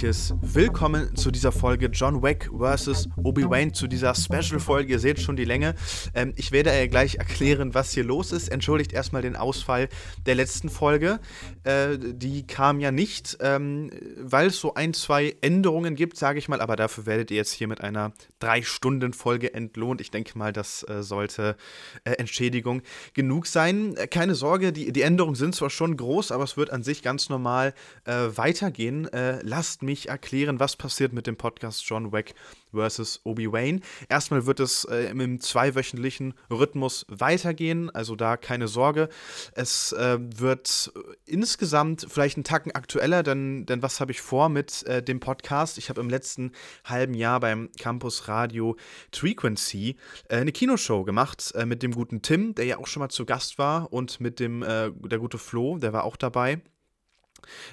herzliches 0.00 0.34
Willkommen 0.40 1.14
zu 1.14 1.30
dieser 1.30 1.52
Folge 1.52 1.90
John 1.92 2.22
Wick 2.22 2.50
vs. 2.58 3.10
Obi-Wan, 3.22 3.74
zu 3.74 3.86
dieser 3.86 4.14
Special-Folge. 4.14 4.92
Ihr 4.92 4.98
seht 4.98 5.20
schon 5.20 5.36
die 5.36 5.44
Länge. 5.44 5.74
Ähm, 6.14 6.32
ich 6.36 6.52
werde 6.52 6.70
ja 6.70 6.86
gleich 6.86 7.16
erklären, 7.16 7.74
was 7.74 7.92
hier 7.92 8.04
los 8.04 8.32
ist. 8.32 8.48
Entschuldigt 8.48 8.94
erstmal 8.94 9.20
den 9.20 9.36
Ausfall 9.36 9.90
der 10.24 10.36
letzten 10.36 10.70
Folge. 10.70 11.20
Äh, 11.64 11.98
die 11.98 12.46
kam 12.46 12.80
ja 12.80 12.90
nicht, 12.90 13.36
ähm, 13.40 13.90
weil 14.16 14.46
es 14.46 14.58
so 14.58 14.72
ein, 14.72 14.94
zwei 14.94 15.36
Änderungen 15.42 15.96
gibt, 15.96 16.16
sage 16.16 16.38
ich 16.38 16.48
mal. 16.48 16.62
Aber 16.62 16.76
dafür 16.76 17.04
werdet 17.04 17.30
ihr 17.30 17.36
jetzt 17.36 17.52
hier 17.52 17.68
mit 17.68 17.82
einer 17.82 18.12
Drei-Stunden-Folge 18.38 19.52
entlohnt. 19.52 20.00
Ich 20.00 20.10
denke 20.10 20.38
mal, 20.38 20.54
das 20.54 20.82
äh, 20.88 21.02
sollte 21.02 21.56
äh, 22.04 22.12
Entschädigung 22.12 22.80
genug 23.12 23.46
sein. 23.46 23.96
Äh, 23.96 24.06
keine 24.06 24.34
Sorge, 24.34 24.72
die, 24.72 24.92
die 24.92 25.02
Änderungen 25.02 25.36
sind 25.36 25.54
zwar 25.54 25.68
schon 25.68 25.98
groß, 25.98 26.32
aber 26.32 26.44
es 26.44 26.56
wird 26.56 26.70
an 26.70 26.82
sich 26.84 27.02
ganz 27.02 27.28
normal 27.28 27.74
äh, 28.04 28.28
weitergehen. 28.34 29.06
Äh, 29.12 29.42
lasst 29.42 29.82
mich 29.90 30.08
erklären, 30.08 30.60
was 30.60 30.76
passiert 30.76 31.12
mit 31.12 31.26
dem 31.26 31.36
Podcast 31.36 31.84
John 31.84 32.12
Wick 32.12 32.34
vs. 32.72 33.22
Obi-Wan. 33.24 33.80
Erstmal 34.08 34.46
wird 34.46 34.60
es 34.60 34.84
äh, 34.84 35.10
im 35.10 35.40
zweiwöchentlichen 35.40 36.34
Rhythmus 36.48 37.04
weitergehen, 37.08 37.90
also 37.90 38.14
da 38.14 38.36
keine 38.36 38.68
Sorge. 38.68 39.08
Es 39.52 39.90
äh, 39.90 40.18
wird 40.20 40.92
insgesamt 41.26 42.06
vielleicht 42.08 42.36
einen 42.36 42.44
Tacken 42.44 42.70
aktueller, 42.70 43.24
denn, 43.24 43.66
denn 43.66 43.82
was 43.82 43.98
habe 43.98 44.12
ich 44.12 44.20
vor 44.20 44.48
mit 44.48 44.84
äh, 44.84 45.02
dem 45.02 45.18
Podcast? 45.18 45.76
Ich 45.76 45.88
habe 45.88 46.00
im 46.00 46.08
letzten 46.08 46.52
halben 46.84 47.14
Jahr 47.14 47.40
beim 47.40 47.70
Campus 47.76 48.28
Radio 48.28 48.76
Frequency 49.12 49.96
äh, 50.28 50.36
eine 50.36 50.52
Kinoshow 50.52 51.02
gemacht 51.02 51.52
äh, 51.56 51.66
mit 51.66 51.82
dem 51.82 51.90
guten 51.90 52.22
Tim, 52.22 52.54
der 52.54 52.66
ja 52.66 52.78
auch 52.78 52.86
schon 52.86 53.00
mal 53.00 53.08
zu 53.08 53.26
Gast 53.26 53.58
war, 53.58 53.92
und 53.92 54.20
mit 54.20 54.38
dem 54.38 54.62
äh, 54.62 54.92
der 54.92 55.18
gute 55.18 55.38
Flo, 55.38 55.78
der 55.78 55.92
war 55.92 56.04
auch 56.04 56.16
dabei 56.16 56.60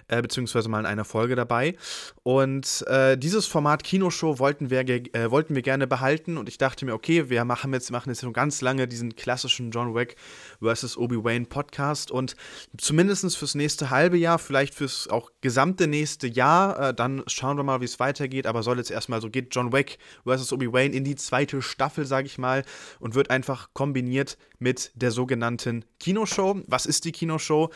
äh, 0.07 0.21
beziehungsweise 0.21 0.69
mal 0.69 0.79
in 0.79 0.85
einer 0.85 1.05
Folge 1.05 1.35
dabei. 1.35 1.75
Und 2.23 2.85
äh, 2.87 3.17
dieses 3.17 3.45
Format 3.45 3.83
Kinoshow 3.83 4.39
wollten 4.39 4.69
wir, 4.69 4.79
äh, 4.79 5.31
wollten 5.31 5.55
wir 5.55 5.61
gerne 5.61 5.87
behalten 5.87 6.37
und 6.37 6.49
ich 6.49 6.57
dachte 6.57 6.85
mir, 6.85 6.93
okay, 6.93 7.29
wir 7.29 7.45
machen 7.45 7.73
jetzt, 7.73 7.91
machen 7.91 8.09
jetzt 8.09 8.21
schon 8.21 8.33
ganz 8.33 8.61
lange 8.61 8.87
diesen 8.87 9.15
klassischen 9.15 9.71
John 9.71 9.95
Wick 9.95 10.15
vs. 10.61 10.97
Obi-Wan 10.97 11.45
Podcast 11.45 12.11
und 12.11 12.35
zumindest 12.77 13.37
fürs 13.37 13.55
nächste 13.55 13.89
halbe 13.89 14.17
Jahr, 14.17 14.39
vielleicht 14.39 14.73
fürs 14.73 15.07
auch 15.07 15.31
gesamte 15.41 15.87
nächste 15.87 16.27
Jahr, 16.27 16.89
äh, 16.89 16.93
dann 16.93 17.23
schauen 17.27 17.57
wir 17.57 17.63
mal, 17.63 17.81
wie 17.81 17.85
es 17.85 17.99
weitergeht, 17.99 18.47
aber 18.47 18.63
soll 18.63 18.77
jetzt 18.77 18.91
erstmal 18.91 19.21
so 19.21 19.29
geht 19.29 19.55
John 19.55 19.71
Wick 19.71 19.97
vs. 20.25 20.51
Obi-Wan 20.53 20.93
in 20.93 21.03
die 21.03 21.15
zweite 21.15 21.61
Staffel, 21.61 22.05
sage 22.05 22.27
ich 22.27 22.37
mal, 22.37 22.63
und 22.99 23.15
wird 23.15 23.29
einfach 23.29 23.69
kombiniert 23.73 24.37
mit 24.59 24.91
der 24.95 25.11
sogenannten 25.11 25.85
Kinoshow. 25.99 26.61
Was 26.67 26.85
ist 26.85 27.05
die 27.05 27.11
Kinoshow? 27.11 27.69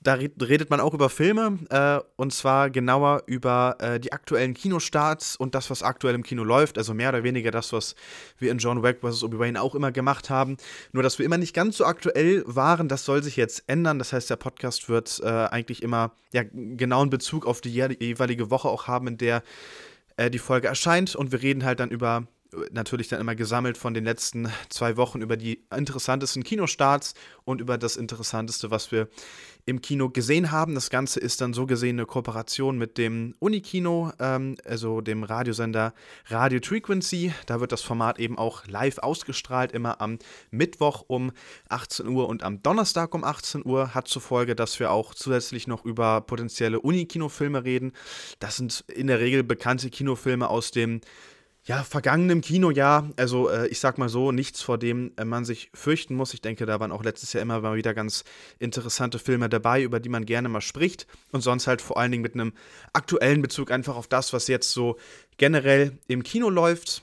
Da 0.00 0.14
redet 0.14 0.70
man 0.70 0.80
auch 0.80 0.94
über 0.94 1.10
Filme 1.10 1.58
äh, 1.70 1.98
und 2.16 2.32
zwar 2.32 2.70
genauer 2.70 3.24
über 3.26 3.76
äh, 3.80 3.98
die 3.98 4.12
aktuellen 4.12 4.54
Kinostarts 4.54 5.34
und 5.34 5.56
das, 5.56 5.70
was 5.70 5.82
aktuell 5.82 6.14
im 6.14 6.22
Kino 6.22 6.44
läuft. 6.44 6.78
Also 6.78 6.94
mehr 6.94 7.08
oder 7.08 7.24
weniger 7.24 7.50
das, 7.50 7.72
was 7.72 7.96
wir 8.38 8.52
in 8.52 8.58
John 8.58 8.84
Wick 8.84 9.00
vs. 9.00 9.24
Obi-Wan 9.24 9.56
auch 9.56 9.74
immer 9.74 9.90
gemacht 9.90 10.30
haben. 10.30 10.56
Nur, 10.92 11.02
dass 11.02 11.18
wir 11.18 11.26
immer 11.26 11.38
nicht 11.38 11.52
ganz 11.52 11.78
so 11.78 11.84
aktuell 11.84 12.44
waren, 12.46 12.88
das 12.88 13.04
soll 13.04 13.24
sich 13.24 13.36
jetzt 13.36 13.64
ändern. 13.66 13.98
Das 13.98 14.12
heißt, 14.12 14.30
der 14.30 14.36
Podcast 14.36 14.88
wird 14.88 15.20
äh, 15.24 15.26
eigentlich 15.26 15.82
immer 15.82 16.12
ja, 16.32 16.44
genauen 16.44 17.10
Bezug 17.10 17.44
auf 17.44 17.60
die 17.60 17.70
jeweilige 17.70 18.50
Woche 18.50 18.68
auch 18.68 18.86
haben, 18.86 19.08
in 19.08 19.18
der 19.18 19.42
äh, 20.16 20.30
die 20.30 20.38
Folge 20.38 20.68
erscheint. 20.68 21.16
Und 21.16 21.32
wir 21.32 21.42
reden 21.42 21.64
halt 21.64 21.80
dann 21.80 21.90
über 21.90 22.28
natürlich 22.70 23.08
dann 23.08 23.20
immer 23.20 23.34
gesammelt 23.34 23.76
von 23.76 23.94
den 23.94 24.04
letzten 24.04 24.50
zwei 24.70 24.96
Wochen 24.96 25.20
über 25.20 25.36
die 25.36 25.64
interessantesten 25.74 26.44
Kinostarts 26.44 27.14
und 27.44 27.60
über 27.60 27.76
das 27.76 27.96
Interessanteste, 27.96 28.70
was 28.70 28.90
wir 28.90 29.08
im 29.66 29.82
Kino 29.82 30.08
gesehen 30.08 30.50
haben. 30.50 30.74
Das 30.74 30.88
Ganze 30.88 31.20
ist 31.20 31.42
dann 31.42 31.52
so 31.52 31.66
gesehen 31.66 31.96
eine 31.96 32.06
Kooperation 32.06 32.78
mit 32.78 32.96
dem 32.96 33.34
Unikino, 33.38 34.12
ähm, 34.18 34.56
also 34.64 35.02
dem 35.02 35.24
Radiosender 35.24 35.92
Radio 36.28 36.58
Frequency. 36.64 37.34
Da 37.44 37.60
wird 37.60 37.72
das 37.72 37.82
Format 37.82 38.18
eben 38.18 38.38
auch 38.38 38.66
live 38.66 38.98
ausgestrahlt, 38.98 39.72
immer 39.72 40.00
am 40.00 40.18
Mittwoch 40.50 41.04
um 41.06 41.32
18 41.68 42.08
Uhr 42.08 42.28
und 42.28 42.42
am 42.44 42.62
Donnerstag 42.62 43.14
um 43.14 43.24
18 43.24 43.66
Uhr. 43.66 43.94
Hat 43.94 44.08
zur 44.08 44.22
Folge, 44.22 44.56
dass 44.56 44.80
wir 44.80 44.90
auch 44.90 45.14
zusätzlich 45.14 45.66
noch 45.66 45.84
über 45.84 46.22
potenzielle 46.22 46.80
Unikino-Filme 46.80 47.64
reden. 47.64 47.92
Das 48.38 48.56
sind 48.56 48.84
in 48.88 49.06
der 49.06 49.20
Regel 49.20 49.44
bekannte 49.44 49.90
Kinofilme 49.90 50.48
aus 50.48 50.70
dem 50.70 51.02
ja, 51.68 51.84
vergangenem 51.84 52.40
Kinojahr, 52.40 53.10
also 53.16 53.50
äh, 53.50 53.68
ich 53.68 53.78
sag 53.78 53.98
mal 53.98 54.08
so, 54.08 54.32
nichts 54.32 54.62
vor 54.62 54.78
dem 54.78 55.12
äh, 55.18 55.26
man 55.26 55.44
sich 55.44 55.70
fürchten 55.74 56.14
muss. 56.14 56.32
Ich 56.32 56.40
denke, 56.40 56.64
da 56.64 56.80
waren 56.80 56.90
auch 56.90 57.04
letztes 57.04 57.34
Jahr 57.34 57.42
immer 57.42 57.60
mal 57.60 57.76
wieder 57.76 57.92
ganz 57.92 58.24
interessante 58.58 59.18
Filme 59.18 59.50
dabei, 59.50 59.82
über 59.82 60.00
die 60.00 60.08
man 60.08 60.24
gerne 60.24 60.48
mal 60.48 60.62
spricht. 60.62 61.06
Und 61.30 61.42
sonst 61.42 61.66
halt 61.66 61.82
vor 61.82 61.98
allen 61.98 62.10
Dingen 62.10 62.22
mit 62.22 62.32
einem 62.32 62.54
aktuellen 62.94 63.42
Bezug 63.42 63.70
einfach 63.70 63.96
auf 63.96 64.06
das, 64.08 64.32
was 64.32 64.48
jetzt 64.48 64.72
so 64.72 64.96
generell 65.36 65.98
im 66.06 66.22
Kino 66.22 66.48
läuft. 66.48 67.02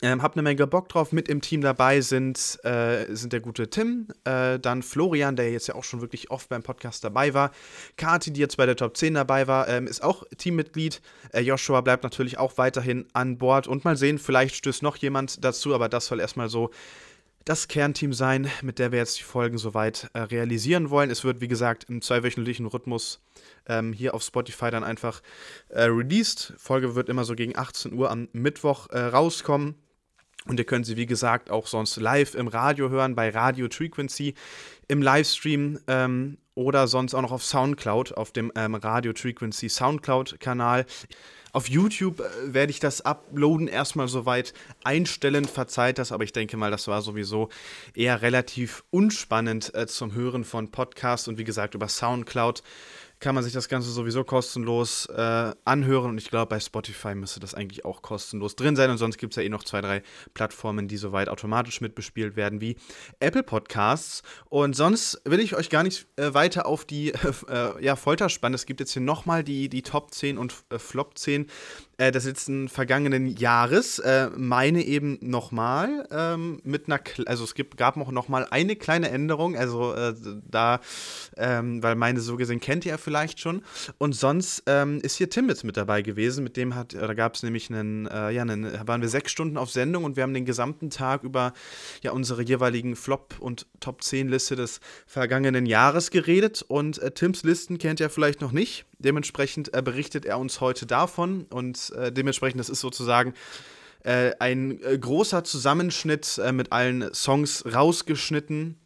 Ähm, 0.00 0.22
hab 0.22 0.34
eine 0.34 0.42
Menge 0.42 0.66
Bock 0.66 0.88
drauf. 0.88 1.12
Mit 1.12 1.28
im 1.28 1.40
Team 1.40 1.60
dabei 1.60 2.00
sind, 2.00 2.58
äh, 2.64 3.06
sind 3.14 3.32
der 3.32 3.40
gute 3.40 3.68
Tim, 3.68 4.08
äh, 4.24 4.58
dann 4.58 4.82
Florian, 4.82 5.34
der 5.34 5.50
jetzt 5.50 5.66
ja 5.66 5.74
auch 5.74 5.84
schon 5.84 6.00
wirklich 6.00 6.30
oft 6.30 6.48
beim 6.48 6.62
Podcast 6.62 7.02
dabei 7.02 7.34
war. 7.34 7.50
Kati, 7.96 8.32
die 8.32 8.40
jetzt 8.40 8.56
bei 8.56 8.66
der 8.66 8.76
Top 8.76 8.96
10 8.96 9.14
dabei 9.14 9.48
war, 9.48 9.68
ähm, 9.68 9.86
ist 9.86 10.02
auch 10.02 10.24
Teammitglied. 10.36 11.00
Äh, 11.32 11.40
Joshua 11.40 11.80
bleibt 11.80 12.04
natürlich 12.04 12.38
auch 12.38 12.58
weiterhin 12.58 13.06
an 13.12 13.38
Bord. 13.38 13.66
Und 13.66 13.84
mal 13.84 13.96
sehen, 13.96 14.18
vielleicht 14.18 14.54
stößt 14.54 14.82
noch 14.82 14.96
jemand 14.96 15.44
dazu, 15.44 15.74
aber 15.74 15.88
das 15.88 16.06
soll 16.06 16.20
erstmal 16.20 16.48
so 16.48 16.70
das 17.44 17.66
Kernteam 17.66 18.12
sein, 18.12 18.50
mit 18.62 18.78
der 18.78 18.92
wir 18.92 18.98
jetzt 18.98 19.18
die 19.18 19.24
Folgen 19.24 19.56
soweit 19.56 20.10
äh, 20.12 20.20
realisieren 20.20 20.90
wollen. 20.90 21.10
Es 21.10 21.24
wird, 21.24 21.40
wie 21.40 21.48
gesagt, 21.48 21.84
im 21.88 22.02
zweiwöchentlichen 22.02 22.66
Rhythmus 22.66 23.20
ähm, 23.66 23.94
hier 23.94 24.14
auf 24.14 24.22
Spotify 24.22 24.70
dann 24.70 24.84
einfach 24.84 25.22
äh, 25.70 25.84
released. 25.84 26.52
Folge 26.58 26.94
wird 26.94 27.08
immer 27.08 27.24
so 27.24 27.34
gegen 27.34 27.56
18 27.56 27.94
Uhr 27.94 28.10
am 28.10 28.28
Mittwoch 28.32 28.90
äh, 28.90 28.98
rauskommen. 28.98 29.76
Und 30.48 30.58
ihr 30.58 30.64
könnt 30.64 30.86
sie, 30.86 30.96
wie 30.96 31.06
gesagt, 31.06 31.50
auch 31.50 31.66
sonst 31.66 31.96
live 31.96 32.34
im 32.34 32.48
Radio 32.48 32.88
hören, 32.88 33.14
bei 33.14 33.28
Radio 33.28 33.68
Frequency, 33.70 34.34
im 34.88 35.02
Livestream 35.02 35.78
ähm, 35.86 36.38
oder 36.54 36.88
sonst 36.88 37.14
auch 37.14 37.20
noch 37.20 37.32
auf 37.32 37.44
Soundcloud, 37.44 38.14
auf 38.14 38.32
dem 38.32 38.50
ähm, 38.56 38.74
Radio 38.74 39.12
Frequency 39.14 39.68
Soundcloud-Kanal. 39.68 40.86
Auf 41.52 41.68
YouTube 41.68 42.20
äh, 42.20 42.54
werde 42.54 42.70
ich 42.70 42.80
das 42.80 43.02
Uploaden 43.02 43.68
erstmal 43.68 44.08
soweit 44.08 44.54
einstellen, 44.84 45.44
verzeiht 45.44 45.98
das, 45.98 46.12
aber 46.12 46.24
ich 46.24 46.32
denke 46.32 46.56
mal, 46.56 46.70
das 46.70 46.88
war 46.88 47.02
sowieso 47.02 47.50
eher 47.94 48.22
relativ 48.22 48.84
unspannend 48.90 49.74
äh, 49.74 49.86
zum 49.86 50.14
Hören 50.14 50.44
von 50.44 50.70
Podcasts 50.70 51.28
und 51.28 51.36
wie 51.36 51.44
gesagt 51.44 51.74
über 51.74 51.88
Soundcloud 51.88 52.62
kann 53.20 53.34
man 53.34 53.44
sich 53.44 53.52
das 53.52 53.68
Ganze 53.68 53.90
sowieso 53.90 54.24
kostenlos 54.24 55.06
äh, 55.06 55.52
anhören 55.64 56.10
und 56.10 56.18
ich 56.18 56.30
glaube, 56.30 56.50
bei 56.50 56.60
Spotify 56.60 57.14
müsste 57.14 57.40
das 57.40 57.54
eigentlich 57.54 57.84
auch 57.84 58.02
kostenlos 58.02 58.56
drin 58.56 58.76
sein 58.76 58.90
und 58.90 58.98
sonst 58.98 59.18
gibt 59.18 59.32
es 59.32 59.36
ja 59.36 59.42
eh 59.42 59.48
noch 59.48 59.64
zwei, 59.64 59.80
drei 59.80 60.02
Plattformen, 60.34 60.88
die 60.88 60.96
soweit 60.96 61.28
automatisch 61.28 61.80
mitbespielt 61.80 62.36
werden 62.36 62.60
wie 62.60 62.76
Apple 63.20 63.42
Podcasts 63.42 64.22
und 64.48 64.76
sonst 64.76 65.20
will 65.24 65.40
ich 65.40 65.56
euch 65.56 65.70
gar 65.70 65.82
nicht 65.82 66.06
äh, 66.16 66.34
weiter 66.34 66.66
auf 66.66 66.84
die 66.84 67.10
äh, 67.48 67.84
ja, 67.84 67.96
Folter 67.96 68.28
spannen. 68.28 68.54
Es 68.54 68.66
gibt 68.66 68.80
jetzt 68.80 68.92
hier 68.92 69.02
nochmal 69.02 69.44
die, 69.44 69.68
die 69.68 69.82
Top 69.82 70.14
10 70.14 70.38
und 70.38 70.54
äh, 70.70 70.78
Flop 70.78 71.18
10 71.18 71.46
äh, 71.98 72.12
des 72.12 72.24
letzten 72.24 72.68
vergangenen 72.68 73.26
Jahres. 73.26 73.98
Äh, 73.98 74.30
meine 74.36 74.82
eben 74.84 75.18
nochmal 75.20 76.06
ähm, 76.10 76.60
mit 76.62 76.86
einer, 76.86 77.00
also 77.26 77.44
es 77.44 77.54
gibt, 77.54 77.76
gab 77.76 77.96
auch 77.98 78.12
nochmal 78.12 78.46
eine 78.50 78.76
kleine 78.76 79.10
Änderung, 79.10 79.56
also 79.56 79.92
äh, 79.94 80.14
da, 80.48 80.80
ähm, 81.36 81.82
weil 81.82 81.96
meine 81.96 82.20
so 82.20 82.36
gesehen 82.36 82.60
kennt 82.60 82.86
ihr 82.86 82.92
ja 82.92 82.98
vielleicht 82.98 83.40
schon. 83.40 83.62
Und 83.98 84.14
sonst 84.14 84.62
ähm, 84.66 85.00
ist 85.02 85.16
hier 85.16 85.28
Tim 85.28 85.48
jetzt 85.48 85.64
mit 85.64 85.76
dabei 85.76 86.02
gewesen, 86.02 86.44
mit 86.44 86.56
dem 86.56 86.76
hat, 86.76 86.94
da 86.94 87.12
gab 87.14 87.34
es 87.34 87.42
nämlich 87.42 87.68
einen, 87.68 88.06
äh, 88.06 88.30
ja, 88.30 88.42
einen, 88.42 88.86
waren 88.86 89.02
wir 89.02 89.08
sechs 89.08 89.32
Stunden 89.32 89.56
auf 89.56 89.70
Sendung 89.70 90.04
und 90.04 90.16
wir 90.16 90.22
haben 90.22 90.34
den 90.34 90.44
gesamten 90.44 90.90
Tag 90.90 91.24
über 91.24 91.52
ja 92.02 92.12
unsere 92.12 92.42
jeweiligen 92.42 92.94
Flop- 92.94 93.34
und 93.40 93.66
Top 93.80 94.02
10 94.04 94.28
Liste 94.28 94.54
des 94.54 94.80
vergangenen 95.06 95.66
Jahres 95.66 96.10
geredet 96.10 96.64
und 96.66 96.98
äh, 96.98 97.10
Tims 97.10 97.42
Listen 97.42 97.78
kennt 97.78 97.98
ihr 97.98 98.08
vielleicht 98.08 98.40
noch 98.40 98.52
nicht. 98.52 98.86
Dementsprechend 99.00 99.74
äh, 99.74 99.82
berichtet 99.82 100.24
er 100.24 100.38
uns 100.38 100.60
heute 100.60 100.86
davon 100.86 101.46
und 101.50 101.87
äh, 101.90 102.12
dementsprechend, 102.12 102.60
das 102.60 102.68
ist 102.68 102.80
sozusagen 102.80 103.34
äh, 104.04 104.32
ein 104.38 104.82
äh, 104.82 104.98
großer 104.98 105.44
Zusammenschnitt 105.44 106.38
äh, 106.38 106.52
mit 106.52 106.72
allen 106.72 107.12
Songs 107.12 107.64
rausgeschnitten. 107.72 108.78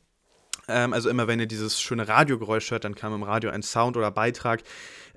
Ähm, 0.69 0.93
also 0.93 1.11
immer 1.11 1.29
wenn 1.29 1.41
ihr 1.41 1.47
dieses 1.47 1.81
schöne 1.81 2.09
Radiogeräusch 2.09 2.71
hört, 2.71 2.85
dann 2.85 2.95
kam 2.95 3.15
im 3.15 3.23
Radio 3.23 3.51
ein 3.51 3.63
Sound 3.63 3.97
oder 3.97 4.11
Beitrag, 4.11 4.63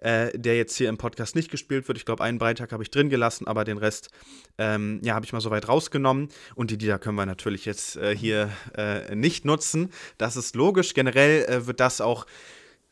äh, 0.02 0.38
der 0.38 0.58
jetzt 0.58 0.76
hier 0.76 0.90
im 0.90 0.98
Podcast 0.98 1.36
nicht 1.36 1.50
gespielt 1.50 1.88
wird. 1.88 1.98
Ich 1.98 2.06
glaube, 2.06 2.24
einen 2.24 2.40
Beitrag 2.40 2.72
habe 2.72 2.84
ich 2.84 2.92
drin 2.92 3.10
gelassen, 3.10 3.48
aber 3.48 3.64
den 3.64 3.78
Rest 3.78 4.10
ähm, 4.58 5.00
ja, 5.02 5.14
habe 5.14 5.26
ich 5.26 5.34
mal 5.34 5.42
so 5.42 5.50
weit 5.50 5.68
rausgenommen. 5.68 6.30
Und 6.56 6.72
die 6.72 6.76
Lieder 6.76 7.00
können 7.00 7.16
wir 7.16 7.26
natürlich 7.26 7.66
jetzt 7.66 7.98
hier 8.16 8.50
nicht 9.14 9.46
nutzen. 9.46 9.92
Das 10.18 10.36
ist 10.36 10.56
logisch. 10.56 10.94
Generell 10.94 11.66
wird 11.66 11.80
das 11.80 12.02
auch 12.02 12.26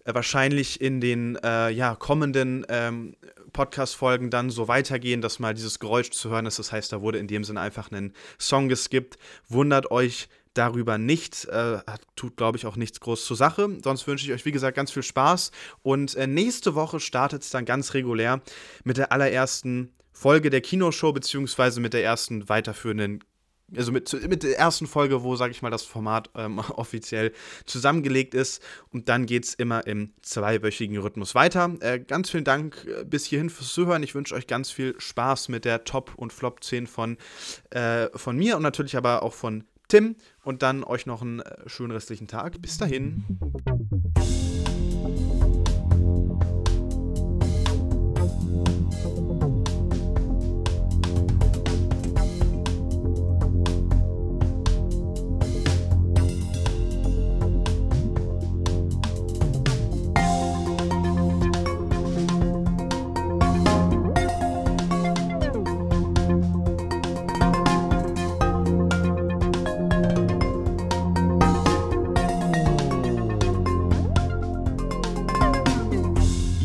wahrscheinlich 0.05 0.81
in 0.81 1.01
den 1.01 1.37
äh, 1.43 1.69
ja, 1.69 1.95
kommenden 1.95 2.65
ähm, 2.69 3.15
Podcast-Folgen 3.53 4.29
dann 4.29 4.49
so 4.49 4.67
weitergehen, 4.67 5.21
dass 5.21 5.39
mal 5.39 5.53
dieses 5.53 5.79
Geräusch 5.79 6.11
zu 6.11 6.29
hören 6.29 6.45
ist. 6.45 6.59
Das 6.59 6.71
heißt, 6.71 6.91
da 6.91 7.01
wurde 7.01 7.19
in 7.19 7.27
dem 7.27 7.43
Sinne 7.43 7.61
einfach 7.61 7.91
ein 7.91 8.13
Song 8.39 8.67
geskippt. 8.69 9.17
Wundert 9.47 9.91
euch 9.91 10.27
darüber 10.53 10.97
nicht. 10.97 11.45
Äh, 11.45 11.79
tut, 12.15 12.37
glaube 12.37 12.57
ich, 12.57 12.65
auch 12.65 12.75
nichts 12.75 12.99
groß 12.99 13.25
zur 13.25 13.37
Sache. 13.37 13.69
Sonst 13.83 14.07
wünsche 14.07 14.25
ich 14.25 14.33
euch, 14.33 14.45
wie 14.45 14.51
gesagt, 14.51 14.75
ganz 14.75 14.91
viel 14.91 15.03
Spaß. 15.03 15.51
Und 15.81 16.15
äh, 16.15 16.27
nächste 16.27 16.75
Woche 16.75 16.99
startet 16.99 17.43
es 17.43 17.49
dann 17.49 17.65
ganz 17.65 17.93
regulär 17.93 18.41
mit 18.83 18.97
der 18.97 19.11
allerersten 19.11 19.93
Folge 20.11 20.49
der 20.49 20.61
Kinoshow, 20.61 21.11
beziehungsweise 21.11 21.79
mit 21.79 21.93
der 21.93 22.03
ersten 22.03 22.47
weiterführenden 22.49 23.23
also 23.75 23.91
mit, 23.91 24.11
mit 24.29 24.43
der 24.43 24.57
ersten 24.57 24.87
Folge, 24.87 25.23
wo, 25.23 25.35
sage 25.35 25.51
ich 25.51 25.61
mal, 25.61 25.69
das 25.69 25.83
Format 25.83 26.29
ähm, 26.35 26.59
offiziell 26.75 27.31
zusammengelegt 27.65 28.33
ist. 28.33 28.61
Und 28.91 29.09
dann 29.09 29.25
geht 29.25 29.45
es 29.45 29.53
immer 29.53 29.85
im 29.87 30.13
zweiwöchigen 30.21 30.97
Rhythmus 30.97 31.35
weiter. 31.35 31.73
Äh, 31.79 31.99
ganz 31.99 32.29
vielen 32.29 32.43
Dank 32.43 32.85
äh, 32.85 33.03
bis 33.03 33.25
hierhin 33.25 33.49
fürs 33.49 33.73
Zuhören. 33.73 34.03
Ich 34.03 34.15
wünsche 34.15 34.35
euch 34.35 34.47
ganz 34.47 34.71
viel 34.71 34.95
Spaß 34.97 35.49
mit 35.49 35.65
der 35.65 35.83
Top- 35.83 36.13
und 36.15 36.33
Flop-10 36.33 36.87
von, 36.87 37.17
äh, 37.71 38.07
von 38.15 38.37
mir 38.37 38.57
und 38.57 38.63
natürlich 38.63 38.97
aber 38.97 39.23
auch 39.23 39.33
von 39.33 39.63
Tim. 39.87 40.15
Und 40.43 40.61
dann 40.61 40.83
euch 40.83 41.05
noch 41.05 41.21
einen 41.21 41.39
äh, 41.39 41.69
schönen 41.69 41.91
restlichen 41.91 42.27
Tag. 42.27 42.61
Bis 42.61 42.77
dahin. 42.77 43.23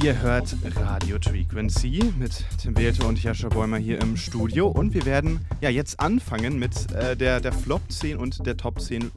Ihr 0.09 0.23
hört 0.23 0.57
Radio 0.75 1.19
Frequency 1.21 2.03
mit 2.19 2.43
Tim 2.63 2.75
Welte 2.79 3.07
und 3.07 3.23
Jascha 3.23 3.51
Bäumer 3.51 3.77
hier 3.77 4.01
im 4.01 4.17
Studio. 4.17 4.67
Und 4.67 4.95
wir 4.95 5.05
werden 5.05 5.45
ja 5.61 5.69
jetzt 5.69 6.01
anfangen 6.01 6.59
mit 6.59 6.91
äh, 6.93 7.15
der, 7.15 7.41
der 7.41 7.53
Flop 7.53 7.83
10 7.91 8.17
und 8.17 8.47
der 8.47 8.57
Top 8.57 8.81
10 8.81 9.03
äh, 9.03 9.09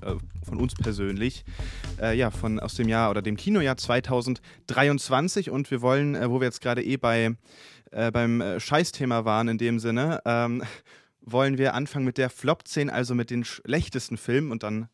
von 0.44 0.58
uns 0.58 0.76
persönlich, 0.76 1.46
äh, 2.02 2.18
ja, 2.18 2.30
von 2.30 2.60
aus 2.60 2.76
dem 2.76 2.90
Jahr 2.90 3.10
oder 3.10 3.22
dem 3.22 3.38
Kinojahr 3.38 3.78
2023 3.78 5.50
und 5.50 5.72
wir 5.72 5.82
wollen, 5.82 6.14
äh, 6.14 6.30
wo 6.30 6.42
wir 6.42 6.48
jetzt 6.48 6.60
gerade 6.60 6.84
eh 6.84 6.98
bei, 6.98 7.38
äh, 7.92 8.12
beim 8.12 8.42
äh, 8.42 8.60
Scheißthema 8.60 9.24
waren 9.24 9.48
in 9.48 9.58
dem 9.58 9.80
Sinne, 9.80 10.20
ähm, 10.26 10.62
wollen 11.22 11.58
wir 11.58 11.74
anfangen 11.74 12.04
mit 12.04 12.18
der 12.18 12.30
Flop 12.30 12.68
10, 12.68 12.90
also 12.90 13.16
mit 13.16 13.30
den 13.30 13.46
schlechtesten 13.46 14.18
Filmen 14.18 14.52
und 14.52 14.64
dann 14.64 14.90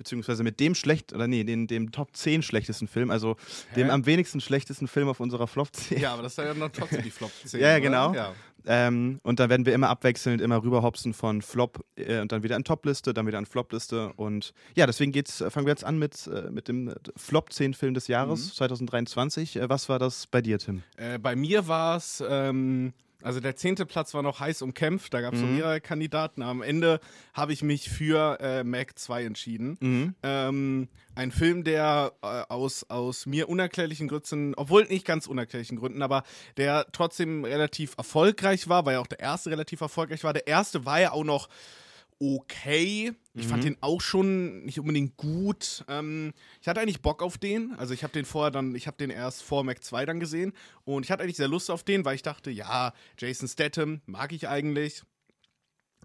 beziehungsweise 0.00 0.42
mit 0.42 0.60
dem 0.60 0.74
schlecht, 0.74 1.12
oder 1.12 1.28
nee, 1.28 1.44
den, 1.44 1.66
dem 1.66 1.92
Top 1.92 2.16
10 2.16 2.40
schlechtesten 2.40 2.88
Film, 2.88 3.10
also 3.10 3.36
Hä? 3.72 3.82
dem 3.82 3.90
am 3.90 4.06
wenigsten 4.06 4.40
schlechtesten 4.40 4.88
Film 4.88 5.08
auf 5.08 5.20
unserer 5.20 5.46
Flop 5.46 5.68
10. 5.76 6.00
Ja, 6.00 6.14
aber 6.14 6.22
das 6.22 6.32
ist 6.32 6.38
ja 6.38 6.54
noch 6.54 6.70
trotzdem 6.70 7.02
die 7.02 7.10
Flop 7.10 7.30
10. 7.44 7.60
ja, 7.60 7.78
genau. 7.78 8.14
Ja. 8.14 8.32
Ähm, 8.64 9.20
und 9.22 9.40
dann 9.40 9.50
werden 9.50 9.66
wir 9.66 9.74
immer 9.74 9.90
abwechselnd 9.90 10.40
immer 10.40 10.62
rüberhopsen 10.62 11.12
von 11.12 11.42
Flop 11.42 11.84
äh, 11.96 12.20
und 12.20 12.32
dann 12.32 12.42
wieder 12.42 12.56
an 12.56 12.64
Top-Liste, 12.64 13.12
dann 13.12 13.26
wieder 13.26 13.36
an 13.36 13.44
Flop-Liste. 13.44 14.14
Und 14.16 14.54
ja, 14.74 14.86
deswegen 14.86 15.12
geht's, 15.12 15.44
fangen 15.48 15.66
wir 15.66 15.72
jetzt 15.72 15.84
an 15.84 15.98
mit, 15.98 16.26
äh, 16.26 16.50
mit 16.50 16.68
dem 16.68 16.94
Flop 17.14 17.52
10 17.52 17.74
Film 17.74 17.92
des 17.92 18.08
Jahres 18.08 18.46
mhm. 18.46 18.52
2023. 18.52 19.56
Äh, 19.56 19.68
was 19.68 19.90
war 19.90 19.98
das 19.98 20.26
bei 20.26 20.40
dir, 20.40 20.58
Tim? 20.58 20.82
Äh, 20.96 21.18
bei 21.18 21.36
mir 21.36 21.68
war 21.68 21.98
es. 21.98 22.24
Ähm 22.26 22.94
also 23.22 23.40
der 23.40 23.56
zehnte 23.56 23.86
Platz 23.86 24.14
war 24.14 24.22
noch 24.22 24.40
heiß 24.40 24.62
umkämpft, 24.62 25.12
da 25.14 25.20
gab 25.20 25.34
es 25.34 25.40
mhm. 25.40 25.46
so 25.46 25.52
mehrere 25.52 25.80
Kandidaten. 25.80 26.42
Am 26.42 26.62
Ende 26.62 27.00
habe 27.34 27.52
ich 27.52 27.62
mich 27.62 27.88
für 27.90 28.38
äh, 28.40 28.64
Mac 28.64 28.98
2 28.98 29.24
entschieden. 29.24 29.76
Mhm. 29.80 30.14
Ähm, 30.22 30.88
ein 31.14 31.32
Film, 31.32 31.64
der 31.64 32.12
äh, 32.22 32.42
aus, 32.48 32.88
aus 32.88 33.26
mir 33.26 33.48
unerklärlichen 33.48 34.08
Gründen, 34.08 34.54
obwohl 34.54 34.84
nicht 34.84 35.04
ganz 35.04 35.26
unerklärlichen 35.26 35.78
Gründen, 35.78 36.02
aber 36.02 36.22
der 36.56 36.86
trotzdem 36.92 37.44
relativ 37.44 37.94
erfolgreich 37.98 38.68
war, 38.68 38.86
weil 38.86 38.94
ja 38.94 39.00
auch 39.00 39.06
der 39.06 39.20
erste 39.20 39.50
relativ 39.50 39.80
erfolgreich 39.80 40.24
war. 40.24 40.32
Der 40.32 40.46
erste 40.46 40.86
war 40.86 41.00
ja 41.00 41.12
auch 41.12 41.24
noch 41.24 41.48
okay. 42.20 43.12
Ich 43.34 43.46
mhm. 43.46 43.48
fand 43.48 43.64
den 43.64 43.76
auch 43.80 44.00
schon 44.00 44.64
nicht 44.64 44.78
unbedingt 44.78 45.16
gut. 45.16 45.84
Ähm, 45.88 46.32
ich 46.60 46.68
hatte 46.68 46.80
eigentlich 46.80 47.00
Bock 47.00 47.22
auf 47.22 47.38
den. 47.38 47.74
Also 47.76 47.94
ich 47.94 48.02
habe 48.02 48.12
den 48.12 48.24
vorher 48.24 48.50
dann, 48.50 48.74
ich 48.74 48.86
habe 48.86 48.96
den 48.98 49.10
erst 49.10 49.42
vor 49.42 49.64
Mac 49.64 49.82
2 49.82 50.06
dann 50.06 50.20
gesehen 50.20 50.52
und 50.84 51.04
ich 51.04 51.10
hatte 51.10 51.22
eigentlich 51.22 51.36
sehr 51.36 51.48
Lust 51.48 51.70
auf 51.70 51.82
den, 51.82 52.04
weil 52.04 52.14
ich 52.14 52.22
dachte, 52.22 52.50
ja, 52.50 52.92
Jason 53.18 53.48
Statham 53.48 54.02
mag 54.06 54.32
ich 54.32 54.48
eigentlich. 54.48 55.02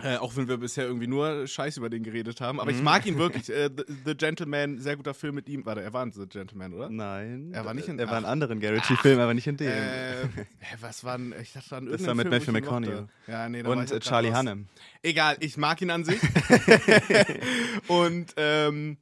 Äh, 0.03 0.18
auch 0.18 0.36
wenn 0.36 0.50
wir 0.50 0.57
bisher 0.57 0.86
irgendwie 0.86 1.07
nur 1.07 1.47
Scheiß 1.47 1.77
über 1.77 1.89
den 1.89 2.03
geredet 2.03 2.42
haben. 2.42 2.59
Aber 2.59 2.69
mhm. 2.69 2.77
ich 2.77 2.83
mag 2.83 3.06
ihn 3.06 3.18
wirklich. 3.18 3.50
Äh, 3.50 3.69
The, 3.75 3.83
The, 4.06 4.15
Gentleman, 4.15 4.77
sehr 4.80 4.97
guter 4.97 5.13
Film 5.13 5.36
mit 5.36 5.47
ihm. 5.47 5.65
Warte, 5.65 5.81
er 5.81 5.94
war 5.94 6.03
in 6.03 6.12
The 6.12 6.27
Gentleman, 6.27 6.74
oder? 6.74 6.89
Nein. 6.89 7.51
Er 7.53 7.63
war 7.63 7.74
nicht 7.74 7.88
in 7.88 7.97
Er 7.97 8.09
war 8.09 8.18
in 8.18 8.25
anderen 8.25 8.59
Garrity-Filmen, 8.59 9.21
aber 9.21 9.33
nicht 9.33 9.47
in 9.47 9.57
dem. 9.57 9.71
Äh, 9.75 10.77
was 10.81 11.03
war 11.03 11.18
denn, 11.18 11.33
Ich 11.42 11.53
dachte 11.53 11.75
an 11.75 11.86
Das 11.86 12.06
war 12.06 12.15
mit 12.15 12.30
Matthew 12.30 12.51
McConaughey. 12.51 13.06
Ja, 13.27 13.47
nee, 13.47 13.62
Und 13.63 13.92
äh, 13.92 14.00
Charlie 14.00 14.33
Hannem. 14.33 14.68
Egal, 15.01 15.38
ich 15.39 15.57
mag 15.57 15.81
ihn 15.81 15.92
an 15.92 16.03
sich. 16.03 16.19
Und 17.88 18.33
ähm, 18.38 18.97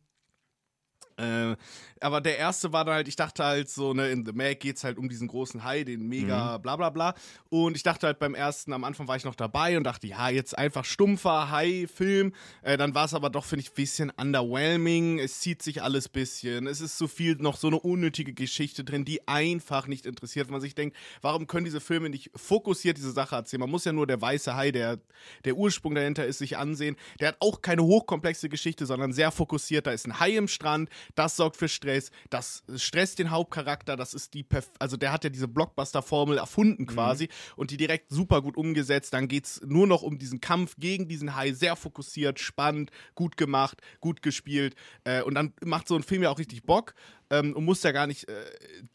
äh, 1.18 1.56
aber 2.04 2.22
der 2.22 2.38
erste 2.38 2.74
war 2.74 2.86
dann 2.86 2.96
halt, 2.96 3.08
ich 3.08 3.16
dachte 3.16 3.44
halt 3.44 3.70
so, 3.70 3.94
ne, 3.94 4.10
in 4.10 4.26
The 4.26 4.34
Mag 4.34 4.60
geht 4.60 4.78
es 4.78 4.84
halt 4.84 4.98
um 4.98 5.10
diesen 5.10 5.28
großen 5.28 5.64
Hai, 5.64 5.84
den 5.84 6.08
mega 6.08 6.58
mhm. 6.58 6.62
bla 6.62 6.76
bla 6.76 6.90
bla. 6.90 7.16
Und 7.50 7.76
ich 7.76 7.84
dachte 7.84 8.08
halt 8.08 8.20
beim 8.20 8.36
ersten, 8.36 8.74
am 8.74 8.84
Anfang 8.84 9.08
war 9.08 9.16
ich 9.16 9.26
noch 9.26 9.36
dabei 9.36 9.78
und 9.78 9.84
dachte, 9.84 10.08
ja, 10.08 10.30
jetzt 10.30 10.58
einfach 10.58 10.86
stumpfer 10.86 11.50
Hai-Film. 11.50 12.34
Äh, 12.62 12.78
dann 12.78 12.94
war 12.94 13.06
es 13.06 13.14
aber 13.14 13.30
doch, 13.30 13.46
finde 13.46 13.62
ich, 13.62 13.72
ein 13.72 13.76
bisschen 13.76 14.12
underwhelming. 14.12 15.20
Es 15.20 15.40
zieht 15.40 15.62
sich 15.62 15.82
alles 15.82 16.08
ein 16.08 16.12
bisschen. 16.12 16.68
Es 16.68 16.82
ist 16.82 16.98
so 16.98 17.08
viel 17.08 17.36
noch 17.36 17.58
so 17.58 17.68
eine 17.68 17.80
unnötige 17.80 18.34
Geschichte 18.34 18.84
drin, 18.84 19.06
die 19.06 19.28
einfach 19.28 19.88
nicht 19.88 20.06
interessiert. 20.06 20.50
Man 20.50 20.62
sich 20.62 20.76
denkt, 20.76 20.98
warum 21.22 21.48
können 21.48 21.66
diese 21.66 21.82
Filme 21.82 22.10
nicht 22.10 22.32
fokussiert 22.36 22.98
diese 22.98 23.12
Sache 23.12 23.36
erzählen? 23.36 23.62
Man 23.62 23.72
muss 23.72 23.86
ja 23.86 23.94
nur 23.94 24.08
der 24.08 24.22
weiße 24.22 24.56
Hai, 24.56 24.72
der 24.72 25.00
der 25.46 25.56
Ursprung 25.56 25.96
dahinter 25.96 26.26
ist, 26.26 26.40
sich 26.40 26.58
ansehen. 26.58 26.96
Der 27.20 27.30
hat 27.30 27.38
auch 27.40 27.62
keine 27.62 27.84
hochkomplexe 27.84 28.50
Geschichte, 28.50 28.86
sondern 28.86 29.14
sehr 29.14 29.32
fokussiert. 29.32 29.88
Da 29.88 29.92
ist 29.92 30.06
ein 30.06 30.20
Hai 30.20 30.32
im 30.32 30.48
Strand, 30.48 30.90
das 31.16 31.36
sorgt 31.36 31.58
für 31.58 31.70
Stress, 31.70 31.93
das 32.30 32.64
stresst 32.76 33.20
den 33.20 33.32
Hauptcharakter, 33.32 33.96
das 33.96 34.14
ist 34.14 34.34
die, 34.34 34.44
Perf 34.44 34.72
also 34.80 34.98
der 34.98 35.12
hat 35.12 35.24
ja 35.24 35.30
diese 35.30 35.48
Blockbuster-Formel 35.48 36.38
erfunden 36.38 36.86
quasi 36.86 37.26
mhm. 37.26 37.30
und 37.58 37.72
die 37.72 37.78
direkt 37.78 38.10
super 38.10 38.42
gut 38.42 38.58
umgesetzt. 38.58 39.14
Dann 39.14 39.28
geht 39.28 39.46
es 39.46 39.62
nur 39.66 39.88
noch 39.88 40.02
um 40.02 40.18
diesen 40.18 40.42
Kampf 40.42 40.76
gegen 40.78 41.08
diesen 41.08 41.36
Hai, 41.36 41.52
sehr 41.52 41.76
fokussiert, 41.76 42.40
spannend, 42.40 42.92
gut 43.16 43.38
gemacht, 43.38 43.82
gut 44.00 44.22
gespielt. 44.22 44.76
Äh, 45.04 45.22
und 45.24 45.36
dann 45.36 45.54
macht 45.64 45.88
so 45.88 45.96
ein 45.96 46.04
Film 46.04 46.24
ja 46.24 46.30
auch 46.30 46.40
richtig 46.40 46.64
Bock 46.64 46.94
ähm, 47.30 47.54
und 47.54 47.66
muss 47.66 47.84
ja 47.84 47.92
gar 47.92 48.08
nicht 48.08 48.28
äh, 48.28 48.34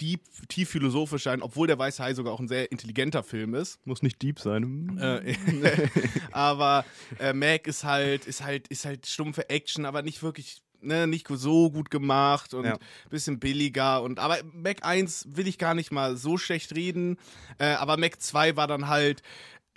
deep, 0.00 0.22
tief 0.48 0.70
philosophisch 0.70 1.24
sein, 1.24 1.42
obwohl 1.42 1.66
der 1.66 1.78
Weiße 1.78 2.02
Hai 2.02 2.14
sogar 2.14 2.32
auch 2.32 2.40
ein 2.40 2.48
sehr 2.48 2.70
intelligenter 2.70 3.22
Film 3.22 3.54
ist. 3.54 3.84
Muss 3.86 4.02
nicht 4.02 4.22
deep 4.22 4.38
sein. 4.40 4.98
Äh, 4.98 5.34
aber 6.32 6.84
äh, 7.18 7.32
Mac 7.32 7.66
ist 7.66 7.84
halt, 7.84 8.26
ist 8.26 8.44
halt, 8.44 8.68
ist 8.68 8.84
halt 8.84 9.06
stumpfe 9.06 9.48
Action, 9.50 9.84
aber 9.84 10.02
nicht 10.02 10.22
wirklich 10.22 10.62
ne, 10.80 11.06
nicht 11.06 11.28
so 11.28 11.70
gut 11.70 11.90
gemacht 11.90 12.54
und 12.54 12.64
ja. 12.64 12.78
bisschen 13.10 13.38
billiger. 13.38 14.02
Und 14.02 14.18
aber 14.18 14.38
Mac 14.52 14.84
1 14.84 15.28
will 15.36 15.46
ich 15.46 15.58
gar 15.58 15.74
nicht 15.74 15.92
mal 15.92 16.16
so 16.16 16.38
schlecht 16.38 16.74
reden. 16.74 17.16
Äh, 17.58 17.74
aber 17.74 17.96
Mac 17.96 18.20
2 18.20 18.56
war 18.56 18.66
dann 18.66 18.88
halt 18.88 19.22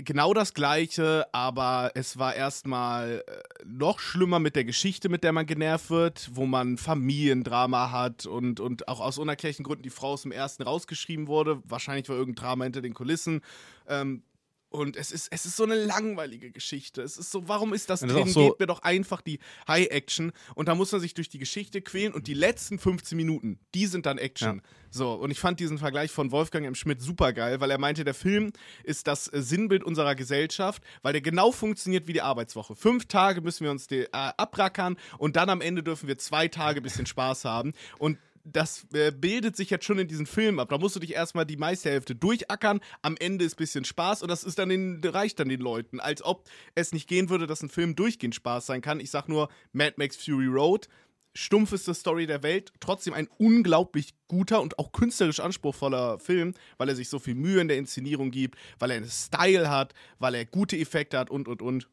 genau 0.03 0.33
das 0.33 0.53
gleiche, 0.53 1.27
aber 1.31 1.91
es 1.95 2.17
war 2.17 2.35
erstmal 2.35 3.23
äh, 3.27 3.63
noch 3.65 3.99
schlimmer 3.99 4.39
mit 4.39 4.55
der 4.55 4.65
Geschichte, 4.65 5.09
mit 5.09 5.23
der 5.23 5.31
man 5.31 5.45
genervt 5.45 5.89
wird, 5.89 6.31
wo 6.33 6.45
man 6.45 6.77
Familiendrama 6.77 7.91
hat 7.91 8.25
und, 8.25 8.59
und 8.59 8.87
auch 8.87 8.99
aus 8.99 9.17
unerklärlichen 9.17 9.63
Gründen 9.63 9.83
die 9.83 9.89
Frau 9.89 10.13
aus 10.13 10.23
dem 10.23 10.31
ersten 10.31 10.63
rausgeschrieben 10.63 11.27
wurde. 11.27 11.61
Wahrscheinlich 11.65 12.09
war 12.09 12.15
irgendein 12.15 12.43
Drama 12.43 12.63
hinter 12.65 12.81
den 12.81 12.93
Kulissen. 12.93 13.41
Ähm, 13.87 14.23
und 14.71 14.95
es 14.95 15.11
ist, 15.11 15.27
es 15.31 15.45
ist 15.45 15.57
so 15.57 15.63
eine 15.63 15.75
langweilige 15.75 16.49
Geschichte. 16.49 17.01
Es 17.01 17.17
ist 17.17 17.29
so, 17.29 17.47
warum 17.47 17.73
ist 17.73 17.89
das 17.89 17.99
drin? 17.99 18.27
So 18.27 18.47
Gebt 18.47 18.61
mir 18.61 18.67
doch 18.67 18.81
einfach 18.83 19.19
die 19.21 19.39
High-Action. 19.67 20.31
Und 20.55 20.69
da 20.69 20.75
muss 20.75 20.93
man 20.93 21.01
sich 21.01 21.13
durch 21.13 21.27
die 21.27 21.39
Geschichte 21.39 21.81
quälen. 21.81 22.13
Und 22.13 22.27
die 22.27 22.33
letzten 22.33 22.79
15 22.79 23.17
Minuten, 23.17 23.59
die 23.75 23.85
sind 23.85 24.05
dann 24.05 24.17
Action. 24.17 24.55
Ja. 24.55 24.61
So, 24.89 25.13
und 25.13 25.29
ich 25.29 25.39
fand 25.39 25.59
diesen 25.59 25.77
Vergleich 25.77 26.11
von 26.11 26.31
Wolfgang 26.31 26.65
M. 26.65 26.75
Schmidt 26.75 27.01
super 27.01 27.33
geil, 27.33 27.59
weil 27.59 27.69
er 27.69 27.77
meinte, 27.77 28.05
der 28.05 28.13
Film 28.13 28.53
ist 28.83 29.07
das 29.07 29.31
äh, 29.31 29.41
Sinnbild 29.41 29.83
unserer 29.83 30.15
Gesellschaft, 30.15 30.81
weil 31.01 31.13
der 31.13 31.21
genau 31.21 31.51
funktioniert 31.51 32.07
wie 32.07 32.13
die 32.13 32.21
Arbeitswoche. 32.21 32.75
Fünf 32.75 33.05
Tage 33.07 33.41
müssen 33.41 33.65
wir 33.65 33.71
uns 33.71 33.87
die, 33.87 34.01
äh, 34.01 34.07
abrackern 34.11 34.97
und 35.17 35.35
dann 35.35 35.49
am 35.49 35.61
Ende 35.61 35.83
dürfen 35.83 36.07
wir 36.07 36.17
zwei 36.17 36.47
Tage 36.47 36.81
bisschen 36.81 37.05
Spaß 37.05 37.45
haben. 37.45 37.73
Und 37.99 38.17
das 38.43 38.85
äh, 38.93 39.11
bildet 39.11 39.55
sich 39.55 39.69
jetzt 39.69 39.85
schon 39.85 39.99
in 39.99 40.07
diesen 40.07 40.25
Film 40.25 40.59
ab. 40.59 40.69
Da 40.69 40.77
musst 40.77 40.95
du 40.95 40.99
dich 40.99 41.13
erstmal 41.13 41.45
die 41.45 41.57
meiste 41.57 41.89
Hälfte 41.89 42.15
durchackern, 42.15 42.79
am 43.01 43.15
Ende 43.17 43.45
ist 43.45 43.53
ein 43.53 43.57
bisschen 43.57 43.85
Spaß 43.85 44.21
und 44.21 44.29
das 44.29 44.43
ist 44.43 44.59
dann 44.59 44.69
den, 44.69 45.01
reicht 45.03 45.39
dann 45.39 45.49
den 45.49 45.61
Leuten. 45.61 45.99
Als 45.99 46.23
ob 46.23 46.49
es 46.75 46.93
nicht 46.93 47.07
gehen 47.07 47.29
würde, 47.29 47.47
dass 47.47 47.61
ein 47.61 47.69
Film 47.69 47.95
durchgehend 47.95 48.35
Spaß 48.35 48.65
sein 48.65 48.81
kann. 48.81 48.99
Ich 48.99 49.11
sag 49.11 49.27
nur 49.27 49.49
Mad 49.71 49.95
Max 49.97 50.17
Fury 50.17 50.47
Road. 50.47 50.87
Stumpfeste 51.33 51.93
Story 51.93 52.27
der 52.27 52.43
Welt, 52.43 52.73
trotzdem 52.81 53.13
ein 53.13 53.29
unglaublich 53.37 54.15
guter 54.27 54.61
und 54.61 54.77
auch 54.77 54.91
künstlerisch 54.91 55.39
anspruchsvoller 55.39 56.19
Film, 56.19 56.53
weil 56.77 56.89
er 56.89 56.95
sich 56.97 57.07
so 57.07 57.19
viel 57.19 57.35
Mühe 57.35 57.61
in 57.61 57.69
der 57.69 57.77
Inszenierung 57.77 58.31
gibt, 58.31 58.57
weil 58.79 58.91
er 58.91 58.97
einen 58.97 59.09
Style 59.09 59.69
hat, 59.69 59.93
weil 60.19 60.35
er 60.35 60.43
gute 60.45 60.77
Effekte 60.77 61.17
hat 61.17 61.29
und 61.29 61.47
und 61.47 61.61
und. 61.61 61.87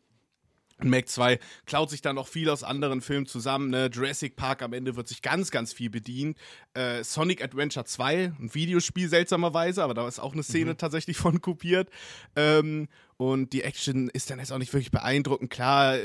Mac 0.85 1.09
2 1.09 1.39
klaut 1.67 1.91
sich 1.91 2.03
dann 2.03 2.19
auch 2.19 2.29
viel 2.29 2.49
aus 2.51 2.63
anderen 2.63 3.01
Filmen 3.01 3.27
zusammen. 3.27 3.71
Ne? 3.71 3.91
Jurassic 3.93 4.37
Park 4.37 4.63
am 4.63 4.73
Ende 4.73 4.97
wird 4.97 5.09
sich 5.09 5.23
ganz, 5.23 5.51
ganz 5.51 5.73
viel 5.73 5.91
bedient. 5.91 6.39
Äh, 6.75 7.03
Sonic 7.03 7.43
Adventure 7.43 7.85
2, 7.85 8.33
ein 8.39 8.55
Videospiel 8.55 9.09
seltsamerweise, 9.09 9.83
aber 9.83 9.95
da 9.95 10.07
ist 10.07 10.21
auch 10.21 10.33
eine 10.33 10.43
Szene 10.43 10.73
mhm. 10.73 10.79
tatsächlich 10.79 11.17
von 11.17 11.41
kopiert. 11.41 11.91
Ähm, 12.37 12.89
und 13.19 13.53
die 13.53 13.65
Action 13.65 14.09
ist 14.09 14.31
dann 14.31 14.39
jetzt 14.39 14.53
auch 14.53 14.59
nicht 14.59 14.73
wirklich 14.73 14.93
beeindruckend. 14.93 15.51
Klar, 15.51 15.97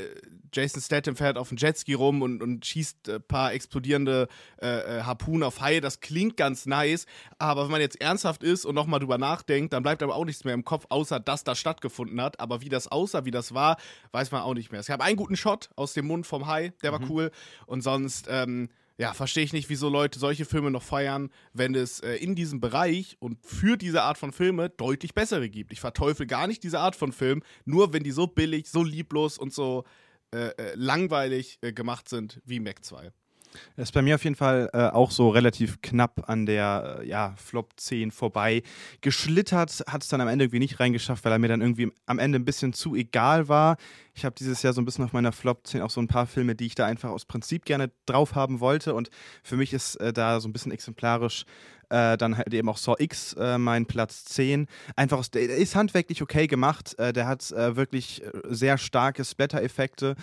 Jason 0.52 0.82
Statham 0.82 1.14
fährt 1.14 1.38
auf 1.38 1.48
dem 1.48 1.56
Jetski 1.56 1.94
rum 1.94 2.22
und, 2.22 2.42
und 2.42 2.66
schießt 2.66 3.08
ein 3.08 3.22
paar 3.22 3.52
explodierende 3.52 4.26
äh, 4.60 4.98
äh, 4.98 5.02
Harpunen 5.02 5.44
auf 5.44 5.60
Haie. 5.60 5.80
Das 5.80 6.00
klingt 6.00 6.36
ganz 6.36 6.66
nice, 6.66 7.06
aber 7.38 7.64
wenn 7.64 7.70
man 7.70 7.80
jetzt 7.80 8.00
ernsthaft 8.00 8.42
ist 8.42 8.64
und 8.64 8.74
nochmal 8.74 8.98
drüber 8.98 9.16
nachdenkt, 9.16 9.72
dann 9.72 9.84
bleibt 9.84 10.02
aber 10.02 10.16
auch 10.16 10.24
nichts 10.24 10.42
mehr 10.42 10.54
im 10.54 10.64
Kopf, 10.64 10.86
außer 10.88 11.20
dass 11.20 11.44
das 11.44 11.56
stattgefunden 11.56 12.20
hat. 12.20 12.40
Aber 12.40 12.62
wie 12.62 12.68
das 12.68 12.88
aussah, 12.88 13.24
wie 13.24 13.30
das 13.30 13.54
war, 13.54 13.76
weiß 14.10 14.32
man 14.32 14.42
auch 14.42 14.54
nicht 14.54 14.72
mehr. 14.72 14.80
Es 14.80 14.88
gab 14.88 15.00
einen 15.00 15.16
guten 15.16 15.36
Shot 15.36 15.70
aus 15.76 15.92
dem 15.92 16.08
Mund 16.08 16.26
vom 16.26 16.48
Hai, 16.48 16.72
der 16.82 16.90
war 16.90 17.00
mhm. 17.00 17.10
cool. 17.10 17.30
Und 17.66 17.82
sonst, 17.82 18.26
ähm, 18.28 18.70
ja, 18.98 19.12
verstehe 19.12 19.44
ich 19.44 19.52
nicht, 19.52 19.68
wieso 19.68 19.88
Leute 19.88 20.18
solche 20.18 20.44
Filme 20.44 20.70
noch 20.70 20.82
feiern, 20.82 21.30
wenn 21.52 21.74
es 21.74 22.00
äh, 22.00 22.14
in 22.14 22.34
diesem 22.34 22.60
Bereich 22.60 23.16
und 23.18 23.38
für 23.44 23.76
diese 23.76 24.02
Art 24.02 24.18
von 24.18 24.32
Filme 24.32 24.70
deutlich 24.70 25.14
bessere 25.14 25.48
gibt. 25.48 25.72
Ich 25.72 25.80
verteufel 25.80 26.26
gar 26.26 26.46
nicht 26.46 26.62
diese 26.62 26.78
Art 26.78 26.94
von 26.94 27.12
Film, 27.12 27.42
nur 27.64 27.92
wenn 27.92 28.04
die 28.04 28.12
so 28.12 28.26
billig, 28.26 28.68
so 28.68 28.84
lieblos 28.84 29.36
und 29.36 29.52
so 29.52 29.84
äh, 30.32 30.48
äh 30.48 30.74
langweilig 30.76 31.58
äh, 31.62 31.72
gemacht 31.72 32.08
sind 32.08 32.40
wie 32.44 32.60
Mac 32.60 32.84
2. 32.84 33.10
Das 33.76 33.88
ist 33.88 33.92
bei 33.92 34.02
mir 34.02 34.16
auf 34.16 34.24
jeden 34.24 34.36
Fall 34.36 34.70
äh, 34.72 34.88
auch 34.88 35.10
so 35.10 35.28
relativ 35.28 35.80
knapp 35.80 36.28
an 36.28 36.46
der 36.46 36.98
äh, 37.00 37.08
ja, 37.08 37.34
Flop 37.36 37.72
10 37.76 38.10
vorbei. 38.10 38.62
Geschlittert 39.00 39.84
hat 39.86 40.02
es 40.02 40.08
dann 40.08 40.20
am 40.20 40.28
Ende 40.28 40.44
irgendwie 40.44 40.58
nicht 40.58 40.80
reingeschafft, 40.80 41.24
weil 41.24 41.32
er 41.32 41.38
mir 41.38 41.48
dann 41.48 41.60
irgendwie 41.60 41.90
am 42.06 42.18
Ende 42.18 42.38
ein 42.38 42.44
bisschen 42.44 42.72
zu 42.72 42.94
egal 42.94 43.48
war. 43.48 43.76
Ich 44.14 44.24
habe 44.24 44.34
dieses 44.36 44.62
Jahr 44.62 44.72
so 44.72 44.80
ein 44.80 44.84
bisschen 44.84 45.04
auf 45.04 45.12
meiner 45.12 45.32
Flop 45.32 45.66
10 45.66 45.82
auch 45.82 45.90
so 45.90 46.00
ein 46.00 46.06
paar 46.06 46.26
Filme, 46.26 46.54
die 46.54 46.66
ich 46.66 46.74
da 46.74 46.86
einfach 46.86 47.10
aus 47.10 47.24
Prinzip 47.24 47.64
gerne 47.64 47.90
drauf 48.06 48.34
haben 48.34 48.60
wollte. 48.60 48.94
Und 48.94 49.10
für 49.42 49.56
mich 49.56 49.72
ist 49.72 49.96
äh, 49.96 50.12
da 50.12 50.40
so 50.40 50.48
ein 50.48 50.52
bisschen 50.52 50.72
exemplarisch 50.72 51.44
äh, 51.90 52.16
dann 52.16 52.36
halt 52.36 52.52
eben 52.52 52.68
auch 52.68 52.76
Saw 52.76 52.96
X, 52.98 53.34
äh, 53.34 53.58
mein 53.58 53.86
Platz 53.86 54.24
10. 54.24 54.66
Einfach, 54.96 55.18
aus, 55.18 55.30
der 55.30 55.42
ist 55.56 55.76
handwerklich 55.76 56.22
okay 56.22 56.46
gemacht. 56.46 56.98
Äh, 56.98 57.12
der 57.12 57.26
hat 57.26 57.50
äh, 57.52 57.76
wirklich 57.76 58.22
äh, 58.22 58.30
sehr 58.48 58.78
starke 58.78 59.24
Splatter-Effekte. 59.24 60.14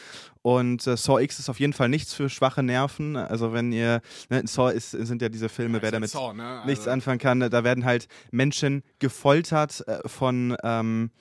Und 0.41 0.85
äh, 0.87 0.97
Saw 0.97 1.21
X 1.21 1.39
ist 1.39 1.49
auf 1.49 1.59
jeden 1.59 1.73
Fall 1.73 1.89
nichts 1.89 2.13
für 2.13 2.29
schwache 2.29 2.63
Nerven. 2.63 3.15
Also, 3.15 3.53
wenn 3.53 3.71
ihr, 3.71 4.01
ne, 4.29 4.43
Saw 4.45 4.71
ist, 4.73 4.91
sind 4.91 5.21
ja 5.21 5.29
diese 5.29 5.49
Filme, 5.49 5.77
ja, 5.77 5.83
wer 5.83 5.91
damit 5.91 6.09
Saw, 6.09 6.33
ne? 6.33 6.43
also 6.43 6.67
nichts 6.67 6.87
anfangen 6.87 7.19
kann, 7.19 7.39
da 7.39 7.63
werden 7.63 7.85
halt 7.85 8.07
Menschen 8.31 8.83
gefoltert 8.99 9.83
von. 10.05 10.55
Ähm, 10.63 11.11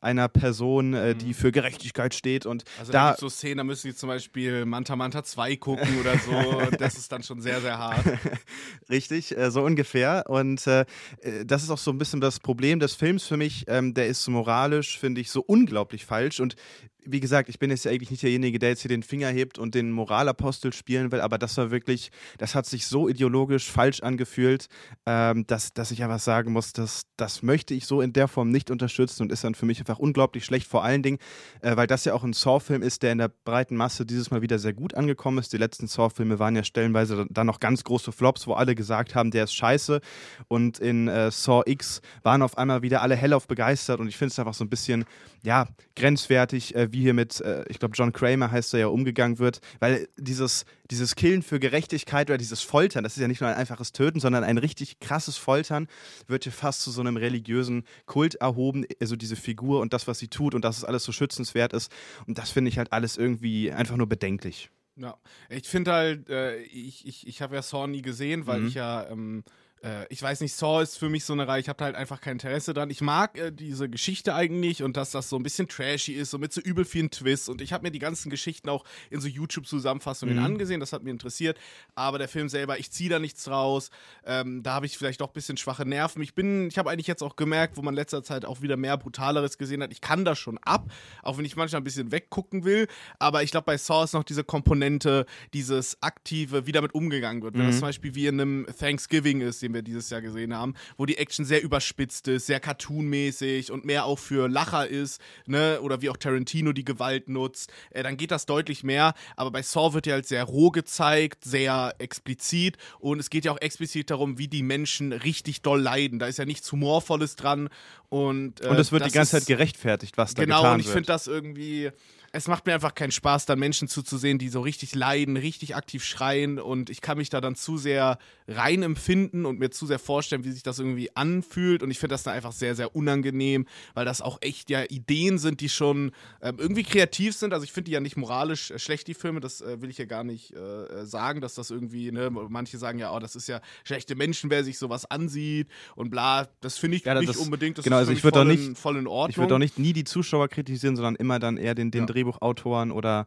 einer 0.00 0.28
Person, 0.28 0.94
äh, 0.94 1.14
die 1.14 1.28
mhm. 1.28 1.34
für 1.34 1.52
Gerechtigkeit 1.52 2.14
steht. 2.14 2.46
Und 2.46 2.64
also 2.78 2.92
da, 2.92 3.12
da 3.12 3.16
so 3.18 3.28
Szenen, 3.28 3.58
da 3.58 3.64
müssen 3.64 3.88
die 3.88 3.94
zum 3.94 4.08
Beispiel 4.08 4.64
Manta 4.64 4.96
Manta 4.96 5.22
2 5.22 5.56
gucken 5.56 6.00
oder 6.00 6.18
so. 6.18 6.76
das 6.78 6.96
ist 6.96 7.12
dann 7.12 7.22
schon 7.22 7.40
sehr, 7.40 7.60
sehr 7.60 7.78
hart. 7.78 8.04
Richtig, 8.90 9.36
äh, 9.36 9.50
so 9.50 9.62
ungefähr. 9.62 10.24
Und 10.28 10.66
äh, 10.66 10.86
äh, 11.20 11.44
das 11.44 11.62
ist 11.62 11.70
auch 11.70 11.78
so 11.78 11.90
ein 11.90 11.98
bisschen 11.98 12.20
das 12.20 12.40
Problem 12.40 12.80
des 12.80 12.94
Films 12.94 13.24
für 13.26 13.36
mich. 13.36 13.64
Ähm, 13.68 13.94
der 13.94 14.06
ist 14.06 14.26
moralisch, 14.28 14.98
finde 14.98 15.20
ich, 15.20 15.30
so 15.30 15.40
unglaublich 15.40 16.04
falsch. 16.06 16.40
Und 16.40 16.56
wie 17.04 17.20
gesagt, 17.20 17.48
ich 17.48 17.58
bin 17.58 17.70
jetzt 17.70 17.84
ja 17.84 17.90
eigentlich 17.90 18.10
nicht 18.10 18.22
derjenige, 18.22 18.58
der 18.58 18.70
jetzt 18.70 18.82
hier 18.82 18.88
den 18.88 19.02
Finger 19.02 19.28
hebt 19.28 19.58
und 19.58 19.74
den 19.74 19.90
Moralapostel 19.90 20.72
spielen 20.72 21.12
will, 21.12 21.20
aber 21.20 21.38
das 21.38 21.56
war 21.56 21.70
wirklich, 21.70 22.10
das 22.38 22.54
hat 22.54 22.66
sich 22.66 22.86
so 22.86 23.08
ideologisch 23.08 23.70
falsch 23.70 24.00
angefühlt, 24.02 24.68
ähm, 25.06 25.46
dass, 25.46 25.72
dass 25.72 25.90
ich 25.90 26.02
einfach 26.02 26.20
sagen 26.20 26.52
muss, 26.52 26.72
dass, 26.72 27.02
das 27.16 27.42
möchte 27.42 27.74
ich 27.74 27.86
so 27.86 28.00
in 28.00 28.12
der 28.12 28.28
Form 28.28 28.50
nicht 28.50 28.70
unterstützen 28.70 29.22
und 29.22 29.32
ist 29.32 29.44
dann 29.44 29.54
für 29.54 29.66
mich 29.66 29.80
einfach 29.90 30.00
unglaublich 30.00 30.44
schlecht, 30.44 30.66
vor 30.66 30.84
allen 30.84 31.02
Dingen, 31.02 31.18
äh, 31.60 31.76
weil 31.76 31.86
das 31.86 32.04
ja 32.04 32.14
auch 32.14 32.24
ein 32.24 32.32
Saw-Film 32.32 32.82
ist, 32.82 33.02
der 33.02 33.12
in 33.12 33.18
der 33.18 33.28
breiten 33.28 33.76
Masse 33.76 34.06
dieses 34.06 34.30
Mal 34.30 34.42
wieder 34.42 34.58
sehr 34.58 34.72
gut 34.72 34.94
angekommen 34.94 35.38
ist. 35.38 35.52
Die 35.52 35.58
letzten 35.58 35.86
Saw-Filme 35.86 36.38
waren 36.38 36.56
ja 36.56 36.64
stellenweise 36.64 37.26
dann 37.28 37.46
noch 37.46 37.60
ganz 37.60 37.84
große 37.84 38.12
Flops, 38.12 38.46
wo 38.46 38.54
alle 38.54 38.74
gesagt 38.74 39.14
haben, 39.14 39.30
der 39.30 39.44
ist 39.44 39.54
scheiße. 39.54 40.00
Und 40.48 40.78
in 40.78 41.08
äh, 41.08 41.30
Saw 41.30 41.62
X 41.66 42.00
waren 42.22 42.42
auf 42.42 42.56
einmal 42.56 42.82
wieder 42.82 43.02
alle 43.02 43.16
hellauf 43.16 43.46
begeistert 43.46 44.00
und 44.00 44.08
ich 44.08 44.16
finde 44.16 44.32
es 44.32 44.38
einfach 44.38 44.54
so 44.54 44.64
ein 44.64 44.70
bisschen, 44.70 45.04
ja, 45.42 45.66
grenzwertig, 45.96 46.74
äh, 46.74 46.92
wie 46.92 47.00
hier 47.00 47.14
mit, 47.14 47.40
äh, 47.40 47.64
ich 47.68 47.78
glaube, 47.78 47.94
John 47.96 48.12
Kramer 48.12 48.50
heißt 48.50 48.74
er 48.74 48.80
ja, 48.80 48.86
umgegangen 48.88 49.38
wird, 49.38 49.60
weil 49.78 50.08
dieses, 50.16 50.64
dieses 50.90 51.14
Killen 51.14 51.42
für 51.42 51.60
Gerechtigkeit 51.60 52.28
oder 52.28 52.38
dieses 52.38 52.62
Foltern, 52.62 53.04
das 53.04 53.16
ist 53.16 53.22
ja 53.22 53.28
nicht 53.28 53.40
nur 53.40 53.48
ein 53.48 53.56
einfaches 53.56 53.92
Töten, 53.92 54.20
sondern 54.20 54.44
ein 54.44 54.58
richtig 54.58 55.00
krasses 55.00 55.36
Foltern, 55.36 55.86
wird 56.26 56.44
hier 56.44 56.52
fast 56.52 56.82
zu 56.82 56.90
so 56.90 57.00
einem 57.00 57.16
religiösen 57.16 57.84
Kult 58.06 58.34
erhoben, 58.36 58.84
also 59.00 59.16
diese 59.16 59.36
Figur 59.36 59.79
und 59.80 59.92
das, 59.92 60.06
was 60.06 60.18
sie 60.18 60.28
tut 60.28 60.54
und 60.54 60.64
dass 60.64 60.78
es 60.78 60.84
alles 60.84 61.04
so 61.04 61.12
schützenswert 61.12 61.72
ist. 61.72 61.92
Und 62.26 62.38
das 62.38 62.50
finde 62.50 62.68
ich 62.70 62.78
halt 62.78 62.92
alles 62.92 63.16
irgendwie 63.16 63.72
einfach 63.72 63.96
nur 63.96 64.08
bedenklich. 64.08 64.70
Ja, 64.96 65.16
ich 65.48 65.66
finde 65.68 65.92
halt, 65.92 66.28
äh, 66.28 66.58
ich, 66.62 67.06
ich, 67.06 67.26
ich 67.26 67.42
habe 67.42 67.54
ja 67.54 67.62
Saw 67.62 67.86
nie 67.86 68.02
gesehen, 68.02 68.46
weil 68.46 68.60
mhm. 68.60 68.68
ich 68.68 68.74
ja 68.74 69.08
ähm, 69.08 69.44
äh, 69.82 70.06
ich 70.08 70.22
weiß 70.22 70.40
nicht, 70.40 70.54
Saw 70.54 70.82
ist 70.82 70.98
für 70.98 71.08
mich 71.08 71.24
so 71.24 71.32
eine 71.32 71.48
Reihe, 71.48 71.60
ich 71.60 71.68
habe 71.68 71.82
halt 71.84 71.96
einfach 71.96 72.20
kein 72.20 72.32
Interesse 72.32 72.74
dran. 72.74 72.90
Ich 72.90 73.00
mag 73.00 73.38
äh, 73.38 73.50
diese 73.50 73.88
Geschichte 73.88 74.34
eigentlich 74.34 74.82
und 74.82 74.96
dass 74.96 75.10
das 75.10 75.28
so 75.28 75.36
ein 75.36 75.42
bisschen 75.42 75.68
trashy 75.68 76.12
ist, 76.12 76.30
so 76.30 76.38
mit 76.38 76.52
so 76.52 76.60
übel 76.60 76.84
vielen 76.84 77.10
Twists. 77.10 77.48
Und 77.48 77.60
ich 77.60 77.72
habe 77.72 77.84
mir 77.84 77.90
die 77.90 77.98
ganzen 77.98 78.30
Geschichten 78.30 78.68
auch 78.68 78.84
in 79.10 79.20
so 79.20 79.28
YouTube-Zusammenfassungen 79.28 80.36
mhm. 80.36 80.44
angesehen, 80.44 80.80
das 80.80 80.92
hat 80.92 81.02
mich 81.02 81.10
interessiert. 81.10 81.58
Aber 81.94 82.18
der 82.18 82.28
Film 82.28 82.48
selber, 82.48 82.78
ich 82.78 82.90
ziehe 82.90 83.10
da 83.10 83.18
nichts 83.18 83.48
raus. 83.48 83.90
Ähm, 84.24 84.62
da 84.62 84.74
habe 84.74 84.86
ich 84.86 84.98
vielleicht 84.98 85.20
doch 85.20 85.28
ein 85.28 85.32
bisschen 85.32 85.56
schwache 85.56 85.86
Nerven. 85.86 86.22
Ich 86.22 86.34
bin, 86.34 86.68
ich 86.68 86.78
habe 86.78 86.90
eigentlich 86.90 87.06
jetzt 87.06 87.22
auch 87.22 87.36
gemerkt, 87.36 87.76
wo 87.76 87.82
man 87.82 87.94
letzter 87.94 88.22
Zeit 88.22 88.44
auch 88.44 88.60
wieder 88.60 88.76
mehr 88.76 88.96
Brutaleres 88.96 89.58
gesehen 89.58 89.82
hat, 89.82 89.92
ich 89.92 90.00
kann 90.00 90.24
das 90.24 90.38
schon 90.38 90.58
ab, 90.58 90.90
auch 91.22 91.38
wenn 91.38 91.44
ich 91.44 91.56
manchmal 91.56 91.80
ein 91.80 91.84
bisschen 91.84 92.12
weggucken 92.12 92.64
will. 92.64 92.86
Aber 93.18 93.42
ich 93.42 93.50
glaube, 93.50 93.64
bei 93.64 93.78
Saw 93.78 94.04
ist 94.04 94.12
noch 94.12 94.24
diese 94.24 94.44
Komponente, 94.44 95.26
dieses 95.54 96.02
aktive, 96.02 96.66
wie 96.66 96.72
damit 96.72 96.94
umgegangen 96.94 97.42
wird. 97.42 97.54
Wenn 97.54 97.66
das 97.66 97.76
mhm. 97.76 97.78
zum 97.78 97.88
Beispiel 97.88 98.14
wie 98.14 98.26
in 98.26 98.40
einem 98.40 98.66
Thanksgiving 98.78 99.40
ist, 99.40 99.62
den 99.70 99.74
wir 99.74 99.82
dieses 99.82 100.10
Jahr 100.10 100.20
gesehen 100.20 100.54
haben, 100.54 100.74
wo 100.96 101.06
die 101.06 101.16
Action 101.18 101.44
sehr 101.44 101.62
überspitzt 101.62 102.28
ist, 102.28 102.46
sehr 102.46 102.60
cartoonmäßig 102.60 103.70
und 103.70 103.84
mehr 103.84 104.04
auch 104.04 104.18
für 104.18 104.48
Lacher 104.48 104.86
ist, 104.86 105.20
ne, 105.46 105.80
oder 105.80 106.02
wie 106.02 106.10
auch 106.10 106.16
Tarantino 106.16 106.72
die 106.72 106.84
Gewalt 106.84 107.28
nutzt, 107.28 107.72
äh, 107.90 108.02
dann 108.02 108.16
geht 108.16 108.30
das 108.30 108.46
deutlich 108.46 108.84
mehr. 108.84 109.14
Aber 109.36 109.50
bei 109.50 109.62
Saw 109.62 109.94
wird 109.94 110.06
ja 110.06 110.14
halt 110.14 110.26
sehr 110.26 110.44
roh 110.44 110.70
gezeigt, 110.70 111.44
sehr 111.44 111.94
explizit 111.98 112.76
und 112.98 113.20
es 113.20 113.30
geht 113.30 113.44
ja 113.44 113.52
auch 113.52 113.60
explizit 113.60 114.10
darum, 114.10 114.38
wie 114.38 114.48
die 114.48 114.62
Menschen 114.62 115.12
richtig 115.12 115.62
doll 115.62 115.80
leiden. 115.80 116.18
Da 116.18 116.26
ist 116.26 116.38
ja 116.38 116.44
nichts 116.44 116.70
Humorvolles 116.72 117.36
dran 117.36 117.68
und 118.08 118.60
äh, 118.60 118.68
und 118.68 118.78
es 118.78 118.92
wird 118.92 119.06
die 119.06 119.10
ganze 119.10 119.38
Zeit 119.38 119.46
gerechtfertigt, 119.46 120.18
was 120.18 120.34
da 120.34 120.42
genau, 120.42 120.58
getan 120.58 120.62
wird. 120.62 120.62
Genau, 120.62 120.74
und 120.74 120.80
ich 120.80 120.92
finde 120.92 121.06
das 121.06 121.26
irgendwie 121.26 121.90
es 122.32 122.46
macht 122.46 122.66
mir 122.66 122.74
einfach 122.74 122.94
keinen 122.94 123.10
Spaß, 123.10 123.46
da 123.46 123.56
Menschen 123.56 123.88
zuzusehen, 123.88 124.38
die 124.38 124.48
so 124.48 124.60
richtig 124.60 124.94
leiden, 124.94 125.36
richtig 125.36 125.74
aktiv 125.74 126.04
schreien 126.04 126.60
und 126.60 126.88
ich 126.88 127.00
kann 127.00 127.18
mich 127.18 127.28
da 127.28 127.40
dann 127.40 127.56
zu 127.56 127.76
sehr 127.76 128.18
rein 128.46 128.82
empfinden 128.82 129.46
und 129.46 129.58
mir 129.58 129.70
zu 129.70 129.86
sehr 129.86 129.98
vorstellen, 129.98 130.44
wie 130.44 130.52
sich 130.52 130.62
das 130.62 130.78
irgendwie 130.78 131.14
anfühlt 131.16 131.82
und 131.82 131.90
ich 131.90 131.98
finde 131.98 132.14
das 132.14 132.22
dann 132.22 132.34
einfach 132.34 132.52
sehr, 132.52 132.76
sehr 132.76 132.94
unangenehm, 132.94 133.66
weil 133.94 134.04
das 134.04 134.20
auch 134.20 134.38
echt 134.42 134.70
ja 134.70 134.84
Ideen 134.88 135.38
sind, 135.38 135.60
die 135.60 135.68
schon 135.68 136.12
ähm, 136.40 136.56
irgendwie 136.58 136.84
kreativ 136.84 137.34
sind. 137.34 137.52
Also 137.52 137.64
ich 137.64 137.72
finde 137.72 137.86
die 137.86 137.92
ja 137.92 138.00
nicht 138.00 138.16
moralisch 138.16 138.70
äh, 138.70 138.78
schlecht, 138.78 139.08
die 139.08 139.14
Filme, 139.14 139.40
das 139.40 139.60
äh, 139.60 139.82
will 139.82 139.90
ich 139.90 139.98
ja 139.98 140.04
gar 140.04 140.22
nicht 140.22 140.54
äh, 140.54 141.04
sagen, 141.04 141.40
dass 141.40 141.54
das 141.54 141.70
irgendwie, 141.70 142.12
ne, 142.12 142.30
manche 142.30 142.78
sagen 142.78 143.00
ja, 143.00 143.12
oh, 143.12 143.18
das 143.18 143.34
ist 143.34 143.48
ja 143.48 143.60
schlechte 143.82 144.14
Menschen, 144.14 144.50
wer 144.50 144.62
sich 144.62 144.78
sowas 144.78 145.04
ansieht 145.10 145.68
und 145.96 146.10
bla, 146.10 146.48
das 146.60 146.78
finde 146.78 146.96
ich 146.96 147.04
ja, 147.04 147.14
nicht 147.14 147.28
das, 147.28 147.36
unbedingt, 147.38 147.78
das 147.78 147.84
genau, 147.84 147.96
ist 147.96 148.00
also 148.00 148.12
ich 148.12 148.20
voll, 148.20 148.30
doch 148.30 148.44
nicht, 148.44 148.64
in, 148.64 148.76
voll 148.76 148.96
in 148.96 149.08
Ordnung. 149.08 149.30
Ich 149.30 149.38
würde 149.38 149.56
auch 149.56 149.58
nicht 149.58 149.80
nie 149.80 149.92
die 149.92 150.04
Zuschauer 150.04 150.48
kritisieren, 150.48 150.94
sondern 150.94 151.16
immer 151.16 151.40
dann 151.40 151.56
eher 151.56 151.74
den, 151.74 151.90
den 151.90 152.02
ja. 152.02 152.06
Drehbuchautoren 152.20 152.92
oder 152.92 153.26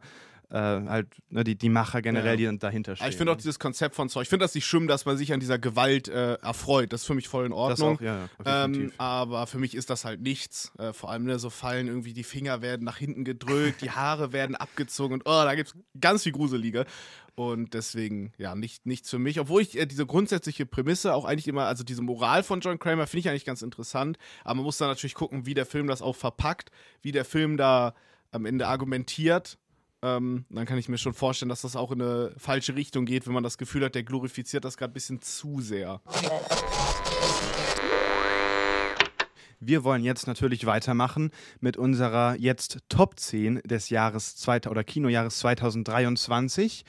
äh, 0.50 0.56
halt 0.56 1.08
ne, 1.30 1.42
die, 1.42 1.56
die 1.56 1.68
Macher 1.68 2.02
generell, 2.02 2.40
ja. 2.40 2.50
die 2.52 2.58
dahinter 2.58 2.96
stehen. 2.96 3.08
Ich 3.08 3.16
finde 3.16 3.32
auch 3.32 3.36
dieses 3.36 3.58
Konzept 3.58 3.94
von 3.94 4.08
Zeug, 4.08 4.22
ich 4.22 4.28
finde 4.28 4.44
das 4.44 4.54
nicht 4.54 4.66
schlimm, 4.66 4.86
dass 4.86 5.04
man 5.04 5.16
sich 5.16 5.32
an 5.32 5.40
dieser 5.40 5.58
Gewalt 5.58 6.08
äh, 6.08 6.34
erfreut. 6.34 6.92
Das 6.92 7.02
ist 7.02 7.06
für 7.06 7.14
mich 7.14 7.28
voll 7.28 7.46
in 7.46 7.52
Ordnung. 7.52 7.96
Auch, 7.96 8.00
ja, 8.00 8.28
ähm, 8.44 8.92
aber 8.98 9.46
für 9.46 9.58
mich 9.58 9.74
ist 9.74 9.90
das 9.90 10.04
halt 10.04 10.20
nichts. 10.20 10.72
Äh, 10.78 10.92
vor 10.92 11.10
allem 11.10 11.24
ne, 11.24 11.38
so 11.38 11.50
fallen 11.50 11.88
irgendwie 11.88 12.12
die 12.12 12.24
Finger 12.24 12.62
werden 12.62 12.84
nach 12.84 12.98
hinten 12.98 13.24
gedrückt, 13.24 13.80
die 13.82 13.90
Haare 13.90 14.32
werden 14.32 14.54
abgezogen 14.54 15.14
und 15.14 15.22
oh, 15.24 15.44
da 15.44 15.54
gibt 15.54 15.70
es 15.70 16.00
ganz 16.00 16.22
viel 16.22 16.32
Gruselige. 16.32 16.86
Und 17.36 17.74
deswegen, 17.74 18.32
ja, 18.38 18.54
nicht, 18.54 18.86
nichts 18.86 19.10
für 19.10 19.18
mich. 19.18 19.40
Obwohl 19.40 19.62
ich 19.62 19.76
äh, 19.76 19.86
diese 19.86 20.06
grundsätzliche 20.06 20.66
Prämisse 20.66 21.14
auch 21.14 21.24
eigentlich 21.24 21.48
immer, 21.48 21.64
also 21.64 21.82
diese 21.82 22.00
Moral 22.00 22.44
von 22.44 22.60
John 22.60 22.78
Kramer 22.78 23.08
finde 23.08 23.20
ich 23.20 23.28
eigentlich 23.28 23.44
ganz 23.44 23.62
interessant. 23.62 24.18
Aber 24.44 24.54
man 24.54 24.64
muss 24.64 24.78
dann 24.78 24.86
natürlich 24.88 25.14
gucken, 25.14 25.44
wie 25.44 25.54
der 25.54 25.66
Film 25.66 25.88
das 25.88 26.00
auch 26.00 26.14
verpackt, 26.14 26.70
wie 27.02 27.10
der 27.10 27.24
Film 27.24 27.56
da 27.56 27.94
am 28.34 28.46
Ende 28.46 28.66
argumentiert. 28.66 29.58
Ähm, 30.02 30.44
dann 30.50 30.66
kann 30.66 30.76
ich 30.76 30.88
mir 30.88 30.98
schon 30.98 31.14
vorstellen, 31.14 31.48
dass 31.48 31.62
das 31.62 31.76
auch 31.76 31.90
in 31.90 32.02
eine 32.02 32.34
falsche 32.36 32.74
Richtung 32.74 33.06
geht, 33.06 33.26
wenn 33.26 33.32
man 33.32 33.42
das 33.42 33.56
Gefühl 33.56 33.84
hat, 33.84 33.94
der 33.94 34.02
glorifiziert 34.02 34.64
das 34.64 34.76
gerade 34.76 34.90
ein 34.90 34.94
bisschen 34.94 35.22
zu 35.22 35.60
sehr. 35.60 36.02
Wir 39.60 39.84
wollen 39.84 40.02
jetzt 40.02 40.26
natürlich 40.26 40.66
weitermachen 40.66 41.30
mit 41.60 41.76
unserer 41.76 42.36
jetzt 42.36 42.78
Top 42.88 43.18
10 43.18 43.60
des 43.64 43.90
Jahres 43.90 44.36
oder 44.48 44.84
Kinojahres 44.84 45.38
2023. 45.38 46.84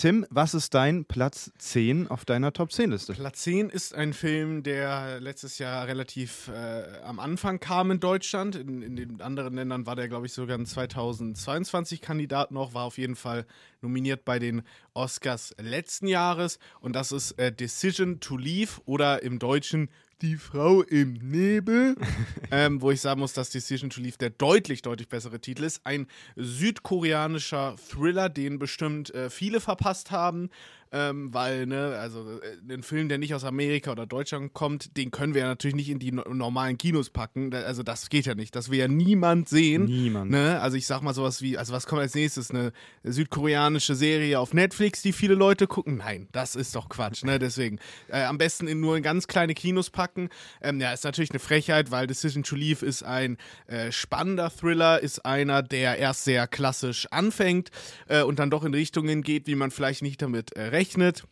Tim, 0.00 0.24
was 0.30 0.54
ist 0.54 0.72
dein 0.72 1.04
Platz 1.04 1.52
10 1.58 2.08
auf 2.08 2.24
deiner 2.24 2.54
Top 2.54 2.72
10 2.72 2.90
Liste? 2.90 3.12
Platz 3.12 3.42
10 3.42 3.68
ist 3.68 3.94
ein 3.94 4.14
Film, 4.14 4.62
der 4.62 5.20
letztes 5.20 5.58
Jahr 5.58 5.86
relativ 5.88 6.48
äh, 6.48 7.00
am 7.04 7.20
Anfang 7.20 7.60
kam 7.60 7.90
in 7.90 8.00
Deutschland. 8.00 8.56
In, 8.56 8.80
in, 8.80 8.96
den 8.96 9.20
anderen 9.20 9.54
Ländern 9.54 9.84
war 9.84 9.96
der, 9.96 10.08
glaube 10.08 10.24
ich, 10.24 10.32
sogar 10.32 10.56
ein 10.56 10.64
2022 10.64 12.00
Kandidat 12.00 12.50
noch, 12.50 12.72
war 12.72 12.84
auf 12.84 12.96
jeden 12.96 13.14
Fall 13.14 13.44
nominiert 13.82 14.24
bei 14.24 14.38
den 14.38 14.62
Oscars 14.94 15.54
letzten 15.60 16.06
Jahres. 16.06 16.58
Und 16.80 16.96
das 16.96 17.12
ist 17.12 17.32
äh, 17.32 17.52
Decision 17.52 18.20
to 18.20 18.38
Leave 18.38 18.80
oder 18.86 19.22
im 19.22 19.38
Deutschen 19.38 19.90
die 20.22 20.36
Frau 20.36 20.82
im 20.82 21.14
Nebel, 21.14 21.96
ähm, 22.50 22.82
wo 22.82 22.90
ich 22.90 23.00
sagen 23.00 23.20
muss, 23.20 23.32
dass 23.32 23.50
Decision 23.50 23.90
to 23.90 24.00
Leave 24.00 24.18
der 24.18 24.30
deutlich, 24.30 24.82
deutlich 24.82 25.08
bessere 25.08 25.40
Titel 25.40 25.64
ist. 25.64 25.80
Ein 25.84 26.06
südkoreanischer 26.36 27.76
Thriller, 27.90 28.28
den 28.28 28.58
bestimmt 28.58 29.14
äh, 29.14 29.30
viele 29.30 29.60
verpasst 29.60 30.10
haben 30.10 30.50
ähm, 30.92 31.32
weil, 31.32 31.66
ne, 31.66 31.96
also 32.00 32.40
äh, 32.40 32.72
ein 32.74 32.82
Film, 32.82 33.08
der 33.08 33.18
nicht 33.18 33.34
aus 33.34 33.44
Amerika 33.44 33.92
oder 33.92 34.06
Deutschland 34.06 34.52
kommt, 34.54 34.96
den 34.96 35.10
können 35.10 35.34
wir 35.34 35.42
ja 35.42 35.48
natürlich 35.48 35.76
nicht 35.76 35.88
in 35.88 35.98
die 35.98 36.12
no 36.12 36.22
normalen 36.32 36.78
Kinos 36.78 37.10
packen. 37.10 37.54
Also 37.54 37.82
das 37.82 38.08
geht 38.08 38.26
ja 38.26 38.34
nicht. 38.34 38.56
Das 38.56 38.70
will 38.70 38.78
ja 38.78 38.88
niemand 38.88 39.48
sehen. 39.48 39.84
Niemand. 39.84 40.30
Ne? 40.30 40.60
Also 40.60 40.76
ich 40.76 40.86
sag 40.86 41.02
mal 41.02 41.14
sowas 41.14 41.42
wie, 41.42 41.56
also 41.56 41.72
was 41.72 41.86
kommt 41.86 42.00
als 42.00 42.14
nächstes? 42.14 42.50
Eine 42.50 42.72
südkoreanische 43.04 43.94
Serie 43.94 44.40
auf 44.40 44.52
Netflix, 44.52 45.02
die 45.02 45.12
viele 45.12 45.34
Leute 45.34 45.66
gucken? 45.66 45.98
Nein, 45.98 46.28
das 46.32 46.56
ist 46.56 46.74
doch 46.74 46.88
Quatsch, 46.88 47.24
ne? 47.24 47.38
Deswegen. 47.38 47.78
Äh, 48.08 48.24
am 48.24 48.38
besten 48.38 48.66
in 48.66 48.80
nur 48.80 48.96
in 48.96 49.02
ganz 49.02 49.26
kleine 49.26 49.54
Kinos 49.54 49.90
packen. 49.90 50.28
Ähm, 50.60 50.80
ja, 50.80 50.92
ist 50.92 51.04
natürlich 51.04 51.30
eine 51.30 51.38
Frechheit, 51.38 51.90
weil 51.90 52.06
Decision 52.06 52.42
to 52.42 52.56
Leave 52.56 52.84
ist 52.84 53.02
ein 53.02 53.36
äh, 53.66 53.92
spannender 53.92 54.50
Thriller, 54.50 55.00
ist 55.00 55.24
einer, 55.24 55.62
der 55.62 55.98
erst 55.98 56.24
sehr 56.24 56.46
klassisch 56.48 57.06
anfängt 57.10 57.70
äh, 58.08 58.22
und 58.22 58.38
dann 58.38 58.50
doch 58.50 58.64
in 58.64 58.74
Richtungen 58.74 59.22
geht, 59.22 59.46
wie 59.46 59.54
man 59.54 59.70
vielleicht 59.70 60.02
nicht 60.02 60.22
damit 60.22 60.56
äh, 60.56 60.62
berechnet 60.80 61.24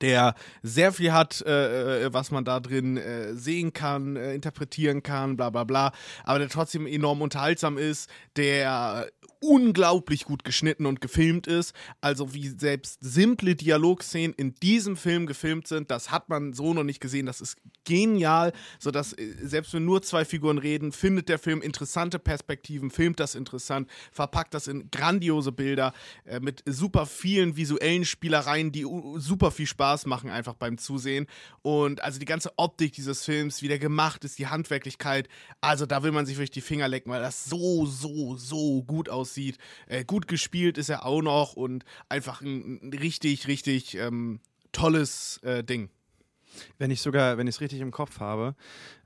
der 0.00 0.34
sehr 0.62 0.90
viel 0.90 1.12
hat, 1.12 1.42
äh, 1.42 2.06
äh, 2.06 2.14
was 2.14 2.30
man 2.30 2.46
da 2.46 2.60
drin 2.60 2.96
äh, 2.96 3.34
sehen 3.34 3.74
kann, 3.74 4.16
äh, 4.16 4.34
interpretieren 4.34 5.02
kann, 5.02 5.36
bla 5.36 5.50
bla 5.50 5.64
bla, 5.64 5.92
aber 6.24 6.38
der 6.38 6.48
trotzdem 6.48 6.86
enorm 6.86 7.20
unterhaltsam 7.20 7.76
ist, 7.76 8.08
der 8.36 9.10
unglaublich 9.42 10.24
gut 10.24 10.44
geschnitten 10.44 10.86
und 10.86 11.00
gefilmt 11.00 11.46
ist. 11.46 11.74
Also 12.00 12.32
wie 12.32 12.48
selbst 12.48 12.98
simple 13.00 13.56
Dialogszenen 13.56 14.34
in 14.34 14.54
diesem 14.54 14.96
Film 14.96 15.26
gefilmt 15.26 15.66
sind, 15.66 15.90
das 15.90 16.10
hat 16.10 16.28
man 16.28 16.52
so 16.52 16.72
noch 16.72 16.84
nicht 16.84 17.00
gesehen. 17.00 17.26
Das 17.26 17.40
ist 17.40 17.56
genial, 17.84 18.52
sodass 18.78 19.12
äh, 19.12 19.34
selbst 19.42 19.74
wenn 19.74 19.84
nur 19.84 20.02
zwei 20.02 20.24
Figuren 20.24 20.58
reden, 20.58 20.92
findet 20.92 21.28
der 21.28 21.38
Film 21.38 21.60
interessante 21.60 22.18
Perspektiven, 22.18 22.90
filmt 22.90 23.18
das 23.18 23.34
interessant, 23.34 23.90
verpackt 24.12 24.54
das 24.54 24.68
in 24.68 24.90
grandiose 24.90 25.50
Bilder 25.50 25.92
äh, 26.24 26.38
mit 26.38 26.62
super 26.64 27.06
vielen 27.06 27.56
visuellen 27.56 28.04
Spielereien, 28.04 28.70
die 28.70 28.86
super 29.16 29.50
viel 29.50 29.66
Spaß 29.66 30.06
machen 30.06 30.30
einfach 30.30 30.54
beim 30.54 30.78
Zusehen. 30.78 31.26
Und 31.62 32.02
also 32.02 32.20
die 32.20 32.26
ganze 32.26 32.52
Optik 32.56 32.92
dieses 32.92 33.24
Films, 33.24 33.60
wie 33.60 33.68
der 33.68 33.80
gemacht 33.80 34.24
ist, 34.24 34.38
die 34.38 34.46
Handwerklichkeit, 34.46 35.28
also 35.60 35.84
da 35.84 36.04
will 36.04 36.12
man 36.12 36.26
sich 36.26 36.36
wirklich 36.36 36.50
die 36.52 36.60
Finger 36.60 36.86
lecken, 36.86 37.10
weil 37.10 37.20
das 37.20 37.44
so, 37.44 37.86
so, 37.86 38.36
so 38.36 38.84
gut 38.84 39.08
aussieht 39.08 39.31
aussieht. 39.32 39.58
Äh, 39.86 40.04
gut 40.04 40.28
gespielt 40.28 40.78
ist 40.78 40.88
er 40.88 41.04
auch 41.04 41.22
noch 41.22 41.54
und 41.54 41.84
einfach 42.08 42.40
ein, 42.42 42.92
richtig, 43.00 43.48
richtig 43.48 43.94
ähm, 43.96 44.40
tolles 44.72 45.38
äh, 45.42 45.64
Ding. 45.64 45.88
Wenn 46.78 46.90
ich 46.90 47.00
sogar, 47.00 47.38
wenn 47.38 47.46
ich 47.46 47.56
es 47.56 47.60
richtig 47.60 47.80
im 47.80 47.92
Kopf 47.92 48.20
habe, 48.20 48.54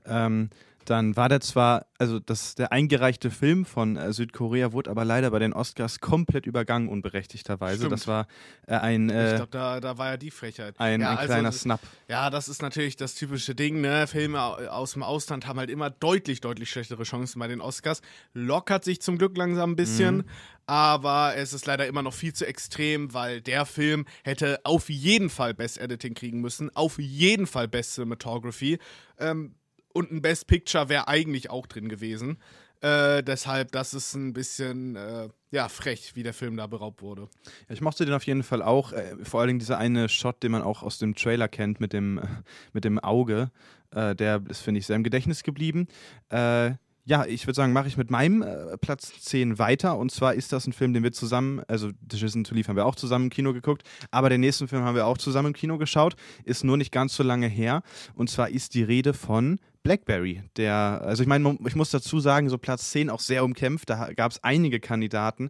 ähm, 0.05 0.49
dann 0.89 1.17
war 1.17 1.27
der 1.27 1.41
zwar, 1.41 1.85
also 1.97 2.19
das, 2.19 2.55
der 2.55 2.71
eingereichte 2.71 3.29
Film 3.29 3.65
von 3.65 3.97
äh, 3.97 4.13
Südkorea 4.13 4.71
wurde 4.71 4.89
aber 4.89 5.03
leider 5.03 5.31
bei 5.31 5.39
den 5.39 5.51
Oscars 5.53 5.99
komplett 5.99 6.45
übergangen, 6.45 6.87
unberechtigterweise. 6.87 7.77
Stimmt. 7.77 7.91
Das 7.91 8.07
war 8.07 8.27
äh, 8.67 8.75
ein. 8.75 9.09
Äh, 9.09 9.31
ich 9.31 9.35
glaube, 9.35 9.51
da, 9.51 9.79
da 9.81 9.97
war 9.97 10.11
ja 10.11 10.17
die 10.17 10.31
Frechheit. 10.31 10.75
Ein, 10.79 11.01
ja, 11.01 11.11
ein 11.11 11.17
also, 11.17 11.33
kleiner 11.33 11.51
Snap. 11.51 11.81
Ja, 12.07 12.29
das 12.29 12.47
ist 12.47 12.61
natürlich 12.61 12.95
das 12.95 13.15
typische 13.15 13.53
Ding, 13.53 13.81
ne? 13.81 14.07
Filme 14.07 14.41
aus 14.41 14.93
dem 14.93 15.03
Ausland 15.03 15.45
haben 15.45 15.59
halt 15.59 15.69
immer 15.69 15.89
deutlich, 15.89 16.39
deutlich 16.39 16.69
schlechtere 16.69 17.03
Chancen 17.03 17.39
bei 17.39 17.47
den 17.47 17.59
Oscars. 17.59 18.01
Lockert 18.33 18.85
sich 18.85 19.01
zum 19.01 19.17
Glück 19.17 19.35
langsam 19.37 19.71
ein 19.71 19.75
bisschen, 19.75 20.17
mhm. 20.17 20.25
aber 20.67 21.35
es 21.35 21.51
ist 21.51 21.65
leider 21.65 21.85
immer 21.85 22.01
noch 22.01 22.13
viel 22.13 22.31
zu 22.31 22.47
extrem, 22.47 23.13
weil 23.13 23.41
der 23.41 23.65
Film 23.65 24.05
hätte 24.23 24.61
auf 24.63 24.89
jeden 24.89 25.29
Fall 25.29 25.53
Best 25.53 25.79
Editing 25.79 26.13
kriegen 26.13 26.39
müssen, 26.39 26.73
auf 26.75 26.97
jeden 26.97 27.45
Fall 27.45 27.67
Best 27.67 27.95
Cinematography. 27.95 28.79
Ähm, 29.19 29.55
und 29.97 30.11
ein 30.11 30.21
Best 30.21 30.45
Picture 30.45 30.89
wäre 30.89 31.07
eigentlich 31.07 31.49
auch 31.49 31.65
drin 31.65 31.89
gewesen. 31.89 32.37
Äh, 32.81 33.23
deshalb, 33.23 33.71
das 33.71 33.95
ist 33.95 34.13
ein 34.13 34.33
bisschen 34.33 34.95
äh, 34.95 35.29
ja, 35.49 35.67
frech, 35.67 36.11
wie 36.13 36.21
der 36.21 36.35
Film 36.35 36.55
da 36.55 36.67
beraubt 36.67 37.01
wurde. 37.01 37.27
Ja, 37.67 37.73
ich 37.73 37.81
mochte 37.81 38.05
den 38.05 38.13
auf 38.13 38.23
jeden 38.27 38.43
Fall 38.43 38.61
auch. 38.61 38.93
Äh, 38.93 39.15
vor 39.23 39.39
allen 39.39 39.47
Dingen 39.47 39.59
dieser 39.59 39.79
eine 39.79 40.07
Shot, 40.07 40.43
den 40.43 40.51
man 40.51 40.61
auch 40.61 40.83
aus 40.83 40.99
dem 40.99 41.15
Trailer 41.15 41.47
kennt 41.47 41.79
mit 41.79 41.93
dem, 41.93 42.21
mit 42.73 42.85
dem 42.85 42.99
Auge. 42.99 43.49
Äh, 43.89 44.15
der 44.15 44.43
ist, 44.47 44.61
finde 44.61 44.79
ich, 44.79 44.85
sehr 44.85 44.95
im 44.95 45.03
Gedächtnis 45.03 45.41
geblieben. 45.41 45.87
Äh, 46.29 46.73
ja, 47.05 47.25
ich 47.25 47.47
würde 47.47 47.55
sagen, 47.55 47.71
mache 47.71 47.87
ich 47.87 47.95
mit 47.95 48.11
meinem 48.11 48.41
äh, 48.43 48.77
Platz 48.77 49.13
10 49.21 49.57
weiter. 49.57 49.97
Und 49.97 50.11
zwar 50.11 50.35
ist 50.35 50.51
das 50.51 50.67
ein 50.67 50.73
Film, 50.73 50.93
den 50.93 51.01
wir 51.03 51.13
zusammen, 51.13 51.63
also 51.67 51.89
Decision 52.01 52.43
to 52.43 52.53
Leave 52.53 52.67
haben 52.67 52.75
wir 52.75 52.85
auch 52.85 52.95
zusammen 52.95 53.25
im 53.25 53.29
Kino 53.31 53.53
geguckt, 53.53 53.83
aber 54.11 54.29
den 54.29 54.41
nächsten 54.41 54.67
Film 54.67 54.83
haben 54.83 54.93
wir 54.93 55.07
auch 55.07 55.17
zusammen 55.17 55.47
im 55.47 55.53
Kino 55.53 55.77
geschaut, 55.77 56.15
ist 56.43 56.65
nur 56.65 56.75
nicht 56.75 56.91
ganz 56.91 57.15
so 57.15 57.23
lange 57.23 57.47
her. 57.47 57.81
Und 58.13 58.29
zwar 58.29 58.49
ist 58.49 58.73
die 58.73 58.83
Rede 58.83 59.13
von 59.13 59.57
Blackberry, 59.87 60.43
der, 60.57 61.01
also 61.01 61.23
ich 61.23 61.29
meine, 61.29 61.57
ich 61.65 61.75
muss 61.75 61.91
dazu 61.91 62.19
sagen, 62.19 62.49
so 62.49 62.57
Platz 62.57 62.91
10 62.91 63.09
auch 63.09 63.21
sehr 63.21 63.45
umkämpft, 63.45 63.89
da 63.89 64.11
gab 64.13 64.33
es 64.33 64.43
einige 64.43 64.81
Kandidaten. 64.81 65.49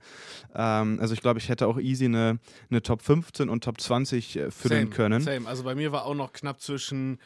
Ähm, 0.54 1.00
also 1.02 1.15
ich 1.15 1.21
glaube, 1.21 1.39
ich 1.39 1.50
hätte 1.50 1.65
auch 1.65 1.80
easy 1.80 2.06
eine, 2.06 2.38
eine 2.69 2.84
Top 2.84 3.02
15 3.02 3.50
und 3.50 3.63
Top 3.63 3.82
20 3.82 4.36
äh, 4.36 4.52
füllen 4.52 4.82
same, 4.82 4.89
können. 4.91 5.21
Same, 5.21 5.47
also 5.47 5.63
bei 5.63 5.73
mir 5.73 5.91
war 5.91 6.06
auch 6.06 6.13
noch 6.13 6.34
knapp 6.34 6.62
zwischen 6.62 7.17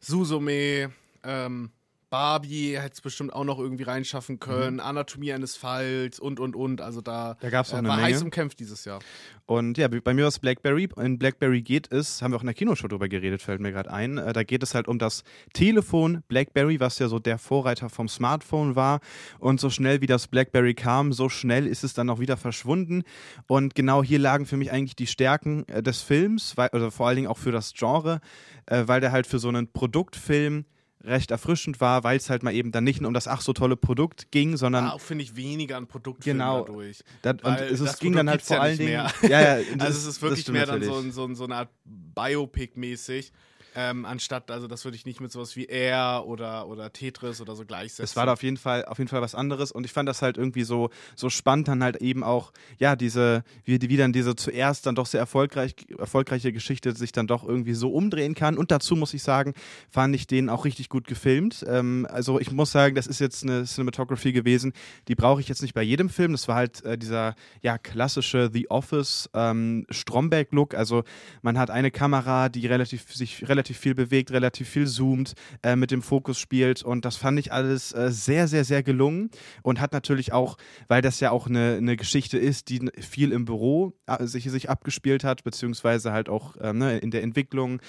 Susume, 0.00 0.92
ähm, 1.24 1.70
Barbie 2.10 2.78
hätte 2.78 2.94
es 2.94 3.00
bestimmt 3.00 3.32
auch 3.32 3.44
noch 3.44 3.58
irgendwie 3.58 3.82
reinschaffen 3.82 4.38
können, 4.38 4.74
mhm. 4.74 4.80
Anatomie 4.80 5.32
eines 5.32 5.56
Falls 5.56 6.20
und 6.20 6.38
und 6.38 6.54
und. 6.54 6.80
Also 6.80 7.00
da, 7.00 7.36
da 7.40 7.50
gab's 7.50 7.70
auch 7.70 7.74
äh, 7.74 7.78
eine 7.78 7.88
war 7.88 7.96
Menge. 7.96 8.08
heiß 8.08 8.22
umkämpft 8.22 8.60
dieses 8.60 8.84
Jahr. 8.84 9.00
Und 9.44 9.78
ja, 9.78 9.88
bei 9.88 10.14
mir 10.14 10.22
war 10.22 10.28
es 10.28 10.38
Blackberry. 10.38 10.88
In 10.96 11.18
Blackberry 11.18 11.62
geht 11.62 11.92
es, 11.92 12.22
haben 12.22 12.32
wir 12.32 12.36
auch 12.36 12.42
in 12.42 12.46
der 12.46 12.54
Kinoshow 12.54 12.88
drüber 12.88 13.08
geredet, 13.08 13.42
fällt 13.42 13.60
mir 13.60 13.72
gerade 13.72 13.90
ein. 13.92 14.18
Äh, 14.18 14.32
da 14.32 14.44
geht 14.44 14.62
es 14.62 14.74
halt 14.74 14.88
um 14.88 14.98
das 14.98 15.24
Telefon 15.52 16.22
Blackberry, 16.28 16.80
was 16.80 16.98
ja 16.98 17.08
so 17.08 17.18
der 17.18 17.38
Vorreiter 17.38 17.88
vom 17.88 18.08
Smartphone 18.08 18.76
war. 18.76 19.00
Und 19.38 19.60
so 19.60 19.70
schnell 19.70 20.00
wie 20.00 20.06
das 20.06 20.28
Blackberry 20.28 20.74
kam, 20.74 21.12
so 21.12 21.28
schnell 21.28 21.66
ist 21.66 21.84
es 21.84 21.94
dann 21.94 22.08
auch 22.10 22.20
wieder 22.20 22.36
verschwunden. 22.36 23.02
Und 23.46 23.74
genau 23.74 24.02
hier 24.02 24.18
lagen 24.18 24.46
für 24.46 24.56
mich 24.56 24.70
eigentlich 24.70 24.96
die 24.96 25.06
Stärken 25.06 25.66
äh, 25.68 25.82
des 25.82 26.02
Films, 26.02 26.56
weil, 26.56 26.68
also 26.68 26.90
vor 26.90 27.08
allen 27.08 27.16
Dingen 27.16 27.28
auch 27.28 27.38
für 27.38 27.52
das 27.52 27.72
Genre, 27.74 28.20
äh, 28.66 28.84
weil 28.86 29.00
der 29.00 29.12
halt 29.12 29.26
für 29.26 29.38
so 29.38 29.48
einen 29.48 29.72
Produktfilm 29.72 30.66
recht 31.06 31.30
erfrischend 31.30 31.80
war, 31.80 32.04
weil 32.04 32.16
es 32.16 32.28
halt 32.28 32.42
mal 32.42 32.52
eben 32.52 32.72
dann 32.72 32.84
nicht 32.84 33.00
nur 33.00 33.08
um 33.08 33.14
das 33.14 33.28
ach 33.28 33.40
so 33.40 33.52
tolle 33.52 33.76
Produkt 33.76 34.30
ging, 34.30 34.56
sondern. 34.56 34.86
Ja, 34.86 34.92
auch 34.92 35.00
finde 35.00 35.24
ich 35.24 35.36
weniger 35.36 35.76
an 35.76 35.86
Produktfilm 35.86 36.38
genau, 36.38 36.64
dadurch. 36.64 37.02
Das, 37.22 37.36
und 37.42 37.60
es, 37.60 37.80
es 37.80 37.98
ging 37.98 38.12
dann 38.12 38.28
halt 38.28 38.42
vor 38.42 38.56
ja 38.56 38.62
allen 38.62 38.78
Dingen. 38.78 38.92
Ja, 38.92 39.10
ja, 39.22 39.54
also 39.78 39.98
es 39.98 40.06
ist 40.06 40.22
wirklich 40.22 40.48
mehr 40.48 40.66
dann 40.66 40.82
so, 40.82 41.00
so, 41.10 41.32
so 41.34 41.44
eine 41.44 41.56
Art 41.56 41.70
Biopic-mäßig. 42.14 43.32
Ähm, 43.78 44.06
anstatt, 44.06 44.50
also 44.50 44.68
das 44.68 44.86
würde 44.86 44.96
ich 44.96 45.04
nicht 45.04 45.20
mit 45.20 45.30
sowas 45.30 45.54
wie 45.54 45.66
Air 45.66 46.24
oder, 46.26 46.66
oder 46.66 46.90
Tetris 46.94 47.42
oder 47.42 47.54
so 47.54 47.66
gleichsetzen. 47.66 48.04
Es 48.04 48.16
war 48.16 48.24
da 48.24 48.32
auf 48.32 48.42
jeden 48.42 48.56
Fall, 48.56 48.86
auf 48.86 48.96
jeden 48.96 49.08
Fall 49.08 49.20
was 49.20 49.34
anderes 49.34 49.70
und 49.70 49.84
ich 49.84 49.92
fand 49.92 50.08
das 50.08 50.22
halt 50.22 50.38
irgendwie 50.38 50.62
so, 50.62 50.88
so 51.14 51.28
spannend, 51.28 51.68
dann 51.68 51.84
halt 51.84 51.96
eben 51.96 52.24
auch, 52.24 52.52
ja, 52.78 52.96
diese, 52.96 53.44
wie, 53.64 53.78
wie 53.82 53.96
dann 53.98 54.14
diese 54.14 54.34
zuerst 54.34 54.86
dann 54.86 54.94
doch 54.94 55.04
sehr 55.04 55.20
erfolgreich, 55.20 55.74
erfolgreiche 55.98 56.54
Geschichte 56.54 56.96
sich 56.96 57.12
dann 57.12 57.26
doch 57.26 57.46
irgendwie 57.46 57.74
so 57.74 57.90
umdrehen 57.90 58.34
kann. 58.34 58.56
Und 58.56 58.70
dazu 58.70 58.96
muss 58.96 59.12
ich 59.12 59.22
sagen, 59.22 59.52
fand 59.90 60.14
ich 60.14 60.26
den 60.26 60.48
auch 60.48 60.64
richtig 60.64 60.88
gut 60.88 61.06
gefilmt. 61.06 61.62
Ähm, 61.68 62.06
also 62.10 62.40
ich 62.40 62.50
muss 62.52 62.72
sagen, 62.72 62.94
das 62.94 63.06
ist 63.06 63.20
jetzt 63.20 63.42
eine 63.42 63.64
Cinematography 63.64 64.32
gewesen, 64.32 64.72
die 65.08 65.14
brauche 65.14 65.42
ich 65.42 65.48
jetzt 65.48 65.60
nicht 65.60 65.74
bei 65.74 65.82
jedem 65.82 66.08
Film. 66.08 66.32
Das 66.32 66.48
war 66.48 66.56
halt 66.56 66.82
äh, 66.86 66.96
dieser, 66.96 67.34
ja, 67.60 67.76
klassische 67.76 68.48
The 68.50 68.70
Office 68.70 69.28
ähm, 69.34 69.86
Stromberg-Look. 69.90 70.74
Also 70.74 71.04
man 71.42 71.58
hat 71.58 71.68
eine 71.68 71.90
Kamera, 71.90 72.48
die 72.48 72.66
relativ, 72.66 73.14
sich 73.14 73.46
relativ 73.46 73.65
relativ 73.66 73.78
viel 73.78 73.94
bewegt, 73.94 74.30
relativ 74.30 74.68
viel 74.68 74.86
zoomt, 74.86 75.34
äh, 75.62 75.74
mit 75.74 75.90
dem 75.90 76.02
Fokus 76.02 76.38
spielt. 76.38 76.82
Und 76.84 77.04
das 77.04 77.16
fand 77.16 77.38
ich 77.38 77.52
alles 77.52 77.92
äh, 77.92 78.12
sehr, 78.12 78.46
sehr, 78.46 78.64
sehr 78.64 78.82
gelungen. 78.82 79.30
Und 79.62 79.80
hat 79.80 79.92
natürlich 79.92 80.32
auch, 80.32 80.56
weil 80.88 81.02
das 81.02 81.18
ja 81.18 81.32
auch 81.32 81.48
eine, 81.48 81.76
eine 81.76 81.96
Geschichte 81.96 82.38
ist, 82.38 82.68
die 82.68 82.88
viel 83.00 83.32
im 83.32 83.44
Büro 83.44 83.94
äh, 84.06 84.24
sich, 84.26 84.44
sich 84.44 84.70
abgespielt 84.70 85.24
hat, 85.24 85.42
beziehungsweise 85.42 86.12
halt 86.12 86.28
auch 86.28 86.56
ähm, 86.60 86.78
ne, 86.78 86.98
in 86.98 87.10
der 87.10 87.22
Entwicklung. 87.22 87.80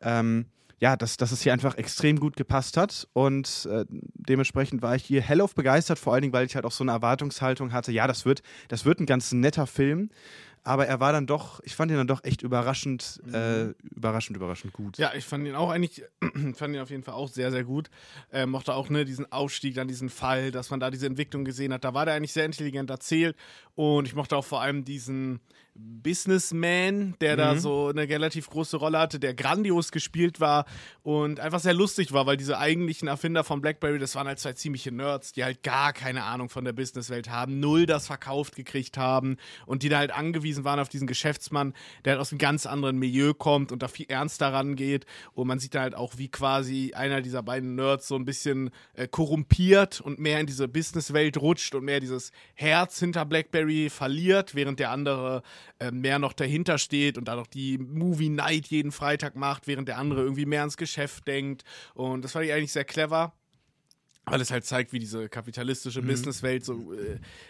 Ähm, 0.00 0.46
ja, 0.78 0.94
dass, 0.94 1.16
dass 1.16 1.32
es 1.32 1.40
hier 1.40 1.54
einfach 1.54 1.78
extrem 1.78 2.20
gut 2.20 2.36
gepasst 2.36 2.76
hat. 2.76 3.08
Und 3.14 3.66
äh, 3.70 3.86
dementsprechend 3.88 4.82
war 4.82 4.94
ich 4.94 5.04
hier 5.04 5.22
hellauf 5.22 5.54
begeistert, 5.54 5.98
vor 5.98 6.12
allen 6.12 6.22
Dingen, 6.22 6.34
weil 6.34 6.44
ich 6.44 6.54
halt 6.54 6.66
auch 6.66 6.72
so 6.72 6.84
eine 6.84 6.92
Erwartungshaltung 6.92 7.72
hatte, 7.72 7.92
ja, 7.92 8.06
das 8.06 8.26
wird, 8.26 8.42
das 8.68 8.84
wird 8.84 9.00
ein 9.00 9.06
ganz 9.06 9.32
netter 9.32 9.66
Film 9.66 10.10
aber 10.66 10.88
er 10.88 10.98
war 10.98 11.12
dann 11.12 11.28
doch, 11.28 11.60
ich 11.62 11.76
fand 11.76 11.92
ihn 11.92 11.96
dann 11.96 12.08
doch 12.08 12.24
echt 12.24 12.42
überraschend, 12.42 13.20
mhm. 13.24 13.34
äh, 13.34 13.64
überraschend, 13.94 14.36
überraschend 14.36 14.72
gut. 14.72 14.98
Ja, 14.98 15.14
ich 15.14 15.24
fand 15.24 15.46
ihn 15.46 15.54
auch 15.54 15.70
eigentlich, 15.70 16.02
fand 16.54 16.74
ihn 16.74 16.80
auf 16.80 16.90
jeden 16.90 17.04
Fall 17.04 17.14
auch 17.14 17.28
sehr, 17.28 17.52
sehr 17.52 17.62
gut. 17.62 17.88
Äh, 18.32 18.46
mochte 18.46 18.74
auch 18.74 18.90
ne, 18.90 19.04
diesen 19.04 19.30
Aufstieg, 19.30 19.76
dann 19.76 19.86
diesen 19.86 20.10
Fall, 20.10 20.50
dass 20.50 20.70
man 20.70 20.80
da 20.80 20.90
diese 20.90 21.06
Entwicklung 21.06 21.44
gesehen 21.44 21.72
hat. 21.72 21.84
Da 21.84 21.94
war 21.94 22.04
der 22.04 22.14
eigentlich 22.14 22.32
sehr 22.32 22.44
intelligent 22.44 22.90
erzählt 22.90 23.36
und 23.76 24.08
ich 24.08 24.16
mochte 24.16 24.36
auch 24.36 24.44
vor 24.44 24.60
allem 24.60 24.84
diesen, 24.84 25.38
Businessman, 25.78 27.16
der 27.20 27.32
mhm. 27.32 27.36
da 27.38 27.56
so 27.56 27.88
eine 27.88 28.08
relativ 28.08 28.48
große 28.48 28.76
Rolle 28.76 28.98
hatte, 28.98 29.18
der 29.18 29.34
grandios 29.34 29.90
gespielt 29.90 30.38
war 30.38 30.64
und 31.02 31.40
einfach 31.40 31.58
sehr 31.58 31.74
lustig 31.74 32.12
war, 32.12 32.26
weil 32.26 32.36
diese 32.36 32.58
eigentlichen 32.58 33.08
Erfinder 33.08 33.42
von 33.42 33.60
BlackBerry, 33.60 33.98
das 33.98 34.14
waren 34.14 34.28
halt 34.28 34.38
zwei 34.38 34.52
ziemliche 34.52 34.92
Nerds, 34.92 35.32
die 35.32 35.42
halt 35.42 35.64
gar 35.64 35.92
keine 35.92 36.22
Ahnung 36.22 36.48
von 36.48 36.64
der 36.64 36.72
Businesswelt 36.72 37.28
haben, 37.28 37.58
null 37.58 37.86
das 37.86 38.06
verkauft 38.06 38.54
gekriegt 38.54 38.96
haben 38.98 39.36
und 39.66 39.82
die 39.82 39.88
da 39.88 39.98
halt 39.98 40.12
angewiesen 40.12 40.64
waren 40.64 40.78
auf 40.78 40.88
diesen 40.88 41.08
Geschäftsmann, 41.08 41.74
der 42.04 42.12
halt 42.12 42.20
aus 42.20 42.30
einem 42.30 42.38
ganz 42.38 42.66
anderen 42.66 42.98
Milieu 42.98 43.34
kommt 43.34 43.72
und 43.72 43.82
da 43.82 43.88
viel 43.88 44.06
ernster 44.08 44.52
rangeht 44.52 45.06
und 45.32 45.48
man 45.48 45.58
sieht 45.58 45.74
da 45.74 45.80
halt 45.80 45.96
auch, 45.96 46.18
wie 46.18 46.28
quasi 46.28 46.92
einer 46.94 47.20
dieser 47.20 47.42
beiden 47.42 47.74
Nerds 47.74 48.06
so 48.06 48.14
ein 48.14 48.24
bisschen 48.24 48.70
äh, 48.94 49.08
korrumpiert 49.08 50.00
und 50.00 50.20
mehr 50.20 50.38
in 50.38 50.46
diese 50.46 50.68
Businesswelt 50.68 51.36
rutscht 51.36 51.74
und 51.74 51.84
mehr 51.84 51.98
dieses 51.98 52.30
Herz 52.54 53.00
hinter 53.00 53.24
BlackBerry 53.24 53.90
verliert, 53.90 54.54
während 54.54 54.78
der 54.78 54.92
andere 54.92 55.42
äh, 55.78 55.90
mehr 55.90 56.18
noch 56.18 56.32
dahinter 56.32 56.78
steht 56.78 57.18
und 57.18 57.28
da 57.28 57.36
noch 57.36 57.46
die 57.46 57.78
Movie 57.78 58.28
Night 58.28 58.66
jeden 58.68 58.92
Freitag 58.92 59.36
macht, 59.36 59.66
während 59.66 59.88
der 59.88 59.98
andere 59.98 60.22
irgendwie 60.22 60.46
mehr 60.46 60.60
ans 60.60 60.76
Geschäft 60.76 61.26
denkt. 61.26 61.64
Und 61.94 62.24
das 62.24 62.32
fand 62.32 62.46
ich 62.46 62.52
eigentlich 62.52 62.72
sehr 62.72 62.84
clever 62.84 63.34
weil 64.28 64.40
es 64.40 64.50
halt 64.50 64.64
zeigt, 64.64 64.92
wie 64.92 64.98
diese 64.98 65.28
kapitalistische 65.28 66.02
mhm. 66.02 66.08
Businesswelt 66.08 66.64
so 66.64 66.92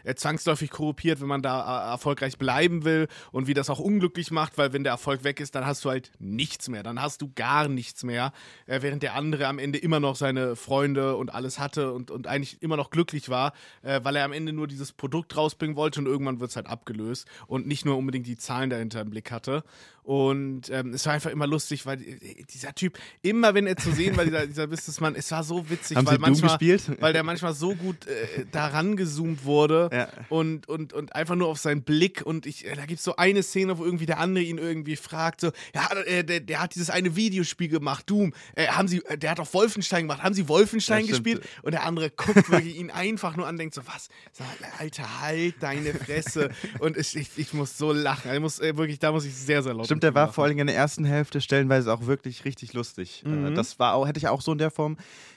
äh, 0.05 0.15
zwangsläufig 0.15 0.71
korruptiert, 0.71 1.23
wenn 1.23 1.27
man 1.27 1.41
da 1.41 1.87
äh, 1.87 1.91
erfolgreich 1.93 2.37
bleiben 2.37 2.85
will 2.85 3.09
und 3.33 3.47
wie 3.47 3.55
das 3.55 3.71
auch 3.71 3.79
unglücklich 3.79 4.31
macht, 4.31 4.59
weil 4.59 4.75
wenn 4.75 4.85
der 4.85 4.93
Erfolg 4.93 5.25
weg 5.25 5.41
ist, 5.41 5.55
dann 5.55 5.65
hast 5.65 5.85
du 5.87 5.91
halt 5.91 6.13
nichts 6.19 6.69
mehr, 6.69 6.83
dann 6.83 7.01
hast 7.01 7.23
du 7.23 7.33
gar 7.35 7.69
nichts 7.69 8.05
mehr, 8.05 8.33
äh, 8.67 8.83
während 8.83 9.03
der 9.03 9.15
andere 9.15 9.47
am 9.47 9.59
Ende 9.59 9.79
immer 9.79 10.01
noch 10.01 10.17
seine 10.17 10.55
Freunde 10.55 11.17
und 11.17 11.33
alles 11.33 11.59
hatte 11.59 11.93
und, 11.93 12.11
und 12.11 12.27
eigentlich 12.27 12.63
immer 12.63 12.77
noch 12.77 12.91
glücklich 12.91 13.31
war, 13.31 13.55
äh, 13.83 14.01
weil 14.03 14.15
er 14.15 14.27
am 14.27 14.33
Ende 14.33 14.53
nur 14.53 14.67
dieses 14.67 14.93
Produkt 14.93 15.35
rausbringen 15.35 15.77
wollte 15.77 16.01
und 16.01 16.07
irgendwann 16.07 16.41
wird 16.41 16.51
es 16.51 16.57
halt 16.57 16.67
abgelöst 16.67 17.27
und 17.47 17.67
nicht 17.67 17.87
nur 17.87 17.97
unbedingt 17.97 18.27
die 18.27 18.37
Zahlen 18.37 18.69
dahinter 18.69 19.01
im 19.01 19.09
Blick 19.09 19.31
hatte. 19.31 19.65
Und 20.07 20.71
ähm, 20.71 20.93
es 20.95 21.05
war 21.05 21.15
einfach 21.15 21.33
immer 21.33 21.49
lustig, 21.49 21.85
weil 21.85 22.01
äh, 22.01 22.45
dieser 22.55 22.73
Typ, 22.77 22.97
immer 23.23 23.55
wenn 23.55 23.67
er 23.67 23.77
zu 23.77 23.91
sehen 23.91 24.17
war, 24.17 24.25
dieser, 24.25 24.47
dieser 24.47 24.69
Businessmann, 24.69 25.17
es 25.17 25.33
war 25.33 25.43
so 25.43 25.69
witzig, 25.69 25.97
Haben 25.97 26.07
weil 26.07 26.15
Sie 26.15 26.21
manchmal, 26.21 26.59
gespielt? 26.73 27.01
weil 27.01 27.13
der 27.13 27.23
manchmal 27.23 27.55
so 27.55 27.75
gut 27.75 28.07
äh, 28.07 28.45
daran 28.53 28.97
gezoomt 28.97 29.45
wurde 29.45 29.91
ja. 29.93 30.09
und, 30.29 30.69
und, 30.69 30.93
und 30.93 31.15
einfach 31.15 31.35
nur 31.35 31.49
auf 31.49 31.59
seinen 31.59 31.83
Blick. 31.83 32.23
Und 32.25 32.47
ich, 32.47 32.67
äh, 32.67 32.75
da 32.75 32.87
gibt 32.87 32.99
es 32.99 33.05
so 33.05 33.17
eine 33.17 33.43
Szene, 33.43 33.79
wo 33.79 33.85
irgendwie 33.85 34.07
der 34.07 34.19
andere 34.19 34.45
ihn 34.45 34.59
irgendwie 34.59 34.97
fragt: 34.97 35.41
so, 35.41 35.53
ja, 35.75 35.89
äh, 36.07 36.25
der, 36.25 36.41
der 36.41 36.61
hat 36.61 36.75
dieses 36.75 36.91
eine 36.91 37.17
Videospiel 37.17 37.69
gemacht, 37.69 38.09
Doom. 38.11 38.33
Äh, 38.55 38.69
haben 38.69 38.89
Sie, 38.89 39.05
äh, 39.07 39.19
der 39.19 39.31
hat 39.31 39.41
auch 39.41 39.53
Wolfenstein 39.55 40.03
gemacht. 40.03 40.23
Haben 40.23 40.35
Sie 40.35 40.49
Wolfenstein 40.49 41.07
gespielt? 41.07 41.43
Und 41.63 41.73
der 41.73 41.85
andere 41.85 42.11
guckt 42.11 42.51
wirklich 42.51 42.77
ihn 42.77 42.91
einfach 42.91 43.37
nur 43.37 43.47
an, 43.47 43.57
denkt 43.57 43.75
so, 43.75 43.83
was? 43.87 44.09
Sag, 44.33 44.47
Alter, 44.79 45.21
halt 45.21 45.55
deine 45.61 45.95
Fresse. 45.95 46.51
und 46.81 46.97
ich, 46.97 47.17
ich, 47.17 47.31
ich 47.37 47.53
muss 47.53 47.79
so 47.79 47.93
lachen. 47.93 48.33
Ich 48.33 48.41
muss, 48.41 48.61
wirklich, 48.61 48.99
da 48.99 49.13
muss 49.13 49.25
ich 49.25 49.35
sehr, 49.35 49.63
sehr 49.63 49.75
laut 49.75 49.87
Stimmt, 49.87 50.03
der 50.03 50.15
war 50.15 50.33
vor 50.33 50.45
allem 50.45 50.59
in 50.59 50.67
der 50.67 50.77
ersten 50.77 51.05
Hälfte 51.05 51.41
stellenweise 51.41 51.93
auch 51.93 52.07
wirklich 52.07 52.45
richtig 52.45 52.73
lustig. 52.73 53.23
Äh, 53.25 53.29
mhm. 53.29 53.55
das 53.55 53.79
war 53.79 53.95
auch, 53.95 54.07
hätte 54.07 54.19
ich 54.19 54.29
auch 54.29 54.41
so 54.41 54.53
in 54.53 54.59
der 54.59 54.71
Form 54.71 54.97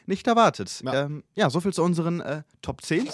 nicht 0.09 0.27
erwartet. 0.27 0.81
Ja, 0.83 1.05
ähm, 1.05 1.23
ja 1.35 1.49
soviel 1.49 1.71
zu 1.71 1.83
unseren 1.83 2.19
äh, 2.19 2.43
Top 2.61 2.81
10. 2.81 3.07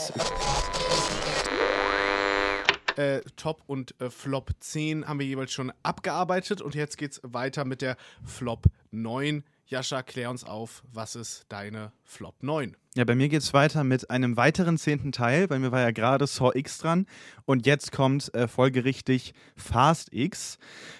Äh, 2.96 3.20
Top 3.36 3.62
und 3.68 4.00
äh, 4.00 4.10
Flop 4.10 4.52
10 4.60 5.06
haben 5.06 5.20
wir 5.20 5.28
jeweils 5.28 5.52
schon 5.52 5.72
abgearbeitet 5.84 6.62
und 6.62 6.74
jetzt 6.74 6.98
geht's 6.98 7.20
weiter 7.24 7.66
mit 7.66 7.82
der 7.82 7.98
Flop 8.24 8.68
9. 8.92 9.44
Jascha, 9.68 10.04
klär 10.04 10.30
uns 10.30 10.44
auf, 10.44 10.84
was 10.94 11.16
ist 11.16 11.46
deine 11.50 11.92
Flop 12.04 12.42
9? 12.42 12.78
Ja, 12.96 13.04
bei 13.04 13.16
mir 13.16 13.28
geht 13.28 13.42
es 13.42 13.54
weiter 13.54 13.84
mit 13.84 14.10
einem 14.10 14.38
weiteren 14.38 14.78
zehnten 14.78 15.12
Teil. 15.12 15.48
Bei 15.48 15.60
mir 15.60 15.74
war 15.74 15.82
ja 15.82 15.92
gerade 15.92 16.28
Saw 16.28 16.58
X 16.58 16.78
dran 16.78 17.08
und 17.46 17.66
jetzt 17.66 17.92
kommt 17.92 18.34
äh, 18.34 18.48
folgerichtig 18.48 19.34
Fast 19.58 20.14
X. 20.14 20.60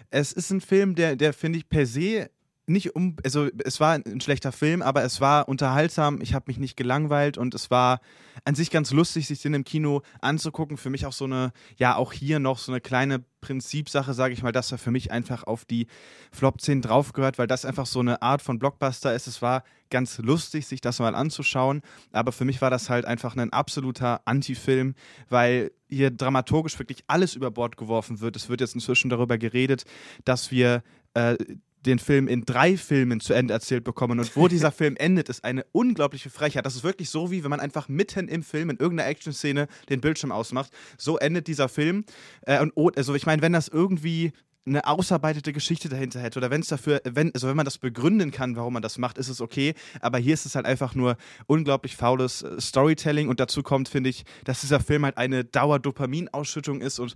Es 0.10 0.34
ist 0.34 0.52
ein 0.52 0.62
Film, 0.62 0.96
der, 0.96 1.16
der 1.16 1.32
finde 1.32 1.60
ich 1.60 1.70
per 1.70 1.86
se 1.86 2.30
nicht 2.68 2.96
um, 2.96 3.16
also 3.24 3.48
es 3.64 3.80
war 3.80 3.94
ein 3.94 4.22
schlechter 4.22 4.52
Film, 4.52 4.82
aber 4.82 5.04
es 5.04 5.22
war 5.22 5.48
unterhaltsam. 5.48 6.20
Ich 6.22 6.34
habe 6.34 6.46
mich 6.48 6.58
nicht 6.58 6.76
gelangweilt 6.76 7.38
und 7.38 7.54
es 7.54 7.70
war 7.70 8.02
an 8.44 8.56
sich 8.56 8.72
ganz 8.72 8.92
lustig, 8.92 9.28
sich 9.28 9.42
den 9.42 9.54
im 9.54 9.64
Kino 9.64 10.02
anzugucken. 10.22 10.78
Für 10.78 10.90
mich 10.90 11.06
auch 11.06 11.14
so 11.14 11.26
eine, 11.26 11.52
ja, 11.78 11.96
auch 11.96 12.12
hier 12.12 12.40
noch 12.40 12.58
so 12.58 12.72
eine 12.72 12.82
kleine 12.82 13.24
Prinzipsache, 13.42 14.14
sage 14.14 14.34
ich 14.34 14.42
mal, 14.42 14.52
dass 14.52 14.72
er 14.72 14.80
für 14.80 14.90
mich 14.92 15.12
einfach 15.12 15.44
auf 15.44 15.66
die 15.66 15.88
Flop 16.32 16.60
10 16.60 16.82
draufgehört, 16.82 17.38
weil 17.38 17.48
das 17.48 17.66
einfach 17.66 17.86
so 17.86 18.00
eine 18.00 18.22
Art 18.24 18.42
von 18.42 18.58
Blockbuster 18.58 19.14
ist. 19.14 19.28
Es 19.28 19.42
war 19.42 19.64
ganz 19.92 20.18
lustig, 20.18 20.66
sich 20.66 20.82
das 20.82 21.00
mal 21.00 21.14
anzuschauen, 21.14 21.82
aber 22.12 22.32
für 22.32 22.46
mich 22.46 22.62
war 22.62 22.72
das 22.72 22.90
halt 22.90 23.06
einfach 23.06 23.36
ein 23.38 23.54
absoluter 23.54 24.22
Anti-Film, 24.26 24.96
weil 25.30 25.72
hier 25.88 26.10
dramaturgisch 26.10 26.80
wirklich 26.80 27.04
alles 27.06 27.36
über 27.36 27.52
Bord 27.52 27.78
geworfen 27.78 28.20
wird. 28.20 28.36
Es 28.36 28.50
wird 28.50 28.62
jetzt 28.62 28.74
inzwischen 28.74 29.10
darüber 29.10 29.38
geredet, 29.38 29.86
dass 30.24 30.50
wir 30.50 30.82
äh, 31.14 31.38
den 31.86 32.00
Film 32.00 32.28
in 32.28 32.46
drei 32.46 32.78
Filmen 32.78 33.20
zu 33.20 33.34
Ende 33.34 33.54
erzählt 33.54 33.84
bekommen. 33.84 34.20
Und 34.20 34.36
wo 34.36 34.48
dieser 34.50 34.72
Film 34.72 34.96
endet, 34.98 35.30
ist 35.30 35.44
eine 35.44 35.66
unglaubliche 35.72 36.30
Frechheit. 36.30 36.66
Das 36.66 36.76
ist 36.76 36.84
wirklich 36.84 37.10
so, 37.10 37.32
wie 37.32 37.44
wenn 37.44 37.50
man 37.50 37.60
einfach 37.60 37.88
mitten 37.88 38.28
im 38.28 38.44
Film 38.44 38.70
in 38.70 38.78
irgendeiner 38.78 39.10
Action-Szene 39.10 39.68
den 39.90 40.02
Bildschirm 40.02 40.32
ausmacht. 40.32 40.72
So 40.98 41.18
endet 41.18 41.48
dieser 41.48 41.70
Film. 41.70 42.06
Äh, 42.42 42.66
und 42.74 42.98
also 42.98 43.16
ich 43.16 43.26
meine, 43.26 43.42
wenn 43.42 43.54
das 43.54 43.68
irgendwie 43.68 44.32
eine 44.68 44.88
ausarbeitete 44.88 45.54
Geschichte 45.54 45.90
dahinter 45.90 46.20
hätte 46.20 46.40
oder 46.40 46.50
wenn 46.50 46.62
es 46.62 46.68
dafür, 46.68 47.00
wenn, 47.06 47.32
also 47.34 47.48
wenn 47.48 47.56
man 47.56 47.66
das 47.66 47.78
begründen 47.78 48.32
kann, 48.32 48.56
warum 48.56 48.74
man 48.74 48.82
das 48.82 48.98
macht, 48.98 49.18
ist 49.18 49.30
es 49.30 49.40
okay. 49.40 49.76
Aber 50.02 50.18
hier 50.18 50.34
ist 50.34 50.46
es 50.46 50.56
halt 50.56 50.66
einfach 50.66 50.96
nur 50.96 51.18
unglaublich 51.46 51.96
faules 51.96 52.42
äh, 52.42 52.60
Storytelling 52.60 53.30
und 53.30 53.40
dazu 53.40 53.62
kommt, 53.62 53.90
finde 53.90 54.10
ich, 54.10 54.26
dass 54.44 54.62
dieser 54.62 54.80
Film 54.80 55.06
halt 55.06 55.18
eine 55.18 55.44
Dauerdopaminausschüttung 55.44 56.82
ist 56.82 57.00
und 57.00 57.16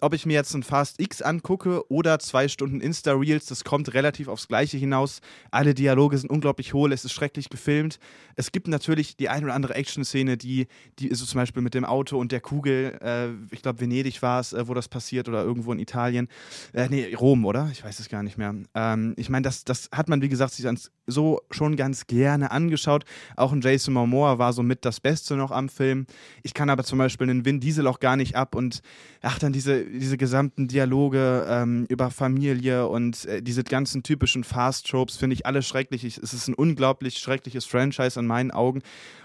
ob 0.00 0.14
ich 0.14 0.26
mir 0.26 0.34
jetzt 0.34 0.54
ein 0.54 0.62
Fast 0.62 1.00
X 1.00 1.22
angucke 1.22 1.90
oder 1.90 2.18
zwei 2.18 2.48
Stunden 2.48 2.80
Insta-Reels, 2.80 3.46
das 3.46 3.64
kommt 3.64 3.94
relativ 3.94 4.28
aufs 4.28 4.48
Gleiche 4.48 4.76
hinaus. 4.76 5.20
Alle 5.50 5.74
Dialoge 5.74 6.18
sind 6.18 6.30
unglaublich 6.30 6.74
hohl, 6.74 6.92
es 6.92 7.04
ist 7.04 7.12
schrecklich 7.12 7.48
gefilmt. 7.48 7.98
Es 8.36 8.52
gibt 8.52 8.68
natürlich 8.68 9.16
die 9.16 9.28
ein 9.28 9.44
oder 9.44 9.54
andere 9.54 9.74
Action-Szene, 9.74 10.36
die, 10.36 10.68
die 10.98 11.08
ist 11.08 11.18
so 11.18 11.26
zum 11.26 11.40
Beispiel 11.40 11.62
mit 11.62 11.74
dem 11.74 11.84
Auto 11.84 12.18
und 12.18 12.32
der 12.32 12.40
Kugel, 12.40 12.98
äh, 13.02 13.54
ich 13.54 13.62
glaube 13.62 13.80
Venedig 13.80 14.22
war 14.22 14.40
es, 14.40 14.52
äh, 14.52 14.68
wo 14.68 14.74
das 14.74 14.88
passiert 14.88 15.28
oder 15.28 15.42
irgendwo 15.42 15.72
in 15.72 15.78
Italien. 15.78 16.28
Äh, 16.72 16.88
nee, 16.88 17.14
Rom, 17.14 17.44
oder? 17.44 17.68
Ich 17.72 17.84
weiß 17.84 17.98
es 17.98 18.08
gar 18.08 18.22
nicht 18.22 18.38
mehr. 18.38 18.54
Ähm, 18.74 19.14
ich 19.16 19.28
meine, 19.28 19.42
das, 19.42 19.64
das 19.64 19.88
hat 19.92 20.08
man, 20.08 20.22
wie 20.22 20.28
gesagt, 20.28 20.52
sich 20.52 20.66
so 21.06 21.40
schon 21.50 21.76
ganz 21.76 22.06
gerne 22.06 22.50
angeschaut. 22.50 23.04
Auch 23.36 23.52
ein 23.52 23.60
Jason 23.60 23.94
Momoa 23.94 24.38
war 24.38 24.52
so 24.52 24.62
mit 24.62 24.84
das 24.84 25.00
Beste 25.00 25.36
noch 25.36 25.50
am 25.50 25.68
Film. 25.68 26.06
Ich 26.42 26.54
kann 26.54 26.70
aber 26.70 26.84
zum 26.84 26.98
Beispiel 26.98 27.28
einen 27.28 27.44
Vin 27.44 27.60
Diesel 27.60 27.86
auch 27.86 27.98
gar 27.98 28.16
nicht 28.16 28.36
ab 28.36 28.54
und 28.54 28.82
ach, 29.22 29.38
dann 29.38 29.52
diese 29.52 29.87
diese 29.88 30.16
gesamten 30.16 30.68
Dialoge 30.68 31.46
ähm, 31.48 31.86
über 31.88 32.10
Familie 32.10 32.86
und 32.86 33.24
äh, 33.26 33.42
diese 33.42 33.64
ganzen 33.64 34.02
typischen 34.02 34.44
Fast-Tropes 34.44 35.16
finde 35.16 35.34
ich 35.34 35.46
alle 35.46 35.62
schrecklich. 35.62 36.04
Ich, 36.04 36.18
es 36.18 36.32
ist 36.32 36.48
ein 36.48 36.54
unglaublich 36.54 37.18
schreckliches 37.18 37.64
Franchise 37.64 38.18
an 38.18 38.26
meinen 38.26 38.50
Augen. 38.50 38.82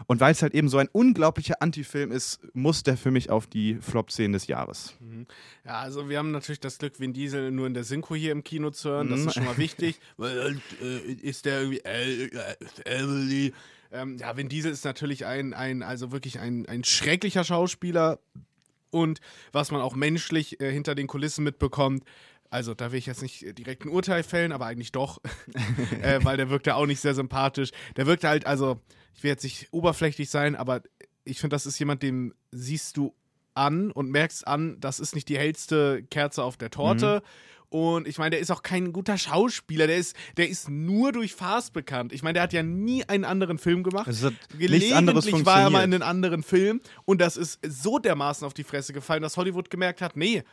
Und 0.07 0.19
weil 0.19 0.31
es 0.31 0.41
halt 0.41 0.53
eben 0.53 0.69
so 0.69 0.77
ein 0.77 0.89
unglaublicher 0.91 1.61
Anti-Film 1.61 2.11
ist, 2.11 2.39
muss 2.53 2.83
der 2.83 2.97
für 2.97 3.11
mich 3.11 3.29
auf 3.29 3.47
die 3.47 3.75
Flop-10 3.75 4.31
des 4.31 4.47
Jahres. 4.47 4.95
Mhm. 4.99 5.27
Ja, 5.65 5.79
also 5.79 6.09
wir 6.09 6.17
haben 6.17 6.31
natürlich 6.31 6.59
das 6.59 6.77
Glück, 6.77 6.99
Vin 6.99 7.13
Diesel 7.13 7.51
nur 7.51 7.67
in 7.67 7.73
der 7.73 7.83
Synchro 7.83 8.15
hier 8.15 8.31
im 8.31 8.43
Kino 8.43 8.69
zu 8.71 8.89
hören. 8.89 9.09
Das 9.09 9.21
mhm. 9.21 9.27
ist 9.27 9.33
schon 9.35 9.45
mal 9.45 9.57
wichtig. 9.57 9.99
weil 10.17 10.61
äh, 10.81 11.13
ist 11.13 11.45
der 11.45 11.61
irgendwie 11.61 11.81
Emily. 12.85 13.53
Ähm, 13.91 14.17
ja, 14.17 14.35
Vin 14.35 14.49
Diesel 14.49 14.71
ist 14.71 14.85
natürlich 14.85 15.25
ein, 15.25 15.53
ein 15.53 15.83
also 15.83 16.11
wirklich 16.11 16.39
ein, 16.39 16.65
ein 16.65 16.83
schrecklicher 16.83 17.43
Schauspieler 17.43 18.19
und 18.93 19.19
was 19.51 19.71
man 19.71 19.81
auch 19.81 19.95
menschlich 19.95 20.59
äh, 20.61 20.71
hinter 20.71 20.95
den 20.95 21.07
Kulissen 21.07 21.43
mitbekommt. 21.43 22.03
Also, 22.49 22.75
da 22.75 22.91
will 22.91 22.99
ich 22.99 23.07
jetzt 23.07 23.23
nicht 23.23 23.57
direkt 23.57 23.83
ein 23.83 23.89
Urteil 23.89 24.21
fällen, 24.21 24.51
aber 24.51 24.67
eigentlich 24.67 24.91
doch, 24.91 25.19
äh, 26.01 26.19
weil 26.23 26.37
der 26.37 26.49
wirkt 26.49 26.67
ja 26.67 26.75
auch 26.75 26.85
nicht 26.85 26.99
sehr 26.99 27.15
sympathisch. 27.15 27.71
Der 27.97 28.05
wirkt 28.05 28.23
halt, 28.23 28.45
also, 28.45 28.79
ich 29.15 29.23
will 29.23 29.31
jetzt 29.31 29.43
nicht 29.43 29.69
oberflächlich 29.71 30.29
sein, 30.29 30.55
aber 30.55 30.83
ich 31.25 31.39
finde, 31.39 31.55
das 31.55 31.65
ist 31.65 31.79
jemand, 31.79 32.03
dem 32.03 32.33
siehst 32.51 32.97
du 32.97 33.15
an 33.55 33.91
und 33.91 34.11
merkst 34.11 34.47
an, 34.47 34.79
das 34.79 34.99
ist 34.99 35.15
nicht 35.15 35.29
die 35.29 35.37
hellste 35.37 36.03
Kerze 36.09 36.43
auf 36.43 36.57
der 36.57 36.69
Torte. 36.69 37.21
Mhm 37.23 37.27
und 37.73 38.07
ich 38.07 38.19
meine, 38.19 38.29
der 38.29 38.39
ist 38.39 38.51
auch 38.51 38.61
kein 38.61 38.93
guter 38.93 39.17
Schauspieler. 39.17 39.87
Der 39.87 39.97
ist, 39.97 40.15
der 40.37 40.47
ist 40.47 40.69
nur 40.69 41.11
durch 41.11 41.33
Fast 41.33 41.73
bekannt. 41.73 42.13
Ich 42.13 42.21
meine, 42.21 42.33
der 42.33 42.43
hat 42.43 42.53
ja 42.53 42.61
nie 42.61 43.03
einen 43.05 43.25
anderen 43.25 43.57
Film 43.57 43.81
gemacht. 43.81 44.05
Also 44.05 44.29
Gelegentlich 44.55 45.43
war 45.43 45.61
er 45.61 45.69
mal 45.71 45.83
in 45.83 45.91
einem 45.91 46.03
anderen 46.03 46.43
Film. 46.43 46.81
Und 47.05 47.19
das 47.19 47.35
ist 47.35 47.59
so 47.67 47.97
dermaßen 47.97 48.45
auf 48.45 48.53
die 48.53 48.63
Fresse 48.63 48.93
gefallen, 48.93 49.23
dass 49.23 49.37
Hollywood 49.37 49.71
gemerkt 49.71 50.03
hat, 50.03 50.15
nee, 50.15 50.43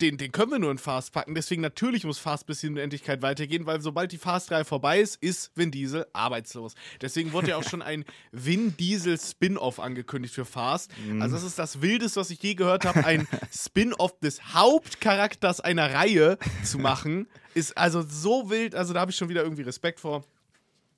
den, 0.00 0.16
den 0.16 0.32
können 0.32 0.52
wir 0.52 0.58
nur 0.58 0.70
in 0.70 0.78
Fast 0.78 1.12
packen. 1.12 1.34
Deswegen 1.34 1.62
natürlich 1.62 2.04
muss 2.04 2.18
Fast 2.18 2.46
bis 2.46 2.62
in 2.62 2.72
Unendlichkeit 2.72 3.22
weitergehen, 3.22 3.66
weil 3.66 3.80
sobald 3.80 4.12
die 4.12 4.18
Fast 4.18 4.50
3 4.50 4.64
vorbei 4.64 5.00
ist, 5.00 5.22
ist 5.22 5.52
Vin 5.54 5.70
Diesel 5.70 6.06
arbeitslos. 6.12 6.74
Deswegen 7.00 7.32
wurde 7.32 7.50
ja 7.50 7.56
auch 7.56 7.68
schon 7.68 7.82
ein 7.82 8.04
Vin 8.32 8.76
Diesel 8.76 9.18
Spin-off 9.18 9.80
angekündigt 9.80 10.34
für 10.34 10.44
Fast. 10.44 10.90
Mhm. 10.98 11.22
Also 11.22 11.36
das 11.36 11.44
ist 11.44 11.58
das 11.58 11.82
Wildeste, 11.82 12.20
was 12.20 12.30
ich 12.30 12.42
je 12.42 12.54
gehört 12.54 12.84
habe, 12.84 13.04
ein 13.04 13.28
Spin-off 13.52 14.18
des 14.20 14.54
Hauptcharakters 14.54 15.60
einer 15.60 15.92
Reihe 15.92 16.38
zu 16.64 16.78
machen. 16.78 17.26
Ist 17.52 17.76
also 17.76 18.02
so 18.02 18.48
wild, 18.48 18.76
also 18.76 18.94
da 18.94 19.00
habe 19.00 19.10
ich 19.10 19.16
schon 19.16 19.28
wieder 19.28 19.42
irgendwie 19.42 19.62
Respekt 19.62 19.98
vor. 19.98 20.24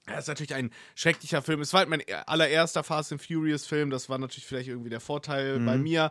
Das 0.07 0.25
ist 0.25 0.29
natürlich 0.29 0.55
ein 0.55 0.71
schrecklicher 0.95 1.43
Film. 1.43 1.61
Es 1.61 1.73
war 1.73 1.79
halt 1.79 1.89
mein 1.89 2.03
allererster 2.27 2.83
Fast 2.83 3.13
and 3.13 3.23
Furious 3.23 3.67
Film. 3.67 3.91
Das 3.91 4.09
war 4.09 4.19
natürlich 4.19 4.47
vielleicht 4.47 4.69
irgendwie 4.69 4.91
der 4.91 5.01
Vorteil 5.01 5.61
mhm. 5.61 5.67
bei 5.67 5.79
mir. 5.79 6.11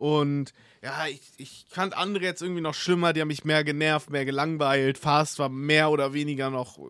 Und 0.00 0.54
ja, 0.82 1.06
ich, 1.08 1.20
ich 1.36 1.66
fand 1.68 1.94
andere 1.94 2.24
jetzt 2.24 2.40
irgendwie 2.40 2.62
noch 2.62 2.72
schlimmer, 2.72 3.12
die 3.12 3.20
haben 3.20 3.28
mich 3.28 3.44
mehr 3.44 3.64
genervt, 3.64 4.08
mehr 4.08 4.24
gelangweilt. 4.24 4.96
Fast 4.96 5.38
war 5.38 5.50
mehr 5.50 5.90
oder 5.90 6.14
weniger 6.14 6.48
noch 6.48 6.78
äh, 6.78 6.82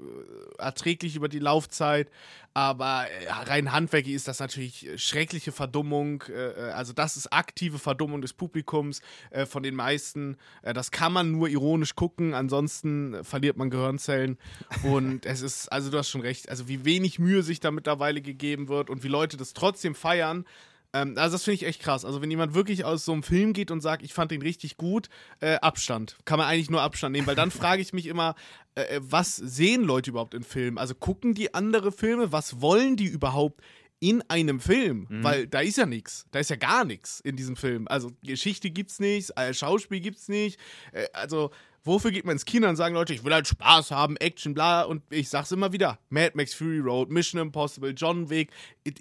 erträglich 0.59 1.17
über 1.17 1.29
die 1.29 1.41
Laufzeit. 1.41 2.09
Aber 2.55 3.07
ja, 3.25 3.41
rein 3.43 3.73
handwerklich 3.73 4.15
ist 4.15 4.29
das 4.29 4.39
natürlich 4.39 4.89
schreckliche 4.95 5.51
Verdummung. 5.51 6.23
Äh, 6.29 6.51
äh, 6.51 6.71
also, 6.71 6.93
das 6.93 7.17
ist 7.17 7.33
aktive 7.33 7.81
Verdummung 7.81 8.23
des 8.23 8.33
Publikums 8.33 9.03
von 9.47 9.65
den 9.65 9.75
meisten. 9.75 10.37
Das 10.63 10.93
kann 10.93 11.13
man 11.13 11.33
nur 11.33 11.49
ironisch 11.49 11.97
gucken, 11.97 12.33
ansonsten 12.33 13.25
verliert 13.25 13.57
man 13.57 13.71
Gehirnzellen. 13.71 14.39
Und 14.85 15.27
es 15.27 15.43
ist, 15.43 15.67
also, 15.73 15.91
du 15.91 15.99
hast 15.99 16.11
schon 16.11 16.21
recht, 16.21 16.49
also, 16.49 16.69
wie 16.69 16.85
wenig 16.85 17.19
Mühe 17.19 17.43
sich 17.43 17.59
da 17.59 17.73
mittlerweile 17.73 18.23
gegeben 18.23 18.69
wird 18.69 18.89
und 18.89 19.03
wie 19.03 19.09
Leute 19.09 19.37
das 19.37 19.53
trotzdem 19.53 19.97
feiern. 19.97 20.45
Ähm, 20.93 21.15
also 21.17 21.35
das 21.35 21.45
finde 21.45 21.57
ich 21.57 21.67
echt 21.67 21.81
krass. 21.81 22.05
Also 22.05 22.23
wenn 22.23 22.31
jemand 22.31 22.55
wirklich 22.55 22.85
aus 22.85 23.05
so 23.05 23.13
einem 23.13 23.23
Film 23.23 23.53
geht 23.53 23.71
und 23.71 23.81
sagt, 23.81 24.03
ich 24.03 24.13
fand 24.13 24.31
den 24.31 24.43
richtig 24.43 24.77
gut, 24.77 25.09
äh, 25.41 25.57
Abstand. 25.57 26.19
Kann 26.25 26.39
man 26.39 26.49
eigentlich 26.49 26.71
nur 26.71 26.83
Abstand 26.83 27.13
nehmen, 27.13 27.27
weil 27.27 27.37
dann 27.37 27.51
frage 27.51 27.83
ich 27.83 27.93
mich 27.93 28.07
immer, 28.07 28.35
äh, 28.75 28.83
äh, 28.83 29.01
was 29.03 29.37
sehen 29.37 29.85
Leute 29.85 30.11
überhaupt 30.11 30.35
in 30.35 30.43
Filmen? 30.43 30.79
Also 30.79 30.95
gucken 30.95 31.35
die 31.35 31.55
andere 31.55 31.93
Filme? 31.93 32.33
Was 32.33 32.61
wollen 32.61 32.97
die 32.97 33.07
überhaupt? 33.07 33.61
in 34.03 34.23
einem 34.31 34.61
Film, 34.61 35.07
mhm. 35.11 35.23
weil 35.23 35.47
da 35.47 35.61
ist 35.61 35.77
ja 35.77 35.85
nichts, 35.85 36.25
da 36.31 36.39
ist 36.39 36.49
ja 36.49 36.57
gar 36.57 36.87
nichts 36.87 37.21
in 37.21 37.37
diesem 37.37 37.55
Film. 37.55 37.87
Also 37.87 38.13
Geschichte 38.23 38.71
gibt's 38.71 38.99
nicht, 38.99 39.31
äh, 39.37 39.53
Schauspiel 39.53 40.01
gibt's 40.01 40.27
nicht. 40.29 40.59
Äh, 40.93 41.05
also 41.13 41.51
Wofür 41.83 42.11
geht 42.11 42.27
man 42.27 42.33
ins 42.33 42.45
Kino 42.45 42.69
und 42.69 42.77
sagen 42.77 42.95
Leute, 42.95 43.15
ich 43.15 43.25
will 43.25 43.33
halt 43.33 43.49
Spaß 43.49 43.91
haben, 43.91 44.17
Action, 44.17 44.53
bla. 44.53 44.83
Und 44.83 45.03
ich 45.11 45.29
sag's 45.29 45.51
immer 45.53 45.73
wieder: 45.73 45.99
Mad 46.11 46.33
Max 46.35 46.53
Fury 46.53 46.81
Road, 46.81 47.11
Mission 47.11 47.41
Impossible, 47.41 47.95
John 47.97 48.29
Wick. 48.29 48.51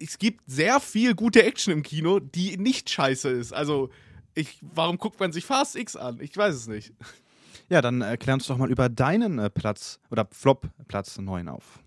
Es 0.00 0.18
gibt 0.18 0.44
sehr 0.46 0.80
viel 0.80 1.14
gute 1.14 1.42
Action 1.42 1.72
im 1.72 1.82
Kino, 1.82 2.20
die 2.20 2.56
nicht 2.56 2.88
scheiße 2.88 3.28
ist. 3.28 3.52
Also, 3.52 3.90
ich, 4.34 4.58
warum 4.62 4.96
guckt 4.96 5.20
man 5.20 5.32
sich 5.32 5.44
Fast 5.44 5.76
X 5.76 5.96
an? 5.96 6.20
Ich 6.20 6.36
weiß 6.36 6.54
es 6.54 6.68
nicht. 6.68 6.92
Ja, 7.68 7.80
dann 7.80 8.00
erklär 8.00 8.34
uns 8.34 8.46
doch 8.46 8.56
mal 8.56 8.70
über 8.70 8.88
deinen 8.88 9.38
äh, 9.38 9.48
Platz 9.48 10.00
oder 10.10 10.26
Flop 10.32 10.68
Platz 10.88 11.18
9 11.18 11.48
auf. 11.48 11.78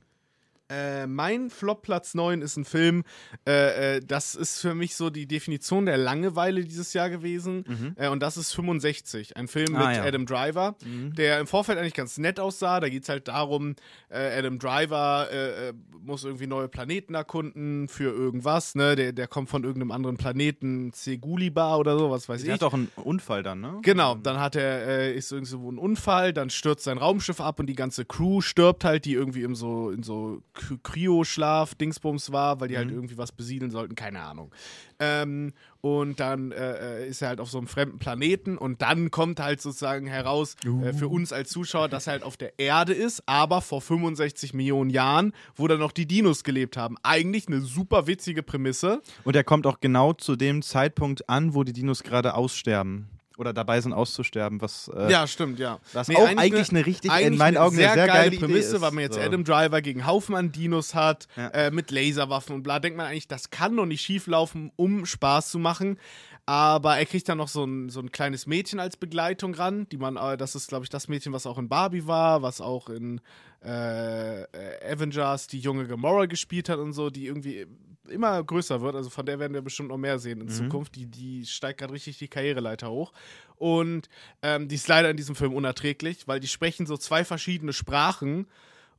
Äh, 0.73 1.07
mein 1.07 1.49
Flop 1.49 1.83
Platz 1.83 2.13
9 2.15 2.41
ist 2.41 2.57
ein 2.57 2.65
Film, 2.65 3.03
äh, 3.47 3.97
äh, 3.97 4.01
das 4.05 4.35
ist 4.35 4.59
für 4.59 4.73
mich 4.73 4.95
so 4.95 5.09
die 5.09 5.27
Definition 5.27 5.85
der 5.85 5.97
Langeweile 5.97 6.63
dieses 6.63 6.93
Jahr 6.93 7.09
gewesen. 7.09 7.63
Mhm. 7.67 7.95
Äh, 7.95 8.09
und 8.09 8.21
das 8.21 8.37
ist 8.37 8.53
65, 8.53 9.37
ein 9.37 9.47
Film 9.47 9.75
ah, 9.75 9.87
mit 9.87 9.97
ja. 9.97 10.03
Adam 10.03 10.25
Driver, 10.25 10.75
mhm. 10.83 11.13
der 11.13 11.39
im 11.39 11.47
Vorfeld 11.47 11.77
eigentlich 11.77 11.93
ganz 11.93 12.17
nett 12.17 12.39
aussah. 12.39 12.79
Da 12.79 12.89
geht 12.89 13.03
es 13.03 13.09
halt 13.09 13.27
darum, 13.27 13.75
äh, 14.09 14.39
Adam 14.39 14.57
Driver 14.57 15.29
äh, 15.31 15.73
muss 16.01 16.23
irgendwie 16.23 16.47
neue 16.47 16.67
Planeten 16.67 17.13
erkunden 17.13 17.87
für 17.87 18.11
irgendwas. 18.11 18.75
Ne? 18.75 18.95
Der, 18.95 19.13
der 19.13 19.27
kommt 19.27 19.49
von 19.49 19.63
irgendeinem 19.63 19.91
anderen 19.91 20.17
Planeten, 20.17 20.91
Seguliba 20.93 21.75
oder 21.77 21.97
so, 21.97 22.09
was 22.09 22.27
weiß 22.27 22.43
der 22.43 22.53
ich. 22.53 22.59
Der 22.59 22.67
hat 22.67 22.73
auch 22.73 22.75
einen 22.75 22.91
Unfall 22.95 23.43
dann, 23.43 23.61
ne? 23.61 23.79
Genau, 23.83 24.15
dann 24.15 24.39
hat 24.39 24.55
er, 24.55 25.13
ist 25.13 25.31
irgendwo 25.31 25.71
ein 25.71 25.77
Unfall, 25.77 26.33
dann 26.33 26.49
stürzt 26.49 26.83
sein 26.83 26.97
Raumschiff 26.97 27.39
ab 27.39 27.59
und 27.59 27.67
die 27.67 27.75
ganze 27.75 28.05
Crew 28.05 28.41
stirbt 28.41 28.83
halt, 28.83 29.05
die 29.05 29.13
irgendwie 29.13 29.43
in 29.43 29.55
so, 29.55 29.91
in 29.91 30.03
so 30.03 30.41
Kryoschlaf, 30.83 31.75
Dingsbums 31.75 32.31
war, 32.31 32.59
weil 32.59 32.67
die 32.67 32.77
halt 32.77 32.87
mhm. 32.87 32.91
halt 32.91 32.97
irgendwie 32.97 33.17
was 33.17 33.31
besiedeln 33.31 33.71
sollten, 33.71 33.95
keine 33.95 34.21
Ahnung. 34.21 34.53
Ähm, 34.99 35.53
und 35.81 36.19
dann 36.19 36.51
äh, 36.51 37.07
ist 37.07 37.21
er 37.21 37.29
halt 37.29 37.39
auf 37.39 37.49
so 37.49 37.57
einem 37.57 37.67
fremden 37.67 37.99
Planeten 37.99 38.57
und 38.57 38.81
dann 38.81 39.11
kommt 39.11 39.39
halt 39.39 39.61
sozusagen 39.61 40.07
heraus 40.07 40.55
uh. 40.65 40.83
äh, 40.83 40.93
für 40.93 41.09
uns 41.09 41.33
als 41.33 41.49
Zuschauer, 41.49 41.89
dass 41.89 42.07
er 42.07 42.13
halt 42.13 42.23
auf 42.23 42.37
der 42.37 42.57
Erde 42.57 42.93
ist, 42.93 43.23
aber 43.25 43.61
vor 43.61 43.81
65 43.81 44.53
Millionen 44.53 44.89
Jahren, 44.89 45.33
wo 45.55 45.67
dann 45.67 45.79
noch 45.79 45.91
die 45.91 46.05
Dinos 46.05 46.43
gelebt 46.43 46.77
haben. 46.77 46.95
Eigentlich 47.03 47.47
eine 47.47 47.61
super 47.61 48.07
witzige 48.07 48.43
Prämisse. 48.43 49.01
Und 49.23 49.35
er 49.35 49.43
kommt 49.43 49.67
auch 49.67 49.79
genau 49.81 50.13
zu 50.13 50.35
dem 50.35 50.61
Zeitpunkt 50.61 51.27
an, 51.29 51.53
wo 51.53 51.63
die 51.63 51.73
Dinos 51.73 52.03
gerade 52.03 52.35
aussterben 52.35 53.09
oder 53.37 53.53
dabei 53.53 53.81
sind 53.81 53.93
auszusterben, 53.93 54.61
was 54.61 54.89
äh, 54.95 55.11
ja 55.11 55.27
stimmt, 55.27 55.59
ja. 55.59 55.79
Was 55.93 56.07
nee, 56.07 56.15
auch 56.15 56.27
eigentlich 56.27 56.69
eine, 56.69 56.79
eine 56.79 56.85
richtig 56.85 57.11
eigentlich 57.11 57.27
in 57.27 57.37
meinen 57.37 57.57
Augen 57.57 57.75
eine 57.75 57.85
sehr, 57.85 57.93
sehr 57.93 58.07
geile, 58.07 58.29
geile 58.29 58.37
Prämisse, 58.37 58.75
ist. 58.75 58.81
weil 58.81 58.91
man 58.91 59.03
jetzt 59.03 59.15
so. 59.15 59.21
Adam 59.21 59.43
Driver 59.43 59.81
gegen 59.81 60.05
Haufen 60.05 60.35
an 60.35 60.51
Dinos 60.51 60.95
hat, 60.95 61.27
ja. 61.35 61.47
äh, 61.49 61.71
mit 61.71 61.91
Laserwaffen 61.91 62.55
und 62.55 62.63
bla, 62.63 62.79
denkt 62.79 62.97
man 62.97 63.07
eigentlich, 63.07 63.27
das 63.27 63.49
kann 63.49 63.75
doch 63.75 63.85
nicht 63.85 64.01
schief 64.01 64.27
laufen, 64.27 64.71
um 64.75 65.05
Spaß 65.05 65.49
zu 65.51 65.59
machen. 65.59 65.97
Aber 66.45 66.97
er 66.97 67.05
kriegt 67.05 67.29
dann 67.29 67.37
noch 67.37 67.47
so 67.47 67.63
ein, 67.63 67.87
so 67.87 68.01
ein 68.01 68.11
kleines 68.11 68.47
Mädchen 68.47 68.81
als 68.81 68.97
Begleitung 68.97 69.53
ran, 69.53 69.87
die 69.91 69.97
man, 69.97 70.17
äh, 70.17 70.35
das 70.35 70.55
ist, 70.55 70.67
glaube 70.67 70.83
ich, 70.83 70.89
das 70.89 71.07
Mädchen, 71.07 71.31
was 71.31 71.47
auch 71.47 71.57
in 71.57 71.69
Barbie 71.69 72.05
war, 72.05 72.41
was 72.41 72.59
auch 72.59 72.89
in 72.89 73.21
äh, 73.61 74.43
Avengers 74.91 75.47
die 75.47 75.59
junge 75.59 75.87
Gamora 75.87 76.25
gespielt 76.25 76.67
hat 76.67 76.79
und 76.79 76.91
so, 76.91 77.09
die 77.09 77.27
irgendwie 77.27 77.65
immer 78.09 78.43
größer 78.43 78.81
wird. 78.81 78.95
Also 78.95 79.09
von 79.09 79.25
der 79.25 79.39
werden 79.39 79.53
wir 79.53 79.61
bestimmt 79.61 79.89
noch 79.89 79.97
mehr 79.97 80.19
sehen 80.19 80.41
in 80.41 80.47
mhm. 80.47 80.51
Zukunft. 80.51 80.95
Die, 80.95 81.05
die 81.05 81.45
steigt 81.45 81.79
gerade 81.79 81.93
richtig 81.93 82.17
die 82.17 82.27
Karriereleiter 82.27 82.89
hoch. 82.89 83.13
Und 83.57 84.09
ähm, 84.41 84.67
die 84.67 84.75
ist 84.75 84.87
leider 84.87 85.09
in 85.09 85.17
diesem 85.17 85.35
Film 85.35 85.53
unerträglich, 85.53 86.27
weil 86.27 86.39
die 86.39 86.47
sprechen 86.47 86.85
so 86.85 86.97
zwei 86.97 87.23
verschiedene 87.23 87.73
Sprachen 87.73 88.47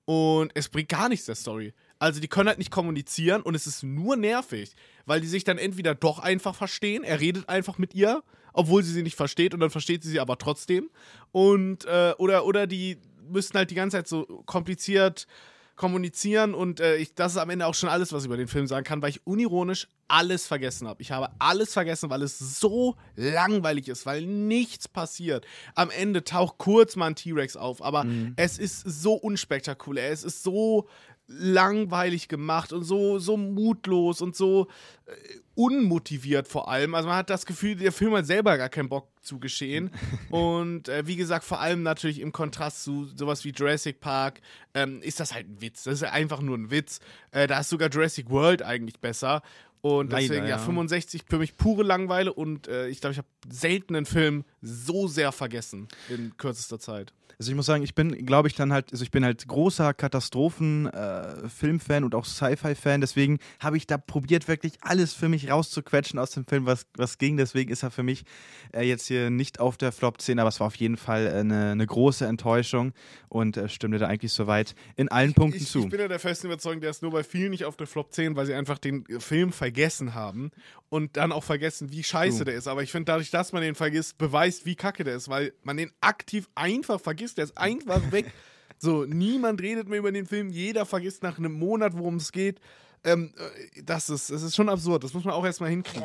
und 0.05 0.53
es 0.55 0.69
bringt 0.69 0.88
gar 0.88 1.09
nichts 1.09 1.27
der 1.27 1.35
Story. 1.35 1.75
Also 1.99 2.21
die 2.21 2.29
können 2.29 2.49
halt 2.49 2.59
nicht 2.59 2.71
kommunizieren 2.71 3.43
und 3.43 3.55
es 3.55 3.67
ist 3.67 3.83
nur 3.83 4.17
nervig, 4.17 4.75
weil 5.07 5.21
die 5.21 5.27
sich 5.27 5.45
dann 5.45 5.59
entweder 5.59 5.95
doch 5.95 6.19
einfach 6.19 6.55
verstehen, 6.55 7.05
er 7.05 7.21
redet 7.21 7.49
einfach 7.49 7.79
mit 7.79 7.95
ihr, 7.95 8.23
obwohl 8.53 8.83
sie 8.83 8.93
sie 8.93 9.03
nicht 9.03 9.17
versteht 9.17 9.55
und 9.55 9.61
dann 9.61 9.71
versteht 9.71 10.03
sie 10.03 10.11
sie 10.11 10.21
aber 10.21 10.37
trotzdem. 10.37 10.90
Und 11.33 11.87
äh, 11.87 12.12
oder, 12.19 12.45
oder 12.45 12.67
die 12.67 12.99
müssten 13.29 13.57
halt 13.57 13.71
die 13.71 13.75
ganze 13.75 13.99
Zeit 13.99 14.09
so 14.09 14.25
kompliziert 14.45 15.27
kommunizieren 15.76 16.54
und 16.54 16.80
äh, 16.80 16.96
ich, 16.96 17.14
das 17.14 17.32
ist 17.32 17.38
am 17.38 17.50
Ende 17.50 17.66
auch 17.66 17.74
schon 17.74 17.88
alles, 17.88 18.12
was 18.12 18.22
ich 18.22 18.26
über 18.26 18.37
den 18.37 18.48
Film 18.48 18.66
sagen 18.66 18.84
kann, 18.84 19.02
weil 19.02 19.10
ich 19.10 19.26
unironisch 19.26 19.88
alles 20.06 20.46
vergessen 20.46 20.87
habe. 20.87 21.02
Ich 21.02 21.10
habe 21.10 21.30
alles 21.38 21.72
vergessen, 21.72 22.10
weil 22.10 22.22
es 22.22 22.38
so 22.38 22.96
langweilig 23.16 23.88
ist, 23.88 24.06
weil 24.06 24.24
nichts 24.26 24.87
passiert. 24.87 25.46
Am 25.74 25.90
Ende 25.90 26.22
taucht 26.22 26.58
kurz 26.58 26.94
mal 26.94 27.06
ein 27.06 27.16
T-Rex 27.16 27.56
auf, 27.56 27.82
aber 27.82 28.04
mhm. 28.04 28.34
es 28.37 28.58
ist 28.58 28.82
so 28.82 29.14
unspektakulär, 29.14 30.10
es 30.10 30.22
ist 30.22 30.42
so 30.42 30.88
langweilig 31.26 32.28
gemacht 32.28 32.72
und 32.72 32.84
so, 32.84 33.18
so 33.18 33.37
mutlos 33.37 34.20
und 34.20 34.37
so 34.37 34.68
äh, 35.06 35.12
unmotiviert 35.54 36.48
vor 36.48 36.68
allem. 36.68 36.94
Also 36.94 37.08
man 37.08 37.16
hat 37.16 37.30
das 37.30 37.46
Gefühl, 37.46 37.76
der 37.76 37.92
Film 37.92 38.14
hat 38.14 38.26
selber 38.26 38.58
gar 38.58 38.68
keinen 38.68 38.88
Bock 38.88 39.08
zu 39.22 39.38
geschehen. 39.38 39.90
und 40.30 40.88
äh, 40.88 41.06
wie 41.06 41.16
gesagt, 41.16 41.44
vor 41.44 41.60
allem 41.60 41.82
natürlich 41.82 42.20
im 42.20 42.32
Kontrast 42.32 42.84
zu 42.84 43.06
sowas 43.16 43.44
wie 43.44 43.50
Jurassic 43.50 44.00
Park 44.00 44.40
ähm, 44.74 45.00
ist 45.02 45.20
das 45.20 45.32
halt 45.32 45.48
ein 45.48 45.60
Witz. 45.60 45.84
Das 45.84 45.94
ist 45.94 46.04
einfach 46.04 46.40
nur 46.40 46.58
ein 46.58 46.70
Witz. 46.70 47.00
Äh, 47.30 47.46
da 47.46 47.60
ist 47.60 47.70
sogar 47.70 47.88
Jurassic 47.88 48.28
World 48.30 48.62
eigentlich 48.62 49.00
besser. 49.00 49.42
Und 49.80 50.12
deswegen, 50.12 50.44
Leider, 50.44 50.48
ja, 50.48 50.58
65 50.58 51.24
für 51.28 51.38
mich 51.38 51.58
pure 51.58 51.82
Langeweile 51.82 52.32
und 52.32 52.68
äh, 52.68 52.88
ich 52.88 53.02
glaube, 53.02 53.12
ich 53.12 53.18
habe 53.18 53.28
selten 53.50 53.94
einen 53.94 54.06
Film 54.06 54.44
so 54.62 55.08
sehr 55.08 55.30
vergessen 55.30 55.88
in 56.08 56.34
kürzester 56.38 56.78
Zeit. 56.78 57.12
Also 57.38 57.51
ich 57.51 57.57
muss 57.57 57.66
sagen, 57.66 57.83
ich 57.83 57.94
bin, 57.94 58.27
glaube 58.27 58.49
ich, 58.49 58.55
dann 58.55 58.73
halt, 58.73 58.92
also 58.92 59.05
ich 59.05 59.11
bin 59.11 59.25
halt 59.25 59.47
großer 59.47 59.94
Katastrophen-Filmfan 59.94 62.03
äh, 62.03 62.07
und 62.07 62.14
auch 62.14 62.25
Sci-Fi-Fan, 62.25 63.01
deswegen 63.01 63.38
habe 63.61 63.77
ich 63.77 63.87
da 63.87 63.99
probiert, 63.99 64.49
wirklich 64.49 64.75
alles 64.81 65.14
für 65.14 65.29
mich 65.29 65.51
rauszuquetschen 65.51 66.18
aus 66.18 66.31
dem 66.31 66.47
Film, 66.47 66.66
was, 66.66 66.87
was 66.97 67.18
ging. 67.18 67.37
Deswegen 67.37 67.70
ist 67.70 67.83
er 67.83 67.90
für 67.90 68.03
mich 68.03 68.25
äh, 68.73 68.83
jetzt 68.83 69.07
hier 69.07 69.31
nicht 69.31 69.61
auf 69.61 69.77
der 69.77 69.92
Flop 69.92 70.20
10, 70.20 70.38
aber 70.38 70.49
es 70.49 70.61
war 70.61 70.68
auf 70.68 70.77
jeden 70.77 70.97
Fall 70.97 71.29
eine, 71.29 71.73
eine 71.73 71.87
große 71.87 72.27
Enttäuschung 72.27 72.92
und 73.29 73.57
äh, 73.57 73.68
stimmte 73.68 73.99
da 73.99 74.07
eigentlich 74.07 74.33
soweit 74.33 74.75
in 74.97 75.09
allen 75.09 75.35
Punkten 75.35 75.62
ich, 75.62 75.68
zu. 75.68 75.81
Ich 75.81 75.88
bin 75.88 76.01
ja 76.01 76.09
der 76.09 76.18
festen 76.18 76.47
Überzeugung, 76.47 76.81
der 76.81 76.90
ist 76.90 77.03
nur 77.03 77.11
bei 77.11 77.25
vielen 77.25 77.51
nicht 77.51 77.64
auf 77.64 77.77
der 77.77 77.87
Flop 77.87 78.12
10, 78.12 78.37
weil 78.37 78.47
sie 78.47 78.55
einfach 78.55 78.79
den 78.79 79.05
Film 79.18 79.53
vergessen 79.53 80.14
haben 80.14 80.51
und 80.88 81.16
dann 81.16 81.33
auch 81.33 81.42
vergessen, 81.42 81.90
wie 81.90 82.05
scheiße 82.05 82.42
uh. 82.42 82.44
der 82.44 82.55
ist. 82.55 82.68
Aber 82.68 82.83
ich 82.83 82.92
finde, 82.92 83.07
dadurch, 83.07 83.31
dass 83.31 83.53
man 83.53 83.62
den 83.62 83.75
vergisst, 83.75 84.18
beweist, 84.18 84.64
wie 84.64 84.77
kacke 84.77 85.03
der 85.03 85.16
ist, 85.16 85.29
weil 85.29 85.53
man 85.62 85.77
den 85.77 85.90
aktiv 86.01 86.49
einfach 86.55 87.01
vergisst. 87.01 87.23
Der 87.32 87.44
ist 87.44 87.56
einfach 87.56 88.02
weg. 88.12 88.30
So, 88.78 89.04
niemand 89.04 89.62
redet 89.62 89.88
mehr 89.88 90.00
über 90.00 90.12
den 90.12 90.26
Film, 90.26 90.50
jeder 90.50 90.84
vergisst 90.84 91.22
nach 91.22 91.38
einem 91.38 91.52
Monat, 91.52 91.96
worum 91.96 92.16
es 92.16 92.32
geht. 92.32 92.60
Ähm, 93.04 93.32
äh, 93.37 93.82
das, 93.82 94.10
ist, 94.10 94.30
das 94.30 94.42
ist 94.42 94.54
schon 94.54 94.68
absurd, 94.68 95.04
das 95.04 95.14
muss 95.14 95.24
man 95.24 95.32
auch 95.32 95.44
erstmal 95.44 95.70
hinkriegen. 95.70 96.04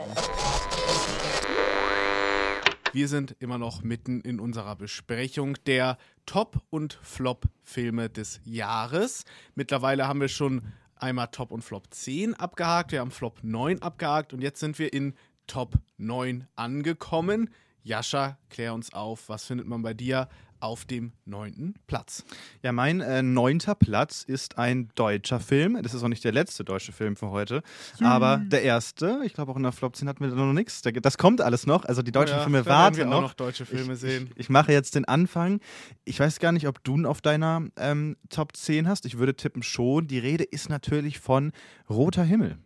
Wir 2.91 3.07
sind 3.07 3.35
immer 3.39 3.57
noch 3.57 3.83
mitten 3.83 4.21
in 4.21 4.39
unserer 4.39 4.75
Besprechung 4.75 5.55
der 5.65 5.97
Top- 6.25 6.61
und 6.71 6.99
Flop-Filme 7.03 8.09
des 8.09 8.41
Jahres. 8.45 9.25
Mittlerweile 9.53 10.07
haben 10.07 10.21
wir 10.21 10.27
schon 10.27 10.63
einmal 10.95 11.27
Top 11.27 11.51
und 11.51 11.61
Flop 11.61 11.85
10 11.91 12.33
abgehakt, 12.33 12.91
wir 12.91 13.01
haben 13.01 13.11
Flop 13.11 13.39
9 13.43 13.81
abgehakt 13.81 14.33
und 14.33 14.41
jetzt 14.41 14.59
sind 14.59 14.79
wir 14.79 14.91
in 14.91 15.13
Top 15.47 15.75
9 15.97 16.47
angekommen. 16.55 17.51
Jascha, 17.83 18.37
klär 18.49 18.73
uns 18.73 18.93
auf, 18.93 19.29
was 19.29 19.45
findet 19.45 19.67
man 19.67 19.81
bei 19.81 19.93
dir 19.93 20.27
auf 20.59 20.85
dem 20.85 21.13
neunten 21.25 21.75
Platz? 21.87 22.23
Ja, 22.61 22.71
mein 22.71 23.01
äh, 23.01 23.21
neunter 23.21 23.75
Platz 23.75 24.23
ist 24.23 24.57
ein 24.57 24.89
deutscher 24.95 25.39
Film. 25.39 25.77
Das 25.81 25.93
ist 25.93 26.03
auch 26.03 26.07
nicht 26.07 26.23
der 26.23 26.31
letzte 26.31 26.63
deutsche 26.63 26.91
Film 26.91 27.15
für 27.15 27.29
heute, 27.29 27.63
mhm. 27.99 28.05
aber 28.05 28.37
der 28.37 28.63
erste. 28.63 29.21
Ich 29.25 29.33
glaube, 29.33 29.51
auch 29.51 29.57
in 29.57 29.63
der 29.63 29.71
Flop 29.71 29.95
10 29.95 30.07
hatten 30.07 30.21
wir 30.21 30.29
da 30.29 30.35
noch 30.35 30.53
nichts. 30.53 30.81
Das 30.81 31.17
kommt 31.17 31.41
alles 31.41 31.65
noch. 31.65 31.85
Also 31.85 32.01
die 32.01 32.11
deutschen 32.11 32.37
ja, 32.37 32.43
Filme 32.43 32.65
warten 32.65 32.97
wir 32.97 33.05
noch. 33.05 33.21
noch 33.21 33.33
deutsche 33.33 33.65
Filme 33.65 33.93
ich, 33.93 33.99
sehen. 33.99 34.29
Ich, 34.31 34.41
ich, 34.41 34.49
mache 34.49 34.71
jetzt 34.71 34.95
den 34.95 35.05
Anfang. 35.05 35.59
Ich 36.05 36.19
weiß 36.19 36.39
gar 36.39 36.51
nicht, 36.51 36.67
ob 36.67 36.83
du 36.83 36.97
ihn 36.97 37.05
auf 37.05 37.21
deiner 37.21 37.63
ähm, 37.77 38.17
Top 38.29 38.55
10 38.55 38.87
hast. 38.87 39.05
Ich 39.05 39.17
würde 39.17 39.35
tippen 39.35 39.63
schon. 39.63 40.07
Die 40.07 40.19
Rede 40.19 40.43
ist 40.43 40.69
natürlich 40.69 41.19
von 41.19 41.51
Roter 41.89 42.23
Himmel. 42.23 42.57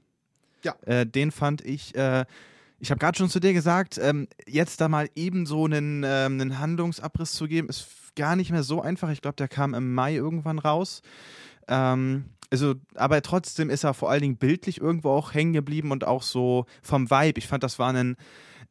Ja. 0.63 0.75
Äh, 0.86 1.06
den 1.06 1.32
fand 1.32 1.62
ich. 1.62 1.95
Äh, 1.95 2.25
ich 2.79 2.91
habe 2.91 2.99
gerade 2.99 3.17
schon 3.17 3.29
zu 3.29 3.39
dir 3.39 3.53
gesagt, 3.53 3.97
ähm, 4.01 4.27
jetzt 4.47 4.81
da 4.81 4.89
mal 4.89 5.09
eben 5.15 5.45
so 5.45 5.65
einen, 5.65 6.03
ähm, 6.05 6.39
einen 6.39 6.59
Handlungsabriss 6.59 7.33
zu 7.33 7.47
geben, 7.47 7.69
ist 7.69 7.88
gar 8.15 8.36
nicht 8.36 8.51
mehr 8.51 8.63
so 8.63 8.81
einfach. 8.81 9.09
Ich 9.09 9.21
glaube, 9.21 9.36
der 9.36 9.47
kam 9.47 9.73
im 9.73 9.93
Mai 9.93 10.15
irgendwann 10.15 10.59
raus. 10.59 11.01
Ähm, 11.67 12.25
also, 12.51 12.75
aber 12.95 13.21
trotzdem 13.21 13.69
ist 13.69 13.83
er 13.83 13.93
vor 13.93 14.12
allen 14.12 14.21
Dingen 14.21 14.38
bildlich 14.38 14.79
irgendwo 14.79 15.09
auch 15.09 15.33
hängen 15.33 15.53
geblieben 15.53 15.91
und 15.91 16.05
auch 16.05 16.21
so 16.21 16.65
vom 16.83 17.09
Vibe. 17.09 17.39
Ich 17.39 17.47
fand, 17.47 17.63
das 17.63 17.79
war 17.79 17.91
ein, 17.91 18.15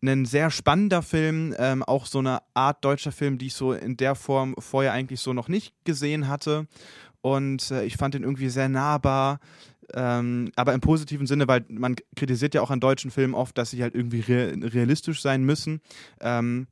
ein 0.02 0.24
sehr 0.24 0.50
spannender 0.50 1.02
Film, 1.02 1.54
ähm, 1.58 1.82
auch 1.82 2.06
so 2.06 2.20
eine 2.20 2.38
Art 2.54 2.84
deutscher 2.84 3.12
Film, 3.12 3.38
die 3.38 3.46
ich 3.46 3.54
so 3.54 3.72
in 3.72 3.96
der 3.96 4.14
Form 4.14 4.54
vorher 4.58 4.92
eigentlich 4.92 5.20
so 5.20 5.32
noch 5.32 5.48
nicht 5.48 5.74
gesehen 5.84 6.28
hatte. 6.28 6.66
Und 7.22 7.70
äh, 7.70 7.84
ich 7.84 7.96
fand 7.96 8.14
ihn 8.14 8.24
irgendwie 8.24 8.50
sehr 8.50 8.68
nahbar. 8.68 9.40
Ähm, 9.94 10.52
aber 10.56 10.74
im 10.74 10.80
positiven 10.80 11.26
Sinne, 11.26 11.48
weil 11.48 11.64
man 11.68 11.96
kritisiert 12.16 12.54
ja 12.54 12.62
auch 12.62 12.70
an 12.70 12.80
deutschen 12.80 13.10
Filmen 13.10 13.34
oft, 13.34 13.56
dass 13.58 13.70
sie 13.70 13.82
halt 13.82 13.94
irgendwie 13.94 14.20
realistisch 14.20 15.20
sein 15.22 15.44
müssen. 15.44 15.80
Ähm, 16.20 16.66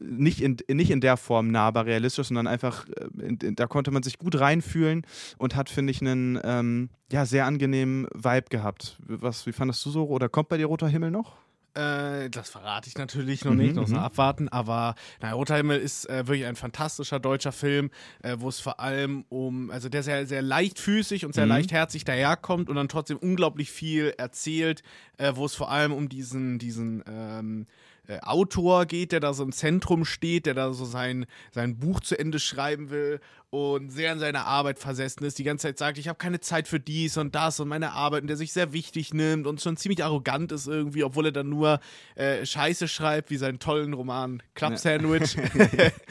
nicht 0.00 0.40
in, 0.40 0.56
nicht 0.68 0.90
in 0.90 1.00
der 1.00 1.16
Form 1.16 1.50
nahbar 1.50 1.86
realistisch, 1.86 2.28
sondern 2.28 2.46
einfach, 2.46 2.86
äh, 2.88 3.24
in, 3.24 3.36
in, 3.38 3.56
da 3.56 3.66
konnte 3.66 3.90
man 3.90 4.02
sich 4.02 4.18
gut 4.18 4.38
reinfühlen 4.38 5.06
und 5.38 5.54
hat, 5.54 5.70
finde 5.70 5.90
ich, 5.90 6.00
einen 6.00 6.38
ähm, 6.42 6.90
ja, 7.10 7.24
sehr 7.24 7.46
angenehmen 7.46 8.06
Vibe 8.12 8.46
gehabt. 8.50 8.98
Was, 9.06 9.46
wie 9.46 9.52
fandest 9.52 9.84
du 9.86 9.90
so? 9.90 10.06
Oder 10.06 10.28
kommt 10.28 10.48
bei 10.48 10.56
dir 10.56 10.66
Roter 10.66 10.88
Himmel 10.88 11.10
noch? 11.10 11.36
Äh, 11.76 12.30
das 12.30 12.48
verrate 12.48 12.88
ich 12.88 12.96
natürlich 12.96 13.44
noch 13.44 13.52
nicht, 13.52 13.74
mhm, 13.74 13.82
noch 13.82 13.86
so 13.86 13.96
mhm. 13.96 14.00
abwarten, 14.00 14.48
aber 14.48 14.94
na, 15.20 15.32
Roter 15.32 15.56
Himmel 15.56 15.78
ist 15.78 16.08
äh, 16.08 16.26
wirklich 16.26 16.46
ein 16.46 16.56
fantastischer 16.56 17.20
deutscher 17.20 17.52
Film, 17.52 17.90
äh, 18.22 18.36
wo 18.38 18.48
es 18.48 18.60
vor 18.60 18.80
allem 18.80 19.26
um, 19.28 19.70
also 19.70 19.90
der 19.90 20.02
sehr, 20.02 20.26
sehr 20.26 20.40
leichtfüßig 20.40 21.26
und 21.26 21.34
sehr 21.34 21.44
mhm. 21.44 21.50
leichtherzig 21.50 22.04
daherkommt 22.04 22.70
und 22.70 22.76
dann 22.76 22.88
trotzdem 22.88 23.18
unglaublich 23.18 23.70
viel 23.70 24.14
erzählt, 24.16 24.82
äh, 25.18 25.32
wo 25.34 25.44
es 25.44 25.54
vor 25.54 25.70
allem 25.70 25.92
um 25.92 26.08
diesen, 26.08 26.58
diesen 26.58 27.04
ähm, 27.06 27.66
äh, 28.08 28.18
Autor 28.20 28.86
geht, 28.86 29.12
der 29.12 29.20
da 29.20 29.34
so 29.34 29.42
im 29.42 29.52
Zentrum 29.52 30.04
steht, 30.04 30.46
der 30.46 30.54
da 30.54 30.72
so 30.72 30.84
sein, 30.84 31.26
sein 31.52 31.78
Buch 31.78 32.00
zu 32.00 32.18
Ende 32.18 32.38
schreiben 32.38 32.90
will 32.90 33.20
und 33.50 33.90
sehr 33.90 34.12
in 34.12 34.18
seiner 34.18 34.46
Arbeit 34.46 34.78
versessen 34.78 35.24
ist, 35.24 35.38
die 35.38 35.44
ganze 35.44 35.68
Zeit 35.68 35.78
sagt, 35.78 35.98
ich 35.98 36.08
habe 36.08 36.18
keine 36.18 36.40
Zeit 36.40 36.68
für 36.68 36.80
dies 36.80 37.16
und 37.16 37.34
das 37.34 37.60
und 37.60 37.68
meine 37.68 37.92
Arbeit 37.92 38.22
und 38.22 38.28
der 38.28 38.36
sich 38.36 38.52
sehr 38.52 38.72
wichtig 38.72 39.14
nimmt 39.14 39.46
und 39.46 39.60
schon 39.60 39.76
ziemlich 39.76 40.04
arrogant 40.04 40.52
ist 40.52 40.66
irgendwie, 40.66 41.04
obwohl 41.04 41.26
er 41.26 41.32
dann 41.32 41.48
nur 41.48 41.80
äh, 42.16 42.44
Scheiße 42.44 42.88
schreibt, 42.88 43.30
wie 43.30 43.36
seinen 43.36 43.58
tollen 43.58 43.92
Roman 43.92 44.42
Club 44.54 44.78
Sandwich. 44.78 45.36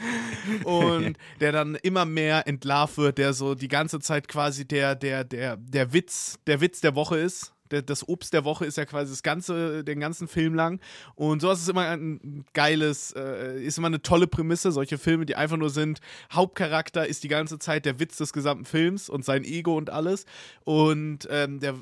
und 0.64 1.16
der 1.40 1.52
dann 1.52 1.76
immer 1.76 2.04
mehr 2.04 2.46
entlarvt 2.46 2.98
wird, 2.98 3.18
der 3.18 3.32
so 3.32 3.54
die 3.54 3.68
ganze 3.68 4.00
Zeit 4.00 4.28
quasi 4.28 4.66
der, 4.66 4.94
der, 4.94 5.24
der, 5.24 5.56
der 5.56 5.92
Witz, 5.92 6.38
der 6.46 6.60
Witz 6.60 6.80
der 6.80 6.94
Woche 6.94 7.18
ist 7.18 7.52
das 7.68 8.08
Obst 8.08 8.32
der 8.32 8.44
Woche 8.44 8.66
ist 8.66 8.76
ja 8.76 8.84
quasi 8.84 9.12
das 9.12 9.22
ganze, 9.22 9.84
den 9.84 10.00
ganzen 10.00 10.28
Film 10.28 10.54
lang. 10.54 10.80
Und 11.14 11.40
sowas 11.40 11.60
ist 11.60 11.68
immer 11.68 11.88
ein 11.88 12.44
geiles, 12.52 13.12
äh, 13.12 13.62
ist 13.62 13.78
immer 13.78 13.88
eine 13.88 14.02
tolle 14.02 14.26
Prämisse. 14.26 14.72
Solche 14.72 14.98
Filme, 14.98 15.26
die 15.26 15.36
einfach 15.36 15.56
nur 15.56 15.70
sind, 15.70 16.00
Hauptcharakter 16.32 17.06
ist 17.06 17.24
die 17.24 17.28
ganze 17.28 17.58
Zeit 17.58 17.84
der 17.84 18.00
Witz 18.00 18.16
des 18.16 18.32
gesamten 18.32 18.64
Films 18.64 19.08
und 19.08 19.24
sein 19.24 19.44
Ego 19.44 19.76
und 19.76 19.90
alles. 19.90 20.26
Und 20.64 21.28
ähm, 21.30 21.60
der 21.60 21.72
äh, 21.72 21.74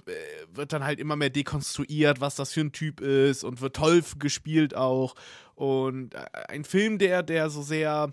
wird 0.52 0.72
dann 0.72 0.84
halt 0.84 1.00
immer 1.00 1.16
mehr 1.16 1.30
dekonstruiert, 1.30 2.20
was 2.20 2.36
das 2.36 2.52
für 2.52 2.60
ein 2.60 2.72
Typ 2.72 3.00
ist 3.00 3.44
und 3.44 3.60
wird 3.60 3.76
toll 3.76 4.02
gespielt 4.18 4.74
auch. 4.76 5.14
Und 5.54 6.14
äh, 6.14 6.24
ein 6.48 6.64
Film, 6.64 6.98
der, 6.98 7.22
der 7.22 7.50
so 7.50 7.62
sehr 7.62 8.12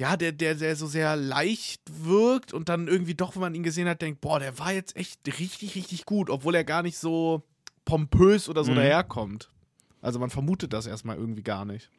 ja, 0.00 0.16
der, 0.16 0.32
der, 0.32 0.54
der 0.54 0.76
so 0.76 0.86
sehr 0.86 1.14
leicht 1.14 1.82
wirkt 1.90 2.54
und 2.54 2.70
dann 2.70 2.88
irgendwie 2.88 3.14
doch, 3.14 3.34
wenn 3.34 3.42
man 3.42 3.54
ihn 3.54 3.62
gesehen 3.62 3.86
hat, 3.86 4.00
denkt, 4.00 4.22
boah, 4.22 4.40
der 4.40 4.58
war 4.58 4.72
jetzt 4.72 4.96
echt 4.96 5.20
richtig, 5.26 5.74
richtig 5.74 6.06
gut, 6.06 6.30
obwohl 6.30 6.54
er 6.54 6.64
gar 6.64 6.82
nicht 6.82 6.96
so 6.96 7.42
pompös 7.84 8.48
oder 8.48 8.64
so 8.64 8.72
mhm. 8.72 8.76
daherkommt. 8.76 9.50
Also 10.00 10.18
man 10.18 10.30
vermutet 10.30 10.72
das 10.72 10.86
erstmal 10.86 11.18
irgendwie 11.18 11.42
gar 11.42 11.66
nicht. 11.66 11.90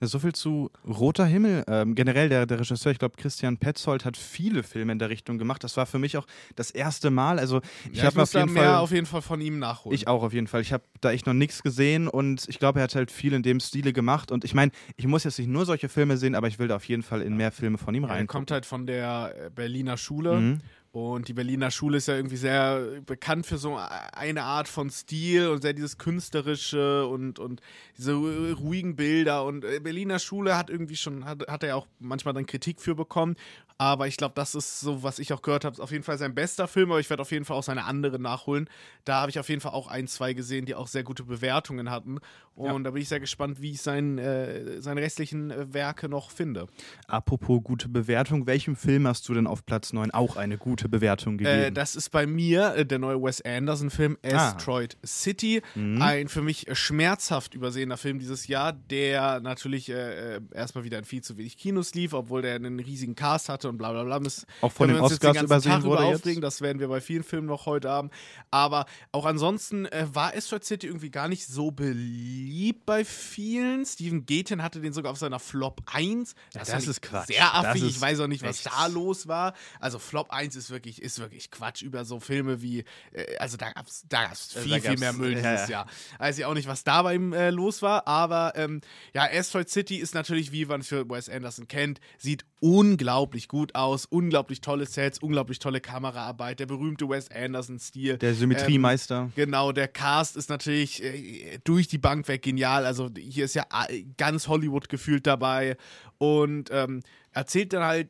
So 0.00 0.18
viel 0.18 0.34
zu 0.34 0.70
Roter 0.86 1.24
Himmel. 1.26 1.64
Ähm, 1.66 1.94
generell 1.94 2.28
der, 2.28 2.46
der 2.46 2.60
Regisseur, 2.60 2.92
ich 2.92 2.98
glaube, 2.98 3.16
Christian 3.16 3.56
Petzold 3.56 4.04
hat 4.04 4.16
viele 4.16 4.62
Filme 4.62 4.92
in 4.92 4.98
der 4.98 5.10
Richtung 5.10 5.38
gemacht. 5.38 5.64
Das 5.64 5.76
war 5.76 5.86
für 5.86 5.98
mich 5.98 6.16
auch 6.16 6.26
das 6.56 6.70
erste 6.70 7.10
Mal. 7.10 7.38
Also 7.38 7.60
ich 7.90 7.98
ja, 7.98 8.04
habe 8.04 8.22
auf 8.22 8.32
jeden 8.32 8.48
Fall 8.48 8.74
auf 8.76 8.90
jeden 8.90 9.06
Fall 9.06 9.22
von 9.22 9.40
ihm 9.40 9.58
nachholen. 9.58 9.94
Ich 9.94 10.08
auch 10.08 10.22
auf 10.22 10.32
jeden 10.32 10.46
Fall. 10.46 10.60
Ich 10.60 10.72
habe 10.72 10.84
da 11.00 11.12
echt 11.12 11.26
noch 11.26 11.34
nichts 11.34 11.62
gesehen 11.62 12.08
und 12.08 12.46
ich 12.48 12.58
glaube, 12.58 12.80
er 12.80 12.84
hat 12.84 12.94
halt 12.94 13.10
viel 13.10 13.32
in 13.32 13.42
dem 13.42 13.60
Stile 13.60 13.92
gemacht. 13.92 14.30
Und 14.30 14.44
ich 14.44 14.54
meine, 14.54 14.72
ich 14.96 15.06
muss 15.06 15.24
jetzt 15.24 15.38
nicht 15.38 15.48
nur 15.48 15.66
solche 15.66 15.88
Filme 15.88 16.16
sehen, 16.16 16.34
aber 16.34 16.48
ich 16.48 16.58
will 16.58 16.68
da 16.68 16.76
auf 16.76 16.84
jeden 16.84 17.02
Fall 17.02 17.22
in 17.22 17.36
mehr 17.36 17.52
Filme 17.52 17.78
von 17.78 17.94
ihm 17.94 18.04
rein. 18.04 18.24
Er 18.24 18.26
kommt 18.26 18.50
halt 18.50 18.66
von 18.66 18.86
der 18.86 19.50
Berliner 19.54 19.96
Schule. 19.96 20.40
Mhm. 20.40 20.60
Und 20.94 21.26
die 21.26 21.32
Berliner 21.32 21.72
Schule 21.72 21.96
ist 21.96 22.06
ja 22.06 22.14
irgendwie 22.14 22.36
sehr 22.36 23.00
bekannt 23.04 23.46
für 23.46 23.58
so 23.58 23.76
eine 24.12 24.44
Art 24.44 24.68
von 24.68 24.90
Stil 24.90 25.48
und 25.48 25.60
sehr 25.60 25.72
dieses 25.72 25.98
künstlerische 25.98 27.08
und, 27.08 27.40
und 27.40 27.60
diese 27.98 28.12
ruhigen 28.12 28.94
Bilder. 28.94 29.44
Und 29.44 29.64
äh, 29.64 29.80
Berliner 29.80 30.20
Schule 30.20 30.56
hat 30.56 30.70
irgendwie 30.70 30.94
schon, 30.94 31.24
hat, 31.24 31.48
hat 31.48 31.64
er 31.64 31.70
ja 31.70 31.74
auch 31.74 31.88
manchmal 31.98 32.32
dann 32.32 32.46
Kritik 32.46 32.80
für 32.80 32.94
bekommen. 32.94 33.34
Aber 33.76 34.06
ich 34.06 34.16
glaube, 34.16 34.34
das 34.36 34.54
ist 34.54 34.80
so, 34.80 35.02
was 35.02 35.18
ich 35.18 35.32
auch 35.32 35.42
gehört 35.42 35.64
habe, 35.64 35.82
auf 35.82 35.90
jeden 35.90 36.04
Fall 36.04 36.16
sein 36.16 36.34
bester 36.34 36.68
Film, 36.68 36.92
aber 36.92 37.00
ich 37.00 37.10
werde 37.10 37.22
auf 37.22 37.32
jeden 37.32 37.44
Fall 37.44 37.56
auch 37.56 37.62
seine 37.64 37.84
anderen 37.84 38.22
nachholen. 38.22 38.68
Da 39.04 39.20
habe 39.20 39.30
ich 39.30 39.38
auf 39.38 39.48
jeden 39.48 39.60
Fall 39.60 39.72
auch 39.72 39.88
ein, 39.88 40.06
zwei 40.06 40.32
gesehen, 40.32 40.64
die 40.64 40.76
auch 40.76 40.86
sehr 40.86 41.02
gute 41.02 41.24
Bewertungen 41.24 41.90
hatten. 41.90 42.20
Und 42.54 42.66
ja. 42.66 42.78
da 42.78 42.90
bin 42.92 43.02
ich 43.02 43.08
sehr 43.08 43.18
gespannt, 43.18 43.60
wie 43.60 43.72
ich 43.72 43.82
sein, 43.82 44.18
äh, 44.18 44.80
seine 44.80 45.00
restlichen 45.02 45.50
äh, 45.50 45.74
Werke 45.74 46.08
noch 46.08 46.30
finde. 46.30 46.68
Apropos 47.08 47.64
gute 47.64 47.88
Bewertung, 47.88 48.46
welchem 48.46 48.76
Film 48.76 49.08
hast 49.08 49.28
du 49.28 49.34
denn 49.34 49.48
auf 49.48 49.66
Platz 49.66 49.92
9 49.92 50.12
auch 50.12 50.36
eine 50.36 50.56
gute 50.56 50.88
Bewertung 50.88 51.36
gegeben? 51.36 51.64
Äh, 51.64 51.72
das 51.72 51.96
ist 51.96 52.10
bei 52.10 52.26
mir 52.26 52.76
äh, 52.76 52.86
der 52.86 53.00
neue 53.00 53.20
Wes 53.20 53.40
Anderson-Film 53.40 54.18
ah. 54.22 54.50
Asteroid 54.50 54.96
ah. 55.02 55.06
City. 55.06 55.62
Mhm. 55.74 56.00
Ein 56.00 56.28
für 56.28 56.42
mich 56.42 56.66
schmerzhaft 56.72 57.54
übersehener 57.54 57.96
Film 57.96 58.20
dieses 58.20 58.46
Jahr, 58.46 58.72
der 58.72 59.40
natürlich 59.40 59.88
äh, 59.88 60.36
äh, 60.36 60.40
erstmal 60.52 60.84
wieder 60.84 60.98
in 60.98 61.04
viel 61.04 61.22
zu 61.22 61.36
wenig 61.36 61.56
Kinos 61.56 61.92
lief, 61.94 62.12
obwohl 62.12 62.42
der 62.42 62.54
einen 62.54 62.78
riesigen 62.78 63.16
Cast 63.16 63.48
hatte 63.48 63.63
und 63.64 63.78
bla 63.78 63.92
bla 63.92 64.04
bla. 64.04 64.18
Das 64.20 64.46
auch 64.60 64.72
von 64.72 64.88
den 64.88 65.00
Oscars 65.00 65.36
den 65.36 65.44
übersehen 65.44 65.72
Tag 65.72 65.82
wurde 65.84 66.04
aufregen. 66.04 66.40
Das 66.40 66.60
werden 66.60 66.78
wir 66.78 66.88
bei 66.88 67.00
vielen 67.00 67.22
Filmen 67.22 67.46
noch 67.46 67.66
heute 67.66 67.90
haben. 67.90 68.10
Aber 68.50 68.86
auch 69.12 69.24
ansonsten 69.24 69.86
äh, 69.86 70.06
war 70.12 70.34
Asteroid 70.34 70.64
City 70.64 70.86
irgendwie 70.86 71.10
gar 71.10 71.28
nicht 71.28 71.46
so 71.46 71.70
beliebt 71.70 72.86
bei 72.86 73.04
vielen. 73.04 73.84
Steven 73.84 74.26
Gaten 74.26 74.62
hatte 74.62 74.80
den 74.80 74.92
sogar 74.92 75.12
auf 75.12 75.18
seiner 75.18 75.38
Flop 75.38 75.82
1. 75.92 76.34
Das, 76.52 76.68
das 76.68 76.86
ist 76.86 77.02
Quatsch. 77.02 77.28
Sehr 77.28 77.54
affig. 77.54 77.82
Ich 77.82 78.00
weiß 78.00 78.20
auch 78.20 78.26
nicht, 78.26 78.42
was 78.42 78.62
da 78.62 78.86
los 78.86 79.28
war. 79.28 79.54
Also 79.80 79.98
Flop 79.98 80.30
1 80.30 80.56
ist 80.56 80.70
wirklich, 80.70 81.02
ist 81.02 81.18
wirklich 81.18 81.50
Quatsch 81.50 81.82
über 81.82 82.04
so 82.04 82.20
Filme 82.20 82.62
wie, 82.62 82.84
äh, 83.12 83.36
also 83.38 83.56
da 83.56 83.70
gab 83.70 83.86
es 83.86 84.04
da 84.08 84.24
gab's 84.24 84.52
viel, 84.52 84.80
da 84.80 84.80
viel 84.80 84.98
mehr 84.98 85.12
Müll 85.12 85.38
ja, 85.38 85.52
dieses 85.52 85.68
Jahr. 85.68 85.86
Weiß 86.18 86.38
ich 86.38 86.44
auch 86.44 86.54
nicht, 86.54 86.68
was 86.68 86.84
da 86.84 87.02
bei 87.02 87.14
ihm 87.14 87.32
äh, 87.32 87.50
los 87.50 87.82
war. 87.82 88.06
Aber 88.06 88.52
ähm, 88.56 88.80
ja, 89.14 89.28
Asteroid 89.30 89.70
City 89.70 89.96
ist 89.96 90.14
natürlich, 90.14 90.52
wie 90.52 90.66
man 90.66 90.82
für 90.82 91.08
Wes 91.08 91.28
Anderson 91.28 91.68
kennt, 91.68 92.00
sieht 92.18 92.44
unglaublich 92.60 93.48
gut 93.48 93.53
aus, 93.74 94.06
unglaublich 94.06 94.60
tolle 94.60 94.86
Sets, 94.86 95.18
unglaublich 95.18 95.58
tolle 95.58 95.80
Kameraarbeit, 95.80 96.60
der 96.60 96.66
berühmte 96.66 97.08
Wes 97.08 97.30
Anderson-Stil. 97.30 98.18
Der 98.18 98.34
Symmetriemeister. 98.34 99.22
Ähm, 99.22 99.32
genau, 99.34 99.72
der 99.72 99.88
Cast 99.88 100.36
ist 100.36 100.50
natürlich 100.50 101.02
äh, 101.02 101.58
durch 101.64 101.88
die 101.88 101.98
Bank 101.98 102.26
weg 102.28 102.42
genial. 102.42 102.84
Also 102.84 103.10
hier 103.16 103.44
ist 103.44 103.54
ja 103.54 103.64
äh, 103.88 104.04
ganz 104.16 104.48
Hollywood 104.48 104.88
gefühlt 104.88 105.26
dabei 105.26 105.76
und 106.18 106.70
ähm, 106.72 107.00
erzählt 107.32 107.72
dann 107.72 107.84
halt 107.84 108.08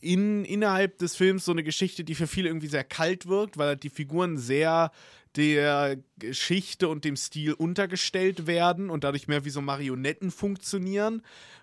in, 0.00 0.44
innerhalb 0.44 0.98
des 0.98 1.16
Films 1.16 1.44
so 1.44 1.52
eine 1.52 1.62
Geschichte, 1.62 2.04
die 2.04 2.14
für 2.14 2.26
viele 2.26 2.48
irgendwie 2.48 2.68
sehr 2.68 2.84
kalt 2.84 3.26
wirkt, 3.26 3.56
weil 3.56 3.68
halt 3.68 3.82
die 3.82 3.90
Figuren 3.90 4.36
sehr 4.36 4.90
der 5.36 5.96
Geschichte 6.18 6.88
und 6.88 7.04
dem 7.04 7.16
Stil 7.16 7.54
untergestellt 7.54 8.46
werden 8.46 8.90
und 8.90 9.02
dadurch 9.02 9.26
mehr 9.26 9.44
wie 9.44 9.50
so 9.50 9.60
Marionetten 9.60 10.30
funktionieren. 10.30 11.22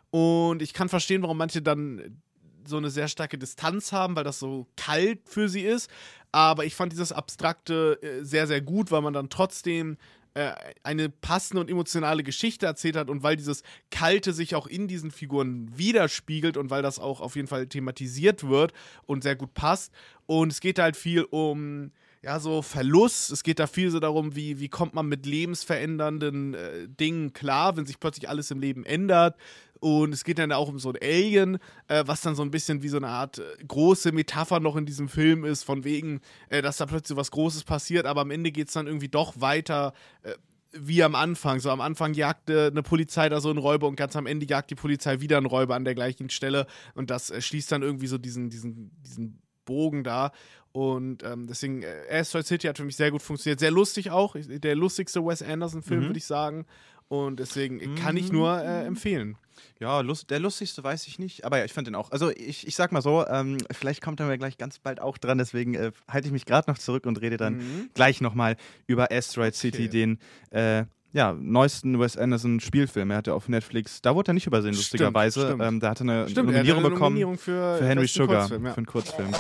Und 0.10 0.62
ich 0.62 0.74
kann 0.74 0.90
verstehen, 0.90 1.22
warum 1.22 1.38
manche 1.38 1.62
dann 1.62 2.22
so 2.66 2.78
eine 2.78 2.90
sehr 2.90 3.08
starke 3.08 3.38
Distanz 3.38 3.92
haben, 3.92 4.16
weil 4.16 4.24
das 4.24 4.40
so 4.40 4.68
kalt 4.76 5.20
für 5.26 5.50
sie 5.50 5.62
ist. 5.62 5.90
Aber 6.32 6.66
ich 6.66 6.76
fand 6.76 6.92
dieses 6.94 7.12
Abstrakte 7.12 8.00
äh, 8.02 8.24
sehr, 8.24 8.48
sehr 8.48 8.62
gut, 8.62 8.92
weil 8.92 9.02
man 9.02 9.14
dann 9.14 9.30
trotzdem 9.30 9.98
äh, 10.34 10.54
eine 10.84 11.10
passende 11.10 11.60
und 11.60 11.70
emotionale 11.70 12.24
Geschichte 12.24 12.66
erzählt 12.66 12.96
hat 12.96 13.10
und 13.10 13.22
weil 13.22 13.36
dieses 13.36 13.64
Kalte 13.90 14.32
sich 14.32 14.56
auch 14.56 14.66
in 14.66 14.88
diesen 14.88 15.12
Figuren 15.12 15.70
widerspiegelt 15.78 16.56
und 16.56 16.70
weil 16.70 16.82
das 16.82 17.00
auch 17.00 17.20
auf 17.20 17.36
jeden 17.36 17.50
Fall 17.50 17.68
thematisiert 17.68 18.48
wird 18.48 18.72
und 19.06 19.24
sehr 19.24 19.36
gut 19.36 19.54
passt. 19.54 19.92
Und 20.28 20.54
es 20.54 20.62
geht 20.62 20.80
halt 20.80 20.96
viel 20.96 21.24
um 21.24 21.92
ja, 22.24 22.40
so 22.40 22.62
Verlust. 22.62 23.32
Es 23.32 23.44
geht 23.44 23.60
da 23.60 23.68
viel 23.68 23.90
so 23.90 24.00
darum, 24.00 24.36
wie, 24.36 24.60
wie 24.60 24.70
kommt 24.70 24.94
man 24.94 25.08
mit 25.08 25.26
lebensverändernden 25.26 26.54
äh, 26.54 26.88
Dingen 26.88 27.34
klar, 27.34 27.78
wenn 27.78 27.86
sich 27.86 28.00
plötzlich 28.00 28.30
alles 28.30 28.52
im 28.52 28.60
Leben 28.60 28.86
ändert. 28.86 29.38
Und 29.80 30.14
es 30.14 30.24
geht 30.24 30.38
dann 30.38 30.52
auch 30.52 30.70
um 30.70 30.78
so 30.78 30.90
ein 30.90 31.00
Alien, 31.02 31.58
äh, 31.88 32.04
was 32.06 32.22
dann 32.22 32.36
so 32.36 32.44
ein 32.44 32.52
bisschen 32.52 32.84
wie 32.84 32.90
so 32.90 32.98
eine 32.98 33.08
Art 33.08 33.40
äh, 33.40 33.64
große 33.68 34.12
Metapher 34.12 34.60
noch 34.60 34.76
in 34.76 34.86
diesem 34.86 35.10
Film 35.10 35.44
ist, 35.44 35.64
von 35.64 35.84
wegen, 35.84 36.22
äh, 36.50 36.62
dass 36.62 36.78
da 36.78 36.86
plötzlich 36.86 37.18
was 37.18 37.32
Großes 37.32 37.64
passiert, 37.64 38.06
aber 38.06 38.22
am 38.22 38.30
Ende 38.30 38.52
geht 38.52 38.68
es 38.68 38.76
dann 38.76 38.86
irgendwie 38.86 39.10
doch 39.10 39.42
weiter 39.42 39.94
äh, 40.22 40.34
wie 40.74 41.02
am 41.02 41.16
Anfang. 41.16 41.60
So 41.60 41.72
am 41.72 41.82
Anfang 41.82 42.14
jagte 42.14 42.68
eine 42.72 42.84
Polizei 42.84 43.28
da 43.30 43.42
so 43.42 43.50
einen 43.50 43.58
Räuber 43.58 43.88
und 43.88 43.96
ganz 43.96 44.16
am 44.16 44.28
Ende 44.28 44.46
jagt 44.46 44.70
die 44.70 44.76
Polizei 44.76 45.20
wieder 45.20 45.38
einen 45.38 45.48
Räuber 45.48 45.76
an 45.76 45.84
der 45.84 45.96
gleichen 45.96 46.30
Stelle. 46.30 46.68
Und 46.94 47.10
das 47.10 47.32
äh, 47.32 47.42
schließt 47.42 47.72
dann 47.72 47.82
irgendwie 47.82 48.08
so 48.08 48.20
diesen, 48.20 48.52
diesen, 48.52 48.92
diesen 49.02 49.42
Bogen 49.66 50.04
da. 50.04 50.32
Und 50.74 51.24
ähm, 51.24 51.48
deswegen, 51.48 51.84
äh, 51.84 51.88
Asteroid 52.10 52.48
City 52.48 52.68
hat 52.68 52.78
für 52.78 52.86
mich 52.86 52.96
sehr 52.96 53.12
gut 53.12 53.22
funktioniert. 53.22 53.60
Sehr 53.60 53.72
lustig 53.72 54.12
auch. 54.12 54.36
Der 54.38 54.76
lustigste 54.76 55.26
Wes 55.26 55.42
Anderson-Film, 55.42 56.02
mhm. 56.02 56.06
würde 56.08 56.18
ich 56.18 56.26
sagen. 56.26 56.66
Und 57.12 57.42
deswegen 57.42 57.96
kann 57.96 58.16
ich 58.16 58.32
nur 58.32 58.58
äh, 58.62 58.86
empfehlen. 58.86 59.36
Ja, 59.82 60.00
lust, 60.00 60.30
der 60.30 60.40
lustigste 60.40 60.82
weiß 60.82 61.08
ich 61.08 61.20
nicht, 61.20 61.44
aber 61.44 61.58
ja, 61.58 61.66
ich 61.66 61.74
fand 61.74 61.88
den 61.88 61.96
auch. 61.96 62.12
Also 62.12 62.30
ich, 62.30 62.66
ich 62.66 62.76
sag 62.76 62.94
mal 62.94 63.02
so, 63.02 63.28
ähm, 63.28 63.58
vielleicht 63.70 64.02
kommt 64.02 64.22
er 64.22 64.28
mir 64.28 64.38
gleich 64.38 64.58
ganz 64.58 64.80
bald 64.80 65.02
auch 65.02 65.18
dran, 65.18 65.38
deswegen 65.38 65.74
äh, 65.74 65.92
halte 66.08 66.28
ich 66.28 66.32
mich 66.32 66.46
gerade 66.46 66.72
noch 66.72 66.78
zurück 66.78 67.06
und 67.06 67.20
rede 67.20 67.36
dann 67.36 67.56
mhm. 67.58 67.90
gleich 67.94 68.22
nochmal 68.22 68.56
über 68.88 69.12
Asteroid 69.12 69.56
City, 69.56 69.88
okay. 69.88 69.90
den 69.90 70.20
äh, 70.52 70.86
ja, 71.14 71.34
neuesten 71.34 72.00
Wes 72.00 72.16
Anderson 72.16 72.60
Spielfilm. 72.60 73.12
Er 73.12 73.18
hatte 73.18 73.34
auf 73.34 73.50
Netflix, 73.50 74.02
da 74.02 74.16
wurde 74.16 74.32
er 74.32 74.34
nicht 74.36 74.48
übersehen, 74.48 74.74
lustigerweise. 74.74 75.48
Stimmt, 75.48 75.64
Ähm, 75.64 75.80
da 75.80 75.90
hatte 75.90 76.04
eine 76.04 76.30
stimmt, 76.30 76.48
Nominierung 76.48 76.86
eine 76.86 76.90
bekommen 76.92 77.16
Nominierung 77.16 77.38
für, 77.38 77.78
für 77.78 77.86
Henry 77.86 78.08
Sugar, 78.08 78.40
Kurzfilm, 78.40 78.66
ja. 78.66 78.72
für 78.72 78.78
einen 78.78 78.86
Kurzfilm. 78.86 79.32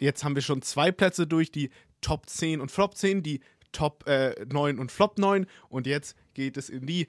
Jetzt 0.00 0.24
haben 0.24 0.34
wir 0.34 0.42
schon 0.42 0.62
zwei 0.62 0.90
Plätze 0.90 1.26
durch, 1.26 1.52
die 1.52 1.70
Top 2.00 2.28
10 2.28 2.60
und 2.60 2.70
Flop 2.70 2.96
10, 2.96 3.22
die 3.22 3.40
Top 3.72 4.06
äh, 4.08 4.34
9 4.50 4.78
und 4.78 4.90
Flop 4.90 5.18
9. 5.18 5.46
Und 5.68 5.86
jetzt 5.86 6.16
geht 6.34 6.56
es 6.56 6.68
in 6.68 6.86
die 6.86 7.06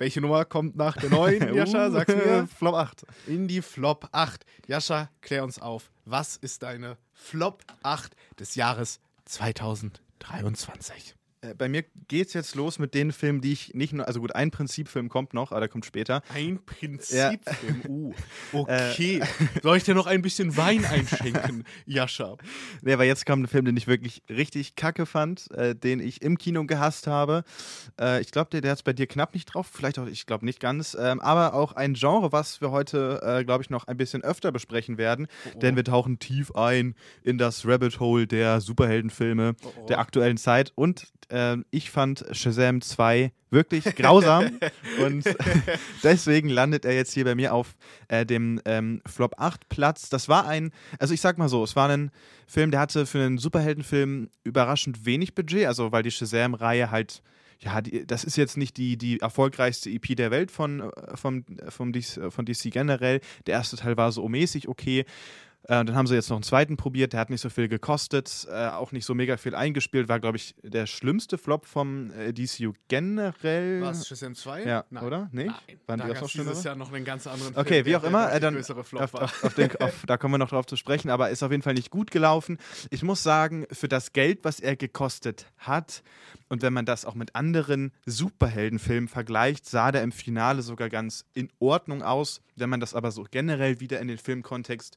welche 0.00 0.20
Nummer 0.22 0.44
kommt 0.46 0.76
nach 0.76 0.96
der 0.96 1.10
neuen, 1.10 1.54
Jascha? 1.54 1.90
Sag's 1.90 2.14
mir. 2.14 2.48
Flop 2.58 2.74
8. 2.74 3.04
In 3.26 3.46
die 3.48 3.60
Flop 3.60 4.08
8. 4.12 4.46
Jascha, 4.66 5.10
klär 5.20 5.44
uns 5.44 5.60
auf. 5.60 5.90
Was 6.06 6.36
ist 6.36 6.62
deine 6.62 6.96
Flop 7.12 7.62
8 7.82 8.16
des 8.38 8.54
Jahres 8.54 9.00
2023? 9.26 11.14
Äh, 11.42 11.54
bei 11.54 11.68
mir 11.68 11.84
geht 12.08 12.28
es 12.28 12.34
jetzt 12.34 12.54
los 12.54 12.78
mit 12.78 12.92
den 12.94 13.12
Filmen, 13.12 13.40
die 13.40 13.52
ich 13.52 13.74
nicht 13.74 13.92
nur, 13.92 14.06
also 14.06 14.20
gut, 14.20 14.34
ein 14.34 14.50
Prinzipfilm 14.50 15.08
kommt 15.08 15.32
noch, 15.32 15.52
aber 15.52 15.60
der 15.60 15.68
kommt 15.68 15.86
später. 15.86 16.22
Ein 16.34 16.62
Prinzipfilm, 16.64 17.82
ja. 17.82 17.88
uh, 17.88 18.14
okay. 18.52 19.22
Soll 19.62 19.78
ich 19.78 19.84
dir 19.84 19.94
noch 19.94 20.06
ein 20.06 20.20
bisschen 20.20 20.56
Wein 20.56 20.84
einschenken, 20.84 21.64
Jascha? 21.86 22.36
Nee, 22.82 22.92
aber 22.92 23.04
jetzt 23.04 23.24
kommt 23.24 23.44
ein 23.44 23.46
Film, 23.46 23.64
den 23.64 23.76
ich 23.76 23.86
wirklich 23.86 24.22
richtig 24.28 24.76
kacke 24.76 25.06
fand, 25.06 25.50
äh, 25.52 25.74
den 25.74 26.00
ich 26.00 26.20
im 26.20 26.36
Kino 26.36 26.64
gehasst 26.66 27.06
habe. 27.06 27.44
Äh, 27.98 28.20
ich 28.20 28.32
glaube, 28.32 28.50
der, 28.50 28.60
der 28.60 28.72
hat 28.72 28.78
es 28.78 28.82
bei 28.82 28.92
dir 28.92 29.06
knapp 29.06 29.32
nicht 29.32 29.46
drauf, 29.46 29.70
vielleicht 29.72 29.98
auch, 29.98 30.06
ich 30.06 30.26
glaube 30.26 30.44
nicht 30.44 30.60
ganz, 30.60 30.96
ähm, 30.98 31.20
aber 31.20 31.54
auch 31.54 31.72
ein 31.72 31.94
Genre, 31.94 32.32
was 32.32 32.60
wir 32.60 32.70
heute, 32.70 33.20
äh, 33.22 33.44
glaube 33.44 33.62
ich, 33.62 33.70
noch 33.70 33.86
ein 33.86 33.96
bisschen 33.96 34.22
öfter 34.22 34.52
besprechen 34.52 34.98
werden, 34.98 35.26
oh, 35.46 35.52
oh. 35.54 35.58
denn 35.60 35.76
wir 35.76 35.84
tauchen 35.84 36.18
tief 36.18 36.54
ein 36.54 36.94
in 37.22 37.38
das 37.38 37.66
Rabbit 37.66 37.98
Hole 37.98 38.26
der 38.26 38.60
Superheldenfilme 38.60 39.54
oh, 39.64 39.72
oh. 39.74 39.86
der 39.86 40.00
aktuellen 40.00 40.36
Zeit 40.36 40.72
und 40.74 41.06
äh, 41.30 41.56
ich 41.70 41.90
fand 41.90 42.24
Shazam 42.32 42.80
2 42.80 43.32
wirklich 43.50 43.84
grausam 43.96 44.58
und 45.04 45.24
deswegen 46.02 46.48
landet 46.48 46.84
er 46.84 46.94
jetzt 46.94 47.12
hier 47.12 47.24
bei 47.24 47.34
mir 47.34 47.54
auf 47.54 47.74
äh, 48.08 48.24
dem 48.24 48.60
ähm, 48.64 49.02
Flop 49.06 49.34
8 49.38 49.68
Platz. 49.68 50.08
Das 50.08 50.28
war 50.28 50.46
ein, 50.46 50.70
also 50.98 51.14
ich 51.14 51.20
sag 51.20 51.38
mal 51.38 51.48
so, 51.48 51.64
es 51.64 51.76
war 51.76 51.88
ein 51.88 52.10
Film, 52.46 52.70
der 52.70 52.80
hatte 52.80 53.06
für 53.06 53.18
einen 53.18 53.38
Superheldenfilm 53.38 54.28
überraschend 54.44 55.04
wenig 55.04 55.34
Budget, 55.34 55.66
also 55.66 55.92
weil 55.92 56.02
die 56.02 56.10
Shazam-Reihe 56.10 56.90
halt 56.90 57.22
ja, 57.62 57.80
die, 57.82 58.06
das 58.06 58.24
ist 58.24 58.36
jetzt 58.36 58.56
nicht 58.56 58.76
die, 58.78 58.96
die 58.96 59.20
erfolgreichste 59.20 59.90
EP 59.90 60.16
der 60.16 60.30
Welt 60.30 60.50
von, 60.50 60.80
äh, 60.80 61.16
von, 61.16 61.44
von, 61.68 61.92
DC, 61.92 62.32
von 62.32 62.46
DC 62.46 62.70
generell. 62.70 63.20
Der 63.46 63.54
erste 63.54 63.76
Teil 63.76 63.96
war 63.96 64.12
so 64.12 64.28
mäßig 64.28 64.68
okay. 64.68 65.04
Äh, 65.64 65.84
dann 65.84 65.94
haben 65.94 66.06
sie 66.06 66.14
jetzt 66.14 66.30
noch 66.30 66.36
einen 66.36 66.42
zweiten 66.42 66.76
probiert, 66.76 67.12
der 67.12 67.20
hat 67.20 67.30
nicht 67.30 67.40
so 67.40 67.50
viel 67.50 67.68
gekostet, 67.68 68.46
äh, 68.50 68.68
auch 68.68 68.92
nicht 68.92 69.04
so 69.04 69.14
mega 69.14 69.36
viel 69.36 69.54
eingespielt, 69.54 70.08
war, 70.08 70.18
glaube 70.18 70.36
ich, 70.36 70.54
der 70.62 70.86
schlimmste 70.86 71.38
Flop 71.38 71.66
vom 71.66 72.10
äh, 72.12 72.32
DCU 72.32 72.72
generell. 72.88 73.82
Was, 73.82 74.08
Shazam 74.08 74.34
2? 74.34 74.64
Ja, 74.64 74.84
Nein. 74.90 75.04
oder? 75.04 75.28
Nicht? 75.32 75.46
Nein. 75.46 75.80
Waren 75.86 75.98
da 75.98 76.06
die 76.06 76.12
auch 76.12 76.20
noch 76.22 76.28
schlimmer? 76.30 76.50
dieses 76.50 76.64
Jahr 76.64 76.76
noch 76.76 76.92
einen 76.92 77.04
ganz 77.04 77.26
anderen 77.26 77.56
Okay, 77.56 77.84
Film, 77.84 77.86
wie 77.86 77.96
auch 77.96 78.04
immer, 78.04 78.32
äh, 78.32 78.40
dann 78.40 78.56
auf, 78.56 78.94
auf, 78.94 79.44
auf 79.44 79.54
den, 79.54 79.70
da 80.06 80.16
kommen 80.16 80.34
wir 80.34 80.38
noch 80.38 80.50
drauf 80.50 80.66
zu 80.66 80.76
sprechen, 80.76 81.10
aber 81.10 81.30
ist 81.30 81.42
auf 81.42 81.50
jeden 81.50 81.62
Fall 81.62 81.74
nicht 81.74 81.90
gut 81.90 82.10
gelaufen. 82.10 82.58
Ich 82.90 83.02
muss 83.02 83.22
sagen, 83.22 83.66
für 83.70 83.88
das 83.88 84.12
Geld, 84.12 84.40
was 84.42 84.60
er 84.60 84.76
gekostet 84.76 85.46
hat, 85.58 86.02
und 86.50 86.62
wenn 86.62 86.72
man 86.72 86.84
das 86.84 87.04
auch 87.04 87.14
mit 87.14 87.36
anderen 87.36 87.92
Superheldenfilmen 88.06 89.08
vergleicht, 89.08 89.66
sah 89.66 89.92
der 89.92 90.02
im 90.02 90.10
Finale 90.10 90.62
sogar 90.62 90.88
ganz 90.88 91.24
in 91.32 91.48
Ordnung 91.60 92.02
aus. 92.02 92.42
Wenn 92.56 92.68
man 92.68 92.80
das 92.80 92.92
aber 92.92 93.12
so 93.12 93.24
generell 93.30 93.78
wieder 93.78 94.00
in 94.00 94.08
den 94.08 94.18
Filmkontext 94.18 94.96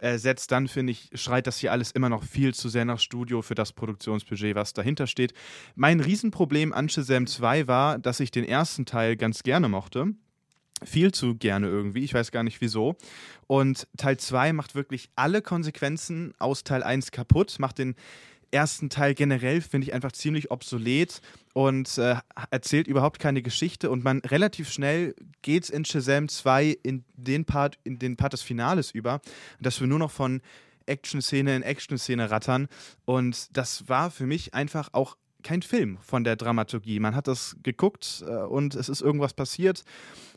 äh, 0.00 0.18
setzt, 0.18 0.52
dann 0.52 0.68
finde 0.68 0.92
ich, 0.92 1.10
schreit 1.14 1.46
das 1.46 1.58
hier 1.58 1.72
alles 1.72 1.90
immer 1.92 2.08
noch 2.08 2.24
viel 2.24 2.54
zu 2.54 2.68
sehr 2.68 2.84
nach 2.84 2.98
Studio 2.98 3.42
für 3.42 3.54
das 3.54 3.72
Produktionsbudget, 3.72 4.54
was 4.54 4.72
dahinter 4.72 5.06
steht. 5.06 5.32
Mein 5.74 6.00
Riesenproblem 6.00 6.72
an 6.72 6.88
Shazam 6.88 7.26
2 7.26 7.66
war, 7.66 7.98
dass 7.98 8.20
ich 8.20 8.30
den 8.30 8.44
ersten 8.44 8.86
Teil 8.86 9.16
ganz 9.16 9.42
gerne 9.42 9.68
mochte 9.68 10.14
viel 10.84 11.12
zu 11.12 11.34
gerne 11.34 11.66
irgendwie, 11.68 12.04
ich 12.04 12.14
weiß 12.14 12.30
gar 12.30 12.42
nicht 12.42 12.60
wieso. 12.60 12.96
Und 13.46 13.86
Teil 13.96 14.16
2 14.16 14.52
macht 14.52 14.74
wirklich 14.74 15.10
alle 15.14 15.42
Konsequenzen 15.42 16.32
aus 16.38 16.64
Teil 16.64 16.82
1 16.82 17.10
kaputt, 17.10 17.56
macht 17.58 17.78
den 17.78 17.96
ersten 18.50 18.90
Teil 18.90 19.14
generell, 19.14 19.60
finde 19.60 19.86
ich, 19.86 19.94
einfach 19.94 20.12
ziemlich 20.12 20.50
obsolet 20.50 21.20
und 21.52 21.98
äh, 21.98 22.16
erzählt 22.50 22.86
überhaupt 22.86 23.18
keine 23.18 23.42
Geschichte. 23.42 23.90
Und 23.90 24.04
man 24.04 24.18
relativ 24.20 24.70
schnell 24.70 25.14
geht 25.42 25.64
es 25.64 25.70
in 25.70 25.84
Shazam 25.84 26.28
2 26.28 26.78
in 26.82 27.04
den 27.14 27.44
Part, 27.44 27.78
in 27.84 27.98
den 27.98 28.16
Part 28.16 28.32
des 28.32 28.42
Finales 28.42 28.90
über, 28.90 29.20
dass 29.60 29.80
wir 29.80 29.86
nur 29.86 29.98
noch 29.98 30.10
von 30.10 30.40
Action-Szene 30.86 31.56
in 31.56 31.62
Action-Szene 31.62 32.30
rattern. 32.30 32.68
Und 33.04 33.56
das 33.56 33.88
war 33.88 34.10
für 34.10 34.26
mich 34.26 34.54
einfach 34.54 34.90
auch 34.92 35.16
kein 35.42 35.62
Film 35.62 35.98
von 36.02 36.24
der 36.24 36.36
Dramaturgie. 36.36 37.00
Man 37.00 37.14
hat 37.14 37.26
das 37.26 37.56
geguckt 37.62 38.22
äh, 38.26 38.30
und 38.30 38.74
es 38.74 38.88
ist 38.88 39.00
irgendwas 39.00 39.32
passiert. 39.32 39.84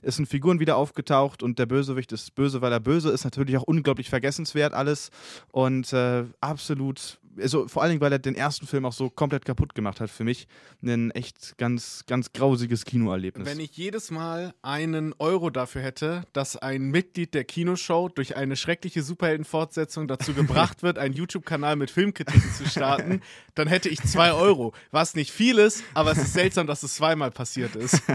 Es 0.02 0.16
sind 0.16 0.28
Figuren 0.28 0.60
wieder 0.60 0.78
aufgetaucht 0.78 1.44
und 1.44 1.60
der 1.60 1.66
Bösewicht 1.66 2.12
ist 2.12 2.36
böse, 2.36 2.62
weil 2.62 2.72
er 2.72 2.80
böse 2.80 3.10
ist. 3.10 3.24
Natürlich 3.24 3.58
auch 3.58 3.64
unglaublich 3.64 4.10
vergessenswert 4.10 4.74
alles 4.74 5.12
und 5.52 5.92
äh, 5.94 6.26
absolut 6.40 7.20
also 7.40 7.68
vor 7.68 7.82
allen 7.82 7.92
Dingen, 7.92 8.02
weil 8.02 8.12
er 8.12 8.20
den 8.20 8.36
ersten 8.36 8.68
Film 8.68 8.86
auch 8.86 8.94
so 8.94 9.10
komplett 9.10 9.46
kaputt 9.46 9.76
gemacht 9.76 10.00
hat 10.00 10.10
für 10.10 10.24
mich, 10.24 10.48
ein 10.82 11.12
echt 11.12 11.58
ganz, 11.58 12.04
ganz 12.08 12.34
grausiges 12.34 12.86
Kinoerlebnis. 12.86 13.48
Wenn 13.48 13.60
ich 13.60 13.76
jedes 13.78 14.12
Mal 14.12 14.54
einen 14.62 15.14
Euro 15.20 15.50
dafür 15.50 15.82
hätte, 15.82 16.24
dass 16.34 16.58
ein 16.58 16.92
Mitglied 16.92 17.34
der 17.34 17.44
Kinoshow 17.44 18.10
durch 18.10 18.36
eine 18.36 18.56
schreckliche 18.56 19.04
Superheldenfortsetzung 19.04 20.08
dazu 20.08 20.34
gebracht 20.34 20.84
wird, 20.84 20.98
einen 20.98 21.14
YouTube-Kanal 21.14 21.76
mit 21.76 21.92
Filmkritiken 21.92 22.54
zu 22.54 22.68
starten, 22.68 23.22
dann 23.56 23.68
hätte 23.68 23.90
ich 23.90 24.02
zwei 24.02 24.34
Euro. 24.34 24.74
Was 24.92 25.16
nicht 25.16 25.32
viel 25.32 25.58
ist, 25.58 25.84
aber 25.94 26.12
es 26.12 26.18
ist 26.18 26.34
seltsam, 26.34 26.68
dass 26.68 26.84
es 26.84 26.96
zweimal 26.96 27.32
passiert 27.32 27.76
ist. 27.76 28.02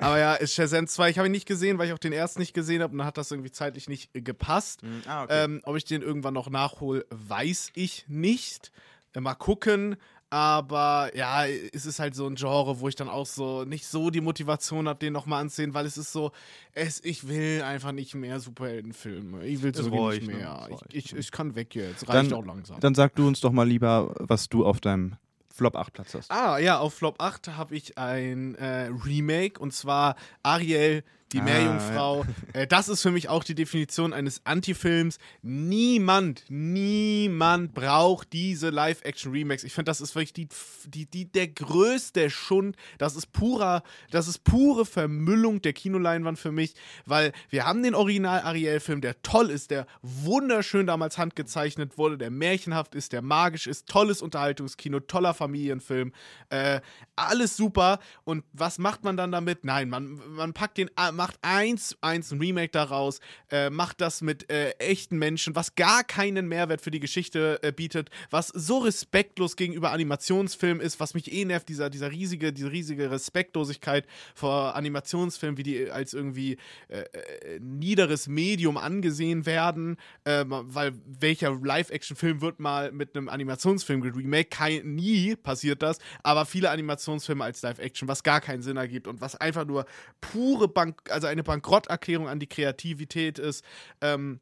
Aber 0.00 0.18
ja, 0.18 0.34
ist 0.34 0.54
Shazam 0.54 0.86
2, 0.86 1.10
ich 1.10 1.18
habe 1.18 1.28
ihn 1.28 1.32
nicht 1.32 1.46
gesehen, 1.46 1.78
weil 1.78 1.86
ich 1.88 1.92
auch 1.92 1.98
den 1.98 2.12
ersten 2.12 2.40
nicht 2.40 2.54
gesehen 2.54 2.82
habe 2.82 2.92
und 2.92 2.98
dann 2.98 3.06
hat 3.06 3.18
das 3.18 3.30
irgendwie 3.30 3.50
zeitlich 3.50 3.88
nicht 3.88 4.10
gepasst. 4.12 4.82
Mhm. 4.82 5.02
Ah, 5.06 5.24
okay. 5.24 5.44
ähm, 5.44 5.60
ob 5.64 5.76
ich 5.76 5.84
den 5.84 6.02
irgendwann 6.02 6.34
noch 6.34 6.50
nachhole, 6.50 7.06
weiß 7.10 7.72
ich 7.74 8.04
nicht. 8.08 8.72
Äh, 9.14 9.20
mal 9.20 9.34
gucken. 9.34 9.96
Aber 10.30 11.12
ja, 11.14 11.46
es 11.46 11.86
ist 11.86 12.00
halt 12.00 12.16
so 12.16 12.26
ein 12.26 12.34
Genre, 12.34 12.80
wo 12.80 12.88
ich 12.88 12.96
dann 12.96 13.08
auch 13.08 13.26
so 13.26 13.64
nicht 13.64 13.86
so 13.86 14.10
die 14.10 14.20
Motivation 14.20 14.88
habe, 14.88 14.98
den 14.98 15.12
nochmal 15.12 15.42
anzusehen, 15.42 15.74
weil 15.74 15.86
es 15.86 15.96
ist 15.96 16.12
so, 16.12 16.32
es, 16.72 17.04
ich 17.04 17.28
will 17.28 17.62
einfach 17.62 17.92
nicht 17.92 18.16
mehr 18.16 18.40
Superheldenfilme. 18.40 19.44
Ich 19.44 19.62
will 19.62 19.72
so 19.72 20.10
nicht 20.10 20.26
ne? 20.26 20.34
mehr. 20.34 20.66
Ne? 20.68 20.76
Ich, 20.88 21.12
ich, 21.12 21.16
ich, 21.16 21.30
kann 21.30 21.54
weg 21.54 21.76
jetzt. 21.76 22.08
Reicht 22.08 22.32
dann, 22.32 22.38
auch 22.38 22.44
langsam. 22.44 22.80
Dann 22.80 22.96
sag 22.96 23.14
du 23.14 23.28
uns 23.28 23.40
doch 23.40 23.52
mal 23.52 23.68
lieber, 23.68 24.12
was 24.18 24.48
du 24.48 24.66
auf 24.66 24.80
deinem 24.80 25.14
Flop 25.54 25.76
8 25.76 25.92
Platz 25.92 26.14
hast. 26.14 26.30
Ah, 26.32 26.58
ja, 26.58 26.78
auf 26.80 26.94
Flop 26.94 27.22
8 27.22 27.56
habe 27.56 27.76
ich 27.76 27.96
ein 27.96 28.56
äh, 28.56 28.90
Remake 29.06 29.60
und 29.60 29.72
zwar 29.72 30.16
Ariel 30.42 31.04
die 31.32 31.40
ah, 31.40 31.44
Meerjungfrau. 31.44 32.24
Äh, 32.52 32.66
das 32.66 32.88
ist 32.88 33.02
für 33.02 33.10
mich 33.10 33.28
auch 33.28 33.44
die 33.44 33.54
Definition 33.54 34.12
eines 34.12 34.44
Antifilms. 34.44 35.18
Niemand, 35.42 36.44
niemand 36.48 37.74
braucht 37.74 38.32
diese 38.32 38.70
Live-Action-Remakes. 38.70 39.64
Ich 39.64 39.72
finde, 39.72 39.90
das 39.90 40.00
ist 40.00 40.14
wirklich 40.14 40.32
die, 40.32 40.48
die, 40.86 41.06
die, 41.06 41.30
der 41.30 41.48
größte 41.48 42.30
Schund. 42.30 42.76
Das 42.98 43.16
ist 43.16 43.32
purer, 43.32 43.82
das 44.10 44.28
ist 44.28 44.44
pure 44.44 44.86
Vermüllung 44.86 45.60
der 45.62 45.72
Kinoleinwand 45.72 46.38
für 46.38 46.52
mich, 46.52 46.74
weil 47.06 47.32
wir 47.50 47.66
haben 47.66 47.82
den 47.82 47.94
Original-Ariel-Film, 47.94 49.00
der 49.00 49.20
toll 49.22 49.50
ist, 49.50 49.70
der 49.70 49.86
wunderschön 50.02 50.86
damals 50.86 51.18
handgezeichnet 51.18 51.98
wurde, 51.98 52.18
der 52.18 52.30
märchenhaft 52.30 52.94
ist, 52.94 53.12
der 53.12 53.22
magisch 53.22 53.66
ist, 53.66 53.88
tolles 53.88 54.22
Unterhaltungskino, 54.22 55.00
toller 55.00 55.34
Familienfilm, 55.34 56.12
äh, 56.50 56.80
alles 57.16 57.56
super. 57.56 57.98
Und 58.24 58.44
was 58.52 58.78
macht 58.78 59.04
man 59.04 59.16
dann 59.16 59.32
damit? 59.32 59.64
Nein, 59.64 59.88
man, 59.88 60.20
man 60.36 60.52
packt 60.52 60.78
den 60.78 60.90
macht 61.14 61.38
eins, 61.42 61.96
eins 62.00 62.30
ein 62.32 62.38
Remake 62.38 62.72
daraus, 62.72 63.20
äh, 63.50 63.70
macht 63.70 64.00
das 64.00 64.20
mit 64.20 64.50
äh, 64.50 64.70
echten 64.78 65.18
Menschen, 65.18 65.54
was 65.54 65.74
gar 65.74 66.04
keinen 66.04 66.48
Mehrwert 66.48 66.80
für 66.80 66.90
die 66.90 67.00
Geschichte 67.00 67.58
äh, 67.62 67.72
bietet, 67.72 68.10
was 68.30 68.48
so 68.48 68.78
respektlos 68.78 69.56
gegenüber 69.56 69.92
Animationsfilmen 69.92 70.82
ist, 70.82 71.00
was 71.00 71.14
mich 71.14 71.32
eh 71.32 71.44
nervt, 71.44 71.68
dieser, 71.68 71.90
dieser 71.90 72.10
riesige, 72.10 72.52
diese 72.52 72.70
riesige 72.70 73.10
Respektlosigkeit 73.10 74.06
vor 74.34 74.74
Animationsfilmen, 74.74 75.56
wie 75.56 75.62
die 75.62 75.90
als 75.90 76.14
irgendwie 76.14 76.58
äh, 76.88 77.00
äh, 77.00 77.60
niederes 77.60 78.28
Medium 78.28 78.76
angesehen 78.76 79.46
werden, 79.46 79.96
äh, 80.24 80.44
weil 80.46 80.92
welcher 81.06 81.54
Live-Action-Film 81.54 82.40
wird 82.40 82.60
mal 82.60 82.92
mit 82.92 83.16
einem 83.16 83.28
Animationsfilm 83.28 84.00
geremake? 84.00 84.48
Kein, 84.50 84.94
nie 84.94 85.36
passiert 85.36 85.82
das, 85.82 85.98
aber 86.22 86.46
viele 86.46 86.70
Animationsfilme 86.70 87.44
als 87.44 87.62
Live-Action, 87.62 88.08
was 88.08 88.22
gar 88.22 88.40
keinen 88.40 88.62
Sinn 88.62 88.76
ergibt 88.76 89.06
und 89.06 89.20
was 89.20 89.36
einfach 89.36 89.64
nur 89.64 89.86
pure 90.20 90.68
Bank, 90.68 91.03
also 91.10 91.26
eine 91.26 91.42
Bankrotterklärung 91.42 92.28
an 92.28 92.40
die 92.40 92.48
Kreativität 92.48 93.38
ist. 93.38 93.64
Ähm, 94.00 94.40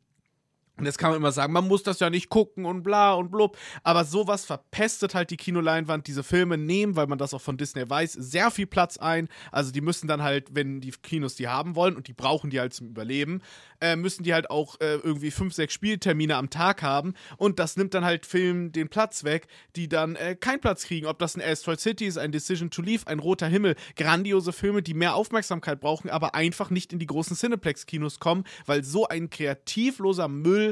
und 0.78 0.86
jetzt 0.86 0.96
kann 0.98 1.10
man 1.10 1.18
immer 1.18 1.32
sagen, 1.32 1.52
man 1.52 1.68
muss 1.68 1.82
das 1.82 2.00
ja 2.00 2.08
nicht 2.08 2.30
gucken 2.30 2.64
und 2.64 2.82
bla 2.82 3.12
und 3.12 3.30
blub. 3.30 3.58
Aber 3.82 4.04
sowas 4.04 4.46
verpestet 4.46 5.14
halt 5.14 5.30
die 5.30 5.36
Kinoleinwand. 5.36 6.06
Diese 6.06 6.22
Filme 6.22 6.56
nehmen, 6.56 6.96
weil 6.96 7.06
man 7.06 7.18
das 7.18 7.34
auch 7.34 7.42
von 7.42 7.58
Disney 7.58 7.88
weiß, 7.88 8.14
sehr 8.14 8.50
viel 8.50 8.66
Platz 8.66 8.96
ein. 8.96 9.28
Also 9.52 9.70
die 9.70 9.82
müssen 9.82 10.08
dann 10.08 10.22
halt, 10.22 10.54
wenn 10.54 10.80
die 10.80 10.90
Kinos 10.90 11.34
die 11.34 11.46
haben 11.46 11.76
wollen 11.76 11.94
und 11.94 12.08
die 12.08 12.14
brauchen 12.14 12.48
die 12.50 12.58
halt 12.58 12.72
zum 12.72 12.88
Überleben, 12.88 13.42
äh, 13.82 13.96
müssen 13.96 14.22
die 14.22 14.32
halt 14.32 14.50
auch 14.50 14.80
äh, 14.80 14.94
irgendwie 14.94 15.30
fünf, 15.30 15.52
sechs 15.52 15.74
Spieltermine 15.74 16.36
am 16.36 16.48
Tag 16.48 16.82
haben. 16.82 17.14
Und 17.36 17.58
das 17.58 17.76
nimmt 17.76 17.92
dann 17.92 18.04
halt 18.04 18.24
Filmen 18.24 18.72
den 18.72 18.88
Platz 18.88 19.24
weg, 19.24 19.48
die 19.76 19.88
dann 19.88 20.16
äh, 20.16 20.36
keinen 20.36 20.60
Platz 20.60 20.84
kriegen. 20.84 21.06
Ob 21.06 21.18
das 21.18 21.36
ein 21.36 21.42
Asteroid 21.42 21.80
City 21.80 22.06
ist, 22.06 22.16
ein 22.16 22.32
Decision 22.32 22.70
to 22.70 22.80
Leave, 22.80 23.06
ein 23.06 23.18
Roter 23.18 23.46
Himmel. 23.46 23.76
Grandiose 23.96 24.52
Filme, 24.52 24.82
die 24.82 24.94
mehr 24.94 25.16
Aufmerksamkeit 25.16 25.80
brauchen, 25.80 26.08
aber 26.08 26.34
einfach 26.34 26.70
nicht 26.70 26.94
in 26.94 26.98
die 26.98 27.06
großen 27.06 27.36
Cineplex-Kinos 27.36 28.20
kommen, 28.20 28.44
weil 28.64 28.82
so 28.84 29.06
ein 29.06 29.28
kreativloser 29.28 30.28
Müll 30.28 30.71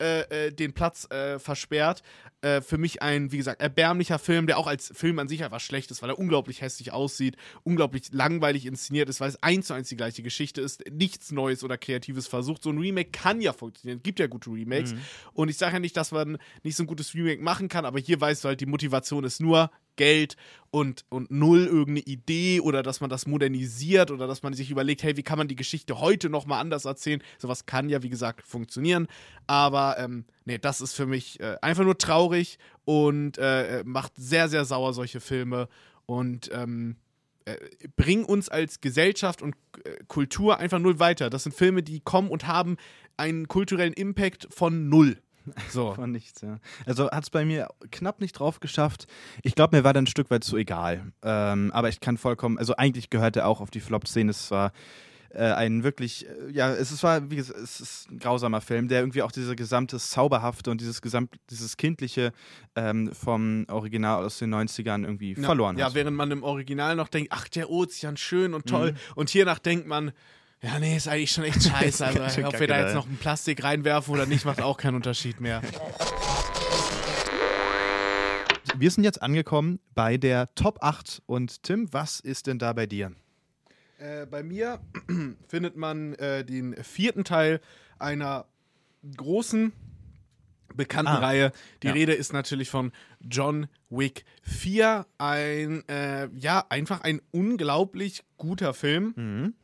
äh, 0.00 0.46
äh, 0.46 0.52
den 0.52 0.72
Platz 0.72 1.10
äh, 1.10 1.38
versperrt. 1.38 2.02
Äh, 2.42 2.62
für 2.62 2.78
mich 2.78 3.02
ein, 3.02 3.32
wie 3.32 3.36
gesagt, 3.36 3.60
erbärmlicher 3.60 4.18
Film, 4.18 4.46
der 4.46 4.56
auch 4.56 4.66
als 4.66 4.90
Film 4.94 5.18
an 5.18 5.28
sich 5.28 5.44
einfach 5.44 5.60
schlecht 5.60 5.90
ist, 5.90 6.00
weil 6.00 6.08
er 6.08 6.18
unglaublich 6.18 6.62
hässlich 6.62 6.90
aussieht, 6.90 7.36
unglaublich 7.64 8.04
langweilig 8.12 8.64
inszeniert 8.64 9.10
ist, 9.10 9.20
weil 9.20 9.28
es 9.28 9.42
eins 9.42 9.66
zu 9.66 9.74
eins 9.74 9.90
die 9.90 9.96
gleiche 9.96 10.22
Geschichte 10.22 10.62
ist, 10.62 10.82
nichts 10.90 11.32
Neues 11.32 11.62
oder 11.62 11.76
Kreatives 11.76 12.28
versucht. 12.28 12.62
So 12.62 12.70
ein 12.70 12.78
Remake 12.78 13.10
kann 13.10 13.42
ja 13.42 13.52
funktionieren, 13.52 14.02
gibt 14.02 14.20
ja 14.20 14.26
gute 14.26 14.50
Remakes. 14.50 14.94
Mhm. 14.94 15.00
Und 15.34 15.48
ich 15.50 15.58
sage 15.58 15.74
ja 15.74 15.80
nicht, 15.80 15.96
dass 15.98 16.12
man 16.12 16.38
nicht 16.62 16.76
so 16.76 16.84
ein 16.84 16.86
gutes 16.86 17.14
Remake 17.14 17.42
machen 17.42 17.68
kann, 17.68 17.84
aber 17.84 17.98
hier 17.98 18.18
weißt 18.18 18.44
du 18.44 18.48
halt, 18.48 18.60
die 18.60 18.66
Motivation 18.66 19.24
ist 19.24 19.40
nur 19.40 19.70
Geld 19.96 20.36
und, 20.70 21.04
und 21.10 21.30
null 21.30 21.66
irgendeine 21.66 22.00
Idee 22.00 22.60
oder 22.60 22.82
dass 22.82 23.02
man 23.02 23.10
das 23.10 23.26
modernisiert 23.26 24.10
oder 24.10 24.26
dass 24.26 24.42
man 24.42 24.54
sich 24.54 24.70
überlegt, 24.70 25.02
hey, 25.02 25.16
wie 25.16 25.22
kann 25.22 25.36
man 25.36 25.46
die 25.46 25.56
Geschichte 25.56 26.00
heute 26.00 26.30
nochmal 26.30 26.60
anders 26.60 26.86
erzählen? 26.86 27.22
Sowas 27.38 27.66
kann 27.66 27.90
ja, 27.90 28.02
wie 28.02 28.08
gesagt, 28.08 28.46
funktionieren. 28.46 29.08
Aber 29.46 29.89
ähm, 29.98 30.24
nee, 30.44 30.58
das 30.58 30.80
ist 30.80 30.94
für 30.94 31.06
mich 31.06 31.40
äh, 31.40 31.56
einfach 31.62 31.84
nur 31.84 31.98
traurig 31.98 32.58
und 32.84 33.38
äh, 33.38 33.82
macht 33.84 34.12
sehr, 34.16 34.48
sehr 34.48 34.64
sauer 34.64 34.92
solche 34.94 35.20
Filme 35.20 35.68
und 36.06 36.50
ähm, 36.52 36.96
äh, 37.44 37.56
bringen 37.96 38.24
uns 38.24 38.48
als 38.48 38.80
Gesellschaft 38.80 39.42
und 39.42 39.54
äh, 39.84 39.96
Kultur 40.08 40.58
einfach 40.58 40.78
null 40.78 40.98
weiter. 40.98 41.30
Das 41.30 41.44
sind 41.44 41.54
Filme, 41.54 41.82
die 41.82 42.00
kommen 42.00 42.28
und 42.28 42.46
haben 42.46 42.76
einen 43.16 43.48
kulturellen 43.48 43.92
Impact 43.92 44.48
von 44.50 44.88
null. 44.88 45.18
So. 45.70 45.94
Von 45.94 46.12
nichts, 46.12 46.42
ja. 46.42 46.58
Also 46.84 47.10
hat 47.10 47.24
es 47.24 47.30
bei 47.30 47.44
mir 47.44 47.68
knapp 47.90 48.20
nicht 48.20 48.34
drauf 48.34 48.60
geschafft. 48.60 49.06
Ich 49.42 49.54
glaube, 49.54 49.76
mir 49.76 49.84
war 49.84 49.94
dann 49.94 50.04
ein 50.04 50.06
Stück 50.06 50.30
weit 50.30 50.44
zu 50.44 50.56
egal. 50.56 51.12
Ähm, 51.22 51.70
aber 51.72 51.88
ich 51.88 52.00
kann 52.00 52.18
vollkommen, 52.18 52.58
also 52.58 52.76
eigentlich 52.76 53.08
gehört 53.08 53.36
er 53.36 53.48
auch 53.48 53.60
auf 53.60 53.70
die 53.70 53.80
Flop-Szene. 53.80 54.30
Es 54.30 54.50
war 54.50 54.72
äh, 55.32 55.52
ein 55.52 55.84
wirklich, 55.84 56.26
äh, 56.26 56.50
ja, 56.52 56.72
es 56.72 57.02
war, 57.02 57.30
wie 57.30 57.36
gesagt, 57.36 57.58
es 57.58 57.80
ist 57.80 58.10
ein 58.10 58.18
grausamer 58.18 58.60
Film, 58.60 58.88
der 58.88 59.00
irgendwie 59.00 59.22
auch 59.22 59.32
diese 59.32 59.54
gesamte 59.54 59.98
Zauberhafte 59.98 60.70
und 60.70 60.80
dieses 60.80 61.00
gesamt, 61.00 61.34
dieses 61.50 61.76
Kindliche 61.76 62.32
ähm, 62.74 63.12
vom 63.12 63.64
Original 63.68 64.24
aus 64.24 64.38
den 64.38 64.52
90ern 64.52 65.04
irgendwie 65.04 65.34
ja, 65.34 65.42
verloren 65.42 65.76
hat. 65.76 65.80
Ja, 65.80 65.94
während 65.94 66.16
man 66.16 66.30
im 66.30 66.42
Original 66.42 66.96
noch 66.96 67.08
denkt, 67.08 67.30
ach, 67.32 67.48
der 67.48 67.70
Ozean, 67.70 68.16
schön 68.16 68.54
und 68.54 68.66
toll. 68.66 68.92
Mhm. 68.92 68.96
Und 69.14 69.30
hiernach 69.30 69.60
denkt 69.60 69.86
man, 69.86 70.12
ja, 70.62 70.78
nee, 70.78 70.96
ist 70.96 71.08
eigentlich 71.08 71.30
schon 71.30 71.44
echt 71.44 71.62
scheiße. 71.62 72.06
Also, 72.20 72.44
ob 72.44 72.58
wir 72.58 72.66
da 72.66 72.80
jetzt 72.80 72.94
noch 72.94 73.06
ein 73.06 73.16
Plastik 73.16 73.64
reinwerfen 73.64 74.12
oder 74.12 74.26
nicht, 74.26 74.44
macht 74.44 74.60
auch 74.60 74.76
keinen 74.76 74.96
Unterschied 74.96 75.40
mehr. 75.40 75.62
Wir 78.76 78.90
sind 78.90 79.04
jetzt 79.04 79.22
angekommen 79.22 79.78
bei 79.94 80.16
der 80.16 80.54
Top 80.54 80.82
8. 80.82 81.22
Und 81.26 81.62
Tim, 81.62 81.92
was 81.92 82.20
ist 82.20 82.46
denn 82.46 82.58
da 82.58 82.72
bei 82.72 82.86
dir? 82.86 83.12
Äh, 84.00 84.26
bei 84.26 84.42
mir 84.42 84.80
findet 85.48 85.76
man 85.76 86.14
äh, 86.14 86.44
den 86.44 86.74
vierten 86.82 87.24
Teil 87.24 87.60
einer 87.98 88.46
großen 89.16 89.72
bekannten 90.74 91.12
ah, 91.12 91.18
Reihe. 91.18 91.52
Die 91.82 91.88
ja. 91.88 91.92
Rede 91.92 92.12
ist 92.12 92.32
natürlich 92.32 92.70
von 92.70 92.92
John 93.20 93.66
Wick 93.90 94.24
4. 94.42 95.06
Ein, 95.18 95.86
äh, 95.88 96.28
ja, 96.34 96.64
einfach 96.68 97.02
ein 97.02 97.20
unglaublich 97.30 98.24
guter 98.36 98.74
Film. 98.74 99.12
Mhm 99.16 99.54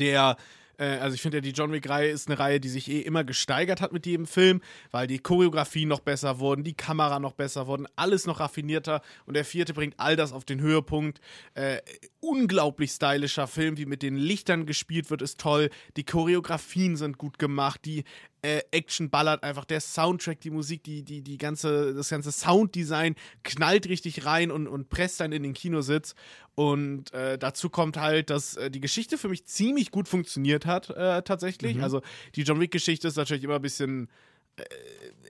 der 0.00 0.36
also 0.84 1.14
ich 1.14 1.22
finde 1.22 1.38
ja, 1.38 1.40
die 1.42 1.50
John 1.50 1.72
Wick-Reihe 1.72 2.10
ist 2.10 2.28
eine 2.28 2.38
Reihe, 2.38 2.60
die 2.60 2.68
sich 2.68 2.90
eh 2.90 3.00
immer 3.00 3.24
gesteigert 3.24 3.80
hat 3.80 3.92
mit 3.92 4.06
jedem 4.06 4.26
Film, 4.26 4.60
weil 4.90 5.06
die 5.06 5.18
Choreografie 5.18 5.86
noch 5.86 6.00
besser 6.00 6.38
wurden, 6.38 6.64
die 6.64 6.74
Kamera 6.74 7.18
noch 7.20 7.32
besser 7.32 7.66
wurden, 7.66 7.86
alles 7.96 8.26
noch 8.26 8.40
raffinierter 8.40 9.02
und 9.26 9.34
der 9.34 9.44
vierte 9.44 9.74
bringt 9.74 9.94
all 9.98 10.16
das 10.16 10.32
auf 10.32 10.44
den 10.44 10.60
Höhepunkt. 10.60 11.20
Äh, 11.54 11.78
unglaublich 12.20 12.92
stylischer 12.92 13.46
Film, 13.46 13.76
wie 13.76 13.86
mit 13.86 14.02
den 14.02 14.16
Lichtern 14.16 14.66
gespielt 14.66 15.10
wird, 15.10 15.22
ist 15.22 15.38
toll. 15.38 15.70
Die 15.96 16.04
Choreografien 16.04 16.96
sind 16.96 17.18
gut 17.18 17.38
gemacht, 17.38 17.80
die 17.84 18.04
äh, 18.42 18.62
Action 18.70 19.10
ballert 19.10 19.42
einfach, 19.42 19.64
der 19.64 19.80
Soundtrack, 19.80 20.40
die 20.40 20.50
Musik, 20.50 20.82
die, 20.84 21.02
die, 21.02 21.22
die 21.22 21.38
ganze, 21.38 21.94
das 21.94 22.08
ganze 22.08 22.32
Sounddesign 22.32 23.14
knallt 23.44 23.88
richtig 23.88 24.24
rein 24.24 24.50
und, 24.50 24.66
und 24.66 24.88
presst 24.88 25.20
dann 25.20 25.32
in 25.32 25.42
den 25.42 25.54
Kinositz. 25.54 26.14
Und 26.54 27.12
äh, 27.12 27.38
dazu 27.38 27.70
kommt 27.70 27.96
halt, 27.96 28.30
dass 28.30 28.56
äh, 28.56 28.70
die 28.70 28.80
Geschichte 28.80 29.18
für 29.18 29.28
mich 29.28 29.46
ziemlich 29.46 29.90
gut 29.90 30.08
funktioniert 30.08 30.66
hat, 30.66 30.90
äh, 30.90 31.22
tatsächlich. 31.22 31.76
Mhm. 31.76 31.84
Also 31.84 32.02
die 32.34 32.42
John 32.42 32.60
Wick-Geschichte 32.60 33.08
ist 33.08 33.16
natürlich 33.16 33.44
immer 33.44 33.56
ein 33.56 33.62
bisschen 33.62 34.08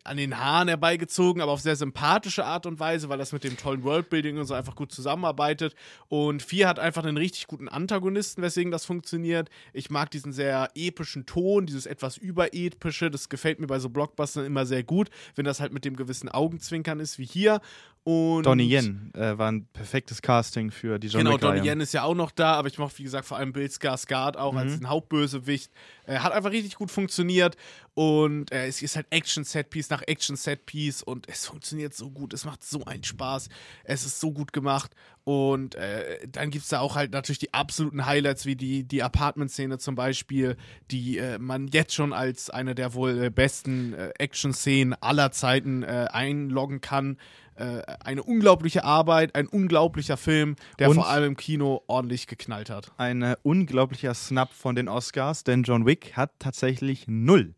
an 0.02 0.16
den 0.16 0.38
Haaren 0.38 0.68
herbeigezogen, 0.68 1.42
aber 1.42 1.52
auf 1.52 1.60
sehr 1.60 1.76
sympathische 1.76 2.44
Art 2.44 2.66
und 2.66 2.80
Weise, 2.80 3.08
weil 3.08 3.18
das 3.18 3.32
mit 3.32 3.44
dem 3.44 3.56
tollen 3.56 3.84
Worldbuilding 3.84 4.38
und 4.38 4.46
so 4.46 4.54
einfach 4.54 4.74
gut 4.74 4.92
zusammenarbeitet. 4.92 5.74
Und 6.08 6.42
4 6.42 6.66
hat 6.66 6.78
einfach 6.78 7.04
einen 7.04 7.16
richtig 7.16 7.46
guten 7.46 7.68
Antagonisten, 7.68 8.42
weswegen 8.42 8.72
das 8.72 8.86
funktioniert. 8.86 9.50
Ich 9.72 9.90
mag 9.90 10.10
diesen 10.10 10.32
sehr 10.32 10.70
epischen 10.74 11.26
Ton, 11.26 11.66
dieses 11.66 11.86
etwas 11.86 12.16
überepische, 12.16 13.10
das 13.10 13.28
gefällt 13.28 13.60
mir 13.60 13.66
bei 13.66 13.78
so 13.78 13.90
Blockbustern 13.90 14.46
immer 14.46 14.64
sehr 14.66 14.82
gut, 14.82 15.10
wenn 15.34 15.44
das 15.44 15.60
halt 15.60 15.72
mit 15.72 15.84
dem 15.84 15.96
gewissen 15.96 16.28
Augenzwinkern 16.28 16.98
ist, 16.98 17.18
wie 17.18 17.26
hier. 17.26 17.60
Und 18.02 18.44
Donnie 18.44 18.74
Yen 18.74 19.12
äh, 19.14 19.36
war 19.36 19.52
ein 19.52 19.66
perfektes 19.66 20.22
Casting 20.22 20.70
für 20.70 20.98
die 20.98 21.08
John 21.08 21.22
Genau, 21.22 21.36
Donnie 21.36 21.68
Yen 21.68 21.80
ist 21.80 21.92
ja 21.92 22.02
auch 22.04 22.14
noch 22.14 22.30
da, 22.30 22.54
aber 22.54 22.68
ich 22.68 22.78
mochte, 22.78 22.98
wie 22.98 23.02
gesagt, 23.02 23.26
vor 23.26 23.36
allem 23.36 23.52
Bill 23.52 23.66
Skarsgård 23.66 24.38
auch 24.38 24.52
mhm. 24.52 24.58
als 24.58 24.78
den 24.78 24.88
Hauptbösewicht. 24.88 25.70
Äh, 26.06 26.18
hat 26.20 26.32
einfach 26.32 26.50
richtig 26.50 26.76
gut 26.76 26.90
funktioniert 26.90 27.58
und 27.92 28.52
äh, 28.52 28.66
es 28.66 28.80
ist 28.80 28.96
halt 28.96 29.06
Action-Setpiece 29.10 29.90
nach 29.90 30.02
Action-Setpiece 30.06 31.02
und 31.02 31.28
es 31.28 31.44
funktioniert 31.44 31.92
so 31.92 32.10
gut. 32.10 32.32
Es 32.32 32.46
macht 32.46 32.64
so 32.64 32.86
einen 32.86 33.04
Spaß. 33.04 33.50
Es 33.84 34.06
ist 34.06 34.18
so 34.18 34.32
gut 34.32 34.54
gemacht 34.54 34.92
und 35.24 35.74
äh, 35.74 36.26
dann 36.26 36.48
gibt 36.48 36.64
es 36.64 36.70
da 36.70 36.80
auch 36.80 36.96
halt 36.96 37.12
natürlich 37.12 37.38
die 37.38 37.52
absoluten 37.52 38.06
Highlights, 38.06 38.46
wie 38.46 38.56
die, 38.56 38.84
die 38.84 39.02
Apartment-Szene 39.02 39.76
zum 39.76 39.94
Beispiel, 39.94 40.56
die 40.90 41.18
äh, 41.18 41.38
man 41.38 41.68
jetzt 41.68 41.94
schon 41.94 42.14
als 42.14 42.48
eine 42.48 42.74
der 42.74 42.94
wohl 42.94 43.24
äh, 43.24 43.30
besten 43.30 43.92
Action-Szenen 44.18 44.94
aller 44.94 45.32
Zeiten 45.32 45.84
einloggen 45.84 46.80
kann 46.80 47.18
äh, 47.60 47.82
eine 48.04 48.22
unglaubliche 48.22 48.84
Arbeit, 48.84 49.34
ein 49.34 49.46
unglaublicher 49.46 50.16
Film, 50.16 50.56
der 50.78 50.88
Und 50.88 50.96
vor 50.96 51.08
allem 51.08 51.24
im 51.24 51.36
Kino 51.36 51.82
ordentlich 51.86 52.26
geknallt 52.26 52.70
hat. 52.70 52.90
Ein 52.96 53.22
äh, 53.22 53.36
unglaublicher 53.42 54.14
Snap 54.14 54.52
von 54.52 54.74
den 54.74 54.88
Oscars, 54.88 55.44
denn 55.44 55.62
John 55.62 55.86
Wick 55.86 56.16
hat 56.16 56.32
tatsächlich 56.38 57.06
null 57.06 57.54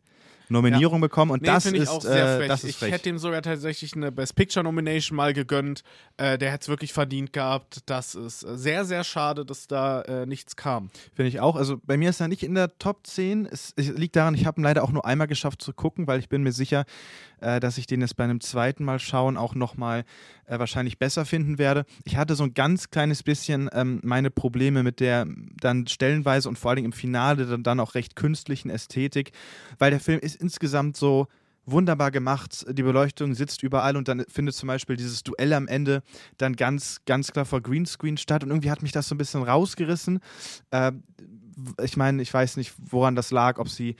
Nominierung 0.48 1.00
ja. 1.00 1.06
bekommen 1.06 1.30
und 1.30 1.42
nee, 1.42 1.48
das, 1.48 1.66
ist, 1.66 1.88
auch 1.88 2.02
sehr 2.02 2.40
äh, 2.40 2.48
das 2.48 2.64
ist 2.64 2.82
Ich 2.82 2.90
hätte 2.90 3.08
ihm 3.08 3.18
sogar 3.18 3.42
tatsächlich 3.42 3.94
eine 3.94 4.12
Best 4.12 4.34
Picture 4.34 4.64
Nomination 4.64 5.16
mal 5.16 5.32
gegönnt. 5.32 5.82
Äh, 6.16 6.38
der 6.38 6.50
hätte 6.52 6.62
es 6.62 6.68
wirklich 6.68 6.92
verdient 6.92 7.32
gehabt. 7.32 7.80
Das 7.86 8.14
ist 8.14 8.40
sehr, 8.40 8.84
sehr 8.84 9.04
schade, 9.04 9.44
dass 9.44 9.66
da 9.66 10.02
äh, 10.02 10.26
nichts 10.26 10.56
kam. 10.56 10.90
Finde 11.14 11.28
ich 11.28 11.40
auch. 11.40 11.56
Also 11.56 11.78
bei 11.84 11.96
mir 11.96 12.10
ist 12.10 12.20
er 12.20 12.28
nicht 12.28 12.42
in 12.42 12.54
der 12.54 12.76
Top 12.78 13.06
10. 13.06 13.46
Es, 13.46 13.72
es 13.76 13.88
liegt 13.88 14.16
daran, 14.16 14.34
ich 14.34 14.46
habe 14.46 14.60
ihn 14.60 14.64
leider 14.64 14.84
auch 14.84 14.92
nur 14.92 15.04
einmal 15.04 15.26
geschafft 15.26 15.62
zu 15.62 15.72
gucken, 15.72 16.06
weil 16.06 16.18
ich 16.20 16.28
bin 16.28 16.42
mir 16.42 16.52
sicher, 16.52 16.84
äh, 17.40 17.60
dass 17.60 17.78
ich 17.78 17.86
den 17.86 18.00
jetzt 18.00 18.16
bei 18.16 18.24
einem 18.24 18.40
zweiten 18.40 18.84
Mal 18.84 18.98
schauen 18.98 19.36
auch 19.36 19.54
nochmal 19.54 20.04
äh, 20.46 20.58
wahrscheinlich 20.58 20.98
besser 20.98 21.24
finden 21.24 21.58
werde. 21.58 21.84
Ich 22.04 22.16
hatte 22.16 22.34
so 22.34 22.44
ein 22.44 22.54
ganz 22.54 22.90
kleines 22.90 23.22
bisschen 23.22 23.70
ähm, 23.72 24.00
meine 24.02 24.30
Probleme 24.30 24.82
mit 24.82 25.00
der 25.00 25.26
dann 25.60 25.86
stellenweise 25.86 26.48
und 26.48 26.58
vor 26.58 26.72
allem 26.72 26.84
im 26.84 26.92
Finale 26.92 27.46
dann, 27.46 27.62
dann 27.62 27.80
auch 27.80 27.94
recht 27.94 28.16
künstlichen 28.16 28.70
Ästhetik, 28.70 29.32
weil 29.78 29.90
der 29.90 30.00
Film 30.00 30.20
ist 30.20 30.36
insgesamt 30.36 30.96
so 30.96 31.28
wunderbar 31.64 32.10
gemacht. 32.10 32.64
Die 32.68 32.82
Beleuchtung 32.82 33.34
sitzt 33.34 33.62
überall 33.62 33.96
und 33.96 34.08
dann 34.08 34.24
findet 34.28 34.54
zum 34.54 34.66
Beispiel 34.66 34.96
dieses 34.96 35.22
Duell 35.22 35.52
am 35.52 35.68
Ende 35.68 36.02
dann 36.38 36.56
ganz, 36.56 37.00
ganz 37.06 37.32
klar 37.32 37.44
vor 37.44 37.60
Greenscreen 37.60 38.16
statt 38.16 38.42
und 38.42 38.50
irgendwie 38.50 38.70
hat 38.70 38.82
mich 38.82 38.92
das 38.92 39.08
so 39.08 39.14
ein 39.14 39.18
bisschen 39.18 39.42
rausgerissen. 39.42 40.20
Äh, 40.70 40.92
ich 41.82 41.96
meine, 41.96 42.22
ich 42.22 42.32
weiß 42.32 42.56
nicht, 42.56 42.74
woran 42.78 43.14
das 43.14 43.30
lag, 43.30 43.58
ob 43.58 43.68
sie 43.68 43.96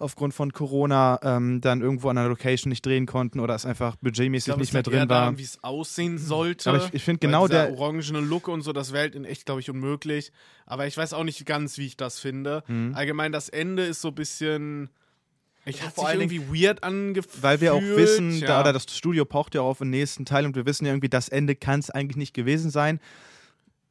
aufgrund 0.00 0.34
von 0.34 0.52
Corona 0.52 1.20
ähm, 1.22 1.60
dann 1.60 1.82
irgendwo 1.82 2.08
an 2.08 2.18
einer 2.18 2.28
Location 2.28 2.70
nicht 2.70 2.84
drehen 2.84 3.06
konnten 3.06 3.38
oder 3.38 3.54
es 3.54 3.66
einfach 3.66 3.96
budgetmäßig 3.96 4.46
glaub, 4.46 4.58
nicht 4.58 4.72
mehr 4.72 4.82
drin 4.82 5.08
war. 5.08 5.36
wie 5.38 5.42
es 5.42 5.62
aussehen 5.62 6.18
sollte. 6.18 6.70
Aber 6.70 6.78
ich, 6.78 6.94
ich 6.94 7.02
finde 7.04 7.20
genau 7.20 7.46
der 7.46 7.72
orangene 7.72 8.20
Look 8.20 8.48
und 8.48 8.62
so, 8.62 8.72
das 8.72 8.92
wäre 8.92 9.02
halt 9.02 9.14
in 9.14 9.24
echt, 9.24 9.46
glaube 9.46 9.60
ich, 9.60 9.70
unmöglich. 9.70 10.32
Aber 10.66 10.86
ich 10.86 10.96
weiß 10.96 11.12
auch 11.12 11.24
nicht 11.24 11.44
ganz, 11.46 11.78
wie 11.78 11.86
ich 11.86 11.96
das 11.96 12.18
finde. 12.18 12.64
Mhm. 12.66 12.94
Allgemein, 12.94 13.32
das 13.32 13.48
Ende 13.48 13.84
ist 13.84 14.00
so 14.00 14.08
ein 14.08 14.14
bisschen. 14.14 14.90
Ich 15.66 15.82
hatte 15.82 16.00
sich 16.00 16.08
irgendwie 16.08 16.40
weird 16.48 16.82
angefühlt. 16.82 17.42
Weil 17.42 17.60
wir 17.60 17.74
auch 17.74 17.82
wissen, 17.82 18.38
ja. 18.38 18.46
da, 18.46 18.60
oder 18.62 18.72
das 18.72 18.84
Studio 18.84 19.26
pocht 19.26 19.54
ja 19.54 19.60
auf 19.60 19.78
den 19.78 19.90
nächsten 19.90 20.24
Teil 20.24 20.46
und 20.46 20.56
wir 20.56 20.64
wissen 20.64 20.86
ja 20.86 20.92
irgendwie, 20.92 21.10
das 21.10 21.28
Ende 21.28 21.54
kann 21.54 21.80
es 21.80 21.90
eigentlich 21.90 22.16
nicht 22.16 22.32
gewesen 22.32 22.70
sein. 22.70 22.98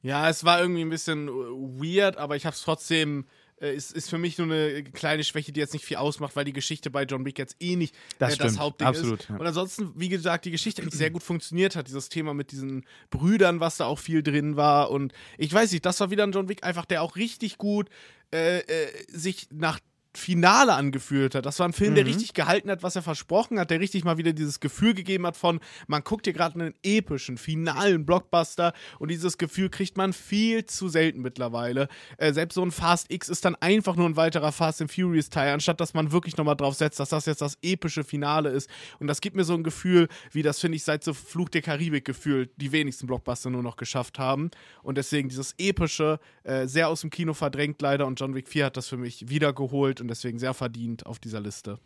Ja, 0.02 0.30
es 0.30 0.44
war 0.44 0.62
irgendwie 0.62 0.82
ein 0.82 0.90
bisschen 0.90 1.28
weird, 1.28 2.18
aber 2.18 2.36
ich 2.36 2.46
habe 2.46 2.56
es 2.56 2.62
trotzdem 2.64 3.26
äh, 3.62 3.76
ist, 3.76 3.92
ist 3.92 4.10
für 4.10 4.18
mich 4.18 4.38
nur 4.38 4.48
eine 4.48 4.84
kleine 4.84 5.24
Schwäche, 5.24 5.52
die 5.52 5.60
jetzt 5.60 5.74
nicht 5.74 5.86
viel 5.86 5.98
ausmacht, 5.98 6.36
weil 6.36 6.46
die 6.46 6.54
Geschichte 6.54 6.90
bei 6.90 7.04
John 7.04 7.26
Wick 7.26 7.38
jetzt 7.38 7.56
eh 7.60 7.76
nicht 7.76 7.96
das, 8.18 8.36
äh, 8.36 8.38
das 8.38 8.60
Hauptding 8.60 8.88
Absolut, 8.88 9.22
ist. 9.22 9.30
Ja. 9.30 9.38
Und 9.38 9.46
ansonsten, 9.46 9.92
wie 9.96 10.10
gesagt, 10.10 10.46
die 10.46 10.52
Geschichte 10.52 10.82
eigentlich 10.82 10.96
sehr 10.96 11.12
gut 11.12 11.24
funktioniert 11.24 11.76
hat. 11.76 11.88
Dieses 11.88 12.10
Thema 12.10 12.34
mit 12.34 12.52
diesen 12.52 12.86
Brüdern, 13.10 13.60
was 13.60 13.78
da 13.78 13.86
auch 13.86 14.00
viel 14.00 14.24
drin 14.24 14.56
war. 14.56 14.92
Und 14.92 15.14
ich 15.38 15.54
weiß 15.54 15.72
nicht, 15.72 15.86
das 15.86 16.00
war 16.00 16.12
wieder 16.12 16.24
ein 16.24 16.32
John 16.32 16.50
Wick, 16.50 16.64
einfach 16.64 16.86
der 16.86 17.02
auch 17.02 17.16
richtig 17.16 17.58
gut 17.58 17.90
äh, 18.34 18.60
äh, 18.60 18.88
sich 19.08 19.48
nach 19.52 19.80
Finale 20.16 20.74
angefühlt 20.74 21.36
hat. 21.36 21.46
Das 21.46 21.60
war 21.60 21.68
ein 21.68 21.74
Film, 21.74 21.94
der 21.94 22.04
mhm. 22.04 22.12
richtig 22.12 22.34
gehalten 22.34 22.72
hat, 22.72 22.82
was 22.82 22.96
er 22.96 23.04
versprochen 23.04 23.60
hat, 23.60 23.70
der 23.70 23.80
richtig 23.80 24.04
mal 24.04 24.18
wieder 24.18 24.34
dieses 24.34 24.60
Gefühl 24.60 24.96
gegeben 24.96 25.26
hat 25.28 25.38
von, 25.38 25.60
man 25.88 26.04
guckt 26.04 26.26
hier 26.26 26.34
gerade 26.34 26.60
einen 26.60 26.74
epischen, 26.82 27.38
finalen 27.38 28.06
Blockbuster 28.06 28.74
und 28.98 29.12
dieses 29.12 29.38
Gefühl 29.38 29.70
kriegt 29.70 29.98
man 29.98 30.14
viel 30.14 30.66
zu 30.66 30.90
selten 30.90 31.22
mittlerweile. 31.22 31.90
Äh, 32.18 32.34
selbst 32.34 32.56
so 32.56 32.64
ein 32.64 32.72
Fast 32.72 33.12
X 33.12 33.30
ist 33.30 33.46
dann 33.46 33.56
einfach 33.56 33.96
nur 33.96 34.08
ein 34.08 34.16
weiterer 34.16 34.52
Fast 34.52 34.82
and 34.82 34.92
Furious 34.92 35.30
Teil, 35.30 35.54
anstatt 35.54 35.80
dass 35.80 35.94
man 35.94 36.12
wirklich 36.12 36.38
nochmal 36.38 36.56
drauf 36.56 36.74
setzt, 36.74 37.00
dass 37.00 37.10
das 37.10 37.28
jetzt 37.28 37.42
das 37.42 37.60
epische 37.62 38.04
Finale 38.04 38.50
ist. 38.50 38.68
Und 39.00 39.06
das 39.06 39.22
gibt 39.22 39.36
mir 39.36 39.44
so 39.44 39.54
ein 39.54 39.64
Gefühl, 39.64 40.08
wie 40.32 40.42
das 40.42 40.60
finde 40.60 40.78
ich 40.78 40.84
seit 40.84 41.04
so 41.04 41.14
Fluch 41.14 41.50
der 41.50 41.62
Karibik 41.62 42.06
gefühlt 42.06 42.50
die 42.58 42.72
wenigsten 42.72 43.06
Blockbuster 43.06 43.52
nur 43.52 43.62
noch 43.62 43.78
geschafft 43.78 44.18
haben. 44.18 44.50
Und 44.82 44.98
deswegen 44.98 45.30
dieses 45.30 45.54
epische, 45.60 46.20
äh, 46.44 46.66
sehr 46.66 46.90
aus 46.90 47.02
dem 47.02 47.12
Kino 47.12 47.36
verdrängt 47.36 47.80
leider 47.82 48.08
und 48.08 48.20
John 48.20 48.34
Wick 48.34 48.48
4 48.48 48.66
hat 48.66 48.78
das 48.78 48.88
für 48.88 48.98
mich 48.98 49.30
wiedergeholt 49.30 49.99
und 50.02 50.08
deswegen 50.08 50.40
sehr 50.40 50.54
verdient 50.54 51.06
auf 51.06 51.20
dieser 51.20 51.42
Liste. 51.42 51.80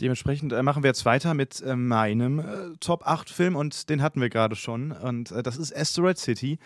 Dementsprechend 0.00 0.52
äh, 0.52 0.62
machen 0.62 0.82
wir 0.82 0.88
jetzt 0.88 1.06
weiter 1.06 1.32
mit 1.32 1.62
äh, 1.62 1.74
meinem 1.74 2.38
äh, 2.38 2.44
Top 2.80 3.06
8 3.06 3.30
Film 3.30 3.56
und 3.56 3.88
den 3.88 4.02
hatten 4.02 4.20
wir 4.20 4.28
gerade 4.28 4.54
schon. 4.54 4.92
Und 4.92 5.30
äh, 5.30 5.42
das 5.42 5.56
ist 5.56 5.74
Asteroid 5.74 6.18
City. 6.18 6.58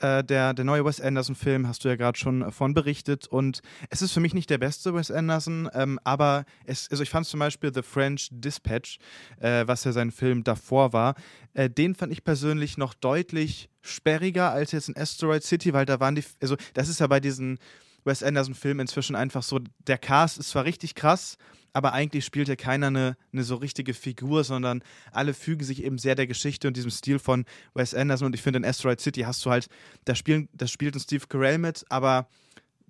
Äh, 0.00 0.22
der, 0.22 0.52
der 0.52 0.66
neue 0.66 0.84
Wes 0.84 1.00
Anderson-Film, 1.00 1.66
hast 1.66 1.84
du 1.84 1.88
ja 1.88 1.96
gerade 1.96 2.18
schon 2.18 2.52
von 2.52 2.74
berichtet. 2.74 3.26
Und 3.26 3.62
es 3.88 4.02
ist 4.02 4.12
für 4.12 4.20
mich 4.20 4.34
nicht 4.34 4.50
der 4.50 4.58
beste 4.58 4.94
Wes 4.94 5.10
Anderson, 5.10 5.70
ähm, 5.72 5.98
aber 6.04 6.44
es, 6.66 6.90
also 6.90 7.02
ich 7.02 7.08
fand 7.08 7.24
zum 7.24 7.40
Beispiel 7.40 7.72
The 7.72 7.80
French 7.80 8.28
Dispatch, 8.30 8.98
äh, 9.40 9.66
was 9.66 9.84
ja 9.84 9.92
sein 9.92 10.10
Film 10.10 10.44
davor 10.44 10.92
war, 10.92 11.14
den 11.56 11.94
fand 11.94 12.12
ich 12.12 12.24
persönlich 12.24 12.78
noch 12.78 12.94
deutlich 12.94 13.70
sperriger 13.80 14.50
als 14.50 14.72
jetzt 14.72 14.88
in 14.88 14.96
Asteroid 14.96 15.44
City, 15.44 15.72
weil 15.72 15.86
da 15.86 16.00
waren 16.00 16.16
die, 16.16 16.24
also 16.42 16.56
das 16.74 16.88
ist 16.88 16.98
ja 16.98 17.06
bei 17.06 17.20
diesen 17.20 17.60
Wes 18.04 18.22
Anderson-Film 18.22 18.80
inzwischen 18.80 19.16
einfach 19.16 19.42
so, 19.42 19.60
der 19.86 19.98
Cast 19.98 20.38
ist 20.38 20.50
zwar 20.50 20.64
richtig 20.64 20.94
krass, 20.94 21.36
aber 21.72 21.92
eigentlich 21.92 22.24
spielt 22.24 22.48
ja 22.48 22.56
keiner 22.56 22.86
eine, 22.86 23.16
eine 23.32 23.42
so 23.42 23.56
richtige 23.56 23.94
Figur, 23.94 24.44
sondern 24.44 24.82
alle 25.10 25.34
fügen 25.34 25.64
sich 25.64 25.82
eben 25.82 25.98
sehr 25.98 26.14
der 26.14 26.26
Geschichte 26.26 26.68
und 26.68 26.76
diesem 26.76 26.90
Stil 26.90 27.18
von 27.18 27.44
Wes 27.74 27.94
Anderson. 27.94 28.26
Und 28.26 28.34
ich 28.34 28.42
finde, 28.42 28.58
in 28.58 28.64
Asteroid 28.64 29.00
City 29.00 29.22
hast 29.22 29.44
du 29.44 29.50
halt, 29.50 29.68
da, 30.04 30.14
spielen, 30.14 30.48
da 30.52 30.68
spielt 30.68 30.94
ein 30.94 31.00
Steve 31.00 31.26
Carell 31.28 31.58
mit, 31.58 31.84
aber 31.88 32.28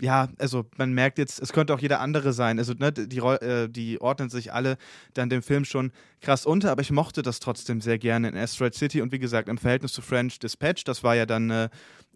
ja, 0.01 0.29
also 0.39 0.67
man 0.77 0.93
merkt 0.93 1.19
jetzt, 1.19 1.41
es 1.41 1.53
könnte 1.53 1.73
auch 1.75 1.79
jeder 1.79 2.01
andere 2.01 2.33
sein. 2.33 2.59
Also 2.59 2.75
ne, 2.75 2.93
die, 2.93 3.19
äh, 3.19 3.69
die 3.69 4.01
ordnen 4.01 4.29
sich 4.29 4.53
alle 4.53 4.77
dann 5.15 5.31
dem 5.31 5.43
Film 5.43 5.65
schon 5.65 5.93
krass 6.21 6.47
unter, 6.47 6.71
aber 6.71 6.83
ich 6.83 6.91
mochte 6.91 7.23
das 7.23 7.39
trotzdem 7.39 7.81
sehr 7.81 7.99
gerne 7.99 8.29
in 8.29 8.37
Asteroid 8.37 8.75
City 8.75 9.01
und 9.03 9.13
wie 9.13 9.19
gesagt, 9.19 9.49
im 9.49 9.59
Verhältnis 9.59 9.93
zu 9.93 10.03
French 10.03 10.39
Dispatch, 10.39 10.85
das 10.85 11.05
war 11.05 11.15
ja 11.15 11.27
dann 11.27 11.51
äh, 11.51 11.69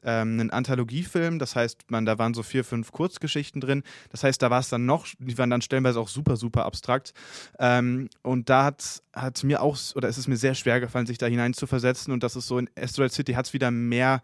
ähm, 0.03 0.41
ein 0.41 0.51
Anthologiefilm, 0.51 1.39
das 1.39 1.57
heißt, 1.57 1.91
man, 1.91 2.07
da 2.07 2.19
waren 2.19 2.35
so 2.35 2.43
vier, 2.43 2.65
fünf 2.65 2.93
Kurzgeschichten 2.93 3.61
drin. 3.61 3.83
Das 4.11 4.25
heißt, 4.25 4.41
da 4.41 4.51
war 4.51 4.61
es 4.61 4.69
dann 4.69 4.87
noch, 4.87 5.07
die 5.19 5.37
waren 5.39 5.51
dann 5.51 5.63
stellenweise 5.63 6.01
auch 6.01 6.09
super, 6.09 6.37
super 6.37 6.65
abstrakt. 6.65 7.13
Ähm, 7.59 8.09
und 8.23 8.49
da 8.49 8.65
hat, 8.65 9.03
hat 9.13 9.43
mir 9.45 9.63
auch, 9.63 9.77
oder 9.95 10.09
ist 10.09 10.19
es 10.19 10.29
mir 10.29 10.37
sehr 10.37 10.55
schwer 10.55 10.81
gefallen, 10.81 11.07
sich 11.07 11.19
da 11.19 11.27
hinein 11.27 11.55
zu 11.55 11.67
versetzen. 11.67 12.13
Und 12.13 12.23
das 12.23 12.37
ist 12.37 12.47
so 12.47 12.59
in 12.59 12.71
Asteroid 12.79 13.13
City 13.13 13.33
hat 13.33 13.47
es 13.47 13.53
wieder 13.53 13.71
mehr 13.71 14.23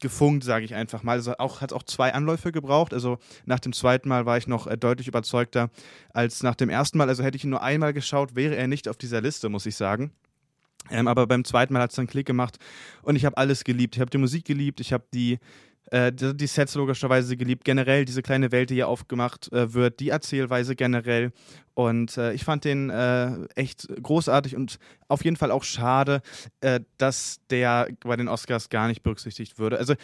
gefunkt, 0.00 0.44
sage 0.44 0.64
ich 0.64 0.74
einfach 0.74 1.02
mal. 1.02 1.12
Also 1.12 1.36
auch, 1.38 1.60
hat 1.60 1.72
auch 1.72 1.82
zwei 1.82 2.12
Anläufe 2.12 2.52
gebraucht. 2.52 2.92
Also 2.94 3.18
nach 3.44 3.60
dem 3.60 3.72
zweiten 3.72 4.08
Mal 4.08 4.26
war 4.26 4.38
ich 4.38 4.46
noch 4.46 4.66
äh, 4.66 4.76
deutlich 4.76 5.08
überzeugter 5.08 5.70
als 6.12 6.42
nach 6.42 6.54
dem 6.54 6.68
ersten 6.68 6.98
Mal. 6.98 7.08
Also 7.08 7.22
hätte 7.22 7.36
ich 7.36 7.44
ihn 7.44 7.50
nur 7.50 7.62
einmal 7.62 7.92
geschaut, 7.92 8.34
wäre 8.34 8.56
er 8.56 8.66
nicht 8.66 8.88
auf 8.88 8.96
dieser 8.96 9.20
Liste, 9.20 9.48
muss 9.48 9.66
ich 9.66 9.76
sagen. 9.76 10.12
Ähm, 10.90 11.08
aber 11.08 11.26
beim 11.26 11.44
zweiten 11.44 11.72
Mal 11.72 11.82
hat 11.82 11.90
es 11.90 11.96
dann 11.96 12.06
Klick 12.06 12.26
gemacht 12.26 12.58
und 13.02 13.16
ich 13.16 13.24
habe 13.24 13.36
alles 13.36 13.64
geliebt. 13.64 13.96
Ich 13.96 14.00
habe 14.00 14.10
die 14.10 14.18
Musik 14.18 14.44
geliebt, 14.44 14.80
ich 14.80 14.92
habe 14.92 15.04
die, 15.12 15.38
äh, 15.90 16.12
die, 16.12 16.46
Sets 16.46 16.74
logischerweise 16.74 17.36
geliebt, 17.36 17.64
generell 17.64 18.04
diese 18.04 18.22
kleine 18.22 18.52
Welt, 18.52 18.70
die 18.70 18.74
hier 18.74 18.88
aufgemacht 18.88 19.52
äh, 19.52 19.74
wird, 19.74 20.00
die 20.00 20.10
Erzählweise 20.10 20.76
generell. 20.76 21.32
Und 21.74 22.16
äh, 22.16 22.32
ich 22.32 22.44
fand 22.44 22.64
den 22.64 22.90
äh, 22.90 23.44
echt 23.54 23.88
großartig 24.02 24.56
und 24.56 24.78
auf 25.08 25.24
jeden 25.24 25.36
Fall 25.36 25.50
auch 25.50 25.64
schade, 25.64 26.22
äh, 26.60 26.80
dass 26.98 27.40
der 27.50 27.88
bei 28.00 28.16
den 28.16 28.28
Oscars 28.28 28.68
gar 28.68 28.88
nicht 28.88 29.02
berücksichtigt 29.02 29.58
würde. 29.58 29.78
Also 29.78 29.94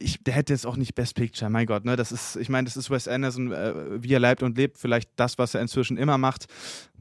ich, 0.00 0.22
der 0.24 0.34
hätte 0.34 0.52
jetzt 0.52 0.66
auch 0.66 0.76
nicht 0.76 0.94
Best 0.94 1.14
Picture, 1.14 1.50
mein 1.50 1.66
Gott, 1.66 1.84
ne? 1.84 1.94
Das 1.94 2.10
ist, 2.10 2.36
ich 2.36 2.48
meine, 2.48 2.64
das 2.64 2.76
ist 2.76 2.90
Wes 2.90 3.06
Anderson, 3.06 3.52
äh, 3.52 4.02
wie 4.02 4.14
er 4.14 4.20
leibt 4.20 4.42
und 4.42 4.56
lebt, 4.56 4.78
vielleicht 4.78 5.10
das, 5.16 5.38
was 5.38 5.54
er 5.54 5.60
inzwischen 5.60 5.98
immer 5.98 6.18
macht. 6.18 6.46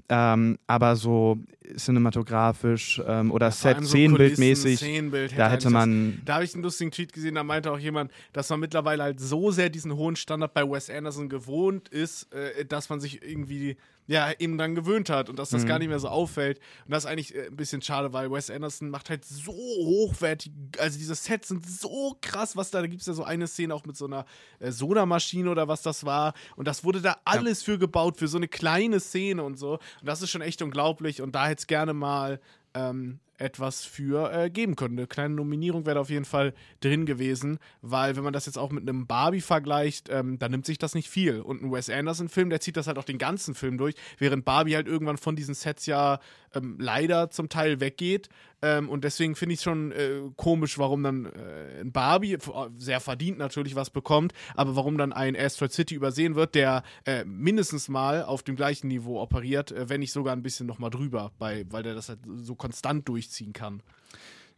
Ähm, 0.09 0.57
aber 0.67 0.95
so 0.95 1.39
cinematografisch 1.77 3.01
ähm, 3.05 3.31
oder 3.31 3.51
Set, 3.51 3.77
so 3.81 3.87
Szenenbildmäßig, 3.87 4.77
Szenenbild 4.77 5.37
da 5.37 5.49
hätte 5.49 5.69
man. 5.69 6.21
Da 6.25 6.35
habe 6.35 6.43
ich 6.43 6.53
einen 6.53 6.63
lustigen 6.63 6.91
Tweet 6.91 7.13
gesehen, 7.13 7.35
da 7.35 7.43
meinte 7.43 7.71
auch 7.71 7.79
jemand, 7.79 8.11
dass 8.33 8.49
man 8.49 8.59
mittlerweile 8.59 9.03
halt 9.03 9.19
so 9.19 9.51
sehr 9.51 9.69
diesen 9.69 9.95
hohen 9.95 10.15
Standard 10.15 10.53
bei 10.53 10.69
Wes 10.69 10.89
Anderson 10.89 11.29
gewohnt 11.29 11.89
ist, 11.89 12.31
äh, 12.33 12.65
dass 12.65 12.89
man 12.89 12.99
sich 12.99 13.23
irgendwie 13.23 13.77
ja 14.09 14.31
eben 14.39 14.57
dann 14.57 14.73
gewöhnt 14.73 15.11
hat 15.11 15.29
und 15.29 15.37
dass 15.37 15.51
das 15.51 15.63
mhm. 15.63 15.67
gar 15.67 15.79
nicht 15.79 15.87
mehr 15.87 15.99
so 15.99 16.07
auffällt. 16.07 16.59
Und 16.85 16.91
das 16.91 17.03
ist 17.03 17.09
eigentlich 17.09 17.35
äh, 17.35 17.45
ein 17.45 17.55
bisschen 17.55 17.83
schade, 17.83 18.11
weil 18.11 18.31
Wes 18.31 18.49
Anderson 18.49 18.89
macht 18.89 19.11
halt 19.11 19.23
so 19.23 19.53
hochwertig, 19.53 20.51
also 20.79 20.97
diese 20.97 21.13
Sets 21.13 21.49
sind 21.49 21.63
so 21.69 22.17
krass, 22.19 22.57
was 22.57 22.71
da, 22.71 22.81
da 22.81 22.87
gibt 22.87 23.01
es 23.01 23.07
ja 23.07 23.13
so 23.13 23.23
eine 23.23 23.45
Szene 23.45 23.73
auch 23.73 23.85
mit 23.85 23.95
so 23.95 24.05
einer 24.07 24.25
äh, 24.57 24.71
Soda-Maschine 24.71 25.51
oder 25.51 25.67
was 25.67 25.83
das 25.83 26.05
war. 26.05 26.33
Und 26.55 26.67
das 26.67 26.83
wurde 26.83 27.01
da 27.01 27.17
alles 27.23 27.61
ja. 27.61 27.65
für 27.73 27.77
gebaut, 27.77 28.17
für 28.17 28.27
so 28.27 28.37
eine 28.37 28.47
kleine 28.47 28.99
Szene 28.99 29.43
und 29.43 29.59
so. 29.59 29.73
Und 29.73 30.05
das 30.05 30.23
ist 30.23 30.31
schon 30.31 30.41
echt 30.41 30.63
unglaublich. 30.63 31.21
Und 31.21 31.35
da 31.35 31.47
es 31.59 31.67
gerne 31.67 31.93
mal 31.93 32.39
ähm, 32.73 33.19
etwas 33.39 33.85
für 33.85 34.31
äh, 34.31 34.49
geben 34.49 34.75
können. 34.75 34.97
Eine 34.97 35.07
kleine 35.07 35.35
Nominierung 35.35 35.85
wäre 35.85 35.99
auf 35.99 36.09
jeden 36.09 36.25
Fall 36.25 36.53
drin 36.81 37.05
gewesen, 37.05 37.59
weil 37.81 38.15
wenn 38.15 38.23
man 38.23 38.33
das 38.33 38.45
jetzt 38.45 38.57
auch 38.57 38.71
mit 38.71 38.87
einem 38.87 39.07
Barbie 39.07 39.41
vergleicht, 39.41 40.09
ähm, 40.09 40.37
dann 40.39 40.51
nimmt 40.51 40.65
sich 40.65 40.77
das 40.77 40.95
nicht 40.95 41.09
viel. 41.09 41.41
Und 41.41 41.63
ein 41.63 41.71
Wes 41.71 41.89
Anderson-Film, 41.89 42.49
der 42.49 42.59
zieht 42.59 42.77
das 42.77 42.87
halt 42.87 42.97
auch 42.97 43.03
den 43.03 43.17
ganzen 43.17 43.55
Film 43.55 43.77
durch, 43.77 43.95
während 44.17 44.45
Barbie 44.45 44.75
halt 44.75 44.87
irgendwann 44.87 45.17
von 45.17 45.35
diesen 45.35 45.55
Sets 45.55 45.85
ja 45.85 46.19
ähm, 46.53 46.77
leider 46.79 47.29
zum 47.29 47.49
Teil 47.49 47.79
weggeht. 47.79 48.29
Ähm, 48.61 48.89
und 48.89 49.03
deswegen 49.03 49.35
finde 49.35 49.53
ich 49.53 49.59
es 49.59 49.63
schon 49.63 49.91
äh, 49.91 50.21
komisch, 50.35 50.77
warum 50.77 51.03
dann 51.03 51.25
äh, 51.27 51.81
ein 51.81 51.91
Barbie, 51.91 52.37
sehr 52.77 52.99
verdient 52.99 53.37
natürlich, 53.37 53.75
was 53.75 53.89
bekommt, 53.89 54.33
aber 54.55 54.75
warum 54.75 54.97
dann 54.97 55.13
ein 55.13 55.35
Asteroid 55.35 55.71
City 55.71 55.95
übersehen 55.95 56.35
wird, 56.35 56.55
der 56.55 56.83
äh, 57.05 57.23
mindestens 57.23 57.87
mal 57.87 58.23
auf 58.23 58.43
dem 58.43 58.55
gleichen 58.55 58.87
Niveau 58.87 59.21
operiert, 59.21 59.71
äh, 59.71 59.87
wenn 59.87 60.01
nicht 60.01 60.11
sogar 60.11 60.33
ein 60.33 60.43
bisschen 60.43 60.67
nochmal 60.67 60.89
drüber, 60.89 61.31
bei, 61.39 61.65
weil 61.69 61.83
der 61.83 61.95
das 61.95 62.09
halt 62.09 62.19
so 62.37 62.55
konstant 62.55 63.07
durchziehen 63.29 63.53
kann. 63.53 63.81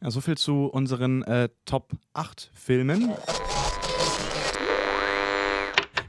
Ja, 0.01 0.09
soviel 0.09 0.37
zu 0.37 0.65
unseren 0.65 1.21
äh, 1.23 1.49
Top 1.65 1.91
8 2.13 2.49
Filmen. 2.53 3.13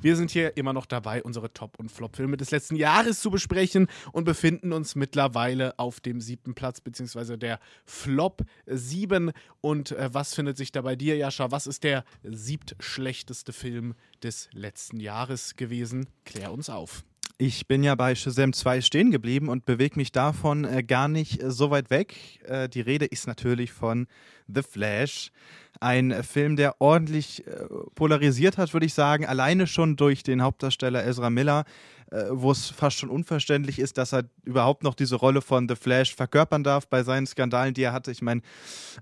Wir 0.00 0.16
sind 0.16 0.32
hier 0.32 0.56
immer 0.56 0.72
noch 0.72 0.86
dabei, 0.86 1.22
unsere 1.22 1.52
Top- 1.52 1.78
und 1.78 1.88
Flop-Filme 1.88 2.36
des 2.36 2.50
letzten 2.50 2.74
Jahres 2.74 3.20
zu 3.20 3.30
besprechen 3.30 3.86
und 4.10 4.24
befinden 4.24 4.72
uns 4.72 4.96
mittlerweile 4.96 5.78
auf 5.78 6.00
dem 6.00 6.20
siebten 6.20 6.54
Platz, 6.54 6.80
beziehungsweise 6.80 7.38
der 7.38 7.60
Flop 7.84 8.42
7. 8.66 9.30
Und 9.60 9.92
äh, 9.92 10.12
was 10.12 10.34
findet 10.34 10.56
sich 10.56 10.72
da 10.72 10.82
bei 10.82 10.96
dir, 10.96 11.16
Jascha? 11.16 11.52
Was 11.52 11.68
ist 11.68 11.84
der 11.84 12.04
siebtschlechteste 12.24 13.52
Film 13.52 13.94
des 14.24 14.48
letzten 14.52 14.98
Jahres 14.98 15.54
gewesen? 15.54 16.08
Klär 16.24 16.52
uns 16.52 16.68
auf. 16.68 17.04
Ich 17.44 17.66
bin 17.66 17.82
ja 17.82 17.96
bei 17.96 18.14
Shazam 18.14 18.52
2 18.52 18.82
stehen 18.82 19.10
geblieben 19.10 19.48
und 19.48 19.66
bewege 19.66 19.96
mich 19.96 20.12
davon 20.12 20.62
äh, 20.64 20.84
gar 20.84 21.08
nicht 21.08 21.42
äh, 21.42 21.50
so 21.50 21.72
weit 21.72 21.90
weg. 21.90 22.14
Äh, 22.44 22.68
die 22.68 22.82
Rede 22.82 23.04
ist 23.04 23.26
natürlich 23.26 23.72
von 23.72 24.06
The 24.46 24.62
Flash. 24.62 25.32
ein 25.80 26.22
Film, 26.22 26.54
der 26.54 26.80
ordentlich 26.80 27.44
äh, 27.48 27.64
polarisiert 27.96 28.58
hat, 28.58 28.72
würde 28.72 28.86
ich 28.86 28.94
sagen. 28.94 29.26
Alleine 29.26 29.66
schon 29.66 29.96
durch 29.96 30.22
den 30.22 30.40
Hauptdarsteller 30.40 31.04
Ezra 31.04 31.30
Miller, 31.30 31.64
äh, 32.12 32.26
wo 32.30 32.52
es 32.52 32.70
fast 32.70 32.98
schon 32.98 33.10
unverständlich 33.10 33.80
ist, 33.80 33.98
dass 33.98 34.12
er 34.12 34.22
überhaupt 34.44 34.84
noch 34.84 34.94
diese 34.94 35.16
Rolle 35.16 35.42
von 35.42 35.68
The 35.68 35.74
Flash 35.74 36.14
verkörpern 36.14 36.62
darf 36.62 36.86
bei 36.86 37.02
seinen 37.02 37.26
Skandalen, 37.26 37.74
die 37.74 37.82
er 37.82 37.92
hatte. 37.92 38.12
Ich 38.12 38.22
meine, 38.22 38.42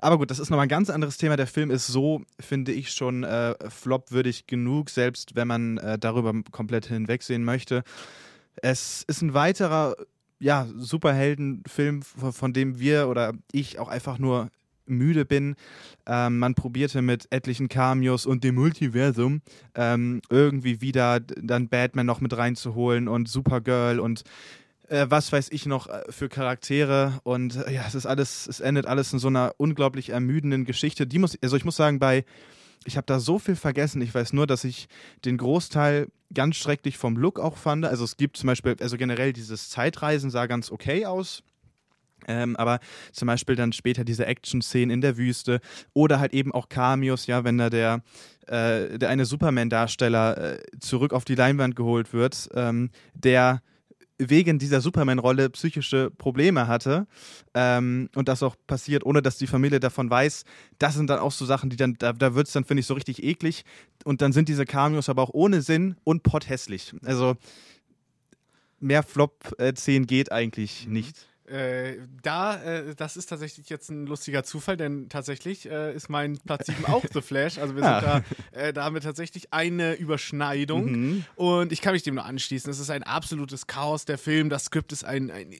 aber 0.00 0.16
gut, 0.16 0.30
das 0.30 0.38
ist 0.38 0.48
nochmal 0.48 0.64
ein 0.64 0.70
ganz 0.70 0.88
anderes 0.88 1.18
Thema. 1.18 1.36
Der 1.36 1.46
Film 1.46 1.70
ist 1.70 1.88
so, 1.88 2.22
finde 2.38 2.72
ich, 2.72 2.90
schon 2.92 3.22
äh, 3.22 3.54
flopwürdig 3.68 4.46
genug, 4.46 4.88
selbst 4.88 5.36
wenn 5.36 5.46
man 5.46 5.76
äh, 5.76 5.98
darüber 5.98 6.32
komplett 6.50 6.86
hinwegsehen 6.86 7.44
möchte. 7.44 7.84
Es 8.56 9.04
ist 9.06 9.22
ein 9.22 9.34
weiterer 9.34 9.96
ja, 10.38 10.66
Superheldenfilm, 10.76 12.02
von 12.02 12.52
dem 12.52 12.78
wir 12.78 13.08
oder 13.08 13.34
ich 13.52 13.78
auch 13.78 13.88
einfach 13.88 14.18
nur 14.18 14.50
müde 14.86 15.24
bin. 15.24 15.54
Ähm, 16.06 16.38
man 16.38 16.54
probierte 16.54 17.02
mit 17.02 17.28
etlichen 17.30 17.68
Cameos 17.68 18.26
und 18.26 18.44
dem 18.44 18.56
Multiversum 18.56 19.42
ähm, 19.74 20.20
irgendwie 20.28 20.80
wieder 20.80 21.20
dann 21.20 21.68
Batman 21.68 22.06
noch 22.06 22.20
mit 22.20 22.36
reinzuholen 22.36 23.08
und 23.08 23.28
Supergirl 23.28 24.00
und 24.00 24.24
äh, 24.88 25.06
was 25.08 25.32
weiß 25.32 25.48
ich 25.52 25.66
noch 25.66 25.86
äh, 25.86 26.02
für 26.10 26.28
Charaktere 26.28 27.20
und 27.22 27.56
äh, 27.56 27.74
ja, 27.74 27.84
es 27.86 27.94
ist 27.94 28.06
alles, 28.06 28.46
es 28.48 28.60
endet 28.60 28.86
alles 28.86 29.12
in 29.12 29.18
so 29.18 29.28
einer 29.28 29.54
unglaublich 29.56 30.10
ermüdenden 30.10 30.64
Geschichte. 30.64 31.06
Die 31.06 31.18
muss, 31.18 31.38
also 31.40 31.56
ich 31.56 31.64
muss 31.64 31.76
sagen, 31.76 31.98
bei 31.98 32.24
ich 32.84 32.96
habe 32.96 33.06
da 33.06 33.20
so 33.20 33.38
viel 33.38 33.56
vergessen. 33.56 34.00
Ich 34.02 34.14
weiß 34.14 34.32
nur, 34.32 34.46
dass 34.46 34.64
ich 34.64 34.88
den 35.24 35.36
Großteil 35.36 36.08
ganz 36.32 36.56
schrecklich 36.56 36.96
vom 36.96 37.16
Look 37.16 37.38
auch 37.38 37.56
fand. 37.56 37.84
Also 37.84 38.04
es 38.04 38.16
gibt 38.16 38.36
zum 38.36 38.46
Beispiel, 38.46 38.76
also 38.80 38.96
generell 38.96 39.32
dieses 39.32 39.68
Zeitreisen 39.70 40.30
sah 40.30 40.46
ganz 40.46 40.70
okay 40.70 41.06
aus. 41.06 41.42
Ähm, 42.28 42.54
aber 42.56 42.80
zum 43.12 43.26
Beispiel 43.26 43.56
dann 43.56 43.72
später 43.72 44.04
diese 44.04 44.26
Action-Szenen 44.26 44.90
in 44.90 45.00
der 45.00 45.16
Wüste 45.16 45.60
oder 45.94 46.20
halt 46.20 46.34
eben 46.34 46.52
auch 46.52 46.68
Cameos, 46.68 47.26
ja, 47.26 47.44
wenn 47.44 47.56
da 47.56 47.70
der, 47.70 48.02
äh, 48.46 48.98
der 48.98 49.08
eine 49.08 49.24
Superman-Darsteller 49.24 50.56
äh, 50.58 50.62
zurück 50.80 51.14
auf 51.14 51.24
die 51.24 51.34
Leinwand 51.34 51.76
geholt 51.76 52.12
wird, 52.12 52.48
ähm, 52.54 52.90
der 53.14 53.62
wegen 54.28 54.58
dieser 54.58 54.80
Superman-Rolle 54.80 55.50
psychische 55.50 56.10
Probleme 56.10 56.68
hatte 56.68 57.06
ähm, 57.54 58.10
und 58.14 58.28
das 58.28 58.42
auch 58.42 58.56
passiert, 58.66 59.04
ohne 59.04 59.22
dass 59.22 59.38
die 59.38 59.46
Familie 59.46 59.80
davon 59.80 60.10
weiß. 60.10 60.44
Das 60.78 60.94
sind 60.94 61.08
dann 61.08 61.18
auch 61.18 61.32
so 61.32 61.46
Sachen, 61.46 61.70
die 61.70 61.76
dann, 61.76 61.96
da, 61.98 62.12
da 62.12 62.34
wird 62.34 62.46
es 62.46 62.52
dann, 62.52 62.64
finde 62.64 62.80
ich, 62.80 62.86
so 62.86 62.94
richtig 62.94 63.22
eklig. 63.22 63.64
Und 64.04 64.20
dann 64.20 64.32
sind 64.32 64.48
diese 64.48 64.66
Cameos 64.66 65.08
aber 65.08 65.22
auch 65.22 65.30
ohne 65.32 65.62
Sinn 65.62 65.96
und 66.04 66.22
potthässlich. 66.22 66.94
Also 67.04 67.36
mehr 68.78 69.02
Flop-Szenen 69.02 70.06
geht 70.06 70.30
eigentlich 70.32 70.86
mhm. 70.86 70.92
nicht. 70.92 71.29
Äh, 71.50 71.98
da, 72.22 72.62
äh, 72.62 72.94
das 72.94 73.16
ist 73.16 73.26
tatsächlich 73.26 73.68
jetzt 73.68 73.90
ein 73.90 74.06
lustiger 74.06 74.44
Zufall, 74.44 74.76
denn 74.76 75.08
tatsächlich 75.08 75.68
äh, 75.68 75.92
ist 75.92 76.08
mein 76.08 76.38
Platz 76.38 76.66
7 76.66 76.84
auch 76.86 77.04
The 77.12 77.20
Flash. 77.20 77.58
Also 77.58 77.74
wir 77.74 77.82
sind 77.82 77.92
ah. 77.92 78.22
da, 78.52 78.58
äh, 78.58 78.72
da 78.72 78.84
haben 78.84 78.94
wir 78.94 79.00
tatsächlich 79.00 79.52
eine 79.52 79.94
Überschneidung 79.94 80.92
mhm. 80.92 81.24
und 81.34 81.72
ich 81.72 81.80
kann 81.80 81.92
mich 81.92 82.04
dem 82.04 82.14
nur 82.14 82.24
anschließen. 82.24 82.70
Es 82.70 82.78
ist 82.78 82.90
ein 82.90 83.02
absolutes 83.02 83.66
Chaos, 83.66 84.04
der 84.04 84.18
Film. 84.18 84.48
Das 84.48 84.66
Skript 84.66 84.92
ist 84.92 85.04
ein, 85.04 85.30
ein, 85.30 85.50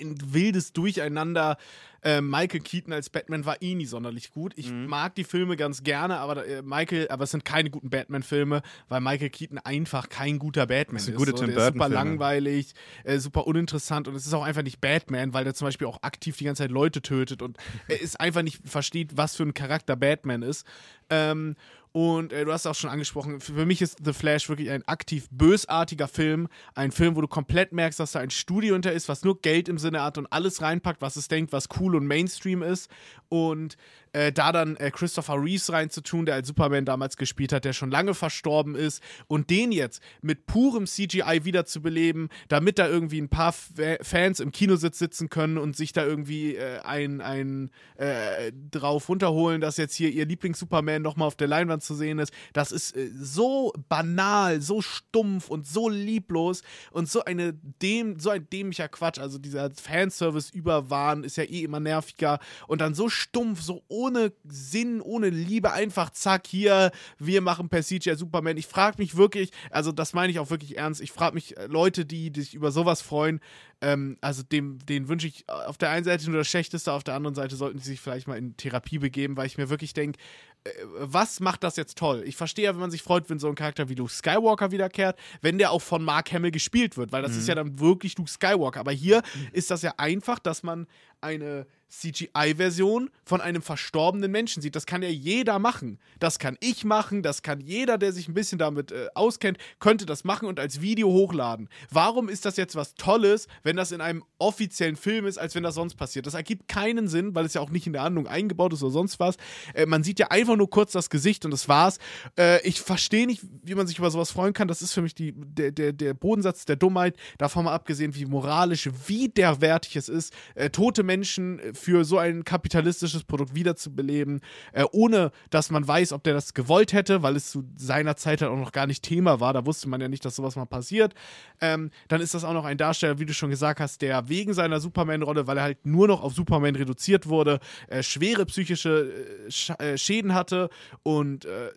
ein 0.00 0.18
wildes 0.32 0.72
Durcheinander. 0.74 1.56
Äh, 2.04 2.20
Michael 2.20 2.60
Keaton 2.60 2.92
als 2.92 3.08
Batman 3.08 3.46
war 3.46 3.62
eh 3.62 3.74
nie 3.74 3.86
sonderlich 3.86 4.30
gut. 4.30 4.52
Ich 4.56 4.70
mhm. 4.70 4.86
mag 4.86 5.14
die 5.14 5.24
Filme 5.24 5.56
ganz 5.56 5.82
gerne, 5.82 6.18
aber 6.18 6.46
äh, 6.46 6.60
Michael, 6.60 7.08
aber 7.08 7.24
es 7.24 7.30
sind 7.30 7.46
keine 7.46 7.70
guten 7.70 7.88
Batman-Filme, 7.88 8.60
weil 8.88 9.00
Michael 9.00 9.30
Keaton 9.30 9.58
einfach 9.58 10.10
kein 10.10 10.38
guter 10.38 10.66
Batman 10.66 10.96
das 10.96 11.08
ist. 11.08 11.16
Gute 11.16 11.30
so, 11.30 11.38
Tim 11.38 11.54
der 11.54 11.56
ist 11.56 11.72
super 11.72 11.88
langweilig, 11.88 12.74
äh, 13.04 13.18
super 13.18 13.46
uninteressant 13.46 14.06
und 14.06 14.14
es 14.14 14.26
ist 14.26 14.34
auch 14.34 14.44
einfach 14.44 14.62
nicht 14.62 14.82
Batman, 14.82 15.32
weil 15.32 15.44
der 15.44 15.54
zum 15.54 15.66
Beispiel 15.66 15.86
auch 15.86 16.02
aktiv 16.02 16.36
die 16.36 16.44
ganze 16.44 16.64
Zeit 16.64 16.70
Leute 16.70 17.00
tötet 17.00 17.40
und 17.40 17.56
er 17.88 18.00
ist 18.00 18.20
einfach 18.20 18.42
nicht 18.42 18.60
versteht, 18.68 19.16
was 19.16 19.34
für 19.34 19.44
ein 19.44 19.54
Charakter 19.54 19.96
Batman 19.96 20.42
ist. 20.42 20.66
Ähm, 21.08 21.56
und 21.96 22.32
äh, 22.32 22.44
du 22.44 22.52
hast 22.52 22.66
auch 22.66 22.74
schon 22.74 22.90
angesprochen, 22.90 23.38
für 23.38 23.64
mich 23.64 23.80
ist 23.80 23.98
The 24.04 24.12
Flash 24.12 24.48
wirklich 24.48 24.68
ein 24.68 24.82
aktiv 24.88 25.28
bösartiger 25.30 26.08
Film. 26.08 26.48
Ein 26.74 26.90
Film, 26.90 27.14
wo 27.14 27.20
du 27.20 27.28
komplett 27.28 27.72
merkst, 27.72 28.00
dass 28.00 28.10
da 28.10 28.18
ein 28.18 28.30
Studio 28.30 28.74
hinter 28.74 28.90
ist, 28.90 29.08
was 29.08 29.22
nur 29.22 29.40
Geld 29.40 29.68
im 29.68 29.78
Sinne 29.78 30.02
hat 30.02 30.18
und 30.18 30.26
alles 30.26 30.60
reinpackt, 30.60 31.00
was 31.02 31.14
es 31.14 31.28
denkt, 31.28 31.52
was 31.52 31.68
cool 31.78 31.94
und 31.94 32.08
Mainstream 32.08 32.64
ist. 32.64 32.90
Und 33.28 33.76
äh, 34.14 34.32
da 34.32 34.52
dann 34.52 34.76
äh, 34.76 34.90
Christopher 34.90 35.42
Reeves 35.42 35.72
reinzutun, 35.72 36.24
der 36.24 36.36
als 36.36 36.46
Superman 36.46 36.84
damals 36.84 37.16
gespielt 37.16 37.52
hat, 37.52 37.64
der 37.64 37.72
schon 37.72 37.90
lange 37.90 38.14
verstorben 38.14 38.76
ist, 38.76 39.02
und 39.26 39.50
den 39.50 39.72
jetzt 39.72 40.00
mit 40.22 40.46
purem 40.46 40.86
CGI 40.86 41.40
wiederzubeleben, 41.44 42.28
damit 42.48 42.78
da 42.78 42.88
irgendwie 42.88 43.20
ein 43.20 43.28
paar 43.28 43.48
F 43.48 43.72
Fans 44.02 44.40
im 44.40 44.52
Kinositz 44.52 44.98
sitzen 44.98 45.28
können 45.28 45.58
und 45.58 45.76
sich 45.76 45.92
da 45.92 46.04
irgendwie 46.04 46.54
äh, 46.54 46.78
ein, 46.80 47.20
ein 47.20 47.70
äh, 47.96 48.52
drauf 48.70 49.08
runterholen, 49.08 49.60
dass 49.60 49.76
jetzt 49.76 49.94
hier 49.96 50.10
ihr 50.10 50.26
Lieblings-Superman 50.26 51.02
nochmal 51.02 51.26
auf 51.26 51.36
der 51.36 51.48
Leinwand 51.48 51.82
zu 51.82 51.94
sehen 51.94 52.20
ist. 52.20 52.32
Das 52.52 52.70
ist 52.70 52.96
äh, 52.96 53.10
so 53.12 53.72
banal, 53.88 54.60
so 54.60 54.80
stumpf 54.80 55.48
und 55.48 55.66
so 55.66 55.88
lieblos 55.88 56.62
und 56.92 57.08
so 57.08 57.24
eine 57.24 57.52
dem, 57.82 58.20
so 58.20 58.30
ein 58.30 58.48
dämlicher 58.48 58.88
Quatsch. 58.88 59.18
Also 59.18 59.38
dieser 59.38 59.70
Fanservice 59.72 60.54
überwahn 60.54 61.24
ist 61.24 61.36
ja 61.36 61.44
eh 61.44 61.64
immer 61.64 61.80
nerviger 61.80 62.38
und 62.68 62.80
dann 62.80 62.94
so 62.94 63.08
stumpf, 63.08 63.60
so 63.60 63.82
ohne 63.88 64.03
Sinn, 64.44 65.00
ohne 65.00 65.28
Liebe, 65.30 65.72
einfach 65.72 66.10
zack, 66.10 66.46
hier, 66.46 66.90
wir 67.18 67.40
machen 67.40 67.68
per 67.68 67.82
CGI 67.82 68.16
Superman. 68.16 68.56
Ich 68.56 68.66
frage 68.66 68.96
mich 68.98 69.16
wirklich, 69.16 69.50
also 69.70 69.92
das 69.92 70.12
meine 70.12 70.30
ich 70.30 70.38
auch 70.38 70.50
wirklich 70.50 70.78
ernst, 70.78 71.00
ich 71.00 71.12
frage 71.12 71.34
mich, 71.34 71.56
äh, 71.56 71.66
Leute, 71.66 72.04
die, 72.04 72.30
die 72.30 72.42
sich 72.42 72.54
über 72.54 72.70
sowas 72.70 73.02
freuen, 73.02 73.40
ähm, 73.80 74.16
also 74.20 74.42
dem, 74.42 74.78
den 74.86 75.08
wünsche 75.08 75.26
ich 75.26 75.48
auf 75.48 75.76
der 75.76 75.90
einen 75.90 76.04
Seite 76.04 76.30
nur 76.30 76.38
das 76.38 76.48
Schlechteste, 76.48 76.92
auf 76.92 77.04
der 77.04 77.14
anderen 77.14 77.34
Seite 77.34 77.56
sollten 77.56 77.78
sie 77.78 77.90
sich 77.90 78.00
vielleicht 78.00 78.26
mal 78.26 78.38
in 78.38 78.56
Therapie 78.56 78.98
begeben, 78.98 79.36
weil 79.36 79.46
ich 79.46 79.58
mir 79.58 79.68
wirklich 79.68 79.92
denke, 79.92 80.18
äh, 80.18 80.53
was 80.98 81.40
macht 81.40 81.62
das 81.62 81.76
jetzt 81.76 81.98
toll? 81.98 82.22
Ich 82.24 82.36
verstehe 82.36 82.64
ja, 82.64 82.72
wenn 82.72 82.80
man 82.80 82.90
sich 82.90 83.02
freut, 83.02 83.28
wenn 83.28 83.38
so 83.38 83.48
ein 83.48 83.54
Charakter 83.54 83.88
wie 83.90 83.94
Luke 83.94 84.10
Skywalker 84.10 84.70
wiederkehrt, 84.70 85.18
wenn 85.42 85.58
der 85.58 85.70
auch 85.70 85.82
von 85.82 86.02
Mark 86.02 86.32
Hamill 86.32 86.52
gespielt 86.52 86.96
wird, 86.96 87.12
weil 87.12 87.22
das 87.22 87.32
mhm. 87.32 87.38
ist 87.38 87.48
ja 87.48 87.54
dann 87.54 87.78
wirklich 87.80 88.16
Luke 88.16 88.30
Skywalker. 88.30 88.80
Aber 88.80 88.92
hier 88.92 89.18
mhm. 89.18 89.48
ist 89.52 89.70
das 89.70 89.82
ja 89.82 89.92
einfach, 89.98 90.38
dass 90.38 90.62
man 90.62 90.86
eine 91.20 91.66
CGI-Version 91.88 93.10
von 93.24 93.40
einem 93.40 93.62
verstorbenen 93.62 94.30
Menschen 94.30 94.62
sieht. 94.62 94.74
Das 94.74 94.86
kann 94.86 95.02
ja 95.02 95.08
jeder 95.08 95.58
machen. 95.58 95.98
Das 96.18 96.38
kann 96.38 96.56
ich 96.60 96.84
machen, 96.84 97.22
das 97.22 97.42
kann 97.42 97.60
jeder, 97.60 97.98
der 97.98 98.12
sich 98.12 98.28
ein 98.28 98.34
bisschen 98.34 98.58
damit 98.58 98.90
äh, 98.90 99.06
auskennt, 99.14 99.58
könnte 99.78 100.06
das 100.06 100.24
machen 100.24 100.48
und 100.48 100.58
als 100.58 100.80
Video 100.80 101.08
hochladen. 101.08 101.68
Warum 101.90 102.28
ist 102.28 102.44
das 102.44 102.56
jetzt 102.56 102.74
was 102.74 102.94
Tolles, 102.94 103.46
wenn 103.62 103.76
das 103.76 103.92
in 103.92 104.00
einem 104.00 104.24
offiziellen 104.38 104.96
Film 104.96 105.26
ist, 105.26 105.38
als 105.38 105.54
wenn 105.54 105.62
das 105.62 105.76
sonst 105.76 105.94
passiert? 105.94 106.26
Das 106.26 106.34
ergibt 106.34 106.68
keinen 106.68 107.08
Sinn, 107.08 107.34
weil 107.34 107.44
es 107.44 107.54
ja 107.54 107.60
auch 107.60 107.70
nicht 107.70 107.86
in 107.86 107.92
der 107.92 108.02
Handlung 108.02 108.26
eingebaut 108.26 108.72
ist 108.72 108.82
oder 108.82 108.92
sonst 108.92 109.20
was. 109.20 109.36
Äh, 109.74 109.86
man 109.86 110.02
sieht 110.02 110.18
ja 110.18 110.28
einfach 110.30 110.53
nur 110.56 110.70
kurz 110.70 110.92
das 110.92 111.10
Gesicht 111.10 111.44
und 111.44 111.50
das 111.50 111.68
war's. 111.68 111.98
Äh, 112.38 112.66
ich 112.66 112.80
verstehe 112.80 113.26
nicht, 113.26 113.42
wie 113.62 113.74
man 113.74 113.86
sich 113.86 113.98
über 113.98 114.10
sowas 114.10 114.30
freuen 114.30 114.52
kann. 114.52 114.68
Das 114.68 114.82
ist 114.82 114.92
für 114.92 115.02
mich 115.02 115.14
die, 115.14 115.32
der, 115.32 115.70
der, 115.70 115.92
der 115.92 116.14
Bodensatz 116.14 116.64
der 116.64 116.76
Dummheit. 116.76 117.16
Davon 117.38 117.64
mal 117.64 117.74
abgesehen, 117.74 118.14
wie 118.14 118.26
moralisch 118.26 118.88
widerwärtig 119.06 119.96
es 119.96 120.08
ist, 120.08 120.32
äh, 120.54 120.70
tote 120.70 121.02
Menschen 121.02 121.60
für 121.74 122.04
so 122.04 122.18
ein 122.18 122.44
kapitalistisches 122.44 123.24
Produkt 123.24 123.54
wiederzubeleben, 123.54 124.40
äh, 124.72 124.84
ohne 124.92 125.30
dass 125.50 125.70
man 125.70 125.86
weiß, 125.86 126.12
ob 126.12 126.22
der 126.24 126.34
das 126.34 126.54
gewollt 126.54 126.92
hätte, 126.92 127.22
weil 127.22 127.36
es 127.36 127.50
zu 127.50 127.64
seiner 127.76 128.16
Zeit 128.16 128.42
halt 128.42 128.50
auch 128.50 128.58
noch 128.58 128.72
gar 128.72 128.86
nicht 128.86 129.02
Thema 129.02 129.40
war. 129.40 129.52
Da 129.52 129.66
wusste 129.66 129.88
man 129.88 130.00
ja 130.00 130.08
nicht, 130.08 130.24
dass 130.24 130.36
sowas 130.36 130.56
mal 130.56 130.66
passiert. 130.66 131.14
Ähm, 131.60 131.90
dann 132.08 132.20
ist 132.20 132.34
das 132.34 132.44
auch 132.44 132.52
noch 132.52 132.64
ein 132.64 132.78
Darsteller, 132.78 133.18
wie 133.18 133.26
du 133.26 133.34
schon 133.34 133.50
gesagt 133.50 133.80
hast, 133.80 134.02
der 134.02 134.28
wegen 134.28 134.54
seiner 134.54 134.80
Superman-Rolle, 134.80 135.46
weil 135.46 135.58
er 135.58 135.62
halt 135.62 135.86
nur 135.86 136.08
noch 136.08 136.22
auf 136.22 136.34
Superman 136.34 136.76
reduziert 136.76 137.28
wurde, 137.28 137.60
äh, 137.88 138.02
schwere 138.02 138.46
psychische 138.46 139.12
äh, 139.46 139.50
Sch 139.50 139.70
äh, 139.78 139.98
Schäden 139.98 140.34
hatte 140.44 140.68
und 141.02 141.46
äh, 141.46 141.70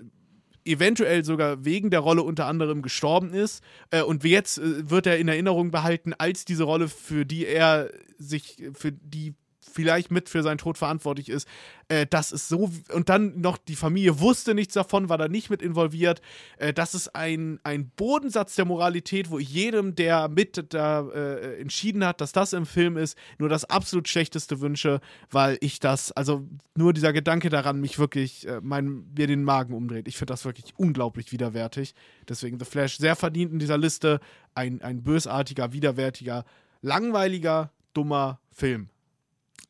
eventuell 0.66 1.24
sogar 1.24 1.64
wegen 1.64 1.90
der 1.90 2.02
Rolle 2.02 2.24
unter 2.24 2.46
anderem 2.46 2.82
gestorben 2.82 3.34
ist. 3.34 3.64
Äh, 3.90 4.02
und 4.02 4.24
jetzt 4.24 4.58
äh, 4.58 4.90
wird 4.90 5.08
er 5.08 5.18
in 5.18 5.28
Erinnerung 5.28 5.72
behalten 5.72 6.14
als 6.14 6.46
diese 6.46 6.64
Rolle, 6.64 6.90
für 6.90 7.26
die 7.26 7.46
er 7.46 7.90
sich, 8.18 8.64
für 8.74 8.92
die 8.92 9.36
vielleicht 9.78 10.10
mit 10.10 10.28
für 10.28 10.42
seinen 10.42 10.58
Tod 10.58 10.76
verantwortlich 10.76 11.30
ist. 11.30 11.48
Äh, 11.88 12.08
das 12.10 12.32
ist 12.32 12.50
so. 12.50 12.72
Und 12.92 13.10
dann 13.10 13.40
noch 13.40 13.60
die 13.60 13.76
Familie 13.76 14.20
wusste 14.20 14.56
nichts 14.56 14.74
davon, 14.74 15.08
war 15.08 15.20
da 15.20 15.28
nicht 15.28 15.52
mit 15.52 15.62
involviert. 15.62 16.20
Äh, 16.58 16.74
das 16.74 16.96
ist 16.96 17.16
ein, 17.16 17.60
ein 17.64 17.92
Bodensatz 17.92 18.56
der 18.56 18.66
Moralität, 18.66 19.30
wo 19.30 19.38
ich 19.38 19.50
jedem, 19.50 19.94
der 19.94 20.30
mit 20.30 20.74
da 20.74 21.08
äh, 21.10 21.62
entschieden 21.62 22.04
hat, 22.04 22.22
dass 22.22 22.32
das 22.32 22.54
im 22.54 22.66
Film 22.66 22.98
ist, 22.98 23.16
nur 23.38 23.50
das 23.50 23.66
absolut 23.66 24.08
Schlechteste 24.08 24.62
wünsche, 24.62 25.00
weil 25.30 25.60
ich 25.62 25.80
das, 25.80 26.12
also 26.12 26.48
nur 26.76 26.92
dieser 26.92 27.14
Gedanke 27.14 27.50
daran, 27.50 27.80
mich 27.80 28.00
wirklich, 28.00 28.48
äh, 28.48 28.60
mein, 28.64 29.06
mir 29.16 29.28
den 29.28 29.44
Magen 29.44 29.76
umdreht. 29.76 30.08
Ich 30.08 30.18
finde 30.18 30.34
das 30.34 30.44
wirklich 30.44 30.74
unglaublich 30.78 31.32
widerwärtig. 31.32 31.94
Deswegen 32.28 32.58
The 32.58 32.66
Flash 32.66 32.98
sehr 32.98 33.16
verdient 33.16 33.54
in 33.54 33.60
dieser 33.60 33.78
Liste. 33.78 34.22
Ein, 34.56 34.82
ein 34.82 35.04
bösartiger, 35.04 35.72
widerwärtiger, 35.72 36.46
langweiliger, 36.82 37.72
dummer 37.94 38.40
Film. 38.50 38.90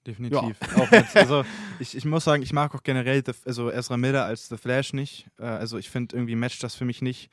Definitiv. 0.05 0.57
Ja. 0.77 1.03
also 1.15 1.43
ich, 1.79 1.95
ich 1.95 2.05
muss 2.05 2.23
sagen, 2.23 2.41
ich 2.41 2.53
mag 2.53 2.73
auch 2.73 2.83
generell 2.83 3.21
The, 3.25 3.33
also 3.45 3.69
Ezra 3.69 3.97
Miller 3.97 4.25
als 4.25 4.47
The 4.47 4.57
Flash 4.57 4.93
nicht. 4.93 5.27
Äh, 5.37 5.43
also 5.43 5.77
ich 5.77 5.89
finde 5.89 6.15
irgendwie 6.15 6.35
matcht 6.35 6.63
das 6.63 6.75
für 6.75 6.85
mich 6.85 7.01
nicht. 7.01 7.29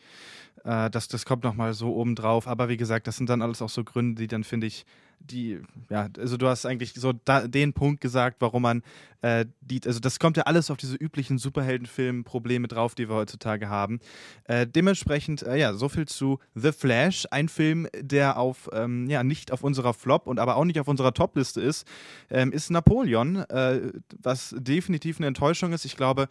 Äh, 0.65 0.91
das, 0.91 1.09
das 1.09 1.25
kommt 1.25 1.45
nochmal 1.45 1.73
so 1.75 1.95
oben 1.95 2.17
drauf. 2.17 2.49
Aber 2.49 2.69
wie 2.69 2.77
gesagt, 2.77 3.07
das 3.07 3.17
sind 3.17 3.31
dann 3.31 3.43
alles 3.43 3.63
auch 3.63 3.69
so 3.69 3.85
Gründe, 3.85 4.23
die 4.23 4.27
dann, 4.27 4.43
finde 4.45 4.67
ich, 4.67 4.85
die, 5.21 5.61
ja, 5.91 6.09
also 6.19 6.37
du 6.37 6.49
hast 6.49 6.67
eigentlich 6.67 6.95
so 6.95 7.12
da, 7.12 7.47
den 7.47 7.73
Punkt 7.73 8.01
gesagt, 8.01 8.37
warum 8.41 8.62
man 8.62 8.83
äh, 9.23 9.47
die, 9.62 9.81
also 9.87 10.01
das 10.01 10.19
kommt 10.19 10.37
ja 10.37 10.43
alles 10.43 10.71
auf 10.71 10.77
diese 10.77 10.97
üblichen 10.97 11.39
Superheldenfilm-Probleme 11.39 12.69
drauf, 12.69 12.95
die 12.95 13.09
wir 13.09 13.17
heutzutage 13.17 13.71
haben. 13.71 14.01
Äh, 14.45 14.67
dementsprechend, 14.67 15.43
äh, 15.43 15.57
ja, 15.57 15.73
so 15.73 15.89
viel 15.89 16.07
zu 16.07 16.41
The 16.55 16.73
Flash, 16.73 17.27
ein 17.31 17.49
Film, 17.49 17.89
der 17.99 18.37
auf, 18.37 18.69
ähm, 18.75 19.09
ja, 19.09 19.25
nicht 19.25 19.51
auf 19.51 19.65
unserer 19.65 19.95
Flop 19.95 20.27
und 20.27 20.39
aber 20.39 20.57
auch 20.57 20.67
nicht 20.67 20.79
auf 20.79 20.89
unserer 20.89 21.15
Top-Liste 21.15 21.62
ist, 21.62 21.87
ähm, 22.29 22.53
ist 22.53 22.71
Napoleon, 22.71 23.37
äh, 23.37 23.93
was 24.23 24.55
definitiv 24.59 25.19
eine 25.19 25.29
Enttäuschung 25.29 25.73
ist. 25.73 25.87
Ich 25.87 25.97
glaube, 25.97 26.29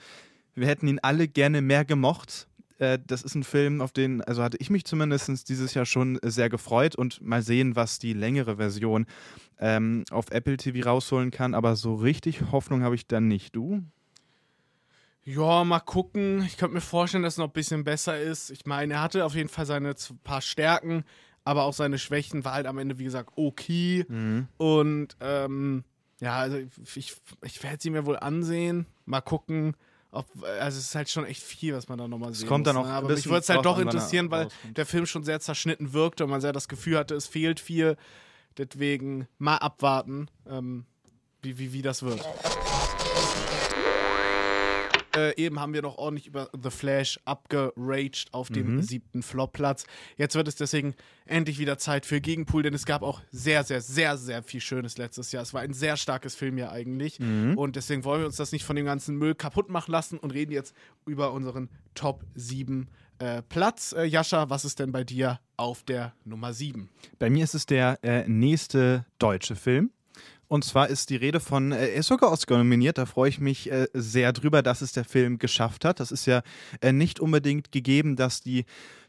wir 0.54 0.68
hätten 0.68 0.88
ihn 0.88 1.00
alle 1.02 1.28
gerne 1.28 1.62
mehr 1.62 1.86
gemocht. 1.86 2.48
Äh, 2.80 3.00
das 3.06 3.24
ist 3.24 3.36
ein 3.36 3.44
Film, 3.44 3.82
auf 3.82 3.92
den, 3.92 4.22
also 4.22 4.44
hatte 4.44 4.58
ich 4.60 4.70
mich 4.70 4.86
zumindest 4.86 5.50
dieses 5.50 5.74
Jahr 5.74 5.86
schon 5.86 6.20
sehr 6.24 6.50
gefreut 6.50 6.96
und 6.96 7.22
mal 7.22 7.42
sehen, 7.42 7.76
was 7.76 8.00
die 8.00 8.14
längere 8.14 8.58
Version 8.58 9.06
ähm, 9.60 10.04
auf 10.12 10.32
Apple 10.32 10.58
TV 10.58 10.88
rausholen 10.88 11.32
kann. 11.32 11.54
Aber 11.54 11.76
so 11.76 11.96
richtig 11.96 12.52
Hoffnung 12.52 12.84
habe 12.84 12.96
ich 12.96 13.08
dann 13.08 13.28
nicht. 13.28 13.56
Du? 13.56 13.84
Ja, 15.26 15.64
mal 15.64 15.80
gucken. 15.80 16.44
Ich 16.46 16.58
könnte 16.58 16.76
mir 16.76 16.82
vorstellen, 16.82 17.24
dass 17.24 17.36
es 17.36 17.38
noch 17.38 17.48
ein 17.48 17.54
bisschen 17.54 17.84
besser 17.84 18.20
ist. 18.20 18.50
Ich 18.50 18.66
meine, 18.66 18.96
er 18.96 19.02
hatte 19.02 19.26
auf 19.26 19.36
jeden 19.36 19.50
Fall 19.50 19.66
seine 19.66 19.96
paar 20.24 20.42
Stärken, 20.42 21.06
aber 21.46 21.64
auch 21.64 21.74
seine 21.74 21.98
Schwächen 21.98 22.44
war 22.44 22.54
halt 22.54 22.68
am 22.68 22.78
Ende, 22.78 23.00
wie 23.00 23.06
gesagt, 23.06 23.32
okay. 23.36 24.06
Mhm. 24.08 24.48
Und 24.58 25.16
ähm, 25.22 25.84
ja, 26.20 26.38
also 26.38 26.58
ich, 26.96 27.16
ich 27.42 27.64
werde 27.64 27.82
sie 27.82 27.90
mir 27.90 28.06
wohl 28.06 28.18
ansehen. 28.18 28.86
Mal 29.06 29.22
gucken. 29.22 29.76
Ob, 30.14 30.28
also 30.44 30.78
es 30.78 30.86
ist 30.86 30.96
halt 30.96 31.10
schon 31.10 31.26
echt 31.26 31.42
viel, 31.42 31.74
was 31.74 31.90
man 31.90 31.98
da 31.98 32.08
nochmal 32.08 32.34
sieht. 32.34 32.44
Es 32.44 32.48
kommt 32.48 32.68
dann 32.68 32.78
auch 32.78 32.86
ne? 32.86 32.94
Aber 32.94 33.10
mich 33.10 33.26
würde 33.26 33.40
es 33.40 33.50
halt 33.50 33.66
doch 33.66 33.80
interessieren, 33.80 34.30
weil 34.30 34.48
der 34.76 34.86
Film 34.86 35.08
schon 35.08 35.24
sehr 35.24 35.40
zerschnitten 35.40 35.92
wirkte 35.94 36.24
und 36.24 36.30
man 36.30 36.40
sehr 36.40 36.54
das 36.54 36.68
Gefühl 36.68 36.98
hatte, 36.98 37.16
es 37.16 37.28
fehlt 37.28 37.60
viel. 37.60 37.98
Deswegen 38.58 39.28
mal 39.40 39.58
abwarten, 39.58 40.30
ähm, 40.48 40.86
wie, 41.42 41.58
wie, 41.58 41.74
wie 41.74 41.82
das 41.82 42.04
wird 42.04 42.24
äh, 45.16 45.36
eben 45.38 45.60
haben 45.60 45.74
wir 45.74 45.82
noch 45.82 45.98
ordentlich 45.98 46.28
über 46.28 46.50
The 46.62 46.70
Flash 46.70 47.20
abgeraged 47.26 48.34
auf 48.34 48.50
dem 48.50 48.76
mhm. 48.76 48.82
siebten 48.82 49.24
Flopplatz. 49.24 49.86
Jetzt 50.18 50.36
wird 50.36 50.48
es 50.48 50.56
deswegen 50.56 50.96
endlich 51.26 51.60
wieder 51.60 51.78
Zeit 51.78 52.06
für 52.06 52.22
Gegenpool, 52.22 52.64
denn 52.64 52.74
es 52.74 52.86
gab 52.86 53.02
auch 53.02 53.22
sehr, 53.32 53.64
sehr, 53.64 53.82
sehr, 53.82 54.18
sehr 54.18 54.44
viel 54.44 54.62
Schönes 54.62 54.98
letztes 54.98 55.32
Jahr. 55.32 55.44
Es 55.44 55.54
war 55.54 55.62
ein 55.62 55.74
sehr 55.74 55.98
starkes 55.98 56.36
Filmjahr 56.36 56.72
eigentlich. 56.72 57.20
Mhm. 57.20 57.58
Und 57.58 57.76
deswegen 57.76 58.04
wollen 58.04 58.22
wir 58.22 58.28
uns 58.28 58.38
das 58.38 58.52
nicht 58.52 58.66
von 58.66 58.76
dem 58.76 58.86
ganzen 58.86 59.16
Müll 59.18 59.36
kaputt 59.36 59.70
machen 59.70 59.92
lassen 59.92 60.18
und 60.18 60.32
reden 60.32 60.52
jetzt 60.52 60.76
über 61.06 61.32
unseren 61.32 61.70
Top 61.94 62.24
7 62.36 62.88
äh, 63.20 63.42
Platz. 63.44 63.94
Äh, 63.94 64.06
Jascha, 64.06 64.50
was 64.50 64.66
ist 64.66 64.80
denn 64.80 64.92
bei 64.92 65.04
dir 65.04 65.40
auf 65.58 65.84
der 65.84 66.14
Nummer 66.26 66.54
7? 66.54 66.90
Bei 67.20 67.30
mir 67.30 67.44
ist 67.44 67.54
es 67.54 67.66
der 67.66 68.00
äh, 68.04 68.28
nächste 68.28 69.06
deutsche 69.20 69.56
Film. 69.56 69.92
Und 70.54 70.64
zwar 70.64 70.88
ist 70.88 71.10
die 71.10 71.16
Rede 71.16 71.40
von, 71.40 71.72
äh, 71.72 71.88
er 71.88 71.94
ist 71.96 72.06
sogar 72.06 72.32
Oscar 72.32 72.60
nominiert, 72.60 73.00
da 73.00 73.08
freue 73.08 73.28
ich 73.28 73.40
mich 73.40 73.72
äh, 73.72 73.88
sehr 73.92 74.32
drüber, 74.34 74.62
dass 74.62 74.84
es 74.84 74.92
der 74.92 75.04
Film 75.04 75.40
geschafft 75.40 75.84
hat. 75.84 76.00
Das 76.00 76.12
ist 76.12 76.28
ja 76.28 76.44
äh, 76.80 76.92
nicht 76.92 77.20
unbedingt 77.20 77.72
gegeben, 77.72 78.16
dass 78.16 78.42
die 78.42 78.66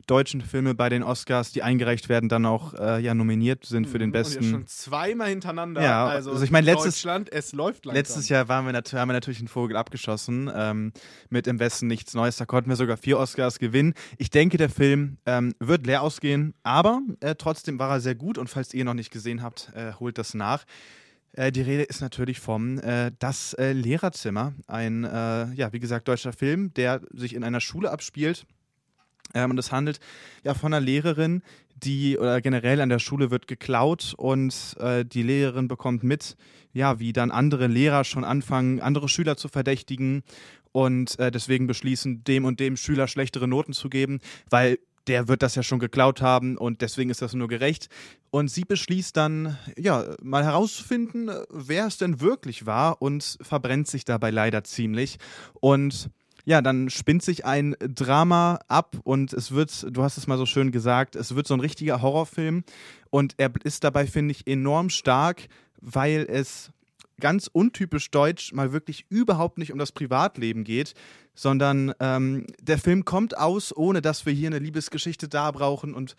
deutschen 0.06 0.40
Filme 0.40 0.74
bei 0.74 0.88
den 0.88 1.02
Oscars, 1.02 1.52
die 1.52 1.62
eingereicht 1.62 2.08
werden, 2.08 2.30
dann 2.30 2.46
auch 2.46 2.72
äh, 2.72 2.98
ja 2.98 3.12
nominiert 3.12 3.66
sind 3.66 3.86
für 3.86 3.98
den 3.98 4.10
besten. 4.10 4.38
Und 4.38 4.44
ja 4.44 4.50
schon 4.52 4.66
zweimal 4.66 5.28
hintereinander. 5.28 5.82
Ja, 5.82 6.06
also, 6.06 6.30
also 6.30 6.44
ich 6.44 6.50
meine 6.50 6.64
letztes 6.64 6.94
Deutschland, 6.94 7.30
es 7.30 7.52
läuft 7.52 7.84
langsam. 7.84 7.98
Letztes 7.98 8.30
Jahr 8.30 8.48
waren 8.48 8.64
wir 8.64 8.72
haben 8.72 9.08
wir 9.10 9.12
natürlich 9.12 9.40
einen 9.40 9.48
Vogel 9.48 9.76
abgeschossen 9.76 10.50
ähm, 10.54 10.92
mit 11.28 11.46
im 11.46 11.58
Westen 11.58 11.88
nichts 11.88 12.14
Neues. 12.14 12.38
Da 12.38 12.46
konnten 12.46 12.70
wir 12.70 12.76
sogar 12.76 12.96
vier 12.96 13.18
Oscars 13.18 13.58
gewinnen. 13.58 13.92
Ich 14.16 14.30
denke, 14.30 14.56
der 14.56 14.70
Film 14.70 15.18
ähm, 15.26 15.54
wird 15.58 15.86
leer 15.86 16.00
ausgehen, 16.00 16.54
aber 16.62 17.02
äh, 17.20 17.34
trotzdem 17.34 17.78
war 17.78 17.90
er 17.90 18.00
sehr 18.00 18.14
gut 18.14 18.38
und 18.38 18.48
falls 18.48 18.72
ihr 18.72 18.80
ihn 18.80 18.86
noch 18.86 18.94
nicht 18.94 19.10
gesehen 19.10 19.42
habt, 19.42 19.70
äh, 19.74 19.92
holt 20.00 20.16
das 20.16 20.32
nach. 20.32 20.64
Äh, 21.36 21.52
die 21.52 21.62
Rede 21.62 21.82
ist 21.82 22.00
natürlich 22.00 22.40
vom 22.40 22.78
äh, 22.78 23.10
Das 23.18 23.54
äh, 23.54 23.72
Lehrerzimmer, 23.72 24.54
ein, 24.66 25.04
äh, 25.04 25.52
ja, 25.54 25.72
wie 25.72 25.80
gesagt, 25.80 26.08
deutscher 26.08 26.32
Film, 26.32 26.72
der 26.74 27.00
sich 27.12 27.34
in 27.34 27.44
einer 27.44 27.60
Schule 27.60 27.90
abspielt. 27.90 28.46
Ähm, 29.34 29.50
und 29.50 29.58
es 29.58 29.72
handelt 29.72 30.00
ja 30.44 30.54
von 30.54 30.72
einer 30.72 30.84
Lehrerin, 30.84 31.42
die 31.76 32.18
oder 32.18 32.40
generell 32.40 32.80
an 32.80 32.88
der 32.88 33.00
Schule 33.00 33.30
wird 33.30 33.48
geklaut 33.48 34.14
und 34.16 34.76
äh, 34.78 35.04
die 35.04 35.22
Lehrerin 35.22 35.66
bekommt 35.66 36.04
mit, 36.04 36.36
ja, 36.72 37.00
wie 37.00 37.12
dann 37.12 37.30
andere 37.30 37.66
Lehrer 37.66 38.04
schon 38.04 38.24
anfangen, 38.24 38.80
andere 38.80 39.08
Schüler 39.08 39.36
zu 39.36 39.48
verdächtigen 39.48 40.22
und 40.72 41.18
äh, 41.18 41.30
deswegen 41.30 41.66
beschließen, 41.66 42.22
dem 42.24 42.44
und 42.44 42.60
dem 42.60 42.76
Schüler 42.76 43.08
schlechtere 43.08 43.48
Noten 43.48 43.72
zu 43.72 43.88
geben, 43.88 44.20
weil 44.50 44.78
der 45.06 45.28
wird 45.28 45.42
das 45.42 45.54
ja 45.54 45.62
schon 45.62 45.78
geklaut 45.78 46.22
haben 46.22 46.56
und 46.56 46.80
deswegen 46.80 47.10
ist 47.10 47.22
das 47.22 47.34
nur 47.34 47.48
gerecht. 47.48 47.88
Und 48.30 48.48
sie 48.50 48.64
beschließt 48.64 49.16
dann, 49.16 49.58
ja, 49.76 50.04
mal 50.22 50.44
herauszufinden, 50.44 51.30
wer 51.50 51.86
es 51.86 51.98
denn 51.98 52.20
wirklich 52.20 52.66
war 52.66 53.00
und 53.00 53.38
verbrennt 53.40 53.88
sich 53.88 54.04
dabei 54.04 54.30
leider 54.30 54.64
ziemlich. 54.64 55.18
Und 55.60 56.10
ja, 56.44 56.60
dann 56.60 56.90
spinnt 56.90 57.22
sich 57.22 57.44
ein 57.46 57.74
Drama 57.80 58.60
ab 58.68 58.96
und 59.04 59.32
es 59.32 59.52
wird, 59.52 59.86
du 59.90 60.02
hast 60.02 60.18
es 60.18 60.26
mal 60.26 60.36
so 60.36 60.46
schön 60.46 60.72
gesagt, 60.72 61.16
es 61.16 61.34
wird 61.34 61.46
so 61.46 61.54
ein 61.54 61.60
richtiger 61.60 62.02
Horrorfilm 62.02 62.64
und 63.10 63.34
er 63.38 63.50
ist 63.64 63.84
dabei, 63.84 64.06
finde 64.06 64.32
ich, 64.32 64.46
enorm 64.46 64.90
stark, 64.90 65.48
weil 65.80 66.26
es 66.28 66.70
ganz 67.20 67.48
untypisch 67.52 68.10
deutsch 68.10 68.52
mal 68.52 68.72
wirklich 68.72 69.06
überhaupt 69.08 69.58
nicht 69.58 69.72
um 69.72 69.78
das 69.78 69.92
Privatleben 69.92 70.64
geht, 70.64 70.94
sondern 71.34 71.92
ähm, 72.00 72.46
der 72.60 72.78
Film 72.78 73.04
kommt 73.04 73.36
aus, 73.36 73.76
ohne 73.76 74.02
dass 74.02 74.26
wir 74.26 74.32
hier 74.32 74.48
eine 74.48 74.58
Liebesgeschichte 74.58 75.28
da 75.28 75.50
brauchen 75.50 75.94
und 75.94 76.16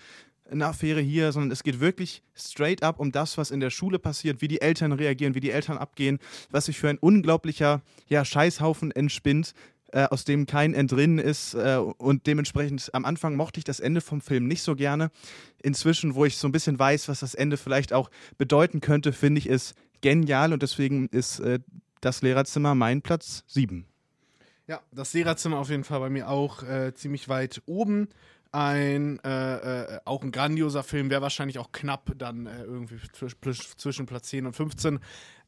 eine 0.50 0.68
Affäre 0.68 1.02
hier, 1.02 1.32
sondern 1.32 1.52
es 1.52 1.64
geht 1.64 1.80
wirklich 1.80 2.22
straight 2.36 2.84
up 2.84 3.00
um 3.00 3.12
das, 3.12 3.38
was 3.38 3.52
in 3.52 3.60
der 3.60 3.72
Schule 3.72 4.00
passiert, 4.00 4.42
wie 4.42 4.48
die 4.48 4.62
Eltern 4.62 4.92
reagieren, 4.92 5.36
wie 5.36 5.40
die 5.40 5.52
Eltern 5.52 5.78
abgehen, 5.78 6.20
was 6.52 6.66
sich 6.66 6.78
für 6.78 6.90
ein 6.90 7.00
unglaublicher 7.00 7.82
ja, 8.08 8.24
Scheißhaufen 8.24 8.92
entspinnt, 8.92 9.54
äh, 9.92 10.04
aus 10.04 10.24
dem 10.24 10.46
kein 10.46 10.74
Entrinnen 10.74 11.18
ist. 11.18 11.56
Äh, 11.56 11.78
und 11.78 12.28
dementsprechend 12.28 12.94
am 12.94 13.06
Anfang 13.06 13.36
mochte 13.36 13.60
ich 13.60 13.64
das 13.64 13.80
Ende 13.80 14.02
vom 14.02 14.22
Film 14.22 14.48
nicht 14.48 14.62
so 14.62 14.76
gerne. 14.76 15.10
Inzwischen, 15.64 16.16
wo 16.16 16.26
ich 16.26 16.38
so 16.38 16.48
ein 16.48 16.52
bisschen 16.52 16.78
weiß, 16.78 17.08
was 17.08 17.22
das 17.22 17.34
Ende 17.34 17.58
vielleicht 17.58 17.92
auch 17.94 18.12
bedeuten 18.38 18.82
könnte, 18.82 19.14
finde 19.14 19.40
ich 19.40 19.50
es 19.50 19.74
genial 20.06 20.54
und 20.54 20.62
deswegen 20.62 21.08
ist 21.08 21.40
äh, 21.40 21.58
das 22.00 22.22
Lehrerzimmer 22.22 22.76
mein 22.76 23.02
Platz 23.02 23.44
7. 23.48 23.88
Ja, 24.68 24.80
das 24.92 25.14
Lehrerzimmer 25.14 25.58
auf 25.58 25.72
jeden 25.72 25.84
Fall 25.84 26.00
bei 26.00 26.12
mir 26.12 26.30
auch 26.30 26.62
äh, 26.62 26.94
ziemlich 26.94 27.28
weit 27.28 27.64
oben. 27.66 28.10
Ein, 28.52 29.20
äh, 29.24 29.96
äh, 29.96 30.00
auch 30.06 30.22
ein 30.22 30.32
grandioser 30.32 30.84
Film, 30.84 31.10
wäre 31.10 31.24
wahrscheinlich 31.24 31.58
auch 31.58 31.72
knapp 31.72 32.12
dann 32.20 32.46
äh, 32.46 32.62
irgendwie 32.62 32.98
zwischen 33.12 34.06
Platz 34.06 34.28
10 34.30 34.46
und 34.46 34.54
15. 34.54 35.00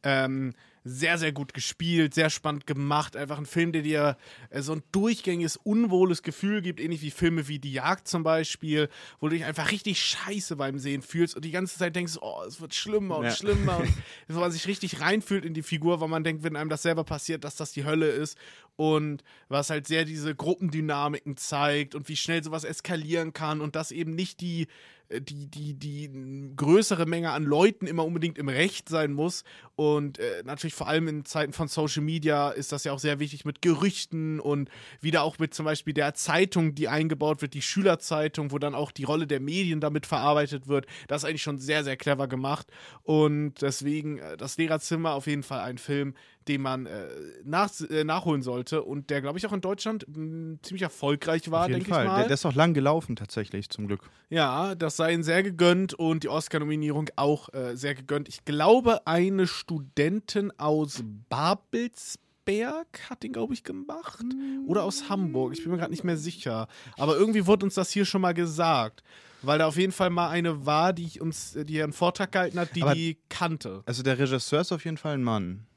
Ähm, 0.03 0.53
sehr, 0.87 1.17
sehr 1.17 1.31
gut 1.31 1.53
gespielt, 1.53 2.13
sehr 2.13 2.29
spannend 2.29 2.65
gemacht. 2.65 3.15
Einfach 3.15 3.37
ein 3.37 3.45
Film, 3.45 3.71
der 3.71 3.81
dir 3.81 4.17
äh, 4.49 4.61
so 4.61 4.73
ein 4.73 4.83
durchgängiges, 4.91 5.57
unwohles 5.57 6.23
Gefühl 6.23 6.61
gibt, 6.61 6.79
ähnlich 6.79 7.01
wie 7.01 7.11
Filme 7.11 7.47
wie 7.47 7.59
Die 7.59 7.73
Jagd 7.73 8.07
zum 8.07 8.23
Beispiel, 8.23 8.89
wo 9.19 9.27
du 9.27 9.35
dich 9.35 9.45
einfach 9.45 9.71
richtig 9.71 10.01
scheiße 10.01 10.55
beim 10.55 10.79
Sehen 10.79 11.01
fühlst 11.01 11.35
und 11.35 11.43
die 11.43 11.51
ganze 11.51 11.77
Zeit 11.77 11.95
denkst, 11.95 12.13
oh, 12.21 12.43
es 12.47 12.61
wird 12.61 12.73
schlimmer 12.73 13.17
und 13.17 13.25
ja. 13.25 13.31
schlimmer. 13.31 13.79
und 13.79 13.93
wo 14.27 14.39
man 14.39 14.51
sich 14.51 14.67
richtig 14.67 15.01
reinfühlt 15.01 15.45
in 15.45 15.53
die 15.53 15.63
Figur, 15.63 16.01
weil 16.01 16.09
man 16.09 16.23
denkt, 16.23 16.43
wenn 16.43 16.55
einem 16.55 16.69
das 16.69 16.83
selber 16.83 17.03
passiert, 17.03 17.43
dass 17.43 17.55
das 17.55 17.71
die 17.71 17.85
Hölle 17.85 18.07
ist. 18.07 18.37
Und 18.75 19.23
was 19.49 19.69
halt 19.69 19.87
sehr 19.87 20.05
diese 20.05 20.35
Gruppendynamiken 20.35 21.35
zeigt 21.35 21.95
und 21.95 22.07
wie 22.09 22.15
schnell 22.15 22.43
sowas 22.43 22.63
eskalieren 22.63 23.33
kann 23.33 23.59
und 23.59 23.75
dass 23.75 23.91
eben 23.91 24.13
nicht 24.13 24.39
die 24.39 24.67
die, 25.09 25.47
die, 25.47 25.73
die 25.73 26.51
größere 26.55 27.05
Menge 27.05 27.31
an 27.31 27.43
Leuten 27.43 27.87
immer 27.87 28.05
unbedingt 28.05 28.37
im 28.37 28.49
Recht 28.49 28.89
sein 28.89 29.13
muss. 29.13 29.43
Und 29.75 30.19
äh, 30.19 30.43
natürlich 30.43 30.73
vor 30.73 30.87
allem 30.87 31.07
in 31.07 31.25
Zeiten 31.25 31.53
von 31.53 31.67
Social 31.67 32.03
Media 32.03 32.49
ist 32.49 32.71
das 32.71 32.83
ja 32.83 32.91
auch 32.91 32.99
sehr 32.99 33.19
wichtig 33.19 33.45
mit 33.45 33.61
Gerüchten 33.61 34.39
und 34.39 34.69
wieder 34.99 35.23
auch 35.23 35.39
mit 35.39 35.53
zum 35.53 35.65
Beispiel 35.65 35.93
der 35.93 36.13
Zeitung, 36.13 36.75
die 36.75 36.87
eingebaut 36.87 37.41
wird, 37.41 37.53
die 37.53 37.61
Schülerzeitung, 37.61 38.51
wo 38.51 38.59
dann 38.59 38.75
auch 38.75 38.91
die 38.91 39.05
Rolle 39.05 39.27
der 39.27 39.39
Medien 39.39 39.79
damit 39.79 40.05
verarbeitet 40.05 40.67
wird. 40.67 40.87
Das 41.07 41.23
ist 41.23 41.29
eigentlich 41.29 41.43
schon 41.43 41.59
sehr, 41.59 41.83
sehr 41.83 41.97
clever 41.97 42.27
gemacht. 42.27 42.67
Und 43.03 43.61
deswegen 43.61 44.17
äh, 44.17 44.35
das 44.37 44.57
Lehrerzimmer 44.57 45.13
auf 45.13 45.27
jeden 45.27 45.43
Fall 45.43 45.61
ein 45.61 45.77
Film, 45.77 46.15
den 46.47 46.61
man 46.61 46.85
äh, 46.85 47.07
nach, 47.43 47.69
äh, 47.89 48.03
nachholen 48.03 48.41
sollte 48.41 48.83
und 48.83 49.09
der, 49.09 49.21
glaube 49.21 49.37
ich, 49.37 49.45
auch 49.45 49.53
in 49.53 49.61
Deutschland 49.61 50.05
mh, 50.07 50.59
ziemlich 50.61 50.81
erfolgreich 50.81 51.49
war, 51.51 51.67
denke 51.67 51.83
ich 51.83 51.89
mal. 51.89 52.05
Der, 52.05 52.25
der 52.25 52.33
ist 52.33 52.45
auch 52.45 52.55
lang 52.55 52.73
gelaufen, 52.73 53.15
tatsächlich, 53.15 53.69
zum 53.69 53.87
Glück. 53.87 54.09
Ja, 54.29 54.75
das 54.75 54.97
sei 54.97 55.13
ihnen 55.13 55.23
sehr 55.23 55.43
gegönnt 55.43 55.93
und 55.93 56.23
die 56.23 56.29
Oscar-Nominierung 56.29 57.09
auch 57.15 57.53
äh, 57.53 57.75
sehr 57.75 57.95
gegönnt. 57.95 58.27
Ich 58.29 58.45
glaube, 58.45 59.05
eine 59.05 59.47
Studentin 59.47 60.51
aus 60.57 61.03
Babelsberg 61.29 63.09
hat 63.09 63.23
den, 63.23 63.33
glaube 63.33 63.53
ich, 63.53 63.63
gemacht. 63.63 64.25
Oder 64.67 64.83
aus 64.83 65.09
Hamburg. 65.09 65.53
Ich 65.53 65.63
bin 65.63 65.71
mir 65.71 65.77
gerade 65.77 65.91
nicht 65.91 66.03
mehr 66.03 66.17
sicher. 66.17 66.67
Aber 66.97 67.17
irgendwie 67.17 67.45
wurde 67.45 67.65
uns 67.65 67.75
das 67.75 67.91
hier 67.91 68.05
schon 68.05 68.21
mal 68.21 68.33
gesagt. 68.33 69.03
Weil 69.43 69.59
da 69.59 69.67
auf 69.67 69.77
jeden 69.77 69.91
Fall 69.91 70.09
mal 70.09 70.29
eine 70.29 70.65
war, 70.65 70.93
die 70.93 71.05
ich 71.05 71.21
uns, 71.21 71.55
die 71.63 71.81
einen 71.81 71.93
Vortrag 71.93 72.31
gehalten 72.31 72.59
hat, 72.59 72.75
die 72.75 72.81
Aber 72.81 72.95
die 72.95 73.17
kannte. 73.29 73.83
Also 73.85 74.01
der 74.01 74.17
Regisseur 74.17 74.61
ist 74.61 74.71
auf 74.71 74.83
jeden 74.83 74.97
Fall 74.97 75.13
ein 75.13 75.23
Mann. 75.23 75.67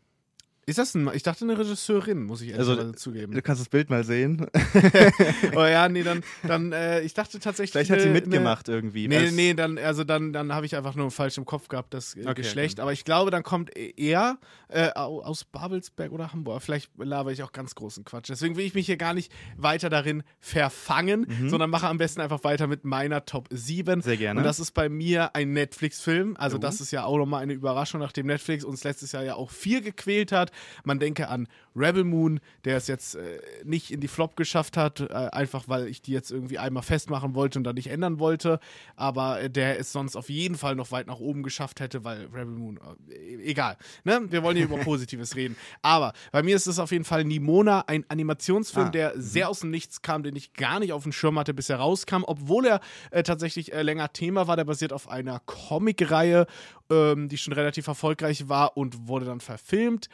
Ist 0.71 0.79
das 0.79 0.95
ein, 0.95 1.11
ich 1.15 1.23
dachte 1.23 1.45
eine 1.45 1.59
Regisseurin, 1.59 2.23
muss 2.25 2.41
ich 2.43 2.57
Also, 2.57 2.77
ehrlich 2.77 2.97
zugeben. 2.97 3.33
Du 3.35 3.43
kannst 3.43 3.61
das 3.61 3.69
Bild 3.69 3.91
mal 3.91 4.05
sehen. 4.05 4.47
oh 5.57 5.65
ja, 5.65 5.89
nee, 5.89 6.03
dann, 6.03 6.23
dann 6.43 6.73
äh, 6.73 7.01
ich 7.03 7.15
dachte 7.15 7.39
tatsächlich. 7.41 7.73
Vielleicht 7.73 7.91
hat 7.91 7.99
sie 8.01 8.05
eine- 8.09 8.15
mitgemacht 8.15 8.69
irgendwie. 8.69 9.09
Nee, 9.09 9.31
nee, 9.31 9.55
dann, 9.55 9.79
also 9.79 10.05
dann, 10.05 10.33
dann 10.33 10.53
habe 10.55 10.67
ich 10.67 10.77
einfach 10.77 10.95
nur 10.95 11.11
falsch 11.11 11.39
im 11.39 11.45
Kopf 11.45 11.69
gehabt, 11.69 11.93
das 11.95 12.15
äh, 12.15 12.21
Okay, 12.23 12.35
Geschlecht. 12.43 12.75
okay. 12.75 12.83
Aber 12.83 12.93
ich 12.93 13.05
glaube, 13.05 13.31
dann 13.31 13.43
kommt 13.43 13.71
er 13.77 14.39
äh, 14.69 14.91
au- 14.95 15.23
aus 15.23 15.45
Babelsberg 15.45 16.13
oder 16.13 16.33
Hamburg. 16.33 16.63
Vielleicht 16.63 16.91
laber 16.99 17.33
ich 17.33 17.43
auch 17.43 17.53
ganz 17.53 17.75
großen 17.75 18.05
Quatsch. 18.05 18.29
Deswegen 18.29 18.57
will 18.57 18.65
ich 18.65 18.75
mich 18.75 18.87
hier 18.87 18.97
gar 18.97 19.15
nicht 19.15 19.33
weiter 19.57 19.91
darin 19.91 20.23
verfangen, 20.39 21.27
sondern 21.49 21.71
mache 21.71 21.89
am 21.89 21.99
besten 21.99 22.21
einfach 22.21 22.45
weiter 22.45 22.67
mit 22.67 22.85
meiner 22.85 23.25
Top 23.25 23.49
7. 23.51 23.99
Mhm. 23.99 24.03
Sehr 24.03 24.17
gerne. 24.17 24.39
Und 24.41 24.45
das 24.45 24.61
ist 24.61 24.73
bei 24.73 24.89
mir 24.89 25.35
ein 25.35 25.53
Netflix-Film. 25.53 26.37
Also, 26.39 26.57
Oh. 26.57 26.61
das 26.61 26.81
ist 26.81 26.91
ja 26.91 27.05
auch 27.05 27.17
nochmal 27.17 27.43
eine 27.43 27.53
Überraschung, 27.55 28.01
nachdem 28.01 28.27
Netflix 28.27 28.65
uns 28.65 28.85
letztes 28.85 29.13
Jahr 29.13 29.25
ja 29.25 29.35
auch 29.35 29.51
viel 29.51 29.81
gequält 29.81 30.33
hat. 30.33 30.51
Man 30.85 30.99
denke 30.99 31.29
an 31.29 31.49
Rebel 31.77 32.05
Moon, 32.05 32.41
der 32.65 32.77
es 32.77 32.87
jetzt 32.87 33.15
äh, 33.15 33.41
nicht 33.65 33.91
in 33.91 34.01
die 34.01 34.09
Flop 34.09 34.37
geschafft 34.37 34.77
hat, 34.77 35.01
äh, 35.01 35.13
einfach 35.13 35.69
weil 35.69 35.87
ich 35.87 36.03
die 36.03 36.13
jetzt 36.13 36.31
irgendwie 36.31 36.59
einmal 36.59 36.83
festmachen 36.83 37.35
wollte 37.35 37.59
und 37.59 37.65
dann 37.65 37.77
nicht 37.77 37.89
ändern 37.89 38.19
wollte. 38.19 38.61
Aber 38.97 39.41
äh, 39.41 39.51
der 39.51 39.79
es 39.79 39.93
sonst 39.93 40.17
auf 40.17 40.29
jeden 40.29 40.57
Fall 40.57 40.75
noch 40.75 40.91
weit 40.91 41.07
nach 41.07 41.21
oben 41.21 41.43
geschafft 41.43 41.81
hätte, 41.81 42.05
weil 42.05 42.27
Rebel 42.27 42.47
Moon, 42.47 42.81
äh, 43.09 43.37
egal. 43.45 43.77
Ne? 44.05 44.21
Wir 44.31 44.43
wollen 44.43 44.57
hier 44.57 44.67
über 44.67 44.79
Positives 44.85 45.37
reden. 45.37 45.57
Aber 45.83 46.13
bei 46.33 46.43
mir 46.43 46.57
ist 46.57 46.67
es 46.67 46.79
auf 46.79 46.91
jeden 46.93 47.05
Fall 47.05 47.25
Nimona, 47.25 47.85
ein 47.87 48.05
Animationsfilm, 48.09 48.87
Ah, 48.87 48.91
der 48.91 49.13
sehr 49.17 49.49
aus 49.49 49.61
dem 49.61 49.71
Nichts 49.71 50.03
kam, 50.03 50.23
den 50.23 50.35
ich 50.37 50.55
gar 50.55 50.81
nicht 50.81 50.93
auf 50.93 51.03
dem 51.03 51.13
Schirm 51.13 51.39
hatte, 51.39 51.55
bis 51.55 51.69
er 51.69 51.77
rauskam, 51.77 52.25
obwohl 52.25 52.67
er 52.67 52.81
äh, 53.11 53.23
tatsächlich 53.23 53.73
äh, 53.73 53.83
länger 53.83 54.13
Thema 54.13 54.47
war. 54.47 54.57
Der 54.57 54.65
basiert 54.65 54.93
auf 54.93 55.09
einer 55.09 55.41
Comicreihe, 55.41 56.47
ähm, 56.91 57.29
die 57.29 57.39
schon 57.39 57.53
relativ 57.53 57.87
erfolgreich 57.87 58.49
war 58.49 58.77
und 58.77 59.07
wurde 59.07 59.27
dann 59.27 59.41
verfilmt, 59.41 60.09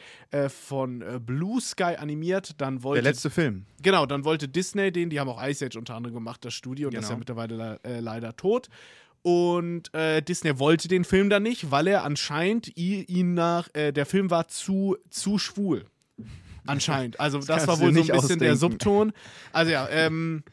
von 0.49 1.01
äh, 1.01 1.19
Blue 1.47 1.61
Sky 1.61 1.95
animiert. 1.97 2.55
Dann 2.59 2.83
wollte 2.83 3.01
Der 3.01 3.11
letzte 3.11 3.29
Film. 3.29 3.65
Genau, 3.81 4.05
dann 4.05 4.25
wollte 4.25 4.47
Disney 4.47 4.91
den, 4.91 5.09
die 5.09 5.19
haben 5.19 5.29
auch 5.29 5.41
Ice 5.41 5.65
Age 5.65 5.77
unter 5.77 5.95
anderem 5.95 6.13
gemacht, 6.15 6.43
das 6.43 6.53
Studio, 6.53 6.89
und 6.89 6.95
das 6.95 7.05
ist 7.05 7.09
ja 7.09 7.15
Genau. 7.15 7.19
mittlerweile 7.19 7.55
le 7.55 7.79
äh, 7.83 7.99
leider 8.01 8.35
tot. 8.35 8.67
Und 9.21 9.93
äh, 9.93 10.21
Disney 10.21 10.59
wollte 10.59 10.87
den 10.87 11.03
Film 11.03 11.29
dann 11.29 11.43
nicht, 11.43 11.71
weil 11.71 11.87
er 11.87 12.03
anscheinend 12.03 12.75
ihn 12.77 13.33
nach, 13.33 13.69
äh, 13.73 13.91
der 13.91 14.05
Film 14.05 14.29
war 14.29 14.47
zu, 14.47 14.97
zu 15.09 15.37
schwul. 15.37 15.85
Anscheinend. 16.65 17.19
Also 17.19 17.37
das, 17.39 17.47
kannst 17.47 17.67
war 17.67 17.79
wohl 17.79 17.93
so 17.93 17.99
ein 18.01 18.05
bisschen 18.19 18.39
der 18.39 18.53
ausdenken. 18.53 18.57
Subton. 18.57 19.13
Also 19.53 19.71
ja, 19.71 19.87
ähm, 19.89 20.43
äh, 20.45 20.51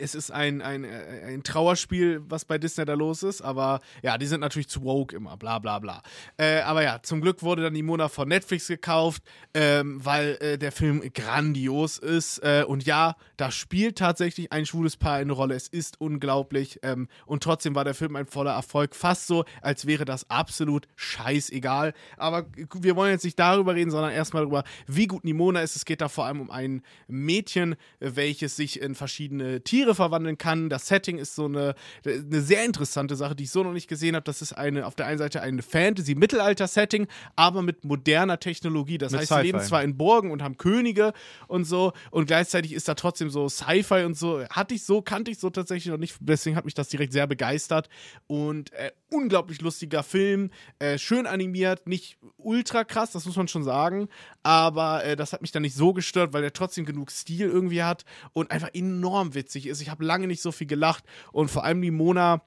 es 0.00 0.14
ist 0.14 0.30
ein, 0.30 0.62
ein, 0.62 0.84
äh, 0.84 1.22
ein 1.26 1.42
Trauerspiel, 1.42 2.22
was 2.28 2.44
bei 2.44 2.58
Disney 2.58 2.84
da 2.84 2.94
los 2.94 3.22
ist, 3.22 3.42
aber 3.42 3.80
ja, 4.02 4.18
die 4.18 4.26
sind 4.26 4.40
natürlich 4.40 4.68
zu 4.68 4.82
woke 4.82 5.16
immer, 5.16 5.36
bla 5.36 5.58
bla 5.58 5.78
bla. 5.78 6.02
Äh, 6.36 6.60
aber 6.60 6.82
ja, 6.82 7.00
zum 7.02 7.20
Glück 7.20 7.42
wurde 7.42 7.62
dann 7.62 7.74
die 7.74 7.82
Mona 7.82 8.08
von 8.08 8.28
Netflix 8.28 8.68
gekauft, 8.68 9.22
ähm, 9.54 10.04
weil 10.04 10.36
äh, 10.40 10.58
der 10.58 10.72
Film 10.72 11.02
grandios 11.14 11.98
ist. 11.98 12.38
Äh, 12.38 12.64
und 12.66 12.84
ja, 12.84 13.16
da 13.36 13.50
spielt 13.50 13.98
tatsächlich 13.98 14.52
ein 14.52 14.66
schwules 14.66 14.96
Paar 14.96 15.16
eine 15.16 15.32
Rolle. 15.32 15.54
Es 15.54 15.68
ist 15.68 16.00
unglaublich. 16.00 16.80
Ähm, 16.82 17.08
und 17.24 17.42
trotzdem 17.42 17.74
war 17.74 17.84
der 17.84 17.94
Film 17.94 18.16
ein 18.16 18.26
voller 18.26 18.52
Erfolg. 18.52 18.94
Fast 18.94 19.26
so, 19.26 19.44
als 19.62 19.86
wäre 19.86 20.04
das 20.04 20.28
absolut 20.30 20.86
scheißegal. 20.96 21.94
Aber 22.16 22.46
wir 22.74 22.96
wollen 22.96 23.12
jetzt 23.12 23.24
nicht 23.24 23.38
darüber 23.38 23.74
reden, 23.74 23.90
sondern 23.90 24.12
erstmal 24.12 24.42
darüber, 24.42 24.64
wie 24.86 25.06
gut 25.06 25.24
Nimona 25.24 25.60
ist. 25.60 25.76
Es 25.76 25.84
geht 25.84 26.00
da 26.00 26.08
vor 26.08 26.26
allem 26.26 26.40
um 26.40 26.50
ein 26.50 26.82
Mädchen, 27.08 27.74
äh, 28.00 28.12
welches 28.14 28.56
sich 28.56 28.80
in 28.80 28.94
verschiedene 29.06 29.60
Tiere 29.62 29.94
verwandeln 29.94 30.36
kann. 30.36 30.68
Das 30.68 30.88
Setting 30.88 31.18
ist 31.18 31.36
so 31.36 31.44
eine, 31.44 31.76
eine 32.04 32.40
sehr 32.40 32.64
interessante 32.64 33.14
Sache, 33.14 33.36
die 33.36 33.44
ich 33.44 33.50
so 33.50 33.62
noch 33.62 33.72
nicht 33.72 33.86
gesehen 33.86 34.16
habe. 34.16 34.24
Das 34.24 34.42
ist 34.42 34.52
eine, 34.52 34.84
auf 34.84 34.96
der 34.96 35.06
einen 35.06 35.18
Seite 35.18 35.42
ein 35.42 35.62
Fantasy-Mittelalter-Setting, 35.62 37.06
aber 37.36 37.62
mit 37.62 37.84
moderner 37.84 38.40
Technologie. 38.40 38.98
Das 38.98 39.12
Mit 39.12 39.20
heißt, 39.20 39.32
sie 39.32 39.42
leben 39.42 39.60
zwar 39.60 39.84
in 39.84 39.96
Burgen 39.96 40.32
und 40.32 40.42
haben 40.42 40.56
Könige 40.56 41.12
und 41.46 41.64
so 41.64 41.92
und 42.10 42.26
gleichzeitig 42.26 42.72
ist 42.72 42.88
da 42.88 42.94
trotzdem 42.94 43.30
so 43.30 43.48
Sci-Fi 43.48 44.02
und 44.04 44.16
so. 44.16 44.44
Hatte 44.48 44.74
ich 44.74 44.84
so, 44.84 45.02
kannte 45.02 45.30
ich 45.30 45.38
so 45.38 45.50
tatsächlich 45.50 45.92
noch 45.92 45.98
nicht. 45.98 46.16
Deswegen 46.20 46.56
hat 46.56 46.64
mich 46.64 46.74
das 46.74 46.88
direkt 46.88 47.12
sehr 47.12 47.28
begeistert 47.28 47.88
und 48.26 48.72
äh, 48.72 48.90
unglaublich 49.10 49.60
lustiger 49.60 50.02
Film, 50.02 50.50
äh, 50.80 50.98
schön 50.98 51.26
animiert, 51.26 51.86
nicht 51.86 52.18
ultra 52.38 52.82
krass, 52.82 53.12
das 53.12 53.24
muss 53.24 53.36
man 53.36 53.46
schon 53.46 53.62
sagen, 53.62 54.08
aber 54.42 55.04
äh, 55.04 55.14
das 55.14 55.32
hat 55.32 55.42
mich 55.42 55.52
dann 55.52 55.62
nicht 55.62 55.76
so 55.76 55.92
gestört, 55.92 56.32
weil 56.32 56.42
er 56.42 56.52
trotzdem 56.52 56.84
genug 56.84 57.12
Stil 57.12 57.46
irgendwie 57.46 57.84
hat 57.84 58.04
und 58.32 58.50
einfach 58.50 58.70
enorm 58.96 59.34
witzig 59.34 59.66
ist. 59.66 59.80
Ich 59.80 59.90
habe 59.90 60.04
lange 60.04 60.26
nicht 60.26 60.42
so 60.42 60.52
viel 60.52 60.66
gelacht 60.66 61.04
und 61.32 61.50
vor 61.50 61.64
allem 61.64 61.82
die 61.82 61.90
Mona 61.90 62.42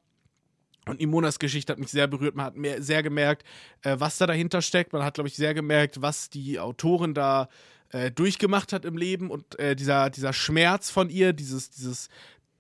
und 0.85 0.99
Imonas 0.99 1.39
Geschichte 1.39 1.71
hat 1.71 1.79
mich 1.79 1.91
sehr 1.91 2.07
berührt. 2.07 2.35
Man 2.35 2.45
hat 2.45 2.55
mehr, 2.55 2.81
sehr 2.81 3.03
gemerkt, 3.03 3.45
äh, 3.83 3.95
was 3.99 4.17
da 4.17 4.27
dahinter 4.27 4.61
steckt. 4.61 4.91
Man 4.93 5.03
hat, 5.03 5.15
glaube 5.15 5.27
ich, 5.27 5.35
sehr 5.35 5.53
gemerkt, 5.53 6.01
was 6.01 6.29
die 6.29 6.59
Autorin 6.59 7.13
da 7.13 7.47
äh, 7.91 8.11
durchgemacht 8.11 8.73
hat 8.73 8.85
im 8.85 8.97
Leben 8.97 9.29
und 9.29 9.57
äh, 9.59 9.75
dieser, 9.75 10.09
dieser 10.09 10.33
Schmerz 10.33 10.89
von 10.89 11.09
ihr, 11.09 11.33
dieses, 11.33 11.69
dieses, 11.69 12.09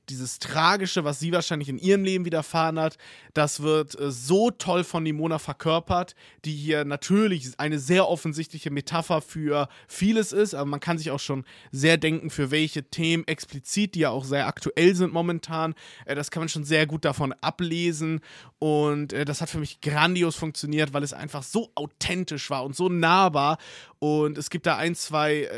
dieses 0.09 0.39
Tragische, 0.39 1.03
was 1.03 1.19
sie 1.19 1.31
wahrscheinlich 1.31 1.69
in 1.69 1.77
ihrem 1.77 2.03
Leben 2.03 2.25
widerfahren 2.25 2.79
hat, 2.79 2.97
das 3.33 3.61
wird 3.61 3.99
äh, 3.99 4.11
so 4.11 4.51
toll 4.51 4.83
von 4.83 5.03
Nimona 5.03 5.39
verkörpert, 5.39 6.15
die 6.45 6.53
hier 6.53 6.85
natürlich 6.85 7.51
eine 7.57 7.79
sehr 7.79 8.07
offensichtliche 8.07 8.71
Metapher 8.71 9.21
für 9.21 9.69
vieles 9.87 10.31
ist, 10.31 10.53
aber 10.53 10.65
man 10.65 10.79
kann 10.79 10.97
sich 10.97 11.11
auch 11.11 11.19
schon 11.19 11.45
sehr 11.71 11.97
denken, 11.97 12.29
für 12.29 12.51
welche 12.51 12.83
Themen 12.83 13.27
explizit, 13.27 13.95
die 13.95 13.99
ja 13.99 14.09
auch 14.09 14.25
sehr 14.25 14.47
aktuell 14.47 14.95
sind 14.95 15.13
momentan. 15.13 15.75
Äh, 16.05 16.15
das 16.15 16.31
kann 16.31 16.41
man 16.41 16.49
schon 16.49 16.63
sehr 16.63 16.87
gut 16.87 17.05
davon 17.05 17.33
ablesen 17.41 18.21
und 18.59 19.13
äh, 19.13 19.25
das 19.25 19.41
hat 19.41 19.49
für 19.49 19.59
mich 19.59 19.81
grandios 19.81 20.35
funktioniert, 20.35 20.93
weil 20.93 21.03
es 21.03 21.13
einfach 21.13 21.43
so 21.43 21.71
authentisch 21.75 22.49
war 22.49 22.65
und 22.65 22.75
so 22.75 22.89
nahbar 22.89 23.57
und 23.99 24.37
es 24.37 24.49
gibt 24.49 24.65
da 24.65 24.77
ein, 24.77 24.95
zwei 24.95 25.43
äh, 25.43 25.49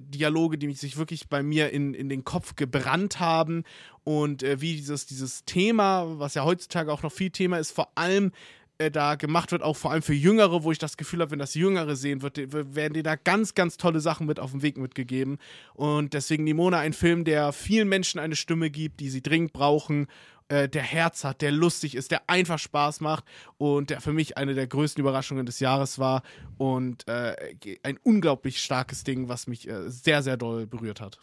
Dialoge, 0.00 0.58
die 0.58 0.72
sich 0.72 0.96
wirklich 0.96 1.28
bei 1.28 1.42
mir 1.42 1.70
in, 1.70 1.94
in 1.94 2.08
den 2.08 2.24
Kopf 2.24 2.56
gebrannt 2.56 3.20
haben 3.20 3.62
und 4.04 4.42
äh, 4.42 4.60
wie 4.60 4.74
dieses, 4.74 5.06
dieses 5.06 5.44
Thema, 5.44 6.18
was 6.18 6.34
ja 6.34 6.44
heutzutage 6.44 6.92
auch 6.92 7.02
noch 7.02 7.12
viel 7.12 7.30
Thema 7.30 7.58
ist, 7.58 7.70
vor 7.70 7.90
allem 7.94 8.32
äh, 8.78 8.90
da 8.90 9.14
gemacht 9.14 9.52
wird, 9.52 9.62
auch 9.62 9.76
vor 9.76 9.92
allem 9.92 10.02
für 10.02 10.14
Jüngere, 10.14 10.64
wo 10.64 10.72
ich 10.72 10.78
das 10.78 10.96
Gefühl 10.96 11.20
habe, 11.20 11.30
wenn 11.30 11.38
das 11.38 11.54
Jüngere 11.54 11.96
sehen 11.96 12.22
wird, 12.22 12.36
die- 12.36 12.52
werden 12.52 12.94
dir 12.94 13.02
da 13.02 13.16
ganz, 13.16 13.54
ganz 13.54 13.76
tolle 13.76 14.00
Sachen 14.00 14.26
mit 14.26 14.38
auf 14.40 14.50
den 14.50 14.62
Weg 14.62 14.76
mitgegeben. 14.76 15.38
Und 15.74 16.12
deswegen 16.12 16.44
Nimona 16.44 16.78
ein 16.80 16.92
Film, 16.92 17.24
der 17.24 17.52
vielen 17.52 17.88
Menschen 17.88 18.18
eine 18.18 18.36
Stimme 18.36 18.68
gibt, 18.70 19.00
die 19.00 19.10
sie 19.10 19.22
dringend 19.22 19.52
brauchen, 19.52 20.08
äh, 20.48 20.68
der 20.68 20.82
Herz 20.82 21.24
hat, 21.24 21.42
der 21.42 21.52
lustig 21.52 21.94
ist, 21.94 22.10
der 22.10 22.28
einfach 22.28 22.58
Spaß 22.58 23.00
macht 23.00 23.24
und 23.58 23.90
der 23.90 24.00
für 24.00 24.12
mich 24.12 24.36
eine 24.36 24.54
der 24.54 24.66
größten 24.66 25.00
Überraschungen 25.00 25.46
des 25.46 25.60
Jahres 25.60 25.98
war 25.98 26.22
und 26.58 27.06
äh, 27.08 27.34
ein 27.82 27.98
unglaublich 28.02 28.62
starkes 28.62 29.04
Ding, 29.04 29.28
was 29.28 29.46
mich 29.46 29.68
äh, 29.68 29.90
sehr, 29.90 30.22
sehr 30.22 30.36
doll 30.36 30.66
berührt 30.66 31.00
hat. 31.00 31.18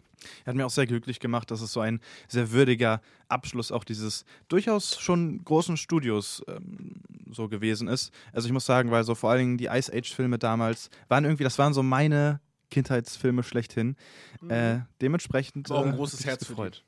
Hat 0.46 0.56
mir 0.56 0.66
auch 0.66 0.72
sehr 0.72 0.88
glücklich 0.88 1.20
gemacht, 1.20 1.52
dass 1.52 1.62
es 1.62 1.74
so 1.74 1.80
ein 1.80 2.00
sehr 2.28 2.52
würdiger 2.52 3.02
Abschluss 3.28 3.72
auch 3.72 3.84
dieses 3.84 4.26
durchaus 4.48 5.00
schon 5.00 5.44
großen 5.44 5.78
Studios 5.78 6.44
ähm, 6.48 7.02
so 7.32 7.50
gewesen 7.50 7.88
ist. 7.88 8.14
Also 8.32 8.48
ich 8.48 8.54
muss 8.54 8.66
sagen, 8.66 8.92
weil 8.92 9.04
so 9.04 9.16
vor 9.16 9.32
allen 9.32 9.40
Dingen 9.40 9.58
die 9.58 9.66
Ice 9.66 9.92
Age-Filme 9.94 10.40
damals 10.40 10.90
waren 11.08 11.26
irgendwie, 11.26 11.44
das 11.44 11.60
waren 11.60 11.74
so 11.74 11.84
meine 11.84 12.40
Kindheitsfilme 12.72 13.44
schlechthin. 13.44 13.96
Äh, 14.50 14.80
dementsprechend 15.02 15.70
War 15.70 15.78
auch 15.78 15.86
ein 15.86 15.94
äh, 15.94 15.96
großes 15.96 16.26
Herz 16.26 16.40
das 16.40 16.48
für 16.48 16.56
gefreut. 16.56 16.84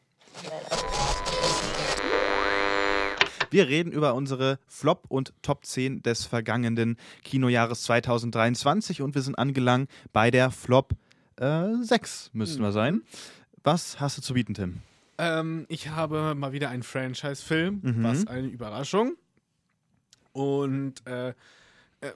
Wir 3.56 3.70
reden 3.70 3.94
über 3.94 4.16
unsere 4.16 4.60
Flop- 4.68 5.06
und 5.08 5.32
Top 5.42 5.64
10 5.66 6.04
des 6.04 6.26
vergangenen 6.26 6.98
Kinojahres 7.24 7.84
2023 7.84 9.02
und 9.02 9.16
wir 9.16 9.22
sind 9.22 9.36
angelangt 9.40 9.90
bei 10.12 10.30
der 10.30 10.52
Flop 10.52 10.92
äh, 11.38 11.64
6, 11.82 12.32
müssten 12.34 12.62
wir 12.62 12.74
sein. 12.74 13.02
Was 13.64 14.02
hast 14.02 14.18
du 14.18 14.22
zu 14.22 14.34
bieten, 14.34 14.56
Tim? 14.56 14.82
Ähm, 15.18 15.66
ich 15.70 15.88
habe 15.88 16.36
mal 16.36 16.52
wieder 16.52 16.68
einen 16.70 16.84
Franchise-Film, 16.84 17.80
Mhm. 17.82 18.04
was 18.04 18.28
eine 18.28 18.50
Überraschung. 18.50 19.16
Und 20.34 20.96
äh, 21.08 21.30
äh, 21.30 21.34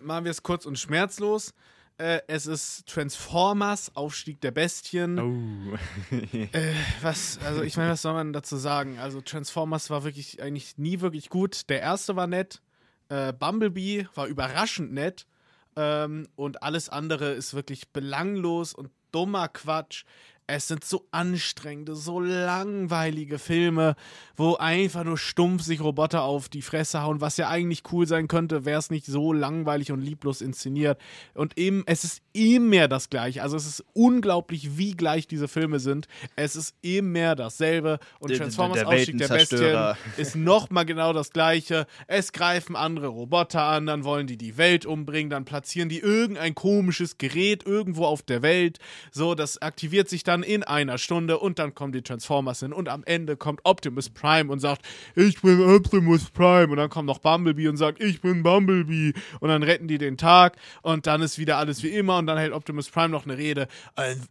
machen 0.02 0.26
wir 0.26 0.32
es 0.32 0.44
kurz 0.44 0.66
und 0.66 0.78
schmerzlos. 0.78 1.54
Äh, 2.00 2.22
es 2.28 2.46
ist 2.48 2.88
Transformers, 2.88 3.94
Aufstieg 3.96 4.40
der 4.40 4.52
Bestien. 4.52 5.20
Oh. 5.20 5.78
Äh, 6.32 6.74
was, 7.02 7.38
also 7.44 7.62
ich 7.62 7.76
meine, 7.76 7.92
was 7.92 8.02
soll 8.02 8.14
man 8.14 8.34
dazu 8.34 8.56
sagen? 8.56 8.98
Also 9.00 9.22
Transformers 9.22 9.90
war 9.90 10.04
wirklich 10.04 10.42
eigentlich 10.42 10.78
nie 10.78 11.02
wirklich 11.02 11.30
gut. 11.30 11.70
Der 11.70 11.82
erste 11.82 12.16
war 12.16 12.28
nett. 12.28 12.62
Äh, 13.10 13.34
Bumblebee 13.34 14.08
war 14.16 14.28
überraschend 14.28 14.94
nett. 14.94 15.28
Ähm, 15.76 16.28
und 16.36 16.64
alles 16.64 16.88
andere 16.90 17.32
ist 17.32 17.54
wirklich 17.54 17.90
belanglos 17.90 18.74
und 18.74 18.90
dummer 19.12 19.50
Quatsch. 19.50 20.06
Es 20.52 20.68
sind 20.68 20.84
so 20.84 21.06
anstrengende, 21.12 21.96
so 21.96 22.20
langweilige 22.20 23.38
Filme, 23.38 23.96
wo 24.36 24.56
einfach 24.56 25.04
nur 25.04 25.18
stumpf 25.18 25.62
sich 25.62 25.80
Roboter 25.80 26.24
auf 26.24 26.50
die 26.50 26.64
Fresse 26.64 27.04
hauen, 27.04 27.22
was 27.22 27.38
ja 27.38 27.50
eigentlich 27.50 27.84
cool 27.92 28.08
sein 28.08 28.28
könnte, 28.28 28.66
wäre 28.66 28.80
es 28.80 28.90
nicht 28.90 29.06
so 29.06 29.32
langweilig 29.32 29.92
und 29.92 30.02
lieblos 30.02 30.42
inszeniert. 30.42 31.00
Und 31.36 31.58
eben, 31.58 31.84
es 31.86 32.04
ist 32.04 32.24
immer 32.34 32.88
das 32.88 33.12
Gleiche. 33.12 33.44
Also 33.44 33.58
es 33.58 33.68
ist 33.68 33.86
unglaublich, 33.94 34.78
wie 34.78 34.94
gleich 34.94 35.28
diese 35.28 35.48
Filme 35.48 35.80
sind. 35.80 36.08
Es 36.36 36.56
ist 36.56 36.74
immer 36.82 37.36
dasselbe. 37.36 38.00
Und 38.20 38.36
Transformers 38.36 38.80
der, 38.80 38.90
der 38.90 38.98
Ausstieg 38.98 39.18
der 39.20 39.28
Bestien 39.28 39.96
ist 40.18 40.36
nochmal 40.36 40.86
genau 40.86 41.14
das 41.14 41.32
Gleiche. 41.32 41.86
Es 42.08 42.32
greifen 42.32 42.76
andere 42.76 43.08
Roboter 43.08 43.62
an, 43.62 43.86
dann 43.86 44.04
wollen 44.04 44.26
die 44.26 44.38
die 44.38 44.58
Welt 44.58 44.88
umbringen, 44.88 45.30
dann 45.30 45.46
platzieren 45.46 45.90
die 45.90 46.00
irgendein 46.00 46.56
komisches 46.56 47.20
Gerät 47.20 47.66
irgendwo 47.68 48.06
auf 48.06 48.24
der 48.24 48.42
Welt. 48.42 48.80
So, 49.12 49.36
das 49.36 49.62
aktiviert 49.62 50.10
sich 50.10 50.24
dann 50.24 50.39
dann 50.40 50.50
in 50.50 50.64
einer 50.64 50.98
Stunde 50.98 51.38
und 51.40 51.60
dann 51.60 51.74
kommen 51.76 51.92
die 51.92 52.02
Transformers 52.02 52.60
hin 52.62 52.74
und 52.74 52.90
am 52.90 53.04
Ende 53.04 53.36
kommt 53.38 53.62
Optimus 53.64 54.10
Prime 54.10 54.52
und 54.52 54.60
sagt, 54.60 54.86
ich 55.16 55.42
bin 55.42 55.62
Optimus 55.62 56.30
Prime 56.30 56.68
und 56.68 56.78
dann 56.78 56.90
kommt 56.90 57.08
noch 57.08 57.20
Bumblebee 57.20 57.68
und 57.68 57.78
sagt, 57.78 58.02
ich 58.02 58.22
bin 58.22 58.44
Bumblebee 58.44 59.14
und 59.40 59.50
dann 59.50 59.64
retten 59.64 59.88
die 59.88 59.98
den 59.98 60.18
Tag 60.18 60.58
und 60.82 61.08
dann 61.08 61.22
ist 61.22 61.38
wieder 61.38 61.58
alles 61.58 61.84
wie 61.84 61.90
immer 61.90 62.18
und 62.18 62.28
dann 62.28 62.38
hält 62.38 62.54
Optimus 62.54 62.90
Prime 62.90 63.10
noch 63.10 63.26
eine 63.26 63.38
Rede, 63.38 63.68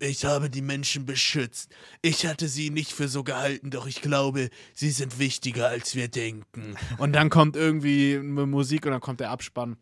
ich 0.00 0.24
habe 0.24 0.50
die 0.50 0.62
Menschen 0.62 1.06
beschützt. 1.06 1.70
Ich 2.02 2.26
hatte 2.26 2.48
sie 2.48 2.70
nicht 2.70 2.92
für 2.92 3.08
so 3.08 3.22
gehalten, 3.22 3.70
doch 3.70 3.86
ich 3.86 4.00
glaube, 4.00 4.50
sie 4.74 4.90
sind 4.90 5.18
wichtiger 5.18 5.68
als 5.68 5.94
wir 5.94 6.08
denken. 6.08 6.76
Und 6.98 7.12
dann 7.12 7.30
kommt 7.30 7.56
irgendwie 7.56 8.18
Musik 8.18 8.86
und 8.86 8.92
dann 8.92 9.00
kommt 9.00 9.20
der 9.20 9.30
Abspann. 9.30 9.76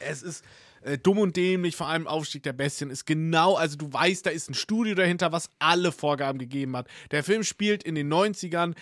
Es 0.00 0.22
ist 0.22 0.44
äh, 0.88 0.98
dumm 0.98 1.18
und 1.18 1.36
dämlich, 1.36 1.76
vor 1.76 1.88
allem 1.88 2.06
Aufstieg 2.06 2.42
der 2.42 2.52
Bestien, 2.52 2.90
ist 2.90 3.04
genau, 3.04 3.54
also 3.54 3.76
du 3.76 3.92
weißt, 3.92 4.26
da 4.26 4.30
ist 4.30 4.50
ein 4.50 4.54
Studio 4.54 4.94
dahinter, 4.94 5.32
was 5.32 5.50
alle 5.58 5.92
Vorgaben 5.92 6.38
gegeben 6.38 6.76
hat. 6.76 6.88
Der 7.10 7.22
Film 7.22 7.44
spielt 7.44 7.82
in 7.82 7.94
den 7.94 8.12
90ern, 8.12 8.74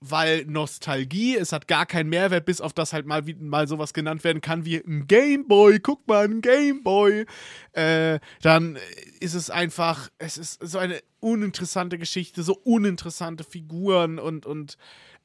weil 0.00 0.44
Nostalgie, 0.46 1.36
es 1.36 1.52
hat 1.52 1.68
gar 1.68 1.86
keinen 1.86 2.08
Mehrwert, 2.08 2.44
bis 2.44 2.60
auf 2.60 2.72
das 2.72 2.92
halt 2.92 3.06
mal, 3.06 3.26
wie, 3.26 3.34
mal 3.34 3.68
sowas 3.68 3.94
genannt 3.94 4.24
werden 4.24 4.40
kann 4.40 4.64
wie 4.64 4.76
ein 4.78 5.06
Gameboy, 5.06 5.78
guck 5.78 6.06
mal, 6.08 6.24
ein 6.24 6.40
Gameboy. 6.40 7.24
Äh, 7.72 8.18
dann 8.42 8.78
ist 9.20 9.34
es 9.34 9.48
einfach, 9.48 10.08
es 10.18 10.38
ist 10.38 10.58
so 10.60 10.78
eine 10.78 11.00
uninteressante 11.20 11.98
Geschichte, 11.98 12.42
so 12.42 12.58
uninteressante 12.64 13.44
Figuren 13.44 14.18
und, 14.18 14.44
und 14.44 14.76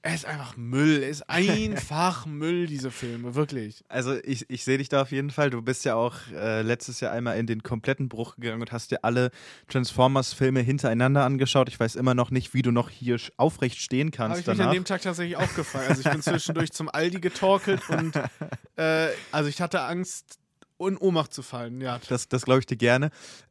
er 0.08 0.16
ist 0.16 0.26
einfach 0.26 0.56
Müll. 0.56 1.04
Er 1.04 1.10
ist 1.10 1.30
einfach 1.30 2.26
Müll, 2.26 2.68
diese 2.68 2.92
Filme, 2.92 3.36
wirklich. 3.36 3.84
Also 3.90 4.16
ich, 4.24 4.50
ich 4.50 4.64
sehe 4.64 4.78
dich 4.78 4.90
da 4.90 5.02
auf 5.02 5.12
jeden 5.12 5.32
Fall. 5.32 5.50
Du 5.50 5.62
bist 5.62 5.84
ja 5.86 5.96
auch 5.96 6.16
äh, 6.34 6.62
letztes 6.62 7.02
Jahr 7.02 7.12
einmal 7.12 7.38
in 7.38 7.46
den 7.46 7.62
kompletten 7.62 8.08
Bruch 8.08 8.36
gegangen 8.38 8.62
und 8.62 8.72
hast 8.72 8.92
dir 8.92 9.04
alle 9.04 9.32
Transformers-Filme 9.68 10.62
hintereinander 10.62 11.26
angeschaut. 11.26 11.68
Ich 11.68 11.80
weiß 11.80 11.96
immer 11.96 12.14
noch 12.14 12.32
nicht, 12.32 12.54
wie 12.54 12.62
du 12.62 12.72
noch 12.72 12.90
hier 12.90 13.18
aufrecht 13.36 13.80
stehen 13.80 14.12
kannst. 14.12 14.30
Habe 14.32 14.40
ich 14.40 14.46
danach. 14.46 14.58
mich 14.58 14.68
an 14.68 14.74
dem 14.76 14.86
Tag 14.86 15.02
tatsächlich 15.02 15.36
aufgefallen. 15.36 15.88
Also 15.90 16.02
ich 16.02 16.10
bin 16.10 16.22
zwischendurch 16.22 16.72
zum 16.72 16.90
Aldi 16.90 17.20
getorkelt 17.20 17.82
und 17.90 18.16
äh, 18.78 19.10
also 19.32 19.50
ich 19.50 19.62
hatte 19.62 19.82
Angst, 19.82 20.40
in 20.80 20.98
Ohnmacht 20.98 21.34
zu 21.34 21.42
fallen, 21.42 21.82
ja. 21.82 22.00
Das, 22.08 22.30
das 22.30 22.46
glaube 22.46 22.60
ich 22.60 22.66
dir 22.66 22.78
gerne. 22.78 23.10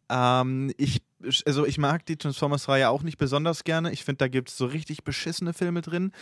Ähm, 0.08 0.72
ich, 0.76 1.02
also 1.44 1.66
ich 1.66 1.78
mag 1.78 2.04
die 2.06 2.16
Transformers-Reihe 2.16 2.88
auch 2.90 3.02
nicht 3.02 3.18
besonders 3.18 3.64
gerne. 3.64 3.92
Ich 3.92 4.04
finde, 4.04 4.18
da 4.18 4.28
gibt 4.28 4.50
es 4.50 4.56
so 4.56 4.66
richtig 4.66 5.04
beschissene 5.04 5.52
Filme 5.52 5.82
drin. 5.82 6.12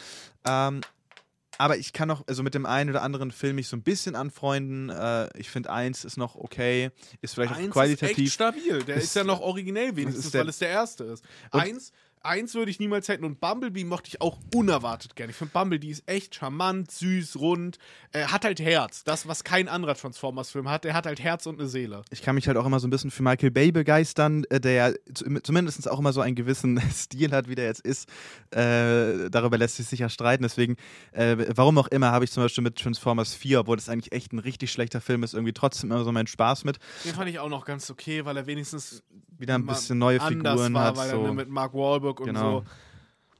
Ähm, 0.47 0.80
aber 1.59 1.76
ich 1.76 1.92
kann 1.92 2.11
auch, 2.11 2.24
also 2.26 2.42
mit 2.42 2.55
dem 2.55 2.66
einen 2.66 2.90
oder 2.90 3.03
anderen 3.03 3.30
Film 3.30 3.57
mich 3.57 3.68
so 3.68 3.76
ein 3.76 3.82
bisschen 3.82 4.16
anfreunden. 4.16 4.90
Äh, 4.90 5.28
ich 5.38 5.51
finde, 5.51 5.70
eins 5.70 6.05
ist 6.05 6.16
noch 6.16 6.34
okay, 6.34 6.90
ist 7.20 7.34
vielleicht 7.34 7.55
eins 7.55 7.68
auch 7.68 7.72
qualitativ. 7.72 8.18
Ist 8.18 8.24
echt 8.24 8.32
stabil. 8.32 8.82
Der 8.84 8.97
ist, 8.97 9.05
ist 9.05 9.16
ja 9.16 9.24
noch 9.24 9.40
originell 9.40 9.95
wenigstens, 9.97 10.34
weil 10.34 10.49
es 10.49 10.59
der 10.59 10.70
erste 10.70 11.05
ist. 11.05 11.24
Eins 11.51 11.92
eins 12.24 12.54
würde 12.54 12.70
ich 12.70 12.80
niemals 12.80 13.08
hätten 13.08 13.24
und 13.24 13.40
Bumblebee 13.40 13.84
mochte 13.84 14.08
ich 14.08 14.20
auch 14.20 14.38
unerwartet 14.54 15.16
gerne. 15.16 15.30
Ich 15.30 15.36
finde 15.36 15.52
Bumblebee 15.52 15.88
ist 15.88 16.02
echt 16.06 16.34
charmant, 16.34 16.90
süß, 16.90 17.36
rund, 17.36 17.78
äh, 18.12 18.24
hat 18.24 18.44
halt 18.44 18.60
Herz. 18.60 19.04
Das, 19.04 19.28
was 19.28 19.44
kein 19.44 19.68
anderer 19.68 19.94
Transformers-Film 19.94 20.68
hat. 20.68 20.84
Der 20.84 20.94
hat 20.94 21.06
halt 21.06 21.20
Herz 21.20 21.46
und 21.46 21.60
eine 21.60 21.68
Seele. 21.68 22.02
Ich 22.10 22.22
kann 22.22 22.34
mich 22.34 22.48
halt 22.48 22.56
auch 22.56 22.66
immer 22.66 22.80
so 22.80 22.86
ein 22.86 22.90
bisschen 22.90 23.10
für 23.10 23.22
Michael 23.22 23.50
Bay 23.50 23.72
begeistern, 23.72 24.44
äh, 24.50 24.60
der 24.60 24.72
ja 24.72 24.92
zumindest 25.42 25.88
auch 25.88 25.98
immer 25.98 26.12
so 26.12 26.20
einen 26.20 26.34
gewissen 26.34 26.80
Stil 26.92 27.32
hat, 27.32 27.48
wie 27.48 27.54
der 27.54 27.66
jetzt 27.66 27.80
ist. 27.80 28.08
Äh, 28.50 29.30
darüber 29.30 29.58
lässt 29.58 29.76
sich 29.76 29.86
sicher 29.86 30.08
streiten. 30.08 30.42
Deswegen, 30.42 30.76
äh, 31.12 31.36
warum 31.54 31.78
auch 31.78 31.88
immer, 31.88 32.10
habe 32.10 32.24
ich 32.24 32.30
zum 32.30 32.42
Beispiel 32.42 32.64
mit 32.64 32.76
Transformers 32.76 33.34
4, 33.34 33.60
obwohl 33.60 33.76
das 33.76 33.88
eigentlich 33.88 34.12
echt 34.12 34.32
ein 34.32 34.38
richtig 34.38 34.72
schlechter 34.72 35.00
Film 35.00 35.22
ist, 35.22 35.34
irgendwie 35.34 35.52
trotzdem 35.52 35.90
immer 35.90 36.04
so 36.04 36.12
meinen 36.12 36.26
Spaß 36.26 36.64
mit. 36.64 36.78
Den 37.04 37.14
fand 37.14 37.28
ich 37.28 37.38
auch 37.38 37.48
noch 37.48 37.64
ganz 37.64 37.90
okay, 37.90 38.24
weil 38.24 38.36
er 38.36 38.46
wenigstens 38.46 39.02
wieder 39.38 39.54
ein 39.54 39.66
bisschen 39.66 39.98
neue 39.98 40.20
Figuren 40.20 40.74
war, 40.74 40.84
hat. 40.84 40.96
Weil 40.96 41.10
so. 41.10 41.24
er 41.24 41.32
mit 41.32 41.48
Mark 41.48 41.74
Wahlberg 41.74 42.13
und 42.20 42.26
genau. 42.26 42.60
so. 42.60 42.64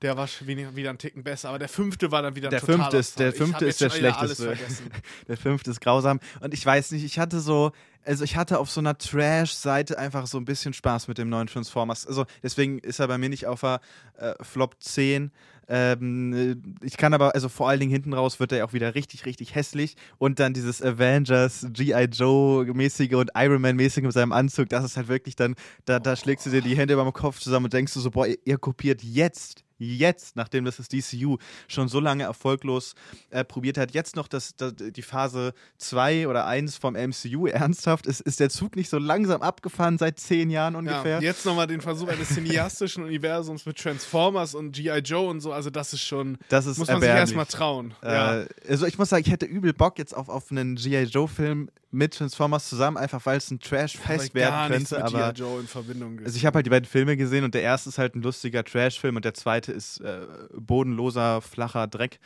Der 0.03 0.17
war 0.17 0.29
wieder 0.47 0.91
ein 0.91 0.99
Ticken 0.99 1.23
besser, 1.23 1.49
aber 1.49 1.59
der 1.59 1.69
fünfte 1.69 2.11
war 2.11 2.23
dann 2.23 2.37
wieder 2.37 2.49
ein 2.49 2.51
der 2.51 2.61
fünfte 2.61 2.97
ist 2.97 3.19
Der 3.19 3.33
fünfte 3.33 3.65
ist 3.65 3.81
der 3.81 3.91
schlechteste. 3.91 4.57
der 5.29 5.37
fünfte 5.37 5.71
ist 5.71 5.81
grausam. 5.81 6.21
Und 6.41 6.53
ich 6.53 6.65
weiß 6.65 6.91
nicht, 6.93 7.05
ich 7.05 7.19
hatte 7.19 7.41
so, 7.41 7.73
also 8.05 8.25
ich 8.25 8.37
hatte 8.37 8.59
auf 8.59 8.71
so 8.71 8.81
einer 8.81 8.99
Trash-Seite 8.99 9.99
einfach 9.99 10.27
so 10.27 10.39
ein 10.39 10.45
bisschen 10.45 10.73
Spaß 10.73 11.09
mit 11.09 11.19
dem 11.19 11.29
neuen 11.29 11.47
Transformers. 11.47 12.07
Also 12.07 12.27
deswegen 12.43 12.79
ist 12.79 12.99
er 12.99 13.09
bei 13.09 13.19
mir 13.19 13.29
nicht 13.29 13.47
auf 13.47 13.61
der 13.61 13.81
äh, 14.19 14.35
Flop 14.43 14.77
10. 14.81 15.31
Ähm, 15.67 16.63
ich 16.83 16.97
kann 16.97 17.15
aber, 17.15 17.35
also 17.35 17.49
vor 17.49 17.69
allen 17.69 17.81
Dingen 17.81 17.93
hinten 17.93 18.13
raus 18.13 18.39
wird 18.41 18.53
er 18.53 18.65
auch 18.65 18.73
wieder 18.73 18.95
richtig, 18.95 19.25
richtig 19.25 19.55
hässlich. 19.55 19.97
Und 20.19 20.39
dann 20.39 20.53
dieses 20.53 20.83
Avengers, 20.83 21.67
G.I. 21.71 22.05
Joe-mäßige 22.05 23.15
und 23.15 23.31
Iron 23.35 23.63
Man-mäßige 23.63 24.05
mit 24.05 24.13
seinem 24.13 24.33
Anzug, 24.33 24.69
das 24.69 24.85
ist 24.85 24.97
halt 24.97 25.09
wirklich 25.09 25.37
dann, 25.37 25.55
da, 25.85 25.99
da 25.99 26.17
schlägst 26.17 26.47
du 26.47 26.51
dir 26.51 26.61
die 26.61 26.77
Hände 26.77 26.95
über 26.95 27.03
dem 27.05 27.13
Kopf 27.13 27.41
zusammen 27.41 27.67
und 27.67 27.73
denkst 27.73 27.95
du 27.95 28.01
so, 28.01 28.11
boah, 28.11 28.27
ihr, 28.27 28.39
ihr 28.45 28.59
kopiert 28.59 29.03
jetzt 29.03 29.64
jetzt, 29.79 30.37
nachdem 30.37 30.65
das 30.65 30.77
das 30.77 30.89
DCU 30.89 31.39
schon 31.69 31.89
so 31.89 32.01
lange 32.01 32.25
erfolglos 32.25 32.95
äh, 33.31 33.45
probiert 33.45 33.79
hat, 33.79 33.93
jetzt 33.93 34.17
noch 34.17 34.29
das, 34.29 34.57
das, 34.57 34.75
die 34.77 35.03
Phase 35.03 35.53
2 35.79 36.29
oder 36.29 36.47
1 36.47 36.77
vom 36.77 36.95
MCU 36.95 37.47
ernsthaft, 37.47 38.07
ist, 38.07 38.21
ist 38.21 38.41
der 38.41 38.51
Zug 38.51 38.77
nicht 38.77 38.89
so 38.89 38.99
langsam 38.99 39.43
abgefahren 39.43 39.99
seit 39.99 40.19
zehn 40.19 40.51
Jahren 40.51 40.77
ungefähr. 40.77 41.17
Ja, 41.17 41.21
jetzt 41.21 41.45
nochmal 41.45 41.67
den 41.67 41.81
Versuch 41.81 42.09
eines 42.09 42.29
cineastischen 42.29 43.05
Universums 43.05 43.67
mit 43.67 43.79
Transformers 43.79 44.55
und 44.55 44.73
G.I. 44.73 44.99
Joe 44.99 45.29
und 45.29 45.41
so, 45.41 45.53
also 45.53 45.71
das 45.71 45.93
ist 45.93 46.03
schon, 46.03 46.39
das 46.49 46.67
ist 46.67 46.79
muss 46.79 46.89
man 46.89 46.97
erbärmlich. 46.97 47.29
sich 47.29 47.37
erstmal 47.37 47.47
trauen. 47.47 47.95
Äh, 48.03 48.13
ja. 48.13 48.45
Also 48.69 48.87
ich 48.87 48.99
muss 48.99 49.09
sagen, 49.09 49.25
ich 49.25 49.33
hätte 49.33 49.47
übel 49.47 49.73
Bock 49.73 49.99
jetzt 49.99 50.15
auf, 50.15 50.29
auf 50.29 50.51
einen 50.51 50.77
G.I. 50.77 51.05
Joe-Film 51.05 51.69
mit 51.95 52.15
Transformers 52.15 52.69
zusammen, 52.69 52.97
einfach 52.97 53.25
weil 53.25 53.39
es 53.39 53.51
ein 53.51 53.61
Trash-Fest 53.61 54.35
werden 54.35 54.73
könnte. 54.73 55.03
Aber 55.03 55.33
Joe 55.33 55.61
in 55.61 55.69
Verbindung 55.69 56.19
also 56.25 56.37
ich 56.37 56.45
habe 56.45 56.57
halt 56.57 56.67
die 56.67 56.71
beiden 56.71 56.89
Filme 56.89 57.17
gesehen 57.17 57.45
und 57.45 57.55
der 57.55 57.63
erste 57.63 57.89
ist 57.89 57.99
halt 57.99 58.17
ein 58.17 58.23
lustiger 58.23 58.65
Trash-Film 58.65 59.17
und 59.17 59.25
der 59.25 59.35
zweite 59.35 59.64
ist 59.73 60.01
äh, 60.01 60.27
bodenloser, 60.57 61.41
flacher 61.41 61.87
Dreck. 61.87 62.19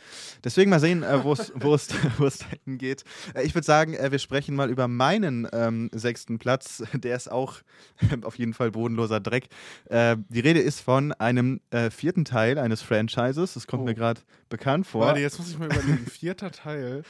Deswegen 0.43 0.69
mal 0.69 0.79
sehen, 0.79 1.03
äh, 1.03 1.23
wo 1.23 1.33
es 1.33 2.39
hingeht. 2.65 3.03
Äh, 3.33 3.43
ich 3.43 3.55
würde 3.55 3.65
sagen, 3.65 3.93
äh, 3.93 4.11
wir 4.11 4.19
sprechen 4.19 4.55
mal 4.55 4.69
über 4.69 4.87
meinen 4.87 5.47
ähm, 5.53 5.89
sechsten 5.93 6.39
Platz. 6.39 6.83
Der 6.93 7.15
ist 7.15 7.31
auch 7.31 7.57
auf 8.23 8.37
jeden 8.37 8.53
Fall 8.53 8.71
bodenloser 8.71 9.19
Dreck. 9.19 9.47
Äh, 9.85 10.17
die 10.29 10.39
Rede 10.39 10.59
ist 10.59 10.81
von 10.81 11.11
einem 11.13 11.61
äh, 11.71 11.89
vierten 11.89 12.25
Teil 12.25 12.57
eines 12.57 12.81
Franchises. 12.81 13.53
Das 13.53 13.67
kommt 13.67 13.83
oh. 13.83 13.85
mir 13.85 13.95
gerade 13.95 14.21
bekannt 14.49 14.87
vor. 14.87 15.07
Warte, 15.07 15.19
jetzt 15.19 15.39
muss 15.39 15.49
ich 15.49 15.57
mal 15.57 15.65
überlegen. 15.65 16.05
Vierter 16.07 16.51
Teil. 16.51 17.03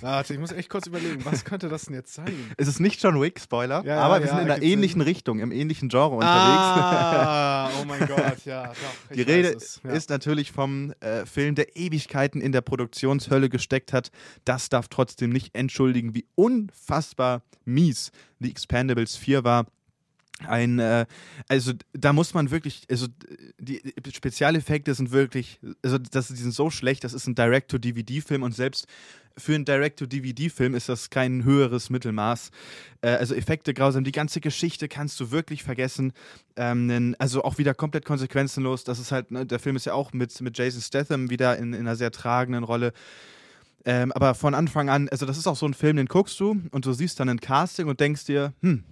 Warte, 0.00 0.32
ich 0.32 0.40
muss 0.40 0.52
echt 0.52 0.70
kurz 0.70 0.86
überlegen, 0.86 1.24
was 1.24 1.44
könnte 1.44 1.68
das 1.68 1.86
denn 1.86 1.94
jetzt 1.94 2.14
sein? 2.14 2.32
Es 2.56 2.68
ist 2.68 2.80
nicht 2.80 3.02
John 3.02 3.20
Wick, 3.20 3.40
Spoiler, 3.40 3.84
ja, 3.84 4.00
aber 4.00 4.16
ja, 4.16 4.22
wir 4.22 4.28
sind 4.28 4.38
in 4.38 4.50
einer 4.50 4.62
ähnlichen 4.62 5.00
Sinn. 5.00 5.08
Richtung, 5.08 5.38
im 5.40 5.52
ähnlichen 5.52 5.88
Genre 5.88 6.14
unterwegs. 6.14 6.36
Ah, 6.36 7.70
oh 7.80 7.84
mein 7.84 8.06
Gott, 8.06 8.44
ja. 8.44 8.68
Doch, 8.68 9.14
Die 9.14 9.22
Rede 9.22 9.57
ja. 9.84 9.90
ist 9.90 10.10
natürlich 10.10 10.52
vom 10.52 10.92
äh, 11.00 11.26
Film, 11.26 11.54
der 11.54 11.76
Ewigkeiten 11.76 12.40
in 12.40 12.52
der 12.52 12.60
Produktionshölle 12.60 13.48
gesteckt 13.48 13.92
hat. 13.92 14.10
Das 14.44 14.68
darf 14.68 14.88
trotzdem 14.88 15.30
nicht 15.30 15.54
entschuldigen, 15.54 16.14
wie 16.14 16.26
unfassbar 16.34 17.42
mies 17.64 18.10
The 18.40 18.50
Expendables 18.50 19.16
4 19.16 19.44
war 19.44 19.66
ein, 20.46 20.78
äh, 20.78 21.06
also 21.48 21.72
da 21.92 22.12
muss 22.12 22.34
man 22.34 22.50
wirklich, 22.50 22.82
also 22.90 23.06
die 23.58 23.80
Spezialeffekte 24.14 24.94
sind 24.94 25.10
wirklich, 25.10 25.58
also 25.82 25.98
das, 25.98 26.28
die 26.28 26.36
sind 26.36 26.52
so 26.52 26.70
schlecht, 26.70 27.04
das 27.04 27.12
ist 27.12 27.26
ein 27.26 27.34
Direct-to-DVD-Film 27.34 28.42
und 28.42 28.54
selbst 28.54 28.86
für 29.38 29.54
einen 29.54 29.64
Direct-to-DVD-Film 29.64 30.74
ist 30.74 30.88
das 30.88 31.10
kein 31.10 31.44
höheres 31.44 31.90
Mittelmaß. 31.90 32.50
Äh, 33.02 33.10
also 33.10 33.34
Effekte 33.34 33.72
grausam, 33.72 34.04
die 34.04 34.12
ganze 34.12 34.40
Geschichte 34.40 34.88
kannst 34.88 35.18
du 35.20 35.30
wirklich 35.30 35.62
vergessen. 35.62 36.12
Ähm, 36.56 37.14
also 37.18 37.44
auch 37.44 37.58
wieder 37.58 37.74
komplett 37.74 38.04
konsequenzenlos. 38.04 38.84
Das 38.84 38.98
ist 38.98 39.12
halt, 39.12 39.30
ne, 39.30 39.46
der 39.46 39.58
Film 39.58 39.76
ist 39.76 39.86
ja 39.86 39.94
auch 39.94 40.12
mit, 40.12 40.40
mit 40.40 40.58
Jason 40.58 40.82
Statham 40.82 41.30
wieder 41.30 41.56
in, 41.56 41.72
in 41.72 41.80
einer 41.80 41.96
sehr 41.96 42.10
tragenden 42.10 42.64
Rolle. 42.64 42.92
Ähm, 43.84 44.12
aber 44.12 44.34
von 44.34 44.54
Anfang 44.54 44.90
an, 44.90 45.08
also 45.08 45.24
das 45.24 45.38
ist 45.38 45.46
auch 45.46 45.56
so 45.56 45.66
ein 45.66 45.74
Film, 45.74 45.96
den 45.96 46.06
guckst 46.06 46.38
du 46.40 46.60
und 46.72 46.84
du 46.84 46.92
siehst 46.92 47.20
dann 47.20 47.28
ein 47.28 47.40
Casting 47.40 47.86
und 47.86 48.00
denkst 48.00 48.24
dir, 48.24 48.52
hm, 48.60 48.84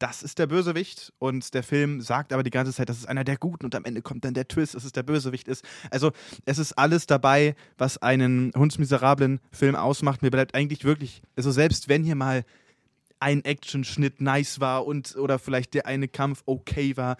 das 0.00 0.22
ist 0.22 0.38
der 0.38 0.46
Bösewicht 0.46 1.12
und 1.18 1.54
der 1.54 1.62
Film 1.62 2.00
sagt 2.00 2.32
aber 2.32 2.42
die 2.42 2.50
ganze 2.50 2.72
Zeit, 2.72 2.88
das 2.88 2.98
ist 2.98 3.06
einer 3.06 3.22
der 3.22 3.36
Guten 3.36 3.66
und 3.66 3.74
am 3.74 3.84
Ende 3.84 4.02
kommt 4.02 4.24
dann 4.24 4.34
der 4.34 4.48
Twist, 4.48 4.74
dass 4.74 4.84
es 4.84 4.92
der 4.92 5.02
Bösewicht 5.02 5.46
ist. 5.46 5.64
Also 5.90 6.10
es 6.46 6.58
ist 6.58 6.72
alles 6.72 7.06
dabei, 7.06 7.54
was 7.78 7.98
einen 7.98 8.50
hundsmiserablen 8.56 9.40
Film 9.52 9.76
ausmacht. 9.76 10.22
Mir 10.22 10.30
bleibt 10.30 10.54
eigentlich 10.54 10.84
wirklich, 10.84 11.22
also 11.36 11.50
selbst 11.50 11.88
wenn 11.88 12.02
hier 12.02 12.16
mal 12.16 12.44
ein 13.20 13.44
Action-Schnitt 13.44 14.22
nice 14.22 14.60
war 14.60 14.86
und 14.86 15.14
oder 15.16 15.38
vielleicht 15.38 15.74
der 15.74 15.84
eine 15.84 16.08
Kampf 16.08 16.42
okay 16.46 16.96
war, 16.96 17.18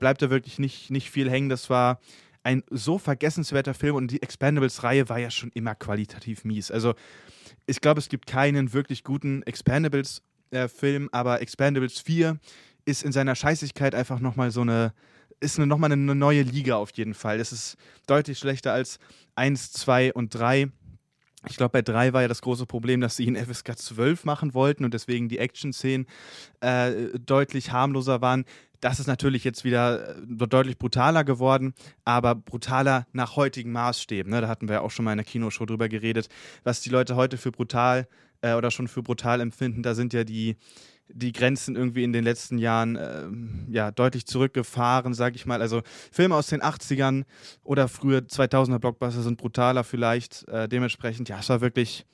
bleibt 0.00 0.20
da 0.20 0.28
wirklich 0.28 0.58
nicht, 0.58 0.90
nicht 0.90 1.10
viel 1.10 1.30
hängen. 1.30 1.48
Das 1.48 1.70
war 1.70 2.00
ein 2.42 2.64
so 2.70 2.98
vergessenswerter 2.98 3.74
Film 3.74 3.94
und 3.94 4.10
die 4.10 4.22
Expendables-Reihe 4.22 5.08
war 5.08 5.18
ja 5.18 5.30
schon 5.30 5.52
immer 5.54 5.76
qualitativ 5.76 6.44
mies. 6.44 6.72
Also 6.72 6.94
ich 7.66 7.80
glaube, 7.80 8.00
es 8.00 8.08
gibt 8.08 8.26
keinen 8.26 8.72
wirklich 8.72 9.04
guten 9.04 9.42
Expendables-Film, 10.50 11.08
aber 11.12 11.40
Expendables 11.40 12.00
4 12.00 12.38
ist 12.84 13.02
in 13.02 13.12
seiner 13.12 13.34
Scheißigkeit 13.34 13.94
einfach 13.94 14.20
nochmal 14.20 14.50
so 14.50 14.60
eine, 14.60 14.92
ist 15.40 15.58
eine, 15.58 15.66
nochmal 15.66 15.92
eine 15.92 16.14
neue 16.14 16.42
Liga 16.42 16.76
auf 16.76 16.90
jeden 16.92 17.14
Fall. 17.14 17.40
Es 17.40 17.52
ist 17.52 17.76
deutlich 18.06 18.38
schlechter 18.38 18.72
als 18.72 18.98
1, 19.34 19.72
2 19.72 20.12
und 20.14 20.34
3. 20.34 20.70
Ich 21.48 21.56
glaube, 21.56 21.72
bei 21.72 21.82
3 21.82 22.12
war 22.12 22.22
ja 22.22 22.28
das 22.28 22.42
große 22.42 22.66
Problem, 22.66 23.00
dass 23.00 23.16
sie 23.16 23.24
ihn 23.24 23.36
FSK 23.36 23.78
12 23.78 24.24
machen 24.24 24.54
wollten 24.54 24.84
und 24.84 24.94
deswegen 24.94 25.28
die 25.28 25.38
Action-Szenen 25.38 26.06
äh, 26.60 27.18
deutlich 27.18 27.70
harmloser 27.72 28.20
waren. 28.20 28.44
Das 28.80 29.00
ist 29.00 29.06
natürlich 29.06 29.44
jetzt 29.44 29.64
wieder 29.64 30.16
äh, 30.16 30.46
deutlich 30.48 30.78
brutaler 30.78 31.24
geworden, 31.24 31.74
aber 32.04 32.34
brutaler 32.34 33.06
nach 33.12 33.36
heutigen 33.36 33.72
Maßstäben. 33.72 34.30
Ne? 34.30 34.40
Da 34.40 34.48
hatten 34.48 34.68
wir 34.68 34.76
ja 34.76 34.80
auch 34.80 34.90
schon 34.90 35.04
mal 35.04 35.12
in 35.12 35.18
der 35.18 35.24
Kinoshow 35.24 35.66
drüber 35.66 35.88
geredet, 35.88 36.28
was 36.64 36.80
die 36.80 36.90
Leute 36.90 37.16
heute 37.16 37.36
für 37.36 37.52
brutal 37.52 38.08
äh, 38.40 38.54
oder 38.54 38.70
schon 38.70 38.88
für 38.88 39.02
brutal 39.02 39.40
empfinden. 39.40 39.82
Da 39.82 39.94
sind 39.94 40.12
ja 40.12 40.24
die, 40.24 40.56
die 41.08 41.32
Grenzen 41.32 41.76
irgendwie 41.76 42.04
in 42.04 42.12
den 42.12 42.24
letzten 42.24 42.58
Jahren 42.58 42.96
äh, 42.96 43.72
ja, 43.72 43.90
deutlich 43.90 44.26
zurückgefahren, 44.26 45.14
sag 45.14 45.34
ich 45.34 45.46
mal. 45.46 45.60
Also 45.60 45.82
Filme 46.12 46.34
aus 46.34 46.48
den 46.48 46.62
80ern 46.62 47.24
oder 47.62 47.88
früher 47.88 48.20
2000er 48.20 48.78
Blockbuster 48.78 49.22
sind 49.22 49.38
brutaler 49.38 49.84
vielleicht. 49.84 50.46
Äh, 50.48 50.68
dementsprechend, 50.68 51.28
ja, 51.28 51.38
es 51.38 51.48
war 51.48 51.60
wirklich 51.60 52.06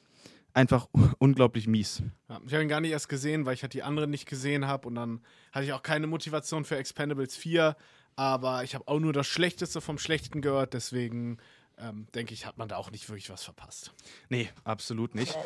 einfach 0.55 0.89
unglaublich 1.19 1.67
mies. 1.67 2.03
Ja, 2.29 2.41
ich 2.47 2.53
habe 2.53 2.63
ihn 2.63 2.69
gar 2.69 2.81
nicht 2.81 2.93
erst 2.93 3.09
gesehen, 3.09 3.47
weil 3.47 3.55
ich 3.55 3.63
halt 3.63 3.75
die 3.75 3.83
anderen 3.83 4.11
nicht 4.11 4.27
gesehen 4.27 4.67
habe 4.67 4.89
und 4.89 4.95
dann 4.95 5.21
hatte 5.53 5.65
ich 5.65 5.73
auch 5.73 5.83
keine 5.83 6.07
Motivation 6.07 6.65
für 6.65 6.77
Expendables 6.77 7.37
4, 7.37 7.77
aber 8.17 8.63
ich 8.63 8.75
habe 8.75 8.87
auch 8.89 9.01
nur 9.01 9.13
das 9.13 9.27
Schlechteste 9.27 9.81
vom 9.81 9.99
Schlechten 9.99 10.43
gehört, 10.43 10.75
deswegen 10.75 11.39
ähm, 11.83 12.07
denke 12.15 12.35
ich, 12.35 12.47
hat 12.47 12.59
man 12.59 12.69
da 12.69 12.77
auch 12.77 12.91
nicht 12.91 13.09
wirklich 13.09 13.31
was 13.31 13.43
verpasst. 13.43 13.93
Nee, 14.29 14.49
absolut 14.65 15.15
nicht. 15.15 15.37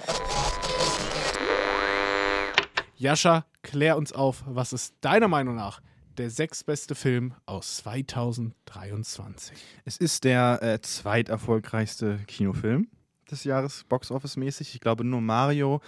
Jascha, 2.97 3.45
klär 3.63 3.97
uns 3.97 4.13
auf, 4.13 4.43
was 4.47 4.73
ist 4.73 4.95
deiner 5.01 5.29
Meinung 5.29 5.55
nach 5.55 5.81
der 6.17 6.31
sechstbeste 6.31 6.95
Film 6.95 7.35
aus 7.45 7.77
2023? 7.79 9.59
Es 9.85 9.99
ist 9.99 10.25
der 10.25 10.63
äh, 10.63 10.81
zweiterfolgreichste 10.81 12.21
Kinofilm 12.27 12.89
des 13.31 13.45
Jahres, 13.45 13.85
Boxoffice-mäßig. 13.85 14.75
Ich 14.75 14.81
glaube, 14.81 15.05
nur 15.05 15.21
Mario 15.21 15.83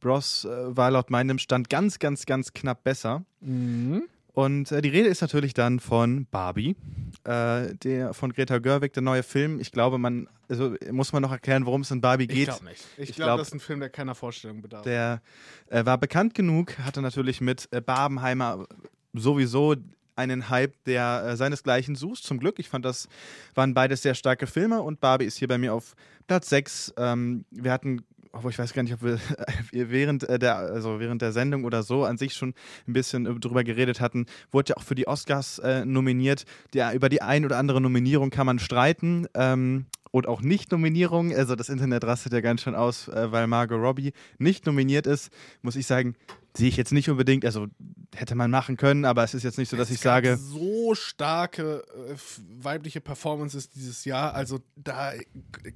Bros. 0.00 0.44
Äh, 0.44 0.76
war 0.76 0.90
laut 0.90 1.10
meinem 1.10 1.38
Stand 1.38 1.68
ganz, 1.70 1.98
ganz, 1.98 2.26
ganz 2.26 2.52
knapp 2.52 2.84
besser. 2.84 3.24
Mhm. 3.40 4.04
Und 4.34 4.72
äh, 4.72 4.82
die 4.82 4.88
Rede 4.88 5.08
ist 5.08 5.22
natürlich 5.22 5.54
dann 5.54 5.80
von 5.80 6.26
Barbie, 6.30 6.76
äh, 7.22 7.74
der 7.76 8.12
von 8.14 8.32
Greta 8.32 8.58
Gerwig, 8.58 8.92
der 8.92 9.02
neue 9.02 9.22
Film. 9.22 9.60
Ich 9.60 9.70
glaube, 9.70 9.96
man 9.96 10.28
also 10.48 10.74
muss 10.90 11.12
man 11.12 11.22
noch 11.22 11.32
erklären, 11.32 11.66
worum 11.66 11.82
es 11.82 11.90
in 11.90 12.00
Barbie 12.00 12.26
geht. 12.26 12.36
Ich 12.36 12.44
glaube 12.46 12.64
nicht. 12.64 12.84
Ich, 12.96 13.10
ich 13.10 13.16
glaube, 13.16 13.28
glaub, 13.28 13.38
das 13.38 13.48
ist 13.48 13.54
ein 13.54 13.60
Film, 13.60 13.80
der 13.80 13.90
keiner 13.90 14.14
Vorstellung 14.14 14.60
bedarf. 14.60 14.82
Der 14.82 15.22
äh, 15.70 15.86
war 15.86 15.98
bekannt 15.98 16.34
genug, 16.34 16.78
hatte 16.78 17.00
natürlich 17.00 17.40
mit 17.40 17.68
äh, 17.70 17.80
Barbenheimer 17.80 18.66
sowieso 19.12 19.76
einen 20.16 20.48
Hype, 20.50 20.74
der 20.84 21.24
äh, 21.26 21.36
seinesgleichen 21.36 21.96
sucht. 21.96 22.24
Zum 22.24 22.38
Glück. 22.38 22.58
Ich 22.58 22.68
fand, 22.68 22.84
das 22.84 23.08
waren 23.54 23.72
beides 23.72 24.02
sehr 24.02 24.14
starke 24.14 24.46
Filme 24.46 24.82
und 24.82 25.00
Barbie 25.00 25.24
ist 25.24 25.38
hier 25.38 25.48
bei 25.48 25.58
mir 25.58 25.72
auf 25.72 25.94
Platz 26.26 26.48
6. 26.50 26.94
Ähm, 26.96 27.44
wir 27.50 27.72
hatten 27.72 28.04
obwohl 28.34 28.50
ich 28.50 28.58
weiß 28.58 28.72
gar 28.72 28.82
nicht, 28.82 28.94
ob 28.94 29.02
wir 29.02 29.20
während 29.90 30.28
äh, 30.28 30.38
der, 30.38 30.56
also 30.56 31.00
während 31.00 31.22
der 31.22 31.32
Sendung 31.32 31.64
oder 31.64 31.82
so 31.82 32.04
an 32.04 32.18
sich 32.18 32.34
schon 32.34 32.54
ein 32.86 32.92
bisschen 32.92 33.40
drüber 33.40 33.64
geredet 33.64 34.00
hatten, 34.00 34.26
wurde 34.50 34.70
ja 34.70 34.76
auch 34.76 34.82
für 34.82 34.94
die 34.94 35.06
Oscars 35.06 35.58
äh, 35.60 35.84
nominiert. 35.84 36.44
Der, 36.72 36.92
über 36.94 37.08
die 37.08 37.22
ein 37.22 37.44
oder 37.44 37.58
andere 37.58 37.80
Nominierung 37.80 38.30
kann 38.30 38.46
man 38.46 38.58
streiten. 38.58 39.26
Ähm, 39.34 39.86
und 40.14 40.28
auch 40.28 40.42
Nicht-Nominierungen. 40.42 41.36
Also 41.36 41.56
das 41.56 41.68
Internet 41.68 42.04
rastet 42.04 42.32
ja 42.32 42.40
ganz 42.40 42.62
schön 42.62 42.76
aus, 42.76 43.08
äh, 43.08 43.32
weil 43.32 43.48
Margot 43.48 43.80
Robbie 43.80 44.12
nicht 44.38 44.64
nominiert 44.64 45.08
ist. 45.08 45.32
Muss 45.60 45.74
ich 45.74 45.88
sagen, 45.88 46.14
sehe 46.56 46.68
ich 46.68 46.76
jetzt 46.76 46.92
nicht 46.92 47.10
unbedingt. 47.10 47.44
Also 47.44 47.66
hätte 48.14 48.36
man 48.36 48.48
machen 48.48 48.76
können, 48.76 49.06
aber 49.06 49.24
es 49.24 49.34
ist 49.34 49.42
jetzt 49.42 49.58
nicht 49.58 49.68
so, 49.68 49.76
dass 49.76 49.88
es 49.88 49.96
ich 49.96 50.00
sage. 50.00 50.36
So 50.36 50.94
starke 50.94 51.82
äh, 52.08 52.14
weibliche 52.62 53.00
Performances 53.00 53.70
dieses 53.70 54.04
Jahr. 54.04 54.34
Also 54.34 54.60
da 54.76 55.14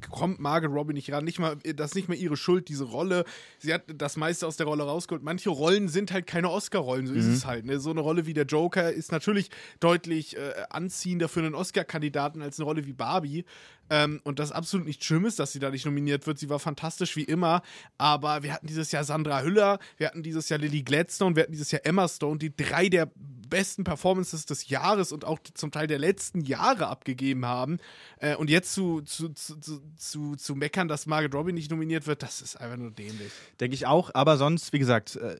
kommt 0.08 0.38
Margot 0.38 0.70
Robbie 0.70 0.94
nicht 0.94 1.10
ran. 1.10 1.24
Nicht 1.24 1.40
mal, 1.40 1.56
das 1.74 1.90
ist 1.90 1.94
nicht 1.96 2.08
mehr 2.08 2.16
ihre 2.16 2.36
Schuld, 2.36 2.68
diese 2.68 2.84
Rolle. 2.84 3.24
Sie 3.58 3.74
hat 3.74 3.82
das 3.92 4.16
meiste 4.16 4.46
aus 4.46 4.56
der 4.56 4.66
Rolle 4.66 4.84
rausgeholt. 4.84 5.24
Manche 5.24 5.50
Rollen 5.50 5.88
sind 5.88 6.12
halt 6.12 6.28
keine 6.28 6.48
Oscar-Rollen, 6.48 7.08
so 7.08 7.12
mhm. 7.12 7.18
ist 7.18 7.26
es 7.26 7.44
halt. 7.44 7.66
Ne? 7.66 7.80
So 7.80 7.90
eine 7.90 8.00
Rolle 8.00 8.26
wie 8.26 8.34
der 8.34 8.46
Joker 8.46 8.92
ist 8.92 9.10
natürlich 9.10 9.50
deutlich 9.80 10.36
äh, 10.36 10.52
anziehender 10.70 11.28
für 11.28 11.40
einen 11.40 11.56
Oscar-Kandidaten 11.56 12.40
als 12.40 12.60
eine 12.60 12.66
Rolle 12.66 12.86
wie 12.86 12.92
Barbie. 12.92 13.44
Ähm, 13.90 14.20
und 14.24 14.38
das 14.38 14.52
absolut 14.52 14.86
nicht 14.86 15.04
schlimm 15.04 15.24
ist, 15.24 15.38
dass 15.38 15.52
sie 15.52 15.58
da 15.58 15.70
nicht 15.70 15.86
nominiert 15.86 16.26
wird. 16.26 16.38
Sie 16.38 16.48
war 16.48 16.58
fantastisch 16.58 17.16
wie 17.16 17.24
immer. 17.24 17.62
Aber 17.96 18.42
wir 18.42 18.52
hatten 18.52 18.66
dieses 18.66 18.92
Jahr 18.92 19.04
Sandra 19.04 19.42
Hüller, 19.42 19.78
wir 19.96 20.08
hatten 20.08 20.22
dieses 20.22 20.48
Jahr 20.48 20.58
Lily 20.58 20.82
Gladstone, 20.82 21.36
wir 21.36 21.44
hatten 21.44 21.52
dieses 21.52 21.70
Jahr 21.70 21.84
Emma 21.84 22.08
Stone, 22.08 22.38
die 22.38 22.54
drei 22.54 22.88
der 22.88 23.10
besten 23.48 23.84
Performances 23.84 24.46
des 24.46 24.68
Jahres 24.68 25.12
und 25.12 25.24
auch 25.24 25.38
zum 25.54 25.70
Teil 25.70 25.86
der 25.86 25.98
letzten 25.98 26.40
Jahre 26.40 26.88
abgegeben 26.88 27.46
haben. 27.46 27.78
Äh, 28.20 28.36
und 28.36 28.50
jetzt 28.50 28.74
zu, 28.74 29.00
zu, 29.02 29.30
zu, 29.30 29.56
zu, 29.96 30.36
zu 30.36 30.54
meckern, 30.54 30.88
dass 30.88 31.06
Margaret 31.06 31.34
Robbie 31.34 31.52
nicht 31.52 31.70
nominiert 31.70 32.06
wird, 32.06 32.22
das 32.22 32.40
ist 32.40 32.56
einfach 32.56 32.76
nur 32.76 32.90
dämlich. 32.90 33.32
Denke 33.60 33.74
ich 33.74 33.86
auch, 33.86 34.10
aber 34.14 34.36
sonst, 34.36 34.72
wie 34.72 34.78
gesagt, 34.78 35.16
äh, 35.16 35.36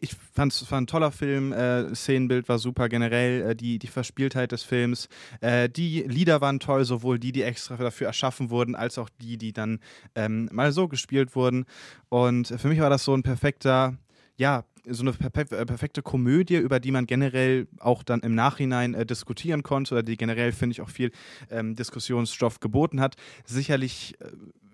ich 0.00 0.16
fand 0.32 0.52
es 0.52 0.72
ein 0.72 0.86
toller 0.86 1.12
Film, 1.12 1.52
äh, 1.52 1.94
Szenenbild 1.94 2.48
war 2.48 2.58
super 2.58 2.88
generell, 2.88 3.50
äh, 3.50 3.56
die, 3.56 3.78
die 3.78 3.86
Verspieltheit 3.86 4.52
des 4.52 4.62
Films, 4.62 5.08
äh, 5.40 5.68
die 5.68 6.02
Lieder 6.02 6.40
waren 6.40 6.60
toll, 6.60 6.84
sowohl 6.84 7.18
die, 7.18 7.32
die 7.32 7.42
extra 7.42 7.76
dafür 7.82 8.06
erschaffen 8.06 8.50
wurden, 8.50 8.74
als 8.74 8.98
auch 8.98 9.08
die, 9.20 9.36
die 9.36 9.52
dann 9.52 9.80
ähm, 10.14 10.48
mal 10.52 10.72
so 10.72 10.88
gespielt 10.88 11.34
wurden. 11.34 11.64
Und 12.08 12.48
für 12.48 12.68
mich 12.68 12.80
war 12.80 12.90
das 12.90 13.04
so 13.04 13.14
ein 13.14 13.22
perfekter, 13.22 13.96
ja, 14.36 14.64
so 14.88 15.02
eine 15.02 15.12
äh, 15.12 15.66
perfekte 15.66 16.02
Komödie, 16.02 16.56
über 16.56 16.80
die 16.80 16.90
man 16.90 17.06
generell 17.06 17.68
auch 17.78 18.02
dann 18.02 18.20
im 18.20 18.34
Nachhinein 18.34 18.94
äh, 18.94 19.06
diskutieren 19.06 19.62
konnte 19.62 19.94
oder 19.94 20.02
die 20.02 20.16
generell, 20.16 20.52
finde 20.52 20.72
ich, 20.72 20.80
auch 20.80 20.90
viel 20.90 21.12
ähm, 21.50 21.76
Diskussionsstoff 21.76 22.60
geboten 22.60 23.00
hat. 23.00 23.16
Sicherlich 23.44 24.14
äh, 24.20 24.26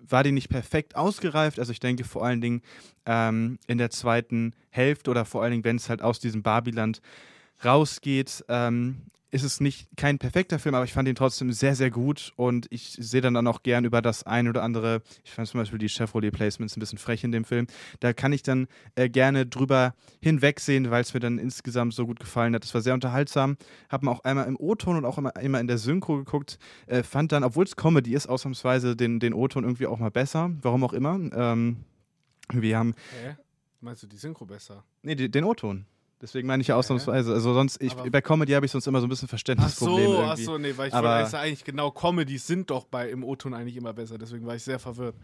war 0.07 0.23
die 0.23 0.31
nicht 0.31 0.49
perfekt 0.49 0.95
ausgereift. 0.95 1.59
Also 1.59 1.71
ich 1.71 1.79
denke 1.79 2.03
vor 2.03 2.25
allen 2.25 2.41
Dingen 2.41 2.61
ähm, 3.05 3.59
in 3.67 3.77
der 3.77 3.91
zweiten 3.91 4.53
Hälfte 4.69 5.11
oder 5.11 5.25
vor 5.25 5.43
allen 5.43 5.51
Dingen, 5.51 5.63
wenn 5.63 5.75
es 5.75 5.89
halt 5.89 6.01
aus 6.01 6.19
diesem 6.19 6.41
Barbiland 6.41 7.01
rausgeht, 7.63 8.43
ähm, 8.47 9.03
ist 9.31 9.43
es 9.43 9.59
nicht 9.59 9.87
kein 9.95 10.17
perfekter 10.17 10.59
Film, 10.59 10.75
aber 10.75 10.85
ich 10.85 10.93
fand 10.93 11.07
ihn 11.07 11.15
trotzdem 11.15 11.51
sehr, 11.51 11.75
sehr 11.75 11.91
gut 11.91 12.33
und 12.35 12.67
ich 12.69 12.97
sehe 12.99 13.21
dann, 13.21 13.33
dann 13.33 13.47
auch 13.47 13.63
gern 13.63 13.85
über 13.85 14.01
das 14.01 14.23
ein 14.23 14.47
oder 14.47 14.63
andere, 14.63 15.01
ich 15.23 15.31
fand 15.31 15.47
zum 15.47 15.59
Beispiel 15.59 15.79
die 15.79 15.89
Chevrolet 15.89 16.31
Placements 16.31 16.75
ein 16.75 16.79
bisschen 16.79 16.97
frech 16.97 17.23
in 17.23 17.31
dem 17.31 17.45
Film, 17.45 17.67
da 17.99 18.13
kann 18.13 18.33
ich 18.33 18.43
dann 18.43 18.67
äh, 18.95 19.09
gerne 19.09 19.45
drüber 19.45 19.93
hinwegsehen, 20.21 20.89
weil 20.91 21.01
es 21.01 21.13
mir 21.13 21.19
dann 21.19 21.37
insgesamt 21.37 21.93
so 21.93 22.05
gut 22.05 22.19
gefallen 22.19 22.55
hat. 22.55 22.63
Es 22.63 22.73
war 22.73 22.81
sehr 22.81 22.93
unterhaltsam, 22.93 23.57
habe 23.89 24.09
auch 24.09 24.23
einmal 24.23 24.47
im 24.47 24.57
O-Ton 24.57 24.97
und 24.97 25.05
auch 25.05 25.17
immer, 25.17 25.35
immer 25.37 25.59
in 25.59 25.67
der 25.67 25.77
Synchro 25.77 26.17
geguckt, 26.17 26.57
äh, 26.87 27.03
fand 27.03 27.31
dann, 27.31 27.43
obwohl 27.43 27.65
es 27.65 27.75
Comedy 27.75 28.13
ist, 28.13 28.27
ausnahmsweise 28.27 28.95
den, 28.95 29.19
den 29.19 29.33
O-Ton 29.33 29.63
irgendwie 29.63 29.87
auch 29.87 29.99
mal 29.99 30.11
besser, 30.11 30.51
warum 30.61 30.83
auch 30.83 30.93
immer. 30.93 31.19
Ähm, 31.33 31.77
wir 32.51 32.77
haben... 32.77 32.95
Hä? 33.23 33.35
Meinst 33.81 34.03
du 34.03 34.07
die 34.07 34.17
Synchro 34.17 34.45
besser? 34.45 34.83
Nee, 35.03 35.15
die, 35.15 35.31
den 35.31 35.45
O-Ton. 35.45 35.85
Deswegen 36.21 36.47
meine 36.47 36.61
ich 36.61 36.67
ja 36.67 36.75
ausnahmsweise. 36.75 37.33
Also 37.33 37.53
sonst, 37.53 37.81
ich, 37.81 37.95
bei 37.95 38.21
Comedy 38.21 38.51
habe 38.51 38.65
ich 38.65 38.71
sonst 38.71 38.87
immer 38.87 38.99
so 38.99 39.07
ein 39.07 39.09
bisschen 39.09 39.29
Verständnisprobleme. 39.29 40.17
Ach 40.17 40.25
so, 40.25 40.31
ach 40.31 40.37
so, 40.37 40.57
nee, 40.57 40.73
weil 40.75 40.89
ich 40.89 40.93
aber, 40.93 41.21
wollte 41.21 41.39
eigentlich 41.39 41.63
genau, 41.63 41.91
Comedies 41.91 42.45
sind 42.45 42.69
doch 42.69 42.85
bei 42.85 43.09
im 43.09 43.23
O-Ton 43.23 43.53
eigentlich 43.53 43.77
immer 43.77 43.93
besser, 43.93 44.17
deswegen 44.17 44.45
war 44.45 44.55
ich 44.55 44.63
sehr 44.63 44.79
verwirrt. 44.79 45.15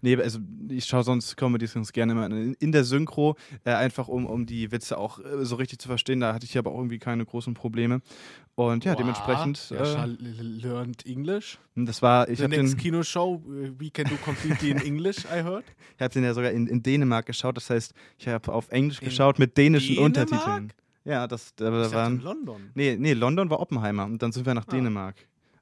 Nee, 0.00 0.16
also 0.16 0.38
ich 0.68 0.84
schaue 0.84 1.02
sonst 1.02 1.36
Comedies 1.36 1.74
ganz 1.74 1.92
gerne 1.92 2.12
immer 2.12 2.26
in, 2.26 2.54
in 2.54 2.70
der 2.70 2.84
Synchro, 2.84 3.36
äh, 3.64 3.72
einfach 3.72 4.06
um, 4.06 4.26
um 4.26 4.46
die 4.46 4.70
Witze 4.70 4.96
auch 4.96 5.18
äh, 5.18 5.44
so 5.44 5.56
richtig 5.56 5.80
zu 5.80 5.88
verstehen. 5.88 6.20
Da 6.20 6.32
hatte 6.32 6.46
ich 6.46 6.56
aber 6.56 6.70
auch 6.70 6.78
irgendwie 6.78 7.00
keine 7.00 7.24
großen 7.24 7.54
Probleme. 7.54 8.00
Und 8.56 8.84
ja, 8.84 8.92
wow. 8.92 8.98
dementsprechend. 8.98 9.70
Ja, 9.70 10.04
äh, 10.04 10.16
learned 10.40 11.04
English. 11.06 11.58
Das 11.74 12.02
war, 12.02 12.28
ich 12.28 12.40
habe 12.40 12.54
den 12.54 12.76
Kinoshow, 12.76 13.42
We 13.44 13.90
Can 13.90 14.04
Do 14.04 14.14
Completely 14.24 14.70
in 14.70 14.78
English, 14.86 15.24
I 15.24 15.42
heard. 15.42 15.64
Ich 15.96 16.02
habe 16.02 16.14
den 16.14 16.22
ja 16.22 16.32
sogar 16.32 16.52
in, 16.52 16.68
in 16.68 16.80
Dänemark 16.80 17.26
geschaut. 17.26 17.56
Das 17.56 17.68
heißt, 17.68 17.92
ich 18.16 18.28
habe 18.28 18.52
auf 18.52 18.68
Englisch 18.70 19.00
in 19.00 19.08
geschaut 19.08 19.40
mit 19.40 19.56
dänischen 19.56 19.96
Dänemark? 19.96 20.06
Untertiteln. 20.06 20.43
Ja, 21.04 21.26
das 21.26 21.54
da, 21.54 21.70
da 21.70 21.92
waren. 21.92 22.20
London. 22.20 22.70
Nee, 22.74 22.96
nee, 22.98 23.12
London 23.12 23.50
war 23.50 23.60
Oppenheimer 23.60 24.04
und 24.06 24.22
dann 24.22 24.32
sind 24.32 24.46
wir 24.46 24.54
nach 24.54 24.66
ah. 24.66 24.70
Dänemark 24.70 25.16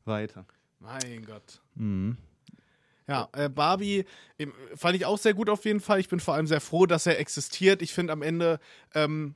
weiter. 0.05 0.45
Mein 0.79 1.25
Gott. 1.25 1.61
Mhm. 1.75 2.17
Ja, 3.09 3.29
äh, 3.33 3.49
Barbie 3.49 4.05
fand 4.77 4.97
ich 4.97 5.05
auch 5.05 5.19
sehr 5.19 5.35
gut 5.35 5.49
auf 5.49 5.65
jeden 5.65 5.81
Fall. 5.81 5.99
Ich 5.99 6.09
bin 6.09 6.21
vor 6.21 6.35
allem 6.35 6.47
sehr 6.47 6.61
froh, 6.61 6.87
dass 6.87 7.07
er 7.07 7.19
existiert. 7.19 7.83
Ich 7.83 7.93
finde 7.93 8.13
am 8.13 8.23
Ende 8.23 8.61
ähm, 8.95 9.35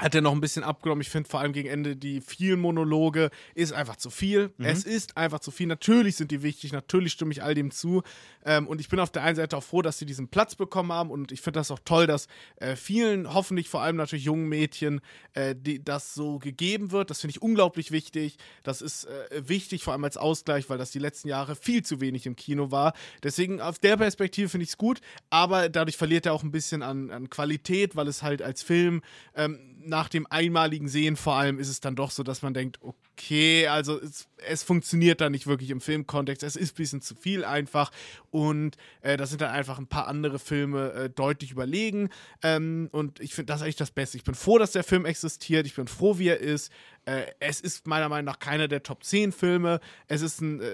hat 0.00 0.14
er 0.14 0.22
noch 0.22 0.32
ein 0.32 0.40
bisschen 0.40 0.64
abgenommen. 0.64 1.02
Ich 1.02 1.10
finde 1.10 1.28
vor 1.28 1.40
allem 1.40 1.52
gegen 1.52 1.68
Ende 1.68 1.94
die 1.94 2.20
vielen 2.22 2.58
Monologe 2.58 3.30
ist 3.54 3.72
einfach 3.72 3.96
zu 3.96 4.08
viel. 4.08 4.50
Mhm. 4.56 4.64
Es 4.64 4.84
ist 4.84 5.16
einfach 5.16 5.40
zu 5.40 5.50
viel. 5.50 5.66
Natürlich 5.66 6.16
sind 6.16 6.30
die 6.30 6.42
wichtig, 6.42 6.72
natürlich 6.72 7.12
stimme 7.12 7.32
ich 7.32 7.42
all 7.42 7.54
dem 7.54 7.70
zu. 7.70 8.02
Ähm, 8.44 8.66
und 8.66 8.80
ich 8.80 8.88
bin 8.88 8.98
auf 8.98 9.10
der 9.10 9.22
einen 9.22 9.36
Seite 9.36 9.56
auch 9.56 9.62
froh, 9.62 9.82
dass 9.82 9.98
sie 9.98 10.06
diesen 10.06 10.28
Platz 10.28 10.54
bekommen 10.54 10.90
haben. 10.92 11.10
Und 11.10 11.32
ich 11.32 11.42
finde 11.42 11.60
das 11.60 11.70
auch 11.70 11.80
toll, 11.84 12.06
dass 12.06 12.28
äh, 12.56 12.76
vielen, 12.76 13.32
hoffentlich 13.32 13.68
vor 13.68 13.82
allem 13.82 13.96
natürlich 13.96 14.24
jungen 14.24 14.48
Mädchen, 14.48 15.02
äh, 15.34 15.54
die, 15.54 15.84
das 15.84 16.14
so 16.14 16.38
gegeben 16.38 16.92
wird. 16.92 17.10
Das 17.10 17.20
finde 17.20 17.32
ich 17.32 17.42
unglaublich 17.42 17.90
wichtig. 17.90 18.38
Das 18.62 18.80
ist 18.80 19.04
äh, 19.04 19.48
wichtig, 19.48 19.84
vor 19.84 19.92
allem 19.92 20.04
als 20.04 20.16
Ausgleich, 20.16 20.70
weil 20.70 20.78
das 20.78 20.90
die 20.90 20.98
letzten 20.98 21.28
Jahre 21.28 21.56
viel 21.56 21.82
zu 21.82 22.00
wenig 22.00 22.24
im 22.24 22.36
Kino 22.36 22.70
war. 22.70 22.94
Deswegen 23.22 23.60
auf 23.60 23.78
der 23.78 23.98
Perspektive 23.98 24.48
finde 24.48 24.64
ich 24.64 24.70
es 24.70 24.78
gut. 24.78 25.00
Aber 25.28 25.68
dadurch 25.68 25.98
verliert 25.98 26.24
er 26.24 26.32
auch 26.32 26.42
ein 26.42 26.52
bisschen 26.52 26.82
an, 26.82 27.10
an 27.10 27.28
Qualität, 27.28 27.96
weil 27.96 28.08
es 28.08 28.22
halt 28.22 28.40
als 28.40 28.62
Film 28.62 29.02
ähm, 29.34 29.58
nach 29.90 30.08
dem 30.08 30.26
einmaligen 30.30 30.88
Sehen 30.88 31.16
vor 31.16 31.34
allem 31.34 31.58
ist 31.58 31.68
es 31.68 31.80
dann 31.80 31.96
doch 31.96 32.10
so, 32.10 32.22
dass 32.22 32.40
man 32.40 32.54
denkt, 32.54 32.78
okay, 32.80 33.66
also 33.66 34.00
es, 34.00 34.28
es 34.48 34.62
funktioniert 34.62 35.20
da 35.20 35.28
nicht 35.28 35.46
wirklich 35.46 35.68
im 35.68 35.82
Filmkontext. 35.82 36.42
Es 36.42 36.56
ist 36.56 36.72
ein 36.72 36.76
bisschen 36.76 37.02
zu 37.02 37.14
viel 37.14 37.44
einfach 37.44 37.90
und 38.30 38.76
äh, 39.02 39.18
da 39.18 39.26
sind 39.26 39.42
dann 39.42 39.50
einfach 39.50 39.78
ein 39.78 39.88
paar 39.88 40.06
andere 40.06 40.38
Filme 40.38 40.92
äh, 40.92 41.10
deutlich 41.10 41.50
überlegen. 41.50 42.08
Ähm, 42.42 42.88
und 42.92 43.20
ich 43.20 43.34
finde 43.34 43.52
das 43.52 43.60
eigentlich 43.60 43.76
das 43.76 43.90
Beste. 43.90 44.16
Ich 44.16 44.24
bin 44.24 44.34
froh, 44.34 44.56
dass 44.56 44.72
der 44.72 44.84
Film 44.84 45.04
existiert. 45.04 45.66
Ich 45.66 45.74
bin 45.74 45.88
froh, 45.88 46.18
wie 46.18 46.28
er 46.28 46.38
ist. 46.38 46.72
Äh, 47.04 47.26
es 47.40 47.60
ist 47.60 47.86
meiner 47.86 48.08
Meinung 48.08 48.26
nach 48.26 48.38
keiner 48.38 48.68
der 48.68 48.82
Top 48.82 49.04
10 49.04 49.32
Filme. 49.32 49.80
Es 50.06 50.22
ist 50.22 50.40
ein 50.40 50.60
äh, 50.60 50.66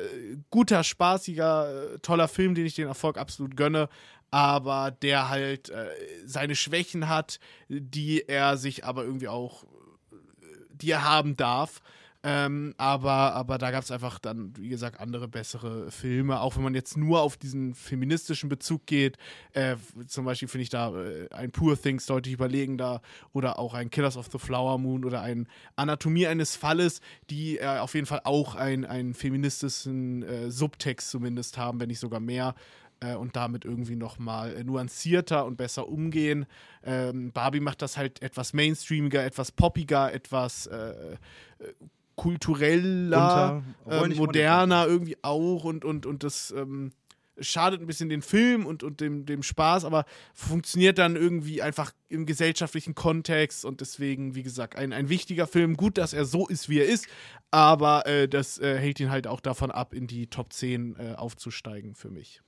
guter, 0.51 0.84
spaßiger, 0.84 1.94
äh, 1.94 1.98
toller 2.01 2.28
Film, 2.28 2.55
den 2.55 2.66
ich 2.66 2.74
den 2.74 2.88
Erfolg 2.88 3.18
absolut 3.18 3.56
gönne 3.56 3.88
aber 4.31 4.90
der 4.90 5.28
halt 5.28 5.70
äh, 5.70 5.89
seine 6.24 6.57
Schwächen 6.57 7.09
hat, 7.09 7.39
die 7.69 8.28
er 8.28 8.57
sich 8.57 8.85
aber 8.85 9.05
irgendwie 9.05 9.28
auch, 9.28 9.65
die 10.70 10.90
er 10.90 11.05
haben 11.05 11.36
darf. 11.36 11.81
Ähm, 12.28 12.74
aber, 12.77 13.35
aber 13.35 13.57
da 13.57 13.70
gab 13.70 13.85
es 13.85 13.93
einfach 13.93 14.19
dann, 14.19 14.53
wie 14.57 14.69
gesagt, 14.69 14.98
andere 14.98 15.28
bessere 15.28 15.93
Filme. 15.93 16.40
Auch 16.40 16.57
wenn 16.57 16.65
man 16.65 16.74
jetzt 16.74 16.97
nur 16.97 17.20
auf 17.20 17.36
diesen 17.36 17.73
feministischen 17.77 18.48
Bezug 18.48 18.85
geht. 18.86 19.16
Äh, 19.53 19.77
zum 20.09 20.24
Beispiel 20.24 20.48
finde 20.48 20.62
ich 20.65 20.69
da 20.69 20.93
äh, 21.01 21.28
ein 21.31 21.53
Poor 21.53 21.81
Things 21.81 22.05
deutlich 22.07 22.35
überlegender 22.35 23.01
oder 23.32 23.61
auch 23.61 23.74
ein 23.74 23.90
Killers 23.90 24.16
of 24.16 24.27
the 24.32 24.39
Flower 24.39 24.77
Moon 24.77 25.05
oder 25.05 25.23
ein 25.23 25.47
Anatomie 25.77 26.27
eines 26.27 26.57
Falles, 26.57 27.01
die 27.31 27.59
äh, 27.59 27.78
auf 27.78 27.94
jeden 27.94 28.07
Fall 28.07 28.23
auch 28.24 28.57
einen 28.57 29.15
feministischen 29.15 30.24
äh, 30.24 30.51
Subtext 30.51 31.11
zumindest 31.11 31.59
haben, 31.59 31.78
wenn 31.78 31.89
nicht 31.89 32.01
sogar 32.01 32.19
mehr 32.19 32.57
äh, 32.57 32.85
und 33.14 33.36
damit 33.36 33.64
irgendwie 33.64 33.97
nochmal 33.97 34.56
äh, 34.56 34.64
nuancierter 34.64 35.44
und 35.44 35.56
besser 35.56 35.89
umgehen. 35.89 36.47
Ähm, 36.85 37.32
Barbie 37.32 37.60
macht 37.60 37.82
das 37.82 37.97
halt 37.97 38.23
etwas 38.23 38.52
mainstreamiger, 38.52 39.24
etwas 39.24 39.52
poppiger, 39.52 40.12
etwas 40.12 40.66
äh, 40.66 40.77
äh 40.78 41.16
kultureller, 42.16 43.62
äh, 43.86 44.09
moderner 44.09 44.86
irgendwie 44.86 45.18
auch 45.20 45.64
und, 45.64 45.85
und, 45.85 46.06
und 46.06 46.24
das 46.24 46.51
ähm, 46.56 46.93
schadet 47.39 47.81
ein 47.81 47.86
bisschen 47.86 48.09
den 48.09 48.23
Film 48.23 48.66
und, 48.66 48.82
und 48.82 49.01
dem, 49.01 49.27
dem 49.27 49.43
Spaß, 49.43 49.85
aber 49.85 50.05
funktioniert 50.35 50.98
dann 50.98 51.16
irgendwie 51.16 51.62
einfach 51.62 51.93
im 52.09 52.27
gesellschaftlichen 52.27 52.94
Kontext 52.94 53.64
und 53.64 53.81
deswegen, 53.81 54.35
wie 54.35 54.43
gesagt, 54.43 54.77
ein, 54.77 54.93
ein 54.93 55.09
wichtiger 55.09 55.47
Film. 55.47 55.77
Gut, 55.77 55.98
dass 55.98 56.12
er 56.12 56.24
so 56.24 56.47
ist, 56.47 56.68
wie 56.68 56.78
er 56.78 56.86
ist, 56.86 57.06
aber 57.51 58.06
äh, 58.06 58.28
das 58.28 58.59
äh, 58.59 58.78
hält 58.78 59.01
ihn 59.01 59.10
halt 59.10 59.27
auch 59.27 59.40
davon 59.40 59.70
ab, 59.70 59.93
in 59.93 60.06
die 60.06 60.28
Top 60.28 60.52
10 60.52 60.97
äh, 60.97 61.14
aufzusteigen 61.14 61.94
für 61.94 62.10
mich. 62.10 62.40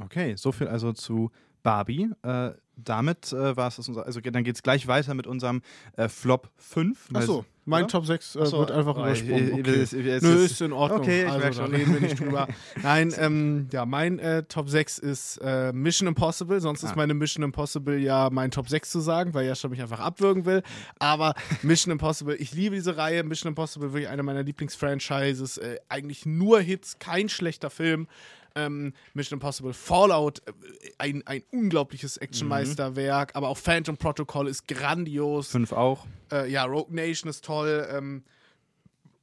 Okay, 0.00 0.34
so 0.36 0.52
viel 0.52 0.68
also 0.68 0.92
zu 0.92 1.30
Barbie. 1.62 2.10
Äh, 2.22 2.50
damit 2.76 3.32
äh, 3.32 3.56
war 3.56 3.68
es 3.68 3.78
unser, 3.78 4.04
also 4.04 4.20
dann 4.20 4.44
geht 4.44 4.56
es 4.56 4.62
gleich 4.62 4.86
weiter 4.86 5.14
mit 5.14 5.26
unserem 5.26 5.62
äh, 5.96 6.08
Flop 6.08 6.50
5. 6.56 7.10
Achso, 7.14 7.44
mein 7.64 7.84
oder? 7.84 7.92
Top 7.92 8.06
6 8.06 8.36
äh, 8.36 8.52
wird 8.52 8.70
einfach 8.72 8.96
oh, 8.96 9.00
übersprungen. 9.00 9.60
Okay. 9.60 9.82
Ist, 9.82 9.92
ist, 9.92 10.22
Nö, 10.22 10.44
ist 10.44 10.60
in 10.60 10.72
Ordnung. 10.72 11.00
Okay, 11.00 11.24
ich 11.24 11.30
also, 11.30 11.62
da 11.62 11.68
reden 11.68 11.94
wir 11.94 12.00
nicht 12.00 12.18
drüber. 12.18 12.48
Nein, 12.82 13.14
ähm, 13.18 13.68
ja, 13.72 13.86
mein 13.86 14.18
äh, 14.18 14.42
Top 14.42 14.68
6 14.68 14.98
ist 14.98 15.38
äh, 15.38 15.72
Mission 15.72 16.08
Impossible. 16.08 16.60
Sonst 16.60 16.84
ah. 16.84 16.88
ist 16.88 16.96
meine 16.96 17.14
Mission 17.14 17.44
Impossible 17.44 17.96
ja 17.96 18.28
mein 18.30 18.50
Top 18.50 18.68
6 18.68 18.90
zu 18.90 19.00
sagen, 19.00 19.34
weil 19.34 19.46
Jascha 19.46 19.68
mich 19.68 19.80
einfach 19.80 20.00
abwürgen 20.00 20.44
will. 20.44 20.62
Aber 20.98 21.34
Mission 21.62 21.92
Impossible, 21.92 22.34
ich 22.34 22.52
liebe 22.52 22.74
diese 22.74 22.96
Reihe. 22.96 23.22
Mission 23.22 23.50
Impossible 23.50 23.92
wirklich 23.92 24.08
eine 24.08 24.22
meiner 24.22 24.42
Lieblingsfranchises. 24.42 25.58
Äh, 25.58 25.78
eigentlich 25.88 26.26
nur 26.26 26.60
Hits, 26.60 26.98
kein 26.98 27.28
schlechter 27.28 27.70
Film. 27.70 28.08
Ähm, 28.56 28.92
Mission 29.14 29.38
Impossible 29.38 29.74
Fallout, 29.74 30.42
äh, 30.46 30.52
ein, 30.98 31.26
ein 31.26 31.42
unglaubliches 31.50 32.16
Actionmeisterwerk, 32.18 33.34
mhm. 33.34 33.36
aber 33.36 33.48
auch 33.48 33.58
Phantom 33.58 33.96
Protocol 33.96 34.48
ist 34.48 34.68
grandios. 34.68 35.48
Fünf 35.48 35.72
auch. 35.72 36.06
Äh, 36.30 36.50
ja, 36.50 36.64
Rogue 36.64 36.94
Nation 36.94 37.28
ist 37.28 37.44
toll. 37.44 37.86
Ähm, 37.90 38.22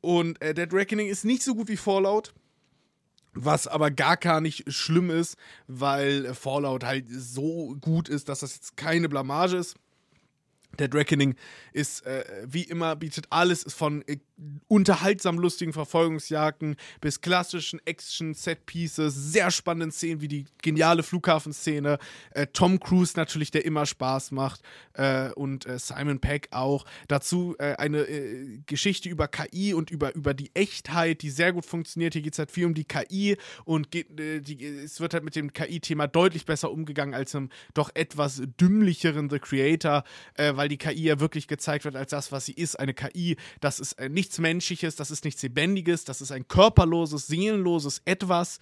und 0.01 0.41
äh, 0.41 0.53
Dead 0.53 0.73
Reckoning 0.73 1.07
ist 1.07 1.23
nicht 1.23 1.43
so 1.43 1.55
gut 1.55 1.69
wie 1.69 1.77
Fallout. 1.77 2.33
Was 3.33 3.67
aber 3.67 3.91
gar 3.91 4.17
gar 4.17 4.41
nicht 4.41 4.71
schlimm 4.73 5.09
ist, 5.09 5.37
weil 5.67 6.33
Fallout 6.33 6.83
halt 6.83 7.05
so 7.09 7.77
gut 7.79 8.09
ist, 8.09 8.27
dass 8.27 8.41
das 8.41 8.55
jetzt 8.55 8.75
keine 8.75 9.07
Blamage 9.07 9.55
ist. 9.55 9.77
Dead 10.79 10.93
Reckoning 10.93 11.35
ist 11.73 12.05
äh, 12.05 12.23
wie 12.45 12.63
immer, 12.63 12.95
bietet 12.95 13.27
alles 13.29 13.65
von 13.73 14.03
äh, 14.07 14.17
unterhaltsam 14.67 15.37
lustigen 15.37 15.73
Verfolgungsjagden 15.73 16.75
bis 16.99 17.21
klassischen 17.21 17.79
Action-Set-Pieces, 17.85 19.13
sehr 19.13 19.51
spannenden 19.51 19.91
Szenen 19.91 20.21
wie 20.21 20.27
die 20.27 20.45
geniale 20.61 21.03
Flughafenszene, 21.03 21.99
äh, 22.31 22.47
Tom 22.47 22.79
Cruise 22.79 23.13
natürlich, 23.15 23.51
der 23.51 23.65
immer 23.65 23.85
Spaß 23.85 24.31
macht 24.31 24.61
äh, 24.93 25.29
und 25.31 25.65
äh, 25.65 25.77
Simon 25.77 26.19
Peck 26.19 26.47
auch. 26.51 26.85
Dazu 27.07 27.55
äh, 27.59 27.75
eine 27.75 28.05
Geschichte 28.65 29.09
über 29.09 29.27
KI 29.27 29.73
und 29.73 29.91
über, 29.91 30.15
über 30.15 30.33
die 30.33 30.51
Echtheit, 30.53 31.21
die 31.21 31.29
sehr 31.29 31.53
gut 31.53 31.65
funktioniert. 31.65 32.13
Hier 32.13 32.21
geht 32.21 32.33
es 32.33 32.39
halt 32.39 32.51
viel 32.51 32.65
um 32.65 32.73
die 32.73 32.85
KI 32.85 33.37
und 33.65 33.91
geht, 33.91 34.07
die, 34.17 34.65
es 34.65 34.99
wird 34.99 35.13
halt 35.13 35.23
mit 35.23 35.35
dem 35.35 35.53
KI-Thema 35.53 36.07
deutlich 36.07 36.45
besser 36.45 36.71
umgegangen 36.71 37.13
als 37.13 37.33
im 37.33 37.49
doch 37.73 37.91
etwas 37.93 38.41
dümmlicheren 38.59 39.29
The 39.29 39.39
Creator, 39.39 40.03
weil 40.61 40.69
die 40.69 40.77
KI 40.77 41.05
ja 41.05 41.19
wirklich 41.19 41.47
gezeigt 41.47 41.85
wird 41.85 41.95
als 41.95 42.11
das, 42.11 42.31
was 42.31 42.45
sie 42.45 42.53
ist, 42.53 42.79
eine 42.79 42.93
KI. 42.93 43.35
Das 43.61 43.79
ist 43.79 43.93
äh, 43.93 44.09
nichts 44.09 44.37
Menschliches, 44.37 44.95
das 44.95 45.09
ist 45.09 45.25
nichts 45.25 45.41
Lebendiges, 45.41 46.03
das 46.03 46.21
ist 46.21 46.31
ein 46.31 46.47
körperloses, 46.47 47.25
seelenloses 47.25 48.03
Etwas. 48.05 48.59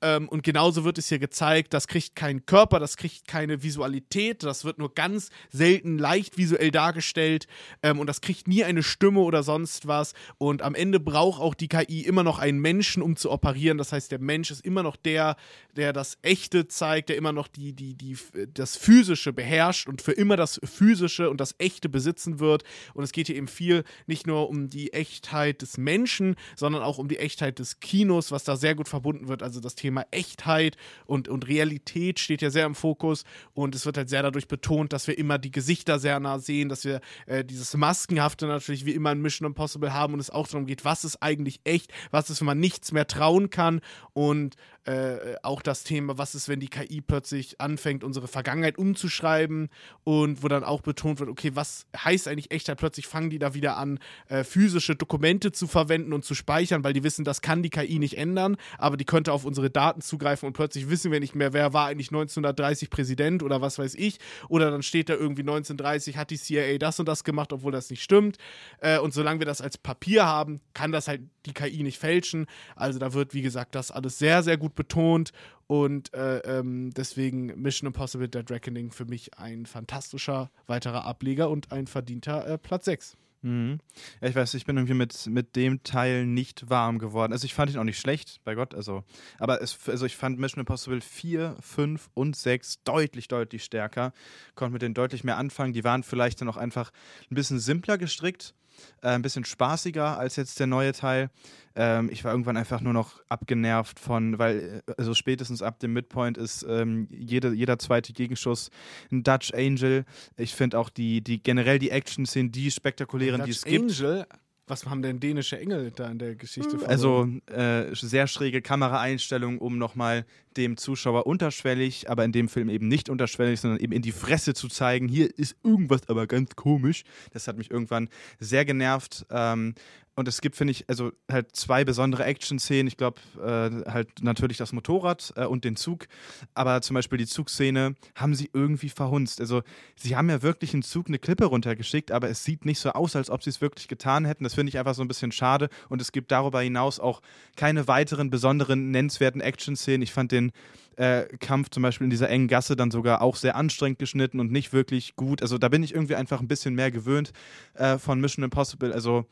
Ähm, 0.00 0.30
und 0.30 0.42
genauso 0.42 0.84
wird 0.84 0.96
es 0.96 1.10
hier 1.10 1.18
gezeigt, 1.18 1.74
das 1.74 1.88
kriegt 1.88 2.16
keinen 2.16 2.46
Körper, 2.46 2.80
das 2.80 2.96
kriegt 2.96 3.28
keine 3.28 3.62
Visualität, 3.62 4.42
das 4.42 4.64
wird 4.64 4.78
nur 4.78 4.94
ganz 4.94 5.28
selten 5.50 5.98
leicht 5.98 6.38
visuell 6.38 6.70
dargestellt 6.70 7.46
ähm, 7.82 8.00
und 8.00 8.06
das 8.06 8.22
kriegt 8.22 8.48
nie 8.48 8.64
eine 8.64 8.82
Stimme 8.82 9.20
oder 9.20 9.42
sonst 9.42 9.86
was. 9.86 10.14
Und 10.38 10.62
am 10.62 10.74
Ende 10.74 11.00
braucht 11.00 11.40
auch 11.40 11.54
die 11.54 11.68
KI 11.68 12.00
immer 12.00 12.22
noch 12.22 12.38
einen 12.38 12.60
Menschen, 12.60 13.02
um 13.02 13.14
zu 13.14 13.30
operieren. 13.30 13.76
Das 13.76 13.92
heißt, 13.92 14.10
der 14.10 14.20
Mensch 14.20 14.50
ist 14.50 14.64
immer 14.64 14.82
noch 14.82 14.96
der, 14.96 15.36
der 15.76 15.92
das 15.92 16.16
Echte 16.22 16.66
zeigt, 16.66 17.10
der 17.10 17.16
immer 17.16 17.32
noch 17.32 17.46
die, 17.46 17.74
die, 17.74 17.94
die, 17.94 18.16
das 18.54 18.76
Physische 18.76 19.34
beherrscht 19.34 19.86
und 19.86 20.00
für 20.00 20.12
immer 20.12 20.38
das 20.38 20.58
Physische 20.64 21.28
und 21.28 21.41
das 21.42 21.54
Echte 21.58 21.88
besitzen 21.88 22.40
wird. 22.40 22.64
Und 22.94 23.04
es 23.04 23.12
geht 23.12 23.26
hier 23.26 23.36
eben 23.36 23.48
viel 23.48 23.84
nicht 24.06 24.26
nur 24.26 24.48
um 24.48 24.70
die 24.70 24.92
Echtheit 24.92 25.62
des 25.62 25.78
Menschen, 25.78 26.36
sondern 26.56 26.82
auch 26.82 26.98
um 26.98 27.08
die 27.08 27.18
Echtheit 27.18 27.58
des 27.58 27.80
Kinos, 27.80 28.30
was 28.30 28.44
da 28.44 28.56
sehr 28.56 28.74
gut 28.74 28.88
verbunden 28.88 29.28
wird. 29.28 29.42
Also 29.42 29.60
das 29.60 29.74
Thema 29.74 30.04
Echtheit 30.10 30.76
und, 31.06 31.28
und 31.28 31.48
Realität 31.48 32.18
steht 32.18 32.42
ja 32.42 32.50
sehr 32.50 32.66
im 32.66 32.74
Fokus. 32.74 33.24
Und 33.54 33.74
es 33.74 33.86
wird 33.86 33.96
halt 33.96 34.08
sehr 34.08 34.22
dadurch 34.22 34.48
betont, 34.48 34.92
dass 34.92 35.06
wir 35.06 35.18
immer 35.18 35.38
die 35.38 35.50
Gesichter 35.50 35.98
sehr 35.98 36.20
nah 36.20 36.38
sehen, 36.38 36.68
dass 36.68 36.84
wir 36.84 37.00
äh, 37.26 37.44
dieses 37.44 37.74
Maskenhafte 37.74 38.46
natürlich 38.46 38.86
wie 38.86 38.92
immer 38.92 39.12
in 39.12 39.20
Mission 39.20 39.46
Impossible 39.46 39.92
haben 39.92 40.14
und 40.14 40.20
es 40.20 40.30
auch 40.30 40.48
darum 40.48 40.66
geht, 40.66 40.84
was 40.84 41.04
ist 41.04 41.22
eigentlich 41.22 41.60
echt, 41.64 41.92
was 42.10 42.30
ist, 42.30 42.40
wenn 42.40 42.46
man 42.46 42.60
nichts 42.60 42.92
mehr 42.92 43.06
trauen 43.06 43.50
kann. 43.50 43.80
Und 44.12 44.56
äh, 44.84 45.36
auch 45.42 45.62
das 45.62 45.84
Thema, 45.84 46.18
was 46.18 46.34
ist, 46.34 46.48
wenn 46.48 46.58
die 46.58 46.68
KI 46.68 47.00
plötzlich 47.00 47.60
anfängt, 47.60 48.02
unsere 48.02 48.26
Vergangenheit 48.26 48.78
umzuschreiben 48.78 49.68
und 50.02 50.42
wo 50.42 50.48
dann 50.48 50.64
auch 50.64 50.80
betont 50.80 51.20
wird, 51.20 51.30
okay, 51.30 51.52
was 51.54 51.86
heißt 51.96 52.26
eigentlich 52.26 52.50
Echtheit? 52.50 52.78
Plötzlich 52.78 53.06
fangen 53.06 53.30
die 53.30 53.38
da 53.38 53.54
wieder 53.54 53.76
an, 53.76 54.00
äh, 54.28 54.42
physische 54.42 54.96
Dokumente 54.96 55.52
zu 55.52 55.66
verwenden 55.68 56.12
und 56.12 56.24
zu 56.24 56.34
speichern, 56.34 56.82
weil 56.82 56.92
die 56.94 57.04
wissen, 57.04 57.24
das 57.24 57.42
kann 57.42 57.62
die 57.62 57.70
KI 57.70 57.98
nicht 57.98 58.18
ändern, 58.18 58.56
aber 58.78 58.96
die 58.96 59.04
könnte 59.04 59.32
auf 59.32 59.44
unsere 59.44 59.70
Daten 59.70 60.00
zugreifen 60.00 60.48
und 60.48 60.52
plötzlich 60.52 60.90
wissen 60.90 61.12
wir 61.12 61.20
nicht 61.20 61.34
mehr, 61.34 61.52
wer 61.52 61.72
war 61.72 61.86
eigentlich 61.86 62.08
1930 62.08 62.90
Präsident 62.90 63.42
oder 63.42 63.60
was 63.60 63.78
weiß 63.78 63.94
ich. 63.94 64.18
Oder 64.48 64.70
dann 64.70 64.82
steht 64.82 65.08
da 65.08 65.14
irgendwie 65.14 65.42
1930 65.42 66.16
hat 66.16 66.30
die 66.30 66.38
CIA 66.38 66.78
das 66.78 66.98
und 66.98 67.06
das 67.06 67.24
gemacht, 67.24 67.52
obwohl 67.52 67.72
das 67.72 67.90
nicht 67.90 68.02
stimmt. 68.02 68.38
Äh, 68.80 68.98
und 68.98 69.14
solange 69.14 69.40
wir 69.40 69.46
das 69.46 69.60
als 69.60 69.78
Papier 69.78 70.26
haben, 70.26 70.60
kann 70.74 70.92
das 70.92 71.08
halt 71.08 71.22
die 71.46 71.52
KI 71.52 71.82
nicht 71.82 71.98
fälschen. 71.98 72.46
Also 72.76 72.98
da 72.98 73.12
wird, 73.12 73.34
wie 73.34 73.42
gesagt, 73.42 73.74
das 73.74 73.90
alles 73.90 74.18
sehr, 74.18 74.42
sehr 74.42 74.56
gut 74.56 74.71
betont 74.74 75.32
und 75.66 76.12
äh, 76.14 76.38
ähm, 76.38 76.92
deswegen 76.94 77.46
Mission 77.60 77.86
Impossible 77.86 78.28
Dead 78.28 78.50
Reckoning 78.50 78.90
für 78.90 79.04
mich 79.04 79.38
ein 79.38 79.66
fantastischer 79.66 80.50
weiterer 80.66 81.04
Ableger 81.04 81.48
und 81.48 81.72
ein 81.72 81.86
verdienter 81.86 82.46
äh, 82.46 82.58
Platz 82.58 82.84
6. 82.86 83.16
Mhm. 83.42 83.80
Ja, 84.20 84.28
ich 84.28 84.36
weiß, 84.36 84.54
ich 84.54 84.66
bin 84.66 84.76
irgendwie 84.76 84.94
mit, 84.94 85.26
mit 85.26 85.56
dem 85.56 85.82
Teil 85.82 86.26
nicht 86.26 86.70
warm 86.70 86.98
geworden. 86.98 87.32
Also 87.32 87.44
ich 87.44 87.54
fand 87.54 87.72
ihn 87.72 87.78
auch 87.78 87.84
nicht 87.84 87.98
schlecht, 87.98 88.40
bei 88.44 88.54
Gott, 88.54 88.74
also. 88.74 89.02
Aber 89.38 89.60
es, 89.60 89.88
also 89.88 90.06
ich 90.06 90.16
fand 90.16 90.38
Mission 90.38 90.60
Impossible 90.60 91.00
4, 91.00 91.56
5 91.60 92.10
und 92.14 92.36
6 92.36 92.84
deutlich, 92.84 93.28
deutlich 93.28 93.64
stärker. 93.64 94.12
Konnte 94.54 94.74
mit 94.74 94.82
denen 94.82 94.94
deutlich 94.94 95.24
mehr 95.24 95.38
anfangen. 95.38 95.72
Die 95.72 95.84
waren 95.84 96.04
vielleicht 96.04 96.40
dann 96.40 96.48
auch 96.48 96.56
einfach 96.56 96.92
ein 97.30 97.34
bisschen 97.34 97.58
simpler 97.58 97.98
gestrickt 97.98 98.54
äh, 99.02 99.08
ein 99.08 99.22
bisschen 99.22 99.44
spaßiger 99.44 100.18
als 100.18 100.36
jetzt 100.36 100.58
der 100.60 100.66
neue 100.66 100.92
Teil. 100.92 101.30
Ähm, 101.74 102.10
ich 102.12 102.22
war 102.24 102.32
irgendwann 102.32 102.56
einfach 102.56 102.80
nur 102.80 102.92
noch 102.92 103.22
abgenervt 103.28 103.98
von, 103.98 104.38
weil, 104.38 104.82
äh, 104.86 104.92
also 104.98 105.14
spätestens 105.14 105.62
ab 105.62 105.78
dem 105.80 105.92
Midpoint 105.94 106.36
ist 106.36 106.66
ähm, 106.68 107.08
jede, 107.10 107.52
jeder 107.52 107.78
zweite 107.78 108.12
Gegenschuss 108.12 108.70
ein 109.10 109.22
Dutch 109.22 109.54
Angel. 109.54 110.04
Ich 110.36 110.54
finde 110.54 110.78
auch 110.78 110.90
die, 110.90 111.22
die 111.22 111.42
generell 111.42 111.78
die 111.78 111.90
Action-Szenen, 111.90 112.52
die 112.52 112.70
spektakulären, 112.70 113.44
die 113.44 113.50
es 113.50 113.64
gibt. 113.64 113.90
Angel 113.90 114.26
was 114.72 114.86
haben 114.86 115.02
denn 115.02 115.20
dänische 115.20 115.58
Engel 115.58 115.92
da 115.94 116.10
in 116.10 116.18
der 116.18 116.34
Geschichte 116.34 116.78
verloren? 116.78 116.88
Also 116.88 117.28
äh, 117.54 117.94
sehr 117.94 118.26
schräge 118.26 118.62
Kameraeinstellungen, 118.62 119.58
um 119.58 119.76
nochmal 119.76 120.24
dem 120.56 120.78
Zuschauer 120.78 121.26
unterschwellig, 121.26 122.08
aber 122.08 122.24
in 122.24 122.32
dem 122.32 122.48
Film 122.48 122.70
eben 122.70 122.88
nicht 122.88 123.10
unterschwellig, 123.10 123.60
sondern 123.60 123.80
eben 123.80 123.92
in 123.92 124.00
die 124.00 124.12
Fresse 124.12 124.54
zu 124.54 124.68
zeigen, 124.68 125.08
hier 125.08 125.38
ist 125.38 125.56
irgendwas 125.62 126.08
aber 126.08 126.26
ganz 126.26 126.56
komisch. 126.56 127.04
Das 127.32 127.48
hat 127.48 127.58
mich 127.58 127.70
irgendwann 127.70 128.08
sehr 128.40 128.64
genervt. 128.64 129.26
Ähm, 129.30 129.74
und 130.14 130.28
es 130.28 130.42
gibt, 130.42 130.56
finde 130.56 130.72
ich, 130.72 130.88
also 130.88 131.12
halt 131.30 131.56
zwei 131.56 131.84
besondere 131.84 132.24
Action-Szenen. 132.24 132.86
Ich 132.86 132.98
glaube, 132.98 133.20
äh, 133.38 133.90
halt 133.90 134.22
natürlich 134.22 134.58
das 134.58 134.72
Motorrad 134.72 135.32
äh, 135.36 135.46
und 135.46 135.64
den 135.64 135.74
Zug. 135.74 136.06
Aber 136.52 136.82
zum 136.82 136.94
Beispiel 136.94 137.16
die 137.16 137.26
Zugszene 137.26 137.94
haben 138.14 138.34
sie 138.34 138.50
irgendwie 138.52 138.90
verhunzt. 138.90 139.40
Also, 139.40 139.62
sie 139.96 140.14
haben 140.14 140.28
ja 140.28 140.42
wirklich 140.42 140.74
einen 140.74 140.82
Zug 140.82 141.08
eine 141.08 141.18
Klippe 141.18 141.46
runtergeschickt, 141.46 142.12
aber 142.12 142.28
es 142.28 142.44
sieht 142.44 142.66
nicht 142.66 142.78
so 142.78 142.90
aus, 142.90 143.16
als 143.16 143.30
ob 143.30 143.42
sie 143.42 143.48
es 143.48 143.62
wirklich 143.62 143.88
getan 143.88 144.26
hätten. 144.26 144.44
Das 144.44 144.54
finde 144.54 144.68
ich 144.68 144.78
einfach 144.78 144.94
so 144.94 145.00
ein 145.00 145.08
bisschen 145.08 145.32
schade. 145.32 145.70
Und 145.88 146.02
es 146.02 146.12
gibt 146.12 146.30
darüber 146.30 146.60
hinaus 146.60 147.00
auch 147.00 147.22
keine 147.56 147.88
weiteren 147.88 148.28
besonderen, 148.28 148.90
nennenswerten 148.90 149.40
Action-Szenen. 149.40 150.02
Ich 150.02 150.12
fand 150.12 150.30
den 150.30 150.52
äh, 150.96 151.22
Kampf 151.38 151.70
zum 151.70 151.82
Beispiel 151.82 152.04
in 152.04 152.10
dieser 152.10 152.28
engen 152.28 152.48
Gasse 152.48 152.76
dann 152.76 152.90
sogar 152.90 153.22
auch 153.22 153.36
sehr 153.36 153.56
anstrengend 153.56 153.98
geschnitten 153.98 154.40
und 154.40 154.52
nicht 154.52 154.74
wirklich 154.74 155.16
gut. 155.16 155.40
Also, 155.40 155.56
da 155.56 155.70
bin 155.70 155.82
ich 155.82 155.94
irgendwie 155.94 156.16
einfach 156.16 156.40
ein 156.40 156.48
bisschen 156.48 156.74
mehr 156.74 156.90
gewöhnt 156.90 157.32
äh, 157.72 157.96
von 157.96 158.20
Mission 158.20 158.44
Impossible. 158.44 158.92
Also, 158.92 159.24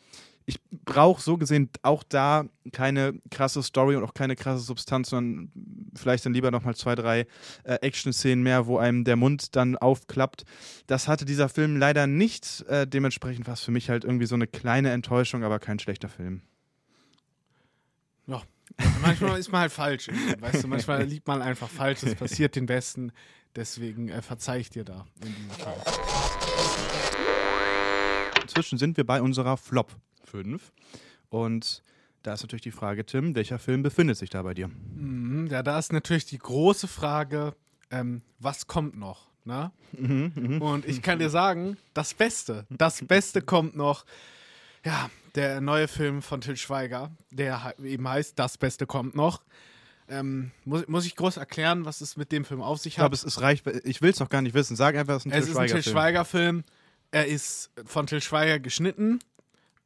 ich 0.51 0.61
brauche 0.85 1.23
so 1.23 1.37
gesehen 1.37 1.71
auch 1.83 2.03
da 2.03 2.45
keine 2.73 3.15
krasse 3.31 3.63
Story 3.63 3.95
und 3.95 4.03
auch 4.03 4.15
keine 4.15 4.35
krasse 4.35 4.65
Substanz, 4.65 5.11
sondern 5.11 5.53
vielleicht 5.95 6.27
dann 6.27 6.35
lieber 6.35 6.51
nochmal 6.51 6.75
zwei, 6.75 6.97
drei 6.97 7.21
äh, 7.63 7.75
Action-Szenen 7.75 8.43
mehr, 8.43 8.67
wo 8.67 8.77
einem 8.77 9.05
der 9.05 9.15
Mund 9.15 9.55
dann 9.55 9.77
aufklappt. 9.77 10.45
Das 10.89 11.07
hatte 11.07 11.25
dieser 11.25 11.49
Film 11.49 11.77
leider 11.77 12.09
nicht. 12.09 12.65
Äh, 12.69 12.89
dementsprechend 12.89 13.47
war 13.47 13.55
es 13.55 13.61
für 13.61 13.71
mich 13.71 13.91
halt 13.91 14.05
irgendwie 14.05 14.27
so 14.27 14.35
eine 14.35 14.49
kleine 14.49 14.91
Enttäuschung, 14.91 15.45
aber 15.45 15.61
kein 15.61 15.79
schlechter 15.79 16.09
Film. 16.09 16.43
Ja, 18.27 18.43
manchmal 19.03 19.39
ist 19.39 19.53
man 19.53 19.61
halt 19.63 19.73
falsch. 19.73 20.09
Weißt 20.41 20.65
du, 20.65 20.69
manchmal 20.69 21.05
liegt 21.05 21.29
man 21.29 21.43
einfach 21.43 21.69
falsch. 21.69 22.03
Es 22.03 22.17
passiert 22.17 22.57
den 22.57 22.67
Besten. 22.67 23.13
Deswegen 23.55 24.09
äh, 24.09 24.21
verzeih 24.21 24.59
ich 24.59 24.71
dir 24.71 24.85
da 24.85 25.07
in 25.25 25.33
diesem 25.33 25.51
Fall. 25.51 25.77
Inzwischen 28.43 28.79
sind 28.79 28.97
wir 28.97 29.07
bei 29.07 29.23
unserer 29.23 29.57
Flop 29.57 29.95
5. 30.25 30.73
Und 31.29 31.83
da 32.23 32.35
ist 32.35 32.43
natürlich 32.43 32.63
die 32.63 32.71
Frage, 32.71 33.07
Tim, 33.07 33.35
welcher 33.35 33.59
Film 33.59 33.83
befindet 33.83 34.17
sich 34.17 34.31
da 34.31 34.43
bei 34.43 34.55
dir? 34.55 34.69
Mhm, 34.69 35.49
ja, 35.51 35.63
da 35.63 35.79
ist 35.79 35.93
natürlich 35.93 36.27
die 36.27 36.39
große 36.39 36.89
Frage, 36.89 37.55
ähm, 37.91 38.23
was 38.39 38.67
kommt 38.67 38.97
noch? 38.97 39.31
Ne? 39.45 39.73
Mhm, 39.93 40.33
mh. 40.35 40.65
Und 40.65 40.87
ich 40.87 41.01
kann 41.03 41.19
dir 41.19 41.31
sagen, 41.31 41.77
das 41.95 42.13
Beste, 42.15 42.67
das 42.69 43.05
Beste 43.07 43.41
kommt 43.41 43.75
noch. 43.75 44.05
Ja, 44.85 45.11
der 45.35 45.61
neue 45.61 45.89
Film 45.89 46.23
von 46.23 46.41
Till 46.41 46.57
Schweiger, 46.57 47.11
der 47.31 47.75
eben 47.83 48.09
heißt 48.09 48.39
Das 48.39 48.59
Beste 48.59 48.87
kommt 48.87 49.15
noch. 49.15 49.43
Ähm, 50.09 50.51
muss, 50.65 50.89
muss 50.89 51.07
ich 51.07 51.17
groß 51.17 51.37
erklären, 51.37 51.85
was 51.85 52.01
es 52.01 52.17
mit 52.17 52.33
dem 52.33 52.45
Film 52.45 52.61
auf 52.61 52.79
sich 52.79 52.99
hat? 52.99 53.03
Ich 53.03 53.03
glaube, 53.03 53.15
es 53.15 53.25
ist 53.25 53.41
reich. 53.41 53.63
Ich 53.85 54.03
will 54.03 54.11
es 54.11 54.19
doch 54.19 54.29
gar 54.29 54.43
nicht 54.43 54.55
wissen. 54.55 54.77
Sag 54.77 54.97
einfach, 54.97 55.17
es 55.17 55.27
ist 55.27 55.33
ein. 55.33 55.39
Es 55.39 55.49
ist 55.49 55.57
ein 55.57 55.69
Till 55.69 55.83
Schweiger-Film. 55.83 56.65
Er 57.13 57.27
ist 57.27 57.71
von 57.87 58.07
Till 58.07 58.21
Schweiger 58.21 58.59
geschnitten. 58.59 59.21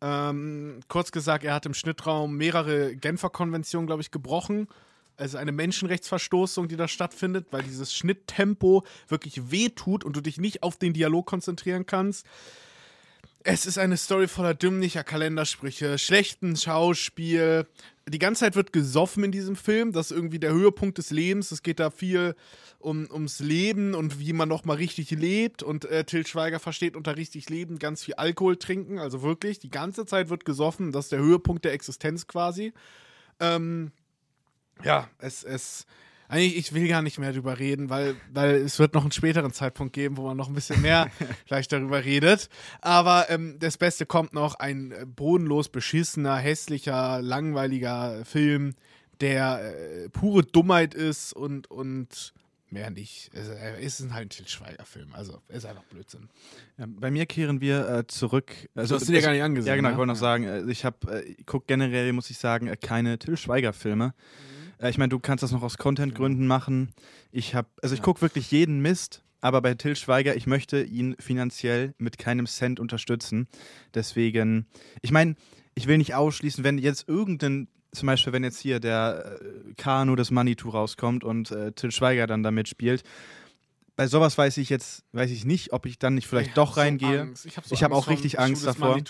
Ähm, 0.05 0.81
kurz 0.89 1.12
gesagt, 1.12 1.44
er 1.44 1.55
hat 1.55 1.64
im 1.64 1.72
Schnittraum 1.72 2.36
mehrere 2.36 2.94
Genfer 2.94 3.31
Konventionen, 3.31 3.86
glaube 3.86 4.02
ich, 4.02 4.10
gebrochen. 4.10 4.68
Also 5.16 5.39
eine 5.39 5.51
Menschenrechtsverstoßung, 5.51 6.68
die 6.68 6.76
da 6.76 6.89
stattfindet, 6.89 7.47
weil 7.52 7.62
dieses 7.62 7.94
Schnitttempo 7.94 8.85
wirklich 9.09 9.51
wehtut 9.51 10.05
und 10.05 10.14
du 10.14 10.20
dich 10.20 10.36
nicht 10.36 10.62
auf 10.62 10.76
den 10.76 10.93
Dialog 10.93 11.24
konzentrieren 11.24 11.86
kannst. 11.86 12.26
Es 13.44 13.64
ist 13.64 13.78
eine 13.78 13.97
Story 13.97 14.28
voller 14.28 14.52
dümmlicher 14.52 15.05
Kalendersprüche, 15.05 15.97
schlechten 15.97 16.55
Schauspiel. 16.56 17.66
Die 18.06 18.18
ganze 18.18 18.40
Zeit 18.40 18.55
wird 18.55 18.72
gesoffen 18.72 19.24
in 19.24 19.32
diesem 19.32 19.56
Film. 19.56 19.93
Das 19.93 20.10
ist 20.10 20.16
irgendwie 20.16 20.39
der 20.39 20.52
Höhepunkt 20.52 20.98
des 20.98 21.10
Lebens. 21.10 21.51
Es 21.52 21.62
geht 21.62 21.81
da 21.81 21.90
viel 21.90 22.35
um, 22.78 23.09
ums 23.10 23.40
Leben 23.40 23.94
und 23.94 24.20
wie 24.20 24.35
man 24.35 24.48
noch 24.48 24.64
mal 24.64 24.76
richtig 24.76 25.10
lebt. 25.10 25.62
Und 25.62 25.86
äh, 25.86 26.05
Till 26.05 26.26
Schweiger 26.26 26.60
versteht 26.60 26.97
unter 26.97 27.16
richtig 27.16 27.48
Leben 27.48 27.78
ganz 27.78 28.05
viel 28.05 28.14
Alkohol 28.14 28.56
trinken. 28.56 28.98
Also 28.98 29.22
wirklich, 29.22 29.59
die 29.59 29.70
ganze 29.70 30.05
Zeit 30.05 30.28
wird 30.28 30.44
gesoffen. 30.44 30.93
Das 30.93 31.06
ist 31.06 31.12
der 31.12 31.20
Höhepunkt 31.20 31.64
der 31.64 31.72
Existenz 31.72 32.26
quasi. 32.26 32.74
Ähm, 33.40 33.90
ja, 34.82 35.09
es, 35.18 35.43
es, 35.43 35.86
eigentlich, 36.35 36.56
ich 36.56 36.73
will 36.74 36.89
gar 36.89 37.02
nicht 37.02 37.19
mehr 37.19 37.32
darüber 37.32 37.59
reden, 37.59 37.90
weil, 37.90 38.16
weil 38.32 38.56
es 38.56 38.78
wird 38.78 38.94
noch 38.94 39.02
einen 39.02 39.12
späteren 39.12 39.52
Zeitpunkt 39.52 39.93
geben, 39.93 40.16
wo 40.16 40.27
man 40.27 40.36
noch 40.36 40.48
ein 40.48 40.55
bisschen 40.55 40.82
mehr 40.82 41.09
vielleicht 41.47 41.73
darüber 41.73 42.05
redet. 42.05 42.48
Aber 42.81 43.31
ähm, 43.31 43.56
das 43.61 43.78
Beste 43.78 44.05
kommt 44.05 44.35
noch, 44.35 44.56
ein 44.56 44.90
äh, 44.90 45.06
bodenlos 45.06 45.69
beschissener, 45.69 46.36
hässlicher, 46.36 47.23
langweiliger 47.23 48.24
Film, 48.24 48.74
der 49.20 49.74
äh, 50.05 50.09
pure 50.09 50.43
Dummheit 50.43 50.94
ist 50.94 51.32
und, 51.32 51.70
und 51.70 52.35
mehr 52.69 52.90
nicht. 52.90 53.31
Es, 53.32 53.48
äh, 53.48 53.81
ist 53.85 54.01
halt 54.12 54.27
ein 54.27 54.28
Til 54.31 54.48
Schweiger-Film, 54.48 55.11
also 55.12 55.40
es 55.48 55.59
ist 55.59 55.66
einfach 55.66 55.85
Blödsinn. 55.85 56.28
Ja, 56.78 56.86
bei 56.89 57.12
mir 57.12 57.27
kehren 57.27 57.61
wir 57.61 57.89
äh, 57.89 58.06
zurück. 58.09 58.51
Also, 58.74 58.97
du 58.97 59.01
hast 59.01 59.09
du 59.09 59.12
dir 59.12 59.23
gar 59.23 59.31
nicht 59.31 59.43
angesehen. 59.43 59.69
Ja, 59.69 59.77
genau, 59.77 59.90
ich 59.90 59.97
wollte 59.97 60.12
noch 60.12 60.19
sagen, 60.19 60.44
äh, 60.44 60.69
ich 60.69 60.85
habe, 60.85 61.24
äh, 61.24 61.35
gucke 61.44 61.66
generell, 61.69 62.12
muss 62.12 62.28
ich 62.31 62.39
sagen, 62.39 62.73
keine 62.81 63.19
Til 63.20 63.36
Schweiger-Filme. 63.36 64.09
Mhm 64.09 64.55
äh, 64.80 64.90
ich 64.90 64.98
meine, 64.98 65.10
du 65.10 65.18
kannst 65.18 65.42
das 65.42 65.52
noch 65.52 65.62
aus 65.62 65.78
Content-Gründen 65.78 66.42
genau. 66.42 66.55
machen. 66.55 66.92
Ich 67.32 67.55
habe, 67.55 67.68
also 67.82 67.94
ich 67.94 68.02
gucke 68.02 68.20
wirklich 68.22 68.51
jeden 68.51 68.80
Mist, 68.80 69.22
aber 69.40 69.60
bei 69.60 69.74
Till 69.74 69.96
Schweiger, 69.96 70.36
ich 70.36 70.46
möchte 70.46 70.82
ihn 70.82 71.16
finanziell 71.18 71.94
mit 71.98 72.18
keinem 72.18 72.46
Cent 72.46 72.80
unterstützen. 72.80 73.48
Deswegen, 73.94 74.66
ich 75.02 75.12
meine, 75.12 75.36
ich 75.74 75.86
will 75.86 75.98
nicht 75.98 76.14
ausschließen, 76.14 76.64
wenn 76.64 76.78
jetzt 76.78 77.09
irgendein 77.09 77.68
zum 77.94 78.06
Beispiel, 78.06 78.32
wenn 78.32 78.42
jetzt 78.44 78.59
hier 78.59 78.80
der 78.80 79.38
äh, 79.40 79.74
Kanu 79.76 80.16
des 80.16 80.30
Manitou 80.30 80.70
rauskommt 80.70 81.24
und 81.24 81.51
äh, 81.51 81.72
Till 81.72 81.92
Schweiger 81.92 82.26
dann 82.26 82.42
damit 82.42 82.68
spielt, 82.68 83.05
bei 83.96 84.08
sowas 84.08 84.36
weiß 84.36 84.56
ich 84.56 84.70
jetzt, 84.70 85.04
weiß 85.12 85.30
ich 85.30 85.44
nicht, 85.44 85.72
ob 85.72 85.86
ich 85.86 85.98
dann 85.98 86.14
nicht 86.14 86.26
vielleicht 86.26 86.48
ich 86.48 86.54
doch 86.54 86.76
reingehe. 86.76 87.30
So 87.34 87.48
ich 87.48 87.56
habe 87.56 87.68
so 87.68 87.76
hab 87.76 87.92
auch 87.92 88.08
richtig 88.08 88.40
Angst 88.40 88.66
davor. 88.66 89.00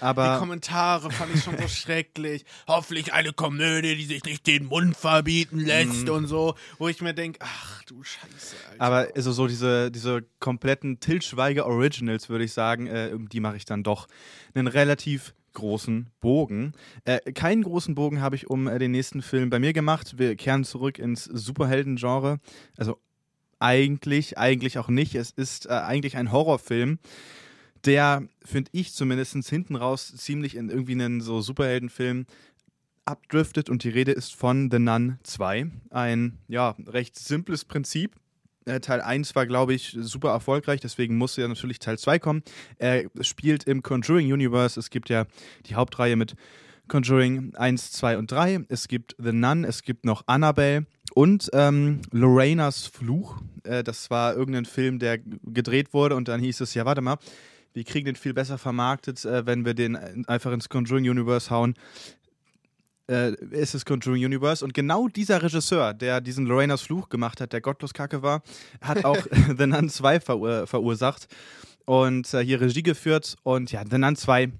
Aber 0.00 0.34
die 0.34 0.38
Kommentare 0.38 1.10
fand 1.10 1.34
ich 1.34 1.42
schon 1.42 1.58
so 1.58 1.66
schrecklich. 1.68 2.44
Hoffentlich 2.68 3.12
eine 3.12 3.32
Komödie, 3.32 3.96
die 3.96 4.04
sich 4.04 4.24
nicht 4.24 4.46
den 4.46 4.66
Mund 4.66 4.96
verbieten 4.96 5.58
lässt 5.58 6.06
mm. 6.06 6.10
und 6.10 6.26
so, 6.28 6.54
wo 6.78 6.88
ich 6.88 7.00
mir 7.02 7.12
denke, 7.12 7.40
ach 7.42 7.82
du 7.84 8.04
Scheiße. 8.04 8.56
Alter. 8.70 8.82
Aber 8.82 9.08
also 9.16 9.32
so 9.32 9.48
diese, 9.48 9.90
diese 9.90 10.24
kompletten 10.38 11.00
Til 11.00 11.20
Schweiger 11.20 11.66
Originals, 11.66 12.28
würde 12.28 12.44
ich 12.44 12.52
sagen, 12.52 12.86
äh, 12.86 13.10
die 13.18 13.40
mache 13.40 13.56
ich 13.56 13.64
dann 13.64 13.82
doch 13.82 14.06
einen 14.54 14.68
relativ 14.68 15.34
großen 15.54 16.10
Bogen. 16.20 16.72
Äh, 17.04 17.32
keinen 17.32 17.62
großen 17.62 17.94
Bogen 17.94 18.20
habe 18.20 18.36
ich 18.36 18.48
um 18.48 18.68
äh, 18.68 18.78
den 18.78 18.90
nächsten 18.92 19.22
Film 19.22 19.50
bei 19.50 19.58
mir 19.58 19.72
gemacht. 19.72 20.18
Wir 20.18 20.36
kehren 20.36 20.64
zurück 20.64 20.98
ins 20.98 21.24
Superhelden-Genre. 21.24 22.38
Also 22.76 23.00
eigentlich, 23.64 24.36
eigentlich 24.36 24.78
auch 24.78 24.88
nicht. 24.88 25.14
Es 25.14 25.30
ist 25.30 25.66
äh, 25.66 25.70
eigentlich 25.70 26.18
ein 26.18 26.30
Horrorfilm, 26.30 26.98
der, 27.86 28.28
finde 28.44 28.70
ich 28.74 28.92
zumindest, 28.92 29.34
hinten 29.48 29.74
raus 29.74 30.14
ziemlich 30.16 30.54
in 30.54 30.68
irgendwie 30.68 30.92
einen 30.92 31.22
so 31.22 31.40
Superheldenfilm 31.40 32.26
abdriftet 33.06 33.70
und 33.70 33.82
die 33.82 33.88
Rede 33.88 34.12
ist 34.12 34.34
von 34.34 34.70
The 34.70 34.78
Nun 34.78 35.18
2. 35.22 35.70
Ein, 35.90 36.38
ja, 36.46 36.74
recht 36.86 37.18
simples 37.18 37.64
Prinzip. 37.64 38.16
Äh, 38.66 38.80
Teil 38.80 39.00
1 39.00 39.34
war, 39.34 39.46
glaube 39.46 39.72
ich, 39.74 39.96
super 39.98 40.30
erfolgreich, 40.30 40.80
deswegen 40.80 41.16
musste 41.16 41.40
ja 41.40 41.48
natürlich 41.48 41.78
Teil 41.78 41.98
2 41.98 42.18
kommen. 42.18 42.42
Er 42.76 43.04
spielt 43.22 43.64
im 43.64 43.82
Conjuring 43.82 44.30
Universe. 44.30 44.78
Es 44.78 44.90
gibt 44.90 45.08
ja 45.08 45.26
die 45.66 45.74
Hauptreihe 45.74 46.16
mit 46.16 46.34
Conjuring 46.88 47.54
1, 47.54 47.92
2 47.92 48.18
und 48.18 48.30
3. 48.30 48.64
Es 48.68 48.88
gibt 48.88 49.16
The 49.18 49.32
Nun, 49.32 49.64
es 49.64 49.82
gibt 49.82 50.04
noch 50.04 50.24
Annabelle 50.26 50.86
und 51.14 51.50
ähm, 51.52 52.02
Lorenas 52.10 52.86
Fluch. 52.86 53.40
Äh, 53.62 53.82
das 53.82 54.10
war 54.10 54.34
irgendein 54.34 54.66
Film, 54.66 54.98
der 54.98 55.18
gedreht 55.18 55.94
wurde 55.94 56.16
und 56.16 56.28
dann 56.28 56.40
hieß 56.40 56.60
es, 56.60 56.74
ja, 56.74 56.84
warte 56.84 57.00
mal, 57.00 57.18
wir 57.72 57.84
kriegen 57.84 58.06
den 58.06 58.16
viel 58.16 58.34
besser 58.34 58.58
vermarktet, 58.58 59.24
äh, 59.24 59.46
wenn 59.46 59.64
wir 59.64 59.74
den 59.74 60.26
einfach 60.26 60.52
ins 60.52 60.68
Conjuring 60.68 61.08
Universe 61.08 61.50
hauen. 61.50 61.74
Äh, 63.06 63.34
ist 63.50 63.74
es 63.74 63.84
Conjuring 63.84 64.24
Universe 64.24 64.64
und 64.64 64.72
genau 64.72 65.08
dieser 65.08 65.42
Regisseur, 65.42 65.92
der 65.92 66.20
diesen 66.20 66.46
Lorenas 66.46 66.82
Fluch 66.82 67.10
gemacht 67.10 67.40
hat, 67.40 67.52
der 67.52 67.60
gottlos 67.60 67.92
kacke 67.92 68.22
war, 68.22 68.42
hat 68.80 69.04
auch 69.04 69.18
The 69.58 69.66
Nun 69.66 69.88
2 69.90 70.20
verur 70.20 70.66
verursacht. 70.66 71.28
und 71.84 72.32
äh, 72.32 72.42
hier 72.42 72.60
Regie 72.60 72.82
geführt. 72.82 73.36
Und 73.42 73.72
ja, 73.72 73.82
The 73.88 73.98
Nun 73.98 74.16
2 74.16 74.50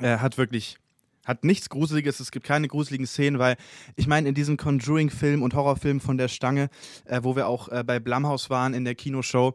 äh, 0.00 0.18
hat 0.18 0.36
wirklich 0.36 0.76
hat 1.24 1.44
nichts 1.44 1.68
Gruseliges, 1.68 2.20
es 2.20 2.30
gibt 2.30 2.46
keine 2.46 2.68
gruseligen 2.68 3.06
Szenen, 3.06 3.38
weil 3.38 3.56
ich 3.96 4.06
meine, 4.06 4.28
in 4.28 4.34
diesem 4.34 4.56
Conjuring-Film 4.56 5.42
und 5.42 5.54
Horrorfilm 5.54 6.00
von 6.00 6.18
der 6.18 6.28
Stange, 6.28 6.68
äh, 7.04 7.20
wo 7.22 7.36
wir 7.36 7.46
auch 7.46 7.68
äh, 7.68 7.84
bei 7.84 8.00
Blumhouse 8.00 8.50
waren 8.50 8.74
in 8.74 8.84
der 8.84 8.94
Kinoshow, 8.94 9.54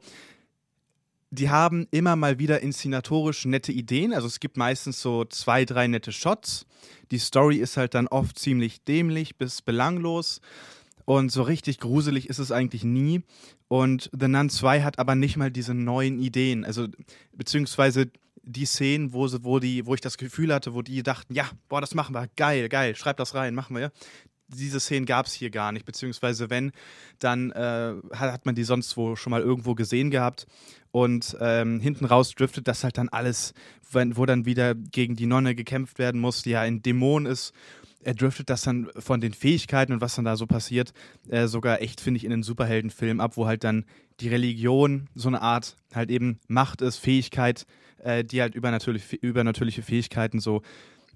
die 1.29 1.49
haben 1.49 1.87
immer 1.91 2.15
mal 2.15 2.39
wieder 2.39 2.61
inszenatorisch 2.61 3.45
nette 3.45 3.71
Ideen. 3.71 4.13
Also 4.13 4.27
es 4.27 4.39
gibt 4.39 4.55
meistens 4.55 5.01
so 5.01 5.25
zwei, 5.25 5.65
drei 5.65 5.87
nette 5.87 6.11
Shots. 6.11 6.65
Die 7.11 7.19
Story 7.19 7.57
ist 7.57 7.75
halt 7.75 7.95
dann 7.95 8.07
oft 8.07 8.39
ziemlich 8.39 8.83
dämlich 8.83 9.37
bis 9.37 9.61
belanglos. 9.61 10.39
Und 11.03 11.31
so 11.31 11.41
richtig 11.43 11.79
gruselig 11.79 12.29
ist 12.29 12.39
es 12.39 12.51
eigentlich 12.51 12.83
nie. 12.83 13.23
Und 13.67 14.09
The 14.17 14.27
Nun 14.27 14.49
2 14.49 14.83
hat 14.83 14.99
aber 14.99 15.15
nicht 15.15 15.37
mal 15.37 15.51
diese 15.51 15.73
neuen 15.73 16.19
Ideen. 16.19 16.65
Also, 16.65 16.87
beziehungsweise 17.33 18.09
die 18.47 18.65
Szenen, 18.65 19.13
wo, 19.13 19.27
sie, 19.27 19.43
wo, 19.43 19.59
die, 19.59 19.85
wo 19.85 19.93
ich 19.93 20.01
das 20.01 20.17
Gefühl 20.17 20.53
hatte, 20.53 20.73
wo 20.73 20.81
die 20.81 21.03
dachten, 21.03 21.33
ja, 21.33 21.49
boah, 21.69 21.81
das 21.81 21.93
machen 21.93 22.15
wir, 22.15 22.27
geil, 22.35 22.69
geil, 22.69 22.95
schreib 22.95 23.17
das 23.17 23.35
rein, 23.35 23.53
machen 23.53 23.75
wir. 23.75 23.91
Diese 24.49 24.79
Szenen 24.79 25.05
gab 25.05 25.25
es 25.25 25.33
hier 25.33 25.49
gar 25.49 25.73
nicht, 25.73 25.85
beziehungsweise 25.85 26.49
wenn, 26.49 26.71
dann 27.19 27.51
äh, 27.51 27.95
hat 28.13 28.45
man 28.45 28.55
die 28.55 28.63
sonst 28.63 28.95
wo 28.95 29.17
schon 29.17 29.31
mal 29.31 29.41
irgendwo 29.41 29.75
gesehen 29.75 30.09
gehabt. 30.09 30.47
Und 30.91 31.35
ähm, 31.41 31.81
hinten 31.81 32.05
raus 32.05 32.33
driftet 32.33 32.67
das 32.67 32.85
halt 32.85 32.97
dann 32.97 33.09
alles, 33.09 33.53
wenn, 33.91 34.15
wo 34.15 34.25
dann 34.25 34.45
wieder 34.45 34.73
gegen 34.73 35.17
die 35.17 35.25
Nonne 35.25 35.53
gekämpft 35.53 35.99
werden 35.99 36.21
muss, 36.21 36.43
die 36.43 36.51
ja 36.51 36.61
ein 36.61 36.81
Dämon 36.81 37.25
ist 37.25 37.53
er 38.07 38.13
driftet 38.13 38.49
das 38.49 38.61
dann 38.61 38.89
von 38.97 39.19
den 39.19 39.33
Fähigkeiten 39.33 39.91
und 39.91 39.99
was 39.99 40.15
dann 40.15 40.23
da 40.23 40.37
so 40.37 40.45
passiert, 40.45 40.93
äh, 41.27 41.47
sogar 41.47 41.81
echt, 41.81 41.99
finde 41.99 42.19
ich, 42.19 42.23
in 42.23 42.31
einen 42.31 42.43
Superheldenfilm 42.43 43.19
ab, 43.19 43.35
wo 43.35 43.47
halt 43.47 43.65
dann 43.65 43.83
die 44.21 44.29
Religion 44.29 45.09
so 45.13 45.27
eine 45.27 45.41
Art 45.41 45.75
halt 45.93 46.09
eben 46.09 46.39
Macht 46.47 46.81
ist, 46.81 46.97
Fähigkeit, 46.97 47.65
äh, 48.03 48.23
die 48.23 48.41
halt 48.41 48.55
übernatürlich, 48.55 49.13
übernatürliche 49.21 49.81
Fähigkeiten 49.81 50.39
so 50.39 50.61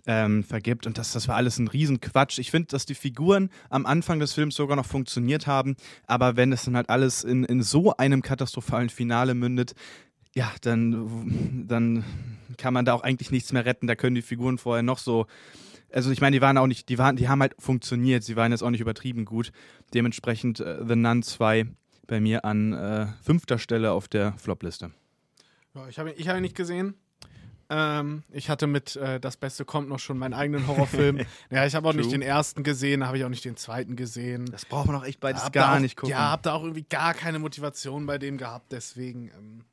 ähm, 0.08 0.44
vergibt. 0.44 0.88
Und 0.88 0.98
das, 0.98 1.14
das 1.14 1.28
war 1.28 1.36
alles 1.36 1.60
ein 1.60 1.68
Riesenquatsch. 1.68 2.40
Ich 2.40 2.52
finde, 2.52 2.68
dass 2.68 2.86
die 2.86 2.95
Figuren 2.95 3.49
am 3.70 3.86
Anfang 3.86 4.20
des 4.20 4.34
Films 4.34 4.56
sogar 4.56 4.76
noch 4.76 4.86
funktioniert 4.86 5.48
haben, 5.48 5.76
aber 6.08 6.36
wenn 6.36 6.52
es 6.52 6.64
dann 6.64 6.76
halt 6.76 6.90
alles 6.90 7.24
in, 7.24 7.44
in 7.44 7.62
so 7.62 7.95
einem 7.95 8.22
katastrophalen 8.22 8.90
Finale 8.90 9.34
mündet, 9.34 9.74
ja, 10.34 10.52
dann, 10.62 11.66
dann 11.68 12.06
kann 12.58 12.74
man 12.74 12.86
da 12.86 12.94
auch 12.94 13.03
eigentlich 13.03 13.32
nichts 13.32 13.52
mehr 13.52 13.66
retten. 13.66 13.88
Da 13.88 13.95
können 13.95 14.16
die 14.16 14.22
Figuren 14.22 14.58
vorher 14.58 14.84
noch 14.84 14.98
so 14.98 15.28
also 15.94 16.10
ich 16.12 16.22
meine, 16.22 16.36
die 16.36 16.41
waren 16.41 16.58
auch 16.58 16.68
nicht, 16.68 16.88
die 16.88 16.98
waren, 16.98 17.18
die 17.18 17.28
haben 17.28 17.41
halt 17.41 17.56
funktioniert, 17.60 18.24
sie 18.24 18.38
waren 18.38 18.52
jetzt 18.52 18.64
auch 18.64 18.70
nicht 18.70 18.80
übertrieben 18.80 19.26
gut. 19.26 19.52
Dementsprechend 19.94 20.62
äh, 20.62 20.78
The 20.88 20.95
Nun 20.95 21.22
2 21.22 21.66
bei 22.08 22.20
mir 22.20 22.45
an 22.45 22.74
äh, 22.74 23.08
fünfter 23.22 23.58
Stelle 23.58 23.91
auf 23.91 24.08
der 24.08 24.34
Flop-Liste. 24.38 24.91
Ja, 25.73 25.88
ich 25.88 25.99
habe 25.99 26.11
ich 26.11 26.27
hab 26.27 26.35
ihn 26.35 26.41
nicht 26.41 26.56
gesehen. 26.56 26.95
Ähm, 27.69 28.23
ich 28.31 28.49
hatte 28.49 28.68
mit 28.68 28.98
äh, 28.98 29.19
Das 29.22 29.38
Beste 29.38 29.64
kommt 29.64 29.88
noch 29.88 29.99
schon 29.99 30.18
meinen 30.18 30.34
eigenen 30.34 30.68
Horrorfilm. 30.68 31.22
ja, 31.49 31.65
ich 31.65 31.73
habe 31.73 31.88
auch 31.88 31.93
True. 31.93 32.02
nicht 32.02 32.11
den 32.11 32.22
ersten 32.22 32.64
gesehen, 32.64 33.07
habe 33.07 33.18
ich 33.18 33.23
auch 33.23 33.30
nicht 33.30 33.45
den 33.45 33.56
zweiten 33.56 33.95
gesehen. 33.95 34.45
Das 34.52 34.65
braucht 34.65 34.88
man 34.88 34.98
auch 34.98 35.06
echt 35.06 35.22
beides 35.22 35.45
hab 35.45 35.53
gar 35.53 35.76
auch, 35.76 35.80
nicht 35.80 35.95
gucken. 35.95 36.11
Ja, 36.11 36.31
habe 36.31 36.41
da 36.43 36.53
auch 36.53 36.64
irgendwie 36.64 36.84
gar 36.84 37.14
keine 37.14 37.39
Motivation 37.39 38.06
bei 38.06 38.18
dem 38.18 38.38
gehabt, 38.38 38.73
deswegen. 38.73 39.31
Ähm, 39.38 39.64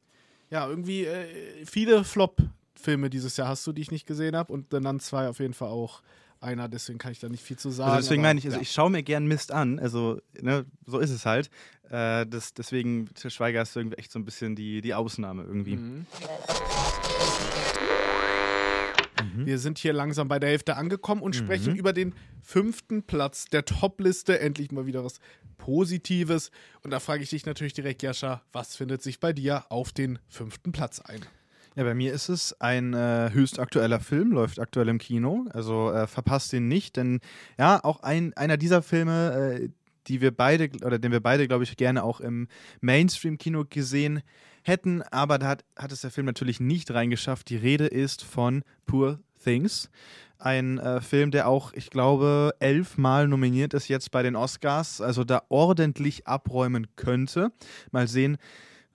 ja, 0.50 0.68
irgendwie 0.68 1.06
äh, 1.06 1.66
viele 1.66 2.04
Flop-Filme 2.04 3.10
dieses 3.10 3.36
Jahr 3.36 3.48
hast 3.48 3.66
du, 3.66 3.72
die 3.72 3.82
ich 3.82 3.90
nicht 3.90 4.06
gesehen 4.06 4.36
habe 4.36 4.52
und 4.52 4.72
Nun 4.72 5.00
2 5.00 5.28
auf 5.28 5.40
jeden 5.40 5.54
Fall 5.54 5.68
auch 5.68 6.02
einer, 6.40 6.68
deswegen 6.68 6.98
kann 6.98 7.12
ich 7.12 7.20
da 7.20 7.28
nicht 7.28 7.42
viel 7.42 7.58
zu 7.58 7.70
sagen. 7.70 7.90
Also 7.90 8.08
deswegen 8.08 8.22
meine 8.22 8.38
ich, 8.38 8.46
also 8.46 8.56
ja. 8.56 8.62
ich 8.62 8.72
schaue 8.72 8.90
mir 8.90 9.02
gern 9.02 9.26
Mist 9.26 9.52
an, 9.52 9.78
also 9.78 10.20
ne, 10.40 10.64
so 10.86 10.98
ist 10.98 11.10
es 11.10 11.26
halt. 11.26 11.50
Äh, 11.90 12.26
das, 12.26 12.54
deswegen, 12.54 13.12
Til 13.14 13.30
Schweiger 13.30 13.62
ist 13.62 13.76
irgendwie 13.76 13.98
echt 13.98 14.12
so 14.12 14.18
ein 14.18 14.24
bisschen 14.24 14.54
die, 14.54 14.80
die 14.80 14.94
Ausnahme 14.94 15.44
irgendwie. 15.44 15.76
Mhm. 15.76 16.06
Mhm. 19.38 19.46
Wir 19.46 19.58
sind 19.58 19.78
hier 19.78 19.92
langsam 19.92 20.28
bei 20.28 20.38
der 20.38 20.50
Hälfte 20.50 20.76
angekommen 20.76 21.22
und 21.22 21.34
mhm. 21.34 21.44
sprechen 21.44 21.76
über 21.76 21.92
den 21.92 22.14
fünften 22.42 23.02
Platz 23.02 23.46
der 23.46 23.64
Top-Liste. 23.64 24.40
Endlich 24.40 24.72
mal 24.72 24.86
wieder 24.86 25.04
was 25.04 25.20
Positives. 25.56 26.50
Und 26.82 26.90
da 26.90 27.00
frage 27.00 27.22
ich 27.22 27.30
dich 27.30 27.46
natürlich 27.46 27.74
direkt, 27.74 28.02
Jascha, 28.02 28.42
was 28.52 28.76
findet 28.76 29.02
sich 29.02 29.20
bei 29.20 29.32
dir 29.32 29.64
auf 29.70 29.92
den 29.92 30.18
fünften 30.28 30.72
Platz 30.72 31.00
ein? 31.00 31.20
Ja, 31.78 31.84
bei 31.84 31.94
mir 31.94 32.12
ist 32.12 32.28
es 32.28 32.60
ein 32.60 32.92
äh, 32.92 33.30
höchst 33.32 33.60
aktueller 33.60 34.00
Film, 34.00 34.32
läuft 34.32 34.58
aktuell 34.58 34.88
im 34.88 34.98
Kino. 34.98 35.46
Also 35.52 35.92
äh, 35.92 36.08
verpasst 36.08 36.52
ihn 36.52 36.66
nicht, 36.66 36.96
denn 36.96 37.20
ja, 37.56 37.78
auch 37.84 38.00
ein, 38.00 38.36
einer 38.36 38.56
dieser 38.56 38.82
Filme, 38.82 39.60
äh, 39.60 39.68
die 40.08 40.20
wir 40.20 40.36
beide, 40.36 40.70
oder 40.84 40.98
den 40.98 41.12
wir 41.12 41.20
beide, 41.20 41.46
glaube 41.46 41.62
ich, 41.62 41.76
gerne 41.76 42.02
auch 42.02 42.18
im 42.18 42.48
Mainstream-Kino 42.80 43.64
gesehen 43.70 44.22
hätten, 44.64 45.02
aber 45.02 45.38
da 45.38 45.46
hat, 45.46 45.64
hat 45.76 45.92
es 45.92 46.00
der 46.00 46.10
Film 46.10 46.26
natürlich 46.26 46.58
nicht 46.58 46.90
reingeschafft. 46.90 47.48
Die 47.48 47.56
Rede 47.56 47.86
ist 47.86 48.24
von 48.24 48.64
Poor 48.84 49.20
Things. 49.44 49.88
Ein 50.40 50.78
äh, 50.78 51.00
Film, 51.00 51.30
der 51.30 51.46
auch, 51.46 51.72
ich 51.74 51.90
glaube, 51.90 52.56
elfmal 52.58 53.28
nominiert 53.28 53.72
ist 53.72 53.86
jetzt 53.86 54.10
bei 54.10 54.24
den 54.24 54.34
Oscars, 54.34 55.00
also 55.00 55.22
da 55.22 55.42
ordentlich 55.48 56.26
abräumen 56.26 56.88
könnte. 56.96 57.52
Mal 57.92 58.08
sehen, 58.08 58.36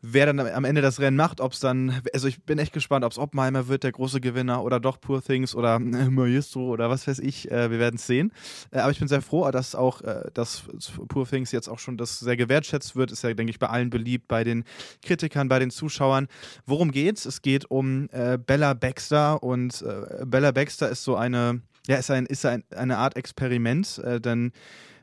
wer 0.06 0.26
dann 0.26 0.40
am 0.40 0.66
Ende 0.66 0.82
das 0.82 1.00
Rennen 1.00 1.16
macht, 1.16 1.40
ob 1.40 1.54
es 1.54 1.62
dann, 1.62 2.02
also 2.14 2.28
ich 2.28 2.44
bin 2.44 2.60
echt 2.60 2.74
gespannt, 2.74 3.06
ob 3.06 3.14
es 3.14 3.18
Oppenheimer 3.18 3.70
wird, 3.70 3.84
der 3.84 3.94
große 3.94 4.20
Gewinner, 4.20 4.62
oder 4.62 4.82
doch 4.82 5.00
Poor 5.00 5.24
Things 5.24 5.56
oder 5.56 5.76
äh, 5.76 5.80
Maestro 6.10 6.68
oder 6.68 6.90
was 6.90 7.08
weiß 7.08 7.20
ich, 7.20 7.50
äh, 7.50 7.72
wir 7.72 7.80
werden 7.80 7.96
es 7.96 8.06
sehen. 8.06 8.34
Äh, 8.72 8.80
aber 8.80 8.92
ich 8.92 9.00
bin 9.00 9.08
sehr 9.08 9.22
froh, 9.22 9.50
dass 9.50 9.76
auch, 9.76 10.02
äh, 10.02 10.30
dass 10.34 10.64
Poor 11.08 11.26
Things 11.26 11.54
jetzt 11.54 11.70
auch 11.70 11.80
schon 11.80 11.96
das 11.96 12.20
sehr 12.20 12.36
gewertschätzt 12.36 12.98
wird, 12.98 13.14
ist 13.14 13.24
ja, 13.24 13.34
denke 13.34 13.50
ich, 13.50 13.60
bei 13.60 13.68
allen 13.68 13.90
beliebt, 13.90 14.28
bei 14.28 14.44
den 14.44 14.66
Kritikern, 15.02 15.48
bei 15.48 15.60
den 15.60 15.72
Zuschauern. 15.72 16.28
Worum 16.66 16.92
geht's? 16.92 17.26
Es 17.26 17.42
geht 17.42 17.72
um 17.72 18.10
äh, 18.12 18.38
Bella 18.38 18.74
Baxter 18.74 19.42
und 19.42 19.82
äh, 19.84 20.26
Bella 20.26 20.52
Baxter 20.52 20.90
ist 20.90 21.06
so 21.06 21.16
eine, 21.16 21.62
ja, 21.88 21.96
ist, 21.96 22.12
ein, 22.12 22.26
ist 22.26 22.46
ein, 22.46 22.66
eine 22.76 22.98
Art 22.98 23.16
Experiment, 23.16 24.02
denn 24.04 24.52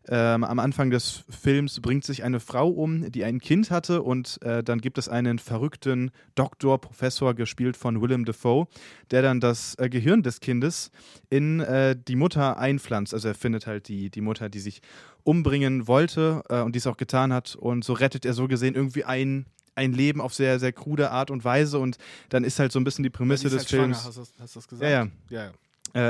ähm, 0.08 0.44
am 0.44 0.58
Anfang 0.58 0.90
des 0.90 1.24
Films 1.28 1.80
bringt 1.80 2.04
sich 2.04 2.24
eine 2.24 2.40
Frau 2.40 2.68
um, 2.68 3.10
die 3.12 3.24
ein 3.24 3.38
Kind 3.38 3.70
hatte 3.70 4.02
und 4.02 4.40
äh, 4.42 4.62
dann 4.62 4.80
gibt 4.80 4.98
es 4.98 5.08
einen 5.08 5.38
verrückten 5.38 6.10
Doktor, 6.34 6.80
Professor, 6.80 7.34
gespielt 7.34 7.76
von 7.76 8.00
Willem 8.00 8.24
Dafoe, 8.24 8.66
der 9.10 9.22
dann 9.22 9.40
das 9.40 9.74
äh, 9.78 9.88
Gehirn 9.88 10.22
des 10.22 10.40
Kindes 10.40 10.90
in 11.28 11.60
äh, 11.60 11.96
die 11.96 12.16
Mutter 12.16 12.58
einpflanzt. 12.58 13.12
Also 13.12 13.28
er 13.28 13.34
findet 13.34 13.66
halt 13.66 13.88
die, 13.88 14.10
die 14.10 14.20
Mutter, 14.20 14.48
die 14.48 14.60
sich 14.60 14.80
umbringen 15.22 15.86
wollte 15.86 16.42
äh, 16.48 16.60
und 16.60 16.74
dies 16.74 16.86
auch 16.86 16.96
getan 16.96 17.32
hat 17.32 17.54
und 17.54 17.84
so 17.84 17.92
rettet 17.92 18.24
er 18.24 18.32
so 18.32 18.48
gesehen 18.48 18.74
irgendwie 18.74 19.04
ein 19.04 19.46
ein 19.76 19.92
Leben 19.92 20.20
auf 20.20 20.34
sehr, 20.34 20.58
sehr 20.58 20.72
krude 20.72 21.10
Art 21.10 21.30
und 21.30 21.44
Weise 21.44 21.78
und 21.78 21.96
dann 22.28 22.44
ist 22.44 22.58
halt 22.58 22.72
so 22.72 22.78
ein 22.80 22.84
bisschen 22.84 23.02
die 23.02 23.10
Prämisse 23.10 23.44
ja, 23.44 23.50
die 23.50 23.56
des 23.56 23.62
halt 23.62 23.70
Films. 23.70 23.98
Schwanger, 23.98 24.08
hast, 24.08 24.16
du, 24.16 24.42
hast 24.42 24.54
du 24.54 24.58
das 24.58 24.68
gesagt? 24.68 24.90
Ja, 24.90 25.04
ja. 25.04 25.08
ja, 25.30 25.44
ja. 25.44 25.52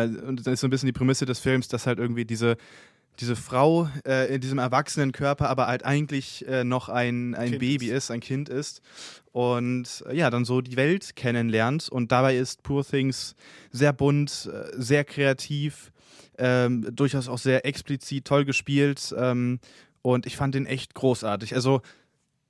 Äh, 0.05 0.07
und 0.09 0.47
dann 0.47 0.55
ist 0.55 0.61
so 0.61 0.67
ein 0.67 0.71
bisschen 0.71 0.87
die 0.87 0.93
Prämisse 0.93 1.27
des 1.27 1.39
Films, 1.39 1.69
dass 1.69 1.87
halt 1.87 1.99
irgendwie 1.99 2.25
diese 2.25 2.57
diese 3.21 3.37
Frau 3.37 3.89
äh, 4.07 4.35
in 4.35 4.41
diesem 4.41 4.59
erwachsenen 4.59 5.13
Körper 5.13 5.49
aber 5.49 5.67
halt 5.67 5.85
eigentlich 5.85 6.47
äh, 6.49 6.65
noch 6.65 6.89
ein, 6.89 7.35
ein 7.35 7.59
Baby 7.59 7.91
ist. 7.91 8.11
ein 8.11 8.21
Kind 8.21 8.49
ist 8.49 8.81
und 9.33 10.05
äh, 10.09 10.17
ja, 10.17 10.31
dann 10.31 10.45
so 10.45 10.61
die 10.61 10.77
Welt 10.77 11.17
kennenlernt 11.17 11.89
und 11.89 12.13
dabei 12.13 12.37
ist 12.37 12.63
Poor 12.63 12.85
Things 12.85 13.35
sehr 13.71 13.93
bunt, 13.93 14.51
äh, 14.53 14.71
sehr 14.73 15.05
kreativ, 15.05 15.93
ähm, 16.39 16.89
durchaus 16.95 17.29
auch 17.29 17.39
sehr 17.39 17.67
explizit, 17.67 18.25
toll 18.25 18.45
gespielt 18.45 19.15
ähm, 19.17 19.61
und 20.03 20.27
ich 20.27 20.37
fand 20.37 20.55
den 20.55 20.67
echt 20.67 20.95
großartig. 20.95 21.55
Also 21.55 21.83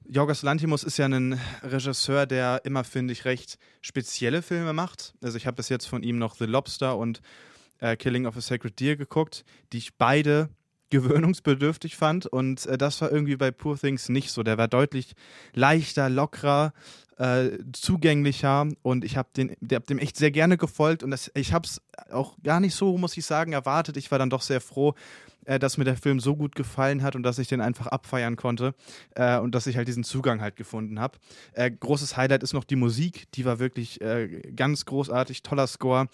Jorgos 0.09 0.43
Lantimos 0.43 0.83
ist 0.83 0.97
ja 0.97 1.07
ein 1.07 1.39
Regisseur, 1.63 2.27
der 2.27 2.63
immer, 2.65 2.83
finde 2.83 3.13
ich, 3.13 3.25
recht 3.25 3.59
spezielle 3.81 4.43
Filme 4.43 4.73
macht. 4.73 5.15
Also 5.23 5.37
ich 5.37 5.47
habe 5.47 5.57
bis 5.57 5.69
jetzt 5.69 5.87
von 5.87 6.03
ihm 6.03 6.19
noch 6.19 6.35
The 6.35 6.47
Lobster 6.47 6.97
und 6.97 7.21
äh, 7.79 7.97
Killing 7.97 8.27
of 8.27 8.37
a 8.37 8.41
Sacred 8.41 8.79
Deer 8.81 8.97
geguckt, 8.97 9.45
die 9.73 9.79
ich 9.79 9.97
beide 9.97 10.49
gewöhnungsbedürftig 10.91 11.97
fand 11.97 12.27
und 12.27 12.67
äh, 12.67 12.77
das 12.77 13.01
war 13.01 13.11
irgendwie 13.11 13.37
bei 13.37 13.51
Poor 13.51 13.79
Things 13.79 14.09
nicht 14.09 14.31
so. 14.31 14.43
Der 14.43 14.59
war 14.59 14.69
deutlich 14.69 15.15
leichter, 15.55 16.09
lockerer, 16.09 16.73
äh, 17.21 17.59
zugänglicher 17.73 18.67
und 18.83 19.05
ich 19.05 19.17
habe 19.17 19.29
hab 19.73 19.87
dem 19.87 19.99
echt 19.99 20.17
sehr 20.17 20.31
gerne 20.31 20.57
gefolgt 20.57 21.03
und 21.03 21.11
das, 21.11 21.31
ich 21.35 21.53
habe 21.53 21.67
es 21.67 21.83
auch 22.11 22.37
gar 22.43 22.61
nicht 22.61 22.75
so, 22.75 22.97
muss 22.97 23.17
ich 23.17 23.27
sagen, 23.27 23.53
erwartet. 23.53 23.97
Ich 23.97 24.11
war 24.11 24.19
dann 24.19 24.31
doch 24.31 24.43
sehr 24.43 24.61
froh, 24.61 24.95
äh, 25.45 25.59
dass 25.59 25.77
mir 25.77 25.85
der 25.85 25.97
Film 25.97 26.19
so 26.19 26.35
gut 26.35 26.55
gefallen 26.55 27.03
hat 27.03 27.17
und 27.17 27.23
dass 27.23 27.39
ich 27.39 27.49
den 27.49 27.61
einfach 27.61 27.87
abfeiern 27.89 28.37
konnte 28.37 28.75
äh, 29.15 29.39
und 29.39 29.55
dass 29.55 29.67
ich 29.67 29.77
halt 29.77 29.87
diesen 29.89 30.03
Zugang 30.05 30.41
halt 30.41 30.57
gefunden 30.57 30.99
habe. 30.99 31.19
Äh, 31.53 31.71
großes 31.71 32.17
Highlight 32.17 32.43
ist 32.43 32.55
noch 32.55 32.65
die 32.65 32.77
Musik, 32.77 33.31
die 33.35 33.45
war 33.45 33.59
wirklich 33.59 34.01
äh, 34.01 34.41
ganz 34.57 34.87
großartig, 34.87 35.43
toller 35.43 35.67
Score, 35.67 36.09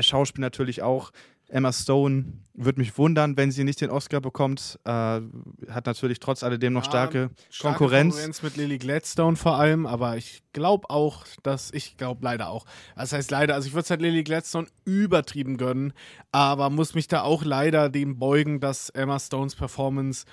Schauspiel 0.00 0.40
natürlich 0.40 0.82
auch. 0.82 1.12
Emma 1.48 1.72
Stone 1.72 2.34
würde 2.52 2.80
mich 2.80 2.98
wundern, 2.98 3.36
wenn 3.36 3.50
sie 3.50 3.64
nicht 3.64 3.80
den 3.80 3.90
Oscar 3.90 4.20
bekommt. 4.20 4.78
Äh, 4.84 4.90
hat 4.90 5.86
natürlich 5.86 6.20
trotz 6.20 6.42
alledem 6.42 6.74
noch 6.74 6.84
starke, 6.84 7.30
starke 7.50 7.78
Konkurrenz. 7.78 8.14
Konkurrenz 8.14 8.42
mit 8.42 8.56
Lily 8.56 8.78
Gladstone 8.78 9.36
vor 9.36 9.56
allem, 9.58 9.86
aber 9.86 10.16
ich 10.16 10.42
glaube 10.52 10.90
auch, 10.90 11.24
dass 11.42 11.72
ich 11.72 11.96
glaube 11.96 12.24
leider 12.24 12.50
auch. 12.50 12.66
Das 12.96 13.12
heißt 13.12 13.30
leider, 13.30 13.54
also 13.54 13.68
ich 13.68 13.74
würde 13.74 13.84
es 13.84 13.90
halt 13.90 14.02
Lily 14.02 14.24
Gladstone 14.24 14.66
übertrieben 14.84 15.56
gönnen, 15.56 15.92
aber 16.32 16.68
muss 16.68 16.94
mich 16.94 17.08
da 17.08 17.22
auch 17.22 17.44
leider 17.44 17.88
dem 17.88 18.18
beugen, 18.18 18.60
dass 18.60 18.90
Emma 18.90 19.18
Stones 19.18 19.54
Performance 19.54 20.26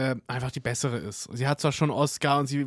äh, 0.00 0.16
einfach 0.26 0.50
die 0.50 0.60
bessere 0.60 0.96
ist. 0.96 1.28
Sie 1.32 1.46
hat 1.46 1.60
zwar 1.60 1.72
schon 1.72 1.90
Oscar 1.90 2.38
und 2.38 2.46
sie, 2.46 2.66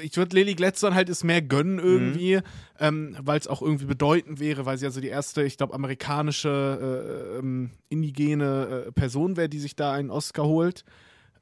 ich 0.00 0.16
würde 0.16 0.36
Lily 0.36 0.54
Gladstone 0.54 0.94
halt 0.94 1.08
es 1.08 1.24
mehr 1.24 1.42
gönnen 1.42 1.80
irgendwie, 1.80 2.36
mhm. 2.36 2.42
ähm, 2.78 3.16
weil 3.20 3.38
es 3.38 3.48
auch 3.48 3.62
irgendwie 3.62 3.86
bedeutend 3.86 4.38
wäre, 4.38 4.64
weil 4.64 4.78
sie 4.78 4.86
also 4.86 5.00
die 5.00 5.08
erste, 5.08 5.42
ich 5.42 5.56
glaube, 5.56 5.74
amerikanische 5.74 7.34
äh, 7.34 7.38
ähm, 7.38 7.70
indigene 7.88 8.84
äh, 8.86 8.92
Person 8.92 9.36
wäre, 9.36 9.48
die 9.48 9.58
sich 9.58 9.74
da 9.74 9.92
einen 9.92 10.10
Oscar 10.10 10.44
holt. 10.44 10.84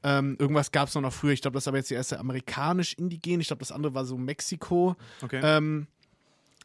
Ähm, 0.03 0.35
irgendwas 0.39 0.71
gab 0.71 0.87
es 0.87 0.95
noch, 0.95 1.01
noch 1.01 1.13
früher. 1.13 1.33
Ich 1.33 1.41
glaube, 1.41 1.53
das 1.53 1.63
ist 1.63 1.67
aber 1.67 1.77
jetzt 1.77 1.91
die 1.91 1.95
erste 1.95 2.19
amerikanisch-indigene. 2.19 3.41
Ich 3.41 3.47
glaube, 3.47 3.59
das 3.59 3.71
andere 3.71 3.93
war 3.93 4.05
so 4.05 4.17
Mexiko. 4.17 4.95
Okay. 5.21 5.39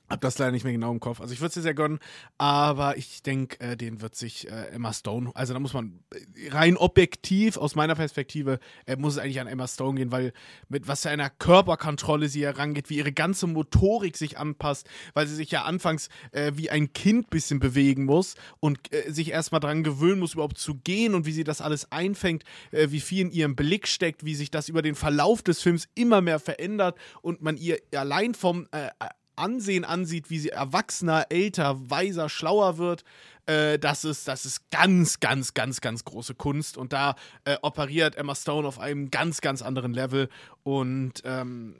Hab 0.08 0.20
das 0.20 0.38
leider 0.38 0.52
nicht 0.52 0.62
mehr 0.62 0.72
genau 0.72 0.92
im 0.92 1.00
Kopf. 1.00 1.20
Also 1.20 1.34
ich 1.34 1.40
würde 1.40 1.48
es 1.48 1.54
dir 1.54 1.62
sehr 1.62 1.74
gönnen, 1.74 1.98
aber 2.38 2.96
ich 2.96 3.22
denke, 3.24 3.58
äh, 3.58 3.76
den 3.76 4.00
wird 4.00 4.14
sich 4.14 4.48
äh, 4.48 4.68
Emma 4.68 4.92
Stone, 4.92 5.32
also 5.34 5.52
da 5.52 5.58
muss 5.58 5.74
man 5.74 5.98
äh, 6.14 6.48
rein 6.50 6.76
objektiv 6.76 7.56
aus 7.56 7.74
meiner 7.74 7.96
Perspektive, 7.96 8.60
äh, 8.86 8.96
muss 8.96 9.14
es 9.14 9.18
eigentlich 9.18 9.40
an 9.40 9.48
Emma 9.48 9.66
Stone 9.66 9.98
gehen, 9.98 10.12
weil 10.12 10.32
mit 10.68 10.86
was 10.86 11.02
für 11.02 11.10
einer 11.10 11.28
Körperkontrolle 11.28 12.28
sie 12.28 12.44
herangeht, 12.44 12.88
wie 12.88 12.98
ihre 12.98 13.12
ganze 13.12 13.48
Motorik 13.48 14.16
sich 14.16 14.38
anpasst, 14.38 14.88
weil 15.14 15.26
sie 15.26 15.34
sich 15.34 15.50
ja 15.50 15.64
anfangs 15.64 16.08
äh, 16.30 16.52
wie 16.54 16.70
ein 16.70 16.92
Kind 16.92 17.28
bisschen 17.28 17.58
bewegen 17.58 18.04
muss 18.04 18.36
und 18.60 18.78
äh, 18.94 19.10
sich 19.10 19.32
erstmal 19.32 19.60
dran 19.60 19.82
gewöhnen 19.82 20.20
muss, 20.20 20.34
überhaupt 20.34 20.58
zu 20.58 20.76
gehen 20.76 21.16
und 21.16 21.26
wie 21.26 21.32
sie 21.32 21.44
das 21.44 21.60
alles 21.60 21.90
einfängt, 21.90 22.44
wie 22.70 23.00
viel 23.00 23.22
in 23.22 23.30
ihrem 23.30 23.56
Blick 23.56 23.88
steckt, 23.88 24.24
wie 24.24 24.34
sich 24.34 24.50
das 24.50 24.68
über 24.68 24.82
den 24.82 24.94
Verlauf 24.94 25.42
des 25.42 25.60
Films 25.60 25.88
immer 25.94 26.20
mehr 26.20 26.38
verändert 26.38 26.96
und 27.22 27.42
man 27.42 27.56
ihr 27.56 27.78
allein 27.92 28.34
vom 28.34 28.68
Ansehen 29.36 29.84
ansieht, 29.84 30.30
wie 30.30 30.38
sie 30.38 30.50
erwachsener, 30.50 31.26
älter, 31.30 31.90
weiser, 31.90 32.28
schlauer 32.28 32.78
wird, 32.78 33.04
äh, 33.46 33.78
das, 33.78 34.04
ist, 34.04 34.28
das 34.28 34.44
ist 34.44 34.70
ganz, 34.70 35.20
ganz, 35.20 35.54
ganz, 35.54 35.80
ganz 35.80 36.04
große 36.04 36.34
Kunst. 36.34 36.76
Und 36.76 36.92
da 36.92 37.14
äh, 37.44 37.56
operiert 37.62 38.16
Emma 38.16 38.34
Stone 38.34 38.66
auf 38.66 38.78
einem 38.78 39.10
ganz, 39.10 39.40
ganz 39.40 39.62
anderen 39.62 39.94
Level. 39.94 40.28
Und 40.62 41.22
ähm, 41.24 41.76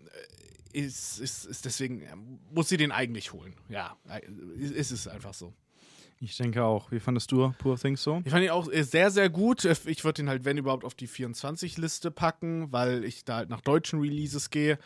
ist, 0.73 1.19
ist, 1.19 1.47
ist 1.47 1.65
deswegen, 1.65 2.03
muss 2.53 2.69
sie 2.69 2.77
den 2.77 2.93
eigentlich 2.93 3.33
holen. 3.33 3.55
Ja, 3.69 3.97
ist 4.57 4.91
es 4.91 5.09
einfach 5.09 5.35
so. 5.35 5.53
Ich 6.20 6.37
denke 6.37 6.65
auch. 6.65 6.91
Wie 6.91 7.01
fandest 7.01 7.31
du 7.31 7.53
Poor 7.59 7.78
Things 7.78 8.03
so? 8.03 8.23
Ich 8.24 8.31
fand 8.31 8.43
ihn 8.43 8.51
auch 8.51 8.69
sehr, 8.73 9.11
sehr 9.11 9.28
gut. 9.28 9.65
Ich 9.65 10.05
würde 10.05 10.23
ihn 10.23 10.28
halt, 10.28 10.45
wenn 10.45 10.57
überhaupt, 10.57 10.85
auf 10.85 10.95
die 10.95 11.09
24-Liste 11.09 12.11
packen, 12.11 12.73
weil 12.73 13.05
ich 13.05 13.24
da 13.24 13.37
halt 13.37 13.51
nach 13.51 13.61
deutschen 13.61 14.01
Releases 14.01 14.51
gehe. 14.51 14.78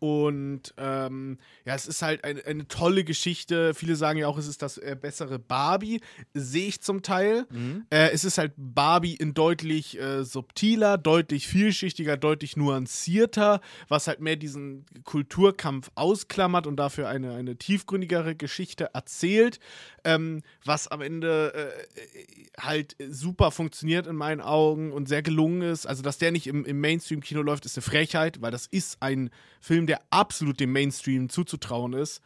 Und 0.00 0.74
ähm, 0.76 1.38
ja, 1.64 1.74
es 1.74 1.86
ist 1.86 2.02
halt 2.02 2.22
eine, 2.22 2.44
eine, 2.44 2.68
tolle 2.68 3.02
Geschichte. 3.02 3.74
Viele 3.74 3.96
sagen 3.96 4.18
ja 4.18 4.28
auch, 4.28 4.38
es 4.38 4.46
ist 4.46 4.62
das 4.62 4.78
äh, 4.78 4.96
bessere 5.00 5.40
Barbie. 5.40 6.00
Sehe 6.34 6.68
ich 6.68 6.80
zum 6.82 7.02
Teil. 7.02 7.46
Mhm. 7.50 7.86
Äh, 7.90 8.10
es 8.10 8.22
ist 8.22 8.38
halt 8.38 8.52
Barbie 8.56 9.16
in 9.16 9.34
deutlich 9.34 9.98
äh, 10.00 10.24
subtiler, 10.24 10.98
deutlich 10.98 11.48
vielschichtiger, 11.48 12.16
deutlich 12.16 12.56
nuancierter, 12.56 13.60
was 13.88 14.06
halt 14.06 14.20
mehr 14.20 14.36
diesen 14.36 14.86
Kulturkampf 15.02 15.90
ausklammert 15.96 16.68
und 16.68 16.76
dafür 16.76 17.08
eine, 17.08 17.34
eine 17.34 17.56
tiefgründigere 17.56 18.36
Geschichte 18.36 18.90
erzählt. 18.94 19.58
Ähm, 20.04 20.42
was 20.64 20.86
am 20.86 21.00
Ende 21.00 21.52
äh, 21.54 22.62
halt 22.62 22.94
super 23.10 23.50
funktioniert 23.50 24.06
in 24.06 24.14
meinen 24.14 24.40
Augen 24.40 24.92
und 24.92 25.08
sehr 25.08 25.22
gelungen 25.22 25.62
ist. 25.62 25.86
Also, 25.86 26.02
dass 26.02 26.18
der 26.18 26.30
nicht 26.30 26.46
im, 26.46 26.64
im 26.64 26.80
Mainstream-Kino 26.80 27.42
läuft, 27.42 27.66
ist 27.66 27.76
eine 27.76 27.82
Frechheit, 27.82 28.40
weil 28.40 28.52
das 28.52 28.66
ist 28.66 29.02
ein 29.02 29.30
Film, 29.60 29.87
der 29.88 30.02
absolut 30.10 30.60
dem 30.60 30.72
Mainstream 30.72 31.28
zuzutrauen 31.28 31.94
ist. 31.94 32.20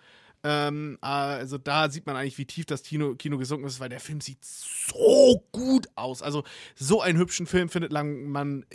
Ähm, 0.44 0.98
also 1.00 1.56
da 1.56 1.88
sieht 1.88 2.06
man 2.06 2.16
eigentlich, 2.16 2.36
wie 2.38 2.46
tief 2.46 2.66
das 2.66 2.82
Kino, 2.82 3.14
Kino 3.14 3.38
gesunken 3.38 3.66
ist, 3.66 3.78
weil 3.78 3.88
der 3.88 4.00
Film 4.00 4.20
sieht 4.20 4.44
so 4.44 5.44
gut 5.52 5.86
aus. 5.94 6.20
Also 6.20 6.42
so 6.74 7.00
einen 7.00 7.18
hübschen 7.18 7.46
Film 7.46 7.68
findet 7.68 7.92
lang, 7.92 8.26
man 8.26 8.66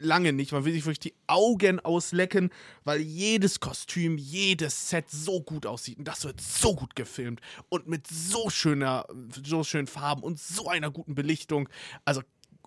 lange 0.00 0.32
nicht. 0.32 0.52
Man 0.52 0.64
will 0.64 0.72
sich 0.72 0.84
wirklich 0.84 0.98
die 0.98 1.14
Augen 1.28 1.78
auslecken, 1.78 2.50
weil 2.84 3.00
jedes 3.00 3.60
Kostüm, 3.60 4.18
jedes 4.18 4.90
Set 4.90 5.10
so 5.10 5.40
gut 5.40 5.64
aussieht. 5.64 5.98
Und 5.98 6.08
das 6.08 6.24
wird 6.24 6.40
so 6.40 6.74
gut 6.74 6.96
gefilmt 6.96 7.40
und 7.68 7.86
mit 7.86 8.08
so 8.08 8.50
schöner, 8.50 9.06
so 9.44 9.62
schönen 9.62 9.86
Farben 9.86 10.22
und 10.22 10.40
so 10.40 10.68
einer 10.68 10.90
guten 10.90 11.14
Belichtung. 11.14 11.68
Also 12.04 12.22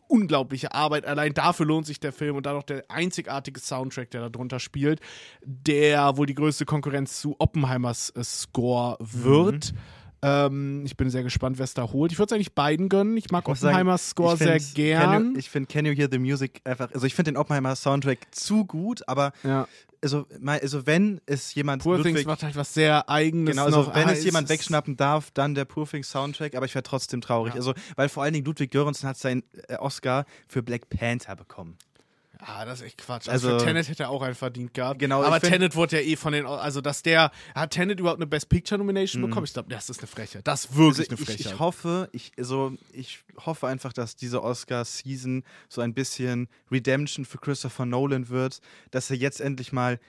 unglaubliche 0.07 0.73
Arbeit. 0.73 1.05
Allein 1.05 1.33
dafür 1.33 1.65
lohnt 1.65 1.85
sich 1.85 1.99
der 1.99 2.11
Film 2.11 2.35
und 2.35 2.45
dann 2.45 2.55
noch 2.55 2.63
der 2.63 2.83
einzigartige 2.89 3.59
Soundtrack, 3.59 4.11
der 4.11 4.21
da 4.21 4.29
drunter 4.29 4.59
spielt, 4.59 4.99
der 5.43 6.17
wohl 6.17 6.25
die 6.25 6.35
größte 6.35 6.65
Konkurrenz 6.65 7.21
zu 7.21 7.35
Oppenheimers 7.39 8.11
äh, 8.11 8.23
Score 8.23 8.97
wird. 8.99 9.73
Mhm. 9.73 9.77
Ähm, 10.21 10.83
ich 10.85 10.97
bin 10.97 11.09
sehr 11.09 11.23
gespannt, 11.23 11.59
wer 11.59 11.65
es 11.65 11.73
da 11.73 11.91
holt. 11.91 12.11
Ich 12.11 12.17
würde 12.17 12.33
es 12.33 12.35
eigentlich 12.35 12.55
beiden 12.55 12.89
gönnen. 12.89 13.15
Ich 13.15 13.29
mag 13.29 13.47
Oppenheimers 13.47 14.09
Score 14.09 14.37
sehr 14.37 14.59
gern. 14.59 15.33
You, 15.33 15.37
ich 15.37 15.49
finde 15.49 15.71
Can 15.71 15.85
You 15.85 15.93
Hear 15.93 16.07
the 16.11 16.17
Music 16.17 16.61
einfach, 16.63 16.91
also 16.93 17.05
ich 17.05 17.13
finde 17.13 17.33
den 17.33 17.37
Oppenheimer 17.37 17.75
Soundtrack 17.75 18.19
zu 18.31 18.65
gut, 18.65 19.07
aber 19.07 19.33
ja. 19.43 19.67
Also, 20.05 20.27
also 20.45 20.85
wenn 20.85 21.19
es 21.25 21.55
jemand 21.55 21.81
Poor 21.81 21.97
Ludwig, 21.97 22.13
Things 22.13 22.27
macht 22.27 22.43
halt 22.43 22.55
was 22.55 22.73
sehr 22.73 23.09
eigenes 23.09 23.51
Genau, 23.51 23.65
also 23.65 23.93
wenn 23.93 24.07
es 24.07 24.23
jemand 24.23 24.49
wegschnappen 24.49 24.95
darf, 24.97 25.31
dann 25.31 25.55
der 25.55 25.65
Poor 25.65 25.87
Things 25.87 26.11
Soundtrack, 26.11 26.55
aber 26.55 26.65
ich 26.67 26.75
wäre 26.75 26.83
trotzdem 26.83 27.21
traurig. 27.21 27.53
Ja. 27.53 27.59
Also, 27.59 27.73
weil 27.95 28.07
vor 28.07 28.23
allen 28.23 28.33
Dingen 28.33 28.45
Ludwig 28.45 28.71
Göransson 28.71 29.09
hat 29.09 29.17
seinen 29.17 29.43
äh, 29.67 29.77
Oscar 29.77 30.25
für 30.47 30.61
Black 30.61 30.89
Panther 30.89 31.35
bekommen. 31.35 31.77
Ah, 32.47 32.63
das 32.63 32.79
ist 32.79 32.85
echt 32.85 32.97
Quatsch. 32.99 33.27
Also, 33.27 33.53
also 33.53 33.65
Tenet 33.65 33.89
hätte 33.89 34.03
er 34.03 34.09
auch 34.09 34.21
einen 34.21 34.35
verdient 34.35 34.73
gehabt. 34.73 34.99
Genau. 34.99 35.23
Aber 35.23 35.39
Tenet 35.39 35.75
wurde 35.75 35.99
ja 35.99 36.03
eh 36.03 36.15
von 36.15 36.33
den, 36.33 36.45
also 36.45 36.79
dass 36.79 37.01
der, 37.01 37.31
hat 37.55 37.71
Tenet 37.71 37.99
überhaupt 37.99 38.19
eine 38.19 38.27
Best 38.27 38.49
Picture 38.49 38.77
Nomination 38.77 39.21
mhm. 39.21 39.27
bekommen? 39.27 39.45
Ich 39.45 39.53
glaube, 39.53 39.69
das 39.69 39.89
ist 39.89 39.99
eine 39.99 40.07
Freche. 40.07 40.41
Das 40.43 40.65
ist 40.65 40.75
wirklich 40.75 41.09
also 41.09 41.15
eine 41.15 41.25
Freche. 41.25 41.39
Ich, 41.39 41.45
ich, 41.53 41.59
hoffe, 41.59 42.09
ich, 42.11 42.31
also, 42.37 42.73
ich 42.93 43.23
hoffe 43.45 43.67
einfach, 43.67 43.93
dass 43.93 44.15
diese 44.15 44.43
Oscar-Season 44.43 45.43
so 45.69 45.81
ein 45.81 45.93
bisschen 45.93 46.47
Redemption 46.71 47.25
für 47.25 47.39
Christopher 47.39 47.85
Nolan 47.85 48.29
wird, 48.29 48.59
dass 48.91 49.09
er 49.09 49.17
jetzt 49.17 49.41
endlich 49.41 49.73
mal 49.73 49.99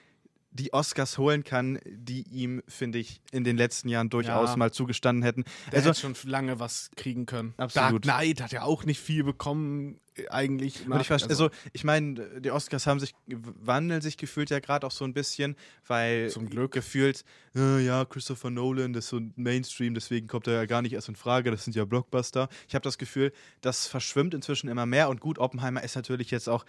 die 0.57 0.73
Oscars 0.73 1.19
holen 1.19 1.45
kann, 1.45 1.79
die 1.85 2.23
ihm, 2.31 2.63
finde 2.67 2.99
ich, 2.99 3.21
in 3.31 3.45
den 3.45 3.57
letzten 3.57 3.89
Jahren 3.89 4.09
durchaus 4.09 4.51
ja. 4.51 4.57
mal 4.57 4.73
zugestanden 4.73 5.23
hätten. 5.23 5.45
Der 5.71 5.79
also 5.79 5.91
hätte 5.91 6.01
schon 6.01 6.31
lange 6.31 6.59
was 6.59 6.91
kriegen 6.97 7.27
können. 7.27 7.55
Absolut. 7.57 8.07
Dark 8.07 8.19
Knight 8.19 8.41
hat 8.41 8.53
ja 8.53 8.63
auch 8.63 8.85
nicht 8.85 9.01
viel 9.01 9.23
bekommen, 9.23 10.01
äh, 10.17 10.29
eigentlich. 10.29 10.87
Nach, 10.87 11.01
ich 11.01 11.11
also, 11.11 11.27
also, 11.27 11.51
ich 11.73 11.85
meine, 11.85 12.41
die 12.41 12.51
Oscars 12.51 12.87
haben 12.87 13.01
sich, 13.01 13.15
wandeln 13.27 14.01
sich 14.01 14.17
gefühlt 14.17 14.51
ja 14.51 14.61
gerade 14.61 14.87
auch 14.87 14.91
so 14.91 15.05
ein 15.05 15.13
bisschen, 15.13 15.57
weil 15.87 16.31
zum 16.31 16.49
Glück 16.49 16.73
gefühlt, 16.73 17.25
äh, 17.55 17.85
ja, 17.85 18.05
Christopher 18.05 18.51
Nolan, 18.51 18.93
das 18.93 19.05
ist 19.05 19.11
so 19.11 19.19
ein 19.19 19.33
Mainstream, 19.37 19.95
deswegen 19.95 20.27
kommt 20.27 20.47
er 20.47 20.55
ja 20.55 20.67
gar 20.67 20.83
nicht 20.83 20.93
erst 20.93 21.09
in 21.09 21.17
Frage, 21.17 21.51
das 21.51 21.65
sind 21.65 21.77
ja 21.77 21.85
Blockbuster. 21.85 22.49
Ich 22.69 22.75
habe 22.75 22.83
das 22.83 22.99
Gefühl, 22.99 23.33
das 23.61 23.87
verschwimmt 23.87 24.35
inzwischen 24.35 24.69
immer 24.69 24.87
mehr 24.87 25.09
und 25.09 25.21
gut, 25.21 25.39
Oppenheimer 25.39 25.83
ist 25.83 25.97
natürlich 25.97 26.31
jetzt 26.31 26.49
auch 26.49 26.65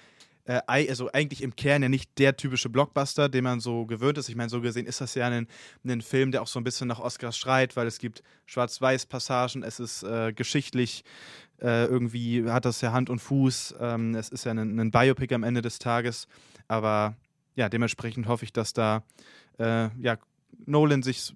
äh, 0.47 0.61
also 0.67 1.11
eigentlich 1.11 1.43
im 1.43 1.55
Kern 1.55 1.83
ja 1.83 1.89
nicht 1.89 2.17
der 2.17 2.35
typische 2.35 2.69
Blockbuster, 2.69 3.29
den 3.29 3.43
man 3.43 3.59
so 3.59 3.85
gewöhnt 3.85 4.17
ist. 4.17 4.29
Ich 4.29 4.35
meine, 4.35 4.49
so 4.49 4.61
gesehen 4.61 4.87
ist 4.87 5.01
das 5.01 5.13
ja 5.13 5.27
ein, 5.27 5.47
ein 5.85 6.01
Film, 6.01 6.31
der 6.31 6.41
auch 6.41 6.47
so 6.47 6.59
ein 6.59 6.63
bisschen 6.63 6.87
nach 6.87 6.99
Oscars 6.99 7.37
schreit, 7.37 7.75
weil 7.75 7.85
es 7.85 7.99
gibt 7.99 8.23
Schwarz-Weiß-Passagen, 8.45 9.63
es 9.63 9.79
ist 9.79 10.03
äh, 10.03 10.33
geschichtlich, 10.33 11.03
äh, 11.61 11.85
irgendwie 11.85 12.49
hat 12.49 12.65
das 12.65 12.81
ja 12.81 12.93
Hand 12.93 13.09
und 13.09 13.19
Fuß, 13.19 13.75
ähm, 13.79 14.15
es 14.15 14.29
ist 14.29 14.45
ja 14.45 14.51
ein, 14.51 14.79
ein, 14.79 14.91
Biopic 14.91 15.33
am 15.33 15.43
Ende 15.43 15.61
des 15.61 15.79
Tages, 15.79 16.27
aber 16.67 17.15
ja, 17.55 17.67
dementsprechend 17.67 18.27
hoffe 18.27 18.45
ich, 18.45 18.53
dass 18.53 18.73
da 18.73 19.03
äh, 19.59 19.89
ja, 19.99 20.17
Nolan 20.65 21.03
sich 21.03 21.35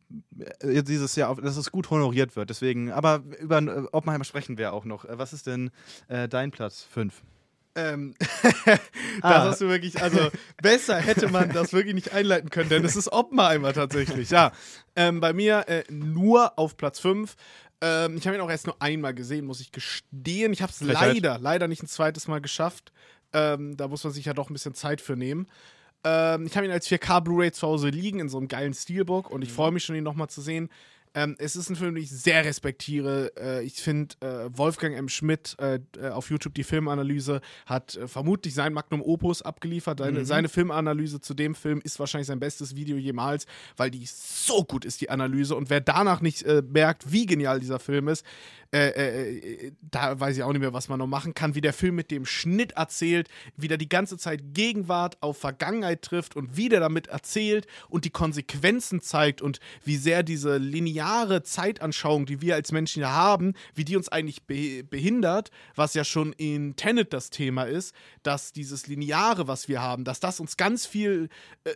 äh, 0.59 0.83
dieses 0.83 1.15
Jahr, 1.15 1.29
auf, 1.29 1.41
dass 1.41 1.57
es 1.57 1.71
gut 1.71 1.89
honoriert 1.89 2.35
wird. 2.35 2.49
Deswegen, 2.49 2.91
aber 2.91 3.23
über 3.39 3.59
äh, 3.59 3.87
Oppenheimer 3.91 4.23
sprechen 4.23 4.57
wir 4.57 4.73
auch 4.73 4.85
noch. 4.85 5.05
Was 5.07 5.33
ist 5.33 5.47
denn 5.47 5.71
dein 6.07 6.51
Platz 6.51 6.83
5? 6.83 7.23
Ähm, 7.75 8.15
das 8.63 8.79
ah. 9.21 9.45
hast 9.45 9.61
du 9.61 9.69
wirklich, 9.69 10.01
also 10.01 10.29
besser 10.61 10.97
hätte 10.97 11.29
man 11.29 11.51
das 11.53 11.73
wirklich 11.73 11.95
nicht 11.95 12.13
einleiten 12.13 12.49
können, 12.49 12.69
denn 12.69 12.83
es 12.83 12.95
ist 12.95 13.11
Oppenheimer 13.11 13.73
tatsächlich. 13.73 14.29
Ja, 14.29 14.51
ähm, 14.95 15.19
bei 15.21 15.33
mir 15.33 15.67
äh, 15.67 15.83
nur 15.89 16.57
auf 16.57 16.77
Platz 16.77 16.99
5. 16.99 17.35
Ähm, 17.81 18.17
ich 18.17 18.27
habe 18.27 18.35
ihn 18.35 18.41
auch 18.41 18.49
erst 18.49 18.67
nur 18.67 18.81
einmal 18.81 19.13
gesehen, 19.13 19.45
muss 19.45 19.61
ich 19.61 19.71
gestehen. 19.71 20.53
Ich 20.53 20.61
habe 20.61 20.71
es 20.71 20.81
leider, 20.81 21.39
leider 21.39 21.67
nicht 21.67 21.81
ein 21.81 21.87
zweites 21.87 22.27
Mal 22.27 22.41
geschafft. 22.41 22.91
Ähm, 23.33 23.77
da 23.77 23.87
muss 23.87 24.03
man 24.03 24.13
sich 24.13 24.25
ja 24.25 24.33
doch 24.33 24.49
ein 24.49 24.53
bisschen 24.53 24.75
Zeit 24.75 25.01
für 25.01 25.15
nehmen. 25.15 25.47
Ähm, 26.03 26.45
ich 26.45 26.55
habe 26.55 26.65
ihn 26.65 26.71
als 26.71 26.87
4K 26.87 27.21
Blu-ray 27.21 27.51
zu 27.51 27.67
Hause 27.67 27.89
liegen 27.89 28.19
in 28.19 28.29
so 28.29 28.37
einem 28.37 28.47
geilen 28.47 28.73
Steelbook 28.73 29.29
und 29.29 29.41
ich 29.41 29.49
mhm. 29.49 29.55
freue 29.55 29.71
mich 29.71 29.83
schon, 29.83 29.95
ihn 29.95 30.03
nochmal 30.03 30.29
zu 30.29 30.41
sehen. 30.41 30.69
Ähm, 31.13 31.35
es 31.39 31.57
ist 31.57 31.69
ein 31.69 31.75
Film, 31.75 31.95
den 31.95 32.03
ich 32.03 32.09
sehr 32.09 32.45
respektiere. 32.45 33.33
Äh, 33.37 33.65
ich 33.65 33.73
finde, 33.73 34.15
äh, 34.21 34.57
Wolfgang 34.57 34.95
M. 34.95 35.09
Schmidt 35.09 35.57
äh, 35.59 35.79
äh 35.97 36.09
auf 36.09 36.29
YouTube 36.29 36.53
die 36.53 36.63
Filmanalyse 36.63 37.41
hat 37.65 37.97
äh, 37.97 38.07
vermutlich 38.07 38.53
sein 38.53 38.71
Magnum 38.71 39.01
Opus 39.01 39.41
abgeliefert. 39.41 39.99
Seine, 39.99 40.19
mhm. 40.19 40.25
seine, 40.25 40.49
Filmanalyse 40.49 41.19
zu 41.19 41.33
dem 41.33 41.53
Film 41.53 41.81
ist 41.83 41.99
wahrscheinlich 41.99 42.27
sein 42.27 42.39
bestes 42.39 42.77
Video 42.77 42.95
jemals, 42.95 43.45
weil 43.75 43.91
die 43.91 44.05
so 44.05 44.63
gut 44.63 44.85
ist, 44.85 45.01
die 45.01 45.09
Analyse. 45.09 45.55
Und 45.55 45.69
wer 45.69 45.81
danach 45.81 46.21
nicht 46.21 46.43
äh, 46.43 46.63
merkt, 46.65 47.11
wie 47.11 47.25
genial 47.25 47.59
dieser 47.59 47.79
Film 47.79 48.07
ist, 48.07 48.25
da 48.73 50.17
weiß 50.17 50.37
ich 50.37 50.43
auch 50.43 50.53
nicht 50.53 50.61
mehr, 50.61 50.71
was 50.71 50.87
man 50.87 50.97
noch 50.97 51.07
machen 51.07 51.33
kann, 51.33 51.55
wie 51.55 51.59
der 51.59 51.73
Film 51.73 51.93
mit 51.93 52.09
dem 52.09 52.25
Schnitt 52.25 52.71
erzählt, 52.71 53.27
wie 53.57 53.67
der 53.67 53.77
die 53.77 53.89
ganze 53.89 54.17
Zeit 54.17 54.53
Gegenwart 54.53 55.21
auf 55.21 55.37
Vergangenheit 55.37 56.03
trifft 56.03 56.37
und 56.37 56.55
wie 56.55 56.69
der 56.69 56.79
damit 56.79 57.07
erzählt 57.07 57.67
und 57.89 58.05
die 58.05 58.11
Konsequenzen 58.11 59.01
zeigt 59.01 59.41
und 59.41 59.59
wie 59.83 59.97
sehr 59.97 60.23
diese 60.23 60.55
lineare 60.55 61.00
lineare 61.01 61.41
Zeitanschauung, 61.41 62.25
die 62.25 62.41
wir 62.41 62.55
als 62.55 62.71
Menschen 62.71 63.01
ja 63.01 63.11
haben, 63.11 63.53
wie 63.73 63.85
die 63.85 63.97
uns 63.97 64.09
eigentlich 64.09 64.43
be 64.43 64.83
behindert, 64.83 65.49
was 65.75 65.93
ja 65.93 66.03
schon 66.03 66.33
in 66.33 66.75
Tenet 66.75 67.11
das 67.13 67.29
Thema 67.29 67.63
ist, 67.63 67.95
dass 68.23 68.53
dieses 68.53 68.87
Lineare, 68.87 69.47
was 69.47 69.67
wir 69.67 69.81
haben, 69.81 70.03
dass 70.03 70.19
das 70.19 70.39
uns 70.39 70.57
ganz 70.57 70.85
viel 70.85 71.29
äh, 71.63 71.71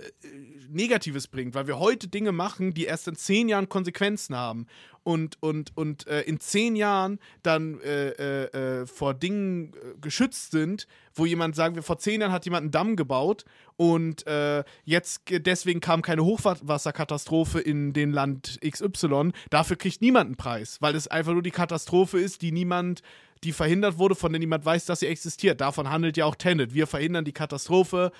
Negatives 0.69 1.27
bringt, 1.27 1.55
weil 1.55 1.67
wir 1.67 1.79
heute 1.79 2.07
Dinge 2.07 2.31
machen, 2.31 2.73
die 2.73 2.85
erst 2.85 3.07
in 3.07 3.15
zehn 3.15 3.49
Jahren 3.49 3.67
Konsequenzen 3.67 4.35
haben 4.35 4.67
und, 5.05 5.41
und, 5.41 5.71
und 5.77 6.07
äh, 6.07 6.21
in 6.21 6.39
zehn 6.39 6.75
Jahren 6.75 7.19
dann 7.43 7.79
äh, 7.81 8.09
äh, 8.09 8.81
äh 8.81 8.85
vor 8.87 9.13
Dingen 9.13 9.73
äh, 9.73 9.99
geschützt 10.01 10.51
sind, 10.51 10.87
wo 11.13 11.27
jemand, 11.27 11.55
sagen 11.55 11.75
wir, 11.75 11.83
vor 11.83 11.99
zehn 11.99 12.21
Jahren 12.21 12.31
hat 12.31 12.45
jemand 12.45 12.63
einen 12.63 12.71
Damm 12.71 12.95
gebaut 12.95 13.45
und 13.77 14.25
äh, 14.25 14.63
jetzt 14.83 15.21
deswegen 15.29 15.79
kam 15.79 16.01
keine 16.01 16.25
Hochwasserkatastrophe 16.25 17.59
in 17.59 17.93
den 17.93 18.11
Land 18.11 18.59
XY. 18.67 19.31
Dafür 19.51 19.77
kriegt 19.77 20.01
niemand 20.01 20.25
einen 20.25 20.37
Preis, 20.37 20.77
weil 20.81 20.95
es 20.95 21.07
einfach 21.07 21.33
nur 21.33 21.43
die 21.43 21.51
Katastrophe 21.51 22.19
ist, 22.19 22.41
die 22.41 22.51
niemand 22.51 23.01
die 23.43 23.51
verhindert 23.51 23.99
wurde, 23.99 24.15
von 24.15 24.31
der 24.31 24.39
niemand 24.39 24.65
weiß, 24.65 24.85
dass 24.85 25.01
sie 25.01 25.07
existiert. 25.07 25.61
Davon 25.61 25.91
handelt 25.91 26.17
ja 26.17 26.25
auch 26.25 26.33
Tenet. 26.33 26.73
Wir 26.73 26.87
verhindern 26.87 27.25
die 27.25 27.31
Katastrophe, 27.31 28.11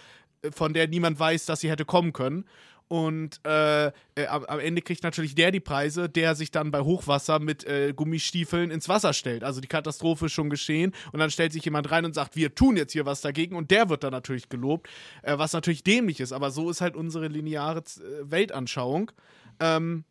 von 0.52 0.74
der 0.74 0.88
niemand 0.88 1.20
weiß, 1.20 1.45
dass 1.45 1.62
sie 1.62 1.72
hätte 1.72 1.86
kommen 1.86 2.14
können. 2.14 2.45
Und 2.88 3.40
äh, 3.45 3.88
äh, 3.88 3.91
am, 4.30 4.45
am, 4.45 4.60
Ende 4.60 4.82
kriegt 4.84 5.03
natürlich 5.03 5.34
der 5.34 5.52
die 5.52 5.60
Preise, 5.60 6.07
der 6.07 6.36
sich 6.36 6.52
dann 6.52 6.70
bei 6.70 6.82
Hochwasser 6.82 7.40
mit 7.40 7.64
äh, 7.66 7.94
Gummistiefeln 7.95 8.70
ins 8.70 8.88
Wasser 8.88 9.14
stellt. 9.14 9.44
Also 9.44 9.60
die 9.60 9.68
Katastrophe 9.68 10.28
ist 10.28 10.34
schon 10.34 10.52
geschehen 10.52 10.94
und 11.12 11.20
dann 11.20 11.32
stellt 11.32 11.52
sich 11.52 11.66
jemand 11.66 11.90
rein 11.90 12.06
und 12.06 12.14
sagt, 12.14 12.36
wir 12.36 12.53
tun 12.53 12.78
jetzt 12.78 12.94
hier 12.94 13.07
was 13.07 13.22
dagegen 13.22 13.56
und 13.56 13.72
der 13.72 13.90
wird 13.90 14.03
dann 14.03 14.12
natürlich 14.12 14.49
gelobt, 14.49 14.88
äh, 15.24 15.36
was 15.38 15.53
natürlich 15.53 15.84
dämlich 15.84 16.20
ist. 16.20 16.32
Aber 16.32 16.52
so 16.52 16.70
ist 16.70 16.82
halt 16.82 16.95
unsere 16.95 17.28
lineare 17.28 17.80
äh, 17.80 18.32
Weltanschauung. 18.32 19.12
Ähm, 19.60 20.03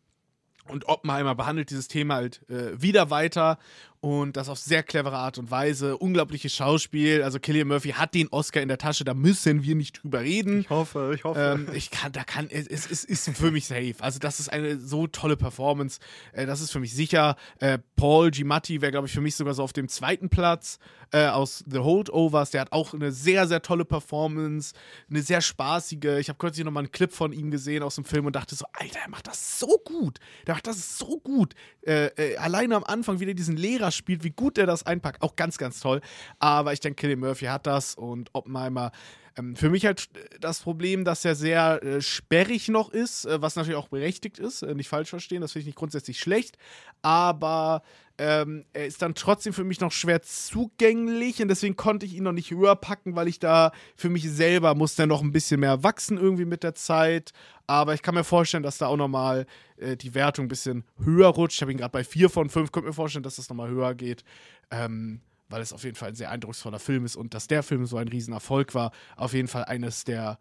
und 0.67 0.87
Oppenheimer 0.89 1.35
behandelt 1.35 1.69
dieses 1.69 1.87
Thema 1.87 2.15
halt 2.15 2.41
äh, 2.49 2.81
wieder 2.81 3.11
weiter 3.11 3.59
und 4.05 4.37
das 4.37 4.49
auf 4.49 4.59
sehr 4.59 4.83
clevere 4.83 5.17
Art 5.17 5.39
und 5.39 5.49
Weise. 5.49 5.97
Unglaubliches 5.97 6.53
Schauspiel. 6.53 7.23
Also 7.23 7.39
Killian 7.39 7.67
Murphy 7.67 7.89
hat 7.89 8.13
den 8.13 8.27
Oscar 8.27 8.61
in 8.61 8.67
der 8.67 8.77
Tasche, 8.77 9.03
da 9.03 9.15
müssen 9.15 9.63
wir 9.63 9.73
nicht 9.73 10.03
drüber 10.03 10.21
reden. 10.21 10.59
Ich 10.59 10.69
hoffe, 10.69 11.13
ich 11.15 11.23
hoffe. 11.23 11.57
Ähm, 11.57 11.69
ich 11.73 11.89
kann, 11.89 12.11
da 12.11 12.23
kann, 12.23 12.47
es, 12.51 12.67
es, 12.67 12.85
es, 12.85 13.03
ist 13.03 13.35
für 13.35 13.49
mich 13.49 13.65
safe. 13.65 13.95
Also 14.01 14.19
das 14.19 14.39
ist 14.39 14.49
eine 14.49 14.77
so 14.77 15.07
tolle 15.07 15.37
Performance. 15.37 15.99
Äh, 16.33 16.45
das 16.45 16.61
ist 16.61 16.69
für 16.69 16.79
mich 16.79 16.93
sicher. 16.93 17.35
Äh, 17.57 17.79
Paul 17.95 18.29
Giamatti 18.29 18.79
wäre, 18.79 18.91
glaube 18.91 19.07
ich, 19.07 19.13
für 19.13 19.21
mich 19.21 19.35
sogar 19.35 19.55
so 19.55 19.63
auf 19.63 19.73
dem 19.73 19.87
zweiten 19.87 20.29
Platz 20.29 20.77
äh, 21.11 21.25
aus 21.25 21.63
The 21.67 21.79
Holdovers. 21.79 22.51
Der 22.51 22.61
hat 22.61 22.73
auch 22.73 22.93
eine 22.93 23.11
sehr, 23.11 23.47
sehr 23.47 23.63
tolle 23.63 23.85
Performance. 23.85 24.75
Eine 25.09 25.23
sehr 25.23 25.41
spaßige. 25.41 26.19
Ich 26.19 26.29
habe 26.29 26.37
kürzlich 26.37 26.63
nochmal 26.63 26.83
einen 26.83 26.91
Clip 26.91 27.11
von 27.11 27.33
ihm 27.33 27.49
gesehen 27.49 27.81
aus 27.81 27.95
dem 27.95 28.05
Film 28.05 28.27
und 28.27 28.35
dachte 28.35 28.53
so, 28.53 28.65
Alter, 28.73 28.99
er 28.99 29.09
macht 29.09 29.25
das 29.25 29.59
so 29.59 29.81
gut. 29.83 30.19
Der 30.45 30.53
macht 30.53 30.67
das 30.67 30.99
so 30.99 31.19
gut. 31.19 31.55
Äh, 31.87 32.07
äh, 32.17 32.37
alleine 32.37 32.75
am 32.75 32.83
Anfang 32.83 33.19
wieder 33.19 33.33
diesen 33.33 33.57
Lehrer 33.57 33.91
spielt, 33.95 34.23
wie 34.23 34.31
gut 34.31 34.57
er 34.57 34.65
das 34.65 34.85
einpackt. 34.85 35.21
Auch 35.21 35.35
ganz, 35.35 35.57
ganz 35.57 35.79
toll. 35.79 36.01
Aber 36.39 36.73
ich 36.73 36.79
denke, 36.79 37.01
Killian 37.01 37.19
Murphy 37.19 37.45
hat 37.45 37.67
das 37.67 37.95
und 37.95 38.29
Oppenheimer. 38.33 38.91
Ähm, 39.37 39.55
für 39.55 39.69
mich 39.69 39.85
halt 39.85 40.09
das 40.39 40.59
Problem, 40.59 41.03
dass 41.03 41.25
er 41.25 41.35
sehr 41.35 41.83
äh, 41.83 42.01
sperrig 42.01 42.69
noch 42.69 42.89
ist, 42.89 43.25
äh, 43.25 43.41
was 43.41 43.55
natürlich 43.55 43.77
auch 43.77 43.89
berechtigt 43.89 44.39
ist, 44.39 44.61
äh, 44.61 44.75
nicht 44.75 44.89
falsch 44.89 45.09
verstehen, 45.09 45.41
das 45.41 45.51
finde 45.51 45.61
ich 45.61 45.67
nicht 45.67 45.77
grundsätzlich 45.77 46.19
schlecht, 46.19 46.57
aber 47.01 47.83
ähm, 48.17 48.63
er 48.71 48.85
ist 48.85 49.01
dann 49.01 49.13
trotzdem 49.13 49.51
für 49.51 49.65
mich 49.65 49.81
noch 49.81 49.91
schwer 49.91 50.21
zugänglich 50.21 51.41
und 51.41 51.49
deswegen 51.49 51.75
konnte 51.75 52.05
ich 52.05 52.13
ihn 52.13 52.23
noch 52.23 52.31
nicht 52.31 52.51
höher 52.51 52.75
packen, 52.75 53.15
weil 53.15 53.27
ich 53.27 53.39
da 53.39 53.73
für 53.97 54.09
mich 54.09 54.29
selber 54.31 54.73
muss 54.73 54.95
der 54.95 55.05
noch 55.05 55.21
ein 55.21 55.33
bisschen 55.33 55.59
mehr 55.59 55.83
wachsen 55.83 56.17
irgendwie 56.17 56.45
mit 56.45 56.63
der 56.63 56.75
Zeit. 56.75 57.33
Aber 57.67 57.93
ich 57.93 58.01
kann 58.01 58.15
mir 58.15 58.23
vorstellen, 58.23 58.63
dass 58.63 58.77
da 58.77 58.87
auch 58.87 58.95
nochmal 58.95 59.45
äh, 59.77 59.97
die 59.97 60.13
Wertung 60.13 60.45
ein 60.45 60.49
bisschen 60.49 60.85
höher 61.03 61.27
rutscht. 61.27 61.57
Ich 61.57 61.61
habe 61.61 61.71
ihn 61.73 61.77
gerade 61.77 61.91
bei 61.91 62.03
4 62.05 62.29
von 62.29 62.49
5, 62.49 62.71
könnte 62.71 62.87
mir 62.87 62.93
vorstellen, 62.93 63.23
dass 63.23 63.35
das 63.35 63.49
nochmal 63.49 63.69
höher 63.69 63.95
geht. 63.95 64.23
Ähm, 64.71 65.19
weil 65.49 65.61
es 65.61 65.73
auf 65.73 65.83
jeden 65.83 65.95
Fall 65.95 66.09
ein 66.09 66.15
sehr 66.15 66.31
eindrucksvoller 66.31 66.79
Film 66.79 67.05
ist 67.05 67.15
und 67.15 67.33
dass 67.33 67.47
der 67.47 67.63
Film 67.63 67.85
so 67.85 67.97
ein 67.97 68.07
Riesenerfolg 68.07 68.73
war. 68.73 68.91
Auf 69.15 69.33
jeden 69.33 69.47
Fall 69.47 69.65
eines 69.65 70.03
der 70.03 70.39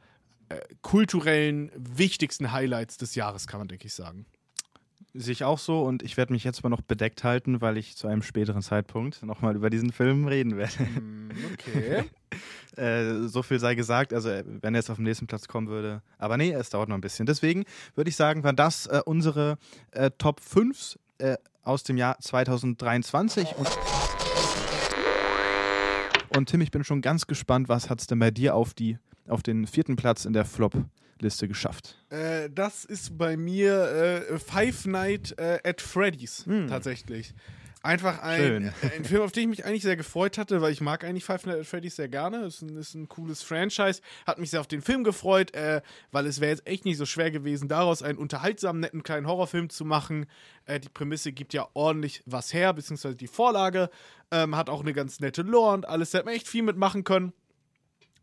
äh, 0.49 0.59
kulturellen 0.83 1.71
wichtigsten 1.77 2.53
Highlights 2.53 2.97
des 2.97 3.15
Jahres, 3.15 3.47
kann 3.47 3.61
man, 3.61 3.69
denke 3.69 3.87
ich, 3.87 3.95
sagen. 3.95 4.27
Sehe 5.17 5.33
ich 5.33 5.45
auch 5.45 5.59
so 5.59 5.83
und 5.85 6.03
ich 6.03 6.17
werde 6.17 6.33
mich 6.33 6.43
jetzt 6.43 6.65
mal 6.65 6.71
noch 6.71 6.81
bedeckt 6.81 7.23
halten, 7.23 7.61
weil 7.61 7.77
ich 7.77 7.97
zu 7.97 8.09
einem 8.09 8.23
späteren 8.23 8.63
Zeitpunkt 8.63 9.23
nochmal 9.23 9.55
über 9.55 9.71
diesen 9.71 9.93
Film 9.93 10.27
reden 10.27 10.57
werde. 10.57 10.79
Hm, 10.79 11.31
okay. 11.53 12.05
äh, 12.77 13.29
so 13.29 13.43
viel 13.45 13.61
sei 13.61 13.77
gesagt, 13.77 14.13
also 14.13 14.29
äh, 14.29 14.43
wenn 14.45 14.75
er 14.75 14.81
jetzt 14.81 14.91
auf 14.91 14.97
den 14.97 15.05
nächsten 15.05 15.29
Platz 15.29 15.47
kommen 15.47 15.69
würde. 15.69 16.03
Aber 16.19 16.37
nee, 16.37 16.53
es 16.53 16.71
dauert 16.71 16.89
noch 16.89 16.97
ein 16.97 17.01
bisschen. 17.01 17.27
Deswegen 17.27 17.65
würde 17.95 18.11
ich 18.11 18.17
sagen, 18.17 18.43
waren 18.43 18.57
das 18.57 18.87
äh, 18.87 19.03
unsere 19.05 19.59
äh, 19.93 20.11
Top 20.19 20.41
5 20.41 20.99
äh, 21.19 21.37
aus 21.63 21.85
dem 21.85 21.97
Jahr 21.97 22.19
2023 22.19 23.55
und 23.57 23.69
und 26.37 26.49
Tim, 26.49 26.61
ich 26.61 26.71
bin 26.71 26.85
schon 26.85 27.01
ganz 27.01 27.27
gespannt, 27.27 27.69
was 27.69 27.91
hat 27.91 28.01
es 28.01 28.07
denn 28.07 28.19
bei 28.19 28.31
dir 28.31 28.55
auf, 28.55 28.75
die, 28.75 28.99
auf 29.29 29.43
den 29.43 29.67
vierten 29.67 29.97
Platz 29.97 30.25
in 30.25 30.33
der 30.33 30.45
Flop-Liste 30.45 31.49
geschafft? 31.49 31.99
Äh, 32.11 32.51
das 32.51 32.85
ist 32.85 33.17
bei 33.17 33.37
mir 33.37 34.25
äh, 34.31 34.39
Five 34.39 34.87
Night 34.87 35.35
äh, 35.39 35.59
at 35.65 35.81
Freddy's 35.81 36.45
hm. 36.47 36.69
tatsächlich. 36.69 37.35
Einfach 37.85 38.23
ein, 38.23 38.73
ein, 38.97 39.05
Film, 39.05 39.21
auf 39.21 39.33
den 39.33 39.43
ich 39.43 39.59
mich 39.59 39.67
eigentlich 39.67 39.83
sehr 39.83 39.95
gefreut 39.95 40.39
hatte, 40.39 40.63
weil 40.63 40.73
ich 40.73 40.81
mag 40.81 41.05
eigentlich 41.05 41.23
Five 41.23 41.45
Nights 41.45 41.61
at 41.61 41.67
Freddy's 41.67 41.97
sehr 41.97 42.09
gerne. 42.09 42.47
Ist 42.47 42.63
ein, 42.63 42.75
ist 42.79 42.95
ein 42.95 43.09
cooles 43.09 43.43
Franchise. 43.43 44.01
Hat 44.27 44.39
mich 44.39 44.49
sehr 44.49 44.61
auf 44.61 44.67
den 44.67 44.81
Film 44.81 45.05
gefreut, 45.05 45.55
äh, 45.55 45.83
weil 46.11 46.25
es 46.27 46.41
wäre 46.41 46.51
jetzt 46.51 46.67
echt 46.67 46.87
nicht 46.87 46.97
so 46.97 47.05
schwer 47.05 47.31
gewesen, 47.31 47.69
daraus 47.69 48.03
einen 48.03 48.17
unterhaltsamen, 48.17 48.81
netten 48.81 49.03
kleinen 49.03 49.27
Horrorfilm 49.27 49.69
zu 49.69 49.85
machen. 49.85 50.25
Äh, 50.65 50.81
die 50.81 50.89
Prämisse 50.89 51.33
gibt 51.33 51.53
ja 51.53 51.69
ordentlich 51.75 52.23
was 52.25 52.55
her, 52.55 52.73
beziehungsweise 52.73 53.17
die 53.17 53.27
Vorlage. 53.27 53.91
Ähm, 54.31 54.57
hat 54.57 54.71
auch 54.71 54.81
eine 54.81 54.95
ganz 54.95 55.21
nette 55.21 55.43
Lore 55.43 55.75
und 55.75 55.87
alles. 55.87 56.11
Da 56.11 56.19
hätte 56.19 56.27
man 56.27 56.37
echt 56.37 56.49
viel 56.49 56.63
mitmachen 56.63 57.05
können. 57.05 57.35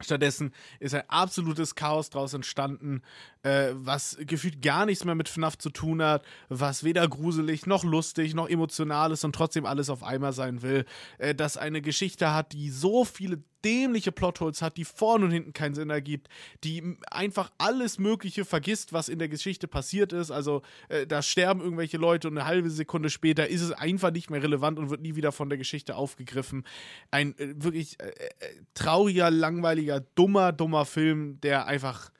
Stattdessen 0.03 0.53
ist 0.79 0.95
ein 0.95 1.03
absolutes 1.07 1.75
Chaos 1.75 2.09
daraus 2.09 2.33
entstanden, 2.33 3.01
äh, 3.43 3.69
was 3.73 4.17
gefühlt 4.21 4.61
gar 4.61 4.85
nichts 4.85 5.05
mehr 5.05 5.15
mit 5.15 5.29
FNAF 5.29 5.57
zu 5.57 5.69
tun 5.69 6.01
hat, 6.01 6.23
was 6.49 6.83
weder 6.83 7.07
gruselig 7.07 7.65
noch 7.65 7.83
lustig 7.83 8.33
noch 8.33 8.49
emotional 8.49 9.11
ist 9.11 9.23
und 9.23 9.33
trotzdem 9.33 9.65
alles 9.65 9.89
auf 9.89 10.03
einmal 10.03 10.33
sein 10.33 10.61
will. 10.61 10.85
Äh, 11.17 11.35
das 11.35 11.57
eine 11.57 11.81
Geschichte 11.81 12.33
hat, 12.33 12.53
die 12.53 12.69
so 12.69 13.05
viele 13.05 13.43
dämliche 13.65 14.11
Plotholes 14.11 14.61
hat, 14.61 14.77
die 14.77 14.85
vorne 14.85 15.25
und 15.25 15.31
hinten 15.31 15.53
keinen 15.53 15.75
Sinn 15.75 15.89
ergibt, 15.89 16.27
die 16.63 16.97
einfach 17.09 17.51
alles 17.57 17.99
Mögliche 17.99 18.45
vergisst, 18.45 18.93
was 18.93 19.09
in 19.09 19.19
der 19.19 19.29
Geschichte 19.29 19.67
passiert 19.67 20.13
ist. 20.13 20.31
Also 20.31 20.61
äh, 20.89 21.05
da 21.07 21.21
sterben 21.21 21.61
irgendwelche 21.61 21.97
Leute 21.97 22.27
und 22.27 22.37
eine 22.37 22.47
halbe 22.47 22.69
Sekunde 22.69 23.09
später 23.09 23.47
ist 23.47 23.61
es 23.61 23.71
einfach 23.71 24.11
nicht 24.11 24.29
mehr 24.29 24.43
relevant 24.43 24.79
und 24.79 24.89
wird 24.89 25.01
nie 25.01 25.15
wieder 25.15 25.31
von 25.31 25.49
der 25.49 25.57
Geschichte 25.57 25.95
aufgegriffen. 25.95 26.63
Ein 27.11 27.37
äh, 27.37 27.53
wirklich 27.63 27.99
äh, 27.99 28.09
äh 28.09 28.29
trauriger, 28.73 29.29
langweiliger, 29.29 30.01
dummer, 30.15 30.51
dummer 30.51 30.85
Film, 30.85 31.39
der 31.41 31.65
einfach 31.65 32.11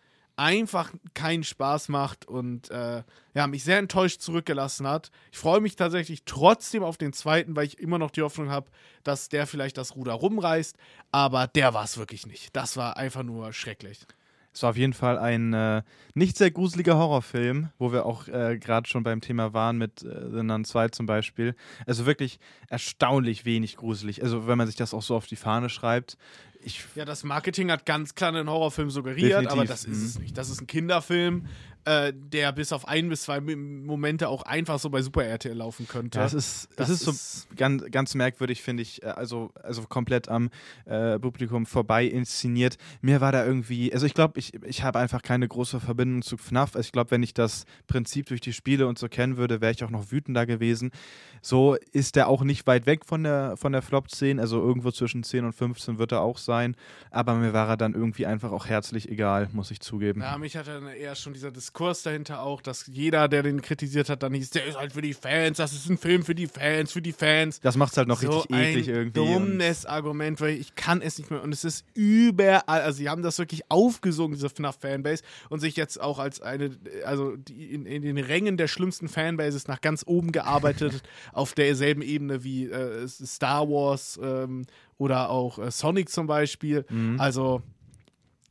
einfach 0.42 0.92
keinen 1.14 1.44
Spaß 1.44 1.90
macht 1.90 2.28
und 2.28 2.72
äh, 2.72 3.04
ja, 3.36 3.46
mich 3.46 3.64
sehr 3.64 3.78
enttäuscht 3.78 4.22
zurückgelassen 4.22 4.88
hat. 4.88 5.12
Ich 5.32 5.38
freue 5.38 5.62
mich 5.62 5.76
tatsächlich 5.76 6.24
trotzdem 6.26 6.84
auf 6.84 6.98
den 6.98 7.14
zweiten, 7.14 7.56
weil 7.56 7.68
ich 7.68 7.78
immer 7.78 8.00
noch 8.00 8.10
die 8.10 8.24
Hoffnung 8.24 8.50
habe, 8.50 8.72
dass 9.04 9.30
der 9.30 9.46
vielleicht 9.46 9.78
das 9.78 9.96
Ruder 9.96 10.14
rumreißt, 10.14 10.76
aber 11.12 11.46
der 11.46 11.76
war 11.76 11.84
es 11.84 11.98
wirklich 12.00 12.26
nicht. 12.26 12.56
Das 12.56 12.76
war 12.76 12.98
einfach 12.98 13.22
nur 13.22 13.54
schrecklich. 13.54 14.00
Es 14.54 14.64
war 14.64 14.72
auf 14.72 14.78
jeden 14.78 14.94
Fall 14.94 15.18
ein 15.18 15.54
äh, 15.54 15.82
nicht 16.14 16.38
sehr 16.38 16.52
gruseliger 16.52 16.98
Horrorfilm, 16.98 17.70
wo 17.78 17.94
wir 17.94 18.06
auch 18.06 18.28
äh, 18.28 18.58
gerade 18.58 18.90
schon 18.90 19.04
beim 19.04 19.22
Thema 19.22 19.54
waren 19.54 19.78
mit 19.78 20.04
äh, 20.04 20.30
The 20.30 20.44
Nun 20.44 20.66
2 20.66 20.90
zum 20.90 21.06
Beispiel. 21.06 21.56
Also 21.86 22.06
wirklich 22.06 22.40
erstaunlich 22.68 23.46
wenig 23.46 23.78
gruselig. 23.78 24.24
Also 24.24 24.48
wenn 24.48 24.58
man 24.58 24.68
sich 24.68 24.76
das 24.76 24.94
auch 24.94 25.04
so 25.04 25.16
auf 25.16 25.28
die 25.28 25.38
Fahne 25.38 25.70
schreibt. 25.70 26.18
Ich 26.64 26.84
ja, 26.96 27.06
das 27.06 27.24
Marketing 27.24 27.72
hat 27.72 27.86
ganz 27.86 28.16
klar 28.16 28.30
einen 28.30 28.50
Horrorfilm 28.50 28.92
suggeriert, 28.92 29.32
Definitiv. 29.32 29.52
aber 29.52 29.66
das 29.66 29.86
ist 29.86 30.04
es 30.04 30.16
mhm. 30.16 30.24
nicht. 30.24 30.38
Das 30.38 30.50
ist 30.50 30.62
ein 30.62 30.68
Kinderfilm, 30.68 31.48
äh, 31.86 32.14
der 32.16 32.52
bis 32.52 32.74
auf 32.74 32.88
ein 32.88 33.10
bis 33.10 33.24
zwei 33.24 33.40
Momente 33.40 34.30
auch 34.30 34.44
einfach 34.44 34.80
so 34.80 34.90
bei 34.90 35.02
Super 35.02 35.24
RTL 35.26 35.56
laufen 35.56 35.88
könnte. 35.88 36.20
Ja, 36.20 36.24
das 36.24 36.34
ist, 36.34 36.70
das, 36.76 36.88
das 36.88 36.90
ist, 36.90 37.08
ist 37.08 37.42
so 37.42 37.48
ganz, 37.56 37.84
ganz 37.90 38.16
merkwürdig, 38.16 38.62
finde 38.62 38.84
ich. 38.84 39.02
Äh, 39.04 39.08
also, 39.08 39.52
also 39.64 39.82
komplett 39.84 40.30
am 40.30 40.50
äh, 40.86 41.18
Publikum 41.18 41.66
vorbei 41.66 42.06
inszeniert. 42.06 42.78
Mir 43.02 43.22
war 43.22 43.32
da 43.32 43.46
irgendwie, 43.46 43.92
also 43.94 44.06
ich 44.06 44.14
glaube, 44.14 44.40
ich, 44.40 44.54
ich 44.64 44.84
habe 44.84 45.00
einfach 45.00 45.22
keine 45.22 45.48
große 45.48 45.80
Verbindung 45.80 46.22
zu 46.22 46.38
FNAF. 46.38 46.76
Also 46.76 46.86
ich 46.86 46.92
glaube, 46.92 47.12
wenn 47.12 47.24
ich 47.24 47.34
das 47.34 47.66
Prinzip 47.88 48.28
durch 48.28 48.42
die 48.42 48.54
Spiele 48.54 48.88
und 48.88 49.00
so 49.00 49.08
kennen 49.08 49.38
würde, 49.38 49.62
wäre 49.62 49.72
ich 49.72 49.84
auch 49.84 49.90
noch 49.90 50.12
wütender 50.12 50.46
gewesen. 50.46 50.92
So 51.42 51.76
ist 51.92 52.16
der 52.16 52.28
auch 52.28 52.44
nicht 52.44 52.68
weit 52.68 52.86
weg 52.86 53.06
von 53.06 53.24
der, 53.24 53.58
von 53.58 53.72
der 53.72 53.82
Flop-10. 53.82 54.40
Also 54.40 54.62
irgendwo 54.62 54.92
zwischen 54.92 55.24
10 55.24 55.46
und 55.46 55.54
15 55.54 55.98
wird 55.98 56.12
er 56.12 56.22
auch 56.22 56.38
sein. 56.38 56.76
Aber 57.10 57.34
mir 57.34 57.54
war 57.54 57.70
er 57.70 57.78
dann 57.78 57.94
irgendwie 57.94 58.26
einfach 58.26 58.52
auch 58.52 58.68
herzlich 58.68 59.10
egal, 59.10 59.50
muss 59.52 59.72
ich 59.72 59.80
zugeben. 59.80 60.22
Ja, 60.22 60.38
mich 60.38 60.56
hat 60.56 60.68
dann 60.68 60.88
eher 60.88 61.16
schon 61.16 61.34
dieser 61.34 61.52
Diskurs 61.72 62.04
dahinter 62.04 62.44
auch, 62.44 62.62
dass 62.62 62.86
jeder, 62.88 63.30
der 63.30 63.44
den 63.44 63.62
kritisiert 63.62 64.10
hat, 64.10 64.24
dann 64.24 64.34
hieß, 64.34 64.50
der 64.50 64.66
ist 64.66 64.78
halt 64.78 64.92
für 64.92 65.02
die 65.02 65.14
Fans, 65.14 65.56
das 65.56 65.72
ist 65.72 65.90
ein 65.90 65.98
Film 65.98 66.24
für 66.24 66.36
die 66.36 66.48
Fans, 66.48 66.92
für 66.92 67.02
die 67.02 67.14
Fans. 67.14 67.62
Das 67.62 67.78
macht 67.78 67.94
es 67.94 67.98
halt 67.98 68.10
noch 68.10 68.20
so 68.20 68.40
richtig 68.40 68.58
eklig 68.58 68.90
ein 68.90 68.96
irgendwie. 68.96 69.20
dummes 69.20 69.86
Argument, 69.86 70.42
weil 70.42 70.56
ich 70.56 70.76
kann 70.76 71.02
es 71.02 71.18
nicht 71.18 71.32
mehr. 71.32 71.42
Und 71.42 71.54
es 71.54 71.64
ist 71.64 71.86
überall, 71.94 72.82
also 72.82 72.98
sie 72.98 73.08
haben 73.08 73.22
das 73.22 73.40
wirklich 73.40 73.62
aufgesogen, 73.70 74.34
diese 74.34 74.50
FNAF-Fanbase, 74.50 75.24
und 75.50 75.62
sich 75.62 75.78
jetzt 75.78 76.02
auch 76.02 76.20
als 76.20 76.42
eine, 76.42 76.72
also 77.06 77.38
die 77.38 77.74
in, 77.74 77.86
in 77.86 78.02
den 78.02 78.18
Rängen 78.18 78.58
der 78.58 78.68
schlimmsten 78.68 79.08
Fanbases 79.08 79.70
nach 79.70 79.80
ganz 79.80 80.04
oben 80.06 80.34
gearbeitet, 80.34 81.02
auf 81.32 81.54
derselben 81.54 82.02
Ebene 82.02 82.44
wie 82.44 82.66
äh, 82.66 83.08
Star 83.08 83.70
Wars 83.70 84.20
ähm, 84.22 84.66
oder 84.98 85.30
auch 85.30 85.58
äh, 85.58 85.72
Sonic 85.72 86.10
zum 86.10 86.28
Beispiel. 86.28 86.86
Also 87.18 87.62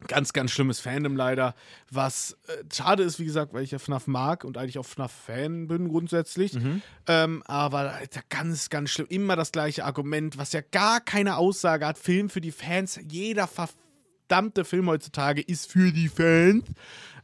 ganz, 0.09 0.32
ganz 0.32 0.51
schlimmes 0.51 0.81
Fandom 0.81 1.16
leider. 1.16 1.55
Was 1.90 2.36
äh, 2.47 2.64
schade 2.72 3.02
ist, 3.02 3.18
wie 3.18 3.24
gesagt, 3.24 3.52
weil 3.52 3.62
ich 3.62 3.70
ja 3.70 3.78
FNAF 3.78 4.06
mag 4.06 4.44
und 4.44 4.59
eigentlich 4.59 4.78
auch 4.78 4.86
FNAF-Fan 4.86 5.68
bin 5.68 5.89
grundsätzlich. 5.89 6.55
Ähm, 7.06 7.43
aber 7.47 7.93
Alter, 7.93 8.20
ganz, 8.28 8.70
ganz 8.70 8.90
schlimm. 8.90 9.06
Immer 9.09 9.36
das 9.36 9.52
gleiche 9.52 9.85
Argument, 9.85 10.39
was 10.39 10.52
ja 10.52 10.60
gar 10.60 11.01
keine 11.01 11.36
Aussage 11.36 11.86
hat. 11.86 11.98
Film 11.98 12.31
für 12.31 12.40
die 12.40 12.52
Fans. 12.52 13.01
Jeder 13.09 13.47
verdammte 14.31 14.65
Film 14.65 14.89
heutzutage 14.89 15.43
ist 15.43 15.70
für 15.70 15.90
die 15.93 16.09
Fans. 16.09 16.65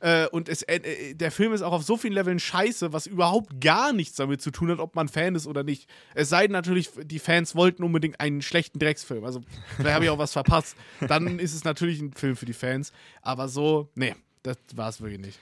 Äh, 0.00 0.26
und 0.26 0.48
es, 0.48 0.62
äh, 0.62 0.76
äh, 0.76 1.14
der 1.14 1.30
Film 1.30 1.52
ist 1.52 1.62
auch 1.62 1.72
auf 1.72 1.84
so 1.84 1.96
vielen 1.96 2.12
Leveln 2.12 2.38
scheiße, 2.38 2.92
was 2.92 3.06
überhaupt 3.06 3.60
gar 3.60 3.92
nichts 3.92 4.16
damit 4.16 4.42
zu 4.42 4.50
tun 4.50 4.70
hat, 4.70 4.80
ob 4.80 4.94
man 4.94 5.08
Fan 5.08 5.36
ist 5.36 5.46
oder 5.46 5.62
nicht. 5.62 5.88
Es 6.14 6.28
sei 6.28 6.42
denn 6.42 6.52
natürlich, 6.52 6.90
die 7.04 7.18
Fans 7.18 7.54
wollten 7.54 7.84
unbedingt 7.84 8.20
einen 8.20 8.42
schlechten 8.42 8.78
Drecksfilm. 8.78 9.24
Also, 9.24 9.42
vielleicht 9.76 9.94
habe 9.94 10.04
ich 10.04 10.10
auch 10.10 10.18
was 10.18 10.32
verpasst. 10.32 10.76
Dann 11.00 11.38
ist 11.38 11.54
es 11.54 11.64
natürlich 11.64 12.00
ein 12.00 12.12
Film 12.12 12.36
für 12.36 12.44
die 12.44 12.52
Fans. 12.52 12.92
Aber 13.22 13.48
so, 13.48 13.88
nee, 13.94 14.14
das 14.42 14.58
war 14.74 14.88
es 14.88 15.00
wirklich 15.00 15.20
nicht. 15.20 15.38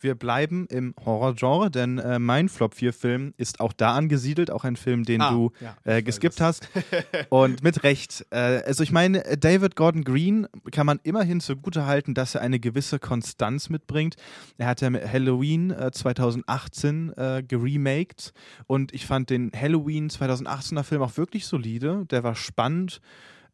Wir 0.00 0.14
bleiben 0.14 0.66
im 0.68 0.94
Horrorgenre, 1.04 1.70
denn 1.70 1.98
äh, 1.98 2.18
mein 2.18 2.48
Flop 2.48 2.74
4 2.74 2.92
Film 2.92 3.34
ist 3.36 3.60
auch 3.60 3.72
da 3.72 3.94
angesiedelt, 3.94 4.50
auch 4.50 4.64
ein 4.64 4.76
Film, 4.76 5.04
den 5.04 5.20
Ah, 5.20 5.30
du 5.30 5.52
ja, 5.60 5.76
äh, 5.84 6.02
geskippt 6.02 6.40
hast. 6.40 6.68
Und 7.30 7.62
mit 7.62 7.82
Recht. 7.82 8.26
Äh, 8.30 8.62
also 8.66 8.82
ich 8.82 8.92
meine, 8.92 9.24
äh, 9.24 9.36
David 9.36 9.76
Gordon 9.76 10.04
Green 10.04 10.46
kann 10.70 10.86
man 10.86 11.00
immerhin 11.02 11.40
zugute 11.40 11.86
halten, 11.86 12.14
dass 12.14 12.34
er 12.34 12.40
eine 12.40 12.60
gewisse 12.60 12.98
Konstanz 12.98 13.68
mitbringt. 13.68 14.16
Er 14.58 14.66
hat 14.66 14.80
ja 14.80 14.90
Halloween 14.90 15.70
äh, 15.70 15.90
2018 15.90 17.12
äh, 17.16 17.42
geremaked 17.46 18.32
und 18.66 18.92
ich 18.94 19.06
fand 19.06 19.30
den 19.30 19.50
Halloween 19.54 20.08
2018er 20.08 20.82
Film 20.82 21.02
auch 21.02 21.16
wirklich 21.16 21.46
solide. 21.46 22.04
Der 22.10 22.22
war 22.22 22.34
spannend. 22.34 23.00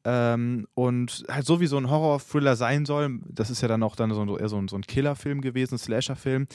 Ähm, 0.04 0.66
und 0.74 1.24
halt 1.28 1.46
so 1.46 1.60
wie 1.60 1.66
so 1.66 1.76
ein 1.76 1.88
Horror-Thriller 1.88 2.56
sein 2.56 2.86
soll, 2.86 3.20
das 3.28 3.50
ist 3.50 3.62
ja 3.62 3.68
dann 3.68 3.82
auch 3.82 3.96
dann 3.96 4.12
so, 4.12 4.38
eher 4.38 4.48
so 4.48 4.58
ein, 4.58 4.68
so 4.68 4.76
ein 4.76 4.82
Killer-Film 4.82 5.40
gewesen, 5.40 5.78
Slasher-Film. 5.78 6.46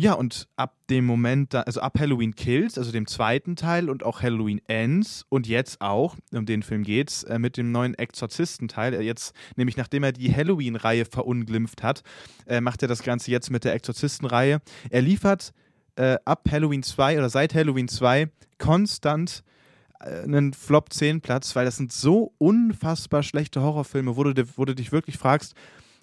Ja, 0.00 0.12
und 0.12 0.46
ab 0.54 0.76
dem 0.90 1.04
Moment, 1.06 1.54
da, 1.54 1.62
also 1.62 1.80
ab 1.80 1.98
Halloween 1.98 2.36
Kills, 2.36 2.78
also 2.78 2.92
dem 2.92 3.08
zweiten 3.08 3.56
Teil 3.56 3.90
und 3.90 4.04
auch 4.04 4.22
Halloween 4.22 4.60
Ends 4.68 5.24
und 5.28 5.48
jetzt 5.48 5.80
auch, 5.80 6.14
um 6.32 6.46
den 6.46 6.62
Film 6.62 6.84
geht's, 6.84 7.24
äh, 7.24 7.40
mit 7.40 7.56
dem 7.56 7.72
neuen 7.72 7.94
Exorzistenteil, 7.94 8.94
äh, 8.94 9.00
jetzt, 9.00 9.34
nämlich 9.56 9.76
nachdem 9.76 10.04
er 10.04 10.12
die 10.12 10.32
Halloween-Reihe 10.32 11.04
verunglimpft 11.04 11.82
hat, 11.82 12.02
äh, 12.46 12.60
macht 12.60 12.82
er 12.82 12.88
das 12.88 13.02
Ganze 13.02 13.32
jetzt 13.32 13.50
mit 13.50 13.64
der 13.64 13.74
Exorzistenreihe. 13.74 14.60
Er 14.90 15.02
liefert 15.02 15.52
äh, 15.96 16.16
ab 16.24 16.48
Halloween 16.48 16.84
2 16.84 17.18
oder 17.18 17.28
seit 17.28 17.52
Halloween 17.52 17.88
2 17.88 18.30
konstant 18.58 19.42
einen 20.00 20.52
Flop 20.52 20.92
10 20.92 21.20
Platz, 21.20 21.54
weil 21.56 21.64
das 21.64 21.76
sind 21.76 21.92
so 21.92 22.32
unfassbar 22.38 23.22
schlechte 23.22 23.62
Horrorfilme, 23.62 24.16
wo 24.16 24.24
du, 24.24 24.44
wo 24.56 24.64
du 24.64 24.74
dich 24.74 24.92
wirklich 24.92 25.18
fragst, 25.18 25.54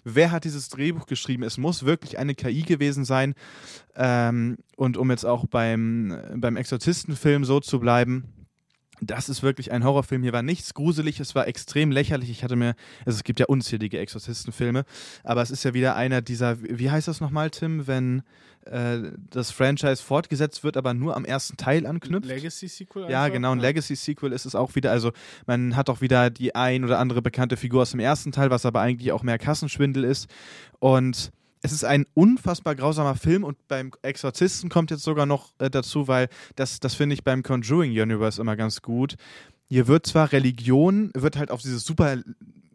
wer 0.04 0.32
hat 0.32 0.46
dieses 0.46 0.70
Drehbuch 0.70 1.08
geschrieben? 1.08 1.44
Es 1.44 1.58
muss 1.58 1.86
wirklich 1.86 2.18
eine 2.18 2.36
KI 2.36 2.62
gewesen 2.62 3.06
sein. 3.06 3.34
Ähm, 3.96 4.58
und 4.78 4.98
um 4.98 5.10
jetzt 5.12 5.26
auch 5.26 5.46
beim, 5.48 6.18
beim 6.36 6.56
Exorzistenfilm 6.56 7.44
so 7.44 7.60
zu 7.60 7.80
bleiben, 7.80 8.26
das 9.02 9.30
ist 9.30 9.44
wirklich 9.44 9.72
ein 9.72 9.84
Horrorfilm. 9.84 10.24
Hier 10.24 10.34
war 10.34 10.42
nichts 10.42 10.74
gruselig, 10.74 11.20
es 11.20 11.36
war 11.36 11.48
extrem 11.48 11.92
lächerlich. 11.92 12.30
Ich 12.30 12.44
hatte 12.44 12.56
mir, 12.56 12.76
also 13.06 13.18
es 13.18 13.24
gibt 13.24 13.40
ja 13.40 13.46
unzählige 13.48 14.00
Exorzistenfilme, 14.00 14.86
aber 15.24 15.42
es 15.42 15.52
ist 15.52 15.64
ja 15.64 15.74
wieder 15.74 15.96
einer 15.96 16.22
dieser, 16.22 16.62
wie 16.62 16.90
heißt 16.90 17.08
das 17.08 17.22
nochmal, 17.22 17.50
Tim, 17.50 17.88
wenn 17.88 18.24
äh, 18.66 19.12
das 19.30 19.52
Franchise 19.52 20.02
fortgesetzt 20.02 20.64
wird, 20.64 20.78
aber 20.78 20.94
nur 20.94 21.16
am 21.16 21.26
ersten 21.26 21.58
Teil 21.58 21.86
anknüpft? 21.86 22.28
Legacy-Sequel? 22.28 23.10
Ja, 23.10 23.28
genau, 23.28 23.52
ein 23.52 23.60
Legacy-Sequel 23.60 24.32
ist 24.32 24.46
es 24.46 24.56
auch 24.56 24.76
wieder. 24.76 24.92
Also, 24.92 25.12
man 25.46 25.76
hat 25.76 25.90
auch 25.90 26.02
wieder 26.02 26.30
die 26.30 26.56
ein 26.56 26.84
oder 26.84 27.00
andere 27.00 27.22
bekannte 27.22 27.58
Figur 27.58 27.84
aus 27.84 27.92
dem 27.92 28.00
ersten 28.00 28.32
Teil, 28.32 28.50
was 28.50 28.66
aber 28.66 28.82
eigentlich 28.82 29.12
auch 29.12 29.24
mehr 29.24 29.38
Kassenschwindel 29.38 30.04
ist. 30.04 30.28
Und 30.80 31.32
es 31.62 31.72
ist 31.72 31.84
ein 31.84 32.06
unfassbar 32.14 32.76
grausamer 32.76 33.16
Film 33.16 33.44
und 33.44 33.68
beim 33.68 33.92
Exorzisten 34.02 34.70
kommt 34.70 34.92
jetzt 34.92 35.04
sogar 35.04 35.26
noch 35.26 35.52
äh, 35.60 35.70
dazu, 35.70 36.08
weil 36.08 36.28
das, 36.56 36.80
das 36.80 36.96
finde 36.96 37.16
ich 37.16 37.24
beim 37.24 37.44
Conjuring 37.44 37.92
Universe 37.92 38.40
immer 38.40 38.56
ganz 38.56 38.82
gut. 38.82 39.16
Hier 39.68 39.88
wird 39.88 40.06
zwar 40.06 40.32
Religion, 40.32 41.12
wird 41.16 41.38
halt 41.38 41.50
auf 41.50 41.62
dieses 41.62 41.84
super 41.84 42.18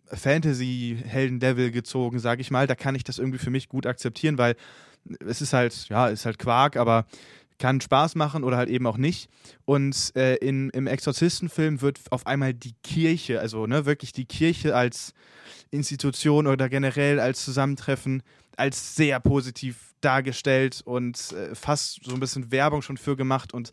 Fantasy-Helden-Level 0.06 1.70
gezogen, 1.70 2.18
sage 2.18 2.40
ich 2.40 2.50
mal. 2.50 2.66
Da 2.66 2.74
kann 2.74 2.94
ich 2.94 3.04
das 3.04 3.18
irgendwie 3.18 3.38
für 3.38 3.50
mich 3.50 3.68
gut 3.68 3.86
akzeptieren, 3.86 4.38
weil 4.38 4.56
es 5.26 5.40
ist 5.40 5.52
halt, 5.52 5.88
ja, 5.88 6.08
ist 6.08 6.26
halt 6.26 6.38
Quark, 6.38 6.76
aber 6.76 7.06
kann 7.58 7.80
Spaß 7.80 8.16
machen 8.16 8.42
oder 8.42 8.56
halt 8.56 8.70
eben 8.70 8.86
auch 8.86 8.96
nicht. 8.96 9.28
Und 9.66 10.12
äh, 10.16 10.36
in, 10.36 10.70
im 10.70 10.86
Exorzistenfilm 10.86 11.80
wird 11.82 12.00
auf 12.10 12.26
einmal 12.26 12.54
die 12.54 12.74
Kirche, 12.82 13.38
also 13.38 13.66
ne, 13.66 13.86
wirklich 13.86 14.12
die 14.12 14.24
Kirche 14.24 14.74
als 14.74 15.12
Institution 15.70 16.46
oder 16.46 16.68
generell 16.68 17.20
als 17.20 17.44
Zusammentreffen, 17.44 18.22
als 18.60 18.94
sehr 18.94 19.18
positiv 19.20 19.94
dargestellt 20.00 20.82
und 20.84 21.32
äh, 21.32 21.54
fast 21.54 22.04
so 22.04 22.14
ein 22.14 22.20
bisschen 22.20 22.52
Werbung 22.52 22.82
schon 22.82 22.96
für 22.96 23.16
gemacht. 23.16 23.52
Und 23.52 23.72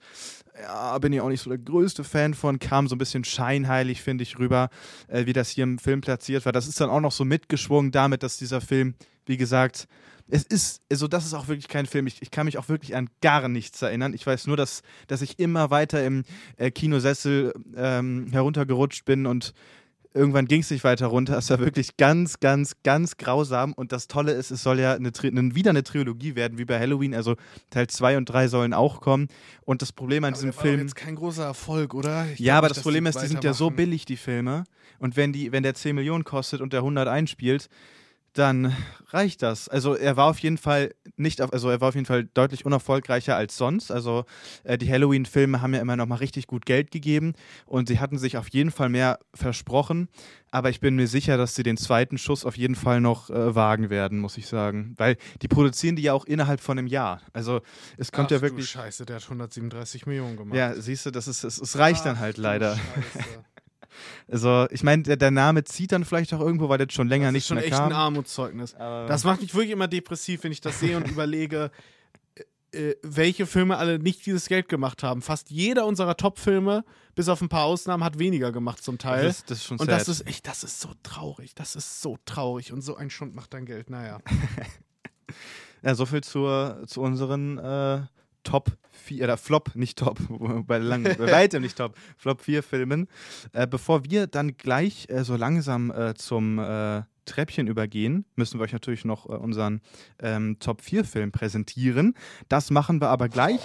ja, 0.62 0.98
bin 0.98 1.14
ich 1.14 1.22
auch 1.22 1.30
nicht 1.30 1.42
so 1.42 1.50
der 1.50 1.60
größte 1.60 2.04
Fan 2.04 2.34
von, 2.34 2.60
kam 2.60 2.88
so 2.88 2.96
ein 2.96 2.98
bisschen 2.98 3.24
scheinheilig, 3.24 4.02
finde 4.02 4.24
ich, 4.24 4.40
rüber, 4.40 4.70
äh, 5.08 5.26
wie 5.26 5.34
das 5.34 5.50
hier 5.50 5.64
im 5.64 5.78
Film 5.78 6.02
platziert 6.02 6.46
war. 6.46 6.52
Das 6.52 6.68
ist 6.68 6.82
dann 6.82 6.90
auch 6.90 7.02
noch 7.02 7.12
so 7.12 7.26
mitgeschwungen 7.26 7.92
damit, 7.92 8.24
dass 8.24 8.38
dieser 8.38 8.62
Film, 8.62 8.96
wie 9.26 9.38
gesagt, 9.38 9.88
es 10.30 10.44
ist, 10.44 10.82
also 10.92 11.08
das 11.08 11.26
ist 11.26 11.34
auch 11.34 11.48
wirklich 11.48 11.70
kein 11.70 11.86
Film. 11.86 12.08
Ich, 12.08 12.22
ich 12.22 12.32
kann 12.32 12.46
mich 12.46 12.58
auch 12.58 12.68
wirklich 12.68 12.96
an 12.96 13.10
gar 13.22 13.48
nichts 13.48 13.82
erinnern. 13.82 14.14
Ich 14.14 14.26
weiß 14.28 14.48
nur, 14.48 14.58
dass, 14.58 14.82
dass 15.08 15.22
ich 15.22 15.40
immer 15.40 15.70
weiter 15.70 16.04
im 16.06 16.24
äh, 16.58 16.72
Kinosessel 16.72 17.54
ähm, 17.76 18.28
heruntergerutscht 18.32 19.06
bin 19.06 19.26
und 19.26 19.54
irgendwann 20.18 20.46
ging 20.46 20.62
es 20.62 20.72
nicht 20.72 20.84
weiter 20.84 21.08
runter. 21.08 21.38
Es 21.38 21.50
war 21.50 21.60
wirklich 21.60 21.98
ganz, 21.98 22.40
ganz, 22.40 22.76
ganz 22.84 23.18
grausam. 23.18 23.74
Und 23.74 23.92
das 23.92 24.08
Tolle 24.08 24.34
ist, 24.34 24.52
es 24.52 24.64
soll 24.64 24.80
ja 24.80 24.94
eine, 24.94 25.12
eine, 25.22 25.56
wieder 25.56 25.70
eine 25.70 25.84
Trilogie 25.84 26.36
werden, 26.36 26.58
wie 26.58 26.66
bei 26.66 26.80
Halloween. 26.80 27.14
Also 27.14 27.36
Teil 27.70 27.88
2 27.88 28.18
und 28.18 28.26
3 28.26 28.48
sollen 28.48 28.74
auch 28.74 29.02
kommen. 29.02 29.28
Und 29.62 29.82
das 29.82 29.92
Problem 29.92 30.24
an 30.24 30.34
diesem 30.34 30.50
war 30.50 30.54
doch 30.56 30.62
Film. 30.62 30.82
jetzt 30.82 30.96
kein 30.96 31.16
großer 31.16 31.46
Erfolg, 31.46 31.94
oder? 31.94 32.26
Ich 32.34 32.40
Ja, 32.40 32.58
aber 32.58 32.68
nicht, 32.68 32.78
das 32.78 32.84
Problem 32.84 33.06
die 33.06 33.10
ist, 33.12 33.22
die 33.22 33.28
sind 33.28 33.44
ja 33.44 33.54
so 33.54 33.70
billig, 33.70 34.06
die 34.06 34.18
Filme. 34.18 34.64
Und 35.00 35.16
wenn, 35.16 35.32
die, 35.32 35.52
wenn 35.52 35.64
der 35.64 35.76
10 35.76 35.96
Millionen 35.96 36.24
kostet 36.24 36.62
und 36.62 36.74
der 36.74 36.80
100 36.80 37.08
einspielt, 37.08 37.70
dann 38.38 38.76
reicht 39.10 39.42
das. 39.42 39.70
Also 39.70 39.96
er 39.96 40.18
war 40.18 40.26
auf 40.26 40.40
jeden 40.40 40.58
Fall 40.58 40.94
nicht, 41.16 41.42
auf, 41.42 41.54
also 41.54 41.70
er 41.70 41.82
war 41.82 41.90
auf 41.90 41.96
jeden 41.96 42.06
Fall 42.06 42.26
deutlich 42.34 42.66
unerfolgreicher 42.66 43.36
als 43.36 43.58
sonst. 43.58 43.92
Also 43.92 44.26
äh, 44.64 44.78
die 44.78 44.92
Halloween-Filme 44.92 45.62
haben 45.62 45.74
ja 45.74 45.82
immer 45.82 45.96
noch 45.96 46.06
mal 46.06 46.16
richtig 46.16 46.48
gut 46.48 46.66
Geld 46.66 46.92
gegeben 46.92 47.34
und 47.66 47.88
sie 47.88 48.00
hatten 48.00 48.18
sich 48.18 48.38
auf 48.38 48.50
jeden 48.50 48.72
Fall 48.72 48.90
mehr 48.90 49.20
versprochen. 49.34 50.10
Aber 50.52 50.70
ich 50.70 50.80
bin 50.80 50.96
mir 50.96 51.08
sicher, 51.08 51.38
dass 51.38 51.56
sie 51.56 51.64
den 51.64 51.78
zweiten 51.78 52.18
Schuss 52.18 52.46
auf 52.46 52.58
jeden 52.58 52.76
Fall 52.76 53.02
noch 53.02 53.30
äh, 53.30 53.56
wagen 53.56 53.90
werden, 53.90 54.20
muss 54.20 54.38
ich 54.38 54.48
sagen. 54.48 54.94
Weil 54.98 55.18
die 55.42 55.48
produzieren 55.48 55.96
die 55.96 56.04
ja 56.04 56.14
auch 56.14 56.26
innerhalb 56.26 56.60
von 56.60 56.78
einem 56.78 56.88
Jahr. 56.88 57.22
Also 57.34 57.62
es 57.98 58.12
kommt 58.12 58.28
Ach, 58.28 58.32
ja 58.32 58.38
Du 58.38 58.42
wirklich. 58.44 58.70
Scheiße, 58.70 59.06
der 59.06 59.18
hat 59.18 59.24
137 59.24 60.06
Millionen 60.06 60.38
gemacht. 60.38 60.58
Ja, 60.58 60.74
siehst 60.76 61.06
du, 61.06 61.12
das 61.12 61.28
ist, 61.28 61.44
es, 61.44 61.60
es 61.60 61.78
reicht 61.78 62.06
dann 62.06 62.16
Ach, 62.18 62.22
halt 62.22 62.38
du 62.38 62.42
leider. 62.42 62.76
Scheiße. 62.76 63.26
Also, 64.28 64.68
ich 64.72 64.84
meine, 64.84 65.04
der, 65.04 65.18
der 65.18 65.32
Name 65.32 65.64
zieht 65.64 65.92
dann 65.92 66.06
vielleicht 66.06 66.34
auch 66.34 66.40
irgendwo, 66.42 66.70
weil 66.70 66.78
das 66.78 66.94
schon 66.94 67.08
länger 67.08 67.28
das 67.28 67.34
nicht 67.34 67.44
ist 67.44 67.48
schon 67.48 67.56
mehr 67.58 67.66
echt 67.66 67.76
kam. 67.76 67.88
ein 67.88 67.94
Armutszeugnis. 67.94 68.76
Aber- 68.76 69.08
Das 69.08 69.24
macht 69.24 69.42
mich 69.42 69.54
wirklich 69.54 69.72
immer 69.72 69.88
depressiv, 69.88 70.44
wenn 70.44 70.52
ich 70.52 70.62
das 70.62 70.80
sehe 70.80 70.98
und 70.98 71.08
überlege, 71.12 71.72
äh, 72.74 72.90
äh, 72.90 72.96
welche 73.02 73.46
Filme 73.46 73.78
alle 73.78 74.00
nicht 74.00 74.26
dieses 74.26 74.48
Geld 74.48 74.68
gemacht 74.70 75.02
haben. 75.04 75.22
Fast 75.22 75.50
jeder 75.50 75.86
unserer 75.86 76.18
Top-Filme, 76.18 76.84
bis 77.16 77.30
auf 77.30 77.42
ein 77.42 77.50
paar 77.50 77.64
Ausnahmen, 77.64 78.04
hat 78.04 78.20
weniger 78.20 78.52
gemacht 78.52 78.84
zum 78.84 78.98
Teil. 78.98 79.24
das, 79.26 79.38
ist- 79.38 79.50
das 79.52 79.58
ist 79.60 79.64
schon 79.66 79.78
und 79.80 79.86
sad. 79.90 80.00
das 80.02 80.10
ist 80.10 80.28
echt, 80.28 80.46
das 80.48 80.64
ist 80.64 80.82
so 80.82 80.90
traurig. 81.04 81.56
Das 81.56 81.76
ist 81.76 82.02
so 82.02 82.18
traurig. 82.26 82.74
Und 82.74 82.82
so 82.82 82.96
ein 82.98 83.10
Schund 83.10 83.34
macht 83.36 83.54
dann 83.54 83.66
Geld. 83.66 83.90
Naja. 83.90 84.20
ja, 85.82 85.96
so 85.96 86.06
viel 86.06 86.22
zur, 86.22 86.84
zu 86.88 87.02
unseren 87.02 87.58
äh, 87.58 88.02
Top 88.48 88.78
4, 88.92 89.26
oder 89.26 89.36
Flop, 89.36 89.76
nicht 89.76 90.00
Top, 90.00 90.20
bei, 90.68 90.78
lang, 90.78 91.04
bei 91.04 91.32
weitem 91.32 91.62
nicht 91.62 91.78
Top, 91.78 91.98
Flop 92.16 92.42
4 92.42 92.64
Filmen. 92.64 93.10
Äh, 93.52 93.68
bevor 93.68 94.06
wir 94.06 94.26
dann 94.26 94.56
gleich 94.56 95.10
äh, 95.10 95.26
so 95.26 95.36
langsam 95.36 95.92
äh, 95.92 96.14
zum 96.14 96.58
äh, 96.58 97.02
Treppchen 97.26 97.68
übergehen, 97.68 98.24
müssen 98.38 98.58
wir 98.58 98.64
euch 98.64 98.72
natürlich 98.72 99.04
noch 99.04 99.26
äh, 99.26 99.34
unseren 99.34 99.82
ähm, 100.20 100.60
Top 100.60 100.82
4 100.82 101.04
Film 101.04 101.34
präsentieren. 101.34 102.14
Das 102.48 102.72
machen 102.72 103.02
wir 103.02 103.10
aber 103.10 103.28
gleich. 103.28 103.60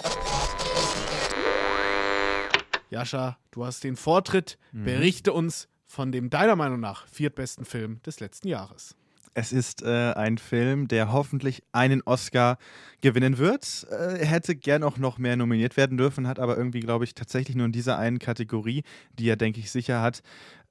Jascha, 2.89 3.37
du 3.51 3.65
hast 3.65 3.85
den 3.85 3.95
Vortritt. 3.95 4.57
Mhm. 4.73 4.83
Berichte 4.83 5.31
uns 5.31 5.69
von 5.85 6.11
dem 6.11 6.29
deiner 6.29 6.57
Meinung 6.57 6.81
nach 6.81 7.07
viertbesten 7.07 7.63
Film 7.63 8.01
des 8.05 8.19
letzten 8.19 8.49
Jahres. 8.49 8.97
Es 9.35 9.51
ist 9.51 9.81
äh, 9.81 10.13
ein 10.13 10.37
Film, 10.37 10.87
der 10.87 11.11
hoffentlich 11.11 11.63
einen 11.71 12.01
Oscar 12.03 12.57
gewinnen 13.01 13.37
wird. 13.37 13.87
Äh, 13.89 14.19
er 14.19 14.25
hätte 14.25 14.55
gern 14.55 14.83
auch 14.83 14.97
noch 14.97 15.17
mehr 15.17 15.35
nominiert 15.35 15.75
werden 15.75 15.97
dürfen, 15.97 16.27
hat 16.27 16.39
aber 16.39 16.57
irgendwie, 16.57 16.81
glaube 16.81 17.03
ich, 17.03 17.15
tatsächlich 17.15 17.55
nur 17.55 17.65
in 17.65 17.71
dieser 17.71 17.97
einen 17.97 18.19
Kategorie, 18.19 18.83
die 19.17 19.27
er, 19.27 19.35
denke 19.35 19.59
ich, 19.59 19.71
sicher 19.71 20.01
hat, 20.01 20.21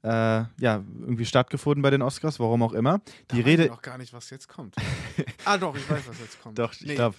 äh, 0.02 0.08
ja, 0.08 0.84
irgendwie 1.00 1.24
stattgefunden 1.24 1.82
bei 1.82 1.90
den 1.90 2.02
Oscars, 2.02 2.40
warum 2.40 2.62
auch 2.62 2.72
immer. 2.72 3.00
Die 3.30 3.42
da 3.42 3.44
Rede. 3.44 3.64
Ich 3.64 3.70
noch 3.70 3.82
gar 3.82 3.98
nicht, 3.98 4.12
was 4.12 4.30
jetzt 4.30 4.48
kommt. 4.48 4.76
ah, 5.44 5.58
doch, 5.58 5.76
ich 5.76 5.88
weiß, 5.88 6.02
was 6.08 6.18
jetzt 6.20 6.40
kommt. 6.40 6.58
Doch, 6.58 6.72
nee. 6.80 6.90
ich 6.90 6.94
glaube. 6.96 7.16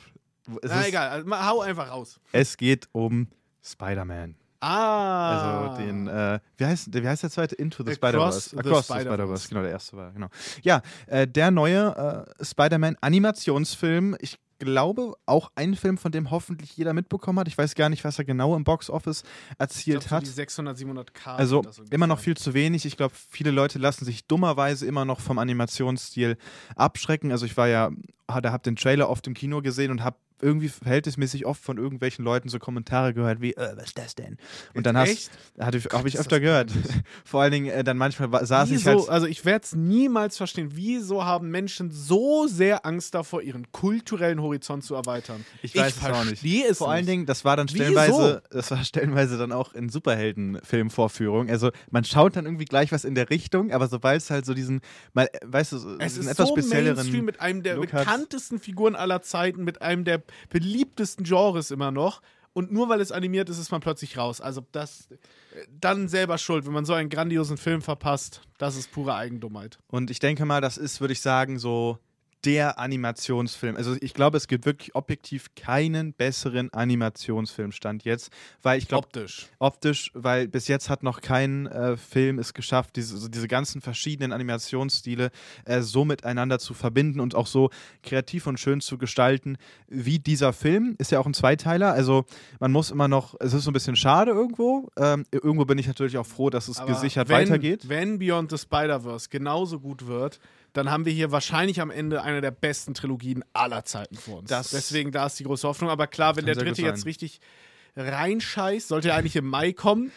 Na, 0.62 0.86
egal, 0.86 1.10
also, 1.10 1.32
hau 1.32 1.62
einfach 1.62 1.90
raus. 1.90 2.20
Es 2.34 2.58
geht 2.58 2.90
um 2.92 3.28
Spider-Man. 3.64 4.36
Ah. 4.64 5.68
Also 5.68 5.82
den, 5.82 6.08
äh, 6.08 6.40
wie, 6.58 6.66
heißt, 6.66 6.94
wie 6.94 7.08
heißt 7.08 7.24
der 7.24 7.30
zweite? 7.30 7.56
Into 7.56 7.84
the 7.84 7.94
Spider-Verse. 7.94 8.58
Across 8.58 8.88
the 8.88 8.94
Spider-Verse, 8.94 9.44
Spider 9.44 9.50
genau, 9.50 9.62
der 9.62 9.72
erste 9.72 9.98
war, 9.98 10.12
genau. 10.12 10.28
Ja, 10.62 10.82
äh, 11.08 11.28
der 11.28 11.52
neue 11.52 12.26
äh, 12.40 12.46
Spider-Man-Animationsfilm. 12.46 14.16
Ich 14.22 14.40
glaube, 14.60 15.16
auch 15.26 15.52
ein 15.56 15.76
Film, 15.76 15.98
von 15.98 16.14
dem 16.14 16.32
hoffentlich 16.32 16.78
jeder 16.78 16.94
mitbekommen 16.94 17.40
hat. 17.40 17.50
Ich 17.50 17.58
weiß 17.58 17.76
gar 17.76 17.90
nicht, 17.90 18.06
was 18.06 18.18
er 18.18 18.24
genau 18.24 18.56
im 18.56 18.64
Box-Office 18.64 19.24
erzielt 19.58 20.02
glaub, 20.02 20.12
hat. 20.12 20.26
So 20.26 20.32
die 20.32 20.36
600, 20.36 20.78
700 20.78 21.14
K. 21.14 21.36
Also 21.36 21.64
immer 21.90 22.08
noch 22.08 22.20
viel 22.20 22.38
zu 22.38 22.54
wenig. 22.54 22.86
Ich 22.86 22.96
glaube, 22.96 23.14
viele 23.14 23.52
Leute 23.52 23.80
lassen 23.80 24.06
sich 24.06 24.28
dummerweise 24.28 24.86
immer 24.86 25.04
noch 25.04 25.20
vom 25.20 25.40
Animationsstil 25.40 26.38
abschrecken. 26.78 27.34
Also 27.34 27.46
ich 27.46 27.58
war 27.58 27.68
ja, 27.68 27.92
da 28.28 28.52
habe 28.52 28.64
den 28.64 28.78
Trailer 28.78 29.10
oft 29.10 29.28
im 29.28 29.34
Kino 29.34 29.62
gesehen 29.62 29.92
und 29.92 30.04
habe 30.04 30.16
irgendwie 30.42 30.70
verhältnismäßig 30.70 31.46
oft 31.46 31.64
von 31.64 31.78
irgendwelchen 31.78 32.24
Leuten 32.24 32.50
so 32.50 32.60
Kommentare 32.60 33.14
gehört 33.14 33.42
wie, 33.42 33.54
äh, 33.54 33.74
was 33.76 33.86
ist 33.86 33.98
das 33.98 34.16
denn? 34.16 34.38
Und 34.74 34.86
dann 34.86 34.98
hast, 34.98 35.32
habe 35.60 35.78
ich, 35.78 35.86
hab 35.86 36.06
ich 36.06 36.20
öfter 36.20 36.40
gehört. 36.40 36.72
Vor 37.24 37.42
allen 37.42 37.52
Dingen 37.52 37.68
äh, 37.68 37.84
dann 37.84 37.98
manchmal 37.98 38.46
saß 38.46 38.70
wieso, 38.70 38.80
ich 38.80 38.86
halt. 38.86 39.10
Also 39.10 39.28
ich 39.28 39.46
werde 39.46 39.64
es 39.64 39.76
niemals 39.76 40.38
verstehen. 40.38 40.72
Wieso 40.74 41.26
haben 41.26 41.50
Menschen 41.50 41.92
so 41.92 42.48
sehr 42.48 42.86
Angst 42.86 43.14
davor, 43.14 43.42
ihren 43.42 43.72
kulturellen 43.72 44.42
Horizont 44.42 44.84
zu 44.84 44.96
erweitern? 44.96 45.46
Ich 45.62 45.76
weiß 45.76 45.96
ich 45.98 46.04
es 46.04 46.10
auch 46.10 46.26
nicht. 46.26 46.44
Es 46.70 46.78
Vor 46.78 46.90
allen 46.90 47.06
nicht. 47.06 47.10
Dingen, 47.12 47.26
das 47.26 47.46
war 47.46 47.58
dann 47.58 47.68
stellenweise, 47.68 48.44
das 48.50 48.72
war 48.72 48.84
stellenweise 48.84 49.38
dann 49.38 49.52
auch 49.52 49.74
in 49.74 49.90
Superheldenfilmvorführungen. 49.90 51.50
Also 51.50 51.72
man 51.92 52.04
schaut 52.04 52.36
dann 52.36 52.46
irgendwie 52.46 52.66
gleich 52.66 52.92
was 52.92 53.06
in 53.06 53.16
der 53.16 53.30
Richtung, 53.30 53.72
aber 53.72 53.88
sobald 53.88 54.22
es 54.22 54.30
halt 54.30 54.46
so 54.46 54.54
diesen, 54.54 54.82
mal, 55.14 55.30
weißt 55.44 55.74
du, 55.74 55.76
es 55.76 56.14
diesen 56.14 56.24
ist 56.24 56.28
etwas 56.28 56.50
so 56.50 56.56
spezielleren 56.56 56.96
Mainstream 56.96 57.26
mit 57.26 57.40
einem 57.40 57.64
der 57.64 57.76
Look 57.76 57.92
bekanntesten 57.92 58.60
Figuren 58.60 58.96
aller 58.96 59.22
Zeiten, 59.22 59.64
mit 59.64 59.82
einem 59.82 60.04
der 60.04 60.23
beliebtesten 60.50 61.26
Genres 61.26 61.72
immer 61.72 61.92
noch. 61.92 62.22
Und 62.54 62.72
nur 62.72 62.88
weil 62.88 63.02
es 63.02 63.12
animiert 63.12 63.50
ist, 63.50 63.58
ist 63.58 63.72
man 63.72 63.82
plötzlich 63.82 64.18
raus. 64.18 64.40
Also 64.40 64.62
das 64.72 65.10
dann 65.72 66.08
selber 66.08 66.38
schuld, 66.38 66.66
wenn 66.66 66.74
man 66.74 66.86
so 66.86 66.94
einen 66.94 67.10
grandiosen 67.10 67.58
Film 67.58 67.82
verpasst. 67.82 68.42
Das 68.60 68.76
ist 68.76 68.92
pure 68.92 69.16
Eigendummheit. 69.16 69.80
Und 69.88 70.12
ich 70.12 70.20
denke 70.20 70.46
mal, 70.46 70.62
das 70.62 70.78
ist, 70.78 71.02
würde 71.02 71.14
ich 71.14 71.22
sagen, 71.22 71.58
so 71.58 71.98
der 72.46 72.80
Animationsfilm. 72.80 73.76
Also 73.76 73.96
ich 74.02 74.14
glaube, 74.14 74.38
es 74.38 74.48
gibt 74.48 74.66
wirklich 74.66 74.96
objektiv 74.96 75.56
keinen 75.56 76.14
besseren 76.14 76.72
Animationsfilm 76.74 77.72
stand 77.72 78.04
jetzt, 78.04 78.32
weil 78.62 78.78
ich 78.78 78.88
glaube 78.88 79.08
optisch, 79.08 79.48
optisch, 79.60 80.12
weil 80.14 80.48
bis 80.48 80.68
jetzt 80.68 80.90
hat 80.90 81.04
noch 81.04 81.22
kein 81.22 81.68
äh, 81.68 81.96
Film 81.96 82.40
es 82.40 82.54
geschafft, 82.54 82.96
diese, 82.96 83.18
so 83.18 83.28
diese 83.28 83.48
ganzen 83.48 83.82
verschiedenen 83.82 84.34
Animationsstile 84.34 85.32
äh, 85.66 85.82
so 85.82 86.06
miteinander 86.06 86.60
zu 86.60 86.74
verbinden 86.74 87.20
und 87.20 87.36
auch 87.36 87.48
so 87.48 87.70
kreativ 88.04 88.48
und 88.48 88.60
schön 88.60 88.82
zu 88.82 88.98
gestalten 88.98 89.58
wie 89.88 90.20
dieser 90.20 90.54
Film. 90.54 90.96
Ist 91.00 91.12
ja 91.12 91.20
auch 91.20 91.26
ein 91.26 91.34
Zweiteiler, 91.34 91.94
also 91.94 92.26
man 92.60 92.72
muss 92.72 92.92
immer 92.92 93.08
noch. 93.08 93.36
Es 93.40 93.54
ist 93.54 93.64
so 93.64 93.72
ein 93.72 93.74
bisschen 93.74 93.96
schade 93.96 94.32
irgendwo. 94.32 94.90
Ähm, 94.98 95.26
irgendwo 95.32 95.66
bin 95.66 95.78
ich 95.78 95.88
natürlich 95.88 96.18
auch 96.18 96.26
froh, 96.26 96.50
dass 96.50 96.68
es 96.68 96.80
Aber 96.80 96.94
gesichert 96.94 97.30
wenn, 97.30 97.38
weitergeht. 97.38 97.88
Wenn 97.88 98.20
Beyond 98.20 98.52
the 98.52 98.58
Spider-Verse 98.58 99.30
genauso 99.30 99.80
gut 99.80 100.08
wird 100.08 100.40
dann 100.74 100.90
haben 100.90 101.06
wir 101.06 101.14
hier 101.14 101.32
wahrscheinlich 101.32 101.80
am 101.80 101.92
Ende 101.92 102.24
eine 102.24 102.42
der 102.42 102.52
besten 102.52 102.94
Trilogien 102.94 103.44
aller 103.54 103.86
Zeiten 103.86 104.16
vor 104.16 104.40
uns. 104.40 104.50
Das 104.50 104.72
Deswegen 104.72 105.12
da 105.12 105.28
ist 105.28 105.40
die 105.40 105.44
große 105.44 105.68
Hoffnung. 105.68 105.90
Aber 105.90 106.08
klar, 106.08 106.36
wenn 106.36 106.46
der 106.46 106.56
dritte 106.56 106.82
jetzt 106.82 107.06
richtig 107.06 107.40
reinscheißt, 107.96 108.88
sollte 108.88 109.10
er 109.10 109.16
eigentlich 109.16 109.36
im 109.36 109.46
Mai 109.46 109.72
kommen. 109.72 110.12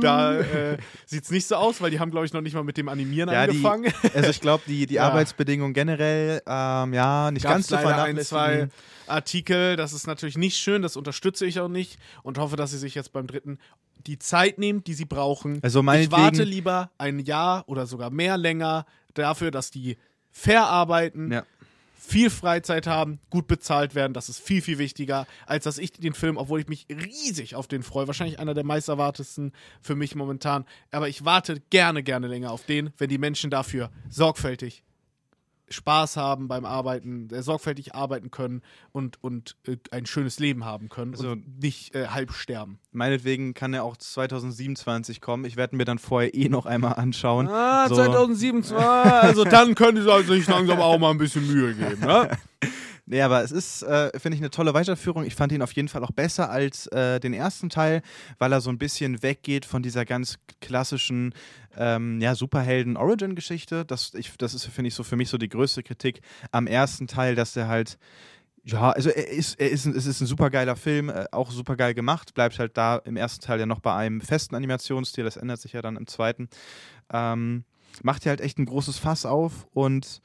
da 0.00 0.40
äh, 0.40 0.78
sieht 1.04 1.24
es 1.24 1.30
nicht 1.30 1.46
so 1.46 1.56
aus, 1.56 1.82
weil 1.82 1.90
die 1.90 2.00
haben, 2.00 2.10
glaube 2.10 2.24
ich, 2.24 2.32
noch 2.32 2.40
nicht 2.40 2.54
mal 2.54 2.64
mit 2.64 2.78
dem 2.78 2.88
Animieren 2.88 3.30
ja, 3.30 3.42
angefangen. 3.42 3.92
Die, 4.02 4.10
also 4.14 4.30
ich 4.30 4.40
glaube, 4.40 4.64
die, 4.66 4.86
die 4.86 4.94
Ja. 5.04 5.08
Arbeitsbedingungen 5.08 5.74
generell, 5.74 6.40
ähm, 6.46 6.94
ja, 6.94 7.30
nicht 7.30 7.42
Gab's 7.42 7.54
ganz 7.54 7.66
zu 7.66 7.74
leider 7.74 8.04
ein, 8.04 8.16
zwei 8.18 8.38
vernachlässigen. 8.38 8.70
Artikel. 9.06 9.76
Das 9.76 9.92
ist 9.92 10.06
natürlich 10.06 10.38
nicht 10.38 10.56
schön, 10.56 10.80
das 10.80 10.96
unterstütze 10.96 11.44
ich 11.44 11.60
auch 11.60 11.68
nicht 11.68 11.98
und 12.22 12.38
hoffe, 12.38 12.56
dass 12.56 12.70
sie 12.70 12.78
sich 12.78 12.94
jetzt 12.94 13.12
beim 13.12 13.26
dritten 13.26 13.58
die 14.06 14.18
Zeit 14.18 14.58
nehmen, 14.58 14.82
die 14.84 14.94
sie 14.94 15.04
brauchen. 15.04 15.58
Also 15.62 15.80
ich 15.80 16.10
warte 16.10 16.44
lieber 16.44 16.90
ein 16.96 17.18
Jahr 17.18 17.64
oder 17.68 17.86
sogar 17.86 18.10
mehr 18.10 18.38
länger 18.38 18.86
dafür, 19.14 19.50
dass 19.50 19.70
die 19.70 19.96
fair 20.30 20.66
arbeiten, 20.66 21.32
Ja. 21.32 21.44
viel 21.96 22.28
Freizeit 22.28 22.86
haben, 22.86 23.18
gut 23.30 23.46
bezahlt 23.46 23.94
werden. 23.94 24.12
Das 24.12 24.28
ist 24.28 24.38
viel, 24.40 24.60
viel 24.60 24.76
wichtiger, 24.78 25.26
als 25.46 25.64
dass 25.64 25.78
ich 25.78 25.92
den 25.92 26.12
Film, 26.12 26.36
obwohl 26.36 26.60
ich 26.60 26.68
mich 26.68 26.86
riesig 26.90 27.54
auf 27.54 27.66
den 27.66 27.82
freue, 27.82 28.06
wahrscheinlich 28.06 28.38
einer 28.38 28.52
der 28.52 28.64
meist 28.64 28.88
erwartesten 28.90 29.52
für 29.80 29.94
mich 29.94 30.14
momentan, 30.14 30.66
aber 30.90 31.08
ich 31.08 31.24
warte 31.24 31.60
gerne, 31.70 32.02
gerne 32.02 32.26
länger 32.26 32.50
auf 32.52 32.64
den, 32.66 32.92
wenn 32.98 33.08
die 33.08 33.16
Menschen 33.18 33.48
dafür 33.50 33.90
sorgfältig 34.10 34.82
Spaß 35.68 36.16
haben 36.16 36.48
beim 36.48 36.64
Arbeiten, 36.64 37.28
äh, 37.30 37.42
sorgfältig 37.42 37.94
arbeiten 37.94 38.30
können 38.30 38.62
und, 38.92 39.22
und 39.22 39.56
äh, 39.66 39.76
ein 39.90 40.06
schönes 40.06 40.38
Leben 40.38 40.64
haben 40.64 40.88
können 40.88 41.12
Also- 41.14 41.30
und 41.32 41.60
nicht 41.62 41.94
äh, 41.94 42.08
halb 42.08 42.32
sterben. 42.32 42.78
Meinetwegen 42.92 43.54
kann 43.54 43.74
er 43.74 43.84
auch 43.84 43.96
2027 43.96 45.20
kommen. 45.20 45.44
Ich 45.44 45.56
werde 45.56 45.76
mir 45.76 45.84
dann 45.84 45.98
vorher 45.98 46.34
eh 46.34 46.48
noch 46.48 46.66
einmal 46.66 46.94
anschauen. 46.94 47.48
Ah, 47.48 47.88
So. 47.88 47.96
2007, 47.96 48.64
ah, 48.76 49.02
also 49.20 49.44
dann 49.44 49.74
können 49.74 50.02
sie 50.02 50.22
sich 50.24 50.46
langsam 50.46 50.80
auch 50.80 50.98
mal 50.98 51.10
ein 51.10 51.18
bisschen 51.18 51.46
Mühe 51.46 51.74
geben, 51.74 52.00
ne? 52.00 52.30
Nee, 53.06 53.20
aber 53.20 53.42
es 53.42 53.52
ist, 53.52 53.82
äh, 53.82 54.18
finde 54.18 54.36
ich, 54.36 54.42
eine 54.42 54.50
tolle 54.50 54.72
Weiterführung. 54.72 55.24
Ich 55.24 55.34
fand 55.34 55.52
ihn 55.52 55.60
auf 55.60 55.72
jeden 55.72 55.88
Fall 55.88 56.02
auch 56.02 56.10
besser 56.10 56.48
als 56.48 56.86
äh, 56.86 57.20
den 57.20 57.34
ersten 57.34 57.68
Teil, 57.68 58.00
weil 58.38 58.50
er 58.52 58.62
so 58.62 58.70
ein 58.70 58.78
bisschen 58.78 59.22
weggeht 59.22 59.66
von 59.66 59.82
dieser 59.82 60.06
ganz 60.06 60.36
klassischen 60.60 61.34
ähm, 61.76 62.20
ja, 62.22 62.34
Superhelden-Origin-Geschichte. 62.34 63.84
Das, 63.84 64.12
das 64.38 64.54
ist, 64.54 64.64
finde 64.66 64.88
ich, 64.88 64.94
so 64.94 65.02
für 65.02 65.16
mich 65.16 65.28
so 65.28 65.36
die 65.36 65.50
größte 65.50 65.82
Kritik 65.82 66.22
am 66.50 66.66
ersten 66.66 67.06
Teil, 67.06 67.34
dass 67.34 67.52
der 67.52 67.68
halt. 67.68 67.98
Ja, 68.66 68.92
also 68.92 69.10
er 69.10 69.28
ist, 69.28 69.60
er 69.60 69.68
ist, 69.68 69.84
es 69.84 70.06
ist 70.06 70.22
ein 70.22 70.26
super 70.26 70.48
geiler 70.48 70.74
Film, 70.74 71.10
äh, 71.10 71.26
auch 71.32 71.50
super 71.50 71.76
geil 71.76 71.92
gemacht, 71.92 72.32
bleibt 72.32 72.58
halt 72.58 72.78
da 72.78 72.96
im 72.96 73.18
ersten 73.18 73.44
Teil 73.44 73.60
ja 73.60 73.66
noch 73.66 73.80
bei 73.80 73.94
einem 73.94 74.22
festen 74.22 74.54
Animationsstil, 74.54 75.22
das 75.22 75.36
ändert 75.36 75.60
sich 75.60 75.74
ja 75.74 75.82
dann 75.82 75.96
im 75.96 76.06
zweiten. 76.06 76.48
Ähm, 77.12 77.64
macht 78.02 78.24
ja 78.24 78.30
halt 78.30 78.40
echt 78.40 78.58
ein 78.58 78.64
großes 78.64 78.96
Fass 78.96 79.26
auf 79.26 79.66
und 79.74 80.22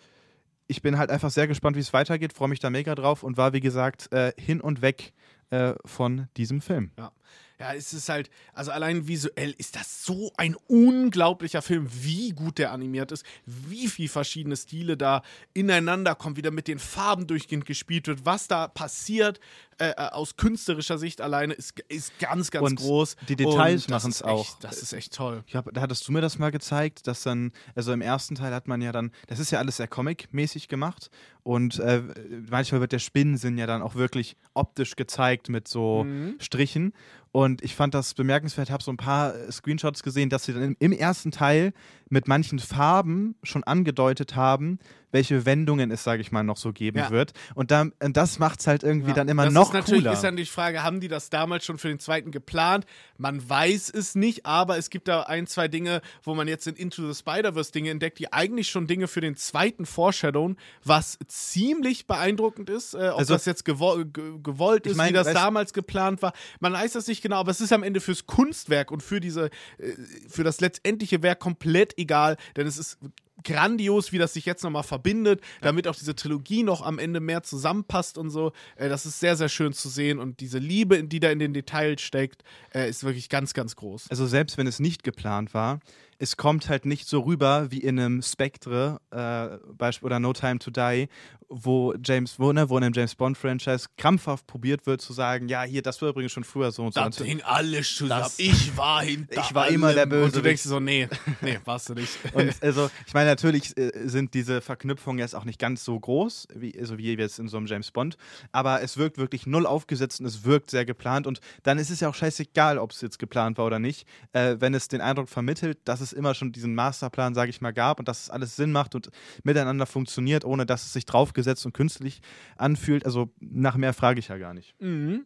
ich 0.70 0.84
bin 0.84 0.98
halt 0.98 1.10
einfach 1.10 1.32
sehr 1.32 1.48
gespannt, 1.48 1.76
wie 1.76 1.82
es 1.82 1.94
weitergeht, 1.94 2.32
freue 2.32 2.48
mich 2.48 2.60
da 2.60 2.70
mega 2.70 2.94
drauf 2.94 3.24
und 3.24 3.38
war, 3.38 3.54
wie 3.54 3.60
gesagt, 3.60 4.14
äh, 4.14 4.32
hin 4.38 4.62
und 4.62 4.82
weg 4.82 5.14
äh, 5.50 5.74
von 5.84 6.28
diesem 6.38 6.62
Film. 6.62 6.92
Ja, 6.98 7.12
es 7.60 7.94
ist 7.94 8.08
halt, 8.10 8.30
also 8.54 8.72
allein 8.72 9.08
visuell 9.08 9.54
ist 9.58 9.76
das 9.76 10.04
so 10.06 10.32
ein 10.38 10.56
unglaublicher 10.68 11.62
Film, 11.62 11.88
wie 11.92 12.32
gut 12.32 12.58
der 12.58 12.72
animiert 12.72 13.12
ist, 13.12 13.26
wie 13.46 13.88
viel 13.88 14.08
verschiedene 14.08 14.56
Stile 14.56 14.96
da 14.98 15.22
ineinander 15.54 16.16
kommen, 16.16 16.38
wie 16.38 16.42
da 16.42 16.52
mit 16.52 16.68
den 16.68 16.80
Farben 16.80 17.28
durchgehend 17.28 17.66
gespielt 17.66 18.08
wird, 18.08 18.26
was 18.26 18.48
da 18.48 18.68
passiert 18.68 19.40
äh, 19.78 19.90
äh, 19.92 19.94
aus 20.10 20.36
künstlerischer 20.36 20.98
Sicht 20.98 21.22
alleine 21.22 21.54
ist, 21.54 21.80
ist 21.90 22.18
ganz, 22.20 22.52
ganz 22.52 22.70
Und 22.70 22.76
groß. 22.80 23.16
die 23.30 23.36
Details 23.36 23.88
machen's 23.88 24.16
ist 24.18 24.24
auch. 24.24 24.42
Echt, 24.46 24.64
das 24.64 24.82
ist 24.82 24.94
echt 24.94 25.14
toll. 25.14 25.44
Hab, 25.54 25.74
da 25.74 25.82
hattest 25.82 26.08
du 26.08 26.12
mir 26.12 26.22
das 26.22 26.38
mal 26.40 26.52
gezeigt, 26.52 27.08
dass 27.08 27.24
dann, 27.24 27.52
also 27.76 27.92
im 27.94 28.02
ersten 28.02 28.36
Teil 28.36 28.54
hat 28.54 28.68
man 28.68 28.82
ja 28.82 28.92
dann, 28.92 29.12
das 29.28 29.40
ist 29.40 29.52
ja 29.52 29.60
alles 29.60 29.78
sehr 29.78 29.88
Comic-mäßig 29.88 30.68
gemacht 30.68 31.10
und 31.44 31.80
äh, 31.80 32.02
manchmal 32.50 32.82
wird 32.82 32.92
der 32.92 33.00
Spinnensinn 33.00 33.58
ja 33.58 33.68
dann 33.68 33.82
auch 33.82 33.96
wirklich 33.96 34.36
optisch 34.54 34.96
gezeigt 34.96 35.50
mit 35.50 35.68
so 35.68 35.90
Mhm. 36.04 36.36
Strichen. 36.40 36.94
Und 37.32 37.62
ich 37.64 37.76
fand 37.76 37.94
das 37.94 38.16
bemerkenswert, 38.16 38.72
habe 38.72 38.84
so 38.84 38.92
ein 38.92 38.98
paar 38.98 39.36
äh, 39.36 39.52
Screenshots 39.52 40.02
gesehen, 40.02 40.30
dass 40.30 40.46
sie 40.46 40.54
dann 40.54 40.64
im, 40.64 40.76
im 40.80 40.92
ersten 40.92 41.32
Teil 41.32 41.74
mit 42.10 42.28
manchen 42.28 42.58
Farben 42.60 43.36
schon 43.44 43.64
angedeutet 43.64 44.36
haben, 44.36 44.80
welche 45.12 45.46
Wendungen 45.46 45.92
es, 45.92 46.04
sage 46.04 46.22
ich 46.22 46.32
mal, 46.32 46.44
noch 46.44 46.58
so 46.58 46.72
geben 46.74 47.00
Ja. 47.00 47.10
wird. 47.10 47.34
Und, 47.56 47.72
dann, 47.72 47.94
und 48.04 48.16
das 48.18 48.40
macht 48.40 48.60
es 48.60 48.68
halt 48.68 48.84
irgendwie 48.84 49.10
Ja, 49.10 49.16
dann 49.16 49.28
immer 49.28 49.46
das 49.46 49.54
noch 49.54 49.68
ist 49.70 49.74
natürlich, 49.74 50.02
cooler. 50.04 50.14
Ist 50.14 50.24
dann 50.24 50.36
die 50.36 50.46
Frage, 50.46 50.84
haben 50.84 51.00
die 51.00 51.08
das 51.08 51.30
damals 51.30 51.66
schon 51.66 51.78
für 51.78 51.88
den 51.88 52.00
zweiten 52.00 52.32
geplant? 52.32 52.86
Man 53.18 53.48
weiß 53.48 53.90
es 53.90 54.16
nicht, 54.16 54.46
aber 54.46 54.78
es 54.78 54.90
gibt 54.90 55.08
da 55.08 55.24
ein, 55.24 55.48
zwei 55.48 55.68
Dinge, 55.68 56.02
wo 56.24 56.36
man 56.36 56.48
jetzt 56.48 56.68
in 56.68 56.76
Into 56.76 57.08
the 57.12 57.18
Spider-Verse 57.18 57.72
Dinge 57.72 57.90
entdeckt, 57.90 58.20
die 58.20 58.32
eigentlich 58.32 58.70
schon 58.70 58.88
Dinge 58.88 59.08
für 59.08 59.22
den 59.22 59.36
zweiten 59.36 59.86
foreshadowen, 59.86 60.58
was 60.84 61.18
ziemlich 61.28 62.08
beeindruckend 62.08 62.70
ist. 62.70 62.94
Äh, 62.94 63.10
ob 63.10 63.20
Also- 63.20 63.34
das 63.34 63.46
jetzt 63.46 63.66
gewo 63.66 64.04
ge 64.06 64.34
gewollt 64.44 64.86
Ich 64.86 64.92
ist, 64.92 64.98
mein, 64.98 65.10
wie 65.10 65.14
das 65.14 65.34
damals 65.34 65.74
geplant 65.74 66.22
war. 66.22 66.34
Man 66.60 66.74
weiß 66.74 66.94
das 66.94 67.08
nicht 67.08 67.22
genau, 67.22 67.38
aber 67.38 67.52
es 67.52 67.62
ist 67.62 67.74
am 67.74 67.84
Ende 67.84 68.00
fürs 68.00 68.26
Kunstwerk 68.26 68.92
und 68.92 69.02
für 69.04 69.20
diese, 69.20 69.46
äh, 69.78 69.94
für 70.30 70.44
das 70.44 70.62
letztendliche 70.62 71.22
Werk 71.24 71.40
komplett 71.40 71.98
egal, 71.98 72.38
denn 72.56 72.68
es 72.68 72.78
ist 72.78 72.98
grandios, 73.44 74.12
wie 74.12 74.18
das 74.18 74.34
sich 74.34 74.46
jetzt 74.46 74.64
nochmal 74.64 74.84
verbindet, 74.84 75.42
damit 75.62 75.88
auch 75.88 75.96
diese 75.96 76.16
Trilogie 76.16 76.64
noch 76.64 76.82
am 76.82 77.00
Ende 77.00 77.20
mehr 77.20 77.44
zusammenpasst 77.44 78.18
und 78.18 78.30
so. 78.30 78.52
Äh, 78.76 78.90
das 78.90 79.06
ist 79.06 79.20
sehr, 79.20 79.36
sehr 79.36 79.50
schön 79.50 79.74
zu 79.74 79.90
sehen 79.90 80.20
und 80.20 80.40
diese 80.40 80.60
Liebe, 80.60 81.04
die 81.04 81.20
da 81.20 81.30
in 81.30 81.40
den 81.40 81.54
Details 81.54 82.02
steckt, 82.02 82.44
äh, 82.74 82.90
ist 82.90 83.04
wirklich 83.04 83.30
ganz, 83.30 83.54
ganz 83.54 83.76
groß. 83.76 84.08
Also 84.10 84.28
selbst 84.28 84.58
wenn 84.58 84.68
es 84.68 84.80
nicht 84.80 85.04
geplant 85.04 85.54
war, 85.54 85.80
es 86.20 86.36
kommt 86.36 86.70
halt 86.70 86.86
nicht 86.86 87.08
so 87.08 87.22
rüber 87.22 87.72
wie 87.72 87.80
in 87.80 88.00
einem 88.00 88.22
Spectre 88.22 89.00
äh, 89.10 89.96
oder 90.02 90.20
No 90.20 90.34
Time 90.34 90.60
to 90.60 90.70
Die, 90.70 91.08
wo 91.48 91.96
James, 92.04 92.38
wo, 92.38 92.52
ne, 92.52 92.70
wo 92.70 92.78
in 92.78 92.84
einem 92.84 92.94
James 92.94 93.16
Bond-Franchise 93.16 93.88
krampfhaft 93.98 94.46
probiert 94.46 94.86
wird 94.86 95.02
zu 95.02 95.14
sagen, 95.14 95.48
ja, 95.48 95.64
hier, 95.64 95.82
das 95.82 96.02
war 96.02 96.10
übrigens 96.10 96.34
schon 96.34 96.44
früher 96.44 96.72
so 96.72 96.84
und 96.84 96.94
so. 96.94 97.02
Das 97.02 97.18
hing 97.18 97.42
alles 97.42 97.96
zusammen. 97.96 98.30
Ich 98.38 98.78
war 98.78 99.02
hinter 99.02 99.42
Ich 99.50 99.56
war 99.56 99.64
allem. 99.64 99.76
immer 99.76 99.94
der 99.94 100.06
Böse. 100.06 100.26
Und 100.26 100.36
du 100.36 100.42
denkst 100.42 100.64
so, 100.64 100.80
nee, 100.80 101.08
nee, 101.42 101.58
warst 101.66 101.90
du 101.90 101.94
nicht. 101.96 102.12
und 102.34 102.54
also, 102.62 102.92
ich 103.08 103.14
meine, 103.14 103.30
natürlich 103.30 103.76
äh, 103.78 103.92
sind 104.06 104.34
diese 104.34 104.62
Verknüpfungen 104.62 105.20
jetzt 105.20 105.36
auch 105.36 105.46
nicht 105.46 105.60
ganz 105.60 105.84
so 105.84 106.00
groß, 106.00 106.50
wie, 106.54 106.78
also 106.78 106.98
wie 106.98 107.14
jetzt 107.14 107.40
in 107.40 107.48
so 107.48 107.58
einem 107.58 107.66
James 107.66 107.92
Bond, 107.92 108.18
aber 108.52 108.82
es 108.82 108.98
wirkt 108.98 109.18
wirklich 109.18 109.48
null 109.48 109.66
aufgesetzt 109.66 110.20
und 110.20 110.26
es 110.26 110.44
wirkt 110.44 110.70
sehr 110.70 110.86
geplant 110.86 111.26
und 111.26 111.40
dann 111.64 111.80
ist 111.80 111.90
es 111.90 112.02
ja 112.02 112.10
auch 112.10 112.16
scheißegal, 112.16 112.78
ob 112.78 112.92
es 112.92 113.02
jetzt 113.02 113.18
geplant 113.18 113.58
war 113.58 113.66
oder 113.66 113.80
nicht, 113.80 114.06
äh, 114.34 114.58
wenn 114.60 114.74
es 114.74 114.90
den 114.90 115.02
Eindruck 115.02 115.30
vermittelt, 115.30 115.80
dass 115.86 116.02
es 116.02 116.09
immer 116.12 116.34
schon 116.34 116.52
diesen 116.52 116.76
Masterplan, 116.76 117.34
sage 117.34 117.50
ich 117.50 117.62
mal, 117.62 117.72
gab 117.72 118.00
und 118.00 118.08
dass 118.08 118.24
es 118.24 118.30
alles 118.30 118.56
Sinn 118.58 118.72
macht 118.72 118.94
und 118.96 119.10
miteinander 119.44 119.86
funktioniert, 119.86 120.44
ohne 120.44 120.66
dass 120.66 120.84
es 120.84 120.94
sich 120.94 121.06
drauf 121.06 121.30
aufgesetzt 121.30 121.66
und 121.66 121.74
künstlich 121.74 122.22
anfühlt. 122.58 123.06
Also 123.06 123.32
nach 123.40 123.78
mehr 123.78 123.94
frage 123.94 124.20
ich 124.20 124.30
ja 124.30 124.38
gar 124.38 124.54
nicht. 124.54 124.74
Mhm. 124.82 125.26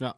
Ja. 0.00 0.16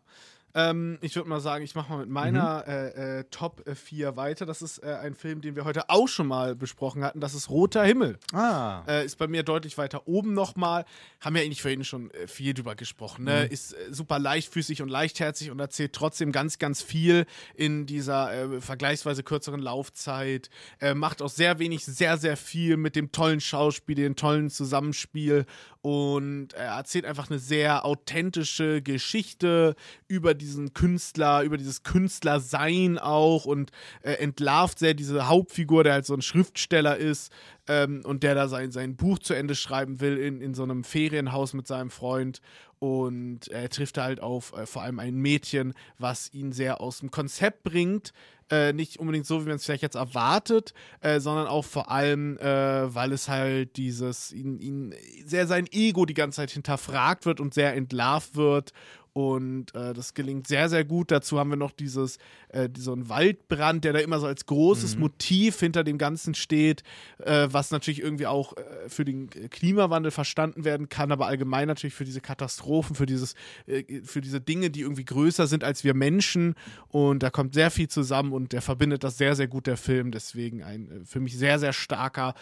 Ähm, 0.57 0.97
ich 1.03 1.15
würde 1.15 1.29
mal 1.29 1.41
sagen, 1.41 1.63
ich 1.63 1.75
mache 1.75 1.93
mal 1.93 1.99
mit 1.99 2.09
meiner 2.09 2.65
mhm. 2.67 2.73
äh, 2.73 3.19
äh, 3.19 3.25
Top 3.31 3.63
4 3.71 4.17
weiter. 4.17 4.47
Das 4.47 4.63
ist 4.63 4.79
äh, 4.79 4.87
ein 5.03 5.15
Film, 5.15 5.43
den 5.43 5.55
wir 5.55 5.67
heute 5.67 5.91
auch 5.91 6.09
schon 6.09 6.27
mal 6.27 6.57
besprochen 6.57 7.05
hatten. 7.05 7.21
Das 7.21 7.35
ist 7.35 7.51
Roter 7.51 7.85
Himmel. 7.85 8.19
Ah. 8.33 8.83
Äh, 8.89 9.05
ist 9.05 9.19
bei 9.19 9.27
mir 9.27 9.43
deutlich 9.43 9.77
weiter 9.77 10.09
oben 10.09 10.33
nochmal. 10.33 10.87
Haben 11.21 11.35
wir 11.35 11.43
eigentlich 11.43 11.61
vorhin 11.61 11.85
schon 11.85 12.11
äh, 12.13 12.27
viel 12.27 12.55
drüber 12.55 12.75
gesprochen. 12.75 13.27
Ne? 13.27 13.45
Mhm. 13.45 13.53
Ist 13.53 13.75
äh, 13.75 13.93
super 13.93 14.19
leichtfüßig 14.19 14.81
und 14.81 14.89
leichtherzig 14.89 15.51
und 15.51 15.61
erzählt 15.61 15.93
trotzdem 15.93 16.33
ganz, 16.33 16.59
ganz 16.59 16.81
viel 16.81 17.27
in 17.55 17.85
dieser 17.85 18.61
vergleichsweise 18.61 19.23
kürzeren 19.23 19.61
Laufzeit. 19.61 20.49
macht 20.95 21.21
auch 21.21 21.29
sehr 21.29 21.59
wenig, 21.59 21.85
sehr, 21.85 22.17
sehr 22.17 22.37
viel 22.37 22.77
mit 22.77 22.97
dem 22.97 23.13
tollen 23.13 23.41
Schauspiel, 23.41 23.95
dem 23.95 24.17
tollen 24.17 24.49
Zusammenspiel 24.49 25.45
und 25.87 26.53
er 26.55 26.73
erzählt 26.73 27.05
einfach 27.05 27.31
eine 27.31 27.39
sehr 27.39 27.85
authentische 27.85 28.83
Geschichte 28.83 29.77
über 30.09 30.35
diesen 30.35 30.75
Künstler, 30.75 31.45
über 31.45 31.59
dieses 31.59 31.85
Künstlersein 31.85 32.99
auch. 32.99 33.45
Und 33.45 33.71
äh, 34.03 34.15
entlarvt 34.15 34.81
sehr 34.81 34.95
diese 34.95 35.29
Hauptfigur, 35.29 35.85
der 35.85 35.93
halt 35.93 36.05
so 36.05 36.15
ein 36.15 36.23
Schriftsteller 36.23 36.97
ist 36.97 37.31
ähm, 37.69 38.03
und 38.05 38.25
der 38.25 38.35
da 38.35 38.49
sein, 38.49 38.73
sein 38.73 38.97
Buch 38.97 39.21
zu 39.21 39.35
Ende 39.35 39.55
schreiben 39.55 40.01
will 40.01 40.19
in, 40.19 40.41
in 40.41 40.55
so 40.55 40.65
einem 40.65 40.83
Ferienhaus 40.83 41.53
mit 41.53 41.69
seinem 41.69 41.91
Freund. 41.91 42.41
Und 42.81 43.47
er 43.47 43.69
trifft 43.71 43.97
halt 43.97 44.19
auf 44.19 44.55
äh, 44.55 44.67
vor 44.67 44.83
allem 44.83 44.99
ein 44.99 45.15
Mädchen, 45.15 45.73
was 45.99 46.35
ihn 46.35 46.51
sehr 46.51 46.81
aus 46.81 46.99
dem 46.99 47.13
Konzept 47.13 47.63
bringt, 47.63 48.13
äh, 48.51 48.73
nicht 48.73 48.99
unbedingt 48.99 49.27
so, 49.27 49.43
wie 49.43 49.49
man 49.49 49.57
es 49.57 49.65
vielleicht 49.65 49.83
jetzt 49.83 49.97
erwartet, 49.97 50.73
äh, 51.01 51.21
sondern 51.21 51.47
auch 51.47 51.65
vor 51.65 51.91
allem, 51.91 52.39
äh, 52.39 52.95
weil 52.95 53.13
es 53.13 53.29
halt 53.29 53.77
dieses, 53.77 54.33
ihn, 54.33 54.59
ihn 54.59 54.95
sehr 55.25 55.47
sein 55.47 55.67
Ego 55.71 56.07
die 56.07 56.15
ganze 56.15 56.37
Zeit 56.37 56.51
hinterfragt 56.51 57.27
wird 57.27 57.41
und 57.41 57.55
sehr 57.55 57.75
entlarvt 57.75 58.37
wird 58.37 58.73
und 59.17 59.75
äh, 59.75 59.95
das 59.95 60.13
gelingt 60.13 60.47
sehr, 60.47 60.69
sehr 60.69 60.85
gut. 60.85 61.11
Dazu 61.11 61.39
haben 61.39 61.49
wir 61.49 61.57
noch 61.57 61.73
dieses, 61.73 62.19
äh, 62.51 62.69
so 62.77 62.93
einen 62.93 63.09
Waldbrand, 63.09 63.83
der 63.83 63.95
da 63.95 64.01
immer 64.01 64.19
so 64.19 64.27
als 64.27 64.45
großes 64.45 64.97
mhm. 64.97 65.01
Motiv 65.01 65.59
hinter 65.59 65.85
dem 65.85 65.97
Ganzen 65.97 66.35
steht, 66.35 66.83
äh, 67.25 67.49
was 67.51 67.71
natürlich 67.71 68.03
irgendwie 68.03 68.27
auch 68.27 68.55
äh, 68.59 68.91
für 68.91 69.07
den 69.07 69.31
Klimawandel 69.31 70.11
verstanden 70.11 70.67
werden 70.67 70.91
kann, 70.91 71.13
aber 71.13 71.29
allgemein 71.29 71.67
natürlich 71.67 71.95
für 71.95 72.05
diese 72.05 72.21
Katastrophen, 72.21 72.95
für, 72.95 73.07
dieses, 73.07 73.37
äh, 73.65 74.03
für 74.03 74.21
diese 74.21 74.43
Dinge, 74.43 74.69
die 74.69 74.83
irgendwie 74.83 75.07
größer 75.07 75.47
sind 75.47 75.65
als 75.65 75.83
wir 75.83 75.95
Menschen. 75.95 76.55
Und 76.89 77.23
da 77.23 77.31
kommt 77.31 77.55
sehr 77.55 77.71
viel 77.71 77.89
zusammen 77.89 78.35
und 78.35 78.53
der 78.53 78.61
verbindet 78.61 79.03
das 79.03 79.17
sehr, 79.17 79.35
sehr 79.35 79.49
gut, 79.49 79.67
der 79.67 79.79
Film. 79.79 80.11
Deswegen 80.11 80.63
ein 80.63 80.91
äh, 80.91 81.05
für 81.07 81.21
mich 81.21 81.39
sehr, 81.39 81.59
sehr 81.59 81.73
starker 81.73 82.35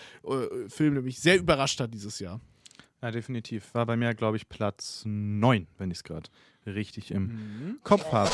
Film, 0.67 0.95
der 0.95 1.05
mich 1.05 1.21
sehr 1.21 1.39
überrascht 1.39 1.79
hat 1.79 1.95
dieses 1.95 2.19
Jahr. 2.19 2.41
Ja, 3.05 3.11
definitiv. 3.11 3.75
War 3.75 3.85
bei 3.85 3.97
mir, 3.99 4.15
glaube 4.15 4.39
ich, 4.39 4.49
Platz 4.49 5.03
9, 5.05 5.67
wenn 5.77 5.91
ich 5.91 5.99
es 5.99 6.05
gerade 6.05 6.31
richtig 6.67 7.11
im 7.11 7.23
mhm. 7.23 7.79
Kopf 7.83 8.13
habe. 8.13 8.31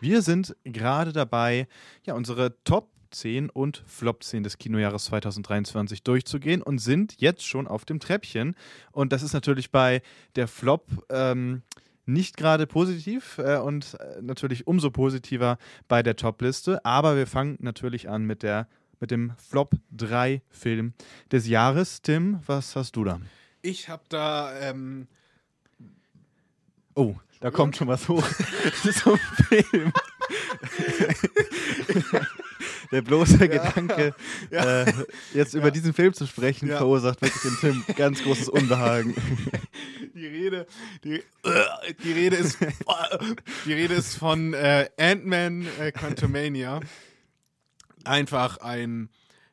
Wir 0.00 0.22
sind 0.22 0.56
gerade 0.64 1.12
dabei, 1.12 1.68
ja, 2.04 2.14
unsere 2.14 2.56
Top 2.64 2.90
10 3.12 3.50
und 3.50 3.82
Flop 3.86 4.24
10 4.24 4.42
des 4.42 4.58
Kinojahres 4.58 5.04
2023 5.06 6.02
durchzugehen 6.02 6.62
und 6.62 6.78
sind 6.78 7.20
jetzt 7.20 7.46
schon 7.46 7.68
auf 7.68 7.84
dem 7.84 8.00
Treppchen. 8.00 8.56
Und 8.90 9.12
das 9.12 9.22
ist 9.22 9.32
natürlich 9.32 9.70
bei 9.70 10.02
der 10.34 10.48
Flop 10.48 10.88
ähm, 11.08 11.62
nicht 12.04 12.36
gerade 12.36 12.66
positiv 12.66 13.38
äh, 13.38 13.58
und 13.58 13.94
äh, 13.94 14.20
natürlich 14.22 14.66
umso 14.66 14.90
positiver 14.90 15.58
bei 15.88 16.02
der 16.02 16.16
Top-Liste. 16.16 16.84
Aber 16.84 17.16
wir 17.16 17.26
fangen 17.26 17.56
natürlich 17.60 18.08
an 18.08 18.24
mit, 18.24 18.42
der, 18.42 18.66
mit 18.98 19.10
dem 19.10 19.32
Flop 19.36 19.74
3 19.92 20.42
Film 20.50 20.94
des 21.30 21.46
Jahres. 21.46 22.02
Tim, 22.02 22.40
was 22.46 22.74
hast 22.76 22.96
du 22.96 23.04
da? 23.04 23.20
Ich 23.62 23.88
habe 23.88 24.02
da 24.08 24.58
ähm, 24.58 25.06
Oh, 26.94 27.14
da 27.40 27.50
kommt 27.50 27.76
schon 27.76 27.88
was 27.88 28.08
hoch. 28.08 28.24
so 28.82 29.12
ein 29.12 29.20
Film. 29.48 29.92
Der 32.92 33.00
bloße 33.00 33.38
ja, 33.38 33.46
Gedanke, 33.46 34.14
ja. 34.50 34.82
Äh, 34.82 34.92
jetzt 35.32 35.54
ja. 35.54 35.60
über 35.60 35.70
diesen 35.70 35.94
Film 35.94 36.12
zu 36.12 36.26
sprechen, 36.26 36.68
verursacht 36.68 37.22
wirklich 37.22 37.42
dem 37.42 37.56
Film 37.56 37.84
ganz 37.96 38.22
großes 38.22 38.50
Unbehagen. 38.50 39.14
Die 40.14 40.26
Rede, 40.26 40.66
die, 41.02 41.14
äh, 41.14 41.94
die 42.04 42.12
Rede 42.12 42.36
ist, 42.36 42.58
die 43.64 43.72
Rede 43.72 43.94
ist 43.94 44.14
von 44.16 44.52
äh, 44.52 44.88
Ant-Man 44.98 45.66
äh, 45.80 45.90
Quantumania. 45.90 46.80
Einfach 48.04 48.58
ein 48.58 49.08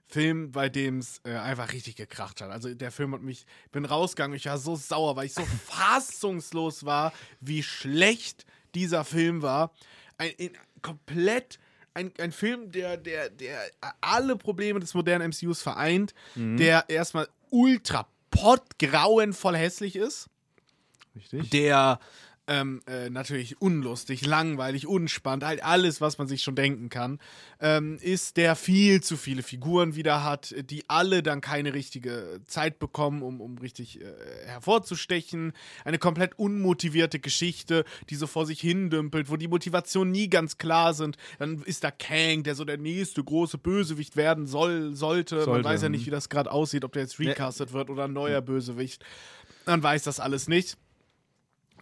Film, 0.10 0.52
bei 0.52 0.70
dem 0.70 0.98
es 0.98 1.22
äh, 1.24 1.36
einfach 1.36 1.72
richtig 1.72 1.96
gekracht 1.96 2.42
hat. 2.42 2.50
Also 2.50 2.74
der 2.74 2.92
Film 2.92 3.14
hat 3.14 3.22
mich, 3.22 3.46
ich 3.66 3.72
bin 3.72 3.86
rausgegangen, 3.86 4.36
ich 4.36 4.48
war 4.48 4.58
so 4.58 4.76
sauer, 4.76 5.16
weil 5.16 5.28
ich 5.28 5.34
so 5.34 5.46
fassungslos 5.68 6.84
war, 6.84 7.14
wie 7.40 7.62
schlecht 7.62 8.46
dieser 8.74 9.06
Film 9.06 9.44
war. 9.44 9.72
Ein, 10.18 10.34
ein 10.40 10.52
komplett 10.82 11.60
ein, 11.94 12.12
ein 12.20 12.32
Film, 12.32 12.72
der, 12.72 12.98
der, 12.98 13.30
der 13.30 13.60
alle 14.02 14.36
Probleme 14.36 14.80
des 14.80 14.94
modernen 14.94 15.30
MCUs 15.30 15.62
vereint, 15.62 16.14
mhm. 16.36 16.58
der 16.58 16.86
erstmal 16.88 17.28
ultra 17.50 18.08
pottgrauenvoll 18.32 19.58
hässlich 19.58 19.96
ist. 19.96 20.28
Richtig. 21.16 21.50
Der 21.50 22.00
ähm, 22.50 22.82
äh, 22.88 23.12
natürlich 23.12 23.62
unlustig, 23.62 24.26
langweilig, 24.26 24.88
unspannend, 24.88 25.46
halt 25.46 25.64
alles, 25.64 26.02
was 26.02 26.18
man 26.18 26.28
sich 26.28 26.42
schon 26.42 26.56
denken 26.56 26.90
kann, 26.90 27.20
ähm, 27.62 28.00
ist, 28.02 28.38
der 28.38 28.56
viel 28.56 29.02
zu 29.02 29.18
viele 29.18 29.44
Figuren 29.44 29.96
wieder 29.96 30.24
hat, 30.24 30.56
die 30.70 30.84
alle 30.90 31.22
dann 31.22 31.42
keine 31.42 31.76
richtige 31.76 32.42
Zeit 32.46 32.80
bekommen, 32.80 33.22
um, 33.22 33.40
um 33.40 33.60
richtig 33.60 34.02
äh, 34.02 34.06
hervorzustechen. 34.46 35.54
Eine 35.86 36.00
komplett 36.00 36.40
unmotivierte 36.40 37.20
Geschichte, 37.20 37.86
die 38.10 38.16
so 38.16 38.26
vor 38.26 38.48
sich 38.48 38.60
hin 38.60 38.90
dümpelt, 38.90 39.30
wo 39.30 39.38
die 39.38 39.48
Motivationen 39.48 40.12
nie 40.12 40.28
ganz 40.28 40.58
klar 40.58 40.96
sind. 40.96 41.18
Dann 41.38 41.62
ist 41.62 41.84
da 41.84 41.92
Kang, 41.92 42.42
der 42.42 42.56
so 42.56 42.66
der 42.66 42.80
nächste 42.80 43.24
große 43.24 43.60
Bösewicht 43.60 44.16
werden 44.16 44.48
soll, 44.48 44.96
sollte. 44.96 45.44
sollte. 45.44 45.52
Man 45.52 45.64
weiß 45.64 45.84
ja 45.84 45.90
nicht, 45.90 46.08
wie 46.08 46.12
das 46.12 46.30
gerade 46.30 46.52
aussieht, 46.52 46.84
ob 46.84 46.94
der 46.94 47.04
jetzt 47.04 47.20
recastet 47.20 47.74
wird 47.74 47.92
oder 47.92 48.06
ein 48.06 48.14
neuer 48.14 48.42
Bösewicht. 48.42 49.06
Man 49.68 49.84
weiß 49.84 50.02
das 50.02 50.20
alles 50.20 50.48
nicht. 50.48 50.78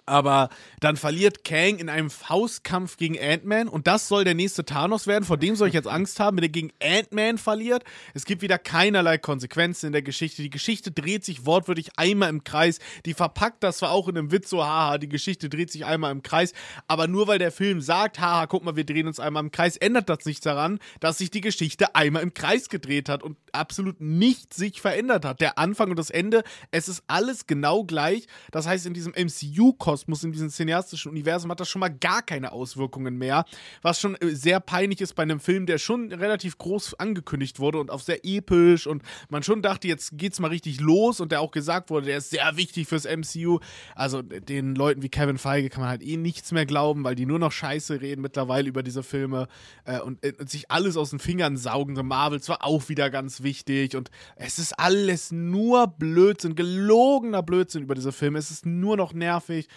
Aber 0.08 0.48
dann 0.80 0.96
verliert 0.96 1.44
Kang 1.44 1.80
in 1.80 1.90
einem 1.90 2.10
Faustkampf 2.10 2.96
gegen 2.96 3.20
Ant-Man 3.20 3.68
und 3.68 3.88
das 3.88 4.08
soll 4.08 4.24
der 4.24 4.36
nächste 4.36 4.64
Thanos 4.64 5.06
werden. 5.06 5.26
Vor 5.26 5.36
dem 5.36 5.58
soll 5.58 5.68
ich 5.68 5.74
jetzt 5.74 5.88
Angst 5.88 6.22
haben, 6.22 6.38
wenn 6.38 6.46
er 6.46 6.50
gegen 6.50 6.72
Ant-Man 6.82 7.38
verliert. 7.38 7.84
Es 8.14 8.24
gibt 8.24 8.42
wieder 8.42 8.58
keinerlei 8.58 9.18
Konsequenzen 9.18 9.88
in 9.88 9.92
der 9.92 10.02
Geschichte. 10.02 10.42
Die 10.42 10.50
Geschichte 10.50 10.92
dreht 10.92 11.26
sich 11.26 11.46
wortwörtlich 11.46 11.90
einmal 11.98 12.30
im 12.30 12.46
Kreis. 12.46 12.80
Die 13.06 13.14
verpackt 13.14 13.64
das 13.64 13.80
zwar 13.80 13.92
auch 13.92 14.08
in 14.08 14.18
einem 14.18 14.32
Witz 14.32 14.50
so, 14.50 14.64
haha, 14.64 14.98
die 14.98 15.10
Geschichte 15.10 15.50
dreht 15.50 15.72
sich 15.72 15.84
einmal 15.84 16.14
im 16.14 16.24
Kreis. 16.24 16.54
Aber 16.88 17.08
nur 17.08 17.28
weil 17.28 17.40
der 17.40 17.52
Film 17.52 17.82
sagt, 17.82 18.20
haha, 18.20 18.46
guck 18.46 18.64
mal, 18.64 18.78
wir 18.78 18.86
drehen 18.86 19.08
uns 19.08 19.20
einmal 19.20 19.44
im 19.44 19.52
Kreis, 19.52 19.76
ändert 19.76 20.08
das 20.08 20.24
nichts 20.24 20.42
daran, 20.42 20.80
dass 21.02 21.18
sich 21.18 21.32
die 21.32 21.42
Geschichte 21.42 21.96
einmal 21.96 22.24
im 22.24 22.34
Kreis 22.34 22.70
gedreht 22.70 23.10
hat 23.10 23.24
und 23.24 23.36
absolut 23.52 24.00
nichts 24.00 24.56
sich 24.56 24.80
verändert 24.80 25.26
hat. 25.26 25.42
Der 25.42 25.58
Anfang 25.58 25.90
und 25.90 26.00
das 26.00 26.12
Ende, 26.12 26.44
es 26.72 26.88
ist 26.88 27.04
alles 27.08 27.46
genau 27.46 27.84
gleich. 27.84 28.28
Das 28.52 28.68
heißt, 28.68 28.86
in 28.86 28.94
diesem 28.94 29.12
MCU-Kosmos 29.12 29.97
Kosmos, 29.98 30.24
in 30.24 30.32
diesem 30.32 30.50
cineastischen 30.50 31.10
Universum 31.10 31.50
hat 31.50 31.60
das 31.60 31.70
schon 31.70 31.80
mal 31.80 31.90
gar 31.90 32.22
keine 32.22 32.52
Auswirkungen 32.52 33.18
mehr. 33.18 33.46
Was 33.82 34.00
schon 34.00 34.16
äh, 34.16 34.36
sehr 34.36 34.60
peinlich 34.60 35.02
ist 35.02 35.16
bei 35.16 35.24
einem 35.24 35.40
Film, 35.40 35.66
der 35.66 35.80
schon 35.80 36.12
relativ 36.12 36.60
groß 36.60 37.00
angekündigt 37.00 37.60
wurde 37.60 37.80
und 37.80 37.90
auch 37.90 38.02
sehr 38.02 38.24
episch 38.24 38.86
und 38.86 39.02
man 39.30 39.42
schon 39.42 39.64
dachte, 39.64 39.88
jetzt 39.88 40.12
geht's 40.16 40.40
mal 40.40 40.50
richtig 40.50 40.80
los 40.80 41.20
und 41.20 41.32
der 41.32 41.42
auch 41.42 41.50
gesagt 41.50 41.90
wurde, 41.90 42.06
der 42.06 42.18
ist 42.18 42.30
sehr 42.30 42.58
wichtig 42.58 42.88
fürs 42.88 43.06
MCU. 43.06 43.60
Also 43.96 44.22
den 44.22 44.76
Leuten 44.76 45.02
wie 45.02 45.10
Kevin 45.10 45.40
Feige 45.40 45.70
kann 45.70 45.82
man 45.82 45.90
halt 45.90 46.04
eh 46.04 46.16
nichts 46.18 46.52
mehr 46.52 46.68
glauben, 46.68 47.04
weil 47.04 47.16
die 47.16 47.26
nur 47.26 47.40
noch 47.40 47.52
Scheiße 47.52 48.00
reden 48.00 48.22
mittlerweile 48.22 48.70
über 48.70 48.84
diese 48.84 49.02
Filme 49.02 49.48
äh, 49.86 50.00
und, 50.00 50.24
äh, 50.24 50.34
und 50.38 50.48
sich 50.48 50.70
alles 50.70 50.96
aus 50.96 51.10
den 51.10 51.20
Fingern 51.20 51.58
saugen. 51.58 51.96
The 51.96 52.04
Marvels 52.04 52.48
war 52.50 52.64
auch 52.64 52.88
wieder 52.88 53.10
ganz 53.10 53.42
wichtig 53.42 53.96
und 53.96 54.12
es 54.36 54.60
ist 54.60 54.78
alles 54.78 55.32
nur 55.32 55.88
Blödsinn, 55.88 56.54
gelogener 56.54 57.42
Blödsinn 57.42 57.82
über 57.82 57.96
diese 57.96 58.12
Filme. 58.12 58.38
Es 58.38 58.52
ist 58.52 58.68
nur 58.68 58.96
noch 58.96 59.14
nervig 59.14 59.68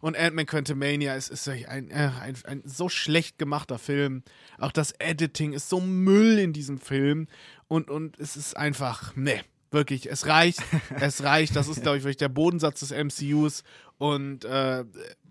Und 0.00 0.16
Ant-Man 0.16 0.46
Quantumania 0.46 1.14
ist, 1.14 1.28
ist 1.28 1.48
ein, 1.48 1.90
äh, 1.90 2.10
ein, 2.20 2.36
ein, 2.44 2.62
so 2.64 2.88
schlecht 2.88 3.38
gemachter 3.38 3.78
Film. 3.78 4.22
Auch 4.58 4.72
das 4.72 4.92
Editing 4.92 5.52
ist 5.52 5.68
so 5.68 5.80
Müll 5.80 6.38
in 6.38 6.52
diesem 6.52 6.78
Film. 6.78 7.26
Und, 7.66 7.90
und 7.90 8.18
es 8.18 8.36
ist 8.36 8.56
einfach, 8.56 9.16
ne, 9.16 9.40
wirklich, 9.70 10.10
es 10.10 10.26
reicht. 10.26 10.62
es 11.00 11.22
reicht. 11.22 11.56
Das 11.56 11.68
ist, 11.68 11.82
glaube 11.82 11.98
ich, 11.98 12.04
wirklich 12.04 12.16
der 12.16 12.28
Bodensatz 12.28 12.80
des 12.80 12.90
MCUs. 12.90 13.64
Und 13.98 14.44
äh, 14.44 14.84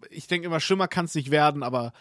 ich 0.09 0.27
denke 0.27 0.47
immer, 0.47 0.59
schlimmer 0.59 0.87
kann 0.87 1.05
es 1.05 1.15
nicht 1.15 1.31
werden, 1.31 1.63
aber 1.63 1.93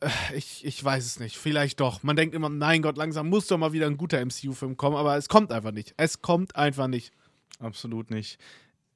äh, 0.00 0.08
ich, 0.34 0.64
ich 0.64 0.82
weiß 0.82 1.04
es 1.04 1.20
nicht. 1.20 1.36
Vielleicht 1.36 1.80
doch. 1.80 2.02
Man 2.02 2.16
denkt 2.16 2.34
immer, 2.34 2.48
nein 2.48 2.82
Gott, 2.82 2.96
langsam 2.96 3.28
muss 3.28 3.46
doch 3.46 3.58
mal 3.58 3.72
wieder 3.72 3.86
ein 3.86 3.96
guter 3.96 4.24
MCU-Film 4.24 4.76
kommen, 4.76 4.96
aber 4.96 5.16
es 5.16 5.28
kommt 5.28 5.52
einfach 5.52 5.72
nicht. 5.72 5.94
Es 5.96 6.22
kommt 6.22 6.56
einfach 6.56 6.88
nicht. 6.88 7.12
Absolut 7.60 8.10
nicht. 8.10 8.38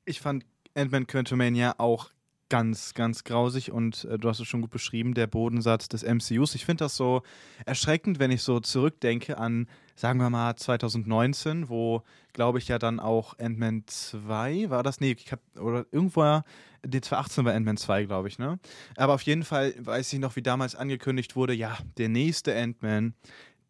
Ich 0.04 0.20
fand 0.20 0.44
Ant-Man 0.74 1.06
Quantumania 1.06 1.74
auch 1.78 2.10
ganz, 2.52 2.92
ganz 2.92 3.24
grausig 3.24 3.72
und 3.72 4.04
äh, 4.04 4.18
du 4.18 4.28
hast 4.28 4.38
es 4.38 4.46
schon 4.46 4.60
gut 4.60 4.70
beschrieben, 4.70 5.14
der 5.14 5.26
Bodensatz 5.26 5.88
des 5.88 6.02
MCUs. 6.02 6.54
Ich 6.54 6.66
finde 6.66 6.84
das 6.84 6.98
so 6.98 7.22
erschreckend, 7.64 8.18
wenn 8.18 8.30
ich 8.30 8.42
so 8.42 8.60
zurückdenke 8.60 9.38
an, 9.38 9.68
sagen 9.96 10.20
wir 10.20 10.28
mal, 10.28 10.54
2019, 10.54 11.70
wo, 11.70 12.02
glaube 12.34 12.58
ich, 12.58 12.68
ja 12.68 12.78
dann 12.78 13.00
auch 13.00 13.38
Ant-Man 13.38 13.84
2 13.86 14.68
war 14.68 14.82
das? 14.82 15.00
Nee, 15.00 15.16
ich 15.18 15.32
hab, 15.32 15.40
oder 15.58 15.86
irgendwo, 15.92 16.42
nee, 16.86 17.00
2018 17.00 17.46
war 17.46 17.54
Ant-Man 17.54 17.78
2, 17.78 18.04
glaube 18.04 18.28
ich, 18.28 18.38
ne? 18.38 18.58
Aber 18.98 19.14
auf 19.14 19.22
jeden 19.22 19.44
Fall 19.44 19.72
weiß 19.78 20.12
ich 20.12 20.18
noch, 20.18 20.36
wie 20.36 20.42
damals 20.42 20.74
angekündigt 20.74 21.36
wurde, 21.36 21.54
ja, 21.54 21.78
der 21.96 22.10
nächste 22.10 22.54
Ant-Man, 22.54 23.14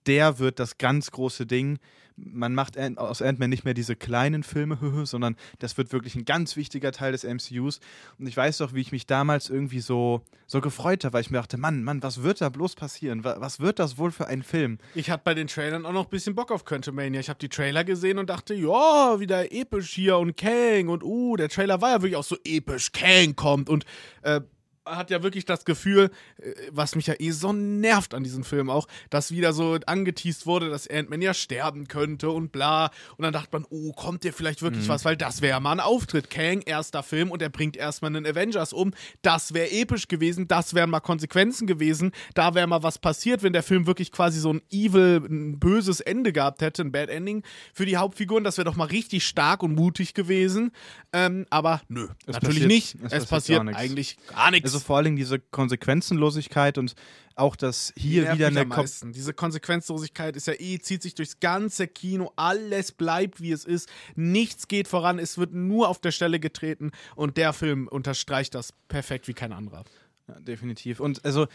der 0.06 0.40
wird 0.40 0.58
das 0.58 0.78
ganz 0.78 1.12
große 1.12 1.46
Ding 1.46 1.78
man 2.16 2.54
macht 2.54 2.78
aus 2.98 3.22
Ant-Man 3.22 3.50
nicht 3.50 3.64
mehr 3.64 3.74
diese 3.74 3.96
kleinen 3.96 4.42
Filme, 4.42 4.78
sondern 5.04 5.36
das 5.58 5.76
wird 5.78 5.92
wirklich 5.92 6.14
ein 6.14 6.24
ganz 6.24 6.56
wichtiger 6.56 6.92
Teil 6.92 7.12
des 7.12 7.24
MCUs. 7.24 7.80
Und 8.18 8.26
ich 8.26 8.36
weiß 8.36 8.58
doch, 8.58 8.74
wie 8.74 8.80
ich 8.80 8.92
mich 8.92 9.06
damals 9.06 9.50
irgendwie 9.50 9.80
so, 9.80 10.22
so 10.46 10.60
gefreut 10.60 11.04
habe, 11.04 11.14
weil 11.14 11.22
ich 11.22 11.30
mir 11.30 11.38
dachte, 11.38 11.58
Mann, 11.58 11.82
Mann, 11.84 12.02
was 12.02 12.22
wird 12.22 12.40
da 12.40 12.48
bloß 12.48 12.74
passieren? 12.74 13.24
Was 13.24 13.60
wird 13.60 13.78
das 13.78 13.98
wohl 13.98 14.10
für 14.10 14.26
ein 14.26 14.42
Film? 14.42 14.78
Ich 14.94 15.10
hatte 15.10 15.22
bei 15.24 15.34
den 15.34 15.46
Trailern 15.46 15.86
auch 15.86 15.92
noch 15.92 16.04
ein 16.04 16.10
bisschen 16.10 16.34
Bock 16.34 16.50
auf 16.50 16.64
Quantumania. 16.64 17.20
Ich 17.20 17.28
habe 17.28 17.38
die 17.38 17.48
Trailer 17.48 17.84
gesehen 17.84 18.18
und 18.18 18.30
dachte, 18.30 18.54
ja, 18.54 19.18
wieder 19.20 19.52
episch 19.52 19.92
hier 19.92 20.18
und 20.18 20.36
Kang 20.36 20.88
und 20.88 21.02
uh, 21.02 21.36
der 21.36 21.48
Trailer 21.48 21.80
war 21.80 21.90
ja 21.90 22.02
wirklich 22.02 22.16
auch 22.16 22.24
so 22.24 22.36
episch. 22.44 22.92
Kang 22.92 23.36
kommt 23.36 23.68
und 23.68 23.84
äh, 24.22 24.40
hat 24.84 25.10
ja 25.10 25.22
wirklich 25.22 25.44
das 25.44 25.64
Gefühl, 25.64 26.10
äh, 26.38 26.52
was 26.70 26.94
mich 26.94 27.06
ja 27.06 27.14
eh 27.18 27.30
so 27.30 27.52
nervt 27.52 28.14
an 28.14 28.24
diesem 28.24 28.44
Film 28.44 28.70
auch, 28.70 28.88
dass 29.10 29.30
wieder 29.30 29.52
so 29.52 29.78
angeteased 29.86 30.46
wurde, 30.46 30.70
dass 30.70 30.88
Ant-Man 30.88 31.22
ja 31.22 31.34
sterben 31.34 31.88
könnte 31.88 32.30
und 32.30 32.52
bla. 32.52 32.90
Und 33.16 33.22
dann 33.22 33.32
dachte 33.32 33.48
man, 33.52 33.66
oh, 33.70 33.92
kommt 33.92 34.24
dir 34.24 34.32
vielleicht 34.32 34.62
wirklich 34.62 34.84
mhm. 34.84 34.88
was, 34.88 35.04
weil 35.04 35.16
das 35.16 35.42
wäre 35.42 35.60
mal 35.60 35.72
ein 35.72 35.80
Auftritt. 35.80 36.30
Kang, 36.30 36.62
erster 36.62 37.02
Film 37.02 37.30
und 37.30 37.42
er 37.42 37.48
bringt 37.48 37.76
erstmal 37.76 38.14
einen 38.14 38.26
Avengers 38.26 38.72
um. 38.72 38.92
Das 39.22 39.54
wäre 39.54 39.70
episch 39.70 40.08
gewesen, 40.08 40.48
das 40.48 40.74
wären 40.74 40.90
mal 40.90 41.00
Konsequenzen 41.00 41.66
gewesen. 41.66 42.12
Da 42.34 42.54
wäre 42.54 42.66
mal 42.66 42.82
was 42.82 42.98
passiert, 42.98 43.42
wenn 43.42 43.52
der 43.52 43.62
Film 43.62 43.86
wirklich 43.86 44.12
quasi 44.12 44.40
so 44.40 44.52
ein 44.52 44.62
evil, 44.70 45.22
ein 45.28 45.58
böses 45.58 46.00
Ende 46.00 46.32
gehabt 46.32 46.62
hätte, 46.62 46.82
ein 46.82 46.92
Bad 46.92 47.08
Ending 47.08 47.42
für 47.72 47.86
die 47.86 47.96
Hauptfiguren. 47.96 48.44
Das 48.44 48.58
wäre 48.58 48.64
doch 48.64 48.76
mal 48.76 48.86
richtig 48.86 49.26
stark 49.26 49.62
und 49.62 49.74
mutig 49.74 50.14
gewesen. 50.14 50.72
Ähm, 51.12 51.46
aber 51.50 51.82
nö, 51.88 52.08
es 52.26 52.34
natürlich 52.34 52.62
passiert, 52.62 52.68
nicht. 52.68 52.94
Es, 53.04 53.12
es 53.12 53.26
passiert, 53.26 53.60
passiert 53.60 53.76
eigentlich 53.76 54.16
gar 54.28 54.50
nichts. 54.50 54.71
Also 54.74 54.84
vor 54.84 54.96
allem 54.98 55.16
diese 55.16 55.38
Konsequenzenlosigkeit 55.38 56.78
und 56.78 56.94
auch 57.34 57.56
das 57.56 57.92
hier 57.96 58.32
wieder 58.32 58.48
eine 58.48 58.66
Ko 58.66 58.84
diese 59.04 59.32
Konsequenzlosigkeit 59.32 60.36
ist 60.36 60.46
ja 60.46 60.54
eh 60.58 60.78
zieht 60.78 61.02
sich 61.02 61.14
durchs 61.14 61.40
ganze 61.40 61.86
Kino, 61.86 62.32
alles 62.36 62.92
bleibt 62.92 63.40
wie 63.40 63.52
es 63.52 63.64
ist, 63.64 63.88
nichts 64.14 64.68
geht 64.68 64.88
voran, 64.88 65.18
es 65.18 65.38
wird 65.38 65.54
nur 65.54 65.88
auf 65.88 65.98
der 65.98 66.10
Stelle 66.10 66.40
getreten. 66.40 66.90
Und 67.16 67.36
der 67.36 67.52
Film 67.52 67.88
unterstreicht 67.88 68.54
das 68.54 68.72
perfekt 68.88 69.28
wie 69.28 69.34
kein 69.34 69.52
anderer. 69.52 69.84
Ja, 70.28 70.38
definitiv. 70.40 71.00
Und 71.00 71.24
also 71.24 71.46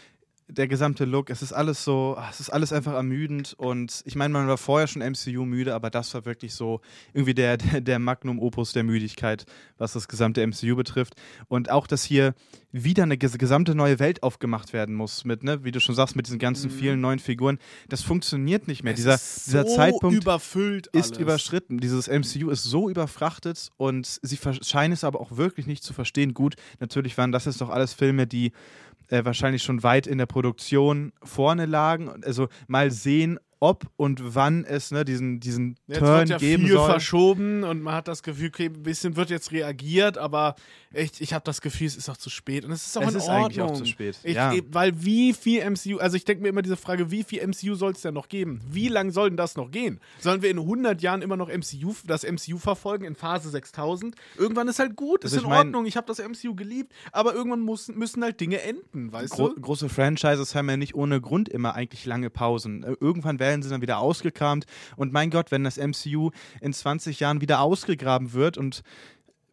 der 0.50 0.66
gesamte 0.66 1.04
Look, 1.04 1.28
es 1.28 1.42
ist 1.42 1.52
alles 1.52 1.84
so, 1.84 2.14
ah, 2.16 2.28
es 2.30 2.40
ist 2.40 2.50
alles 2.50 2.72
einfach 2.72 2.94
ermüdend 2.94 3.54
und 3.58 4.02
ich 4.06 4.16
meine, 4.16 4.32
man 4.32 4.48
war 4.48 4.56
vorher 4.56 4.86
schon 4.86 5.02
MCU 5.02 5.44
müde, 5.44 5.74
aber 5.74 5.90
das 5.90 6.14
war 6.14 6.24
wirklich 6.24 6.54
so 6.54 6.80
irgendwie 7.12 7.34
der, 7.34 7.58
der, 7.58 7.80
der, 7.82 7.98
Magnum 7.98 8.38
Opus 8.38 8.72
der 8.72 8.82
Müdigkeit, 8.82 9.44
was 9.76 9.92
das 9.92 10.08
gesamte 10.08 10.46
MCU 10.46 10.74
betrifft. 10.74 11.14
Und 11.48 11.70
auch, 11.70 11.86
dass 11.86 12.02
hier 12.02 12.34
wieder 12.72 13.02
eine 13.02 13.18
gesamte 13.18 13.74
neue 13.74 13.98
Welt 13.98 14.22
aufgemacht 14.22 14.72
werden 14.72 14.94
muss, 14.94 15.24
mit, 15.24 15.42
ne, 15.42 15.64
wie 15.64 15.70
du 15.70 15.80
schon 15.80 15.94
sagst, 15.94 16.16
mit 16.16 16.26
diesen 16.26 16.38
ganzen 16.38 16.70
mhm. 16.70 16.76
vielen 16.76 17.00
neuen 17.00 17.18
Figuren. 17.18 17.58
Das 17.88 18.02
funktioniert 18.02 18.68
nicht 18.68 18.82
mehr. 18.82 18.94
Es 18.94 18.98
dieser, 18.98 19.14
ist 19.14 19.46
dieser 19.48 19.66
so 19.66 19.76
Zeitpunkt 19.76 20.16
überfüllt 20.16 20.86
ist 20.88 21.12
alles. 21.12 21.18
überschritten. 21.18 21.78
Dieses 21.78 22.08
MCU 22.08 22.50
ist 22.50 22.64
so 22.64 22.88
überfrachtet 22.88 23.70
und 23.76 24.18
sie 24.22 24.38
scheinen 24.62 24.92
es 24.92 25.04
aber 25.04 25.20
auch 25.20 25.36
wirklich 25.36 25.66
nicht 25.66 25.82
zu 25.82 25.92
verstehen. 25.92 26.32
Gut, 26.32 26.56
natürlich 26.80 27.16
waren 27.18 27.32
das 27.32 27.44
jetzt 27.44 27.60
doch 27.60 27.70
alles 27.70 27.92
Filme, 27.92 28.26
die 28.26 28.52
äh, 29.08 29.24
wahrscheinlich 29.24 29.62
schon 29.62 29.82
weit 29.82 30.06
in 30.06 30.18
der 30.18 30.26
Produktion 30.26 31.12
vorne 31.22 31.66
lagen. 31.66 32.10
Also 32.24 32.48
mal 32.66 32.90
sehen, 32.90 33.38
ob 33.60 33.86
und 33.96 34.34
wann 34.34 34.64
es 34.64 34.90
ne, 34.90 35.04
diesen, 35.04 35.40
diesen 35.40 35.76
jetzt 35.86 35.98
Turn 35.98 36.18
wird 36.18 36.28
ja 36.28 36.38
geben 36.38 36.64
viel 36.64 36.72
soll. 36.74 36.90
verschoben 36.90 37.64
und 37.64 37.82
man 37.82 37.94
hat 37.94 38.08
das 38.08 38.22
Gefühl, 38.22 38.48
okay, 38.48 38.66
ein 38.66 38.82
bisschen 38.82 39.16
wird 39.16 39.30
jetzt 39.30 39.50
reagiert, 39.52 40.16
aber 40.18 40.54
echt, 40.92 41.20
ich 41.20 41.32
habe 41.32 41.44
das 41.44 41.60
Gefühl, 41.60 41.88
es 41.88 41.96
ist 41.96 42.08
auch 42.08 42.16
zu 42.16 42.30
spät 42.30 42.64
und 42.64 42.70
es 42.70 42.86
ist 42.86 42.96
auch 42.96 43.02
es 43.02 43.10
in 43.10 43.16
ist 43.16 43.28
Ordnung. 43.28 43.44
eigentlich 43.44 43.60
auch 43.60 43.74
zu 43.74 43.84
spät. 43.84 44.18
Ich, 44.22 44.36
ja. 44.36 44.52
Weil 44.70 45.04
wie 45.04 45.32
viel 45.32 45.68
MCU, 45.68 45.98
also 45.98 46.16
ich 46.16 46.24
denke 46.24 46.42
mir 46.42 46.48
immer 46.50 46.62
diese 46.62 46.76
Frage, 46.76 47.10
wie 47.10 47.24
viel 47.24 47.44
MCU 47.46 47.74
soll 47.74 47.92
es 47.92 48.02
denn 48.02 48.14
noch 48.14 48.28
geben? 48.28 48.60
Wie 48.70 48.88
lange 48.88 49.10
soll 49.10 49.30
denn 49.30 49.36
das 49.36 49.56
noch 49.56 49.70
gehen? 49.70 50.00
Sollen 50.20 50.42
wir 50.42 50.50
in 50.50 50.58
100 50.58 51.02
Jahren 51.02 51.22
immer 51.22 51.36
noch 51.36 51.48
MCU, 51.48 51.94
das 52.06 52.24
MCU 52.24 52.58
verfolgen 52.58 53.04
in 53.04 53.16
Phase 53.16 53.50
6000? 53.50 54.14
Irgendwann 54.36 54.68
ist 54.68 54.78
halt 54.78 54.94
gut, 54.96 55.24
ist 55.24 55.34
also 55.34 55.46
in 55.46 55.52
Ordnung, 55.52 55.86
ich 55.86 55.96
habe 55.96 56.06
das 56.06 56.18
MCU 56.18 56.54
geliebt, 56.54 56.92
aber 57.12 57.34
irgendwann 57.34 57.60
muss, 57.60 57.88
müssen 57.88 58.22
halt 58.22 58.40
Dinge 58.40 58.62
enden, 58.62 59.12
weißt 59.12 59.32
gro 59.32 59.48
du? 59.48 59.60
Große 59.60 59.88
Franchises 59.88 60.54
haben 60.54 60.68
ja 60.70 60.76
nicht 60.76 60.94
ohne 60.94 61.20
Grund 61.20 61.48
immer 61.48 61.74
eigentlich 61.74 62.04
lange 62.06 62.30
Pausen. 62.30 62.84
Irgendwann 63.00 63.38
werden 63.38 63.47
sie 63.62 63.68
dann 63.68 63.82
wieder 63.82 63.98
ausgekramt. 63.98 64.66
Und 64.96 65.12
mein 65.12 65.30
Gott, 65.30 65.50
wenn 65.50 65.64
das 65.64 65.76
MCU 65.76 66.30
in 66.60 66.72
20 66.72 67.20
Jahren 67.20 67.40
wieder 67.40 67.60
ausgegraben 67.60 68.32
wird 68.32 68.58
und 68.58 68.82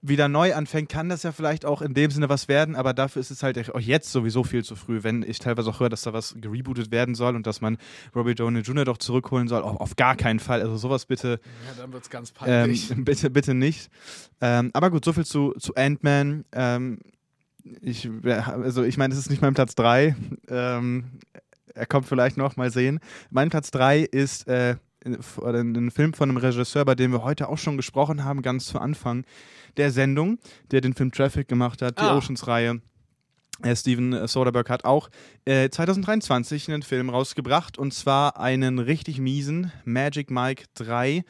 wieder 0.08 0.28
neu 0.28 0.54
anfängt, 0.54 0.90
kann 0.90 1.10
das 1.10 1.24
ja 1.24 1.32
vielleicht 1.32 1.66
auch 1.66 1.82
in 1.82 1.94
dem 1.94 2.12
Sinne 2.12 2.30
was 2.30 2.48
werden, 2.48 2.76
aber 2.76 2.94
dafür 2.94 3.20
ist 3.20 3.32
es 3.32 3.44
halt 3.44 3.74
auch 3.74 3.80
jetzt 3.80 4.12
sowieso 4.12 4.44
viel 4.44 4.64
zu 4.64 4.76
früh, 4.76 5.04
wenn 5.04 5.24
ich 5.24 5.40
teilweise 5.40 5.70
auch 5.70 5.80
höre, 5.80 5.90
dass 5.90 6.04
da 6.04 6.14
was 6.14 6.36
gerebootet 6.40 6.92
werden 6.92 7.16
soll 7.16 7.36
und 7.36 7.48
dass 7.48 7.62
man 7.62 7.78
Robbie 8.16 8.36
Downey 8.36 8.60
Jr. 8.60 8.86
doch 8.86 8.98
zurückholen 8.98 9.48
soll. 9.48 9.62
Auf, 9.62 9.80
auf 9.80 9.96
gar 9.96 10.16
keinen 10.16 10.40
Fall. 10.40 10.62
Also 10.62 10.78
sowas 10.78 11.06
bitte. 11.06 11.40
Ja, 11.68 11.82
dann 11.82 11.94
wird 11.94 12.04
es 12.04 12.10
ganz 12.10 12.32
peinlich. 12.32 12.92
Ähm, 12.92 13.04
bitte, 13.06 13.30
bitte 13.30 13.54
nicht. 13.54 13.90
Ähm, 14.42 14.72
aber 14.74 14.92
gut, 14.92 15.06
soviel 15.06 15.26
zu, 15.26 15.54
zu 15.58 15.76
Ant-Man. 15.76 16.46
Ähm, 16.52 17.00
ich, 17.82 18.08
also 18.24 18.84
ich 18.84 18.98
meine, 18.98 19.14
es 19.14 19.20
ist 19.20 19.30
nicht 19.30 19.42
mein 19.42 19.56
Platz 19.56 19.74
3. 19.76 20.16
Ähm, 20.50 21.06
er 21.76 21.86
kommt 21.86 22.08
vielleicht 22.08 22.38
noch, 22.38 22.56
mal 22.56 22.72
sehen. 22.72 23.00
Mein 23.30 23.50
Platz 23.50 23.72
3 23.72 24.00
ist 24.00 24.48
äh, 24.48 24.76
ein 25.06 25.92
Film 25.92 26.14
von 26.14 26.30
einem 26.30 26.38
Regisseur, 26.38 26.84
bei 26.86 26.96
dem 26.96 27.12
wir 27.12 27.24
heute 27.24 27.48
auch 27.50 27.58
schon 27.58 27.78
gesprochen 27.78 28.24
haben, 28.24 28.42
ganz 28.42 28.66
zu 28.66 28.80
Anfang 28.80 29.24
der 29.78 29.92
Sendung, 29.92 30.40
der 30.72 30.82
den 30.82 30.94
Film 30.94 31.12
Traffic 31.12 31.48
gemacht 31.48 31.82
hat, 31.82 32.00
die 32.00 32.04
ah. 32.04 32.18
Oceans-Reihe. 32.18 32.82
Äh, 33.62 33.76
Steven 33.76 34.28
Soderbergh 34.28 34.70
hat 34.70 34.84
auch 34.84 35.10
äh, 35.46 35.70
2023 35.70 36.70
einen 36.70 36.82
Film 36.82 37.10
rausgebracht 37.10 37.78
und 37.78 37.94
zwar 37.94 38.40
einen 38.40 38.80
richtig 38.80 39.20
miesen 39.20 39.72
Magic 39.86 40.30
Mike 40.32 40.66
3. 40.74 41.24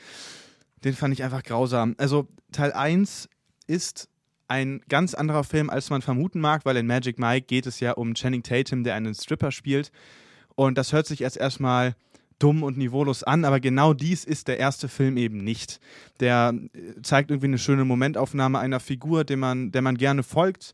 Den 0.83 0.93
fand 0.93 1.13
ich 1.13 1.23
einfach 1.23 1.43
grausam. 1.43 1.95
Also 1.97 2.27
Teil 2.51 2.71
1 2.71 3.29
ist 3.67 4.09
ein 4.47 4.81
ganz 4.89 5.13
anderer 5.13 5.43
Film, 5.43 5.69
als 5.69 5.89
man 5.89 6.01
vermuten 6.01 6.39
mag, 6.39 6.65
weil 6.65 6.77
in 6.77 6.87
Magic 6.87 7.19
Mike 7.19 7.47
geht 7.47 7.65
es 7.65 7.79
ja 7.79 7.93
um 7.93 8.13
Channing 8.13 8.43
Tatum, 8.43 8.83
der 8.83 8.95
einen 8.95 9.13
Stripper 9.13 9.51
spielt. 9.51 9.91
Und 10.55 10.77
das 10.77 10.93
hört 10.93 11.05
sich 11.05 11.21
erst 11.21 11.37
erstmal 11.37 11.95
dumm 12.39 12.63
und 12.63 12.77
niveaulos 12.77 13.23
an, 13.23 13.45
aber 13.45 13.59
genau 13.59 13.93
dies 13.93 14.25
ist 14.25 14.47
der 14.47 14.59
erste 14.59 14.87
Film 14.87 15.17
eben 15.17 15.37
nicht. 15.37 15.79
Der 16.19 16.53
äh, 16.73 17.01
zeigt 17.01 17.31
irgendwie 17.31 17.47
eine 17.47 17.57
schöne 17.57 17.85
Momentaufnahme 17.85 18.59
einer 18.59 18.79
Figur, 18.79 19.23
der 19.23 19.37
man, 19.37 19.71
der 19.71 19.81
man 19.81 19.97
gerne 19.97 20.23
folgt. 20.23 20.73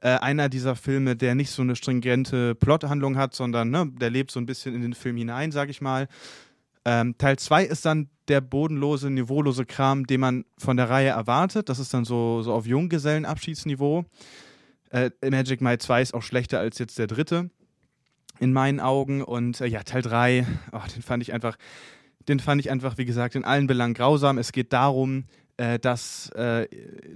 Äh, 0.00 0.08
einer 0.08 0.48
dieser 0.48 0.76
Filme, 0.76 1.16
der 1.16 1.34
nicht 1.34 1.50
so 1.50 1.62
eine 1.62 1.76
stringente 1.76 2.54
Plothandlung 2.54 3.16
hat, 3.16 3.34
sondern 3.34 3.70
ne, 3.70 3.90
der 4.00 4.10
lebt 4.10 4.30
so 4.30 4.40
ein 4.40 4.46
bisschen 4.46 4.74
in 4.74 4.82
den 4.82 4.94
Film 4.94 5.16
hinein, 5.16 5.52
sag 5.52 5.68
ich 5.68 5.80
mal. 5.80 6.08
Ähm, 6.84 7.16
Teil 7.18 7.38
2 7.38 7.64
ist 7.64 7.84
dann 7.84 8.08
der 8.28 8.40
bodenlose, 8.40 9.10
niveaulose 9.10 9.66
Kram, 9.66 10.06
den 10.06 10.20
man 10.20 10.44
von 10.58 10.76
der 10.76 10.88
Reihe 10.88 11.10
erwartet. 11.10 11.68
Das 11.68 11.78
ist 11.78 11.92
dann 11.92 12.04
so, 12.04 12.42
so 12.42 12.52
auf 12.52 12.66
Junggesellenabschiedsniveau. 12.66 14.04
Äh, 14.90 15.10
Magic 15.30 15.60
Mike 15.60 15.78
2 15.78 16.02
ist 16.02 16.14
auch 16.14 16.22
schlechter 16.22 16.58
als 16.58 16.78
jetzt 16.78 16.98
der 16.98 17.06
dritte 17.06 17.50
in 18.42 18.52
meinen 18.52 18.80
Augen. 18.80 19.22
Und 19.22 19.60
äh, 19.60 19.66
ja, 19.66 19.84
Teil 19.84 20.02
3, 20.02 20.46
oh, 20.72 20.80
den 20.94 21.02
fand 21.02 21.22
ich 21.22 21.32
einfach, 21.32 21.56
den 22.28 22.40
fand 22.40 22.60
ich 22.60 22.70
einfach, 22.70 22.98
wie 22.98 23.04
gesagt, 23.04 23.36
in 23.36 23.44
allen 23.44 23.68
Belangen 23.68 23.94
grausam. 23.94 24.36
Es 24.36 24.50
geht 24.50 24.72
darum, 24.72 25.24
äh, 25.58 25.78
dass 25.78 26.28
äh, 26.30 26.66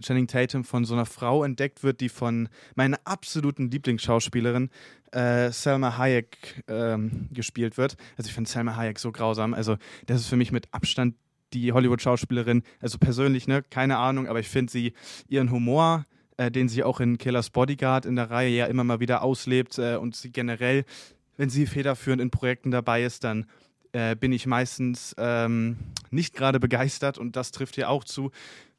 Channing 0.00 0.28
Tatum 0.28 0.62
von 0.62 0.84
so 0.84 0.94
einer 0.94 1.04
Frau 1.04 1.42
entdeckt 1.42 1.82
wird, 1.82 2.00
die 2.00 2.08
von 2.08 2.48
meiner 2.76 2.98
absoluten 3.04 3.70
Lieblingsschauspielerin 3.70 4.70
äh, 5.10 5.50
Selma 5.50 5.98
Hayek 5.98 6.62
ähm, 6.68 7.28
gespielt 7.32 7.76
wird. 7.76 7.96
Also 8.16 8.28
ich 8.28 8.34
finde 8.34 8.48
Selma 8.48 8.76
Hayek 8.76 9.00
so 9.00 9.10
grausam. 9.10 9.52
Also 9.52 9.78
das 10.06 10.20
ist 10.20 10.28
für 10.28 10.36
mich 10.36 10.52
mit 10.52 10.72
Abstand 10.72 11.16
die 11.52 11.72
Hollywood-Schauspielerin, 11.72 12.62
also 12.80 12.98
persönlich, 12.98 13.48
ne, 13.48 13.62
keine 13.68 13.98
Ahnung, 13.98 14.28
aber 14.28 14.40
ich 14.40 14.48
finde 14.48 14.70
sie, 14.70 14.92
ihren 15.28 15.50
Humor 15.50 16.04
äh, 16.36 16.50
den 16.50 16.68
sie 16.68 16.84
auch 16.84 17.00
in 17.00 17.18
Killers 17.18 17.50
Bodyguard 17.50 18.06
in 18.06 18.16
der 18.16 18.30
Reihe 18.30 18.50
ja 18.50 18.66
immer 18.66 18.84
mal 18.84 19.00
wieder 19.00 19.22
auslebt 19.22 19.78
äh, 19.78 19.96
und 19.96 20.16
sie 20.16 20.30
generell, 20.30 20.84
wenn 21.36 21.50
sie 21.50 21.66
federführend 21.66 22.22
in 22.22 22.30
Projekten 22.30 22.70
dabei 22.70 23.04
ist, 23.04 23.24
dann 23.24 23.46
äh, 23.92 24.16
bin 24.16 24.32
ich 24.32 24.46
meistens 24.46 25.14
ähm, 25.18 25.76
nicht 26.10 26.34
gerade 26.34 26.60
begeistert 26.60 27.18
und 27.18 27.36
das 27.36 27.50
trifft 27.50 27.76
hier 27.76 27.88
auch 27.90 28.04
zu. 28.04 28.30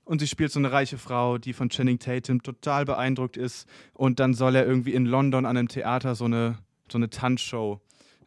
Und 0.03 0.19
sie 0.19 0.27
spielt 0.27 0.51
so 0.51 0.59
eine 0.59 0.71
reiche 0.71 0.97
Frau, 0.97 1.37
die 1.37 1.51
von 1.51 1.69
Channing 1.69 1.99
Tatum 1.99 2.41
total 2.41 2.85
beeindruckt 2.85 3.35
ist. 3.35 3.67
Und 3.93 4.21
dann 4.21 4.33
soll 4.33 4.55
er 4.55 4.65
irgendwie 4.65 4.93
in 4.93 5.05
London 5.05 5.45
an 5.45 5.57
einem 5.57 5.67
Theater 5.67 6.15
so 6.15 6.25
eine, 6.25 6.59
so 6.89 6.97
eine 6.97 7.09
Tanzshow 7.09 7.81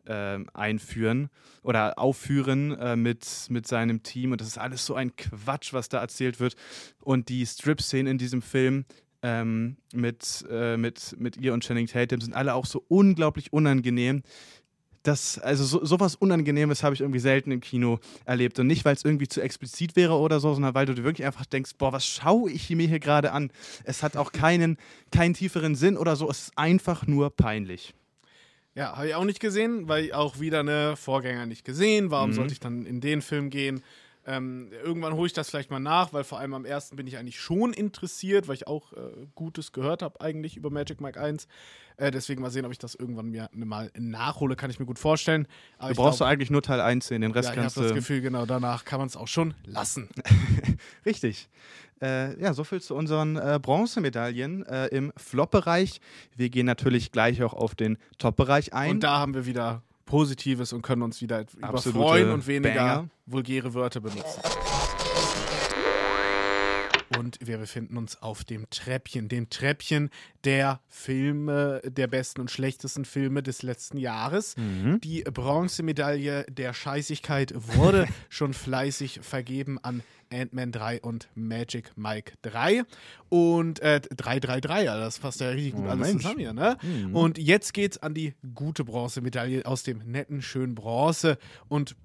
äh, 0.04 0.40
einführen 0.52 1.30
oder 1.62 1.98
aufführen 1.98 2.78
äh, 2.78 2.96
mit, 2.96 3.46
mit 3.48 3.66
seinem 3.66 4.02
Team. 4.02 4.32
Und 4.32 4.42
das 4.42 4.48
ist 4.48 4.58
alles 4.58 4.84
so 4.84 4.94
ein 4.94 5.16
Quatsch, 5.16 5.72
was 5.72 5.88
da 5.88 6.00
erzählt 6.00 6.38
wird. 6.38 6.54
Und 7.00 7.30
die 7.30 7.46
Strip-Szenen 7.46 8.08
in 8.10 8.18
diesem 8.18 8.42
Film 8.42 8.84
ähm, 9.22 9.76
mit, 9.92 10.46
äh, 10.50 10.76
mit, 10.76 11.16
mit 11.18 11.36
ihr 11.36 11.52
und 11.52 11.64
Channing 11.64 11.86
Tatum 11.86 12.20
sind 12.20 12.34
alle 12.34 12.54
auch 12.54 12.66
so 12.66 12.84
unglaublich 12.88 13.52
unangenehm 13.52 14.22
das, 15.02 15.38
also 15.38 15.64
so, 15.64 15.84
sowas 15.84 16.14
Unangenehmes 16.14 16.82
habe 16.82 16.94
ich 16.94 17.00
irgendwie 17.00 17.20
selten 17.20 17.52
im 17.52 17.60
Kino 17.60 17.98
erlebt. 18.24 18.58
Und 18.58 18.66
nicht, 18.66 18.84
weil 18.84 18.94
es 18.94 19.04
irgendwie 19.04 19.28
zu 19.28 19.40
explizit 19.40 19.96
wäre 19.96 20.14
oder 20.14 20.40
so, 20.40 20.52
sondern 20.52 20.74
weil 20.74 20.86
du 20.86 20.94
dir 20.94 21.04
wirklich 21.04 21.26
einfach 21.26 21.46
denkst, 21.46 21.72
boah, 21.78 21.92
was 21.92 22.06
schaue 22.06 22.50
ich 22.50 22.68
mir 22.70 22.86
hier 22.86 23.00
gerade 23.00 23.32
an? 23.32 23.50
Es 23.84 24.02
hat 24.02 24.16
auch 24.16 24.32
keinen, 24.32 24.76
keinen 25.10 25.34
tieferen 25.34 25.74
Sinn 25.74 25.96
oder 25.96 26.16
so. 26.16 26.28
Es 26.30 26.48
ist 26.48 26.58
einfach 26.58 27.06
nur 27.06 27.30
peinlich. 27.30 27.94
Ja, 28.74 28.96
habe 28.96 29.08
ich 29.08 29.14
auch 29.14 29.24
nicht 29.24 29.40
gesehen, 29.40 29.88
weil 29.88 30.12
auch 30.12 30.38
wieder 30.38 30.60
eine 30.60 30.96
Vorgänger 30.96 31.46
nicht 31.46 31.64
gesehen. 31.64 32.10
Warum 32.10 32.30
mhm. 32.30 32.34
sollte 32.34 32.52
ich 32.52 32.60
dann 32.60 32.86
in 32.86 33.00
den 33.00 33.22
Film 33.22 33.50
gehen? 33.50 33.82
Ähm, 34.30 34.70
irgendwann 34.84 35.14
hole 35.14 35.26
ich 35.26 35.32
das 35.32 35.50
vielleicht 35.50 35.72
mal 35.72 35.80
nach, 35.80 36.12
weil 36.12 36.22
vor 36.22 36.38
allem 36.38 36.54
am 36.54 36.64
ersten 36.64 36.94
bin 36.94 37.08
ich 37.08 37.18
eigentlich 37.18 37.40
schon 37.40 37.72
interessiert, 37.72 38.46
weil 38.46 38.54
ich 38.54 38.68
auch 38.68 38.92
äh, 38.92 39.26
Gutes 39.34 39.72
gehört 39.72 40.02
habe 40.02 40.20
eigentlich 40.20 40.56
über 40.56 40.70
Magic 40.70 41.00
Mike 41.00 41.20
1. 41.20 41.48
Äh, 41.96 42.12
deswegen 42.12 42.40
mal 42.40 42.50
sehen, 42.50 42.64
ob 42.64 42.70
ich 42.70 42.78
das 42.78 42.94
irgendwann 42.94 43.30
mir 43.30 43.50
ne, 43.52 43.64
mal 43.64 43.90
nachhole, 43.98 44.54
kann 44.54 44.70
ich 44.70 44.78
mir 44.78 44.86
gut 44.86 45.00
vorstellen. 45.00 45.48
Aber 45.78 45.88
du 45.88 45.96
brauchst 45.96 46.18
glaub, 46.18 46.28
du 46.28 46.32
eigentlich 46.32 46.50
nur 46.50 46.62
Teil 46.62 46.80
1 46.80 47.08
sehen, 47.08 47.22
den 47.22 47.32
Rest 47.32 47.48
ja, 47.48 47.56
kannst 47.56 47.76
du... 47.76 47.80
Ich 47.80 47.86
habe 47.86 47.94
das 47.94 48.06
Gefühl, 48.06 48.20
genau, 48.20 48.46
danach 48.46 48.84
kann 48.84 49.00
man 49.00 49.08
es 49.08 49.16
auch 49.16 49.26
schon 49.26 49.54
lassen. 49.64 50.08
Richtig. 51.04 51.48
Äh, 52.00 52.40
ja, 52.40 52.54
soviel 52.54 52.80
zu 52.80 52.94
unseren 52.94 53.36
äh, 53.36 53.58
Bronzemedaillen 53.60 54.64
äh, 54.64 54.86
im 54.86 55.12
Flop-Bereich. 55.16 56.00
Wir 56.36 56.50
gehen 56.50 56.66
natürlich 56.66 57.10
gleich 57.10 57.42
auch 57.42 57.52
auf 57.52 57.74
den 57.74 57.98
Top-Bereich 58.18 58.74
ein. 58.74 58.92
Und 58.92 59.00
da 59.02 59.18
haben 59.18 59.34
wir 59.34 59.44
wieder 59.44 59.82
Positives 60.10 60.72
und 60.72 60.82
können 60.82 61.02
uns 61.02 61.22
wieder 61.22 61.44
freuen 61.76 62.30
und 62.30 62.46
weniger 62.48 62.74
Banger. 62.74 63.08
vulgäre 63.26 63.74
Wörter 63.74 64.00
benutzen. 64.00 64.42
Und 67.16 67.38
wir 67.40 67.58
befinden 67.58 67.96
uns 67.96 68.20
auf 68.20 68.44
dem 68.44 68.68
Treppchen, 68.70 69.28
dem 69.28 69.50
Treppchen 69.50 70.10
der 70.44 70.80
Filme, 70.88 71.80
der 71.84 72.06
besten 72.08 72.40
und 72.40 72.50
schlechtesten 72.50 73.04
Filme 73.04 73.42
des 73.42 73.62
letzten 73.62 73.98
Jahres. 73.98 74.56
Mhm. 74.56 75.00
Die 75.00 75.22
Bronzemedaille 75.22 76.44
der 76.48 76.72
Scheißigkeit 76.72 77.52
wurde 77.56 78.08
schon 78.28 78.52
fleißig 78.52 79.20
vergeben 79.22 79.78
an 79.82 80.02
Ant-Man 80.32 80.72
3 80.72 81.00
und 81.02 81.28
Magic 81.34 81.92
Mike 81.96 82.34
3. 82.42 82.82
Und 83.28 83.80
äh, 83.80 84.00
333, 84.00 84.90
also 84.90 85.04
das 85.04 85.18
passt 85.18 85.40
ja 85.40 85.48
richtig 85.50 85.74
gut 85.74 85.84
oh, 85.86 85.90
alles 85.90 86.08
Mensch. 86.08 86.22
zusammen 86.22 86.40
hier, 86.40 86.52
ne? 86.52 86.76
Mhm. 86.82 87.14
Und 87.14 87.38
jetzt 87.38 87.74
geht's 87.74 87.98
an 87.98 88.14
die 88.14 88.34
gute 88.54 88.84
Bronzemedaille 88.84 89.66
aus 89.66 89.82
dem 89.82 89.98
netten, 89.98 90.42
schönen 90.42 90.74
Bronze. 90.74 91.38
Und 91.68 91.96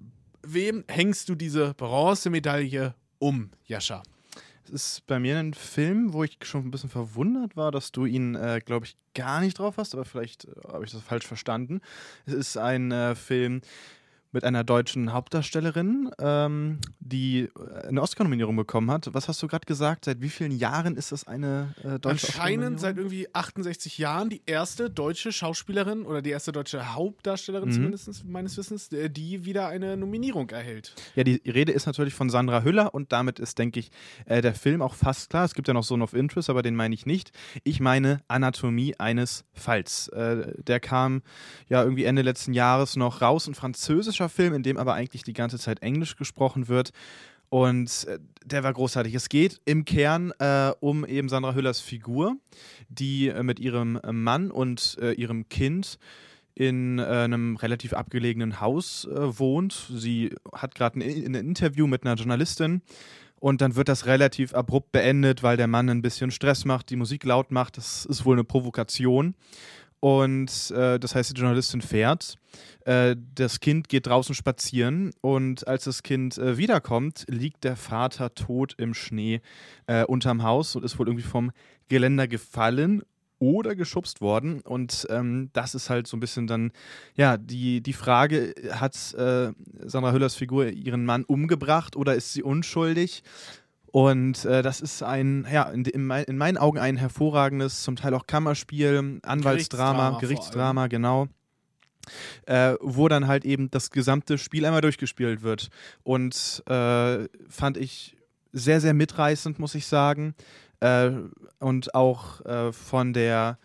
wem 0.42 0.84
hängst 0.88 1.28
du 1.28 1.34
diese 1.34 1.74
Bronzemedaille 1.74 2.94
um, 3.18 3.50
Jascha? 3.66 4.02
Es 4.64 4.72
ist 4.72 5.06
bei 5.06 5.20
mir 5.20 5.38
ein 5.38 5.54
Film, 5.54 6.12
wo 6.12 6.24
ich 6.24 6.38
schon 6.42 6.66
ein 6.66 6.70
bisschen 6.72 6.90
verwundert 6.90 7.56
war, 7.56 7.70
dass 7.70 7.92
du 7.92 8.04
ihn, 8.04 8.34
äh, 8.34 8.60
glaube 8.64 8.86
ich, 8.86 8.96
gar 9.14 9.40
nicht 9.40 9.58
drauf 9.58 9.76
hast, 9.76 9.94
aber 9.94 10.04
vielleicht 10.04 10.44
äh, 10.44 10.50
habe 10.72 10.84
ich 10.84 10.90
das 10.90 11.02
falsch 11.02 11.26
verstanden. 11.26 11.80
Es 12.26 12.34
ist 12.34 12.56
ein 12.56 12.90
äh, 12.90 13.14
Film, 13.14 13.60
mit 14.32 14.44
einer 14.44 14.64
deutschen 14.64 15.12
Hauptdarstellerin, 15.12 16.10
ähm, 16.18 16.78
die 17.00 17.48
äh, 17.58 17.88
eine 17.88 18.02
Oscar-Nominierung 18.02 18.56
bekommen 18.56 18.90
hat. 18.90 19.12
Was 19.14 19.28
hast 19.28 19.42
du 19.42 19.48
gerade 19.48 19.66
gesagt? 19.66 20.04
Seit 20.04 20.20
wie 20.20 20.28
vielen 20.28 20.52
Jahren 20.52 20.96
ist 20.96 21.12
das 21.12 21.26
eine 21.26 21.74
äh, 21.82 21.98
deutsche 21.98 22.28
Anscheinend 22.28 22.80
seit 22.80 22.98
irgendwie 22.98 23.32
68 23.32 23.98
Jahren 23.98 24.28
die 24.28 24.42
erste 24.46 24.90
deutsche 24.90 25.32
Schauspielerin 25.32 26.04
oder 26.04 26.22
die 26.22 26.30
erste 26.30 26.52
deutsche 26.52 26.94
Hauptdarstellerin 26.94 27.68
mhm. 27.68 27.72
zumindest 27.72 28.24
meines 28.26 28.56
Wissens, 28.56 28.92
äh, 28.92 29.08
die 29.08 29.44
wieder 29.44 29.68
eine 29.68 29.96
Nominierung 29.96 30.50
erhält. 30.50 30.94
Ja, 31.14 31.24
die 31.24 31.40
Rede 31.48 31.72
ist 31.72 31.86
natürlich 31.86 32.14
von 32.14 32.28
Sandra 32.28 32.62
Hüller 32.62 32.94
und 32.94 33.12
damit 33.12 33.38
ist, 33.38 33.58
denke 33.58 33.80
ich, 33.80 33.90
äh, 34.26 34.42
der 34.42 34.54
Film 34.54 34.82
auch 34.82 34.94
fast 34.94 35.30
klar. 35.30 35.44
Es 35.44 35.54
gibt 35.54 35.68
ja 35.68 35.74
noch 35.74 35.84
Zone 35.84 36.04
of 36.04 36.12
Interest, 36.12 36.50
aber 36.50 36.62
den 36.62 36.76
meine 36.76 36.94
ich 36.94 37.06
nicht. 37.06 37.32
Ich 37.64 37.80
meine 37.80 38.20
Anatomie 38.28 38.94
eines 38.98 39.44
Falls. 39.52 40.08
Äh, 40.08 40.52
der 40.62 40.80
kam 40.80 41.22
ja 41.68 41.82
irgendwie 41.82 42.04
Ende 42.04 42.22
letzten 42.22 42.52
Jahres 42.52 42.96
noch 42.96 43.22
raus 43.22 43.46
in 43.46 43.54
französischer 43.54 44.15
deutscher 44.16 44.28
Film, 44.28 44.54
in 44.54 44.62
dem 44.62 44.78
aber 44.78 44.94
eigentlich 44.94 45.24
die 45.24 45.34
ganze 45.34 45.58
Zeit 45.58 45.82
Englisch 45.82 46.16
gesprochen 46.16 46.68
wird. 46.68 46.92
Und 47.48 48.06
äh, 48.08 48.18
der 48.44 48.64
war 48.64 48.72
großartig. 48.72 49.14
Es 49.14 49.28
geht 49.28 49.60
im 49.66 49.84
Kern 49.84 50.32
äh, 50.38 50.72
um 50.80 51.04
eben 51.04 51.28
Sandra 51.28 51.54
Hüllers 51.54 51.80
Figur, 51.80 52.36
die 52.88 53.28
äh, 53.28 53.42
mit 53.42 53.60
ihrem 53.60 54.00
äh, 54.02 54.12
Mann 54.12 54.50
und 54.50 54.96
äh, 55.00 55.12
ihrem 55.12 55.48
Kind 55.48 55.98
in 56.54 56.98
äh, 56.98 57.02
einem 57.02 57.56
relativ 57.56 57.92
abgelegenen 57.92 58.60
Haus 58.60 59.06
wohnt. 59.10 59.90
Sie 59.94 60.34
hat 60.52 60.74
gerade 60.74 60.98
ein, 60.98 61.02
ein 61.02 61.34
Interview 61.34 61.86
mit 61.86 62.04
einer 62.04 62.14
Journalistin 62.14 62.80
und 63.38 63.60
dann 63.60 63.76
wird 63.76 63.88
das 63.88 64.06
relativ 64.06 64.54
abrupt 64.54 64.92
beendet, 64.92 65.42
weil 65.42 65.58
der 65.58 65.66
Mann 65.66 65.90
ein 65.90 66.00
bisschen 66.00 66.30
Stress 66.30 66.64
macht, 66.64 66.88
die 66.88 66.96
Musik 66.96 67.24
laut 67.24 67.50
macht. 67.52 67.76
Das 67.76 68.06
ist 68.06 68.24
wohl 68.24 68.36
eine 68.36 68.44
Provokation. 68.44 69.34
Und 70.06 70.70
äh, 70.70 71.00
das 71.00 71.16
heißt, 71.16 71.36
die 71.36 71.40
Journalistin 71.40 71.82
fährt. 71.82 72.38
Äh, 72.84 73.16
das 73.34 73.58
Kind 73.58 73.88
geht 73.88 74.06
draußen 74.06 74.36
spazieren 74.36 75.10
und 75.20 75.66
als 75.66 75.82
das 75.82 76.04
Kind 76.04 76.38
äh, 76.38 76.56
wiederkommt, 76.56 77.24
liegt 77.28 77.64
der 77.64 77.74
Vater 77.74 78.32
tot 78.32 78.74
im 78.78 78.94
Schnee 78.94 79.40
äh, 79.88 80.04
unterm 80.04 80.44
Haus 80.44 80.76
und 80.76 80.84
ist 80.84 80.96
wohl 81.00 81.08
irgendwie 81.08 81.26
vom 81.26 81.50
Geländer 81.88 82.28
gefallen 82.28 83.02
oder 83.40 83.74
geschubst 83.74 84.20
worden. 84.20 84.60
Und 84.60 85.08
ähm, 85.10 85.50
das 85.52 85.74
ist 85.74 85.90
halt 85.90 86.06
so 86.06 86.16
ein 86.16 86.20
bisschen 86.20 86.46
dann, 86.46 86.70
ja, 87.16 87.36
die, 87.36 87.80
die 87.80 87.92
Frage, 87.92 88.54
hat 88.70 88.94
äh, 89.14 89.50
Sandra 89.86 90.12
Hüllers 90.12 90.36
Figur 90.36 90.68
ihren 90.68 91.04
Mann 91.04 91.24
umgebracht 91.24 91.96
oder 91.96 92.14
ist 92.14 92.32
sie 92.32 92.44
unschuldig? 92.44 93.24
Und 93.96 94.44
äh, 94.44 94.60
das 94.60 94.82
ist 94.82 95.02
ein, 95.02 95.46
ja, 95.50 95.62
in, 95.70 95.86
in, 95.86 96.04
mein, 96.04 96.24
in, 96.24 96.36
meinen 96.36 96.58
Augen 96.58 96.78
ein 96.78 96.98
hervorragendes, 96.98 97.82
zum 97.82 97.96
Teil 97.96 98.12
auch 98.12 98.26
Kammerspiel, 98.26 99.20
Anwaltsdrama, 99.22 100.18
Gerichtsdrama, 100.18 100.18
Gerichtsdrama 100.18 100.86
genau. 100.88 101.28
Äh, 102.44 102.74
wo 102.82 103.08
dann 103.08 103.26
halt 103.26 103.46
eben 103.46 103.70
das 103.70 103.90
gesamte 103.90 104.36
Spiel 104.36 104.66
einmal 104.66 104.82
durchgespielt 104.82 105.40
wird. 105.40 105.70
Und 106.02 106.62
äh, 106.66 107.26
fand 107.48 107.78
ich 107.78 108.18
sehr, 108.52 108.82
sehr 108.82 108.92
mitreißend, 108.92 109.58
muss 109.58 109.74
ich 109.74 109.86
sagen. 109.86 110.34
Äh, 110.80 111.12
und 111.58 111.94
auch 111.94 112.44
äh, 112.44 112.74
von 112.74 113.14
der, 113.14 113.58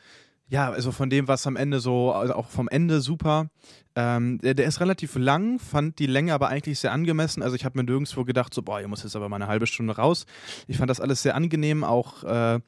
ja, 0.48 0.72
also 0.72 0.94
von 0.94 1.10
dem, 1.10 1.28
was 1.28 1.46
am 1.46 1.58
Ende 1.58 1.82
so, 1.82 2.14
also 2.14 2.36
auch 2.36 2.48
vom 2.48 2.70
Ende 2.70 3.02
super. 3.02 3.50
Ähm, 3.96 4.40
der, 4.40 4.54
der, 4.54 4.68
ist 4.68 4.80
relativ 4.80 5.16
lang, 5.16 5.60
fand 5.60 6.00
die 6.00 6.06
Länge 6.06 6.34
aber 6.34 6.48
eigentlich 6.48 6.80
sehr 6.80 6.94
angemessen. 6.94 7.44
Also 7.44 7.56
ich 7.56 7.66
habe 7.66 7.78
mir 7.78 7.84
nirgendwo 7.84 8.24
gedacht, 8.24 8.54
so, 8.54 8.62
boah, 8.62 8.80
ihr 8.80 8.88
muss 8.88 9.04
jetzt 9.04 9.16
aber 9.16 9.28
mal 9.28 9.36
eine 9.36 9.48
halbe 9.48 9.68
Stunde 9.68 9.96
raus. 9.96 10.26
Ich 10.68 10.78
fand 10.78 10.90
das 10.90 11.02
alles 11.02 11.22
sehr 11.22 11.36
angenehm, 11.36 11.84
auch 11.84 12.24
äh, 12.24 12.56
äh, 12.56 12.60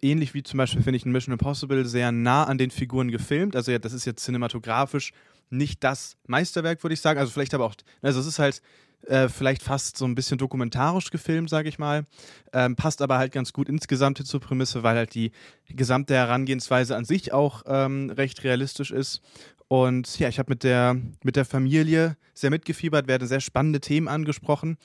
ähnlich 0.00 0.34
wie 0.34 0.42
zum 0.42 0.58
Beispiel, 0.58 0.82
finde 0.82 0.96
ich, 0.96 1.06
in 1.06 1.12
Mission 1.12 1.32
Impossible 1.32 1.84
sehr 1.84 2.12
nah 2.12 2.44
an 2.44 2.58
den 2.58 2.70
Figuren 2.70 3.10
gefilmt. 3.10 3.56
Also 3.56 3.72
ja, 3.72 3.78
das 3.78 3.92
ist 3.92 4.04
jetzt 4.04 4.24
cinematografisch 4.24 5.12
nicht 5.50 5.82
das 5.82 6.16
Meisterwerk, 6.26 6.82
würde 6.82 6.94
ich 6.94 7.00
sagen. 7.00 7.18
Also 7.18 7.32
vielleicht 7.32 7.54
aber 7.54 7.64
auch, 7.64 7.74
also 8.02 8.20
es 8.20 8.26
ist 8.26 8.38
halt 8.38 8.62
äh, 9.06 9.28
vielleicht 9.28 9.62
fast 9.62 9.96
so 9.96 10.04
ein 10.04 10.14
bisschen 10.14 10.38
dokumentarisch 10.38 11.10
gefilmt, 11.10 11.48
sage 11.48 11.68
ich 11.68 11.78
mal. 11.78 12.04
Ähm, 12.52 12.76
passt 12.76 13.02
aber 13.02 13.18
halt 13.18 13.32
ganz 13.32 13.52
gut 13.52 13.68
insgesamt 13.68 14.18
zur 14.26 14.40
Prämisse, 14.40 14.82
weil 14.82 14.96
halt 14.96 15.14
die 15.14 15.32
gesamte 15.68 16.14
Herangehensweise 16.14 16.96
an 16.96 17.04
sich 17.04 17.32
auch 17.32 17.62
ähm, 17.66 18.10
recht 18.10 18.44
realistisch 18.44 18.90
ist. 18.90 19.22
Und 19.68 20.18
ja, 20.18 20.28
ich 20.28 20.38
habe 20.38 20.50
mit 20.50 20.64
der, 20.64 20.96
mit 21.22 21.36
der 21.36 21.44
Familie 21.44 22.16
sehr 22.34 22.50
mitgefiebert, 22.50 23.06
werden 23.06 23.28
sehr 23.28 23.40
spannende 23.40 23.80
Themen 23.80 24.08
angesprochen. 24.08 24.78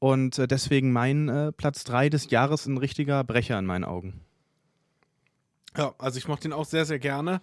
Und 0.00 0.38
äh, 0.38 0.48
deswegen 0.48 0.92
mein 0.92 1.28
äh, 1.28 1.52
Platz 1.52 1.84
3 1.84 2.10
des 2.10 2.30
Jahres 2.30 2.66
ein 2.66 2.76
richtiger 2.76 3.22
Brecher 3.24 3.58
in 3.58 3.64
meinen 3.64 3.84
Augen. 3.84 4.20
Ja, 5.76 5.94
also 5.98 6.18
ich 6.18 6.28
mochte 6.28 6.42
den 6.42 6.52
auch 6.52 6.66
sehr, 6.66 6.84
sehr 6.84 6.98
gerne. 6.98 7.40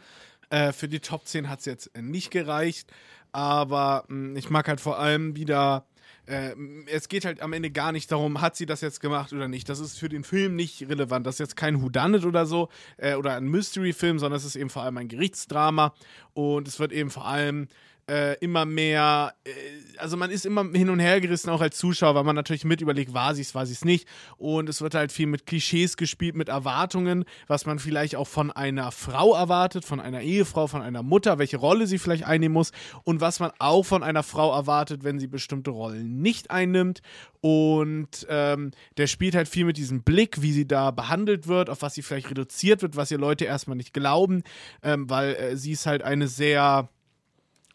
Äh, 0.50 0.74
für 0.74 0.88
die 0.88 1.00
Top 1.00 1.26
10 1.26 1.50
hat 1.50 1.60
es 1.60 1.66
jetzt 1.66 1.98
nicht 1.98 2.30
gereicht. 2.30 2.92
Aber 3.32 4.04
mh, 4.10 4.28
hm, 4.30 4.36
ich 4.36 4.50
mag 4.50 4.68
halt 4.68 4.82
vor 4.82 5.00
allem 5.00 5.36
wieder 5.36 5.86
äh, 6.32 6.56
es 6.88 7.10
geht 7.10 7.26
halt 7.26 7.42
am 7.42 7.52
Ende 7.54 7.72
gar 7.72 7.92
nicht 7.92 8.12
darum, 8.12 8.42
hat 8.42 8.56
sie 8.56 8.66
das 8.66 8.82
jetzt 8.82 9.02
gemacht 9.02 9.34
oder 9.34 9.48
nicht. 9.48 9.68
Das 9.68 9.80
ist 9.80 10.00
für 10.00 10.08
den 10.08 10.24
Film 10.24 10.56
nicht 10.56 10.82
relevant. 10.88 11.28
Das 11.28 11.36
ist 11.36 11.40
jetzt 11.40 11.56
kein 11.58 11.82
Whodunit 11.82 12.24
oder 12.24 12.46
so 12.46 12.70
äh, 12.98 13.16
oder 13.16 13.36
ein 13.36 13.48
Mystery-Film, 13.48 14.18
sondern 14.18 14.38
es 14.38 14.46
ist 14.46 14.56
eben 14.56 14.70
vor 14.70 14.84
allem 14.84 14.98
ein 14.98 15.10
Gerichtsdrama 15.10 15.94
und 16.34 16.68
es 16.68 16.80
wird 16.80 16.94
eben 16.94 17.10
vor 17.10 17.26
allem 17.26 17.68
äh, 18.12 18.36
immer 18.42 18.66
mehr, 18.66 19.34
äh, 19.46 19.52
also 19.98 20.18
man 20.18 20.32
ist 20.32 20.46
immer 20.46 20.70
hin 20.74 20.90
und 20.90 21.00
her 21.00 21.22
gerissen, 21.22 21.50
auch 21.50 21.62
als 21.62 21.78
Zuschauer, 21.78 22.14
weil 22.14 22.26
man 22.26 22.36
natürlich 22.36 22.66
mit 22.66 22.82
überlegt, 22.82 23.14
war 23.14 23.34
sie 23.34 23.42
es, 23.42 23.56
war 23.56 23.66
sie 23.66 23.72
es 23.72 23.86
nicht. 23.86 24.06
Und 24.38 24.68
es 24.68 24.82
wird 24.82 24.96
halt 24.96 25.14
viel 25.14 25.28
mit 25.28 25.46
Klischees 25.46 25.96
gespielt, 25.96 26.36
mit 26.36 26.50
Erwartungen, 26.50 27.24
was 27.48 27.66
man 27.66 27.80
vielleicht 27.80 28.18
auch 28.18 28.28
von 28.28 28.52
einer 28.52 28.92
Frau 28.92 29.34
erwartet, 29.34 29.86
von 29.86 30.02
einer 30.02 30.22
Ehefrau, 30.22 30.68
von 30.68 30.82
einer 30.82 31.04
Mutter, 31.04 31.40
welche 31.40 31.56
Rolle 31.56 31.88
sie 31.88 32.00
vielleicht 32.00 32.26
einnehmen 32.26 32.54
muss 32.54 32.74
und 33.06 33.22
was 33.22 33.40
man 33.40 33.52
auch 33.60 33.84
von 33.84 34.04
einer 34.04 34.24
Frau 34.24 34.54
erwartet, 34.54 35.06
wenn 35.06 35.18
sie 35.18 35.28
bestimmte 35.28 35.72
Rollen 35.72 36.22
nicht 36.22 36.52
einnimmt. 36.52 37.02
Und 37.40 38.28
ähm, 38.30 38.72
der 38.98 39.08
spielt 39.08 39.36
halt 39.36 39.48
viel 39.48 39.64
mit 39.64 39.78
diesem 39.78 40.04
Blick, 40.04 40.42
wie 40.42 40.52
sie 40.52 40.68
da 40.68 40.92
behandelt 40.92 41.48
wird, 41.48 41.70
auf 41.70 41.82
was 41.82 41.94
sie 41.94 42.02
vielleicht 42.02 42.30
reduziert 42.30 42.82
wird, 42.82 42.98
was 42.98 43.10
ihr 43.10 43.18
Leute 43.18 43.46
erstmal 43.46 43.78
nicht 43.78 43.94
glauben, 43.94 44.44
ähm, 44.84 45.10
weil 45.10 45.36
äh, 45.36 45.56
sie 45.56 45.72
ist 45.72 45.86
halt 45.86 46.04
eine 46.04 46.28
sehr 46.28 46.90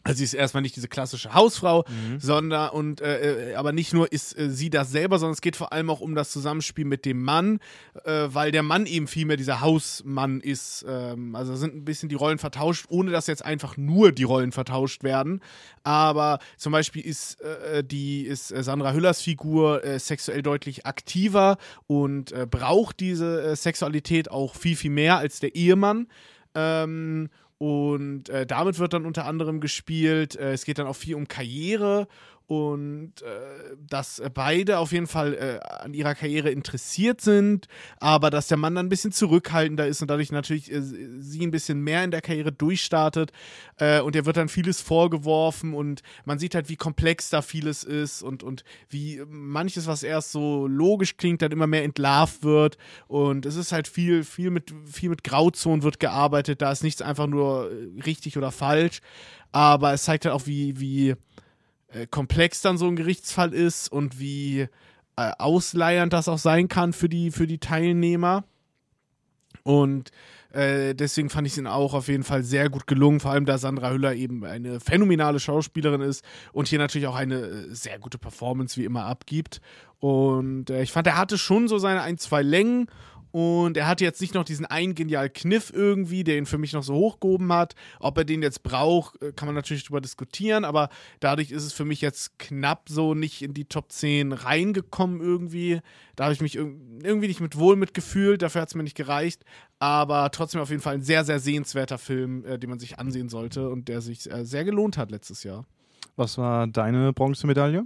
also 0.07 0.19
sie 0.19 0.23
ist 0.23 0.33
erstmal 0.33 0.61
nicht 0.61 0.75
diese 0.75 0.87
klassische 0.87 1.33
Hausfrau, 1.33 1.83
mhm. 1.87 2.19
sondern 2.19 2.69
und 2.69 3.01
äh, 3.01 3.51
äh, 3.51 3.55
aber 3.55 3.73
nicht 3.73 3.93
nur 3.93 4.11
ist 4.11 4.37
äh, 4.37 4.49
sie 4.49 4.69
das 4.69 4.89
selber, 4.89 5.19
sondern 5.19 5.33
es 5.33 5.41
geht 5.41 5.57
vor 5.57 5.73
allem 5.73 5.89
auch 5.89 5.99
um 5.99 6.15
das 6.15 6.31
Zusammenspiel 6.31 6.85
mit 6.85 7.03
dem 7.03 7.21
Mann, 7.21 7.59
äh, 8.05 8.27
weil 8.29 8.51
der 8.51 8.63
Mann 8.63 8.85
eben 8.85 9.07
vielmehr 9.07 9.35
dieser 9.35 9.59
Hausmann 9.59 10.39
ist. 10.39 10.85
Ähm, 10.87 11.35
also 11.35 11.55
sind 11.55 11.75
ein 11.75 11.83
bisschen 11.83 12.07
die 12.07 12.15
Rollen 12.15 12.37
vertauscht, 12.37 12.85
ohne 12.87 13.11
dass 13.11 13.27
jetzt 13.27 13.43
einfach 13.43 13.75
nur 13.75 14.13
die 14.13 14.23
Rollen 14.23 14.53
vertauscht 14.53 15.03
werden. 15.03 15.41
Aber 15.83 16.39
zum 16.55 16.71
Beispiel 16.71 17.05
ist 17.05 17.41
äh, 17.41 17.83
die 17.83 18.21
ist 18.21 18.51
äh, 18.51 18.63
Sandra 18.63 18.93
Hüllers 18.93 19.21
Figur 19.21 19.81
sexuell 19.97 20.41
deutlich 20.41 20.85
aktiver 20.85 21.57
und 21.87 22.33
braucht 22.49 22.99
diese 22.99 23.55
Sexualität 23.55 24.31
auch 24.31 24.55
viel 24.55 24.75
viel 24.75 24.91
mehr 24.91 25.17
als 25.17 25.39
der 25.39 25.55
Ehemann. 25.55 26.07
Ähm, 26.55 27.29
und 27.57 28.29
äh, 28.29 28.45
damit 28.45 28.77
wird 28.79 28.93
dann 28.93 29.05
unter 29.05 29.25
anderem 29.25 29.59
gespielt. 29.61 30.35
Äh, 30.35 30.53
es 30.53 30.65
geht 30.65 30.77
dann 30.77 30.87
auch 30.87 30.95
viel 30.95 31.15
um 31.15 31.27
Karriere 31.27 32.07
und 32.47 33.21
äh, 33.23 33.75
dass 33.89 34.21
beide 34.33 34.79
auf 34.79 34.93
jeden 34.93 35.07
Fall 35.07 35.33
äh, 35.33 35.59
an 35.83 35.93
ihrer 35.93 36.15
Karriere 36.15 36.49
interessiert 36.49 37.19
sind, 37.19 37.67
aber 37.99 38.29
dass 38.29 38.47
der 38.47 38.57
Mann 38.57 38.73
dann 38.73 38.85
ein 38.85 38.89
bisschen 38.89 39.11
zurückhaltender 39.11 39.85
ist 39.85 40.01
und 40.01 40.09
dadurch 40.09 40.31
natürlich 40.31 40.71
äh, 40.71 40.81
sie 40.81 41.45
ein 41.45 41.51
bisschen 41.51 41.81
mehr 41.81 42.05
in 42.05 42.11
der 42.11 42.21
Karriere 42.21 42.53
durchstartet 42.53 43.33
äh, 43.79 43.99
und 43.99 44.15
er 44.15 44.25
wird 44.25 44.37
dann 44.37 44.47
vieles 44.47 44.79
vorgeworfen 44.79 45.73
und 45.73 46.03
man 46.23 46.39
sieht 46.39 46.55
halt, 46.55 46.69
wie 46.69 46.77
komplex 46.77 47.29
da 47.29 47.41
vieles 47.41 47.83
ist 47.83 48.23
und, 48.23 48.43
und 48.43 48.63
wie 48.89 49.21
manches, 49.27 49.85
was 49.85 50.01
erst 50.01 50.31
so 50.31 50.67
logisch 50.67 51.17
klingt, 51.17 51.41
dann 51.41 51.51
immer 51.51 51.67
mehr 51.67 51.83
entlarvt 51.83 52.43
wird 52.43 52.77
und 53.09 53.45
es 53.45 53.57
ist 53.57 53.73
halt 53.73 53.89
viel, 53.89 54.23
viel 54.23 54.51
mit, 54.51 54.73
viel 54.85 55.09
mit 55.09 55.25
Grauzonen 55.25 55.83
wird 55.83 55.99
gearbeitet, 55.99 56.61
da 56.61 56.71
ist 56.71 56.81
nichts 56.81 57.01
einfach 57.01 57.27
nur 57.27 57.69
äh, 57.69 58.01
richtig 58.03 58.37
oder 58.37 58.53
falsch, 58.53 59.01
aber 59.51 59.91
es 59.91 60.03
zeigt 60.03 60.23
halt 60.23 60.33
auch, 60.33 60.47
wie, 60.47 60.79
wie 60.79 61.15
äh, 61.89 62.07
komplex 62.07 62.61
dann 62.61 62.77
so 62.77 62.87
ein 62.87 62.95
Gerichtsfall 62.95 63.53
ist 63.53 63.91
und 63.91 64.19
wie 64.19 64.67
äh, 65.15 65.31
ausleiernd 65.37 66.13
das 66.13 66.27
auch 66.27 66.37
sein 66.37 66.67
kann 66.67 66.93
für 66.93 67.09
die, 67.09 67.31
für 67.31 67.47
die 67.47 67.59
Teilnehmer. 67.59 68.43
Und 69.63 70.11
äh, 70.53 70.95
deswegen 70.95 71.29
fand 71.29 71.45
ich 71.45 71.57
ihn 71.57 71.67
auch 71.67 71.93
auf 71.93 72.07
jeden 72.07 72.23
Fall 72.23 72.43
sehr 72.43 72.69
gut 72.69 72.87
gelungen, 72.87 73.19
vor 73.19 73.31
allem 73.31 73.45
da 73.45 73.57
Sandra 73.57 73.91
Hüller 73.91 74.15
eben 74.15 74.45
eine 74.45 74.79
phänomenale 74.79 75.39
Schauspielerin 75.39 76.01
ist 76.01 76.23
und 76.53 76.67
hier 76.67 76.79
natürlich 76.79 77.07
auch 77.07 77.15
eine 77.15 77.35
äh, 77.35 77.75
sehr 77.75 77.99
gute 77.99 78.17
Performance 78.17 78.77
wie 78.77 78.85
immer 78.85 79.05
abgibt. 79.05 79.59
Und 79.99 80.69
äh, 80.69 80.83
ich 80.83 80.91
fand, 80.91 81.07
er 81.07 81.17
hatte 81.17 81.37
schon 81.37 81.67
so 81.67 81.77
seine 81.79 82.01
ein, 82.01 82.17
zwei 82.17 82.43
Längen 82.43 82.87
und 83.37 83.77
er 83.77 83.85
hatte 83.85 84.03
jetzt 84.03 84.19
nicht 84.19 84.33
noch 84.33 84.45
diesen 84.45 84.65
einen 84.65 84.95
genialen 84.95 85.31
Kniff 85.31 85.71
irgendwie, 85.71 86.23
der 86.23 86.39
ihn 86.39 86.47
für 86.47 86.57
mich 86.57 86.73
noch 86.73 86.81
so 86.81 86.95
hochgehoben 86.95 87.53
hat. 87.53 87.75
Ob 87.99 88.17
er 88.17 88.25
den 88.25 88.41
jetzt 88.41 88.63
braucht, 88.63 89.21
äh, 89.21 89.31
kann 89.31 89.47
man 89.47 89.53
natürlich 89.53 89.83
drüber 89.83 90.01
diskutieren, 90.01 90.65
aber 90.65 90.89
dadurch 91.19 91.51
ist 91.51 91.63
es 91.63 91.71
für 91.71 91.85
mich 91.85 92.01
jetzt 92.01 92.39
knapp 92.39 92.89
so 92.89 93.13
nicht 93.13 93.43
in 93.43 93.53
die 93.53 93.65
Top 93.65 93.91
10 93.91 94.31
reingekommen 94.31 95.21
irgendwie. 95.21 95.81
Da 96.15 96.23
habe 96.23 96.33
ich 96.33 96.41
mich 96.41 96.55
irgendwie 96.55 97.27
nicht 97.27 97.39
mit 97.39 97.59
wohl 97.59 97.75
mitgefühlt, 97.75 98.41
dafür 98.41 98.61
hat 98.61 98.69
es 98.69 98.75
mir 98.75 98.81
nicht 98.81 98.97
gereicht. 98.97 99.45
Aber 99.77 100.31
trotzdem 100.31 100.59
auf 100.59 100.71
jeden 100.71 100.81
Fall 100.81 100.95
ein 100.95 101.03
sehr, 101.03 101.23
sehr 101.23 101.39
sehenswerter 101.39 101.99
Film, 101.99 102.43
äh, 102.43 102.57
den 102.57 102.71
man 102.71 102.79
sich 102.79 102.97
ansehen 102.97 103.29
sollte 103.29 103.69
und 103.69 103.87
der 103.87 104.01
sich 104.01 104.31
äh, 104.31 104.45
sehr 104.45 104.65
gelohnt 104.65 104.97
hat 104.97 105.11
letztes 105.11 105.43
Jahr. 105.43 105.63
Was 106.15 106.39
war 106.39 106.65
deine 106.65 107.13
Bronzemedaille? 107.13 107.85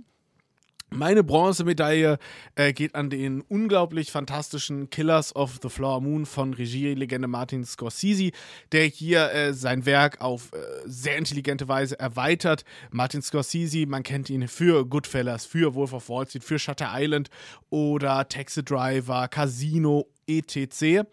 Meine 0.93 1.23
Bronzemedaille 1.23 2.19
äh, 2.55 2.73
geht 2.73 2.95
an 2.95 3.09
den 3.09 3.39
unglaublich 3.47 4.11
fantastischen 4.11 4.89
Killers 4.89 5.33
of 5.33 5.57
the 5.63 5.69
Flower 5.69 6.01
Moon 6.01 6.25
von 6.25 6.53
Regielegende 6.53 7.29
Martin 7.29 7.63
Scorsese, 7.63 8.31
der 8.73 8.87
hier 8.87 9.31
äh, 9.31 9.53
sein 9.53 9.85
Werk 9.85 10.19
auf 10.19 10.51
äh, 10.51 10.57
sehr 10.85 11.17
intelligente 11.17 11.69
Weise 11.69 11.97
erweitert. 11.97 12.65
Martin 12.91 13.21
Scorsese, 13.21 13.85
man 13.85 14.03
kennt 14.03 14.29
ihn 14.29 14.49
für 14.49 14.85
Goodfellas, 14.85 15.45
für 15.45 15.75
Wolf 15.75 15.93
of 15.93 16.09
Wall 16.09 16.27
Street, 16.27 16.43
für 16.43 16.59
Shutter 16.59 16.91
Island 16.93 17.29
oder 17.69 18.27
Taxi 18.27 18.61
Driver, 18.61 19.29
Casino, 19.29 20.07
etc. 20.27 21.07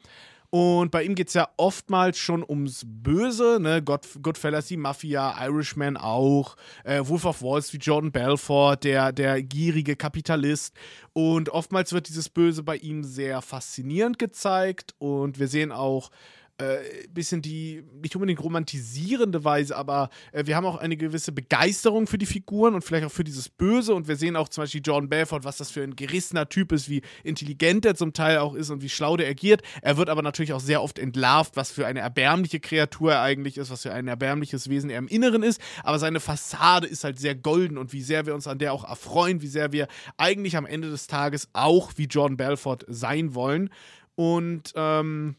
Und 0.51 0.91
bei 0.91 1.03
ihm 1.03 1.15
geht 1.15 1.29
es 1.29 1.35
ja 1.35 1.49
oftmals 1.59 2.17
schon 2.17 2.43
ums 2.43 2.83
Böse, 2.87 3.59
ne? 3.61 3.83
God, 3.83 4.07
Goodfellas, 4.23 4.67
die 4.67 4.79
Mafia, 4.79 5.37
Irishman 5.47 5.99
auch, 5.99 6.57
äh, 6.85 7.03
Wolf 7.05 7.27
of 7.27 7.43
Wall 7.43 7.63
Street, 7.63 7.85
Jordan 7.85 8.13
Belfort, 8.13 8.79
der, 8.85 9.13
der 9.13 9.43
gierige 9.43 9.95
Kapitalist. 9.95 10.75
Und 11.13 11.51
oftmals 11.51 11.93
wird 11.93 12.09
dieses 12.09 12.31
Böse 12.31 12.63
bei 12.63 12.77
ihm 12.77 13.05
sehr 13.05 13.43
faszinierend 13.43 14.19
gezeigt. 14.19 14.95
Und 14.99 15.39
wir 15.39 15.49
sehen 15.49 15.71
auch 15.71 16.11
äh, 16.59 17.07
bisschen 17.11 17.41
die, 17.41 17.85
nicht 18.03 18.17
unbedingt 18.17 18.43
romantisierende 18.43 19.45
Weise, 19.45 19.77
aber 19.77 20.11
äh, 20.33 20.45
wir 20.47 20.57
haben 20.57 20.67
auch 20.67 20.77
eine 20.77 20.97
gewisse 20.97 21.31
Begeisterung 21.31 22.07
für 22.07 22.19
die 22.19 22.27
Figuren 22.27 22.75
und 22.75 22.83
vielleicht 22.83 23.07
auch 23.07 23.13
für 23.13 23.23
dieses 23.23 23.49
Böse 23.49 23.95
und 23.95 24.09
wir 24.09 24.17
sehen 24.17 24.35
auch 24.35 24.49
zum 24.49 24.63
Beispiel 24.63 24.83
John 24.85 25.09
Belfort, 25.09 25.45
was 25.45 25.59
das 25.59 25.71
für 25.71 25.83
ein 25.83 25.95
gerissener 25.95 26.49
Typ 26.49 26.73
ist, 26.73 26.89
wie 26.89 27.03
intelligent 27.23 27.85
er 27.85 27.95
zum 27.95 28.13
Teil 28.13 28.39
auch 28.39 28.55
ist 28.55 28.71
und 28.71 28.83
wie 28.83 28.89
schlau 28.89 29.17
der 29.17 29.29
agiert. 29.29 29.63
Er 29.83 29.97
wird 29.97 30.11
aber 30.11 30.23
natürlich 30.23 30.53
auch 30.53 30.61
sehr 30.61 30.83
oft 30.83 30.99
entlarvt, 30.99 31.57
was 31.57 31.71
für 31.71 31.87
eine 31.87 32.01
erbärmliche 32.01 32.59
Kreatur 32.59 33.13
er 33.13 33.23
eigentlich 33.23 33.57
ist, 33.57 33.71
was 33.71 33.83
für 33.83 33.93
ein 33.93 34.09
erbärmliches 34.09 34.69
Wesen 34.69 34.91
er 34.91 34.99
im 34.99 35.09
Inneren 35.09 35.45
ist, 35.45 35.61
aber 35.85 36.01
seine 36.01 36.19
Fassade 36.19 36.89
ist 36.89 37.05
halt 37.05 37.21
sehr 37.21 37.37
golden 37.37 37.79
und 37.79 37.93
wie 37.93 38.03
sehr 38.03 38.27
wir 38.27 38.35
uns 38.35 38.49
an 38.49 38.59
der 38.59 38.73
auch 38.73 38.83
erfreuen, 38.83 39.43
wie 39.43 39.47
sehr 39.47 39.73
wir 39.73 39.87
eigentlich 40.17 40.57
am 40.57 40.67
Ende 40.67 40.91
des 40.91 41.07
Tages 41.07 41.49
auch 41.53 41.93
wie 41.97 42.07
John 42.07 42.37
Belfort 42.37 42.79
sein 42.89 43.37
wollen 43.37 43.71
und 44.17 44.73
ähm, 44.75 45.37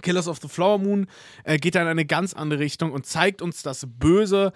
Killers 0.00 0.28
of 0.28 0.38
the 0.40 0.48
Flower 0.48 0.78
Moon 0.78 1.06
äh, 1.44 1.58
geht 1.58 1.74
da 1.74 1.82
in 1.82 1.88
eine 1.88 2.04
ganz 2.04 2.34
andere 2.34 2.60
Richtung 2.60 2.92
und 2.92 3.06
zeigt 3.06 3.42
uns 3.42 3.62
das 3.62 3.86
Böse 3.88 4.52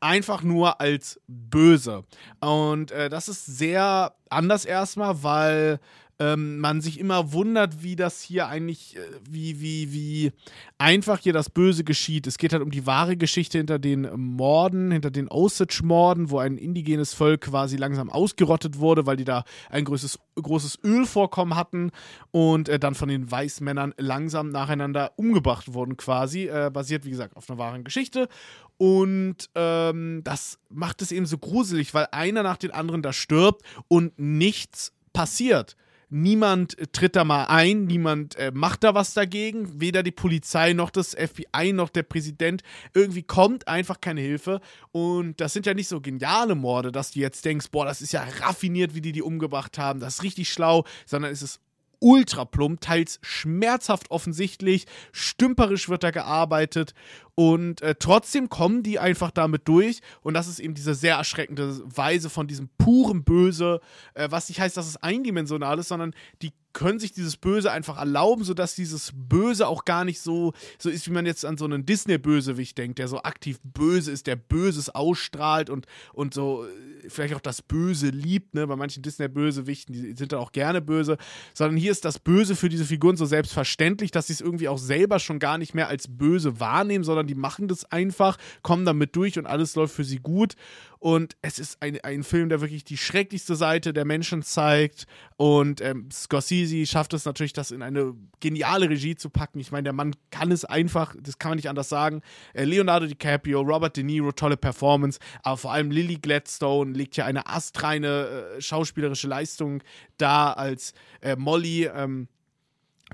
einfach 0.00 0.42
nur 0.42 0.80
als 0.80 1.20
böse. 1.26 2.04
Und 2.40 2.90
äh, 2.90 3.08
das 3.08 3.28
ist 3.28 3.46
sehr 3.46 4.14
anders 4.28 4.66
erstmal, 4.66 5.22
weil 5.22 5.80
ähm, 6.18 6.58
man 6.58 6.80
sich 6.80 7.00
immer 7.00 7.32
wundert, 7.32 7.82
wie 7.82 7.96
das 7.96 8.20
hier 8.22 8.46
eigentlich, 8.48 8.96
äh, 8.96 9.00
wie, 9.28 9.60
wie, 9.60 9.92
wie 9.92 10.32
einfach 10.78 11.18
hier 11.18 11.32
das 11.32 11.50
Böse 11.50 11.84
geschieht. 11.84 12.26
Es 12.26 12.38
geht 12.38 12.52
halt 12.52 12.62
um 12.62 12.70
die 12.70 12.86
wahre 12.86 13.16
Geschichte 13.16 13.58
hinter 13.58 13.78
den 13.78 14.08
Morden, 14.14 14.90
hinter 14.90 15.10
den 15.10 15.28
Osage-Morden, 15.28 16.30
wo 16.30 16.38
ein 16.38 16.58
indigenes 16.58 17.14
Volk 17.14 17.42
quasi 17.42 17.76
langsam 17.76 18.10
ausgerottet 18.10 18.78
wurde, 18.78 19.06
weil 19.06 19.16
die 19.16 19.24
da 19.24 19.44
ein 19.70 19.84
großes, 19.84 20.18
großes 20.36 20.78
Ölvorkommen 20.84 21.56
hatten 21.56 21.90
und 22.30 22.68
äh, 22.68 22.78
dann 22.78 22.94
von 22.94 23.08
den 23.08 23.30
Weißmännern 23.30 23.94
langsam 23.98 24.50
nacheinander 24.50 25.12
umgebracht 25.16 25.72
wurden, 25.72 25.96
quasi. 25.96 26.46
Äh, 26.46 26.70
basiert, 26.72 27.04
wie 27.04 27.10
gesagt, 27.10 27.36
auf 27.36 27.48
einer 27.48 27.58
wahren 27.58 27.84
Geschichte. 27.84 28.28
Und 28.76 29.48
ähm, 29.54 30.22
das 30.24 30.58
macht 30.68 31.00
es 31.00 31.12
eben 31.12 31.26
so 31.26 31.38
gruselig, 31.38 31.94
weil 31.94 32.08
einer 32.10 32.42
nach 32.42 32.56
dem 32.56 32.72
anderen 32.72 33.02
da 33.02 33.12
stirbt 33.12 33.62
und 33.88 34.18
nichts 34.18 34.92
passiert. 35.12 35.76
Niemand 36.16 36.76
tritt 36.92 37.16
da 37.16 37.24
mal 37.24 37.46
ein, 37.46 37.86
niemand 37.86 38.36
äh, 38.36 38.52
macht 38.54 38.84
da 38.84 38.94
was 38.94 39.14
dagegen. 39.14 39.80
Weder 39.80 40.04
die 40.04 40.12
Polizei 40.12 40.72
noch 40.72 40.90
das 40.90 41.16
FBI 41.16 41.72
noch 41.72 41.88
der 41.88 42.04
Präsident. 42.04 42.62
Irgendwie 42.94 43.24
kommt 43.24 43.66
einfach 43.66 44.00
keine 44.00 44.20
Hilfe. 44.20 44.60
Und 44.92 45.40
das 45.40 45.54
sind 45.54 45.66
ja 45.66 45.74
nicht 45.74 45.88
so 45.88 46.00
geniale 46.00 46.54
Morde, 46.54 46.92
dass 46.92 47.10
du 47.10 47.18
jetzt 47.18 47.44
denkst, 47.44 47.72
boah, 47.72 47.84
das 47.84 48.00
ist 48.00 48.12
ja 48.12 48.24
raffiniert, 48.42 48.94
wie 48.94 49.00
die 49.00 49.10
die 49.10 49.22
umgebracht 49.22 49.76
haben. 49.76 49.98
Das 49.98 50.14
ist 50.14 50.22
richtig 50.22 50.50
schlau, 50.50 50.84
sondern 51.04 51.32
es 51.32 51.42
ist 51.42 51.60
ultra 51.98 52.44
plump, 52.44 52.80
teils 52.80 53.18
schmerzhaft 53.22 54.10
offensichtlich, 54.10 54.86
stümperisch 55.10 55.88
wird 55.88 56.04
da 56.04 56.12
gearbeitet 56.12 56.94
und 57.34 57.82
äh, 57.82 57.94
trotzdem 57.98 58.48
kommen 58.48 58.82
die 58.82 58.98
einfach 58.98 59.30
damit 59.30 59.66
durch 59.66 60.00
und 60.22 60.34
das 60.34 60.46
ist 60.46 60.60
eben 60.60 60.74
diese 60.74 60.94
sehr 60.94 61.16
erschreckende 61.16 61.80
Weise 61.84 62.30
von 62.30 62.46
diesem 62.46 62.68
puren 62.78 63.24
Böse, 63.24 63.80
äh, 64.14 64.28
was 64.30 64.48
nicht 64.48 64.60
heißt, 64.60 64.76
dass 64.76 64.86
es 64.86 64.96
eindimensional 64.96 65.78
ist, 65.78 65.88
sondern 65.88 66.14
die 66.42 66.52
können 66.74 66.98
sich 66.98 67.12
dieses 67.12 67.38
Böse 67.38 67.72
einfach 67.72 67.96
erlauben, 67.96 68.44
sodass 68.44 68.74
dieses 68.74 69.12
Böse 69.14 69.66
auch 69.66 69.86
gar 69.86 70.04
nicht 70.04 70.20
so, 70.20 70.52
so 70.78 70.90
ist, 70.90 71.06
wie 71.06 71.12
man 71.12 71.24
jetzt 71.24 71.44
an 71.44 71.56
so 71.56 71.64
einen 71.64 71.86
Disney-Bösewicht 71.86 72.76
denkt, 72.76 72.98
der 72.98 73.08
so 73.08 73.22
aktiv 73.22 73.58
böse 73.62 74.10
ist, 74.10 74.26
der 74.26 74.36
Böses 74.36 74.90
ausstrahlt 74.90 75.70
und, 75.70 75.86
und 76.12 76.34
so 76.34 76.66
äh, 76.66 77.08
vielleicht 77.08 77.34
auch 77.34 77.40
das 77.40 77.62
Böse 77.62 78.08
liebt, 78.08 78.54
ne? 78.54 78.66
Bei 78.66 78.76
manchen 78.76 79.02
Disney-Bösewichten, 79.02 79.94
die 79.94 80.14
sind 80.16 80.32
dann 80.32 80.40
auch 80.40 80.52
gerne 80.52 80.82
böse, 80.82 81.16
sondern 81.54 81.76
hier 81.76 81.92
ist 81.92 82.04
das 82.04 82.18
Böse 82.18 82.56
für 82.56 82.68
diese 82.68 82.84
Figuren 82.84 83.16
so 83.16 83.24
selbstverständlich, 83.24 84.10
dass 84.10 84.26
sie 84.26 84.32
es 84.32 84.40
irgendwie 84.40 84.68
auch 84.68 84.78
selber 84.78 85.20
schon 85.20 85.38
gar 85.38 85.58
nicht 85.58 85.74
mehr 85.74 85.88
als 85.88 86.08
böse 86.08 86.58
wahrnehmen, 86.60 87.04
sondern 87.04 87.23
sondern 87.24 87.26
die 87.26 87.40
machen 87.40 87.68
das 87.68 87.84
einfach, 87.90 88.36
kommen 88.62 88.84
damit 88.84 89.16
durch 89.16 89.38
und 89.38 89.46
alles 89.46 89.74
läuft 89.74 89.94
für 89.94 90.04
sie 90.04 90.18
gut. 90.18 90.54
Und 90.98 91.36
es 91.42 91.58
ist 91.58 91.82
ein, 91.82 92.00
ein 92.02 92.22
Film, 92.22 92.48
der 92.48 92.62
wirklich 92.62 92.82
die 92.82 92.96
schrecklichste 92.96 93.56
Seite 93.56 93.92
der 93.92 94.06
Menschen 94.06 94.42
zeigt. 94.42 95.06
Und 95.36 95.82
ähm, 95.82 96.08
Scorsese 96.10 96.86
schafft 96.86 97.12
es 97.12 97.26
natürlich, 97.26 97.52
das 97.52 97.72
in 97.72 97.82
eine 97.82 98.14
geniale 98.40 98.88
Regie 98.88 99.14
zu 99.14 99.28
packen. 99.28 99.60
Ich 99.60 99.70
meine, 99.70 99.84
der 99.84 99.92
Mann 99.92 100.16
kann 100.30 100.50
es 100.50 100.64
einfach, 100.64 101.14
das 101.20 101.38
kann 101.38 101.50
man 101.50 101.56
nicht 101.56 101.68
anders 101.68 101.90
sagen. 101.90 102.22
Äh, 102.54 102.64
Leonardo 102.64 103.06
DiCaprio, 103.06 103.60
Robert 103.60 103.98
De 103.98 104.04
Niro, 104.04 104.32
tolle 104.32 104.56
Performance. 104.56 105.18
Aber 105.42 105.58
vor 105.58 105.72
allem 105.72 105.90
Lily 105.90 106.16
Gladstone 106.16 106.92
legt 106.92 107.16
hier 107.16 107.26
eine 107.26 107.46
astreine 107.48 108.54
äh, 108.56 108.60
schauspielerische 108.62 109.28
Leistung 109.28 109.82
da 110.16 110.52
als 110.52 110.94
äh, 111.20 111.36
Molly. 111.36 111.84
Ähm, 111.84 112.28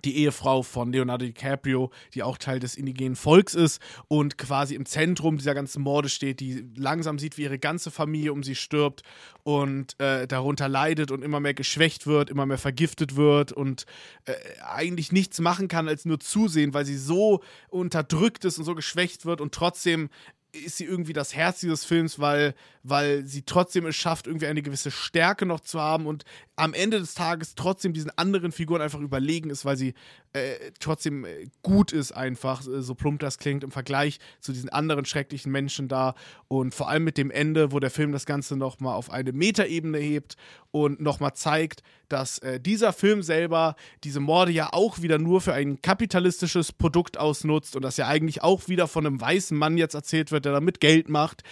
die 0.05 0.17
Ehefrau 0.17 0.63
von 0.63 0.93
Leonardo 0.93 1.25
DiCaprio, 1.25 1.91
die 2.15 2.23
auch 2.23 2.39
Teil 2.39 2.61
des 2.61 2.75
indigenen 2.75 3.17
Volks 3.17 3.55
ist 3.55 3.81
und 4.09 4.39
quasi 4.39 4.75
im 4.75 4.87
Zentrum 4.87 5.39
dieser 5.39 5.55
ganzen 5.55 5.83
Morde 5.83 6.09
steht, 6.09 6.41
die 6.41 6.65
langsam 6.77 7.19
sieht, 7.19 7.37
wie 7.39 7.43
ihre 7.43 7.59
ganze 7.59 7.91
Familie 7.91 8.33
um 8.33 8.43
sie 8.43 8.55
stirbt 8.55 9.03
und 9.43 9.99
äh, 10.01 10.27
darunter 10.27 10.69
leidet 10.69 11.11
und 11.11 11.23
immer 11.23 11.41
mehr 11.41 11.55
geschwächt 11.55 12.07
wird, 12.07 12.31
immer 12.31 12.47
mehr 12.47 12.59
vergiftet 12.59 13.17
wird 13.17 13.53
und 13.53 13.87
äh, 14.25 14.35
eigentlich 14.65 15.13
nichts 15.13 15.41
machen 15.41 15.69
kann, 15.69 15.89
als 15.89 16.05
nur 16.05 16.21
zusehen, 16.21 16.75
weil 16.75 16.85
sie 16.85 16.97
so 16.97 17.43
unterdrückt 17.69 18.45
ist 18.45 18.59
und 18.59 18.65
so 18.65 18.75
geschwächt 18.75 19.25
wird 19.25 19.41
und 19.41 19.55
trotzdem 19.55 20.11
ist 20.53 20.77
sie 20.77 20.85
irgendwie 20.85 21.13
das 21.13 21.35
Herz 21.35 21.61
dieses 21.61 21.85
Films, 21.85 22.19
weil, 22.19 22.55
weil 22.83 23.25
sie 23.27 23.43
trotzdem 23.43 23.87
es 23.87 23.97
schafft, 23.97 24.27
irgendwie 24.27 24.47
eine 24.47 24.63
gewisse 24.63 24.91
Stärke 24.91 25.47
noch 25.47 25.61
zu 25.61 25.81
haben 25.81 26.07
und 26.07 26.25
am 26.57 26.75
Ende 26.75 26.99
des 26.99 27.15
Tages 27.15 27.55
trotzdem 27.55 27.93
diesen 27.93 28.11
anderen 28.17 28.53
Figuren 28.53 28.83
einfach 28.83 29.01
überlegen 29.01 29.51
ist, 29.51 29.65
weil 29.65 29.77
sie 29.77 29.95
äh, 30.33 30.71
trotzdem 30.79 31.25
äh, 31.25 31.47
gut 31.63 31.93
ist, 31.93 32.13
einfach, 32.13 32.67
äh, 32.67 32.83
so 32.83 32.95
plump 32.95 33.21
das 33.21 33.39
klingt, 33.39 33.65
im 33.65 33.71
Vergleich 33.71 34.21
zu 34.41 34.53
diesen 34.53 34.69
anderen 34.69 35.05
schrecklichen 35.05 35.51
Menschen 35.51 35.89
da. 35.89 36.15
Und 36.47 36.75
vor 36.75 36.89
allem 36.89 37.05
mit 37.05 37.19
dem 37.19 37.31
Ende, 37.31 37.73
wo 37.73 37.81
der 37.81 37.91
Film 37.91 38.13
das 38.13 38.27
Ganze 38.27 38.57
nochmal 38.57 38.95
auf 38.95 39.11
eine 39.11 39.33
Metaebene 39.33 39.99
hebt 39.99 40.37
und 40.71 41.01
nochmal 41.01 41.35
zeigt, 41.35 41.83
dass 42.09 42.39
äh, 42.39 42.61
dieser 42.61 42.93
Film 42.93 43.23
selber 43.23 43.75
diese 44.05 44.21
Morde 44.21 44.53
ja 44.53 44.73
auch 44.73 45.03
wieder 45.03 45.19
nur 45.19 45.41
für 45.41 45.53
ein 45.53 45.83
kapitalistisches 45.83 46.73
Produkt 46.73 47.19
ausnutzt 47.19 47.75
und 47.75 47.83
das 47.83 47.97
ja 47.97 48.07
eigentlich 48.07 48.43
auch 48.43 48.69
wieder 48.69 48.87
von 48.87 49.07
einem 49.07 49.21
weißen 49.21 49.57
Mann 49.57 49.79
jetzt 49.79 49.95
erzählt 49.95 50.31
wird, 50.31 50.45
der 50.45 50.53
damit 50.53 50.81
Geld 50.81 51.09
macht 51.09 51.43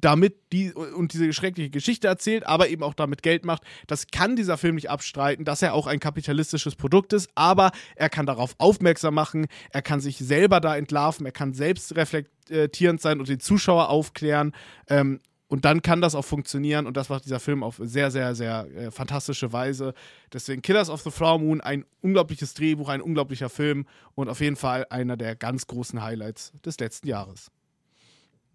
damit 0.00 0.34
die 0.52 0.72
und 0.72 1.12
diese 1.12 1.32
schreckliche 1.32 1.70
Geschichte 1.70 2.08
erzählt, 2.08 2.46
aber 2.46 2.68
eben 2.68 2.82
auch 2.82 2.94
damit 2.94 3.22
Geld 3.22 3.44
macht. 3.44 3.62
Das 3.86 4.08
kann 4.08 4.36
dieser 4.36 4.56
Film 4.56 4.74
nicht 4.74 4.90
abstreiten, 4.90 5.44
dass 5.44 5.62
er 5.62 5.74
auch 5.74 5.86
ein 5.86 6.00
kapitalistisches 6.00 6.74
Produkt 6.74 7.12
ist, 7.12 7.30
aber 7.34 7.70
er 7.94 8.08
kann 8.08 8.26
darauf 8.26 8.54
aufmerksam 8.58 9.14
machen, 9.14 9.46
er 9.70 9.82
kann 9.82 10.00
sich 10.00 10.18
selber 10.18 10.60
da 10.60 10.76
entlarven, 10.76 11.26
er 11.26 11.32
kann 11.32 11.54
selbst 11.54 11.94
reflektierend 11.96 13.00
sein 13.00 13.20
und 13.20 13.28
den 13.28 13.40
Zuschauer 13.40 13.88
aufklären. 13.88 14.52
Ähm, 14.88 15.20
und 15.46 15.64
dann 15.64 15.82
kann 15.82 16.00
das 16.00 16.14
auch 16.14 16.24
funktionieren 16.24 16.86
und 16.86 16.96
das 16.96 17.10
macht 17.10 17.26
dieser 17.26 17.38
Film 17.38 17.62
auf 17.62 17.80
sehr, 17.80 18.10
sehr, 18.10 18.34
sehr 18.34 18.66
äh, 18.74 18.90
fantastische 18.90 19.52
Weise. 19.52 19.94
Deswegen 20.32 20.62
Killers 20.62 20.90
of 20.90 21.02
the 21.02 21.10
Flower 21.10 21.38
Moon, 21.38 21.60
ein 21.60 21.84
unglaubliches 22.00 22.54
Drehbuch, 22.54 22.88
ein 22.88 23.02
unglaublicher 23.02 23.50
Film 23.50 23.86
und 24.14 24.28
auf 24.28 24.40
jeden 24.40 24.56
Fall 24.56 24.86
einer 24.90 25.16
der 25.16 25.36
ganz 25.36 25.66
großen 25.66 26.02
Highlights 26.02 26.52
des 26.64 26.80
letzten 26.80 27.06
Jahres. 27.06 27.50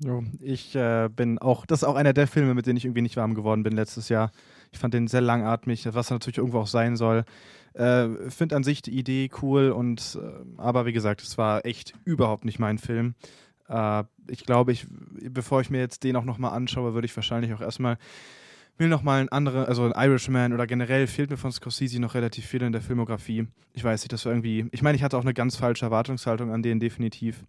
Jo, 0.01 0.23
ich 0.39 0.75
äh, 0.75 1.09
bin 1.13 1.39
auch, 1.39 1.65
das 1.65 1.81
ist 1.81 1.87
auch 1.87 1.95
einer 1.95 2.13
der 2.13 2.27
Filme, 2.27 2.53
mit 2.53 2.65
denen 2.65 2.77
ich 2.77 2.85
irgendwie 2.85 3.01
nicht 3.01 3.17
warm 3.17 3.35
geworden 3.35 3.63
bin 3.63 3.73
letztes 3.73 4.07
Jahr. 4.07 4.31
Ich 4.71 4.79
fand 4.79 4.93
den 4.93 5.07
sehr 5.07 5.19
langatmig, 5.19 5.93
was 5.93 6.09
natürlich 6.09 6.37
irgendwo 6.37 6.59
auch 6.59 6.67
sein 6.67 6.95
soll. 6.95 7.25
Äh, 7.73 8.07
Finde 8.29 8.55
an 8.55 8.63
sich 8.63 8.81
die 8.81 8.97
Idee 8.97 9.29
cool 9.41 9.71
und 9.71 10.17
äh, 10.21 10.57
aber 10.57 10.85
wie 10.85 10.93
gesagt, 10.93 11.21
es 11.21 11.37
war 11.37 11.65
echt 11.65 11.93
überhaupt 12.05 12.45
nicht 12.45 12.59
mein 12.59 12.77
Film. 12.77 13.13
Äh, 13.67 14.05
ich 14.27 14.45
glaube, 14.45 14.71
ich, 14.71 14.87
bevor 14.89 15.59
ich 15.59 15.69
mir 15.69 15.79
jetzt 15.79 16.05
den 16.05 16.15
auch 16.15 16.23
nochmal 16.23 16.53
anschaue, 16.53 16.93
würde 16.93 17.05
ich 17.05 17.15
wahrscheinlich 17.15 17.53
auch 17.53 17.61
erstmal 17.61 17.97
will 18.79 18.87
noch 18.87 19.03
mal 19.03 19.21
ein 19.21 19.29
anderer, 19.29 19.67
also 19.67 19.83
ein 19.83 19.93
Irishman 19.95 20.53
oder 20.53 20.65
generell 20.65 21.05
fehlt 21.07 21.29
mir 21.29 21.37
von 21.37 21.51
Scorsese 21.51 21.99
noch 21.99 22.15
relativ 22.15 22.45
viel 22.45 22.61
in 22.61 22.71
der 22.71 22.81
Filmografie. 22.81 23.47
Ich 23.73 23.83
weiß 23.83 24.01
nicht, 24.01 24.13
das 24.13 24.25
war 24.25 24.31
irgendwie, 24.31 24.67
ich 24.71 24.81
meine, 24.81 24.95
ich 24.95 25.03
hatte 25.03 25.17
auch 25.17 25.23
eine 25.23 25.33
ganz 25.33 25.55
falsche 25.57 25.85
Erwartungshaltung 25.85 26.51
an 26.51 26.63
den 26.63 26.79
definitiv. 26.79 27.43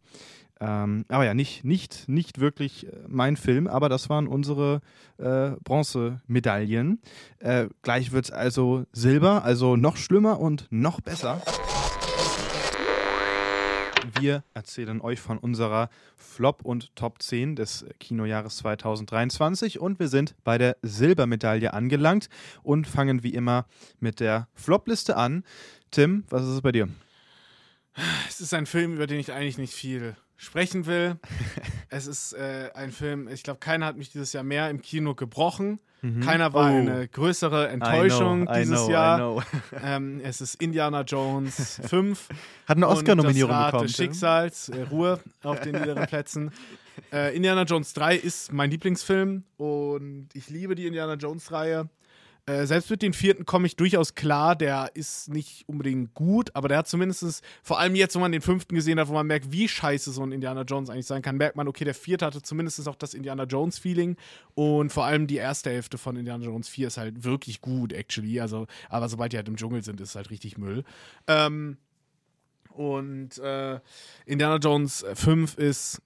Ähm, 0.60 1.06
aber 1.08 1.24
ja, 1.24 1.32
nicht, 1.32 1.64
nicht, 1.64 2.08
nicht 2.08 2.38
wirklich 2.38 2.86
äh, 2.86 2.90
mein 3.08 3.36
Film, 3.36 3.66
aber 3.66 3.88
das 3.88 4.10
waren 4.10 4.26
unsere 4.26 4.82
äh, 5.16 5.52
Bronzemedaillen. 5.64 7.00
Äh, 7.38 7.68
gleich 7.80 8.12
wird 8.12 8.26
es 8.26 8.30
also 8.30 8.84
Silber, 8.92 9.42
also 9.42 9.76
noch 9.76 9.96
schlimmer 9.96 10.38
und 10.38 10.66
noch 10.70 11.00
besser. 11.00 11.40
Wir 14.20 14.44
erzählen 14.52 15.00
euch 15.00 15.18
von 15.18 15.38
unserer 15.38 15.88
Flop- 16.16 16.62
und 16.62 16.94
Top 16.94 17.22
10 17.22 17.56
des 17.56 17.86
Kinojahres 18.00 18.58
2023 18.58 19.80
und 19.80 19.98
wir 19.98 20.08
sind 20.08 20.34
bei 20.44 20.58
der 20.58 20.76
Silbermedaille 20.82 21.72
angelangt 21.72 22.28
und 22.62 22.86
fangen 22.86 23.22
wie 23.22 23.32
immer 23.32 23.66
mit 23.98 24.20
der 24.20 24.48
Flop-Liste 24.52 25.16
an. 25.16 25.42
Tim, 25.90 26.24
was 26.28 26.42
ist 26.42 26.50
es 26.50 26.60
bei 26.60 26.72
dir? 26.72 26.88
Es 28.28 28.42
ist 28.42 28.52
ein 28.52 28.66
Film, 28.66 28.92
über 28.92 29.06
den 29.06 29.20
ich 29.20 29.32
eigentlich 29.32 29.58
nicht 29.58 29.72
viel 29.72 30.16
sprechen 30.40 30.86
will. 30.86 31.16
es 31.90 32.06
ist 32.06 32.32
äh, 32.32 32.70
ein 32.74 32.92
Film, 32.92 33.28
ich 33.28 33.42
glaube, 33.42 33.60
keiner 33.60 33.86
hat 33.86 33.96
mich 33.96 34.10
dieses 34.10 34.32
Jahr 34.32 34.42
mehr 34.42 34.70
im 34.70 34.80
Kino 34.80 35.14
gebrochen. 35.14 35.80
Mhm. 36.02 36.20
Keiner 36.20 36.54
war 36.54 36.72
oh. 36.72 36.76
eine 36.76 37.08
größere 37.08 37.68
Enttäuschung 37.68 38.46
know, 38.46 38.54
dieses 38.54 38.86
know, 38.86 38.90
Jahr. 38.90 39.44
Ähm, 39.82 40.20
es 40.24 40.40
ist 40.40 40.54
Indiana 40.56 41.02
Jones 41.02 41.80
5. 41.84 42.28
Hat 42.66 42.76
eine 42.76 42.88
Oscar-Nominierung 42.88 43.64
bekommen. 43.66 43.86
Des 43.86 43.96
Schicksals, 43.96 44.68
äh, 44.70 44.82
Ruhe 44.82 45.20
auf 45.42 45.60
den 45.60 45.78
niederen 45.78 46.06
Plätzen. 46.06 46.52
Äh, 47.12 47.36
Indiana 47.36 47.62
Jones 47.64 47.92
3 47.92 48.16
ist 48.16 48.52
mein 48.52 48.70
Lieblingsfilm 48.70 49.44
und 49.58 50.28
ich 50.32 50.48
liebe 50.48 50.74
die 50.74 50.86
Indiana 50.86 51.14
Jones-Reihe. 51.14 51.88
Äh, 52.50 52.66
selbst 52.66 52.90
mit 52.90 53.02
den 53.02 53.12
vierten 53.12 53.46
komme 53.46 53.66
ich 53.66 53.76
durchaus 53.76 54.14
klar. 54.14 54.56
Der 54.56 54.90
ist 54.94 55.28
nicht 55.28 55.68
unbedingt 55.68 56.14
gut, 56.14 56.50
aber 56.54 56.68
der 56.68 56.78
hat 56.78 56.88
zumindest, 56.88 57.42
vor 57.62 57.78
allem 57.78 57.94
jetzt, 57.94 58.16
wo 58.16 58.18
man 58.18 58.32
den 58.32 58.40
fünften 58.40 58.74
gesehen 58.74 58.98
hat, 58.98 59.08
wo 59.08 59.12
man 59.12 59.26
merkt, 59.26 59.52
wie 59.52 59.68
scheiße 59.68 60.10
so 60.10 60.22
ein 60.22 60.32
Indiana 60.32 60.62
Jones 60.62 60.90
eigentlich 60.90 61.06
sein 61.06 61.22
kann, 61.22 61.36
merkt 61.36 61.56
man, 61.56 61.68
okay, 61.68 61.84
der 61.84 61.94
vierte 61.94 62.26
hatte 62.26 62.42
zumindest 62.42 62.86
auch 62.88 62.96
das 62.96 63.14
Indiana 63.14 63.44
Jones-Feeling. 63.44 64.16
Und 64.54 64.90
vor 64.90 65.04
allem 65.04 65.26
die 65.26 65.36
erste 65.36 65.70
Hälfte 65.70 65.96
von 65.96 66.16
Indiana 66.16 66.44
Jones 66.44 66.68
4 66.68 66.88
ist 66.88 66.96
halt 66.96 67.22
wirklich 67.22 67.60
gut, 67.60 67.92
actually. 67.92 68.40
Also, 68.40 68.66
aber 68.88 69.08
sobald 69.08 69.32
die 69.32 69.36
halt 69.36 69.48
im 69.48 69.56
Dschungel 69.56 69.84
sind, 69.84 70.00
ist 70.00 70.10
es 70.10 70.14
halt 70.16 70.30
richtig 70.30 70.58
Müll. 70.58 70.84
Ähm, 71.28 71.76
und 72.70 73.38
äh, 73.38 73.78
Indiana 74.26 74.56
Jones 74.56 75.04
5 75.14 75.56
ist, 75.56 76.02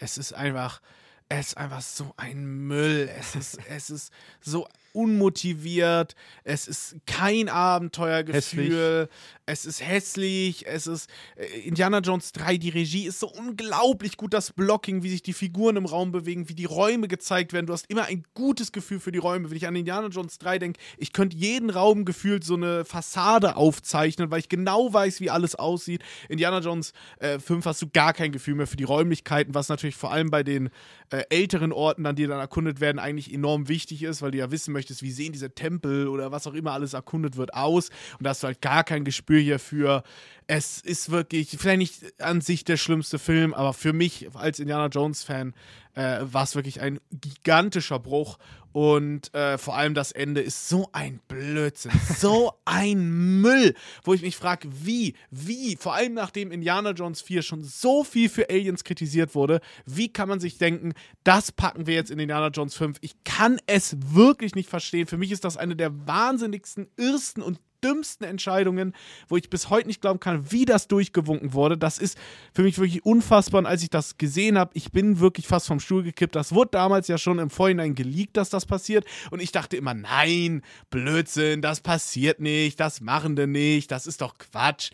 es 0.00 0.18
ist 0.18 0.32
einfach 0.34 0.82
es 1.28 1.48
ist 1.48 1.56
einfach 1.58 1.82
so 1.82 2.14
ein 2.16 2.44
Müll. 2.46 3.10
Es 3.18 3.34
ist, 3.34 3.58
es 3.68 3.90
ist 3.90 4.12
so 4.40 4.66
unmotiviert. 4.98 6.16
Es 6.42 6.66
ist 6.66 6.96
kein 7.06 7.48
Abenteuergefühl. 7.48 9.02
Hässlich. 9.02 9.08
Es 9.46 9.64
ist 9.64 9.86
hässlich. 9.86 10.66
Es 10.66 10.88
ist 10.88 11.08
äh, 11.36 11.44
Indiana 11.60 12.00
Jones 12.00 12.32
3. 12.32 12.56
Die 12.56 12.70
Regie 12.70 13.06
ist 13.06 13.20
so 13.20 13.28
unglaublich 13.28 14.16
gut. 14.16 14.34
Das 14.34 14.52
Blocking, 14.52 15.04
wie 15.04 15.10
sich 15.10 15.22
die 15.22 15.34
Figuren 15.34 15.76
im 15.76 15.86
Raum 15.86 16.10
bewegen, 16.10 16.48
wie 16.48 16.54
die 16.54 16.64
Räume 16.64 17.06
gezeigt 17.06 17.52
werden. 17.52 17.66
Du 17.66 17.72
hast 17.72 17.86
immer 17.88 18.06
ein 18.06 18.24
gutes 18.34 18.72
Gefühl 18.72 18.98
für 18.98 19.12
die 19.12 19.18
Räume. 19.18 19.48
Wenn 19.50 19.56
ich 19.56 19.68
an 19.68 19.76
Indiana 19.76 20.08
Jones 20.08 20.38
3 20.38 20.58
denke, 20.58 20.80
ich 20.96 21.12
könnte 21.12 21.36
jeden 21.36 21.70
Raum 21.70 22.04
gefühlt 22.04 22.42
so 22.42 22.54
eine 22.54 22.84
Fassade 22.84 23.54
aufzeichnen, 23.54 24.32
weil 24.32 24.40
ich 24.40 24.48
genau 24.48 24.92
weiß, 24.92 25.20
wie 25.20 25.30
alles 25.30 25.54
aussieht. 25.54 26.02
Indiana 26.28 26.58
Jones 26.58 26.92
äh, 27.20 27.38
5 27.38 27.64
hast 27.66 27.82
du 27.82 27.88
gar 27.88 28.12
kein 28.12 28.32
Gefühl 28.32 28.56
mehr 28.56 28.66
für 28.66 28.76
die 28.76 28.84
Räumlichkeiten, 28.84 29.54
was 29.54 29.68
natürlich 29.68 29.94
vor 29.94 30.10
allem 30.10 30.30
bei 30.30 30.42
den 30.42 30.70
äh, 31.10 31.22
älteren 31.30 31.72
Orten, 31.72 32.02
dann 32.02 32.16
die 32.16 32.26
dann 32.26 32.40
erkundet 32.40 32.80
werden, 32.80 32.98
eigentlich 32.98 33.32
enorm 33.32 33.68
wichtig 33.68 34.02
ist, 34.02 34.22
weil 34.22 34.32
du 34.32 34.38
ja 34.38 34.50
wissen 34.50 34.74
möchtest, 34.88 35.02
wie 35.02 35.10
sehen 35.10 35.32
diese 35.32 35.50
Tempel 35.50 36.08
oder 36.08 36.32
was 36.32 36.46
auch 36.46 36.54
immer 36.54 36.72
alles 36.72 36.94
erkundet 36.94 37.36
wird 37.36 37.52
aus. 37.54 37.90
Und 38.18 38.24
da 38.24 38.30
hast 38.30 38.42
du 38.42 38.46
halt 38.46 38.60
gar 38.62 38.84
kein 38.84 39.04
Gespür 39.04 39.40
hierfür. 39.40 40.02
Es 40.50 40.80
ist 40.80 41.10
wirklich, 41.10 41.56
vielleicht 41.58 41.78
nicht 41.78 42.22
an 42.22 42.40
sich 42.40 42.64
der 42.64 42.78
schlimmste 42.78 43.18
Film, 43.18 43.52
aber 43.52 43.74
für 43.74 43.92
mich 43.92 44.28
als 44.34 44.58
Indiana 44.58 44.86
Jones-Fan 44.86 45.52
äh, 45.94 46.20
war 46.22 46.44
es 46.44 46.54
wirklich 46.54 46.80
ein 46.80 47.00
gigantischer 47.10 47.98
Bruch. 47.98 48.38
Und 48.72 49.34
äh, 49.34 49.58
vor 49.58 49.76
allem 49.76 49.92
das 49.92 50.10
Ende 50.10 50.40
ist 50.40 50.70
so 50.70 50.88
ein 50.92 51.20
Blödsinn, 51.28 51.92
so 52.18 52.54
ein 52.64 53.40
Müll, 53.42 53.74
wo 54.04 54.14
ich 54.14 54.22
mich 54.22 54.36
frage, 54.36 54.68
wie, 54.70 55.14
wie, 55.30 55.76
vor 55.76 55.94
allem 55.94 56.14
nachdem 56.14 56.50
Indiana 56.50 56.92
Jones 56.92 57.20
4 57.20 57.42
schon 57.42 57.62
so 57.62 58.02
viel 58.02 58.30
für 58.30 58.48
Aliens 58.48 58.84
kritisiert 58.84 59.34
wurde, 59.34 59.60
wie 59.84 60.10
kann 60.10 60.30
man 60.30 60.40
sich 60.40 60.56
denken, 60.56 60.94
das 61.24 61.52
packen 61.52 61.86
wir 61.86 61.94
jetzt 61.94 62.10
in 62.10 62.18
Indiana 62.18 62.48
Jones 62.48 62.74
5? 62.74 62.96
Ich 63.02 63.22
kann 63.24 63.60
es 63.66 63.96
wirklich 64.14 64.54
nicht 64.54 64.70
verstehen. 64.70 65.06
Für 65.06 65.18
mich 65.18 65.32
ist 65.32 65.44
das 65.44 65.58
eine 65.58 65.76
der 65.76 66.06
wahnsinnigsten, 66.06 66.88
irrsten 66.96 67.42
und 67.42 67.60
dümmsten 67.82 68.26
Entscheidungen, 68.26 68.94
wo 69.28 69.36
ich 69.36 69.50
bis 69.50 69.70
heute 69.70 69.86
nicht 69.88 70.00
glauben 70.00 70.20
kann, 70.20 70.50
wie 70.50 70.64
das 70.64 70.88
durchgewunken 70.88 71.52
wurde. 71.52 71.78
Das 71.78 71.98
ist 71.98 72.18
für 72.52 72.62
mich 72.62 72.78
wirklich 72.78 73.04
unfassbar. 73.04 73.60
Und 73.60 73.66
als 73.66 73.82
ich 73.82 73.90
das 73.90 74.18
gesehen 74.18 74.58
habe, 74.58 74.70
ich 74.74 74.92
bin 74.92 75.20
wirklich 75.20 75.46
fast 75.46 75.66
vom 75.66 75.80
Stuhl 75.80 76.02
gekippt. 76.02 76.36
Das 76.36 76.52
wurde 76.52 76.70
damals 76.72 77.08
ja 77.08 77.18
schon 77.18 77.38
im 77.38 77.50
Vorhinein 77.50 77.94
geleakt, 77.94 78.36
dass 78.36 78.50
das 78.50 78.66
passiert. 78.66 79.04
Und 79.30 79.40
ich 79.40 79.52
dachte 79.52 79.76
immer, 79.76 79.94
nein, 79.94 80.62
Blödsinn, 80.90 81.62
das 81.62 81.80
passiert 81.80 82.40
nicht, 82.40 82.80
das 82.80 83.00
machen 83.00 83.36
die 83.36 83.46
nicht, 83.46 83.90
das 83.90 84.06
ist 84.06 84.20
doch 84.20 84.38
Quatsch. 84.38 84.90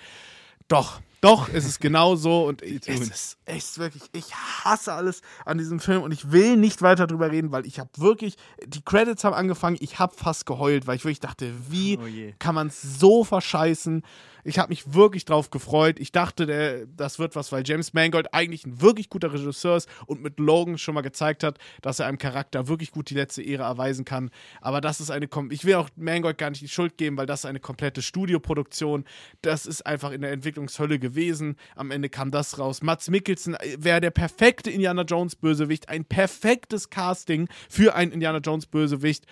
Doch, 0.69 1.01
Doch, 1.25 1.49
es 1.49 1.65
ist 1.65 1.81
genau 1.81 2.17
so 2.17 2.45
und 2.47 2.61
ich, 2.61 2.87
es 2.87 3.01
ist 3.01 3.39
echt 3.47 3.79
wirklich, 3.79 4.03
ich 4.13 4.35
hasse 4.35 4.93
alles 4.93 5.23
an 5.47 5.57
diesem 5.57 5.81
Film 5.81 6.03
und 6.03 6.13
ich 6.13 6.33
will 6.33 6.59
nicht 6.59 6.83
weiter 6.83 7.07
drüber 7.07 7.31
reden, 7.31 7.51
weil 7.51 7.65
ich 7.65 7.81
habe 7.81 7.89
wirklich, 7.97 8.37
die 8.67 8.83
Credits 8.83 9.25
haben 9.25 9.33
angefangen, 9.33 9.79
ich 9.81 9.99
habe 9.99 10.15
fast 10.15 10.45
geheult, 10.45 10.87
weil 10.87 10.97
ich 10.97 11.05
wirklich 11.05 11.21
dachte, 11.21 11.51
wie 11.71 11.97
oh 11.97 12.35
kann 12.39 12.55
man 12.55 12.67
es 12.67 12.83
so 12.83 13.25
verscheißen? 13.25 14.03
Ich 14.45 14.59
habe 14.59 14.69
mich 14.69 14.93
wirklich 14.93 15.25
drauf 15.25 15.51
gefreut. 15.51 15.99
Ich 15.99 16.13
dachte, 16.13 16.47
der, 16.47 16.87
das 16.87 17.19
wird 17.19 17.35
was, 17.35 17.51
weil 17.51 17.63
James 17.67 17.95
Mangold 17.95 18.33
eigentlich 18.35 18.67
ein 18.67 18.81
wirklich 18.81 19.09
guter 19.09 19.33
Regisseur 19.33 19.77
ist 19.77 19.89
und 20.07 20.23
mit 20.23 20.39
Logan 20.39 20.79
schon 20.79 20.95
mal 20.95 21.01
gezeigt 21.01 21.43
hat, 21.43 21.59
dass 21.81 21.99
er 21.99 22.07
einem 22.07 22.19
Charakter 22.19 22.69
wirklich 22.69 22.93
gut 22.93 23.09
die 23.11 23.15
letzte 23.15 23.43
Ehre 23.43 23.63
erweisen 23.63 24.05
kann. 24.05 24.31
Aber 24.61 24.81
das 24.81 25.01
ist 25.01 25.11
eine, 25.11 25.29
ich 25.51 25.65
will 25.65 25.75
auch 25.77 25.89
Mangold 25.97 26.39
gar 26.39 26.51
nicht 26.51 26.63
die 26.63 26.69
Schuld 26.69 26.99
geben, 26.99 27.17
weil 27.17 27.27
das 27.27 27.41
ist 27.41 27.47
eine 27.47 27.61
komplette 27.61 28.03
Studioproduktion. 28.03 29.05
Das 29.41 29.65
ist 29.65 29.87
einfach 29.87 30.13
in 30.13 30.21
der 30.21 30.33
Entwicklungshölle 30.33 30.99
gewesen. 30.99 31.57
Am 31.75 31.91
Ende 31.91 32.11
kam 32.11 32.31
das 32.31 32.59
raus. 32.59 32.83
Mats 32.83 33.09
Mikkelsen 33.09 33.55
äh, 33.55 33.77
wäre 33.79 34.01
der 34.01 34.11
perfekte 34.11 34.71
Indiana 34.71 35.03
Jones 35.03 35.37
Bösewicht, 35.37 35.89
ein 35.89 36.05
perfektes 36.05 36.91
Casting 36.91 37.49
für 37.69 37.95
einen 37.95 38.13
Indiana 38.13 38.39
Jones 38.39 38.67
Bösewicht. 38.67 39.27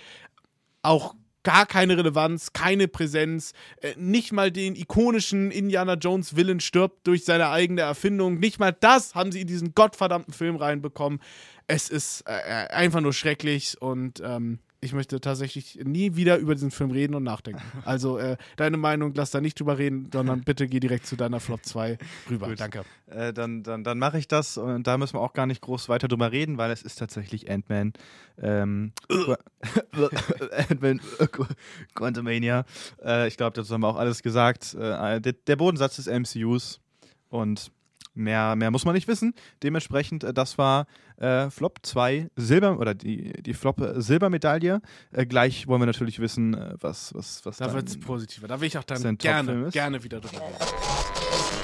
Auch 0.83 1.15
gar 1.43 1.67
keine 1.67 1.97
Relevanz, 1.97 2.53
keine 2.53 2.89
Präsenz, 2.89 3.53
äh, 3.81 3.95
nicht 3.97 4.33
mal 4.33 4.51
den 4.51 4.77
ikonischen 4.77 5.51
Indiana 5.51 5.95
Jones 5.95 6.37
Villain 6.37 6.61
stirbt 6.61 7.07
durch 7.07 7.25
seine 7.25 7.49
eigene 7.49 7.83
Erfindung, 7.83 8.39
nicht 8.39 8.59
mal 8.59 8.73
das 8.73 9.15
haben 9.15 9.33
sie 9.33 9.41
in 9.41 9.47
diesen 9.47 9.75
gottverdammten 9.75 10.35
Film 10.35 10.57
reinbekommen. 10.57 11.21
Es 11.67 11.89
ist 11.89 12.23
äh, 12.29 12.33
äh 12.33 12.69
einfach 12.69 13.01
nur 13.01 13.13
schrecklich 13.13 13.81
und 13.81 14.21
ähm, 14.25 14.59
ich 14.83 14.93
möchte 14.93 15.21
tatsächlich 15.21 15.79
nie 15.85 16.17
wieder 16.17 16.39
über 16.39 16.55
diesen 16.55 16.73
Film 16.73 16.91
reden 16.91 17.15
und 17.15 17.23
nachdenken. 17.23 17.63
Also 17.85 18.19
äh, 18.19 18.37
deine 18.57 18.77
Meinung, 18.77 19.13
lass 19.15 19.31
da 19.31 19.41
nicht 19.41 19.59
drüber 19.59 19.79
reden, 19.79 20.11
sondern 20.13 20.41
bitte 20.45 20.67
geh 20.67 20.81
direkt 20.81 21.07
zu 21.07 21.17
deiner 21.17 21.41
Flop 21.41 21.65
2 21.65 21.99
rüber. 22.29 22.49
Gut. 22.49 22.61
Danke. 22.61 22.85
Äh, 23.07 23.33
dann 23.33 23.63
dann, 23.63 23.85
dann 23.85 23.99
mache 23.99 24.19
ich 24.19 24.29
das 24.29 24.59
und 24.59 24.87
da 24.87 24.99
müssen 24.99 25.15
wir 25.15 25.21
auch 25.21 25.33
gar 25.35 25.47
nicht 25.47 25.61
groß 25.61 25.89
weiter 25.89 26.09
drüber 26.09 26.33
reden, 26.33 26.59
weil 26.59 26.71
es 26.73 26.83
ist 26.83 26.97
tatsächlich 26.97 27.51
Ant-Man. 27.51 27.93
Ähm, 28.41 28.93
Ant-Man 30.69 31.01
Quantumania. 31.95 32.65
Äh, 33.05 33.29
ich 33.29 33.37
glaube, 33.37 33.55
dazu 33.55 33.73
haben 33.73 33.83
wir 33.83 33.89
auch 33.89 33.97
alles 33.97 34.23
gesagt. 34.23 34.75
Äh, 34.75 35.21
der, 35.21 35.33
der 35.33 35.57
Bodensatz 35.57 35.97
des 35.97 36.07
MCUs 36.07 36.81
und 37.29 37.71
Mehr, 38.15 38.57
mehr 38.57 38.71
muss 38.71 38.85
man 38.85 38.95
nicht 38.95 39.09
wissen. 39.09 39.35
Dementsprechend, 39.63 40.25
äh, 40.25 40.35
das 40.35 40.59
war 40.59 40.87
äh, 41.17 41.49
Flop 41.51 41.79
2 41.83 42.29
Silber 42.37 42.79
oder 42.79 42.95
die, 42.95 43.33
die 43.43 43.55
Flop 43.55 43.81
äh, 43.81 44.01
Silbermedaille. 44.01 44.83
Äh, 45.13 45.27
gleich 45.27 45.67
wollen 45.67 45.81
wir 45.81 45.87
natürlich 45.87 46.19
wissen, 46.19 46.55
äh, 46.55 46.75
was, 46.81 47.15
was, 47.15 47.45
was 47.47 47.57
Da 47.57 47.73
wird 47.73 47.89
es 47.89 47.99
positiver. 47.99 48.49
Da 48.49 48.61
will 48.61 48.69
ich 48.69 48.77
auch 48.77 48.85
dann 48.85 49.17
gerne, 49.17 49.71
gerne 49.71 50.05
wieder 50.05 50.21
drüber 50.21 50.43
reden. 50.43 51.63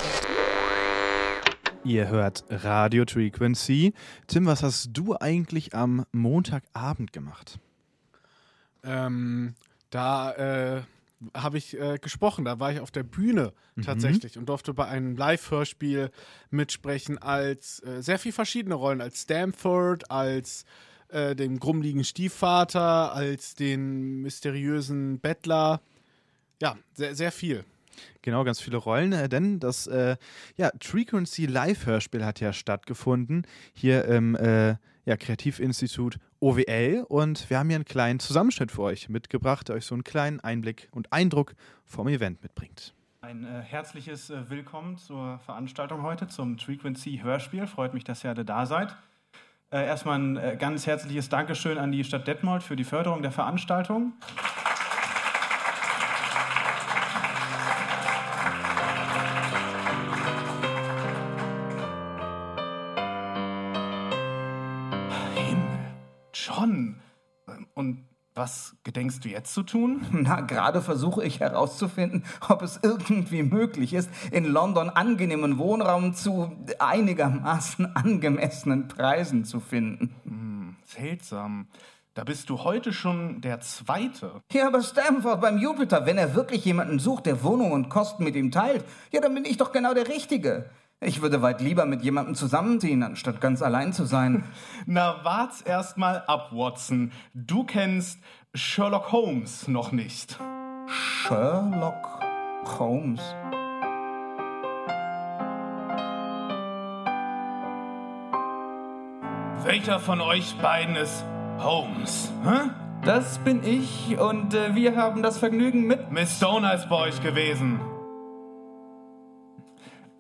Ihr 1.84 2.08
hört 2.08 2.44
Radio 2.50 3.04
Frequency. 3.08 3.94
Tim, 4.26 4.46
was 4.46 4.62
hast 4.62 4.90
du 4.92 5.16
eigentlich 5.18 5.74
am 5.74 6.04
Montagabend 6.12 7.12
gemacht? 7.12 7.58
Ähm, 8.84 9.54
da 9.90 10.32
äh, 10.32 10.82
habe 11.34 11.58
ich 11.58 11.78
äh, 11.78 11.98
gesprochen. 11.98 12.44
Da 12.44 12.60
war 12.60 12.72
ich 12.72 12.80
auf 12.80 12.90
der 12.90 13.02
Bühne 13.02 13.52
mhm. 13.74 13.82
tatsächlich 13.82 14.38
und 14.38 14.48
durfte 14.48 14.74
bei 14.74 14.86
einem 14.86 15.16
Live-Hörspiel 15.16 16.10
mitsprechen 16.50 17.18
als 17.18 17.82
äh, 17.82 18.02
sehr 18.02 18.18
viel 18.18 18.32
verschiedene 18.32 18.74
Rollen, 18.74 19.00
als 19.00 19.22
Stamford, 19.22 20.10
als 20.10 20.64
äh, 21.08 21.34
den 21.34 21.58
grummligen 21.58 22.04
Stiefvater, 22.04 23.12
als 23.12 23.54
den 23.54 24.22
mysteriösen 24.22 25.20
Bettler. 25.20 25.80
Ja, 26.60 26.76
sehr, 26.94 27.14
sehr 27.14 27.32
viel. 27.32 27.64
Genau, 28.22 28.44
ganz 28.44 28.60
viele 28.60 28.76
Rollen, 28.76 29.12
äh, 29.12 29.28
denn 29.28 29.60
das 29.60 29.86
äh, 29.86 30.16
ja, 30.56 30.70
Frequency 30.80 31.46
Live-Hörspiel 31.46 32.24
hat 32.24 32.40
ja 32.40 32.52
stattgefunden 32.52 33.46
hier 33.72 34.04
im 34.04 34.36
äh, 34.36 34.76
ja, 35.04 35.16
Kreativinstitut 35.16 36.18
OWL 36.40 37.04
und 37.08 37.48
wir 37.50 37.58
haben 37.58 37.68
hier 37.68 37.76
einen 37.76 37.84
kleinen 37.84 38.20
Zusammenschnitt 38.20 38.70
für 38.70 38.82
euch 38.82 39.08
mitgebracht, 39.08 39.68
der 39.68 39.76
euch 39.76 39.84
so 39.84 39.94
einen 39.94 40.04
kleinen 40.04 40.40
Einblick 40.40 40.88
und 40.92 41.12
Eindruck 41.12 41.54
vom 41.84 42.08
Event 42.08 42.42
mitbringt. 42.42 42.94
Ein 43.20 43.44
äh, 43.44 43.62
herzliches 43.62 44.30
äh, 44.30 44.48
Willkommen 44.48 44.96
zur 44.96 45.40
Veranstaltung 45.40 46.02
heute, 46.02 46.28
zum 46.28 46.58
Frequency 46.58 47.20
Hörspiel. 47.22 47.66
Freut 47.66 47.92
mich, 47.92 48.04
dass 48.04 48.24
ihr 48.24 48.30
alle 48.30 48.44
da 48.44 48.64
seid. 48.66 48.94
Äh, 49.70 49.84
erstmal 49.84 50.18
ein 50.18 50.36
äh, 50.36 50.56
ganz 50.58 50.86
herzliches 50.86 51.28
Dankeschön 51.28 51.76
an 51.76 51.92
die 51.92 52.04
Stadt 52.04 52.26
Detmold 52.26 52.62
für 52.62 52.76
die 52.76 52.84
Förderung 52.84 53.22
der 53.22 53.32
Veranstaltung. 53.32 54.12
Was 68.38 68.76
gedenkst 68.84 69.24
du 69.24 69.28
jetzt 69.28 69.52
zu 69.52 69.64
tun? 69.64 70.06
Na, 70.12 70.42
gerade 70.42 70.80
versuche 70.80 71.24
ich 71.24 71.40
herauszufinden, 71.40 72.22
ob 72.48 72.62
es 72.62 72.78
irgendwie 72.84 73.42
möglich 73.42 73.94
ist, 73.94 74.08
in 74.30 74.44
London 74.44 74.90
angenehmen 74.90 75.58
Wohnraum 75.58 76.14
zu 76.14 76.56
einigermaßen 76.78 77.96
angemessenen 77.96 78.86
Preisen 78.86 79.44
zu 79.44 79.58
finden. 79.58 80.14
Hm, 80.22 80.76
seltsam. 80.84 81.66
Da 82.14 82.22
bist 82.22 82.48
du 82.48 82.62
heute 82.62 82.92
schon 82.92 83.40
der 83.40 83.58
Zweite. 83.58 84.40
Ja, 84.52 84.68
aber 84.68 84.82
Stamford 84.82 85.40
beim 85.40 85.58
Jupiter, 85.58 86.06
wenn 86.06 86.16
er 86.16 86.36
wirklich 86.36 86.64
jemanden 86.64 87.00
sucht, 87.00 87.26
der 87.26 87.42
Wohnung 87.42 87.72
und 87.72 87.88
Kosten 87.88 88.22
mit 88.22 88.36
ihm 88.36 88.52
teilt, 88.52 88.84
ja, 89.10 89.20
dann 89.20 89.34
bin 89.34 89.46
ich 89.46 89.56
doch 89.56 89.72
genau 89.72 89.94
der 89.94 90.06
Richtige. 90.06 90.70
Ich 91.00 91.22
würde 91.22 91.42
weit 91.42 91.60
lieber 91.60 91.86
mit 91.86 92.02
jemandem 92.02 92.34
zusammenziehen, 92.34 93.04
anstatt 93.04 93.40
ganz 93.40 93.62
allein 93.62 93.92
zu 93.92 94.04
sein. 94.04 94.42
Na, 94.86 95.24
wart's 95.24 95.60
erst 95.60 95.96
mal 95.96 96.24
ab, 96.26 96.50
Watson. 96.50 97.12
Du 97.34 97.62
kennst 97.62 98.18
Sherlock 98.52 99.12
Holmes 99.12 99.68
noch 99.68 99.92
nicht. 99.92 100.40
Sherlock 100.88 102.20
Holmes? 102.80 103.20
Welcher 109.62 110.00
von 110.00 110.20
euch 110.20 110.56
beiden 110.60 110.96
ist 110.96 111.24
Holmes? 111.58 112.32
Hä? 112.42 112.70
Das 113.04 113.38
bin 113.38 113.62
ich 113.62 114.18
und 114.18 114.52
äh, 114.52 114.74
wir 114.74 114.96
haben 114.96 115.22
das 115.22 115.38
Vergnügen 115.38 115.86
mit. 115.86 116.10
Miss 116.10 116.36
Stoner 116.38 116.74
ist 116.74 116.88
bei 116.88 116.96
euch 116.96 117.22
gewesen. 117.22 117.78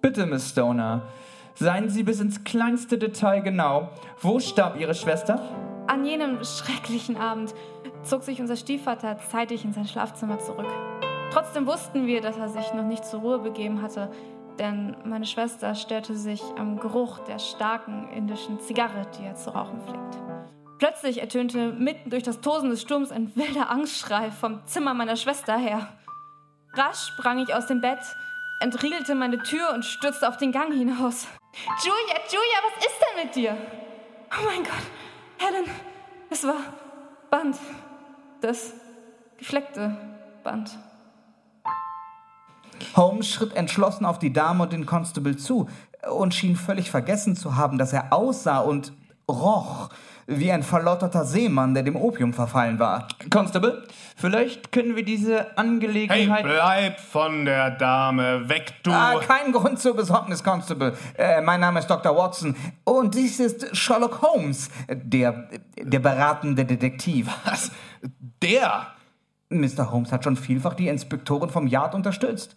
Bitte, 0.00 0.26
Miss 0.26 0.50
Stoner, 0.50 1.02
seien 1.54 1.88
Sie 1.88 2.04
bis 2.04 2.20
ins 2.20 2.44
kleinste 2.44 2.98
Detail 2.98 3.40
genau. 3.40 3.90
Wo 4.20 4.38
starb 4.38 4.78
Ihre 4.78 4.94
Schwester? 4.94 5.40
An 5.88 6.04
jenem 6.04 6.38
schrecklichen 6.44 7.16
Abend 7.16 7.52
zog 8.04 8.22
sich 8.22 8.40
unser 8.40 8.54
Stiefvater 8.54 9.18
zeitig 9.18 9.64
in 9.64 9.72
sein 9.72 9.88
Schlafzimmer 9.88 10.38
zurück. 10.38 10.68
Trotzdem 11.32 11.66
wussten 11.66 12.06
wir, 12.06 12.20
dass 12.20 12.36
er 12.36 12.48
sich 12.48 12.72
noch 12.74 12.84
nicht 12.84 13.04
zur 13.04 13.20
Ruhe 13.20 13.40
begeben 13.40 13.82
hatte, 13.82 14.10
denn 14.60 14.96
meine 15.04 15.26
Schwester 15.26 15.74
störte 15.74 16.16
sich 16.16 16.42
am 16.56 16.78
Geruch 16.78 17.18
der 17.20 17.40
starken 17.40 18.08
indischen 18.14 18.60
Zigarre, 18.60 19.04
die 19.18 19.24
er 19.24 19.34
zu 19.34 19.50
rauchen 19.50 19.80
pflegt. 19.80 20.18
Plötzlich 20.78 21.20
ertönte 21.20 21.72
mitten 21.72 22.10
durch 22.10 22.22
das 22.22 22.40
Tosen 22.40 22.70
des 22.70 22.82
Sturms 22.82 23.10
ein 23.10 23.34
wilder 23.34 23.68
Angstschrei 23.68 24.30
vom 24.30 24.64
Zimmer 24.66 24.94
meiner 24.94 25.16
Schwester 25.16 25.56
her. 25.56 25.88
Rasch 26.74 27.08
sprang 27.08 27.40
ich 27.40 27.52
aus 27.52 27.66
dem 27.66 27.80
Bett, 27.80 27.98
entriegelte 28.60 29.14
meine 29.14 29.42
Tür 29.42 29.72
und 29.74 29.84
stürzte 29.84 30.28
auf 30.28 30.36
den 30.36 30.52
Gang 30.52 30.72
hinaus. 30.72 31.26
Julia, 31.82 32.20
Julia, 32.28 32.58
was 32.64 32.84
ist 32.84 32.96
denn 33.00 33.24
mit 33.24 33.34
dir? 33.34 33.56
Oh 34.30 34.44
mein 34.44 34.62
Gott, 34.62 34.72
Helen, 35.38 35.64
es 36.30 36.44
war 36.44 36.56
Band. 37.30 37.56
Das 38.40 38.72
gefleckte 39.36 39.96
Band. 40.44 40.70
Holmes 42.94 43.28
schritt 43.28 43.54
entschlossen 43.54 44.04
auf 44.04 44.18
die 44.18 44.32
Dame 44.32 44.62
und 44.62 44.72
den 44.72 44.86
Constable 44.86 45.36
zu 45.36 45.68
und 46.10 46.34
schien 46.34 46.56
völlig 46.56 46.90
vergessen 46.90 47.36
zu 47.36 47.56
haben, 47.56 47.78
dass 47.78 47.92
er 47.92 48.12
aussah 48.12 48.60
und 48.60 48.92
roch 49.28 49.90
wie 50.28 50.52
ein 50.52 50.62
verlotterter 50.62 51.24
Seemann, 51.24 51.72
der 51.72 51.82
dem 51.82 51.96
Opium 51.96 52.34
verfallen 52.34 52.78
war. 52.78 53.08
Constable, 53.30 53.82
vielleicht 54.14 54.70
können 54.72 54.94
wir 54.94 55.02
diese 55.02 55.56
Angelegenheit. 55.56 56.44
Hey, 56.44 56.52
bleib 56.52 57.00
von 57.00 57.46
der 57.46 57.70
Dame 57.70 58.46
weg, 58.46 58.74
du. 58.82 58.90
Ah, 58.90 59.18
kein 59.26 59.52
Grund 59.52 59.78
zur 59.78 59.96
Besorgnis, 59.96 60.44
Constable. 60.44 60.92
Äh, 61.16 61.40
mein 61.40 61.60
Name 61.60 61.78
ist 61.80 61.88
Dr. 61.88 62.14
Watson 62.14 62.54
und 62.84 63.14
dies 63.14 63.40
ist 63.40 63.74
Sherlock 63.74 64.20
Holmes, 64.20 64.68
der, 64.88 65.48
der 65.80 65.98
beratende 65.98 66.66
Detektiv. 66.66 67.26
Was? 67.46 67.72
Der? 68.42 68.88
Mr. 69.48 69.90
Holmes 69.90 70.12
hat 70.12 70.24
schon 70.24 70.36
vielfach 70.36 70.74
die 70.74 70.88
Inspektoren 70.88 71.48
vom 71.48 71.66
Yard 71.66 71.94
unterstützt. 71.94 72.54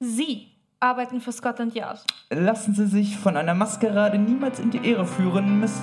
Sie 0.00 0.48
arbeiten 0.80 1.20
für 1.20 1.30
Scotland 1.30 1.76
Yard. 1.76 2.04
Lassen 2.30 2.74
Sie 2.74 2.86
sich 2.86 3.16
von 3.16 3.36
einer 3.36 3.54
Maskerade 3.54 4.18
niemals 4.18 4.58
in 4.58 4.72
die 4.72 4.84
Ehre 4.84 5.06
führen, 5.06 5.60
Mrs. 5.60 5.80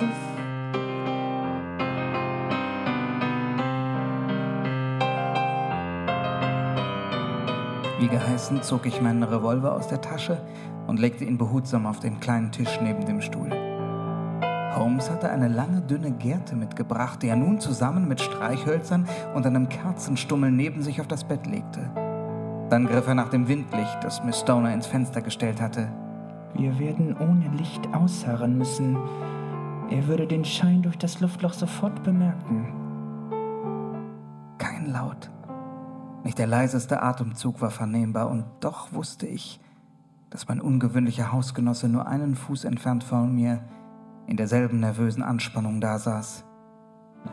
Wie 8.02 8.08
geheißen, 8.08 8.64
zog 8.64 8.84
ich 8.86 9.00
meinen 9.00 9.22
Revolver 9.22 9.76
aus 9.76 9.86
der 9.86 10.00
Tasche, 10.00 10.44
und 10.88 10.98
legte 10.98 11.24
ihn 11.24 11.38
behutsam 11.38 11.86
auf 11.86 12.00
den 12.00 12.18
kleinen 12.18 12.50
Tisch 12.50 12.80
neben 12.82 13.06
dem 13.06 13.20
Stuhl. 13.20 13.48
Holmes 14.74 15.08
hatte 15.08 15.30
eine 15.30 15.46
lange, 15.46 15.82
dünne 15.82 16.10
Gerte 16.10 16.56
mitgebracht, 16.56 17.22
die 17.22 17.28
er 17.28 17.36
nun 17.36 17.60
zusammen 17.60 18.08
mit 18.08 18.20
Streichhölzern 18.20 19.06
und 19.36 19.46
einem 19.46 19.68
Kerzenstummel 19.68 20.50
neben 20.50 20.82
sich 20.82 21.00
auf 21.00 21.06
das 21.06 21.22
Bett 21.22 21.46
legte. 21.46 21.92
Dann 22.70 22.88
griff 22.88 23.06
er 23.06 23.14
nach 23.14 23.28
dem 23.28 23.46
Windlicht, 23.46 23.98
das 24.02 24.24
Miss 24.24 24.40
Stoner 24.40 24.74
ins 24.74 24.88
Fenster 24.88 25.22
gestellt 25.22 25.60
hatte. 25.60 25.86
Wir 26.54 26.76
werden 26.80 27.16
ohne 27.20 27.56
Licht 27.56 27.86
ausharren 27.94 28.58
müssen. 28.58 28.96
Er 29.90 30.08
würde 30.08 30.26
den 30.26 30.44
Schein 30.44 30.82
durch 30.82 30.98
das 30.98 31.20
Luftloch 31.20 31.52
sofort 31.52 32.02
bemerken. 32.02 32.66
Kein 34.58 34.90
Laut. 34.90 35.30
Nicht 36.24 36.38
der 36.38 36.46
leiseste 36.46 37.02
Atemzug 37.02 37.60
war 37.60 37.70
vernehmbar, 37.70 38.28
und 38.28 38.44
doch 38.60 38.92
wusste 38.92 39.26
ich, 39.26 39.60
dass 40.30 40.48
mein 40.48 40.60
ungewöhnlicher 40.60 41.32
Hausgenosse 41.32 41.88
nur 41.88 42.06
einen 42.06 42.36
Fuß 42.36 42.64
entfernt 42.64 43.04
von 43.04 43.34
mir 43.34 43.62
in 44.26 44.36
derselben 44.36 44.80
nervösen 44.80 45.22
Anspannung 45.22 45.80
dasaß. 45.80 46.44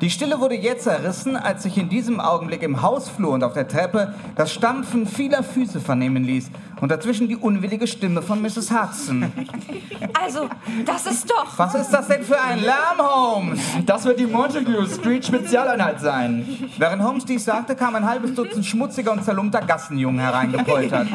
Die 0.02 0.10
Stille 0.10 0.40
wurde 0.40 0.56
jetzt 0.56 0.84
zerrissen, 0.84 1.36
als 1.36 1.64
sich 1.64 1.78
in 1.78 1.90
diesem 1.90 2.20
Augenblick 2.20 2.62
im 2.62 2.82
Hausflur 2.82 3.34
und 3.34 3.44
auf 3.44 3.54
der 3.54 3.68
Treppe 3.68 4.14
das 4.36 4.54
Stampfen 4.54 5.06
vieler 5.06 5.44
Füße 5.44 5.80
vernehmen 5.80 6.24
ließ 6.24 6.52
und 6.82 6.90
dazwischen 6.90 7.28
die 7.28 7.36
unwillige 7.36 7.88
Stimme 7.88 8.22
von 8.22 8.42
Mrs. 8.42 8.72
Hudson. 8.72 9.32
Also, 10.14 10.50
das 10.86 11.06
ist 11.06 11.30
doch. 11.30 11.58
Was 11.58 11.76
ist 11.76 11.92
das 11.92 12.08
denn 12.08 12.24
für 12.24 12.40
ein 12.40 12.60
Lärm, 12.62 13.00
Holmes? 13.00 13.60
Das 13.86 14.06
wird 14.06 14.20
die 14.20 14.26
Montague 14.26 14.88
Street 14.88 15.26
Spezialeinheit 15.26 16.00
sein. 16.00 16.46
Während 16.78 17.04
Holmes 17.04 17.26
dies 17.26 17.46
sagte, 17.46 17.76
kam 17.76 17.96
ein 17.96 18.06
halbes 18.06 18.34
Dutzend 18.34 18.66
schmutziger 18.66 19.12
und 19.12 19.24
zerlumpter 19.24 19.62
Gassenjungen 19.62 20.20
hereingepoltert. 20.20 21.08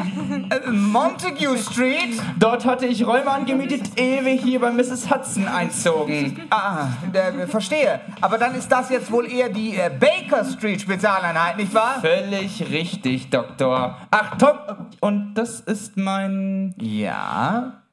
Äh, 0.49 0.71
Montague 0.71 1.57
Street? 1.57 2.21
Dort 2.37 2.65
hatte 2.65 2.85
ich 2.85 3.05
Räume 3.05 3.31
angemietet, 3.31 3.97
ehe 3.97 4.23
wir 4.23 4.33
hier 4.33 4.59
bei 4.59 4.71
Mrs. 4.71 5.09
Hudson 5.09 5.47
einzogen. 5.47 6.41
Ah, 6.49 6.87
der, 7.13 7.47
verstehe. 7.47 8.01
Aber 8.21 8.37
dann 8.37 8.55
ist 8.55 8.71
das 8.71 8.89
jetzt 8.89 9.11
wohl 9.11 9.31
eher 9.31 9.49
die 9.49 9.75
äh, 9.75 9.89
Baker 9.89 10.43
Street 10.45 10.81
Spezialeinheit, 10.81 11.57
nicht 11.57 11.73
wahr? 11.73 11.95
Völlig 12.01 12.63
richtig, 12.69 13.29
Doktor. 13.29 13.97
Ach, 14.11 14.37
Tom, 14.37 14.57
und 14.99 15.33
das 15.35 15.54
ist 15.61 15.97
mein. 15.97 16.75
Ja. 16.79 17.83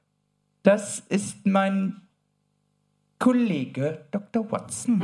Das 0.63 1.01
ist 1.09 1.47
mein 1.47 2.03
Kollege 3.19 4.05
Dr. 4.11 4.51
Watson. 4.51 5.03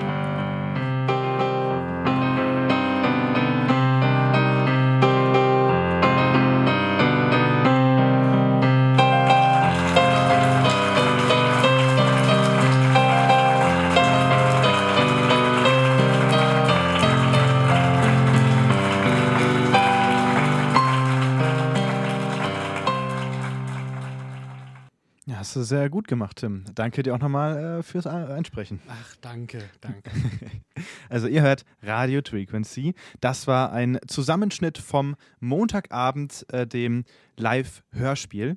Sehr 25.69 25.91
gut 25.91 26.09
gemacht, 26.09 26.39
Tim. 26.39 26.65
Danke 26.75 27.03
dir 27.03 27.15
auch 27.15 27.19
nochmal 27.19 27.79
äh, 27.79 27.83
fürs 27.83 28.07
Einsprechen. 28.07 28.81
Ach, 28.89 29.17
danke, 29.21 29.63
danke. 29.81 30.11
also 31.09 31.29
ihr 31.29 31.43
hört 31.43 31.65
Radio 31.83 32.21
Frequency. 32.25 32.95
Das 33.21 33.47
war 33.47 33.73
ein 33.73 33.99
Zusammenschnitt 34.07 34.79
vom 34.79 35.17
Montagabend, 35.41 36.47
äh, 36.53 36.67
dem 36.67 37.05
Live-Hörspiel. 37.37 38.57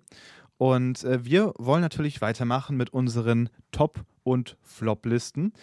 Und 0.58 1.04
äh, 1.04 1.26
wir 1.26 1.54
wollen 1.58 1.82
natürlich 1.82 2.22
weitermachen 2.22 2.78
mit 2.78 2.92
unseren 2.92 3.50
Top- 3.72 4.06
und 4.24 4.58
Flop-Listen. 4.62 5.54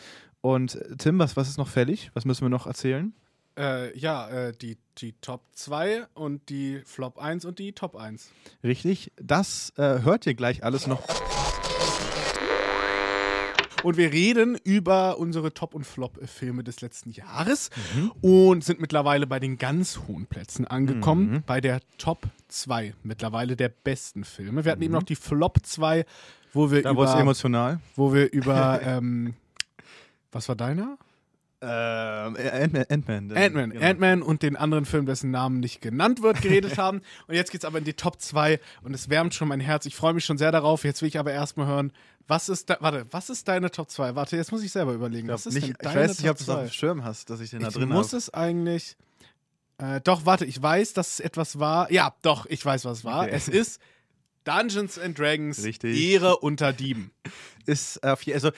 Und 0.41 0.75
äh, 0.75 0.97
Tim, 0.97 1.19
was, 1.19 1.37
was 1.37 1.49
ist 1.49 1.57
noch 1.57 1.69
fällig? 1.69 2.11
Was 2.15 2.25
müssen 2.25 2.45
wir 2.45 2.51
noch 2.51 2.67
erzählen? 2.67 3.15
Äh, 3.59 3.97
ja, 3.99 4.29
äh, 4.29 4.53
die, 4.53 4.77
die 4.99 5.15
Top 5.21 5.43
2 5.53 6.07
und 6.15 6.49
die 6.49 6.81
Flop 6.85 7.19
1 7.19 7.45
und 7.45 7.59
die 7.59 7.73
Top 7.73 7.97
1. 7.97 8.31
Richtig, 8.63 9.13
das 9.17 9.73
äh, 9.77 10.03
hört 10.03 10.27
ihr 10.27 10.35
gleich 10.35 10.63
alles 10.63 10.87
noch. 10.87 11.03
Und 13.83 13.97
wir 13.97 14.13
reden 14.13 14.59
über 14.65 15.19
unsere 15.19 15.55
Top- 15.55 15.75
und 15.75 15.85
Flop-Filme 15.85 16.65
des 16.65 16.81
letzten 16.81 17.11
Jahres 17.11 17.71
mhm. 17.95 18.13
und 18.21 18.65
sind 18.65 18.81
mittlerweile 18.81 19.27
bei 19.27 19.39
den 19.39 19.57
ganz 19.57 20.01
hohen 20.09 20.27
Plätzen 20.27 20.67
angekommen, 20.67 21.31
mhm. 21.31 21.43
bei 21.47 21.61
der 21.61 21.81
Top 21.97 22.27
2, 22.49 22.95
mittlerweile 23.03 23.57
der 23.57 23.69
besten 23.69 24.25
Filme. 24.25 24.65
Wir 24.65 24.73
hatten 24.73 24.81
mhm. 24.81 24.87
eben 24.87 24.95
noch 24.95 25.05
die 25.05 25.17
Flop 25.17 25.59
2, 25.63 26.05
wo 26.53 26.71
wir 26.71 26.83
da 26.83 26.91
über. 26.91 27.19
emotional. 27.19 27.81
Wo 27.95 28.13
wir 28.13 28.33
über. 28.33 28.81
ähm, 28.85 29.35
was 30.33 30.49
war 30.49 30.57
deiner? 30.57 30.99
Ähm, 31.61 32.37
Ant-Man. 32.37 32.87
Ant-Man 32.89 33.37
Ant 33.37 33.73
genau. 33.73 34.07
Ant 34.07 34.23
und 34.23 34.43
den 34.43 34.57
anderen 34.57 34.85
Film, 34.85 35.07
dessen 35.07 35.31
Namen 35.33 35.59
nicht 35.59 35.81
genannt 35.81 36.23
wird, 36.23 36.41
geredet 36.41 36.79
haben. 36.79 37.03
Und 37.27 37.35
jetzt 37.35 37.51
geht 37.51 37.63
es 37.63 37.65
aber 37.65 37.79
in 37.79 37.85
die 37.85 37.95
Top 37.95 38.21
2 38.21 38.61
und 38.83 38.95
es 38.95 39.09
wärmt 39.09 39.35
schon 39.35 39.49
mein 39.49 39.61
Herz. 39.61 39.85
Ich 39.87 39.97
freue 39.97 40.15
mich 40.15 40.25
schon 40.25 40.39
sehr 40.39 40.53
darauf. 40.53 40.85
Jetzt 40.85 41.03
will 41.03 41.09
ich 41.09 41.19
aber 41.19 41.33
erstmal 41.33 41.67
hören, 41.67 41.93
was 42.29 42.49
ist 42.49 42.71
da, 42.71 42.77
warte, 42.81 43.07
was 43.11 43.31
ist 43.31 43.49
deine 43.49 43.71
Top 43.71 43.91
2? 43.91 44.15
Warte, 44.15 44.37
jetzt 44.37 44.53
muss 44.53 44.63
ich 44.63 44.71
selber 44.71 44.93
überlegen. 44.93 45.29
Was 45.29 45.47
ist 45.47 45.55
nicht, 45.55 45.75
deine 45.83 45.95
ich 45.95 46.09
weiß 46.09 46.21
nicht, 46.21 46.31
ob 46.31 46.37
du 46.37 46.43
es 46.43 46.49
auf 46.49 46.61
dem 46.61 46.71
Schirm 46.71 47.05
hast, 47.05 47.31
dass 47.31 47.41
ich 47.41 47.51
den 47.51 47.61
da 47.61 47.71
drin 47.71 47.83
habe. 47.83 47.93
Ich 47.93 47.97
muss 47.97 48.13
es 48.13 48.33
eigentlich. 48.33 48.97
Äh, 49.79 50.01
doch, 50.03 50.27
warte, 50.27 50.45
ich 50.45 50.61
weiß, 50.61 50.93
dass 50.93 51.15
es 51.15 51.21
etwas 51.21 51.59
war. 51.59 51.91
Ja, 51.91 52.15
doch, 52.23 52.47
ich 52.47 52.65
weiß, 52.65 52.85
was 52.85 52.99
es 52.99 53.05
war. 53.05 53.25
Okay. 53.25 53.33
Es 53.35 53.49
ist 53.49 53.81
Dungeons 54.45 54.99
and 54.99 55.19
Dragons 55.19 55.63
Richtig. 55.63 55.99
Ehre 56.01 56.37
unter 56.39 56.73
Dieben. 56.73 57.11
Ist 57.67 58.03
auf 58.03 58.27
also 58.27 58.51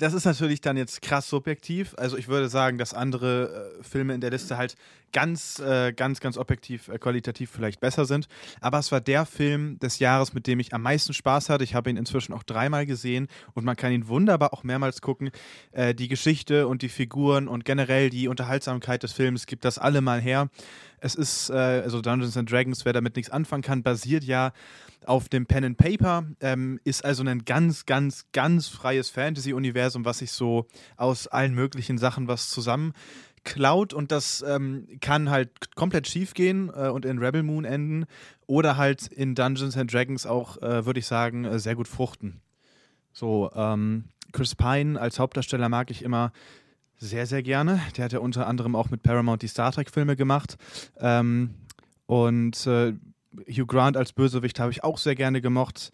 das 0.00 0.14
ist 0.14 0.24
natürlich 0.24 0.62
dann 0.62 0.78
jetzt 0.78 1.02
krass 1.02 1.28
subjektiv. 1.28 1.94
Also 1.98 2.16
ich 2.16 2.26
würde 2.26 2.48
sagen, 2.48 2.78
dass 2.78 2.94
andere 2.94 3.76
äh, 3.80 3.84
Filme 3.84 4.14
in 4.14 4.22
der 4.22 4.30
Liste 4.30 4.56
halt 4.56 4.76
ganz, 5.12 5.58
äh, 5.58 5.92
ganz, 5.92 6.20
ganz 6.20 6.36
objektiv, 6.36 6.88
äh, 6.88 6.98
qualitativ 6.98 7.50
vielleicht 7.50 7.80
besser 7.80 8.04
sind. 8.04 8.28
Aber 8.60 8.78
es 8.78 8.92
war 8.92 9.00
der 9.00 9.26
Film 9.26 9.78
des 9.78 9.98
Jahres, 9.98 10.34
mit 10.34 10.46
dem 10.46 10.60
ich 10.60 10.74
am 10.74 10.82
meisten 10.82 11.12
Spaß 11.12 11.48
hatte. 11.48 11.64
Ich 11.64 11.74
habe 11.74 11.90
ihn 11.90 11.96
inzwischen 11.96 12.32
auch 12.32 12.42
dreimal 12.42 12.86
gesehen 12.86 13.28
und 13.54 13.64
man 13.64 13.76
kann 13.76 13.92
ihn 13.92 14.08
wunderbar 14.08 14.52
auch 14.52 14.64
mehrmals 14.64 15.00
gucken. 15.00 15.30
Äh, 15.72 15.94
die 15.94 16.08
Geschichte 16.08 16.68
und 16.68 16.82
die 16.82 16.88
Figuren 16.88 17.48
und 17.48 17.64
generell 17.64 18.10
die 18.10 18.28
Unterhaltsamkeit 18.28 19.02
des 19.02 19.12
Films 19.12 19.46
gibt 19.46 19.64
das 19.64 19.78
alle 19.78 20.00
mal 20.00 20.20
her. 20.20 20.48
Es 21.00 21.14
ist, 21.14 21.50
äh, 21.50 21.54
also 21.54 22.00
Dungeons 22.00 22.36
and 22.36 22.50
Dragons, 22.50 22.84
wer 22.84 22.92
damit 22.92 23.16
nichts 23.16 23.30
anfangen 23.30 23.62
kann, 23.62 23.82
basiert 23.82 24.24
ja 24.24 24.52
auf 25.06 25.28
dem 25.28 25.46
Pen 25.46 25.64
and 25.64 25.78
Paper, 25.78 26.24
ähm, 26.40 26.78
ist 26.84 27.04
also 27.04 27.24
ein 27.24 27.44
ganz, 27.44 27.86
ganz, 27.86 28.26
ganz 28.32 28.68
freies 28.68 29.08
Fantasy-Universum, 29.08 30.04
was 30.04 30.18
sich 30.18 30.32
so 30.32 30.66
aus 30.96 31.26
allen 31.26 31.54
möglichen 31.54 31.96
Sachen 31.96 32.28
was 32.28 32.50
zusammen 32.50 32.92
klaut 33.44 33.92
und 33.92 34.12
das 34.12 34.44
ähm, 34.46 34.86
kann 35.00 35.30
halt 35.30 35.74
komplett 35.74 36.06
schief 36.06 36.34
gehen 36.34 36.70
äh, 36.74 36.88
und 36.88 37.04
in 37.04 37.18
Rebel 37.18 37.42
Moon 37.42 37.64
enden 37.64 38.06
oder 38.46 38.76
halt 38.76 39.06
in 39.08 39.34
Dungeons 39.34 39.76
and 39.76 39.92
Dragons 39.92 40.26
auch, 40.26 40.60
äh, 40.62 40.84
würde 40.84 41.00
ich 41.00 41.06
sagen, 41.06 41.44
äh, 41.44 41.58
sehr 41.58 41.74
gut 41.74 41.88
fruchten. 41.88 42.40
So, 43.12 43.50
ähm, 43.54 44.04
Chris 44.32 44.54
Pine 44.54 45.00
als 45.00 45.18
Hauptdarsteller 45.18 45.68
mag 45.68 45.90
ich 45.90 46.02
immer 46.02 46.32
sehr, 46.96 47.26
sehr 47.26 47.42
gerne. 47.42 47.80
Der 47.96 48.04
hat 48.04 48.12
ja 48.12 48.18
unter 48.18 48.46
anderem 48.46 48.76
auch 48.76 48.90
mit 48.90 49.02
Paramount 49.02 49.42
die 49.42 49.48
Star 49.48 49.72
Trek-Filme 49.72 50.16
gemacht. 50.16 50.56
Ähm, 50.98 51.54
und 52.06 52.66
äh, 52.66 52.92
Hugh 53.48 53.66
Grant 53.66 53.96
als 53.96 54.12
Bösewicht 54.12 54.60
habe 54.60 54.70
ich 54.70 54.84
auch 54.84 54.98
sehr 54.98 55.14
gerne 55.14 55.40
gemocht. 55.40 55.92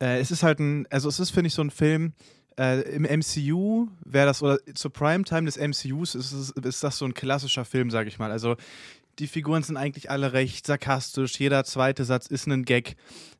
Äh, 0.00 0.20
es 0.20 0.30
ist 0.30 0.42
halt 0.42 0.60
ein, 0.60 0.86
also 0.90 1.08
es 1.08 1.18
ist, 1.18 1.30
finde 1.30 1.48
ich, 1.48 1.54
so 1.54 1.62
ein 1.62 1.70
Film, 1.70 2.12
äh, 2.58 2.80
im 2.94 3.02
MCU 3.02 3.88
wäre 4.04 4.26
das, 4.26 4.42
oder 4.42 4.58
zur 4.74 4.92
Primetime 4.92 5.44
des 5.44 5.58
MCUs 5.58 6.14
ist, 6.14 6.32
ist, 6.32 6.50
ist 6.50 6.84
das 6.84 6.98
so 6.98 7.04
ein 7.04 7.14
klassischer 7.14 7.64
Film, 7.64 7.90
sage 7.90 8.08
ich 8.08 8.18
mal. 8.18 8.30
Also 8.30 8.56
die 9.18 9.26
Figuren 9.26 9.62
sind 9.62 9.76
eigentlich 9.76 10.10
alle 10.10 10.32
recht 10.32 10.66
sarkastisch, 10.66 11.38
jeder 11.38 11.64
zweite 11.64 12.04
Satz 12.04 12.26
ist 12.26 12.46
ein 12.46 12.64
Gag. 12.64 12.96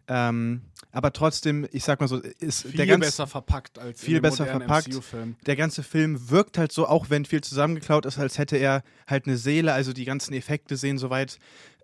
Ähm, 0.06 0.62
aber 0.92 1.12
trotzdem, 1.12 1.66
ich 1.72 1.82
sag 1.82 2.00
mal 2.00 2.06
so, 2.06 2.18
ist 2.18 2.62
viel 2.62 2.76
der 2.76 2.86
ganz, 2.86 3.04
besser 3.04 3.26
verpackt 3.26 3.78
als 3.78 4.00
viel 4.00 4.20
besser 4.20 4.46
verpackt. 4.46 4.96
Der 5.46 5.56
ganze 5.56 5.82
Film 5.82 6.30
wirkt 6.30 6.56
halt 6.56 6.70
so, 6.70 6.86
auch 6.86 7.10
wenn 7.10 7.24
viel 7.24 7.40
zusammengeklaut 7.40 8.06
ist, 8.06 8.18
als 8.18 8.38
hätte 8.38 8.56
er 8.56 8.84
halt 9.06 9.26
eine 9.26 9.36
Seele. 9.36 9.72
Also 9.72 9.92
die 9.92 10.04
ganzen 10.04 10.34
Effekte 10.34 10.76
sehen 10.76 10.98
soweit 10.98 11.38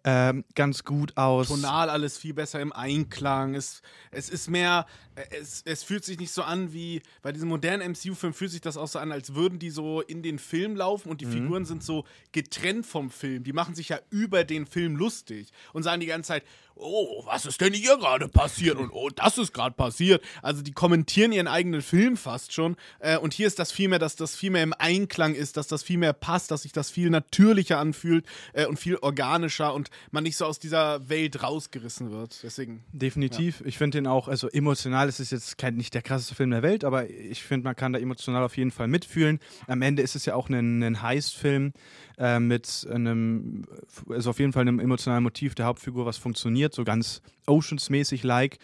ähm, 0.05 0.45
ganz 0.55 0.85
gut 0.85 1.17
aus. 1.17 1.49
Tonal 1.49 1.91
alles 1.91 2.19
viel 2.19 2.35
besser 2.35 2.61
im 2.61 2.73
Einklang. 2.73 3.55
Es, 3.55 3.83
es 4.11 4.29
ist 4.29 4.49
mehr, 4.49 4.87
es, 5.31 5.63
es 5.65 5.83
fühlt 5.83 6.05
sich 6.05 6.19
nicht 6.19 6.33
so 6.33 6.43
an 6.43 6.73
wie, 6.73 7.03
bei 7.23 7.33
diesem 7.33 7.49
modernen 7.49 7.93
MCU-Film 7.93 8.35
fühlt 8.35 8.51
sich 8.51 8.61
das 8.61 8.77
auch 8.77 8.89
so 8.89 8.99
an, 8.99 9.13
als 9.13 9.35
würden 9.35 9.59
die 9.59 9.71
so 9.71 10.01
in 10.01 10.23
den 10.23 10.39
Film 10.39 10.77
laufen 10.77 11.11
und 11.11 11.21
die 11.21 11.27
mhm. 11.27 11.33
Figuren 11.33 11.65
sind 11.65 11.83
so 11.83 12.05
getrennt 12.33 12.87
vom 12.87 13.11
Film. 13.11 13.45
Die 13.45 13.53
machen 13.53 13.75
sich 13.75 13.89
ja 13.89 14.01
über 14.11 14.45
den 14.45 14.67
Film 14.67 14.97
lustig 14.97 15.49
und 15.73 15.83
sagen 15.83 16.01
die 16.01 16.07
ganze 16.07 16.29
Zeit, 16.29 16.45
oh, 16.81 17.23
was 17.27 17.47
ist 17.47 17.61
denn 17.61 17.73
hier 17.73 17.97
gerade 17.99 18.29
passiert 18.29 18.79
und 18.79 18.91
oh, 18.91 19.11
das 19.11 19.39
ist 19.39 19.53
gerade 19.53 19.75
passiert. 19.75 20.23
Also 20.43 20.63
die 20.63 20.73
kommentieren 20.73 21.33
ihren 21.33 21.49
eigenen 21.49 21.83
Film 21.83 22.17
fast 22.17 22.53
schon. 22.53 22.77
Äh, 22.99 23.19
und 23.19 23.35
hier 23.35 23.47
ist 23.47 23.59
das 23.59 23.73
viel 23.73 23.89
mehr, 23.89 23.99
dass 23.99 24.17
das 24.17 24.35
viel 24.35 24.51
mehr 24.51 24.63
im 24.63 24.75
Einklang 24.79 25.35
ist, 25.35 25.57
dass 25.57 25.67
das 25.67 25.83
viel 25.83 25.99
mehr 25.99 26.13
passt, 26.13 26.51
dass 26.51 26.63
sich 26.63 26.73
das 26.73 26.91
viel 26.91 27.11
natürlicher 27.11 27.79
anfühlt 27.79 28.25
äh, 28.53 28.67
und 28.67 28.79
viel 28.79 28.97
organischer. 28.97 29.75
Und 29.75 29.91
man 30.11 30.25
nicht 30.25 30.37
so 30.37 30.47
aus 30.47 30.59
dieser 30.59 31.09
Welt 31.09 31.43
rausgerissen 31.43 32.11
wird. 32.11 32.41
Deswegen. 32.43 32.85
Definitiv. 32.93 33.61
Ja. 33.61 33.67
Ich 33.67 33.79
finde 33.79 33.99
den 33.99 34.07
auch, 34.07 34.29
also 34.29 34.49
emotional 34.49 35.09
ist 35.19 35.21
es 35.21 35.31
jetzt 35.31 35.59
kein, 35.59 35.77
nicht 35.77 35.95
der 35.95 36.03
krasseste 36.03 36.35
Film 36.35 36.51
der 36.51 36.63
Welt, 36.63 36.85
aber 36.85 37.09
ich 37.11 37.43
finde, 37.43 37.65
man 37.65 37.77
kann 37.77 37.93
da 37.93 37.99
emotional 37.99 38.43
auf 38.43 38.57
jeden 38.57 38.71
Fall 38.71 38.89
mitfühlen. 38.89 39.41
Am 39.67 39.83
Ende 39.83 40.03
ist 40.03 40.17
es 40.17 40.25
ja 40.27 40.35
auch 40.35 40.49
ein, 40.49 40.83
ein 40.83 41.03
Heist-Film 41.03 41.73
äh, 42.19 42.39
mit 42.39 42.87
einem, 42.91 43.65
also 44.09 44.31
auf 44.31 44.39
jeden 44.39 44.53
Fall 44.53 44.63
einem 44.63 44.81
emotionalen 44.81 45.23
Motiv 45.23 45.55
der 45.55 45.67
Hauptfigur, 45.67 46.07
was 46.07 46.19
funktioniert, 46.19 46.75
so 46.75 46.85
ganz 46.85 47.23
Oceans-mäßig 47.47 48.23
like. 48.23 48.59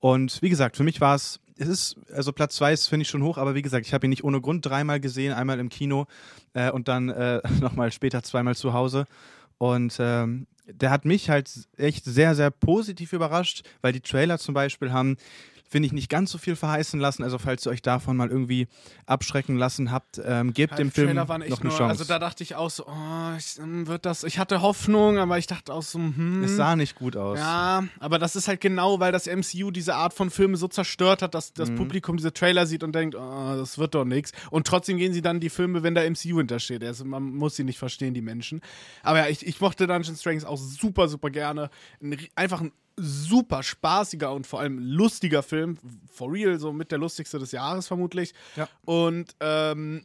Und 0.00 0.40
wie 0.42 0.48
gesagt, 0.48 0.76
für 0.76 0.84
mich 0.84 1.00
war 1.00 1.14
es 1.14 1.40
es 1.60 1.68
ist, 1.68 1.96
also 2.12 2.32
Platz 2.32 2.54
zwei 2.54 2.72
ist, 2.72 2.86
finde 2.86 3.02
ich, 3.02 3.08
schon 3.08 3.22
hoch, 3.22 3.36
aber 3.36 3.54
wie 3.54 3.62
gesagt, 3.62 3.84
ich 3.84 3.92
habe 3.92 4.06
ihn 4.06 4.10
nicht 4.10 4.24
ohne 4.24 4.40
Grund 4.40 4.64
dreimal 4.64 5.00
gesehen, 5.00 5.32
einmal 5.32 5.58
im 5.58 5.68
Kino 5.68 6.06
äh, 6.54 6.70
und 6.70 6.88
dann 6.88 7.08
äh, 7.08 7.40
nochmal 7.60 7.92
später 7.92 8.22
zweimal 8.22 8.54
zu 8.54 8.72
Hause. 8.72 9.06
Und 9.58 9.96
ähm, 9.98 10.46
der 10.66 10.90
hat 10.90 11.04
mich 11.04 11.30
halt 11.30 11.50
echt 11.76 12.04
sehr, 12.04 12.34
sehr 12.34 12.50
positiv 12.50 13.12
überrascht, 13.12 13.62
weil 13.80 13.92
die 13.92 14.00
Trailer 14.00 14.38
zum 14.38 14.54
Beispiel 14.54 14.92
haben 14.92 15.16
finde 15.68 15.86
ich, 15.86 15.92
nicht 15.92 16.08
ganz 16.08 16.30
so 16.30 16.38
viel 16.38 16.56
verheißen 16.56 16.98
lassen. 16.98 17.22
Also 17.22 17.38
falls 17.38 17.66
ihr 17.66 17.70
euch 17.70 17.82
davon 17.82 18.16
mal 18.16 18.30
irgendwie 18.30 18.68
abschrecken 19.06 19.56
lassen 19.56 19.90
habt, 19.90 20.20
ähm, 20.24 20.52
gebt 20.54 20.72
ja, 20.72 20.76
dem 20.78 20.90
Film 20.90 21.14
noch 21.14 21.28
eine 21.28 21.46
nur, 21.48 21.58
Chance. 21.58 21.84
Also 21.84 22.04
da 22.04 22.18
dachte 22.18 22.42
ich 22.42 22.54
auch 22.54 22.70
so, 22.70 22.86
oh, 22.86 23.36
ich, 23.36 23.58
wird 23.58 24.06
das, 24.06 24.24
ich 24.24 24.38
hatte 24.38 24.62
Hoffnung, 24.62 25.18
aber 25.18 25.38
ich 25.38 25.46
dachte 25.46 25.72
auch 25.72 25.82
so, 25.82 25.98
hm. 25.98 26.42
Es 26.42 26.56
sah 26.56 26.76
nicht 26.76 26.94
gut 26.94 27.16
aus. 27.16 27.38
Ja, 27.38 27.84
aber 28.00 28.18
das 28.18 28.36
ist 28.36 28.48
halt 28.48 28.60
genau, 28.60 29.00
weil 29.00 29.12
das 29.12 29.26
MCU 29.26 29.70
diese 29.70 29.94
Art 29.94 30.14
von 30.14 30.30
Filme 30.30 30.56
so 30.56 30.68
zerstört 30.68 31.22
hat, 31.22 31.34
dass 31.34 31.52
das 31.52 31.70
mhm. 31.70 31.76
Publikum 31.76 32.16
diese 32.16 32.32
Trailer 32.32 32.66
sieht 32.66 32.82
und 32.82 32.94
denkt, 32.94 33.14
oh, 33.14 33.54
das 33.56 33.78
wird 33.78 33.94
doch 33.94 34.04
nichts. 34.04 34.32
Und 34.50 34.66
trotzdem 34.66 34.96
gehen 34.96 35.12
sie 35.12 35.22
dann 35.22 35.40
die 35.40 35.50
Filme, 35.50 35.82
wenn 35.82 35.94
da 35.94 36.08
MCU 36.08 36.38
hintersteht. 36.38 36.82
Also 36.82 37.04
man 37.04 37.34
muss 37.34 37.56
sie 37.56 37.64
nicht 37.64 37.78
verstehen, 37.78 38.14
die 38.14 38.22
Menschen. 38.22 38.62
Aber 39.02 39.18
ja, 39.18 39.28
ich, 39.28 39.46
ich 39.46 39.60
mochte 39.60 39.86
Dungeons 39.86 40.22
Dragons 40.22 40.44
auch 40.44 40.56
super, 40.56 41.08
super 41.08 41.30
gerne. 41.30 41.70
Ein, 42.00 42.16
einfach 42.34 42.60
ein 42.62 42.72
super 42.98 43.62
spaßiger 43.62 44.32
und 44.32 44.46
vor 44.46 44.60
allem 44.60 44.78
lustiger 44.78 45.42
Film. 45.42 45.78
For 46.10 46.32
real, 46.32 46.58
so 46.58 46.72
mit 46.72 46.90
der 46.90 46.98
lustigste 46.98 47.38
des 47.38 47.52
Jahres 47.52 47.86
vermutlich. 47.86 48.34
Ja. 48.56 48.68
Und 48.84 49.34
ähm, 49.40 50.04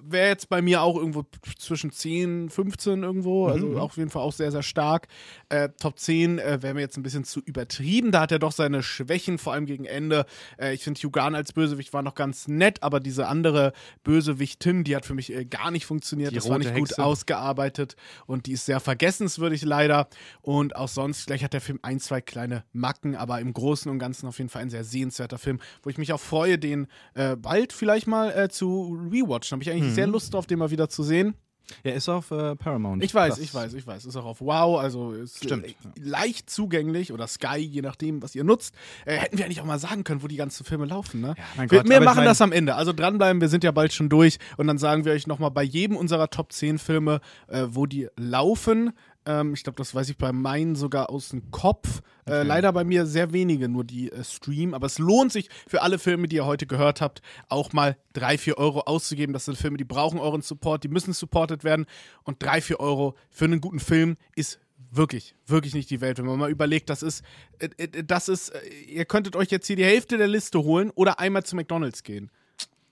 wäre 0.00 0.28
jetzt 0.28 0.48
bei 0.48 0.62
mir 0.62 0.82
auch 0.82 0.96
irgendwo 0.96 1.24
zwischen 1.58 1.90
10, 1.90 2.50
15 2.50 3.02
irgendwo. 3.02 3.46
Mhm. 3.46 3.52
Also 3.52 3.66
mhm. 3.66 3.76
auf 3.78 3.96
jeden 3.96 4.10
Fall 4.10 4.22
auch 4.22 4.32
sehr, 4.32 4.50
sehr 4.50 4.62
stark. 4.62 5.08
Äh, 5.48 5.68
Top 5.80 5.98
10 5.98 6.38
äh, 6.38 6.62
wäre 6.62 6.74
mir 6.74 6.80
jetzt 6.80 6.96
ein 6.96 7.02
bisschen 7.02 7.24
zu 7.24 7.40
übertrieben. 7.40 8.12
Da 8.12 8.20
hat 8.20 8.32
er 8.32 8.38
doch 8.38 8.52
seine 8.52 8.82
Schwächen, 8.82 9.38
vor 9.38 9.52
allem 9.52 9.66
gegen 9.66 9.84
Ende. 9.84 10.26
Äh, 10.58 10.74
ich 10.74 10.82
finde, 10.82 11.00
Hugh 11.00 11.10
Grant 11.10 11.36
als 11.36 11.52
Bösewicht 11.52 11.92
war 11.92 12.02
noch 12.02 12.14
ganz 12.14 12.48
nett, 12.48 12.82
aber 12.82 13.00
diese 13.00 13.28
andere 13.28 13.72
Bösewichtin, 14.02 14.84
die 14.84 14.96
hat 14.96 15.06
für 15.06 15.14
mich 15.14 15.32
äh, 15.32 15.44
gar 15.44 15.70
nicht 15.70 15.86
funktioniert. 15.86 16.32
Die 16.32 16.36
das 16.36 16.48
war 16.48 16.58
nicht 16.58 16.72
Hexe. 16.72 16.80
gut 16.80 16.98
ausgearbeitet 16.98 17.96
und 18.26 18.46
die 18.46 18.52
ist 18.52 18.66
sehr 18.66 18.80
vergessenswürdig 18.80 19.62
leider. 19.62 20.08
Und 20.42 20.76
auch 20.76 20.88
sonst, 20.88 21.26
gleich 21.26 21.44
hat 21.44 21.52
der 21.52 21.60
Film 21.60 21.78
ein, 21.82 22.00
zwei 22.00 22.20
kleine 22.24 22.64
Macken, 22.72 23.16
aber 23.16 23.40
im 23.40 23.52
Großen 23.52 23.90
und 23.90 23.98
Ganzen 23.98 24.26
auf 24.26 24.38
jeden 24.38 24.50
Fall 24.50 24.62
ein 24.62 24.70
sehr 24.70 24.84
sehenswerter 24.84 25.38
Film, 25.38 25.60
wo 25.82 25.90
ich 25.90 25.98
mich 25.98 26.12
auch 26.12 26.20
freue, 26.20 26.58
den 26.58 26.86
äh, 27.14 27.36
bald 27.36 27.72
vielleicht 27.72 28.06
mal 28.06 28.30
äh, 28.30 28.48
zu 28.48 28.98
rewatchen. 29.10 29.56
Habe 29.56 29.62
ich 29.62 29.70
eigentlich 29.70 29.90
mhm. 29.90 29.94
sehr 29.94 30.06
Lust 30.06 30.34
drauf, 30.34 30.46
den 30.46 30.58
mal 30.58 30.70
wieder 30.70 30.88
zu 30.88 31.02
sehen. 31.02 31.34
Er 31.82 31.94
ist 31.94 32.08
auf 32.08 32.30
äh, 32.30 32.56
Paramount. 32.56 33.02
Ich 33.02 33.14
weiß, 33.14 33.38
ich 33.38 33.54
weiß, 33.54 33.74
ich 33.74 33.86
weiß. 33.86 34.04
Ist 34.04 34.16
auch 34.16 34.26
auf 34.26 34.40
Wow, 34.40 34.78
also 34.78 35.12
ist 35.12 35.42
Stimmt. 35.42 35.66
Äh, 35.66 35.74
leicht 35.98 36.50
zugänglich 36.50 37.12
oder 37.12 37.26
Sky, 37.26 37.56
je 37.58 37.80
nachdem, 37.80 38.22
was 38.22 38.34
ihr 38.34 38.44
nutzt. 38.44 38.74
Äh, 39.06 39.16
hätten 39.16 39.38
wir 39.38 39.44
eigentlich 39.44 39.60
auch 39.60 39.66
mal 39.66 39.78
sagen 39.78 40.04
können, 40.04 40.22
wo 40.22 40.28
die 40.28 40.36
ganzen 40.36 40.64
Filme 40.64 40.84
laufen, 40.84 41.20
ne? 41.20 41.34
Ja, 41.36 41.62
wir, 41.62 41.78
Gott, 41.78 41.88
wir 41.88 42.00
machen 42.00 42.18
mein... 42.18 42.26
das 42.26 42.40
am 42.42 42.52
Ende. 42.52 42.74
Also 42.74 42.92
dranbleiben, 42.92 43.40
wir 43.40 43.48
sind 43.48 43.64
ja 43.64 43.70
bald 43.70 43.92
schon 43.92 44.08
durch 44.08 44.38
und 44.56 44.66
dann 44.66 44.78
sagen 44.78 45.04
wir 45.04 45.12
euch 45.12 45.26
nochmal 45.26 45.50
bei 45.50 45.62
jedem 45.62 45.96
unserer 45.96 46.28
Top 46.28 46.52
10 46.52 46.78
Filme, 46.78 47.20
äh, 47.48 47.66
wo 47.68 47.86
die 47.86 48.08
laufen. 48.16 48.92
Ähm, 49.26 49.54
ich 49.54 49.62
glaube, 49.62 49.76
das 49.76 49.94
weiß 49.94 50.08
ich 50.08 50.18
bei 50.18 50.32
meinen 50.32 50.76
sogar 50.76 51.10
aus 51.10 51.30
dem 51.30 51.50
Kopf. 51.50 52.02
Äh, 52.26 52.30
okay. 52.30 52.40
Äh, 52.40 52.42
leider 52.42 52.72
bei 52.72 52.84
mir 52.84 53.06
sehr 53.06 53.32
wenige, 53.32 53.68
nur 53.68 53.84
die 53.84 54.10
äh, 54.12 54.24
Stream. 54.24 54.74
Aber 54.74 54.86
es 54.86 54.98
lohnt 54.98 55.32
sich 55.32 55.48
für 55.66 55.82
alle 55.82 55.98
Filme, 55.98 56.28
die 56.28 56.36
ihr 56.36 56.46
heute 56.46 56.66
gehört 56.66 57.00
habt, 57.00 57.22
auch 57.48 57.72
mal 57.72 57.96
drei, 58.12 58.38
vier 58.38 58.58
Euro 58.58 58.80
auszugeben. 58.80 59.32
Das 59.32 59.46
sind 59.46 59.56
Filme, 59.56 59.76
die 59.76 59.84
brauchen 59.84 60.18
euren 60.18 60.42
Support, 60.42 60.84
die 60.84 60.88
müssen 60.88 61.12
supported 61.12 61.64
werden. 61.64 61.86
Und 62.22 62.42
drei, 62.42 62.60
vier 62.60 62.80
Euro 62.80 63.14
für 63.30 63.46
einen 63.46 63.60
guten 63.60 63.80
Film 63.80 64.16
ist 64.36 64.58
wirklich, 64.90 65.34
wirklich 65.46 65.74
nicht 65.74 65.90
die 65.90 66.00
Welt. 66.00 66.18
Wenn 66.18 66.26
man 66.26 66.38
mal 66.38 66.50
überlegt, 66.50 66.90
das 66.90 67.02
ist, 67.02 67.22
äh, 67.58 68.04
das 68.04 68.28
ist, 68.28 68.52
ihr 68.86 69.04
könntet 69.04 69.36
euch 69.36 69.50
jetzt 69.50 69.66
hier 69.66 69.76
die 69.76 69.84
Hälfte 69.84 70.18
der 70.18 70.28
Liste 70.28 70.62
holen 70.62 70.90
oder 70.94 71.18
einmal 71.18 71.44
zu 71.44 71.56
McDonalds 71.56 72.02
gehen. 72.02 72.30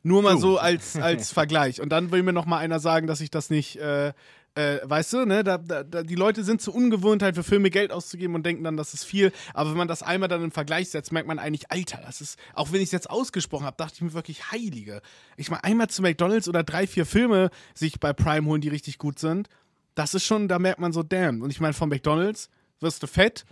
Nur 0.05 0.23
mal 0.23 0.37
so 0.37 0.59
als, 0.59 0.97
als 0.97 1.33
Vergleich. 1.33 1.81
Und 1.81 1.91
dann 1.91 2.11
will 2.11 2.23
mir 2.23 2.33
noch 2.33 2.47
mal 2.47 2.59
einer 2.59 2.81
sagen, 2.81 3.07
dass 3.07 3.21
ich 3.21 3.31
das 3.31 3.51
nicht, 3.51 3.77
äh, 3.77 4.13
äh, 4.55 4.79
weißt 4.83 5.13
du, 5.15 5.25
ne, 5.25 5.45
da, 5.45 5.59
da, 5.59 5.83
die 5.83 6.15
Leute 6.15 6.45
sind 6.45 6.61
zu 6.61 6.73
ungewohnt, 6.75 7.23
halt 7.23 7.35
für 7.35 7.43
Filme 7.43 7.71
Geld 7.71 7.91
auszugeben 7.91 8.35
und 8.35 8.45
denken 8.45 8.65
dann, 8.65 8.77
das 8.77 8.93
ist 8.93 9.05
viel. 9.05 9.33
Aber 9.55 9.71
wenn 9.71 9.79
man 9.79 9.89
das 9.89 10.03
einmal 10.03 10.29
dann 10.29 10.45
im 10.45 10.51
Vergleich 10.51 10.91
setzt, 10.91 11.13
merkt 11.13 11.29
man 11.29 11.39
eigentlich, 11.39 11.71
Alter, 11.71 12.01
das 12.05 12.21
ist, 12.21 12.39
auch 12.55 12.73
wenn 12.73 12.81
ich 12.81 12.89
es 12.89 12.93
jetzt 12.93 13.11
ausgesprochen 13.11 13.65
habe, 13.65 13.77
dachte 13.77 13.95
ich 13.97 14.03
mir 14.03 14.13
wirklich 14.13 14.51
Heilige. 14.51 15.01
Ich 15.37 15.51
meine, 15.51 15.65
einmal 15.65 15.89
zu 15.89 16.03
McDonalds 16.03 16.49
oder 16.49 16.63
drei, 16.63 16.87
vier 16.87 17.07
Filme 17.07 17.51
sich 17.75 17.99
bei 17.99 18.13
Prime 18.13 18.47
holen, 18.47 18.61
die 18.61 18.69
richtig 18.69 18.99
gut 18.99 19.19
sind, 19.19 19.49
das 19.95 20.15
ist 20.15 20.25
schon, 20.25 20.49
da 20.49 20.59
merkt 20.59 20.81
man 20.81 20.93
so, 20.93 21.03
damn. 21.03 21.43
Und 21.43 21.51
ich 21.51 21.61
meine, 21.61 21.75
von 21.75 21.89
McDonalds 21.89 22.49
wirst 22.83 23.03
du 23.03 23.07
fett 23.07 23.45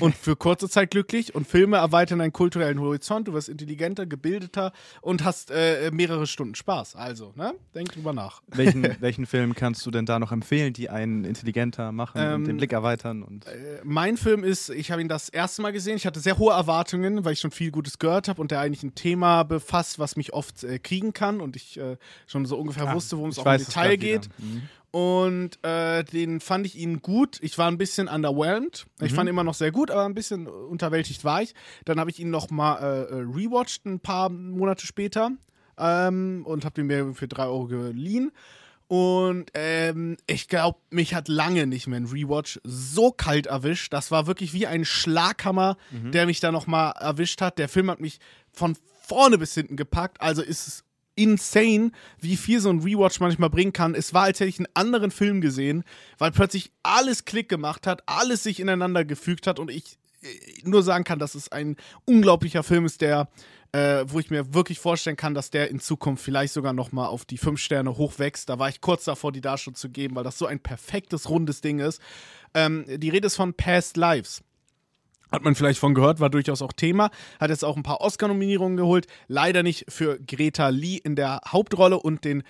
und 0.00 0.14
für 0.14 0.36
kurze 0.36 0.68
Zeit 0.68 0.90
glücklich 0.90 1.34
und 1.34 1.46
Filme 1.46 1.76
erweitern 1.76 2.18
deinen 2.18 2.32
kulturellen 2.32 2.80
Horizont, 2.80 3.28
du 3.28 3.32
wirst 3.32 3.48
intelligenter, 3.48 4.06
gebildeter 4.06 4.72
und 5.00 5.24
hast 5.24 5.50
äh, 5.50 5.90
mehrere 5.92 6.26
Stunden 6.26 6.54
Spaß. 6.54 6.96
Also, 6.96 7.32
ne? 7.36 7.54
Denk 7.74 7.92
drüber 7.92 8.12
nach. 8.12 8.42
Welchen, 8.48 8.96
welchen 9.00 9.26
Film 9.26 9.54
kannst 9.54 9.84
du 9.86 9.90
denn 9.90 10.06
da 10.06 10.18
noch 10.18 10.32
empfehlen, 10.32 10.72
die 10.72 10.90
einen 10.90 11.24
intelligenter 11.24 11.92
machen 11.92 12.20
ähm, 12.20 12.34
und 12.34 12.44
den 12.46 12.56
Blick 12.56 12.72
erweitern? 12.72 13.22
Und 13.22 13.46
äh, 13.46 13.80
mein 13.84 14.16
Film 14.16 14.44
ist, 14.44 14.70
ich 14.70 14.90
habe 14.90 15.00
ihn 15.00 15.08
das 15.08 15.28
erste 15.28 15.62
Mal 15.62 15.72
gesehen, 15.72 15.96
ich 15.96 16.06
hatte 16.06 16.20
sehr 16.20 16.38
hohe 16.38 16.52
Erwartungen, 16.52 17.24
weil 17.24 17.32
ich 17.32 17.40
schon 17.40 17.50
viel 17.50 17.70
Gutes 17.70 17.98
gehört 17.98 18.28
habe 18.28 18.40
und 18.40 18.50
der 18.50 18.60
eigentlich 18.60 18.82
ein 18.82 18.94
Thema 18.94 19.42
befasst, 19.42 19.98
was 19.98 20.16
mich 20.16 20.32
oft 20.32 20.64
äh, 20.64 20.78
kriegen 20.78 21.12
kann 21.12 21.40
und 21.40 21.56
ich 21.56 21.78
äh, 21.78 21.96
schon 22.26 22.46
so 22.46 22.56
ungefähr 22.58 22.88
ah, 22.88 22.94
wusste, 22.94 23.16
worum 23.16 23.30
es 23.30 23.38
auch 23.38 23.46
im 23.46 23.58
Detail 23.58 23.96
geht. 23.96 24.28
Mhm. 24.38 24.62
Und 24.90 25.62
äh, 25.62 26.04
den 26.04 26.40
fand 26.40 26.64
ich 26.66 26.76
ihn 26.76 27.02
gut. 27.02 27.38
Ich 27.42 27.58
war 27.58 27.68
ein 27.68 27.78
bisschen 27.78 28.08
underwhelmed. 28.08 28.86
Ich 29.00 29.12
mhm. 29.12 29.16
fand 29.16 29.28
ihn 29.28 29.30
immer 29.30 29.44
noch 29.44 29.54
sehr 29.54 29.72
gut, 29.72 29.90
aber 29.90 30.04
ein 30.04 30.14
bisschen 30.14 30.46
unterwältigt 30.46 31.24
war 31.24 31.42
ich. 31.42 31.54
Dann 31.84 32.00
habe 32.00 32.10
ich 32.10 32.18
ihn 32.18 32.30
noch 32.30 32.50
mal 32.50 32.78
äh, 32.78 33.02
äh 33.12 33.20
rewatcht 33.20 33.84
ein 33.84 34.00
paar 34.00 34.30
Monate 34.30 34.86
später 34.86 35.32
ähm, 35.78 36.42
und 36.46 36.64
habe 36.64 36.74
den 36.74 36.86
mir 36.86 37.14
für 37.14 37.28
drei 37.28 37.44
Euro 37.44 37.66
geliehen. 37.66 38.32
Und 38.88 39.50
ähm, 39.54 40.16
ich 40.28 40.46
glaube, 40.46 40.78
mich 40.90 41.14
hat 41.14 41.26
lange 41.26 41.66
nicht 41.66 41.88
mehr 41.88 41.98
ein 41.98 42.06
Rewatch 42.06 42.60
so 42.62 43.10
kalt 43.10 43.46
erwischt. 43.46 43.92
Das 43.92 44.12
war 44.12 44.28
wirklich 44.28 44.52
wie 44.52 44.66
ein 44.68 44.84
Schlaghammer, 44.84 45.76
mhm. 45.90 46.12
der 46.12 46.26
mich 46.26 46.38
da 46.38 46.52
noch 46.52 46.68
mal 46.68 46.90
erwischt 46.92 47.40
hat. 47.40 47.58
Der 47.58 47.68
Film 47.68 47.90
hat 47.90 48.00
mich 48.00 48.20
von 48.52 48.76
vorne 49.02 49.38
bis 49.38 49.54
hinten 49.54 49.76
gepackt. 49.76 50.20
Also 50.20 50.40
ist 50.40 50.68
es 50.68 50.84
insane, 51.16 51.90
wie 52.20 52.36
viel 52.36 52.60
so 52.60 52.70
ein 52.70 52.80
Rewatch 52.80 53.18
manchmal 53.18 53.50
bringen 53.50 53.72
kann. 53.72 53.94
Es 53.94 54.14
war, 54.14 54.24
als 54.24 54.38
hätte 54.38 54.50
ich 54.50 54.58
einen 54.58 54.68
anderen 54.74 55.10
Film 55.10 55.40
gesehen, 55.40 55.82
weil 56.18 56.30
plötzlich 56.30 56.70
alles 56.82 57.24
Klick 57.24 57.48
gemacht 57.48 57.86
hat, 57.86 58.02
alles 58.06 58.44
sich 58.44 58.60
ineinander 58.60 59.04
gefügt 59.04 59.46
hat 59.46 59.58
und 59.58 59.70
ich 59.70 59.98
äh, 60.22 60.28
nur 60.62 60.82
sagen 60.82 61.04
kann, 61.04 61.18
dass 61.18 61.34
es 61.34 61.50
ein 61.50 61.76
unglaublicher 62.04 62.62
Film 62.62 62.84
ist, 62.84 63.00
der 63.00 63.28
äh, 63.72 64.04
wo 64.08 64.18
ich 64.20 64.30
mir 64.30 64.54
wirklich 64.54 64.78
vorstellen 64.78 65.16
kann, 65.16 65.34
dass 65.34 65.50
der 65.50 65.70
in 65.70 65.80
Zukunft 65.80 66.24
vielleicht 66.24 66.54
sogar 66.54 66.72
noch 66.72 66.92
mal 66.92 67.08
auf 67.08 67.24
die 67.26 67.36
fünf 67.36 67.60
Sterne 67.60 67.98
hochwächst. 67.98 68.48
Da 68.48 68.58
war 68.58 68.68
ich 68.70 68.80
kurz 68.80 69.04
davor, 69.04 69.32
die 69.32 69.42
Darstellung 69.42 69.74
zu 69.74 69.90
geben, 69.90 70.16
weil 70.16 70.24
das 70.24 70.38
so 70.38 70.46
ein 70.46 70.60
perfektes, 70.60 71.28
rundes 71.28 71.60
Ding 71.60 71.80
ist. 71.80 72.00
Ähm, 72.54 72.86
die 72.88 73.10
Rede 73.10 73.26
ist 73.26 73.36
von 73.36 73.52
Past 73.52 73.98
Lives. 73.98 74.42
Hat 75.32 75.42
man 75.42 75.54
vielleicht 75.54 75.80
von 75.80 75.94
gehört, 75.94 76.20
war 76.20 76.30
durchaus 76.30 76.62
auch 76.62 76.72
Thema. 76.72 77.10
Hat 77.40 77.50
jetzt 77.50 77.64
auch 77.64 77.76
ein 77.76 77.82
paar 77.82 78.00
Oscar-Nominierungen 78.00 78.76
geholt. 78.76 79.06
Leider 79.26 79.62
nicht 79.62 79.86
für 79.88 80.18
Greta 80.20 80.68
Lee 80.68 81.00
in 81.02 81.16
der 81.16 81.40
Hauptrolle 81.48 81.98
und 81.98 82.24
den 82.24 82.44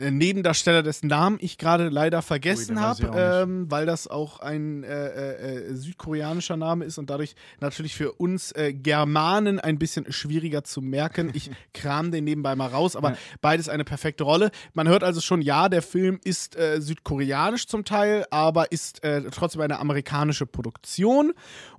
Nebendarsteller, 0.00 0.82
dessen 0.82 1.08
Namen 1.08 1.38
ich 1.40 1.58
gerade 1.58 1.88
leider 1.88 2.22
vergessen 2.22 2.80
habe, 2.80 3.10
ähm, 3.14 3.70
weil 3.70 3.84
das 3.84 4.08
auch 4.08 4.40
ein 4.40 4.82
äh, 4.82 5.08
äh, 5.08 5.70
äh, 5.70 5.74
südkoreanischer 5.74 6.56
Name 6.56 6.86
ist 6.86 6.96
und 6.96 7.10
dadurch 7.10 7.34
natürlich 7.60 7.94
für 7.94 8.12
uns 8.12 8.52
äh, 8.52 8.72
Germanen 8.72 9.60
ein 9.60 9.78
bisschen 9.78 10.10
schwieriger 10.10 10.64
zu 10.64 10.80
merken. 10.80 11.30
Ich 11.34 11.50
kram 11.74 12.10
den 12.10 12.24
nebenbei 12.24 12.56
mal 12.56 12.68
raus, 12.68 12.96
aber 12.96 13.10
ja. 13.10 13.16
beides 13.40 13.68
eine 13.68 13.84
perfekte 13.84 14.24
Rolle. 14.24 14.50
Man 14.72 14.88
hört 14.88 15.04
also 15.04 15.20
schon, 15.20 15.42
ja, 15.42 15.68
der 15.68 15.82
Film 15.82 16.18
ist 16.24 16.56
äh, 16.56 16.80
südkoreanisch 16.80 17.66
zum 17.66 17.84
Teil, 17.84 18.24
aber 18.30 18.72
ist 18.72 19.02
trotzdem 19.32 19.62
eine 19.62 19.78
amerikanische 19.78 20.46
Produktion 20.46 21.32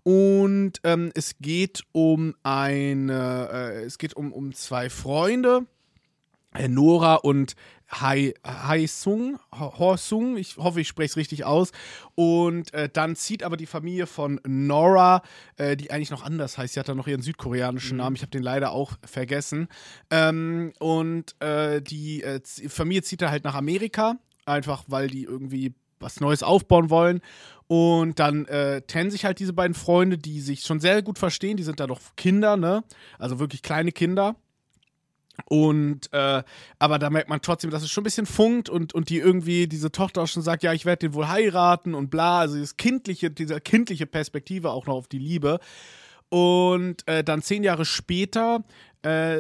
und 0.04 0.74
ähm, 0.84 1.12
es 1.16 1.36
geht 1.40 1.84
um 1.92 2.36
eine, 2.44 3.84
es 3.86 3.98
geht 3.98 4.16
um, 4.16 4.32
um 4.32 4.54
zwei 4.54 4.90
Freunde. 4.90 5.66
Nora 6.68 7.16
und 7.16 7.56
Hai, 7.92 8.34
Hai 8.46 8.86
Sung, 8.88 9.38
Ho 9.54 9.98
Sung, 9.98 10.38
ich 10.38 10.58
hoffe, 10.58 10.82
ich 10.82 10.88
spreche 10.88 11.12
es 11.12 11.18
richtig 11.18 11.44
aus. 11.44 11.72
Und 12.16 12.74
äh, 12.74 12.90
dann 12.92 13.16
zieht 13.16 13.44
aber 13.44 13.58
die 13.58 13.66
Familie 13.66 14.08
von 14.08 14.40
Nora, 14.46 15.22
äh, 15.58 15.76
die 15.76 15.92
eigentlich 15.92 16.12
noch 16.12 16.24
anders 16.24 16.58
heißt, 16.58 16.74
sie 16.74 16.80
hat 16.80 16.88
dann 16.88 16.98
noch 16.98 17.08
ihren 17.08 17.22
südkoreanischen 17.22 17.98
mhm. 17.98 18.04
Namen, 18.04 18.16
ich 18.16 18.22
habe 18.22 18.32
den 18.32 18.44
leider 18.44 18.72
auch 18.72 18.94
vergessen. 19.04 19.68
Ähm, 20.10 20.74
und 20.80 21.36
äh, 21.42 21.82
die 21.82 22.24
äh, 22.24 22.40
Familie 22.68 23.04
zieht 23.04 23.22
da 23.22 23.30
halt 23.30 23.44
nach 23.44 23.56
Amerika, 23.56 24.16
einfach 24.46 24.84
weil 24.88 25.08
die 25.08 25.24
irgendwie 25.24 25.74
was 26.00 26.20
Neues 26.20 26.44
aufbauen 26.44 26.90
wollen. 26.90 27.22
Und 27.68 28.20
dann 28.20 28.46
äh, 28.48 28.82
trennen 28.82 29.12
sich 29.12 29.24
halt 29.24 29.40
diese 29.40 29.54
beiden 29.54 29.74
Freunde, 29.74 30.18
die 30.18 30.42
sich 30.42 30.62
schon 30.62 30.80
sehr 30.80 31.02
gut 31.02 31.20
verstehen. 31.20 31.58
Die 31.58 31.64
sind 31.64 31.80
da 31.80 31.88
doch 31.88 32.00
Kinder, 32.18 32.58
ne? 32.58 32.84
Also 33.18 33.40
wirklich 33.40 33.62
kleine 33.62 33.92
Kinder. 33.92 34.36
Und 35.46 36.12
äh, 36.14 36.44
aber 36.80 37.00
da 37.00 37.10
merkt 37.10 37.30
man 37.30 37.42
trotzdem, 37.42 37.72
dass 37.72 37.84
es 37.84 37.92
schon 37.92 38.02
ein 38.02 38.06
bisschen 38.06 38.26
funkt 38.26 38.70
und, 38.70 38.94
und 38.94 39.10
die 39.10 39.18
irgendwie, 39.18 39.68
diese 39.68 39.92
Tochter 39.92 40.24
auch 40.24 40.28
schon 40.28 40.44
sagt, 40.44 40.64
ja, 40.64 40.74
ich 40.74 40.86
werde 40.86 41.08
den 41.08 41.14
wohl 41.14 41.28
heiraten 41.28 41.94
und 41.94 42.10
bla, 42.10 42.40
also 42.40 42.56
dieses 42.56 42.78
kindliche, 42.78 43.32
diese 43.32 43.60
kindliche 43.62 44.06
Perspektive 44.06 44.72
auch 44.72 44.86
noch 44.86 44.96
auf 44.96 45.08
die 45.08 45.20
Liebe. 45.20 45.60
Und 46.30 47.08
äh, 47.08 47.24
dann 47.24 47.42
zehn 47.42 47.64
Jahre 47.64 47.86
später 47.86 48.64
äh, 49.02 49.40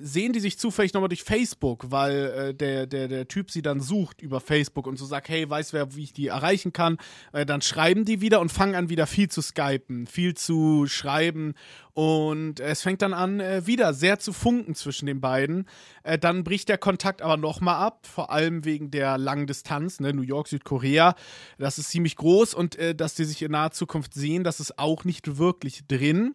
sehen 0.00 0.32
die 0.32 0.40
sich 0.40 0.58
zufällig 0.58 0.92
nochmal 0.94 1.08
durch 1.08 1.22
Facebook, 1.22 1.90
weil 1.90 2.16
äh, 2.16 2.54
der, 2.54 2.86
der, 2.86 3.08
der 3.08 3.28
Typ 3.28 3.50
sie 3.50 3.62
dann 3.62 3.80
sucht 3.80 4.22
über 4.22 4.40
Facebook 4.40 4.86
und 4.86 4.98
so 4.98 5.06
sagt, 5.06 5.28
hey, 5.28 5.48
weiß 5.48 5.72
wer, 5.72 5.94
wie 5.94 6.04
ich 6.04 6.12
die 6.12 6.28
erreichen 6.28 6.72
kann. 6.72 6.98
Äh, 7.32 7.46
dann 7.46 7.62
schreiben 7.62 8.04
die 8.04 8.20
wieder 8.20 8.40
und 8.40 8.52
fangen 8.52 8.74
an, 8.74 8.88
wieder 8.88 9.06
viel 9.06 9.28
zu 9.28 9.42
skypen, 9.42 10.06
viel 10.06 10.34
zu 10.34 10.86
schreiben. 10.86 11.54
Und 11.94 12.58
es 12.58 12.82
fängt 12.82 13.02
dann 13.02 13.14
an, 13.14 13.38
äh, 13.38 13.66
wieder 13.66 13.94
sehr 13.94 14.18
zu 14.18 14.32
funken 14.32 14.74
zwischen 14.74 15.06
den 15.06 15.20
beiden. 15.20 15.66
Äh, 16.02 16.18
dann 16.18 16.42
bricht 16.42 16.68
der 16.68 16.78
Kontakt 16.78 17.22
aber 17.22 17.36
nochmal 17.36 17.76
ab, 17.76 18.06
vor 18.06 18.30
allem 18.30 18.64
wegen 18.64 18.90
der 18.90 19.16
langen 19.16 19.46
Distanz, 19.46 20.00
ne? 20.00 20.12
New 20.12 20.22
York, 20.22 20.48
Südkorea. 20.48 21.14
Das 21.56 21.78
ist 21.78 21.90
ziemlich 21.90 22.16
groß 22.16 22.54
und 22.54 22.76
äh, 22.76 22.94
dass 22.94 23.14
die 23.14 23.24
sich 23.24 23.42
in 23.42 23.52
naher 23.52 23.70
Zukunft 23.70 24.12
sehen, 24.12 24.42
das 24.42 24.58
ist 24.58 24.78
auch 24.78 25.04
nicht 25.04 25.38
wirklich 25.38 25.86
drin. 25.86 26.34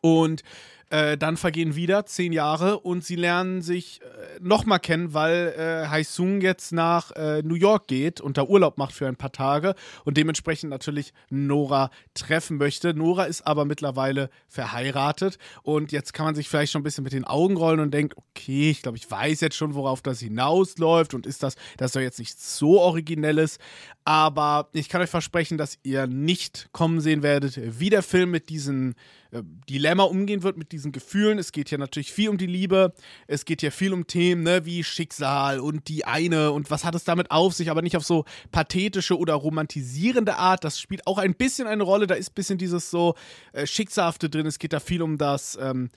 Und 0.00 0.42
äh, 0.90 1.16
dann 1.16 1.36
vergehen 1.36 1.74
wieder 1.74 2.06
zehn 2.06 2.32
Jahre 2.32 2.80
und 2.80 3.04
sie 3.04 3.16
lernen 3.16 3.62
sich 3.62 4.00
äh, 4.02 4.38
nochmal 4.40 4.80
kennen, 4.80 5.14
weil 5.14 5.54
äh, 5.56 5.88
Haisung 5.88 6.40
jetzt 6.40 6.72
nach 6.72 7.10
äh, 7.12 7.42
New 7.42 7.54
York 7.54 7.86
geht 7.88 8.20
und 8.20 8.36
da 8.36 8.44
Urlaub 8.44 8.78
macht 8.78 8.94
für 8.94 9.06
ein 9.06 9.16
paar 9.16 9.32
Tage 9.32 9.74
und 10.04 10.16
dementsprechend 10.16 10.70
natürlich 10.70 11.12
Nora 11.30 11.90
treffen 12.14 12.56
möchte. 12.56 12.94
Nora 12.94 13.24
ist 13.24 13.46
aber 13.46 13.64
mittlerweile 13.64 14.30
verheiratet 14.48 15.38
und 15.62 15.92
jetzt 15.92 16.12
kann 16.12 16.26
man 16.26 16.34
sich 16.34 16.48
vielleicht 16.48 16.72
schon 16.72 16.80
ein 16.80 16.84
bisschen 16.84 17.04
mit 17.04 17.12
den 17.12 17.24
Augen 17.24 17.56
rollen 17.56 17.80
und 17.80 17.92
denkt, 17.92 18.16
okay, 18.16 18.70
ich 18.70 18.82
glaube, 18.82 18.98
ich 18.98 19.10
weiß 19.10 19.40
jetzt 19.40 19.56
schon, 19.56 19.74
worauf 19.74 20.02
das 20.02 20.20
hinausläuft 20.20 21.14
und 21.14 21.26
ist 21.26 21.42
das, 21.42 21.56
das 21.76 21.92
doch 21.92 22.00
jetzt 22.00 22.18
nicht 22.18 22.40
so 22.40 22.80
originelles, 22.80 23.58
aber 24.04 24.68
ich 24.72 24.88
kann 24.90 25.00
euch 25.00 25.10
versprechen, 25.10 25.56
dass 25.56 25.78
ihr 25.82 26.06
nicht 26.06 26.68
kommen 26.72 27.00
sehen 27.00 27.22
werdet, 27.22 27.58
wie 27.80 27.88
der 27.88 28.02
Film 28.02 28.30
mit 28.30 28.50
diesen 28.50 28.94
äh, 29.30 29.42
Dilemma 29.68 30.04
umgehen 30.04 30.42
wird 30.42 30.58
mit 30.58 30.72
diesen 30.74 30.92
Gefühlen. 30.92 31.38
Es 31.38 31.52
geht 31.52 31.68
hier 31.68 31.78
natürlich 31.78 32.12
viel 32.12 32.28
um 32.28 32.36
die 32.36 32.46
Liebe. 32.46 32.92
Es 33.26 33.44
geht 33.44 33.60
hier 33.60 33.72
viel 33.72 33.92
um 33.92 34.06
Themen 34.06 34.42
ne, 34.42 34.64
wie 34.64 34.84
Schicksal 34.84 35.60
und 35.60 35.88
die 35.88 36.04
eine 36.04 36.50
und 36.52 36.70
was 36.70 36.84
hat 36.84 36.94
es 36.94 37.04
damit 37.04 37.30
auf 37.30 37.54
sich, 37.54 37.70
aber 37.70 37.82
nicht 37.82 37.96
auf 37.96 38.04
so 38.04 38.24
pathetische 38.52 39.18
oder 39.18 39.34
romantisierende 39.34 40.36
Art. 40.36 40.64
Das 40.64 40.80
spielt 40.80 41.06
auch 41.06 41.18
ein 41.18 41.34
bisschen 41.34 41.66
eine 41.66 41.82
Rolle. 41.82 42.06
Da 42.06 42.14
ist 42.14 42.30
ein 42.30 42.34
bisschen 42.34 42.58
dieses 42.58 42.90
so 42.90 43.14
äh, 43.52 43.66
Schicksalhafte 43.66 44.28
drin. 44.28 44.46
Es 44.46 44.58
geht 44.58 44.72
da 44.72 44.80
viel 44.80 45.02
um 45.02 45.16
das. 45.16 45.58
Ähm, 45.60 45.90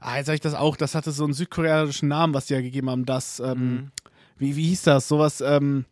ah, 0.00 0.16
jetzt 0.16 0.26
sage 0.26 0.34
ich 0.34 0.40
das 0.40 0.54
auch. 0.54 0.76
Das 0.76 0.94
hatte 0.94 1.12
so 1.12 1.24
einen 1.24 1.32
südkoreanischen 1.32 2.08
Namen, 2.08 2.34
was 2.34 2.46
die 2.46 2.54
ja 2.54 2.60
gegeben 2.60 2.90
haben. 2.90 3.06
Das. 3.06 3.40
Ähm, 3.40 3.58
mhm. 3.58 3.90
wie, 4.38 4.56
wie 4.56 4.66
hieß 4.68 4.82
das? 4.82 5.08
Sowas. 5.08 5.40
Ähm, 5.40 5.84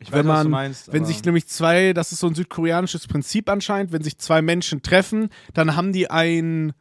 ich 0.00 0.12
weiß, 0.12 0.18
wenn 0.18 0.26
man, 0.26 0.36
was 0.36 0.42
du 0.44 0.48
meinst, 0.48 0.92
wenn 0.92 1.04
sich 1.04 1.24
nämlich 1.24 1.48
zwei, 1.48 1.92
das 1.92 2.12
ist 2.12 2.20
so 2.20 2.28
ein 2.28 2.34
südkoreanisches 2.34 3.08
Prinzip 3.08 3.48
anscheinend, 3.48 3.92
wenn 3.92 4.02
sich 4.02 4.18
zwei 4.18 4.42
Menschen 4.42 4.82
treffen, 4.82 5.30
dann 5.54 5.74
haben 5.74 5.92
die 5.92 6.10
ein, 6.10 6.72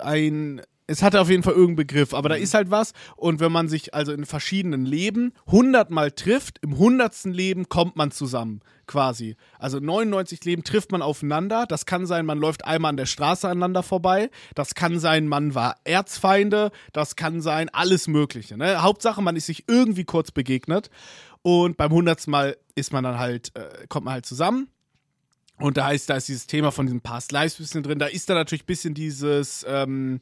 ein, 0.00 0.60
es 0.86 1.02
hatte 1.02 1.20
auf 1.20 1.28
jeden 1.28 1.42
Fall 1.42 1.52
irgendeinen 1.52 1.86
Begriff, 1.86 2.14
aber 2.14 2.30
da 2.30 2.36
mhm. 2.36 2.42
ist 2.42 2.54
halt 2.54 2.70
was. 2.70 2.92
Und 3.16 3.40
wenn 3.40 3.52
man 3.52 3.68
sich 3.68 3.94
also 3.94 4.12
in 4.12 4.24
verschiedenen 4.24 4.86
Leben 4.86 5.32
hundertmal 5.46 6.10
trifft, 6.10 6.58
im 6.62 6.78
hundertsten 6.78 7.32
Leben 7.32 7.68
kommt 7.68 7.96
man 7.96 8.10
zusammen, 8.10 8.60
quasi. 8.86 9.36
Also 9.58 9.80
99 9.80 10.44
Leben 10.44 10.64
trifft 10.64 10.90
man 10.90 11.02
aufeinander. 11.02 11.66
Das 11.66 11.84
kann 11.84 12.06
sein, 12.06 12.24
man 12.24 12.38
läuft 12.38 12.64
einmal 12.64 12.88
an 12.90 12.96
der 12.96 13.06
Straße 13.06 13.48
aneinander 13.48 13.82
vorbei. 13.82 14.30
Das 14.54 14.74
kann 14.74 14.98
sein, 14.98 15.28
man 15.28 15.54
war 15.54 15.76
Erzfeinde. 15.84 16.70
Das 16.92 17.16
kann 17.16 17.42
sein, 17.42 17.68
alles 17.68 18.08
Mögliche. 18.08 18.56
Ne? 18.56 18.82
Hauptsache, 18.82 19.20
man 19.20 19.36
ist 19.36 19.46
sich 19.46 19.64
irgendwie 19.68 20.04
kurz 20.04 20.30
begegnet. 20.30 20.90
Und 21.42 21.76
beim 21.76 21.92
hundertsten 21.92 22.30
Mal 22.30 22.56
ist 22.74 22.92
man 22.92 23.04
dann 23.04 23.18
halt, 23.18 23.54
äh, 23.54 23.86
kommt 23.88 24.06
man 24.06 24.14
halt 24.14 24.26
zusammen. 24.26 24.68
Und 25.60 25.76
da 25.76 25.90
ist, 25.90 26.08
da 26.08 26.16
ist 26.16 26.28
dieses 26.28 26.46
Thema 26.46 26.70
von 26.70 26.86
diesem 26.86 27.00
Past 27.00 27.32
Lives 27.32 27.58
ein 27.58 27.62
bisschen 27.62 27.82
drin. 27.82 27.98
Da 27.98 28.06
ist 28.06 28.30
da 28.30 28.34
natürlich 28.34 28.62
ein 28.62 28.66
bisschen 28.66 28.94
dieses, 28.94 29.64
ähm, 29.68 30.20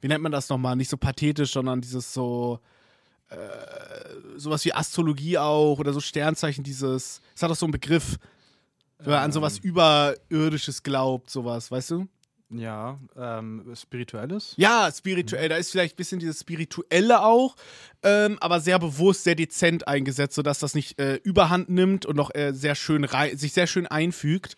wie 0.00 0.08
nennt 0.08 0.22
man 0.22 0.32
das 0.32 0.48
nochmal? 0.48 0.76
Nicht 0.76 0.90
so 0.90 0.96
pathetisch, 0.96 1.52
sondern 1.52 1.80
dieses 1.80 2.12
so, 2.12 2.58
äh, 3.28 3.36
sowas 4.36 4.64
wie 4.64 4.74
Astrologie 4.74 5.38
auch 5.38 5.78
oder 5.78 5.92
so 5.92 6.00
Sternzeichen, 6.00 6.64
dieses, 6.64 7.20
es 7.34 7.42
hat 7.42 7.50
auch 7.50 7.56
so 7.56 7.66
einen 7.66 7.72
Begriff, 7.72 8.18
wenn 8.98 9.12
man 9.12 9.22
an 9.22 9.32
sowas 9.32 9.58
ähm. 9.58 9.70
Überirdisches 9.70 10.82
glaubt, 10.82 11.30
sowas, 11.30 11.70
weißt 11.70 11.92
du? 11.92 12.08
Ja, 12.54 12.98
ähm, 13.16 13.64
spirituelles? 13.74 14.54
Ja, 14.56 14.90
spirituell. 14.94 15.48
Da 15.48 15.56
ist 15.56 15.70
vielleicht 15.70 15.94
ein 15.94 15.96
bisschen 15.96 16.18
dieses 16.20 16.40
Spirituelle 16.40 17.22
auch, 17.22 17.56
ähm, 18.02 18.36
aber 18.40 18.60
sehr 18.60 18.78
bewusst, 18.78 19.24
sehr 19.24 19.34
dezent 19.34 19.88
eingesetzt, 19.88 20.34
sodass 20.34 20.58
das 20.58 20.74
nicht 20.74 20.98
äh, 20.98 21.14
überhand 21.16 21.70
nimmt 21.70 22.04
und 22.04 22.16
noch 22.16 22.34
äh, 22.34 22.52
sehr 22.52 22.74
schön 22.74 23.08
sich 23.34 23.54
sehr 23.54 23.66
schön 23.66 23.86
einfügt. 23.86 24.56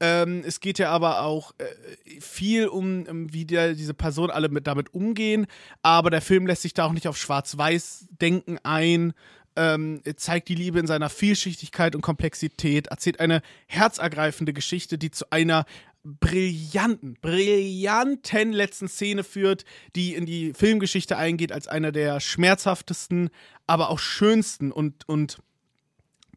Ähm, 0.00 0.42
es 0.46 0.60
geht 0.60 0.78
ja 0.78 0.90
aber 0.90 1.22
auch 1.22 1.52
äh, 1.58 2.20
viel 2.20 2.68
um, 2.68 3.04
um 3.04 3.32
wie 3.32 3.46
der, 3.46 3.74
diese 3.74 3.94
Personen 3.94 4.30
alle 4.30 4.48
mit, 4.48 4.66
damit 4.66 4.92
umgehen, 4.92 5.46
aber 5.82 6.10
der 6.10 6.22
Film 6.22 6.46
lässt 6.46 6.62
sich 6.62 6.74
da 6.74 6.84
auch 6.86 6.92
nicht 6.92 7.08
auf 7.08 7.16
Schwarz-Weiß-Denken 7.16 8.58
ein. 8.62 9.14
Ähm, 9.56 10.00
zeigt 10.16 10.48
die 10.48 10.54
Liebe 10.54 10.78
in 10.78 10.86
seiner 10.86 11.10
Vielschichtigkeit 11.10 11.96
und 11.96 12.02
Komplexität, 12.02 12.86
erzählt 12.86 13.18
eine 13.18 13.42
herzergreifende 13.66 14.52
Geschichte, 14.52 14.96
die 14.96 15.10
zu 15.10 15.30
einer 15.30 15.66
brillanten, 16.02 17.18
brillanten 17.20 18.52
letzten 18.52 18.88
Szene 18.88 19.24
führt, 19.24 19.64
die 19.96 20.14
in 20.14 20.26
die 20.26 20.52
Filmgeschichte 20.54 21.16
eingeht 21.16 21.52
als 21.52 21.68
einer 21.68 21.92
der 21.92 22.20
schmerzhaftesten, 22.20 23.30
aber 23.66 23.90
auch 23.90 23.98
schönsten 23.98 24.72
und, 24.72 25.08
und 25.08 25.38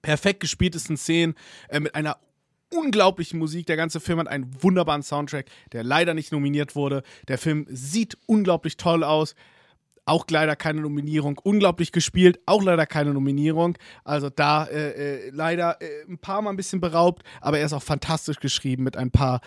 perfekt 0.01 0.41
gespieltesten 0.41 0.97
Szenen 0.97 1.35
äh, 1.69 1.79
mit 1.79 1.95
einer 1.95 2.17
unglaublichen 2.69 3.39
Musik. 3.39 3.65
Der 3.67 3.77
ganze 3.77 3.99
Film 3.99 4.19
hat 4.19 4.27
einen 4.27 4.61
wunderbaren 4.61 5.03
Soundtrack, 5.03 5.45
der 5.71 5.83
leider 5.83 6.13
nicht 6.13 6.31
nominiert 6.31 6.75
wurde. 6.75 7.03
Der 7.27 7.37
Film 7.37 7.65
sieht 7.69 8.17
unglaublich 8.25 8.77
toll 8.77 9.03
aus 9.03 9.35
auch 10.05 10.25
leider 10.29 10.55
keine 10.55 10.81
Nominierung. 10.81 11.39
Unglaublich 11.43 11.91
gespielt, 11.91 12.39
auch 12.45 12.61
leider 12.61 12.85
keine 12.85 13.13
Nominierung. 13.13 13.77
Also 14.03 14.29
da 14.29 14.65
äh, 14.65 15.27
äh, 15.27 15.29
leider 15.31 15.81
äh, 15.81 16.03
ein 16.07 16.17
paar 16.17 16.41
Mal 16.41 16.51
ein 16.51 16.57
bisschen 16.57 16.81
beraubt, 16.81 17.23
aber 17.41 17.59
er 17.59 17.65
ist 17.65 17.73
auch 17.73 17.83
fantastisch 17.83 18.39
geschrieben 18.39 18.83
mit 18.83 18.97
ein 18.97 19.11
paar 19.11 19.41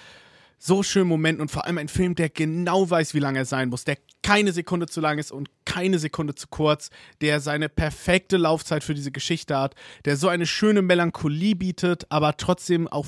so 0.59 0.83
schönen 0.83 1.09
Momenten 1.09 1.43
und 1.43 1.51
vor 1.51 1.67
allem 1.67 1.79
ein 1.79 1.89
Film, 1.89 2.15
der 2.15 2.31
genau 2.31 2.89
weiß, 2.89 3.13
wie 3.15 3.19
lang 3.19 3.37
er 3.37 3.45
sein 3.45 3.69
muss, 3.69 3.85
der 3.85 3.99
keine 4.23 4.53
Sekunde 4.53 4.87
zu 4.87 5.01
lang 5.01 5.19
ist 5.19 5.31
und 5.31 5.51
keine 5.65 5.99
Sekunde 5.99 6.35
zu 6.35 6.49
kurz, 6.49 6.91
der 7.21 7.41
seine 7.41 7.69
perfekte 7.69 8.39
Laufzeit 8.39 8.83
für 8.83 8.95
diese 8.95 9.13
Geschichte 9.13 9.57
hat, 9.59 9.75
der 10.05 10.17
so 10.17 10.29
eine 10.29 10.47
schöne 10.47 10.81
Melancholie 10.83 11.55
bietet, 11.55 12.07
aber 12.09 12.37
trotzdem 12.37 12.89
auch 12.89 13.07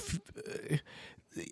äh, 0.69 0.79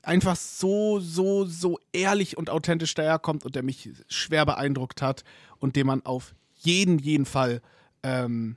einfach 0.02 0.36
so, 0.36 1.00
so, 1.00 1.44
so 1.44 1.78
ehrlich 1.92 2.36
und 2.36 2.50
authentisch 2.50 2.94
daherkommt 2.94 3.44
und 3.44 3.54
der 3.54 3.62
mich 3.62 3.90
schwer 4.08 4.46
beeindruckt 4.46 5.02
hat 5.02 5.24
und 5.58 5.76
den 5.76 5.86
man 5.86 6.04
auf 6.04 6.34
jeden, 6.54 6.98
jeden 6.98 7.26
Fall 7.26 7.60
ähm, 8.02 8.56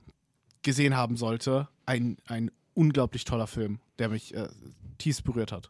gesehen 0.61 0.95
haben 0.95 1.17
sollte. 1.17 1.67
Ein, 1.85 2.17
ein 2.25 2.51
unglaublich 2.74 3.25
toller 3.25 3.48
Film, 3.48 3.80
der 3.98 4.09
mich 4.09 4.33
äh, 4.33 4.48
tief 4.98 5.24
berührt 5.24 5.51
hat. 5.51 5.69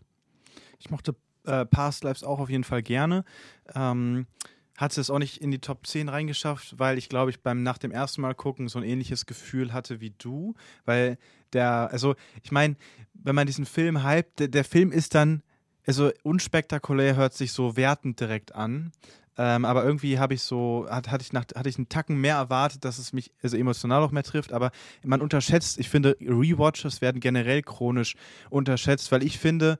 Ich 0.79 0.89
mochte 0.89 1.15
äh, 1.45 1.65
Past 1.65 2.03
Lives 2.03 2.23
auch 2.23 2.39
auf 2.39 2.49
jeden 2.49 2.63
Fall 2.63 2.83
gerne. 2.83 3.23
Ähm, 3.73 4.27
hat 4.77 4.97
es 4.97 5.09
auch 5.09 5.19
nicht 5.19 5.41
in 5.41 5.51
die 5.51 5.59
Top 5.59 5.85
10 5.85 6.07
reingeschafft, 6.07 6.79
weil 6.79 6.97
ich 6.97 7.09
glaube, 7.09 7.31
ich 7.31 7.41
beim 7.41 7.63
nach 7.63 7.77
dem 7.77 7.91
ersten 7.91 8.21
Mal 8.21 8.33
gucken 8.33 8.69
so 8.69 8.79
ein 8.79 8.85
ähnliches 8.85 9.25
Gefühl 9.25 9.73
hatte 9.73 9.99
wie 9.99 10.11
du, 10.17 10.55
weil 10.85 11.17
der, 11.51 11.89
also 11.91 12.15
ich 12.43 12.53
meine, 12.53 12.77
wenn 13.13 13.35
man 13.35 13.45
diesen 13.45 13.65
Film 13.65 14.05
hypt, 14.05 14.39
der, 14.39 14.47
der 14.47 14.63
Film 14.63 14.93
ist 14.93 15.15
dann 15.15 15.43
also 15.85 16.11
unspektakulär 16.23 17.15
hört 17.15 17.33
sich 17.33 17.51
so 17.51 17.75
wertend 17.75 18.19
direkt 18.19 18.55
an. 18.55 18.91
Ähm, 19.37 19.63
aber 19.63 19.85
irgendwie 19.85 20.19
habe 20.19 20.33
ich 20.33 20.41
so, 20.41 20.85
hat, 20.89 21.09
hatte, 21.09 21.23
ich 21.23 21.31
nach, 21.31 21.45
hatte 21.55 21.69
ich 21.69 21.77
einen 21.77 21.87
Tacken 21.87 22.17
mehr 22.19 22.35
erwartet, 22.35 22.83
dass 22.83 22.97
es 22.97 23.13
mich 23.13 23.31
also 23.41 23.55
emotional 23.55 24.03
auch 24.03 24.11
mehr 24.11 24.23
trifft. 24.23 24.51
Aber 24.51 24.71
man 25.01 25.21
unterschätzt, 25.21 25.79
ich 25.79 25.87
finde, 25.87 26.17
Rewatches 26.19 26.99
werden 26.99 27.21
generell 27.21 27.61
chronisch 27.61 28.15
unterschätzt, 28.49 29.11
weil 29.13 29.23
ich 29.23 29.39
finde, 29.39 29.79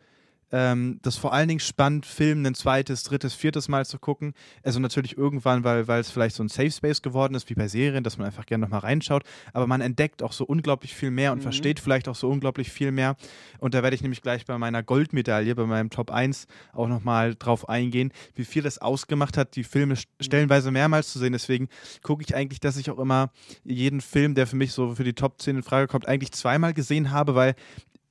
ähm, 0.52 1.00
das 1.02 1.18
vor 1.18 1.34
allen 1.34 1.48
Dingen 1.48 1.60
spannend, 1.60 2.06
Film 2.06 2.45
ein 2.45 2.56
zweites, 2.56 3.03
drittes, 3.03 3.34
viertes 3.34 3.68
Mal 3.68 3.86
zu 3.86 4.00
gucken. 4.00 4.34
Also 4.64 4.80
natürlich 4.80 5.18
irgendwann, 5.18 5.64
weil, 5.64 5.88
weil 5.88 6.02
es 6.02 6.11
vielleicht 6.11 6.36
so 6.36 6.44
ein 6.44 6.50
Safe 6.50 6.72
Space 6.72 7.02
geworden 7.02 7.36
ist, 7.36 7.50
wie 7.50 7.56
bei 7.56 7.68
Serien, 7.68 8.03
dass 8.03 8.18
man 8.18 8.28
einfach 8.28 8.45
gerne 8.45 8.64
nochmal 8.64 8.82
reinschaut. 8.82 9.24
Aber 9.53 9.68
man 9.68 9.82
entdeckt 9.82 10.24
auch 10.24 10.34
so 10.34 10.45
unglaublich 10.45 10.95
viel 10.95 11.11
mehr 11.11 11.32
und 11.32 11.40
mhm. 11.40 11.44
versteht 11.44 11.80
vielleicht 11.80 12.08
auch 12.08 12.16
so 12.16 12.30
unglaublich 12.30 12.72
viel 12.72 12.92
mehr. 12.92 13.16
Und 13.60 13.74
da 13.74 13.84
werde 13.84 13.95
ich 13.95 14.02
nämlich 14.02 14.22
gleich 14.22 14.45
bei 14.45 14.58
meiner 14.58 14.84
Goldmedaille, 14.84 15.56
bei 15.56 15.66
meinem 15.66 15.90
Top 15.90 16.11
1 16.11 16.48
auch 16.74 16.88
nochmal 16.88 17.36
drauf 17.36 17.69
eingehen, 17.69 18.11
wie 18.36 18.45
viel 18.45 18.64
das 18.64 18.80
ausgemacht 18.80 19.38
hat, 19.38 19.56
die 19.56 19.64
Filme 19.64 19.95
stellenweise 20.19 20.72
mehrmals 20.72 21.11
zu 21.11 21.19
sehen. 21.19 21.34
Deswegen 21.34 21.69
gucke 22.02 22.24
ich 22.24 22.36
eigentlich, 22.36 22.60
dass 22.60 22.78
ich 22.78 22.90
auch 22.90 23.00
immer 23.00 23.32
jeden 23.64 24.02
Film, 24.02 24.36
der 24.36 24.48
für 24.48 24.56
mich 24.56 24.72
so 24.72 24.95
für 24.95 25.03
die 25.03 25.14
Top 25.14 25.42
10 25.42 25.58
in 25.58 25.64
Frage 25.64 25.88
kommt, 25.88 26.08
eigentlich 26.08 26.32
zweimal 26.32 26.74
gesehen 26.74 27.11
habe, 27.11 27.36
weil 27.36 27.56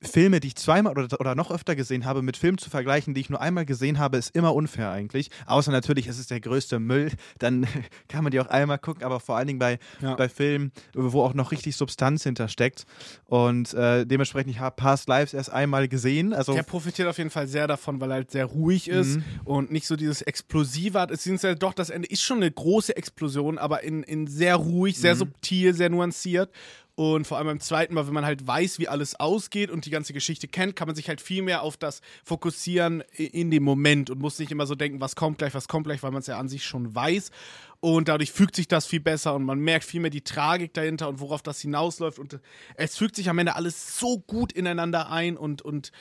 Filme, 0.01 0.39
die 0.39 0.47
ich 0.47 0.55
zweimal 0.55 0.97
oder, 0.97 1.19
oder 1.19 1.35
noch 1.35 1.51
öfter 1.51 1.75
gesehen 1.75 2.05
habe, 2.05 2.21
mit 2.21 2.37
Filmen 2.37 2.57
zu 2.57 2.69
vergleichen, 2.69 3.13
die 3.13 3.21
ich 3.21 3.29
nur 3.29 3.41
einmal 3.41 3.65
gesehen 3.65 3.99
habe, 3.99 4.17
ist 4.17 4.33
immer 4.35 4.55
unfair 4.55 4.91
eigentlich. 4.91 5.29
Außer 5.45 5.71
natürlich, 5.71 6.07
es 6.07 6.17
ist 6.19 6.31
der 6.31 6.39
größte 6.39 6.79
Müll, 6.79 7.11
dann 7.37 7.67
kann 8.07 8.23
man 8.23 8.31
die 8.31 8.39
auch 8.39 8.47
einmal 8.47 8.79
gucken, 8.79 9.03
aber 9.03 9.19
vor 9.19 9.35
allen 9.35 9.47
Dingen 9.47 9.59
bei, 9.59 9.77
ja. 10.01 10.15
bei 10.15 10.29
Filmen, 10.29 10.71
wo 10.93 11.21
auch 11.21 11.33
noch 11.33 11.51
richtig 11.51 11.75
Substanz 11.75 12.23
hintersteckt. 12.23 12.85
Und 13.25 13.73
äh, 13.73 14.05
dementsprechend, 14.05 14.51
ich 14.51 14.59
habe 14.59 14.75
Past 14.75 15.09
Lives 15.09 15.33
erst 15.33 15.51
einmal 15.51 15.87
gesehen. 15.87 16.33
Also 16.33 16.53
der 16.53 16.63
profitiert 16.63 17.07
auf 17.07 17.17
jeden 17.17 17.29
Fall 17.29 17.47
sehr 17.47 17.67
davon, 17.67 17.99
weil 17.99 18.11
er 18.11 18.15
halt 18.15 18.31
sehr 18.31 18.45
ruhig 18.45 18.87
ist 18.87 19.17
mhm. 19.17 19.23
und 19.43 19.71
nicht 19.71 19.85
so 19.85 19.97
dieses 19.97 20.21
Explosive 20.21 20.99
hat. 20.99 21.11
Es 21.11 21.25
ist 21.25 21.43
ja 21.43 21.55
doch, 21.55 21.73
das 21.73 21.89
Ende 21.89 22.07
ist 22.07 22.21
schon 22.21 22.37
eine 22.37 22.51
große 22.51 22.95
Explosion, 22.95 23.57
aber 23.57 23.83
in, 23.83 24.03
in 24.03 24.27
sehr 24.27 24.55
ruhig, 24.55 24.97
sehr 24.97 25.15
mhm. 25.15 25.19
subtil, 25.19 25.73
sehr 25.73 25.89
nuanciert. 25.89 26.51
Und 26.99 27.27
vor 27.27 27.37
allem 27.37 27.47
beim 27.47 27.61
zweiten 27.61 27.93
Mal, 27.93 28.07
wenn 28.07 28.13
man 28.13 28.25
halt 28.25 28.45
weiß, 28.45 28.77
wie 28.77 28.89
alles 28.89 29.17
ausgeht 29.17 29.71
und 29.71 29.85
die 29.85 29.89
ganze 29.89 30.11
Geschichte 30.11 30.49
kennt, 30.49 30.75
kann 30.75 30.85
man 30.85 30.97
sich 30.97 31.07
halt 31.07 31.21
viel 31.21 31.41
mehr 31.41 31.61
auf 31.61 31.77
das 31.77 32.01
fokussieren 32.25 33.05
in 33.15 33.51
dem 33.51 33.63
Moment 33.63 34.09
und 34.09 34.19
muss 34.19 34.37
nicht 34.37 34.51
immer 34.51 34.65
so 34.65 34.75
denken, 34.75 34.99
was 34.99 35.15
kommt 35.15 35.37
gleich, 35.37 35.53
was 35.53 35.69
kommt 35.69 35.85
gleich, 35.85 36.03
weil 36.03 36.11
man 36.11 36.19
es 36.19 36.27
ja 36.27 36.37
an 36.37 36.49
sich 36.49 36.65
schon 36.65 36.93
weiß. 36.93 37.31
Und 37.79 38.09
dadurch 38.09 38.33
fügt 38.33 38.53
sich 38.53 38.67
das 38.67 38.85
viel 38.85 38.99
besser 38.99 39.33
und 39.33 39.45
man 39.45 39.59
merkt 39.59 39.85
viel 39.85 40.01
mehr 40.01 40.09
die 40.09 40.25
Tragik 40.25 40.73
dahinter 40.73 41.07
und 41.07 41.21
worauf 41.21 41.41
das 41.41 41.61
hinausläuft. 41.61 42.19
Und 42.19 42.41
es 42.75 42.97
fügt 42.97 43.15
sich 43.15 43.29
am 43.29 43.37
Ende 43.37 43.55
alles 43.55 43.97
so 43.97 44.19
gut 44.19 44.51
ineinander 44.51 45.09
ein 45.09 45.37
und, 45.37 45.61
und 45.61 45.93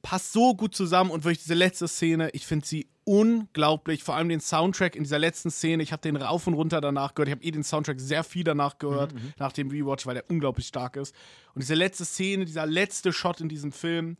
passt 0.00 0.32
so 0.32 0.54
gut 0.54 0.74
zusammen 0.74 1.10
und 1.10 1.24
wirklich 1.24 1.42
diese 1.42 1.52
letzte 1.52 1.86
Szene, 1.86 2.30
ich 2.32 2.46
finde 2.46 2.66
sie 2.66 2.88
unglaublich, 3.08 4.04
vor 4.04 4.16
allem 4.16 4.28
den 4.28 4.40
Soundtrack 4.40 4.94
in 4.94 5.02
dieser 5.02 5.18
letzten 5.18 5.50
Szene, 5.50 5.82
ich 5.82 5.92
habe 5.92 6.02
den 6.02 6.16
rauf 6.16 6.46
und 6.46 6.52
runter 6.52 6.82
danach 6.82 7.14
gehört, 7.14 7.28
ich 7.28 7.34
habe 7.34 7.44
eh 7.44 7.50
den 7.50 7.64
Soundtrack 7.64 7.98
sehr 7.98 8.22
viel 8.22 8.44
danach 8.44 8.76
gehört, 8.76 9.14
mhm, 9.14 9.20
mhm. 9.20 9.32
nach 9.38 9.52
dem 9.52 9.70
Rewatch, 9.70 10.06
weil 10.06 10.14
der 10.14 10.30
unglaublich 10.30 10.66
stark 10.66 10.96
ist. 10.96 11.14
Und 11.54 11.62
diese 11.62 11.74
letzte 11.74 12.04
Szene, 12.04 12.44
dieser 12.44 12.66
letzte 12.66 13.14
Shot 13.14 13.40
in 13.40 13.48
diesem 13.48 13.72
Film, 13.72 14.18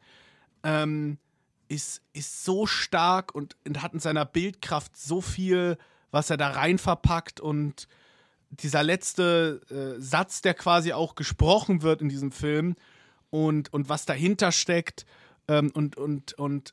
ähm, 0.62 1.18
ist, 1.68 2.00
ist 2.14 2.46
so 2.46 2.66
stark 2.66 3.34
und, 3.34 3.56
und 3.66 3.82
hat 3.82 3.92
in 3.92 4.00
seiner 4.00 4.24
Bildkraft 4.24 4.96
so 4.96 5.20
viel, 5.20 5.76
was 6.10 6.30
er 6.30 6.38
da 6.38 6.48
rein 6.48 6.78
verpackt 6.78 7.40
und 7.40 7.88
dieser 8.48 8.82
letzte 8.82 9.60
äh, 9.68 10.00
Satz, 10.00 10.40
der 10.40 10.54
quasi 10.54 10.94
auch 10.94 11.14
gesprochen 11.14 11.82
wird 11.82 12.00
in 12.00 12.08
diesem 12.08 12.32
Film 12.32 12.74
und, 13.28 13.70
und 13.74 13.90
was 13.90 14.06
dahinter 14.06 14.50
steckt 14.50 15.04
ähm, 15.46 15.70
und, 15.74 15.98
und, 15.98 16.32
und 16.38 16.72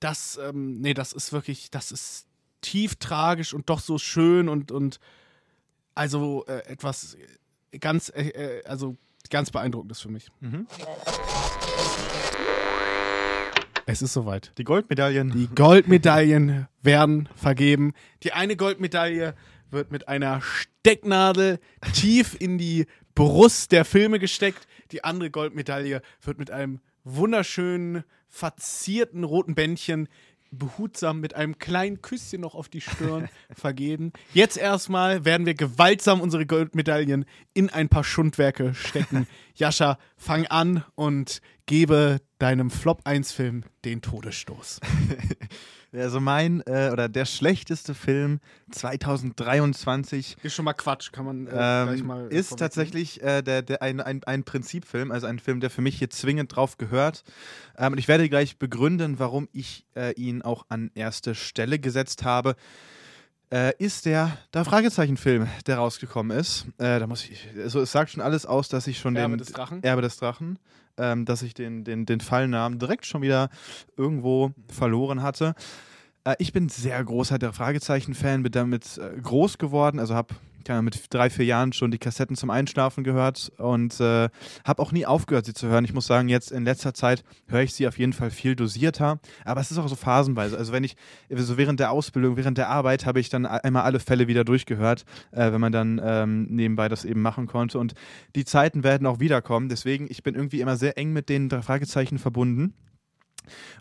das, 0.00 0.38
ähm, 0.42 0.80
nee, 0.80 0.94
das 0.94 1.12
ist 1.12 1.32
wirklich, 1.32 1.70
das 1.70 1.92
ist 1.92 2.26
tief 2.60 2.96
tragisch 2.96 3.54
und 3.54 3.70
doch 3.70 3.80
so 3.80 3.98
schön 3.98 4.48
und, 4.48 4.72
und 4.72 5.00
also 5.94 6.44
äh, 6.46 6.64
etwas 6.66 7.16
ganz, 7.80 8.10
äh, 8.14 8.28
äh 8.28 8.64
also 8.64 8.96
ganz 9.30 9.50
beeindruckendes 9.50 10.00
für 10.00 10.08
mich. 10.08 10.28
Mhm. 10.40 10.66
Es 13.86 14.02
ist 14.02 14.12
soweit. 14.12 14.52
Die 14.58 14.64
Goldmedaillen. 14.64 15.30
Die 15.32 15.48
Goldmedaillen 15.48 16.68
werden 16.82 17.28
vergeben. 17.34 17.94
Die 18.22 18.32
eine 18.34 18.54
Goldmedaille 18.54 19.34
wird 19.70 19.90
mit 19.90 20.08
einer 20.08 20.42
Stecknadel 20.42 21.58
tief 21.94 22.36
in 22.38 22.58
die 22.58 22.86
Brust 23.14 23.72
der 23.72 23.86
Filme 23.86 24.18
gesteckt. 24.18 24.66
Die 24.92 25.04
andere 25.04 25.30
Goldmedaille 25.30 26.02
wird 26.22 26.38
mit 26.38 26.50
einem 26.50 26.80
wunderschönen, 27.16 28.04
verzierten 28.28 29.24
roten 29.24 29.54
Bändchen 29.54 30.08
behutsam 30.50 31.20
mit 31.20 31.34
einem 31.34 31.58
kleinen 31.58 32.00
Küsschen 32.00 32.40
noch 32.40 32.54
auf 32.54 32.68
die 32.68 32.80
Stirn 32.80 33.28
vergeben. 33.50 34.12
Jetzt 34.32 34.56
erstmal 34.56 35.24
werden 35.24 35.46
wir 35.46 35.54
gewaltsam 35.54 36.20
unsere 36.20 36.46
Goldmedaillen 36.46 37.24
in 37.54 37.70
ein 37.70 37.88
paar 37.88 38.04
Schundwerke 38.04 38.74
stecken. 38.74 39.26
Jascha, 39.54 39.98
fang 40.16 40.46
an 40.46 40.84
und 40.94 41.40
gebe 41.66 42.20
deinem 42.38 42.70
Flop 42.70 43.02
1 43.04 43.32
Film 43.32 43.64
den 43.84 44.00
Todesstoß. 44.00 44.80
Also 45.92 46.20
mein 46.20 46.62
äh, 46.66 46.90
oder 46.92 47.08
der 47.08 47.24
schlechteste 47.24 47.94
Film 47.94 48.40
2023 48.72 50.36
ist 50.42 50.54
schon 50.54 50.64
mal 50.66 50.74
Quatsch, 50.74 51.12
kann 51.12 51.24
man 51.24 51.46
äh, 51.46 51.50
ähm, 51.50 51.88
gleich 51.88 52.02
mal 52.02 52.28
ist 52.28 52.58
tatsächlich 52.58 53.22
äh, 53.22 53.42
der, 53.42 53.62
der 53.62 53.80
ein, 53.80 54.00
ein, 54.00 54.22
ein 54.24 54.44
Prinzipfilm, 54.44 55.10
also 55.10 55.26
ein 55.26 55.38
Film, 55.38 55.60
der 55.60 55.70
für 55.70 55.80
mich 55.80 55.98
hier 55.98 56.10
zwingend 56.10 56.54
drauf 56.54 56.76
gehört. 56.76 57.24
Ähm, 57.76 57.92
und 57.92 57.98
ich 57.98 58.08
werde 58.08 58.28
gleich 58.28 58.58
begründen, 58.58 59.18
warum 59.18 59.48
ich 59.52 59.86
äh, 59.96 60.12
ihn 60.12 60.42
auch 60.42 60.66
an 60.68 60.90
erste 60.94 61.34
Stelle 61.34 61.78
gesetzt 61.78 62.24
habe. 62.24 62.56
Äh, 63.50 63.72
ist 63.78 64.04
der 64.04 64.36
da 64.50 64.62
Fragezeichen-Film, 64.64 65.48
der 65.66 65.78
rausgekommen 65.78 66.36
ist. 66.36 66.66
Äh, 66.76 66.98
da 66.98 67.06
muss 67.06 67.24
ich, 67.24 67.48
also 67.56 67.80
es 67.80 67.92
sagt 67.92 68.10
schon 68.10 68.22
alles 68.22 68.44
aus, 68.44 68.68
dass 68.68 68.86
ich 68.86 68.98
schon 68.98 69.16
Erbe 69.16 69.36
den 69.36 69.38
des 69.38 69.52
Drachen. 69.52 69.82
Erbe 69.82 70.02
des 70.02 70.18
Drachen 70.18 70.58
ähm, 70.98 71.24
dass 71.24 71.42
ich 71.42 71.54
den, 71.54 71.84
den, 71.84 72.06
den 72.06 72.20
Fallnamen 72.20 72.78
direkt 72.78 73.06
schon 73.06 73.22
wieder 73.22 73.48
irgendwo 73.96 74.52
verloren 74.68 75.22
hatte. 75.22 75.54
Äh, 76.24 76.36
ich 76.38 76.52
bin 76.52 76.68
sehr 76.68 77.02
großer 77.02 77.38
der 77.38 77.52
Fragezeichen-Fan, 77.52 78.42
bin 78.42 78.52
damit 78.52 78.98
äh, 78.98 79.20
groß 79.20 79.58
geworden, 79.58 79.98
also 79.98 80.14
habe 80.14 80.34
mit 80.82 81.06
drei, 81.10 81.30
vier 81.30 81.44
Jahren 81.44 81.72
schon 81.72 81.90
die 81.90 81.98
Kassetten 81.98 82.36
zum 82.36 82.50
Einschlafen 82.50 83.04
gehört 83.04 83.50
und 83.58 84.00
äh, 84.00 84.28
habe 84.64 84.82
auch 84.82 84.92
nie 84.92 85.06
aufgehört, 85.06 85.46
sie 85.46 85.54
zu 85.54 85.68
hören. 85.68 85.84
Ich 85.84 85.94
muss 85.94 86.06
sagen, 86.06 86.28
jetzt 86.28 86.52
in 86.52 86.64
letzter 86.64 86.94
Zeit 86.94 87.24
höre 87.46 87.62
ich 87.62 87.74
sie 87.74 87.88
auf 87.88 87.98
jeden 87.98 88.12
Fall 88.12 88.30
viel 88.30 88.54
dosierter, 88.54 89.20
aber 89.44 89.60
es 89.60 89.70
ist 89.70 89.78
auch 89.78 89.88
so 89.88 89.96
phasenweise. 89.96 90.56
Also 90.56 90.72
wenn 90.72 90.84
ich, 90.84 90.96
so 91.30 91.56
während 91.56 91.80
der 91.80 91.90
Ausbildung, 91.90 92.36
während 92.36 92.58
der 92.58 92.68
Arbeit 92.68 93.06
habe 93.06 93.20
ich 93.20 93.28
dann 93.28 93.46
einmal 93.46 93.82
alle 93.82 94.00
Fälle 94.00 94.28
wieder 94.28 94.44
durchgehört, 94.44 95.04
äh, 95.32 95.52
wenn 95.52 95.60
man 95.60 95.72
dann 95.72 96.00
ähm, 96.02 96.46
nebenbei 96.50 96.88
das 96.88 97.04
eben 97.04 97.22
machen 97.22 97.46
konnte 97.46 97.78
und 97.78 97.94
die 98.36 98.44
Zeiten 98.44 98.84
werden 98.84 99.06
auch 99.06 99.20
wiederkommen. 99.20 99.68
Deswegen, 99.68 100.06
ich 100.10 100.22
bin 100.22 100.34
irgendwie 100.34 100.60
immer 100.60 100.76
sehr 100.76 100.98
eng 100.98 101.12
mit 101.12 101.28
den 101.28 101.48
drei 101.48 101.62
Fragezeichen 101.62 102.18
verbunden. 102.18 102.74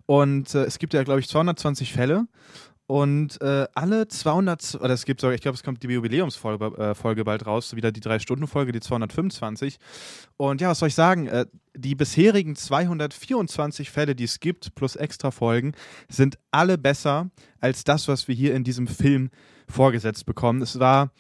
Und 0.05 0.55
äh, 0.55 0.63
es 0.63 0.79
gibt 0.79 0.93
ja, 0.93 1.03
glaube 1.03 1.19
ich, 1.19 1.27
220 1.27 1.93
Fälle. 1.93 2.27
Und 2.87 3.41
äh, 3.41 3.67
alle 3.73 4.07
200, 4.07 4.75
oder 4.75 4.93
es 4.93 5.03
gibt 5.03 5.19
sogar, 5.19 5.35
ich 5.35 5.41
glaube, 5.41 5.55
es 5.55 5.63
kommt 5.63 5.83
die 5.83 5.87
Jubiläumsfolge 5.87 6.65
äh, 6.77 6.95
Folge 6.95 7.25
bald 7.25 7.45
raus, 7.45 7.75
wieder 7.75 7.91
die 7.91 7.99
3-Stunden-Folge, 7.99 8.71
die 8.71 8.79
225. 8.79 9.77
Und 10.37 10.61
ja, 10.61 10.69
was 10.69 10.79
soll 10.79 10.87
ich 10.87 10.95
sagen? 10.95 11.27
Äh, 11.27 11.47
die 11.75 11.95
bisherigen 11.95 12.55
224 12.55 13.91
Fälle, 13.91 14.15
die 14.15 14.23
es 14.23 14.39
gibt, 14.39 14.73
plus 14.73 14.95
extra 14.95 15.31
Folgen, 15.31 15.73
sind 16.07 16.39
alle 16.49 16.77
besser 16.77 17.29
als 17.59 17.83
das, 17.83 18.07
was 18.07 18.29
wir 18.29 18.35
hier 18.35 18.55
in 18.55 18.63
diesem 18.63 18.87
Film 18.87 19.31
vorgesetzt 19.67 20.25
bekommen. 20.25 20.61
Es 20.61 20.79
war 20.79 21.11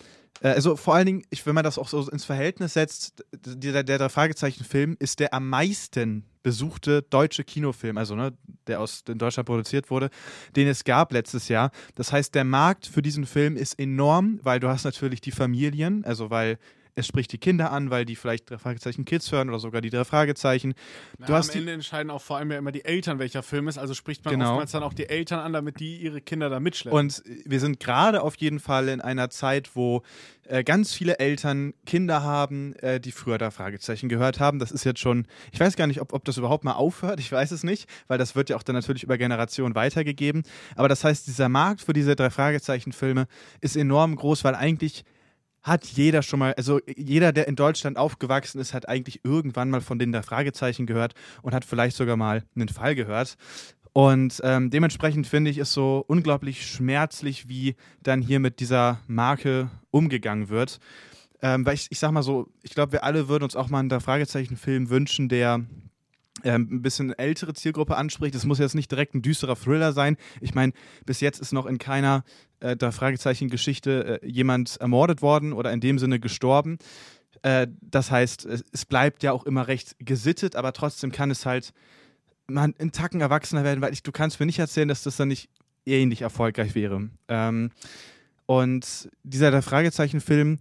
also 0.41 0.75
vor 0.75 0.95
allen 0.95 1.05
Dingen, 1.05 1.23
ich, 1.29 1.45
wenn 1.45 1.55
man 1.55 1.63
das 1.63 1.77
auch 1.77 1.87
so 1.87 2.09
ins 2.09 2.25
Verhältnis 2.25 2.73
setzt, 2.73 3.23
der, 3.31 3.83
der, 3.83 3.97
der 3.97 4.09
Fragezeichen-Film 4.09 4.95
ist 4.99 5.19
der 5.19 5.33
am 5.33 5.49
meisten 5.49 6.25
besuchte 6.43 7.01
deutsche 7.01 7.43
Kinofilm, 7.43 7.97
also 7.97 8.15
ne, 8.15 8.31
der 8.67 8.79
aus 8.79 9.03
in 9.09 9.17
Deutschland 9.17 9.47
produziert 9.47 9.89
wurde, 9.89 10.09
den 10.55 10.67
es 10.67 10.85
gab 10.85 11.11
letztes 11.11 11.49
Jahr. 11.49 11.71
Das 11.95 12.13
heißt, 12.13 12.33
der 12.35 12.45
Markt 12.45 12.87
für 12.87 13.01
diesen 13.01 13.25
Film 13.25 13.57
ist 13.57 13.77
enorm, 13.77 14.39
weil 14.43 14.61
du 14.61 14.69
hast 14.69 14.85
natürlich 14.85 15.19
die 15.19 15.31
Familien, 15.31 16.05
also 16.05 16.29
weil 16.29 16.57
es 16.97 17.05
spricht 17.05 17.31
die 17.31 17.37
Kinder 17.37 17.71
an, 17.71 17.91
weil 17.91 18.05
die 18.05 18.15
vielleicht 18.15 18.49
drei 18.49 18.57
Fragezeichen 18.57 19.05
Kids 19.05 19.31
hören 19.31 19.49
oder 19.49 19.59
sogar 19.59 19.81
die 19.81 19.91
drei 19.91 20.03
Fragezeichen. 20.03 20.73
Du 21.19 21.31
ja, 21.31 21.39
am 21.39 21.49
Ende 21.51 21.71
entscheiden 21.71 22.09
auch 22.09 22.21
vor 22.21 22.37
allem 22.37 22.51
ja 22.51 22.57
immer 22.57 22.71
die 22.71 22.83
Eltern, 22.85 23.19
welcher 23.19 23.43
Film 23.43 23.67
ist. 23.67 23.77
Also 23.77 23.93
spricht 23.93 24.25
man 24.25 24.33
genau. 24.33 24.49
oftmals 24.49 24.71
dann 24.71 24.81
auch 24.81 24.93
die 24.93 25.07
Eltern 25.07 25.39
an, 25.39 25.53
damit 25.53 25.79
die 25.79 25.97
ihre 25.97 26.21
Kinder 26.21 26.49
da 26.49 26.59
mitschleppen. 26.59 26.97
Und 26.97 27.21
wir 27.45 27.59
sind 27.59 27.79
gerade 27.79 28.23
auf 28.23 28.35
jeden 28.37 28.59
Fall 28.59 28.89
in 28.89 28.99
einer 28.99 29.29
Zeit, 29.29 29.75
wo 29.75 30.01
äh, 30.45 30.63
ganz 30.63 30.91
viele 30.91 31.19
Eltern 31.19 31.75
Kinder 31.85 32.23
haben, 32.23 32.73
äh, 32.77 32.99
die 32.99 33.11
früher 33.11 33.37
da 33.37 33.51
Fragezeichen 33.51 34.09
gehört 34.09 34.39
haben. 34.39 34.57
Das 34.57 34.71
ist 34.71 34.83
jetzt 34.83 34.99
schon, 34.99 35.27
ich 35.51 35.59
weiß 35.59 35.75
gar 35.75 35.85
nicht, 35.85 36.01
ob, 36.01 36.13
ob 36.13 36.25
das 36.25 36.37
überhaupt 36.37 36.63
mal 36.63 36.73
aufhört. 36.73 37.19
Ich 37.19 37.31
weiß 37.31 37.51
es 37.51 37.63
nicht, 37.63 37.87
weil 38.07 38.17
das 38.17 38.35
wird 38.35 38.49
ja 38.49 38.55
auch 38.55 38.63
dann 38.63 38.75
natürlich 38.75 39.03
über 39.03 39.19
Generationen 39.19 39.75
weitergegeben. 39.75 40.41
Aber 40.75 40.89
das 40.89 41.03
heißt, 41.03 41.27
dieser 41.27 41.47
Markt 41.47 41.81
für 41.81 41.93
diese 41.93 42.15
drei 42.15 42.31
Fragezeichen-Filme 42.31 43.27
ist 43.61 43.77
enorm 43.77 44.15
groß, 44.15 44.43
weil 44.43 44.55
eigentlich 44.55 45.05
hat 45.63 45.85
jeder 45.85 46.21
schon 46.21 46.39
mal, 46.39 46.53
also 46.53 46.79
jeder, 46.95 47.31
der 47.31 47.47
in 47.47 47.55
Deutschland 47.55 47.97
aufgewachsen 47.97 48.59
ist, 48.59 48.73
hat 48.73 48.87
eigentlich 48.87 49.21
irgendwann 49.23 49.69
mal 49.69 49.81
von 49.81 49.99
den 49.99 50.11
der 50.11 50.23
Fragezeichen 50.23 50.85
gehört 50.85 51.13
und 51.41 51.53
hat 51.53 51.65
vielleicht 51.65 51.97
sogar 51.97 52.15
mal 52.15 52.43
einen 52.55 52.69
Fall 52.69 52.95
gehört. 52.95 53.37
Und 53.93 54.41
ähm, 54.43 54.69
dementsprechend 54.69 55.25
finde 55.25 55.49
ich 55.49 55.57
es 55.57 55.73
so 55.73 56.03
unglaublich 56.07 56.67
schmerzlich, 56.67 57.49
wie 57.49 57.75
dann 58.03 58.21
hier 58.21 58.39
mit 58.39 58.59
dieser 58.59 58.99
Marke 59.07 59.71
umgegangen 59.89 60.49
wird. 60.49 60.79
Ähm, 61.41 61.65
weil 61.65 61.73
ich, 61.73 61.87
ich 61.89 61.99
sag 61.99 62.11
mal 62.11 62.23
so, 62.23 62.47
ich 62.61 62.75
glaube, 62.75 62.91
wir 62.91 63.03
alle 63.03 63.27
würden 63.27 63.43
uns 63.43 63.55
auch 63.55 63.69
mal 63.69 63.79
einen 63.79 63.89
der 63.89 63.99
Fragezeichen-Film 63.99 64.89
wünschen, 64.89 65.29
der 65.29 65.65
ähm, 66.43 66.67
ein 66.71 66.81
bisschen 66.81 67.13
ältere 67.13 67.53
Zielgruppe 67.53 67.95
anspricht. 67.95 68.35
Es 68.35 68.45
muss 68.45 68.59
jetzt 68.59 68.75
nicht 68.75 68.91
direkt 68.91 69.15
ein 69.15 69.21
düsterer 69.21 69.55
Thriller 69.55 69.93
sein. 69.93 70.17
Ich 70.41 70.53
meine, 70.53 70.73
bis 71.05 71.21
jetzt 71.21 71.39
ist 71.39 71.53
noch 71.53 71.65
in 71.65 71.77
keiner 71.77 72.23
äh, 72.59 72.75
der 72.75 72.91
Fragezeichen 72.91 73.49
Geschichte 73.49 74.21
äh, 74.21 74.27
jemand 74.27 74.77
ermordet 74.77 75.21
worden 75.21 75.53
oder 75.53 75.71
in 75.71 75.79
dem 75.79 75.99
Sinne 75.99 76.19
gestorben. 76.19 76.77
Äh, 77.41 77.67
das 77.81 78.11
heißt, 78.11 78.45
es, 78.45 78.85
bleibt 78.85 79.23
ja 79.23 79.31
auch 79.31 79.45
immer 79.45 79.67
recht 79.67 79.95
gesittet, 79.99 80.55
aber 80.55 80.73
trotzdem 80.73 81.11
kann 81.11 81.31
es 81.31 81.45
halt 81.45 81.73
man 82.49 82.73
einen 82.79 82.93
Tacken 82.93 83.21
erwachsener 83.21 83.63
werden, 83.63 83.81
weil 83.81 83.93
ich, 83.93 84.03
du 84.03 84.11
kannst 84.11 84.39
mir 84.39 84.45
nicht 84.45 84.59
erzählen, 84.59 84.87
dass 84.87 85.03
das 85.03 85.17
dann 85.17 85.27
nicht 85.27 85.49
ähnlich 85.85 86.21
erfolgreich 86.21 86.75
wäre. 86.75 87.09
Ähm, 87.27 87.71
und 88.45 89.09
dieser 89.23 89.51
der 89.51 89.61
Fragezeichen-Film, 89.61 90.59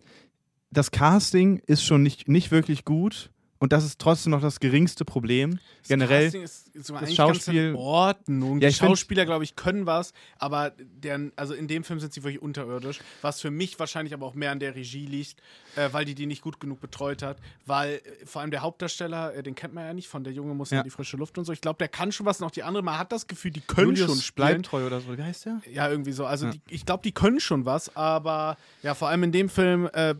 das 0.71 0.91
Casting 0.91 1.63
ist 1.67 1.85
schon 1.85 2.03
nicht, 2.03 2.29
nicht 2.29 2.51
wirklich 2.51 2.85
gut. 2.85 3.31
Und 3.59 3.73
das 3.73 3.85
ist 3.85 3.99
trotzdem 3.99 4.33
noch 4.33 4.43
das 4.43 4.61
geringste 4.61 5.05
Problem. 5.05 5.59
Das 5.81 5.89
Generell 5.89 6.35
ist 6.35 6.71
so 6.75 6.95
das 6.95 7.15
Schauspiel 7.15 7.71
in 7.71 7.75
Ordnung. 7.75 8.61
Ja, 8.61 8.69
die 8.69 8.75
Schauspieler, 8.75 9.25
glaube 9.25 9.45
ich, 9.45 9.57
können 9.57 9.87
was, 9.87 10.13
aber 10.39 10.73
deren, 10.79 11.33
also 11.37 11.55
in 11.55 11.67
dem 11.67 11.83
Film 11.83 12.01
sind 12.01 12.13
sie 12.13 12.23
wirklich 12.23 12.43
unterirdisch, 12.43 13.01
was 13.23 13.41
für 13.41 13.51
mich 13.51 13.79
wahrscheinlich 13.79 14.13
aber 14.13 14.27
auch 14.27 14.35
mehr 14.35 14.51
an 14.51 14.61
der 14.61 14.75
Regie 14.75 15.07
liegt, 15.07 15.41
äh, 15.77 15.89
weil 15.93 16.05
die 16.05 16.15
die 16.15 16.27
nicht 16.27 16.43
gut 16.43 16.61
genug 16.61 16.81
betreut 16.81 17.23
hat, 17.23 17.39
weil 17.65 17.95
äh, 17.95 18.27
vor 18.27 18.43
allem 18.43 18.51
der 18.51 18.61
Hauptdarsteller, 18.61 19.35
äh, 19.35 19.43
den 19.43 19.55
kennt 19.55 19.73
man 19.73 19.85
ja 19.87 19.95
nicht, 19.95 20.09
von 20.09 20.23
der 20.23 20.33
Junge 20.33 20.55
muss 20.55 20.71
ja. 20.71 20.79
in 20.79 20.85
die 20.85 20.91
frische 20.91 21.17
Luft 21.17 21.39
und 21.39 21.45
so. 21.45 21.53
Ich 21.53 21.61
glaube, 21.63 21.79
der 21.79 21.89
kann 21.89 22.13
schon 22.13 22.27
was, 22.27 22.41
und 22.41 22.47
auch 22.47 22.51
die 22.51 22.63
anderen, 22.63 22.85
man 22.85 22.99
hat 22.99 23.13
das 23.13 23.27
Gefühl, 23.27 23.53
die 23.53 23.61
können 23.61 23.91
Julius 23.91 24.07
schon 24.07 24.21
spielen. 24.21 24.49
Bleibtreu 24.49 24.87
oder 24.87 25.01
so, 25.01 25.17
wie 25.17 25.23
heißt 25.23 25.47
der? 25.47 25.63
Ja, 25.73 25.89
irgendwie 25.89 26.13
so. 26.13 26.27
Also 26.27 26.47
ja. 26.47 26.53
die, 26.53 26.61
ich 26.69 26.85
glaube, 26.85 27.03
die 27.03 27.13
können 27.13 27.41
schon 27.41 27.65
was, 27.65 27.95
aber 27.97 28.59
ja, 28.83 28.95
vor 28.95 29.09
allem 29.09 29.23
in 29.23 29.33
dem 29.33 29.49
Film 29.49 29.89
äh, 29.95 30.15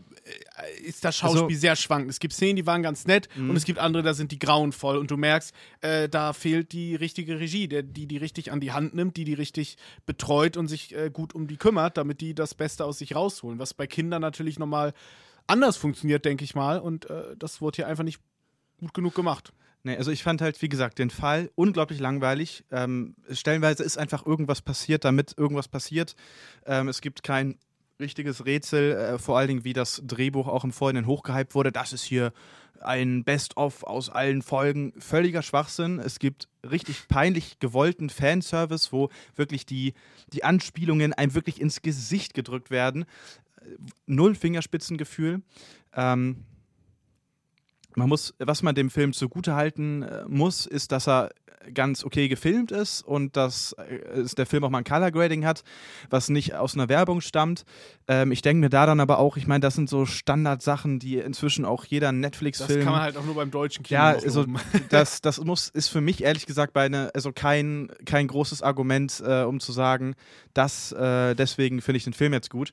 ist 0.83 1.05
das 1.05 1.17
Schauspiel 1.17 1.43
also, 1.43 1.59
sehr 1.59 1.75
schwankend. 1.75 2.09
Es 2.09 2.19
gibt 2.19 2.33
Szenen, 2.33 2.55
die 2.55 2.65
waren 2.65 2.81
ganz 2.81 3.05
nett 3.05 3.26
mhm. 3.35 3.49
und 3.49 3.55
es 3.55 3.65
gibt 3.65 3.79
andere, 3.79 4.03
da 4.03 4.13
sind 4.13 4.31
die 4.31 4.39
grauenvoll 4.39 4.97
und 4.97 5.11
du 5.11 5.17
merkst, 5.17 5.53
äh, 5.81 6.09
da 6.09 6.33
fehlt 6.33 6.71
die 6.71 6.95
richtige 6.95 7.39
Regie, 7.39 7.67
der, 7.67 7.83
die 7.83 8.07
die 8.07 8.17
richtig 8.17 8.51
an 8.51 8.59
die 8.59 8.71
Hand 8.71 8.93
nimmt, 8.93 9.17
die 9.17 9.23
die 9.23 9.33
richtig 9.33 9.77
betreut 10.05 10.57
und 10.57 10.67
sich 10.67 10.95
äh, 10.95 11.09
gut 11.11 11.33
um 11.33 11.47
die 11.47 11.57
kümmert, 11.57 11.97
damit 11.97 12.21
die 12.21 12.33
das 12.33 12.55
Beste 12.55 12.85
aus 12.85 12.99
sich 12.99 13.15
rausholen. 13.15 13.59
Was 13.59 13.73
bei 13.73 13.87
Kindern 13.87 14.21
natürlich 14.21 14.59
nochmal 14.59 14.93
anders 15.47 15.77
funktioniert, 15.77 16.25
denke 16.25 16.43
ich 16.43 16.55
mal. 16.55 16.79
Und 16.79 17.09
äh, 17.09 17.35
das 17.37 17.61
wurde 17.61 17.77
hier 17.77 17.87
einfach 17.87 18.03
nicht 18.03 18.19
gut 18.79 18.93
genug 18.93 19.15
gemacht. 19.15 19.53
Nee, 19.83 19.95
also 19.95 20.11
ich 20.11 20.23
fand 20.23 20.41
halt, 20.41 20.61
wie 20.61 20.69
gesagt, 20.69 20.99
den 20.99 21.09
Fall 21.09 21.49
unglaublich 21.55 21.99
langweilig. 21.99 22.65
Ähm, 22.71 23.15
stellenweise 23.31 23.83
ist 23.83 23.97
einfach 23.97 24.25
irgendwas 24.25 24.61
passiert, 24.61 25.05
damit 25.05 25.35
irgendwas 25.37 25.67
passiert. 25.67 26.15
Ähm, 26.65 26.89
es 26.89 26.99
gibt 26.99 27.23
kein 27.23 27.57
richtiges 27.99 28.45
Rätsel, 28.45 28.91
äh, 28.91 29.17
vor 29.17 29.37
allen 29.37 29.47
Dingen, 29.47 29.63
wie 29.63 29.73
das 29.73 30.01
Drehbuch 30.05 30.47
auch 30.47 30.63
im 30.63 30.71
Vorhinein 30.71 31.07
hochgehypt 31.07 31.55
wurde. 31.55 31.71
Das 31.71 31.93
ist 31.93 32.03
hier 32.03 32.33
ein 32.81 33.23
Best-of 33.23 33.83
aus 33.83 34.09
allen 34.09 34.41
Folgen. 34.41 34.93
Völliger 34.99 35.41
Schwachsinn. 35.41 35.99
Es 35.99 36.19
gibt 36.19 36.47
richtig 36.69 37.07
peinlich 37.07 37.59
gewollten 37.59 38.09
Fanservice, 38.09 38.91
wo 38.91 39.09
wirklich 39.35 39.65
die, 39.65 39.93
die 40.33 40.43
Anspielungen 40.43 41.13
einem 41.13 41.33
wirklich 41.33 41.61
ins 41.61 41.81
Gesicht 41.81 42.33
gedrückt 42.33 42.71
werden. 42.71 43.05
Null 44.05 44.35
Fingerspitzengefühl. 44.35 45.41
Ähm, 45.93 46.45
man 47.95 48.09
muss, 48.09 48.35
was 48.37 48.61
man 48.61 48.75
dem 48.75 48.91
Film 48.91 49.13
zugutehalten 49.13 50.03
äh, 50.03 50.25
muss, 50.27 50.65
ist, 50.67 50.91
dass 50.91 51.07
er 51.07 51.31
ganz 51.73 52.03
okay 52.03 52.27
gefilmt 52.27 52.71
ist 52.71 53.01
und 53.01 53.35
dass 53.37 53.73
äh, 53.73 54.23
der 54.37 54.45
Film 54.45 54.63
auch 54.63 54.69
mal 54.69 54.79
ein 54.79 54.83
Color 54.83 55.11
Grading 55.11 55.45
hat, 55.45 55.63
was 56.09 56.29
nicht 56.29 56.55
aus 56.55 56.75
einer 56.75 56.89
Werbung 56.89 57.21
stammt. 57.21 57.65
Ähm, 58.07 58.31
ich 58.31 58.41
denke 58.41 58.61
mir 58.61 58.69
da 58.69 58.85
dann 58.85 58.99
aber 58.99 59.19
auch, 59.19 59.37
ich 59.37 59.47
meine, 59.47 59.61
das 59.61 59.75
sind 59.75 59.89
so 59.89 60.05
Standardsachen, 60.05 60.99
die 60.99 61.17
inzwischen 61.17 61.65
auch 61.65 61.85
jeder 61.85 62.11
Netflix-Film. 62.11 62.79
Das 62.79 62.83
kann 62.83 62.93
man 62.93 63.01
halt 63.01 63.17
auch 63.17 63.25
nur 63.25 63.35
beim 63.35 63.51
deutschen 63.51 63.83
Kino. 63.83 63.99
Ja, 63.99 64.09
also 64.09 64.45
das, 64.89 65.21
das 65.21 65.43
muss, 65.43 65.69
ist 65.69 65.89
für 65.89 66.01
mich 66.01 66.23
ehrlich 66.23 66.45
gesagt 66.45 66.73
bei 66.73 66.85
eine, 66.85 67.11
also 67.13 67.31
kein, 67.31 67.89
kein 68.05 68.27
großes 68.27 68.61
Argument, 68.61 69.21
äh, 69.25 69.43
um 69.43 69.59
zu 69.59 69.71
sagen, 69.71 70.15
dass 70.53 70.91
äh, 70.91 71.35
deswegen 71.35 71.81
finde 71.81 71.97
ich 71.97 72.03
den 72.03 72.13
Film 72.13 72.33
jetzt 72.33 72.49
gut. 72.49 72.71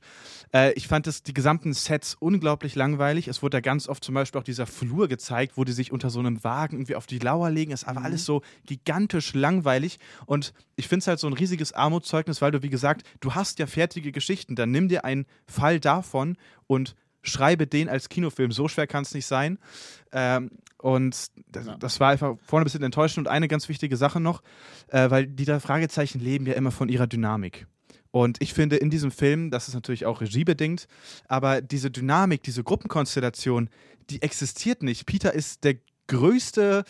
Äh, 0.53 0.73
ich 0.73 0.87
fand 0.87 1.07
das, 1.07 1.23
die 1.23 1.33
gesamten 1.33 1.73
Sets 1.73 2.15
unglaublich 2.19 2.75
langweilig. 2.75 3.27
Es 3.27 3.43
wurde 3.43 3.57
ja 3.57 3.61
ganz 3.61 3.87
oft 3.87 4.03
zum 4.03 4.15
Beispiel 4.15 4.39
auch 4.39 4.45
dieser 4.45 4.65
Flur 4.65 5.07
gezeigt, 5.07 5.53
wo 5.55 5.63
die 5.63 5.73
sich 5.73 5.91
unter 5.91 6.09
so 6.09 6.19
einem 6.19 6.43
Wagen 6.43 6.77
irgendwie 6.77 6.95
auf 6.95 7.05
die 7.05 7.19
Lauer 7.19 7.49
legen. 7.49 7.71
Es 7.71 7.85
war 7.85 7.99
mhm. 7.99 8.05
alles 8.05 8.25
so 8.25 8.41
gigantisch 8.65 8.84
langweilig 9.33 9.99
und 10.25 10.53
ich 10.75 10.87
finde 10.87 11.01
es 11.01 11.07
halt 11.07 11.19
so 11.19 11.27
ein 11.27 11.33
riesiges 11.33 11.73
Armutszeugnis, 11.73 12.41
weil 12.41 12.51
du, 12.51 12.63
wie 12.63 12.69
gesagt, 12.69 13.03
du 13.19 13.35
hast 13.35 13.59
ja 13.59 13.67
fertige 13.67 14.11
Geschichten. 14.11 14.55
Dann 14.55 14.71
nimm 14.71 14.87
dir 14.87 15.05
einen 15.05 15.25
Fall 15.47 15.79
davon 15.79 16.37
und 16.67 16.95
schreibe 17.23 17.67
den 17.67 17.89
als 17.89 18.09
Kinofilm. 18.09 18.51
So 18.51 18.67
schwer 18.67 18.87
kann 18.87 19.03
es 19.03 19.13
nicht 19.13 19.25
sein. 19.25 19.57
Ähm, 20.11 20.51
und 20.77 21.31
das, 21.47 21.67
das, 21.79 21.99
war 21.99 22.11
einfach 22.11 22.37
vorne 22.45 22.63
ein 22.63 22.65
bisschen 22.65 22.83
enttäuschend. 22.83 23.27
Und 23.27 23.31
eine 23.31 23.47
ganz 23.47 23.67
wichtige 23.69 23.97
Sache 23.97 24.19
noch, 24.19 24.41
äh, 24.89 25.09
weil 25.09 25.27
die 25.27 25.45
da 25.45 25.59
Fragezeichen 25.59 26.19
leben 26.19 26.45
ja 26.45 26.53
immer 26.53 26.71
von 26.71 26.89
ihrer 26.89 27.07
Dynamik. 27.07 27.65
Und 28.11 28.41
ich 28.41 28.53
finde 28.53 28.77
in 28.77 28.89
diesem 28.89 29.11
Film, 29.11 29.51
das 29.51 29.67
ist 29.67 29.73
natürlich 29.73 30.05
auch 30.05 30.21
regiebedingt, 30.21 30.87
aber 31.27 31.61
diese 31.61 31.91
Dynamik, 31.91 32.43
diese 32.43 32.63
Gruppenkonstellation, 32.63 33.69
die 34.09 34.21
existiert 34.21 34.83
nicht. 34.83 35.05
Peter 35.05 35.33
ist 35.33 35.63
der 35.65 35.75
größte, 36.07 36.83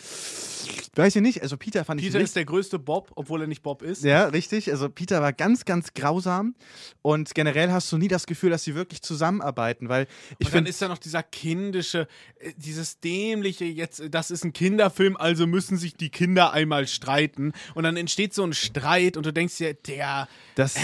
weiß 0.95 1.16
ich 1.16 1.22
nicht, 1.22 1.42
also 1.42 1.58
Peter 1.58 1.85
fand 1.85 2.00
Peter 2.00 2.08
ich. 2.08 2.14
Peter 2.14 2.24
ist 2.24 2.35
der 2.35 2.45
größte 2.45 2.80
Bob, 2.80 3.11
obwohl 3.16 3.42
er 3.42 3.48
nicht 3.48 3.64
Bob 3.64 3.82
ist. 3.82 4.03
Ja, 4.03 4.26
richtig. 4.26 4.72
Also 4.72 4.90
Peter 4.90 5.22
war 5.22 5.34
ganz, 5.34 5.66
ganz 5.66 5.94
grausam 5.94 6.56
und 7.02 7.34
generell 7.35 7.72
hast 7.72 7.92
du 7.92 7.98
nie 7.98 8.08
das 8.08 8.26
Gefühl, 8.26 8.50
dass 8.50 8.64
sie 8.64 8.76
wirklich 8.76 9.02
zusammenarbeiten, 9.02 9.90
weil 9.90 10.08
ich 10.40 10.50
finde. 10.50 10.64
dann 10.64 10.66
ist 10.68 10.82
da 10.82 10.88
noch 10.88 10.98
dieser 10.98 11.24
kindische, 11.24 12.08
äh, 12.40 12.53
dieses 12.58 13.00
dämliche, 13.00 13.66
jetzt, 13.66 14.03
das 14.10 14.32
ist 14.32 14.44
ein 14.44 14.53
Kinderfilm, 14.53 15.18
also 15.18 15.48
müssen 15.48 15.77
sich 15.77 15.95
die 15.95 16.10
Kinder 16.10 16.52
einmal 16.52 16.88
streiten 16.88 17.53
und 17.74 17.84
dann 17.84 17.98
entsteht 17.98 18.34
so 18.34 18.44
ein 18.44 18.53
Streit 18.53 19.18
und 19.18 19.26
du 19.26 19.34
denkst 19.34 19.58
dir, 19.58 19.74
der, 19.74 20.27
das, 20.56 20.76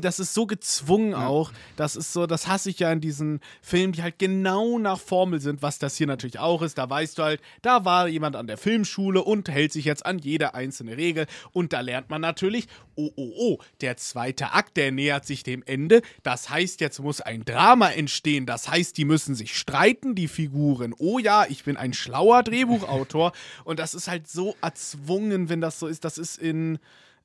das 0.00 0.18
ist 0.18 0.34
so 0.34 0.46
gezwungen 0.46 1.12
ja. 1.12 1.26
auch, 1.26 1.52
das 1.76 1.96
ist 1.96 2.12
so, 2.12 2.26
das 2.26 2.46
hasse 2.46 2.70
ich 2.70 2.78
ja 2.78 2.92
in 2.92 3.00
diesen 3.00 3.40
Filmen, 3.62 3.92
die 3.92 4.02
halt 4.02 4.18
genau 4.18 4.78
nach 4.78 4.98
Formel 4.98 5.40
sind, 5.40 5.62
was 5.62 5.78
das 5.78 5.96
hier 5.96 6.06
natürlich 6.06 6.38
auch 6.38 6.62
ist. 6.62 6.78
Da 6.78 6.88
weißt 6.88 7.18
du 7.18 7.22
halt, 7.22 7.40
war 7.84 8.08
jemand 8.08 8.36
an 8.36 8.46
der 8.46 8.56
Filmschule 8.56 9.22
und 9.22 9.48
hält 9.48 9.72
sich 9.72 9.84
jetzt 9.84 10.04
an 10.06 10.18
jede 10.18 10.54
einzelne 10.54 10.96
Regel. 10.96 11.26
Und 11.52 11.72
da 11.72 11.80
lernt 11.80 12.10
man 12.10 12.20
natürlich, 12.20 12.66
oh, 12.94 13.10
oh, 13.16 13.32
oh, 13.36 13.58
der 13.80 13.96
zweite 13.96 14.52
Akt, 14.52 14.76
der 14.76 14.92
nähert 14.92 15.26
sich 15.26 15.42
dem 15.42 15.62
Ende. 15.64 16.02
Das 16.22 16.50
heißt, 16.50 16.80
jetzt 16.80 16.98
muss 17.00 17.20
ein 17.20 17.44
Drama 17.44 17.90
entstehen. 17.90 18.46
Das 18.46 18.68
heißt, 18.68 18.96
die 18.96 19.04
müssen 19.04 19.34
sich 19.34 19.56
streiten, 19.56 20.14
die 20.14 20.28
Figuren. 20.28 20.94
Oh 20.98 21.18
ja, 21.18 21.46
ich 21.48 21.64
bin 21.64 21.76
ein 21.76 21.92
schlauer 21.92 22.42
Drehbuchautor. 22.42 23.32
Und 23.64 23.78
das 23.78 23.94
ist 23.94 24.08
halt 24.08 24.28
so 24.28 24.56
erzwungen, 24.60 25.48
wenn 25.48 25.60
das 25.60 25.78
so 25.78 25.86
ist. 25.86 26.04
Das 26.04 26.18
ist 26.18 26.38
in 26.38 26.78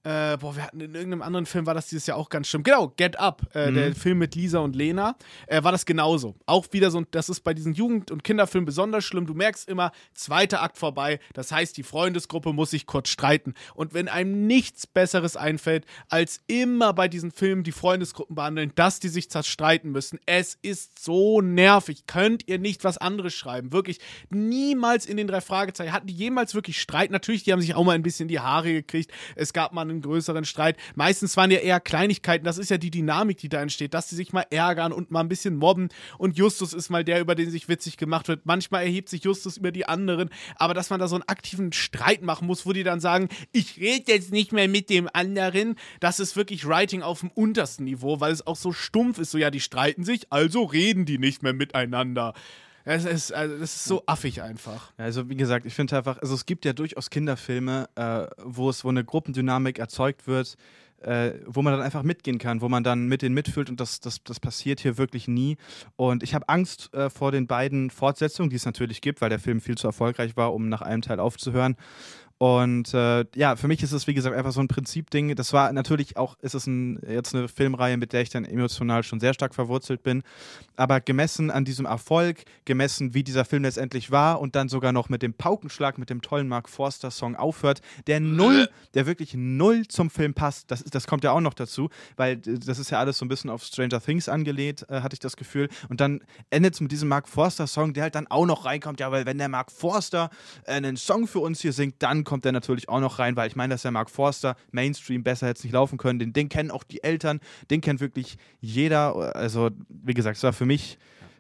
äh, 0.06 0.38
boah, 0.38 0.56
wir 0.56 0.64
hatten 0.64 0.80
in 0.80 0.94
irgendeinem 0.94 1.24
anderen 1.24 1.48
Film 1.48 1.66
war 1.66 1.74
das 1.74 1.88
dieses 1.88 2.06
Jahr 2.06 2.18
auch 2.18 2.30
ganz 2.30 2.48
schlimm. 2.48 2.62
Genau, 2.62 2.94
Get 2.96 3.20
Up, 3.20 3.42
äh, 3.56 3.72
mhm. 3.72 3.76
der 3.76 3.96
Film 3.96 4.20
mit 4.20 4.36
Lisa 4.36 4.60
und 4.60 4.76
Lena, 4.76 5.16
äh, 5.48 5.64
war 5.64 5.72
das 5.72 5.86
genauso. 5.86 6.36
Auch 6.46 6.68
wieder 6.72 6.92
so, 6.92 7.02
das 7.10 7.28
ist 7.28 7.42
bei 7.42 7.56
diesen 7.56 7.74
Jugend- 7.74 8.12
und 8.12 8.24
Kinderfilmen 8.24 8.66
besonders 8.66 9.04
schlimm. 9.04 9.26
Du 9.26 9.34
merkst 9.34 9.68
immer, 9.68 9.92
zweiter 10.14 10.62
Akt 10.62 10.78
vorbei. 10.78 11.20
Das 11.34 11.52
heißt, 11.52 11.76
die 11.76 11.84
Freundesgruppe 11.84 12.54
muss 12.54 12.70
sich 12.70 12.86
kurz 12.86 13.10
streiten. 13.10 13.56
Und 13.74 13.96
wenn 13.96 14.08
einem 14.08 14.46
nichts 14.46 14.86
Besseres 14.86 15.36
einfällt, 15.36 15.86
als 16.10 16.40
immer 16.46 16.94
bei 16.94 17.08
diesen 17.08 17.32
Filmen 17.32 17.64
die 17.64 17.72
Freundesgruppen 17.72 18.36
behandeln, 18.36 18.74
dass 18.76 19.00
die 19.00 19.10
sich 19.10 19.32
zerstreiten 19.32 19.92
müssen. 19.92 20.20
Es 20.28 20.56
ist 20.62 21.04
so 21.04 21.42
nervig. 21.42 22.06
Könnt 22.06 22.48
ihr 22.48 22.60
nicht 22.60 22.84
was 22.84 23.00
anderes 23.00 23.34
schreiben? 23.34 23.74
Wirklich, 23.74 24.00
niemals 24.30 25.08
in 25.08 25.18
den 25.18 25.26
drei 25.26 25.42
Fragezeichen 25.42 25.94
hatten 25.94 26.08
die 26.08 26.14
jemals 26.14 26.54
wirklich 26.54 26.80
Streit. 26.80 27.10
Natürlich, 27.10 27.44
die 27.44 27.52
haben 27.52 27.62
sich 27.62 27.74
auch 27.74 27.84
mal 27.84 27.96
ein 27.96 28.04
bisschen 28.04 28.28
die 28.28 28.40
Haare 28.40 28.72
gekriegt. 28.72 29.12
Es 29.36 29.52
gab 29.52 29.74
mal 29.74 29.82
einen 29.82 29.95
einen 29.96 30.02
größeren 30.02 30.46
Streit. 30.46 30.78
Meistens 30.96 31.36
waren 31.38 31.52
ja 31.52 31.60
eher 31.60 31.80
Kleinigkeiten. 31.80 32.46
Das 32.46 32.58
ist 32.58 32.70
ja 32.70 32.78
die 32.78 32.92
Dynamik, 32.92 33.38
die 33.38 33.50
da 33.50 33.62
entsteht, 33.62 33.94
dass 33.94 34.10
sie 34.10 34.16
sich 34.16 34.34
mal 34.34 34.46
ärgern 34.50 34.92
und 34.92 35.12
mal 35.12 35.22
ein 35.22 35.28
bisschen 35.28 35.56
mobben. 35.56 35.90
Und 36.18 36.38
Justus 36.38 36.74
ist 36.74 36.90
mal 36.90 37.04
der, 37.04 37.20
über 37.20 37.36
den 37.36 37.50
sich 37.50 37.68
witzig 37.68 37.98
gemacht 37.98 38.28
wird. 38.28 38.46
Manchmal 38.46 38.84
erhebt 38.84 39.10
sich 39.10 39.24
Justus 39.24 39.58
über 39.58 39.72
die 39.72 39.86
anderen. 39.86 40.30
Aber 40.56 40.74
dass 40.74 40.90
man 40.90 41.00
da 41.00 41.08
so 41.08 41.16
einen 41.16 41.28
aktiven 41.28 41.74
Streit 41.74 42.22
machen 42.22 42.48
muss, 42.48 42.66
wo 42.66 42.74
die 42.74 42.84
dann 42.84 43.00
sagen, 43.00 43.30
ich 43.52 43.78
rede 43.78 44.12
jetzt 44.12 44.32
nicht 44.32 44.52
mehr 44.52 44.68
mit 44.68 44.90
dem 44.90 45.10
anderen, 45.12 45.76
das 46.00 46.20
ist 46.20 46.36
wirklich 46.36 46.68
Writing 46.68 47.02
auf 47.02 47.22
dem 47.22 47.32
untersten 47.32 47.86
Niveau, 47.86 48.20
weil 48.20 48.32
es 48.32 48.46
auch 48.46 48.56
so 48.56 48.72
stumpf 48.72 49.20
ist. 49.20 49.32
So, 49.32 49.38
ja, 49.38 49.52
die 49.52 49.60
streiten 49.60 50.04
sich, 50.04 50.32
also 50.32 50.64
reden 50.64 51.06
die 51.06 51.18
nicht 51.18 51.44
mehr 51.44 51.54
miteinander. 51.54 52.34
Es 52.86 53.04
ist, 53.04 53.34
also, 53.34 53.58
das 53.58 53.76
ist 53.76 53.86
so 53.86 54.04
affig 54.06 54.44
einfach. 54.44 54.94
Also 54.96 55.28
wie 55.28 55.36
gesagt, 55.36 55.66
ich 55.66 55.74
finde 55.74 55.98
einfach, 55.98 56.20
also 56.20 56.36
es 56.36 56.46
gibt 56.46 56.66
ja 56.66 56.74
durchaus 56.74 57.10
Kinderfilme, 57.10 57.90
äh, 57.96 58.28
wo 58.44 58.70
es, 58.70 58.84
wo 58.84 58.90
eine 58.90 59.04
Gruppendynamik 59.04 59.80
erzeugt 59.80 60.28
wird, 60.28 60.56
äh, 61.02 61.34
wo 61.48 61.64
man 61.64 61.74
dann 61.74 61.82
einfach 61.82 62.04
mitgehen 62.04 62.38
kann, 62.38 62.62
wo 62.62 62.70
man 62.70 62.84
dann 62.84 63.08
mit 63.08 63.24
denen 63.24 63.34
mitfühlt 63.34 63.70
und 63.72 63.80
das, 63.80 64.02
das, 64.02 64.24
das 64.24 64.40
passiert 64.40 64.80
hier 64.80 65.00
wirklich 65.00 65.28
nie. 65.28 65.58
Und 65.96 66.22
ich 66.22 66.36
habe 66.36 66.48
Angst 66.48 66.94
äh, 66.94 67.10
vor 67.10 67.32
den 67.32 67.48
beiden 67.48 67.90
Fortsetzungen, 67.90 68.52
die 68.52 68.56
es 68.56 68.66
natürlich 68.66 69.02
gibt, 69.02 69.20
weil 69.20 69.30
der 69.30 69.40
Film 69.40 69.62
viel 69.62 69.78
zu 69.78 69.88
erfolgreich 69.88 70.38
war, 70.38 70.54
um 70.54 70.70
nach 70.70 70.82
einem 70.82 71.02
Teil 71.02 71.20
aufzuhören. 71.20 71.76
Und 72.38 72.94
äh, 72.94 73.24
ja, 73.34 73.56
für 73.56 73.70
mich 73.70 73.82
ist 73.82 73.94
es, 73.94 74.08
wie 74.08 74.14
gesagt, 74.14 74.36
einfach 74.36 74.52
so 74.52 74.60
ein 74.60 74.68
Prinzipding. 74.68 75.36
Das 75.36 75.54
war 75.54 75.72
natürlich 75.72 76.18
auch, 76.18 76.38
ist 76.42 76.54
es 76.54 76.68
ein, 76.68 77.00
jetzt 77.08 77.34
eine 77.34 77.48
Filmreihe, 77.48 77.96
mit 77.96 78.12
der 78.12 78.22
ich 78.22 78.30
dann 78.30 78.44
emotional 78.44 79.04
schon 79.04 79.22
sehr 79.22 79.34
stark 79.34 79.56
verwurzelt 79.56 80.04
bin. 80.04 80.22
Aber 80.76 81.00
gemessen 81.00 81.50
an 81.50 81.64
diesem 81.64 81.86
Erfolg, 81.86 82.44
gemessen, 82.66 83.14
wie 83.14 83.24
dieser 83.24 83.46
Film 83.46 83.64
letztendlich 83.64 84.12
war 84.12 84.42
und 84.42 84.58
dann 84.58 84.68
sogar 84.68 84.92
noch 84.92 85.08
mit 85.08 85.22
dem 85.22 85.34
Paukenschlag, 85.34 85.98
mit 85.98 86.10
dem 86.10 86.22
tollen 86.22 86.50
Mark 86.50 86.68
Forster-Song 86.68 87.38
aufhört, 87.38 87.80
der 88.08 88.20
null, 88.20 88.68
der 88.96 89.06
wirklich 89.06 89.34
null 89.34 89.88
zum 89.88 90.10
Film 90.10 90.34
passt. 90.34 90.70
Das, 90.72 90.84
das 90.84 91.08
kommt 91.08 91.24
ja 91.24 91.32
auch 91.32 91.40
noch 91.40 91.54
dazu, 91.54 91.90
weil 92.18 92.36
das 92.36 92.80
ist 92.80 92.90
ja 92.90 93.00
alles 93.00 93.18
so 93.18 93.24
ein 93.24 93.30
bisschen 93.30 93.50
auf 93.50 93.64
Stranger 93.64 94.02
Things 94.02 94.28
angelehnt, 94.28 94.86
äh, 94.90 95.00
hatte 95.00 95.14
ich 95.14 95.20
das 95.22 95.38
Gefühl. 95.38 95.70
Und 95.88 96.02
dann 96.02 96.20
endet 96.50 96.74
es 96.74 96.82
mit 96.82 96.92
diesem 96.92 97.08
Mark 97.08 97.30
Forster-Song, 97.30 97.94
der 97.94 98.04
halt 98.04 98.16
dann 98.16 98.28
auch 98.28 98.46
noch 98.46 98.66
reinkommt. 98.66 99.00
Ja, 99.00 99.10
weil 99.14 99.26
wenn 99.26 99.38
der 99.38 99.48
Mark 99.48 99.72
Forster 99.72 100.30
äh, 100.66 100.74
einen 100.74 100.98
Song 100.98 101.28
für 101.28 101.40
uns 101.40 101.62
hier 101.62 101.72
singt, 101.72 101.96
dann 102.00 102.25
kommt 102.26 102.46
er 102.46 102.52
natürlich 102.52 102.90
auch 102.90 103.00
noch 103.00 103.20
rein, 103.20 103.36
weil 103.36 103.48
ich 103.48 103.56
meine, 103.56 103.74
dass 103.74 103.84
der 103.84 103.92
Mark 103.92 104.10
Forster 104.10 104.56
Mainstream 104.72 105.24
besser 105.24 105.48
hätte 105.48 105.64
nicht 105.64 105.74
laufen 105.74 105.98
können. 105.98 106.20
Den, 106.20 106.34
den 106.34 106.50
kennen 106.50 106.72
auch 106.72 106.84
die 106.84 107.04
Eltern, 107.04 107.40
den 107.70 107.82
kennt 107.82 108.02
wirklich 108.02 108.38
jeder. 108.60 109.36
Also, 109.36 109.70
wie 109.88 110.14
gesagt, 110.14 110.38
es 110.38 110.44
war 110.44 110.54
für 110.54 110.66
mich. 110.66 110.98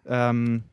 Ähm, 0.07 0.63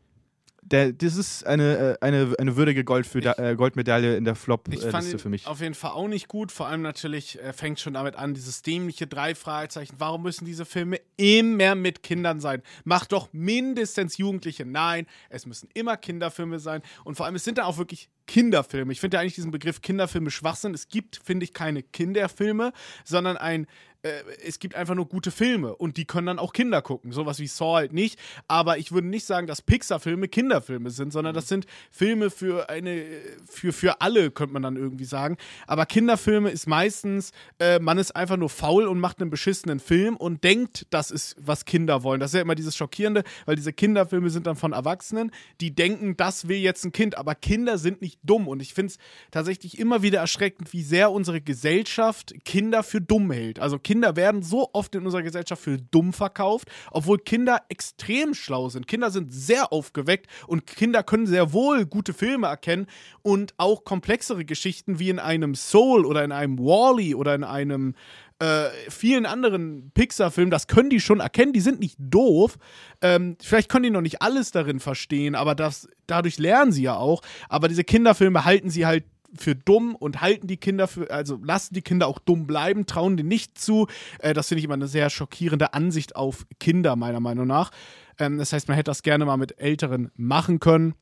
der, 0.73 0.93
das 0.93 1.17
ist 1.17 1.47
eine, 1.47 1.97
äh, 2.01 2.05
eine, 2.05 2.35
eine 2.39 2.57
würdige 2.57 2.83
Gold 2.83 3.07
für, 3.07 3.21
äh, 3.39 3.55
Goldmedaille 3.55 4.17
in 4.17 4.25
der 4.25 4.35
Flop-Liste 4.35 5.19
für 5.19 5.29
mich. 5.29 5.47
Auf 5.47 5.61
jeden 5.61 5.75
Fall 5.75 5.93
auch 5.93 6.09
nicht 6.09 6.29
gut. 6.29 6.51
Vor 6.51 6.67
allem 6.67 6.83
natürlich 6.83 7.41
äh, 7.41 7.53
fängt 7.53 7.79
schon 7.79 7.95
damit 7.95 8.17
an, 8.17 8.35
dieses 8.35 8.63
dämliche 8.63 9.07
drei 9.07 9.35
Fragezeichen. 9.35 9.95
Warum 9.99 10.23
müssen 10.23 10.47
diese 10.47 10.65
Filme 10.65 11.01
immer 11.17 11.75
mit 11.75 12.03
Kindern 12.03 12.41
sein? 12.41 12.63
Macht 12.85 13.13
doch 13.13 13.29
mindestens 13.33 14.17
Jugendliche. 14.17 14.65
Nein, 14.65 15.07
es 15.29 15.47
müssen 15.47 15.69
immer 15.75 15.97
Kinderfilme 15.97 16.59
sein. 16.59 16.83
Und 17.05 17.17
vor 17.17 17.27
allem, 17.27 17.35
es 17.35 17.45
sind 17.45 17.59
da 17.59 17.65
auch 17.65 17.77
wirklich 17.77 18.09
Kinderfilme. 18.27 18.93
Ich 18.93 19.01
finde 19.01 19.17
ja 19.17 19.21
eigentlich 19.21 19.35
diesen 19.35 19.51
Begriff 19.51 19.83
Kinderfilme 19.83 20.31
Schwachsinn. 20.31 20.73
Es 20.75 20.89
gibt, 20.89 21.21
finde 21.23 21.45
ich, 21.45 21.53
keine 21.53 21.83
Kinderfilme, 21.83 22.73
sondern 23.05 23.37
ein 23.37 23.67
äh, 24.03 24.23
es 24.45 24.59
gibt 24.59 24.75
einfach 24.75 24.95
nur 24.95 25.07
gute 25.07 25.31
Filme 25.31 25.75
und 25.77 25.97
die 25.97 26.05
können 26.05 26.27
dann 26.27 26.39
auch 26.39 26.53
Kinder 26.53 26.83
gucken. 26.83 27.13
Sowas 27.13 27.39
wie 27.39 27.47
Saw 27.47 27.77
halt 27.77 27.93
nicht. 27.93 28.19
Aber 28.49 28.79
ich 28.79 28.93
würde 28.93 29.07
nicht 29.07 29.25
sagen, 29.25 29.47
dass 29.47 29.63
Pixar-Filme 29.63 30.29
Kinderfilme 30.29 30.91
sind, 30.91 31.13
sondern 31.13 31.35
das 31.35 31.49
sind 31.49 31.67
Filme 31.91 32.31
für 32.31 32.69
eine, 32.69 33.05
für, 33.49 33.73
für 33.73 34.01
alle, 34.01 34.31
könnte 34.31 34.53
man 34.55 34.63
dann 34.63 34.77
irgendwie 34.77 35.05
sagen. 35.05 35.37
Aber 35.67 35.87
Kinderfilme 35.87 36.51
ist 36.51 36.67
meistens, 36.67 37.33
äh, 37.59 37.79
man 37.79 37.99
ist 37.99 38.17
einfach 38.17 38.37
nur 38.37 38.51
faul 38.51 38.87
und 38.87 38.99
macht 38.99 39.21
einen 39.21 39.31
beschissenen 39.31 39.81
Film 39.81 40.17
und 40.17 40.45
denkt, 40.45 40.87
das 40.91 41.11
ist, 41.11 41.37
was 41.39 41.65
Kinder 41.65 42.03
wollen. 42.03 42.21
Das 42.21 42.31
ist 42.31 42.35
ja 42.35 42.43
immer 42.43 42.55
dieses 42.55 42.77
Schockierende, 42.77 43.23
weil 43.47 43.57
diese 43.57 43.73
Kinderfilme 43.73 44.31
sind 44.31 44.47
dann 44.47 44.57
von 44.57 44.73
Erwachsenen, 44.73 45.31
die 45.61 45.75
denken, 45.75 46.17
das 46.17 46.49
will 46.49 46.59
jetzt 46.59 46.85
ein 46.85 46.93
Kind. 46.93 47.17
Aber 47.17 47.35
Kinder 47.35 47.79
sind 47.79 48.03
nicht 48.03 48.19
dumm. 48.23 48.49
Und 48.49 48.61
ich 48.61 48.75
finde 48.75 48.93
es 48.93 48.99
tatsächlich 49.31 49.79
immer 49.79 50.03
wieder 50.03 50.21
erschreckend, 50.21 50.73
wie 50.73 50.83
sehr 50.83 51.13
unsere 51.13 51.41
Gesellschaft 51.41 52.35
Kinder 52.45 52.83
für 52.83 53.01
dumm 53.01 53.31
hält. 53.31 53.61
Also 53.61 53.79
Kinder 53.79 53.92
Kinder 53.93 54.17
werden 54.17 54.43
so 54.43 54.71
oft 54.73 54.95
in 54.95 55.05
unserer 55.05 55.23
Gesellschaft 55.23 55.63
für 55.63 55.77
dumm 55.77 56.15
verkauft, 56.15 56.67
obwohl 56.93 57.19
Kinder 57.19 57.61
extrem 57.69 58.33
schlau 58.33 58.71
sind. 58.71 58.87
Kinder 58.87 59.11
sind 59.11 59.35
sehr 59.35 59.71
aufgeweckt 59.71 60.29
und 60.47 60.67
Kinder 60.67 61.03
können 61.03 61.27
sehr 61.27 61.53
wohl 61.53 61.85
gute 61.85 62.15
Filme 62.15 62.47
erkennen 62.47 62.87
und 63.21 63.53
auch 63.59 63.85
komplexere 63.85 64.47
Geschichten 64.47 64.99
wie 64.99 65.11
in 65.11 65.19
einem 65.19 65.55
Soul 65.55 66.07
oder 66.07 66.25
in 66.25 66.33
einem 66.33 66.59
Wally 66.59 67.15
oder 67.15 67.35
in 67.35 67.45
einem 67.45 67.95
äh, 68.39 68.71
vielen 68.89 69.27
anderen 69.27 69.91
Pixar-Filmen, 69.93 70.51
das 70.51 70.69
können 70.69 70.89
die 70.89 70.99
schon 70.99 71.21
erkennen, 71.21 71.53
die 71.53 71.61
sind 71.61 71.79
nicht 71.79 71.99
doof. 71.99 72.57
Ähm, 73.03 73.37
vielleicht 73.43 73.69
können 73.69 73.83
die 73.83 73.91
noch 73.91 74.01
nicht 74.01 74.23
alles 74.23 74.53
darin 74.53 74.81
verstehen, 74.81 75.35
aber 75.35 75.55
das, 75.55 75.87
dadurch 76.07 76.39
lernen 76.39 76.73
sie 76.73 76.85
ja 76.85 76.97
auch. 76.97 77.21
Aber 77.51 77.69
diese 77.69 77.85
Kinderfilme 77.85 78.47
halten 78.47 78.71
sie 78.71 78.87
halt 78.87 79.05
für 79.35 79.55
dumm 79.55 79.95
und 79.95 80.21
halten 80.21 80.47
die 80.47 80.57
Kinder 80.57 80.89
für, 80.89 81.11
also 81.11 81.39
lassen 81.43 81.75
die 81.75 81.83
Kinder 81.83 82.07
auch 82.07 82.19
dumm 82.19 82.47
bleiben, 82.47 82.87
trauen 82.87 83.17
denen 83.17 83.29
nicht 83.29 83.59
zu. 83.59 83.87
Äh, 84.19 84.35
das 84.35 84.49
finde 84.49 84.61
ich 84.61 84.65
immer 84.65 84.75
eine 84.75 84.89
sehr 84.89 85.11
schockierende 85.11 85.75
Ansicht 85.75 86.17
auf 86.17 86.47
Kinder, 86.61 86.97
meiner 86.97 87.21
Meinung 87.21 87.47
nach. 87.47 87.71
Ähm, 88.19 88.39
das 88.39 88.53
heißt, 88.53 88.69
man 88.69 88.77
hätte 88.77 88.91
das 88.91 89.03
gerne 89.03 89.25
mal 89.25 89.37
mit 89.37 89.61
Älteren 89.61 90.11
machen 90.17 90.61
können. 90.61 90.95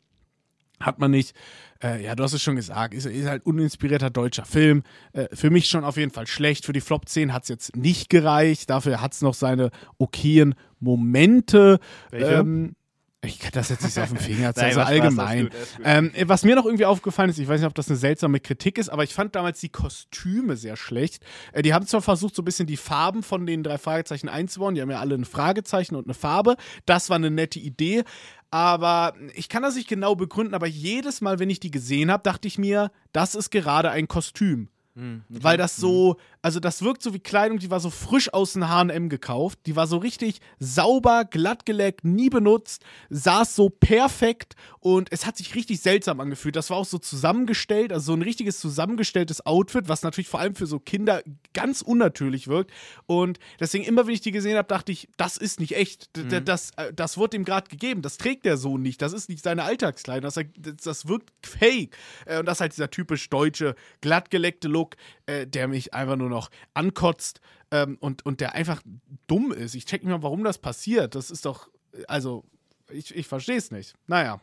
Hat 0.81 0.99
man 0.99 1.11
nicht. 1.11 1.35
Äh, 1.83 2.03
ja, 2.03 2.15
du 2.15 2.23
hast 2.23 2.33
es 2.33 2.43
schon 2.43 2.57
gesagt, 2.57 2.95
ist, 2.95 3.05
ist 3.05 3.27
halt 3.27 3.45
uninspirierter 3.45 4.09
deutscher 4.09 4.47
Film. 4.47 4.83
Äh, 5.13 5.29
für 5.35 5.51
mich 5.51 5.69
schon 5.69 5.85
auf 5.85 5.99
jeden 5.99 6.11
Fall 6.11 6.27
schlecht. 6.27 6.65
Für 6.65 6.73
die 6.73 6.81
Flop 6.81 7.07
10 7.07 7.35
hat 7.35 7.43
es 7.43 7.51
jetzt 7.51 7.77
nicht 7.77 8.09
gereicht. 8.09 8.71
Dafür 8.71 9.03
hat 9.03 9.13
es 9.13 9.21
noch 9.21 9.35
seine 9.35 9.71
okayen 9.99 10.55
Momente. 10.79 11.81
Welche? 12.11 12.33
Ähm, 12.33 12.77
ich 13.23 13.39
kann 13.39 13.53
das 13.53 13.69
jetzt 13.69 13.83
nicht 13.83 13.93
so 13.93 14.01
auf 14.01 14.09
den 14.09 14.19
Finger 14.19 14.55
zeigen, 14.55 14.79
also 14.79 14.81
allgemein. 14.81 15.51
Ähm, 15.85 16.11
was 16.25 16.43
mir 16.43 16.57
noch 16.57 16.65
irgendwie 16.65 16.87
aufgefallen 16.87 17.29
ist, 17.29 17.39
ich 17.39 17.49
weiß 17.49 17.61
nicht, 17.61 17.69
ob 17.69 17.75
das 17.75 17.89
eine 17.89 17.99
seltsame 17.99 18.41
Kritik 18.41 18.79
ist, 18.79 18.89
aber 18.89 19.05
ich 19.05 19.13
fand 19.13 19.35
damals 19.35 19.61
die 19.61 19.69
Kostüme 19.69 20.57
sehr 20.57 20.77
schlecht. 20.77 21.23
Äh, 21.53 21.63
die 21.63 21.75
haben 21.75 21.87
zwar 21.87 22.01
versucht, 22.01 22.35
so 22.35 22.41
ein 22.41 22.47
bisschen 22.47 22.67
die 22.67 22.79
Farben 22.79 23.23
von 23.23 23.45
den 23.45 23.63
drei 23.63 23.77
Fragezeichen 23.77 24.29
einzubauen, 24.29 24.75
die 24.75 24.81
haben 24.81 24.91
ja 24.91 25.01
alle 25.01 25.15
ein 25.15 25.27
Fragezeichen 25.27 25.97
und 25.97 26.07
eine 26.07 26.15
Farbe. 26.15 26.57
Das 26.87 27.11
war 27.11 27.17
eine 27.17 27.31
nette 27.31 27.59
Idee, 27.59 28.05
aber 28.51 29.15
ich 29.35 29.51
kann 29.51 29.63
das 29.63 29.75
nicht 29.75 29.89
genau 29.89 30.15
begründen, 30.15 30.55
aber 30.55 30.67
jedes 30.67 31.21
Mal, 31.21 31.39
wenn 31.39 31.51
ich 31.51 31.61
die 31.61 31.71
gesehen 31.71 32.11
habe, 32.11 32.23
dachte 32.23 32.49
ich 32.49 32.57
mir, 32.57 32.91
das 33.13 33.35
ist 33.35 33.51
gerade 33.51 33.91
ein 33.91 34.09
Kostüm. 34.09 34.69
Mhm. 34.95 35.23
Weil 35.29 35.57
das 35.57 35.77
so, 35.77 36.17
also 36.43 36.59
das 36.59 36.83
wirkt 36.83 37.03
so 37.03 37.15
wie 37.15 37.21
Kleidung, 37.21 37.59
die 37.59 37.71
war 37.71 37.79
so 37.81 37.91
frisch 37.91 38.33
aus 38.33 38.55
dem 38.55 38.69
HM 38.69 39.09
gekauft. 39.09 39.61
Die 39.67 39.77
war 39.77 39.87
so 39.87 39.99
richtig 39.99 40.41
sauber, 40.59 41.25
glatt 41.25 41.65
geleckt, 41.65 42.05
nie 42.05 42.29
benutzt, 42.29 42.85
saß 43.09 43.55
so 43.55 43.69
perfekt 43.69 44.57
und 44.81 45.13
es 45.13 45.27
hat 45.27 45.37
sich 45.37 45.55
richtig 45.55 45.81
seltsam 45.81 46.21
angefühlt. 46.21 46.57
Das 46.57 46.71
war 46.71 46.77
auch 46.77 46.85
so 46.85 46.99
zusammengestellt, 46.99 47.93
also 47.93 48.07
so 48.07 48.15
ein 48.15 48.23
richtiges 48.23 48.59
zusammengestelltes 48.59 49.47
Outfit, 49.47 49.89
was 49.89 50.03
natürlich 50.03 50.29
vor 50.29 50.41
allem 50.41 50.55
für 50.55 50.67
so 50.67 50.81
Kinder 50.81 51.23
ganz 51.53 51.83
unnatürlich 51.83 52.49
wirkt. 52.49 52.73
Und 53.07 53.39
deswegen, 53.61 53.85
immer 53.85 54.07
wenn 54.07 54.15
ich 54.15 54.23
die 54.23 54.33
gesehen 54.33 54.57
habe, 54.57 54.69
dachte 54.69 54.91
ich, 54.91 55.09
das 55.17 55.37
ist 55.37 55.61
nicht 55.61 55.77
echt. 55.77 56.11
Mhm. 56.17 56.45
Das, 56.45 56.73
äh, 56.77 56.93
das 56.93 57.17
wird 57.17 57.35
ihm 57.35 57.45
gerade 57.45 57.69
gegeben. 57.69 58.03
Das 58.03 58.19
trägt 58.19 58.45
der 58.45 58.57
Sohn 58.57 58.83
nicht. 58.83 59.01
Das 59.03 59.13
ist 59.13 59.29
nicht 59.29 59.45
seine 59.45 59.63
Alltagskleidung. 59.63 60.31
Das, 60.31 60.45
das 60.85 61.07
wirkt 61.07 61.31
fake. 61.47 61.97
Äh, 62.27 62.41
und 62.41 62.47
das 62.47 62.57
ist 62.57 62.61
halt 62.61 62.73
dieser 62.73 62.91
typisch 62.91 63.29
deutsche, 63.31 63.77
glattgeleckte 64.01 64.69
Look 64.69 64.80
Look, 64.81 64.97
äh, 65.27 65.47
der 65.47 65.69
mich 65.69 65.93
einfach 65.93 66.17
nur 66.17 66.31
noch 66.31 66.51
ankotzt 66.75 67.41
ähm, 67.71 67.99
und, 68.01 68.25
und 68.25 68.41
der 68.41 68.55
einfach 68.55 68.83
dumm 69.27 69.53
ist. 69.53 69.75
Ich 69.75 69.85
check 69.85 70.03
nicht 70.03 70.11
mal, 70.11 70.23
warum 70.23 70.43
das 70.43 70.59
passiert. 70.59 71.15
Das 71.15 71.31
ist 71.31 71.45
doch, 71.45 71.69
also, 72.09 72.45
ich, 72.91 73.15
ich 73.15 73.27
verstehe 73.27 73.59
es 73.59 73.71
nicht. 73.71 73.95
Naja. 74.07 74.41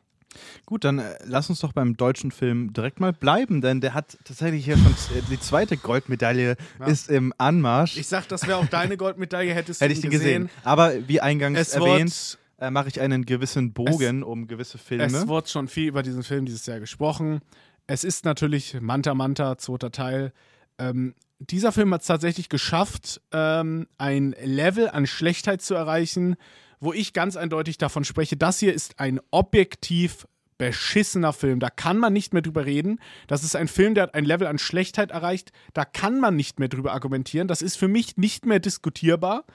Gut, 0.65 0.83
dann 0.83 0.99
äh, 0.99 1.17
lass 1.25 1.49
uns 1.49 1.61
doch 1.61 1.73
beim 1.73 1.97
deutschen 1.97 2.31
Film 2.31 2.73
direkt 2.73 2.99
mal 2.99 3.13
bleiben, 3.13 3.61
denn 3.61 3.81
der 3.81 3.93
hat 3.93 4.17
tatsächlich 4.25 4.65
hier 4.65 4.77
schon 4.77 4.91
äh, 4.91 5.21
die 5.31 5.39
zweite 5.39 5.77
Goldmedaille 5.77 6.57
ja. 6.79 6.85
ist 6.85 7.09
im 7.09 7.33
Anmarsch. 7.37 7.97
Ich 7.97 8.07
sag, 8.07 8.27
das 8.27 8.45
wäre 8.45 8.57
auch 8.57 8.67
deine 8.67 8.97
Goldmedaille, 8.97 9.53
hättest 9.55 9.81
Hätte 9.81 9.93
du 9.93 9.97
ich 9.97 10.01
die 10.01 10.09
gesehen. 10.09 10.43
gesehen. 10.43 10.63
Aber 10.63 11.07
wie 11.07 11.21
eingangs 11.21 11.57
es 11.57 11.73
erwähnt, 11.73 12.37
äh, 12.59 12.69
mache 12.69 12.89
ich 12.89 12.99
einen 13.01 13.25
gewissen 13.25 13.73
Bogen 13.73 14.19
es, 14.19 14.27
um 14.27 14.47
gewisse 14.47 14.77
Filme. 14.77 15.05
Es 15.05 15.27
wurde 15.27 15.49
schon 15.49 15.67
viel 15.67 15.87
über 15.87 16.03
diesen 16.03 16.23
Film 16.23 16.45
dieses 16.45 16.65
Jahr 16.65 16.79
gesprochen 16.79 17.41
es 17.87 18.03
ist 18.03 18.25
natürlich 18.25 18.79
Manta 18.79 19.13
Manta, 19.13 19.57
zweiter 19.57 19.91
Teil. 19.91 20.33
Ähm, 20.77 21.15
dieser 21.39 21.71
Film 21.71 21.93
hat 21.93 22.01
es 22.01 22.07
tatsächlich 22.07 22.49
geschafft, 22.49 23.21
ähm, 23.31 23.87
ein 23.97 24.35
Level 24.43 24.89
an 24.89 25.07
Schlechtheit 25.07 25.61
zu 25.61 25.73
erreichen, 25.73 26.35
wo 26.79 26.93
ich 26.93 27.13
ganz 27.13 27.37
eindeutig 27.37 27.77
davon 27.77 28.03
spreche, 28.03 28.37
das 28.37 28.59
hier 28.59 28.73
ist 28.73 28.99
ein 28.99 29.19
objektiv 29.31 30.27
beschissener 30.57 31.33
Film. 31.33 31.59
Da 31.59 31.69
kann 31.69 31.97
man 31.97 32.13
nicht 32.13 32.33
mehr 32.33 32.41
drüber 32.41 32.65
reden. 32.65 32.99
Das 33.27 33.43
ist 33.43 33.55
ein 33.55 33.67
Film, 33.67 33.93
der 33.93 34.03
hat 34.03 34.15
ein 34.15 34.25
Level 34.25 34.47
an 34.47 34.57
Schlechtheit 34.57 35.11
erreicht. 35.11 35.51
Da 35.73 35.85
kann 35.85 36.19
man 36.19 36.35
nicht 36.35 36.59
mehr 36.59 36.67
drüber 36.67 36.93
argumentieren. 36.93 37.47
Das 37.47 37.61
ist 37.61 37.77
für 37.77 37.87
mich 37.87 38.17
nicht 38.17 38.45
mehr 38.45 38.59
diskutierbar. 38.59 39.45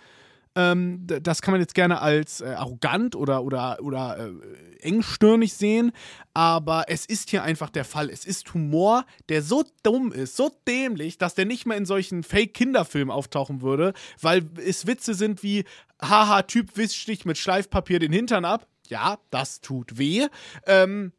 Ähm, 0.54 1.06
das 1.06 1.40
kann 1.40 1.52
man 1.52 1.60
jetzt 1.60 1.74
gerne 1.74 2.00
als 2.00 2.40
äh, 2.40 2.48
arrogant 2.48 3.16
oder, 3.16 3.42
oder, 3.42 3.78
oder 3.82 4.18
äh, 4.18 4.76
engstirnig 4.80 5.54
sehen, 5.54 5.92
aber 6.34 6.84
es 6.88 7.06
ist 7.06 7.30
hier 7.30 7.42
einfach 7.42 7.70
der 7.70 7.84
Fall. 7.84 8.10
Es 8.10 8.24
ist 8.24 8.52
Humor, 8.52 9.06
der 9.28 9.42
so 9.42 9.64
dumm 9.82 10.12
ist, 10.12 10.36
so 10.36 10.50
dämlich, 10.68 11.16
dass 11.16 11.34
der 11.34 11.46
nicht 11.46 11.64
mehr 11.64 11.76
in 11.76 11.86
solchen 11.86 12.22
Fake-Kinderfilmen 12.22 13.10
auftauchen 13.10 13.62
würde, 13.62 13.94
weil 14.20 14.48
es 14.64 14.86
Witze 14.86 15.14
sind 15.14 15.42
wie, 15.42 15.64
haha, 16.00 16.42
Typ 16.42 16.76
wischt 16.76 17.08
dich 17.08 17.24
mit 17.24 17.38
Schleifpapier 17.38 17.98
den 17.98 18.12
Hintern 18.12 18.44
ab. 18.44 18.66
Ja, 18.88 19.18
das 19.30 19.60
tut 19.62 19.96
weh. 19.96 20.26
Ähm, 20.66 21.12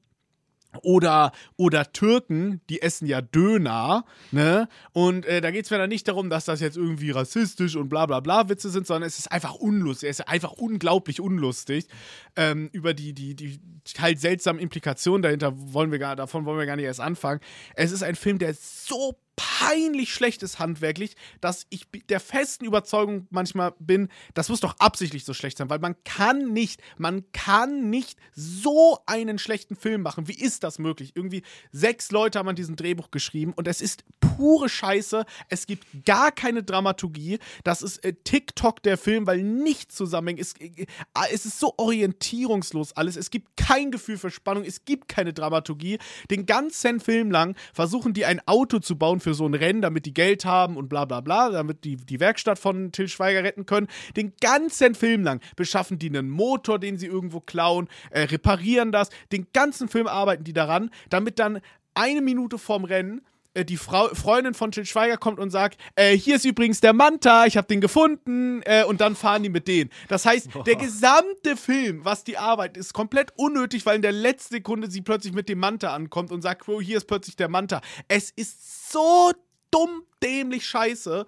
oder, 0.82 1.32
oder 1.58 1.92
Türken, 1.92 2.62
die 2.70 2.82
essen 2.82 3.06
ja 3.06 3.22
Döner, 3.22 4.06
ne? 4.32 4.68
Und 4.92 5.26
äh, 5.26 5.42
da 5.42 5.52
geht 5.52 5.66
es 5.66 5.72
mir 5.72 5.78
dann 5.78 5.90
nicht 5.90 6.08
darum, 6.08 6.30
dass 6.30 6.46
das 6.46 6.60
jetzt 6.60 6.78
irgendwie 6.78 7.12
rassistisch 7.12 7.76
und 7.76 7.90
bla 7.90 8.06
bla 8.06 8.20
bla 8.20 8.50
Witze 8.50 8.70
sind, 8.70 8.88
sondern 8.88 9.08
es 9.08 9.20
ist 9.20 9.32
einfach 9.32 9.56
unlustig. 9.56 10.10
Es 10.10 10.20
ist 10.20 10.28
einfach 10.28 10.54
unglaublich 10.54 11.22
unlustig. 11.22 11.88
Ähm, 12.36 12.70
über 12.72 12.94
die, 12.94 13.14
die, 13.14 13.36
die 13.36 13.60
halt 14.00 14.20
seltsamen 14.20 14.62
Implikationen 14.62 15.22
dahinter 15.22 15.54
wollen 15.56 15.92
wir 15.92 16.00
gar, 16.00 16.16
davon 16.16 16.46
wollen 16.46 16.60
wir 16.60 16.66
gar 16.66 16.76
nicht 16.76 16.86
erst 16.86 17.02
anfangen. 17.02 17.42
Es 17.76 17.92
ist 17.92 18.04
ein 18.04 18.16
Film, 18.16 18.40
der 18.40 18.54
so 18.54 19.16
peinlich 19.36 20.14
schlecht 20.14 20.44
ist 20.44 20.60
handwerklich, 20.60 21.16
dass 21.42 21.66
ich 21.70 21.88
der 22.10 22.20
festen 22.20 22.66
Überzeugung 22.66 23.28
manchmal 23.30 23.74
bin, 23.80 24.10
das 24.34 24.50
muss 24.50 24.60
doch 24.60 24.76
absichtlich 24.80 25.26
so 25.26 25.34
schlecht 25.34 25.58
sein, 25.58 25.70
weil 25.70 25.80
man 25.80 25.96
kann 26.04 26.54
nicht, 26.54 26.82
man 26.98 27.32
kann 27.32 27.90
nicht 27.90 28.20
so 28.34 29.00
einen 29.06 29.40
schlechten 29.40 29.76
Film 29.76 30.02
machen. 30.02 30.28
Wie 30.28 30.40
ist 30.40 30.64
das 30.64 30.80
möglich? 30.80 31.14
Irgendwie 31.16 31.44
sechs 31.72 32.12
Leute 32.12 32.40
haben 32.40 32.50
an 32.50 32.56
diesem 32.56 32.76
Drehbuch 32.76 33.12
geschrieben 33.12 33.54
und 33.54 33.68
es 33.68 33.82
ist 33.82 34.04
pure 34.20 34.70
Scheiße. 34.70 35.26
Es 35.50 35.68
gibt 35.68 36.06
gar 36.06 36.32
keine 36.32 36.64
Dramaturgie. 36.64 37.40
Das 37.64 37.82
ist 37.82 38.04
äh, 38.04 38.14
TikTok 38.14 38.82
der 38.84 38.98
Film, 38.98 39.28
weil 39.28 39.42
nichts 39.42 39.96
zusammenhängt. 39.96 40.40
Es, 40.40 40.54
äh, 40.60 40.86
es 41.32 41.46
ist 41.46 41.60
so 41.60 41.74
orientierungslos 41.78 42.94
alles. 42.94 43.16
Es 43.16 43.30
gibt 43.30 43.56
kein 43.58 43.92
Gefühl 43.92 44.18
für 44.18 44.32
Spannung. 44.32 44.64
Es 44.64 44.86
gibt 44.86 45.08
keine 45.08 45.34
Dramaturgie. 45.34 46.00
Den 46.30 46.46
ganzen 46.46 47.00
Film 47.00 47.32
lang 47.32 47.56
versuchen 47.74 48.14
die 48.14 48.26
ein 48.26 48.46
Auto 48.48 48.80
zu 48.80 48.98
bauen 48.98 49.20
für 49.24 49.34
so 49.34 49.46
ein 49.46 49.54
Rennen, 49.54 49.82
damit 49.82 50.06
die 50.06 50.14
Geld 50.14 50.46
haben 50.46 50.78
und 50.78 50.90
bla 50.90 51.06
bla 51.06 51.22
bla, 51.22 51.50
damit 51.50 51.84
die 51.84 51.96
die 51.96 52.20
Werkstatt 52.20 52.60
von 52.60 52.92
Till 52.92 53.08
Schweiger 53.08 53.44
retten 53.44 53.66
können. 53.66 53.88
Den 54.16 54.34
ganzen 54.42 54.96
Film 54.96 55.24
lang 55.24 55.42
beschaffen 55.56 55.98
die 55.98 56.10
einen 56.10 56.30
Motor, 56.30 56.80
den 56.80 56.98
sie 56.98 57.08
irgendwo 57.08 57.40
klauen, 57.40 57.88
äh, 58.12 58.22
reparieren 58.22 58.92
das. 58.92 59.10
Den 59.32 59.48
ganzen 59.54 59.88
Film 59.88 60.08
arbeiten 60.08 60.44
die 60.44 60.54
daran, 60.54 60.92
damit 61.10 61.40
dann 61.40 61.60
eine 61.96 62.22
Minute 62.22 62.58
vorm 62.58 62.86
Rennen 62.86 63.22
äh, 63.54 63.66
die 63.66 63.78
Frau, 63.78 64.10
Freundin 64.14 64.54
von 64.54 64.72
Till 64.72 64.86
Schweiger 64.86 65.18
kommt 65.18 65.40
und 65.40 65.50
sagt, 65.50 65.80
äh, 65.96 66.18
hier 66.18 66.36
ist 66.36 66.46
übrigens 66.46 66.82
der 66.82 66.94
Manta, 66.94 67.46
ich 67.46 67.58
habe 67.58 67.68
den 67.68 67.82
gefunden 67.82 68.62
äh, 68.64 68.84
und 68.84 69.02
dann 69.02 69.16
fahren 69.16 69.44
die 69.44 69.50
mit 69.50 69.68
denen. 69.68 69.90
Das 70.08 70.26
heißt, 70.26 70.52
Boah. 70.52 70.64
der 70.64 70.76
gesamte 70.76 71.56
Film, 71.58 72.06
was 72.06 72.24
die 72.24 72.38
Arbeit, 72.38 72.78
ist 72.78 72.94
komplett 72.94 73.32
unnötig, 73.36 73.86
weil 73.86 73.98
in 73.98 74.02
der 74.02 74.12
letzten 74.12 74.56
Sekunde 74.56 74.90
sie 74.90 75.02
plötzlich 75.02 75.34
mit 75.34 75.50
dem 75.50 75.60
Manta 75.60 75.94
ankommt 75.94 76.32
und 76.32 76.42
sagt, 76.42 76.68
oh, 76.68 76.82
hier 76.82 76.98
ist 76.98 77.06
plötzlich 77.06 77.36
der 77.36 77.50
Manta. 77.50 77.82
Es 78.08 78.32
ist 78.32 78.92
so 78.92 79.32
dumm, 79.72 80.04
dämlich 80.22 80.66
scheiße. 80.66 81.26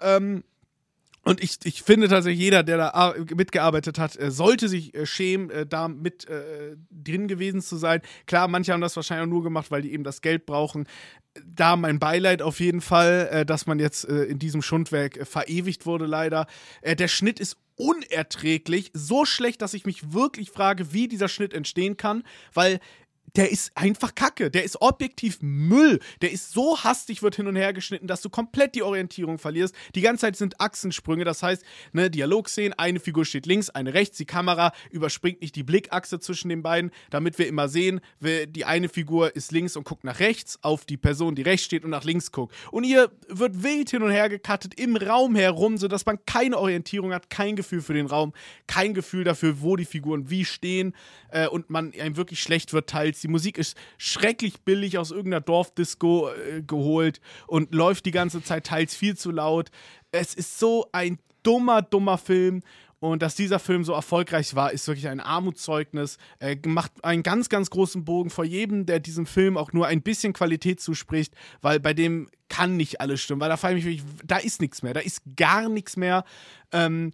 Ähm, 0.00 0.44
und 1.28 1.42
ich, 1.44 1.58
ich 1.64 1.82
finde 1.82 2.08
tatsächlich, 2.08 2.40
jeder, 2.40 2.62
der 2.62 2.78
da 2.78 3.14
mitgearbeitet 3.36 3.98
hat, 3.98 4.18
äh, 4.18 4.30
sollte 4.30 4.66
sich 4.66 4.94
äh, 4.94 5.04
schämen, 5.04 5.50
äh, 5.50 5.66
da 5.66 5.86
mit 5.86 6.26
drin 6.26 7.28
gewesen 7.28 7.60
zu 7.60 7.76
sein. 7.76 8.00
Klar, 8.26 8.48
manche 8.48 8.72
haben 8.72 8.80
das 8.80 8.96
wahrscheinlich 8.96 9.28
nur 9.28 9.42
gemacht, 9.42 9.70
weil 9.70 9.82
die 9.82 9.92
eben 9.92 10.04
das 10.04 10.22
Geld 10.22 10.46
brauchen. 10.46 10.86
Da 11.44 11.76
mein 11.76 11.98
Beileid 11.98 12.40
auf 12.40 12.60
jeden 12.60 12.80
Fall, 12.80 13.44
dass 13.46 13.66
man 13.66 13.78
jetzt 13.78 14.04
in 14.04 14.38
diesem 14.38 14.62
Schundwerk 14.62 15.26
verewigt 15.26 15.86
wurde, 15.86 16.06
leider. 16.06 16.46
der 16.82 17.08
Schnitt 17.08 17.40
ist 17.40 17.56
unerträglich, 17.76 18.90
so 18.92 19.24
schlecht, 19.24 19.62
dass 19.62 19.74
ich 19.74 19.86
mich 19.86 20.12
wirklich 20.12 20.50
frage, 20.50 20.92
wie 20.92 21.08
dieser 21.08 21.28
Schnitt 21.28 21.54
entstehen 21.54 21.96
kann, 21.96 22.24
weil 22.52 22.80
der 23.38 23.52
ist 23.52 23.70
einfach 23.76 24.16
kacke. 24.16 24.50
Der 24.50 24.64
ist 24.64 24.82
objektiv 24.82 25.38
Müll. 25.40 26.00
Der 26.22 26.32
ist 26.32 26.50
so 26.50 26.82
hastig, 26.82 27.22
wird 27.22 27.36
hin 27.36 27.46
und 27.46 27.54
her 27.54 27.72
geschnitten, 27.72 28.08
dass 28.08 28.20
du 28.20 28.30
komplett 28.30 28.74
die 28.74 28.82
Orientierung 28.82 29.38
verlierst. 29.38 29.76
Die 29.94 30.00
ganze 30.00 30.22
Zeit 30.22 30.34
sind 30.34 30.60
Achsensprünge. 30.60 31.24
Das 31.24 31.44
heißt, 31.44 31.62
ne, 31.92 32.10
Dialogszenen, 32.10 32.76
eine 32.76 32.98
Figur 32.98 33.24
steht 33.24 33.46
links, 33.46 33.70
eine 33.70 33.94
rechts. 33.94 34.18
Die 34.18 34.24
Kamera 34.24 34.72
überspringt 34.90 35.40
nicht 35.40 35.54
die 35.54 35.62
Blickachse 35.62 36.18
zwischen 36.18 36.48
den 36.48 36.64
beiden, 36.64 36.90
damit 37.10 37.38
wir 37.38 37.46
immer 37.46 37.68
sehen, 37.68 38.00
die 38.20 38.64
eine 38.64 38.88
Figur 38.88 39.36
ist 39.36 39.52
links 39.52 39.76
und 39.76 39.84
guckt 39.84 40.02
nach 40.02 40.18
rechts 40.18 40.58
auf 40.62 40.84
die 40.84 40.96
Person, 40.96 41.36
die 41.36 41.42
rechts 41.42 41.64
steht 41.64 41.84
und 41.84 41.90
nach 41.90 42.02
links 42.02 42.32
guckt. 42.32 42.52
Und 42.72 42.82
hier 42.82 43.12
wird 43.28 43.62
wild 43.62 43.90
hin 43.90 44.02
und 44.02 44.10
her 44.10 44.28
gecuttet 44.28 44.74
im 44.80 44.96
Raum 44.96 45.36
herum, 45.36 45.78
sodass 45.78 46.04
man 46.06 46.18
keine 46.26 46.58
Orientierung 46.58 47.14
hat, 47.14 47.30
kein 47.30 47.54
Gefühl 47.54 47.82
für 47.82 47.94
den 47.94 48.06
Raum, 48.06 48.32
kein 48.66 48.94
Gefühl 48.94 49.22
dafür, 49.22 49.62
wo 49.62 49.76
die 49.76 49.84
Figuren 49.84 50.28
wie 50.28 50.44
stehen 50.44 50.92
äh, 51.30 51.46
und 51.46 51.70
man 51.70 51.92
einem 51.92 52.16
wirklich 52.16 52.42
schlecht 52.42 52.72
wird, 52.72 52.90
teils 52.90 53.20
die 53.20 53.27
Musik 53.28 53.58
ist 53.58 53.76
schrecklich 53.96 54.60
billig 54.62 54.98
aus 54.98 55.10
irgendeiner 55.10 55.40
Dorfdisco 55.40 56.30
äh, 56.30 56.62
geholt 56.62 57.20
und 57.46 57.74
läuft 57.74 58.06
die 58.06 58.10
ganze 58.10 58.42
Zeit 58.42 58.66
teils 58.66 58.94
viel 58.94 59.16
zu 59.16 59.30
laut. 59.30 59.70
Es 60.10 60.34
ist 60.34 60.58
so 60.58 60.86
ein 60.92 61.18
dummer, 61.42 61.82
dummer 61.82 62.18
Film. 62.18 62.62
Und 63.00 63.22
dass 63.22 63.36
dieser 63.36 63.60
Film 63.60 63.84
so 63.84 63.92
erfolgreich 63.92 64.56
war, 64.56 64.72
ist 64.72 64.88
wirklich 64.88 65.06
ein 65.06 65.20
Armutszeugnis. 65.20 66.18
Er 66.40 66.56
macht 66.66 66.92
einen 67.04 67.22
ganz, 67.22 67.48
ganz 67.48 67.70
großen 67.70 68.04
Bogen 68.04 68.28
vor 68.28 68.44
jedem, 68.44 68.86
der 68.86 68.98
diesem 68.98 69.24
Film 69.24 69.56
auch 69.56 69.72
nur 69.72 69.86
ein 69.86 70.02
bisschen 70.02 70.32
Qualität 70.32 70.80
zuspricht, 70.80 71.32
weil 71.60 71.78
bei 71.78 71.94
dem 71.94 72.28
kann 72.48 72.76
nicht 72.76 73.00
alles 73.00 73.20
stimmen, 73.20 73.40
weil 73.40 73.50
da 73.50 73.56
frage 73.56 73.78
ich 73.78 73.84
mich, 73.84 74.02
da 74.24 74.38
ist 74.38 74.60
nichts 74.60 74.82
mehr, 74.82 74.94
da 74.94 75.00
ist 75.00 75.22
gar 75.36 75.68
nichts 75.68 75.96
mehr. 75.96 76.24
Ähm, 76.72 77.12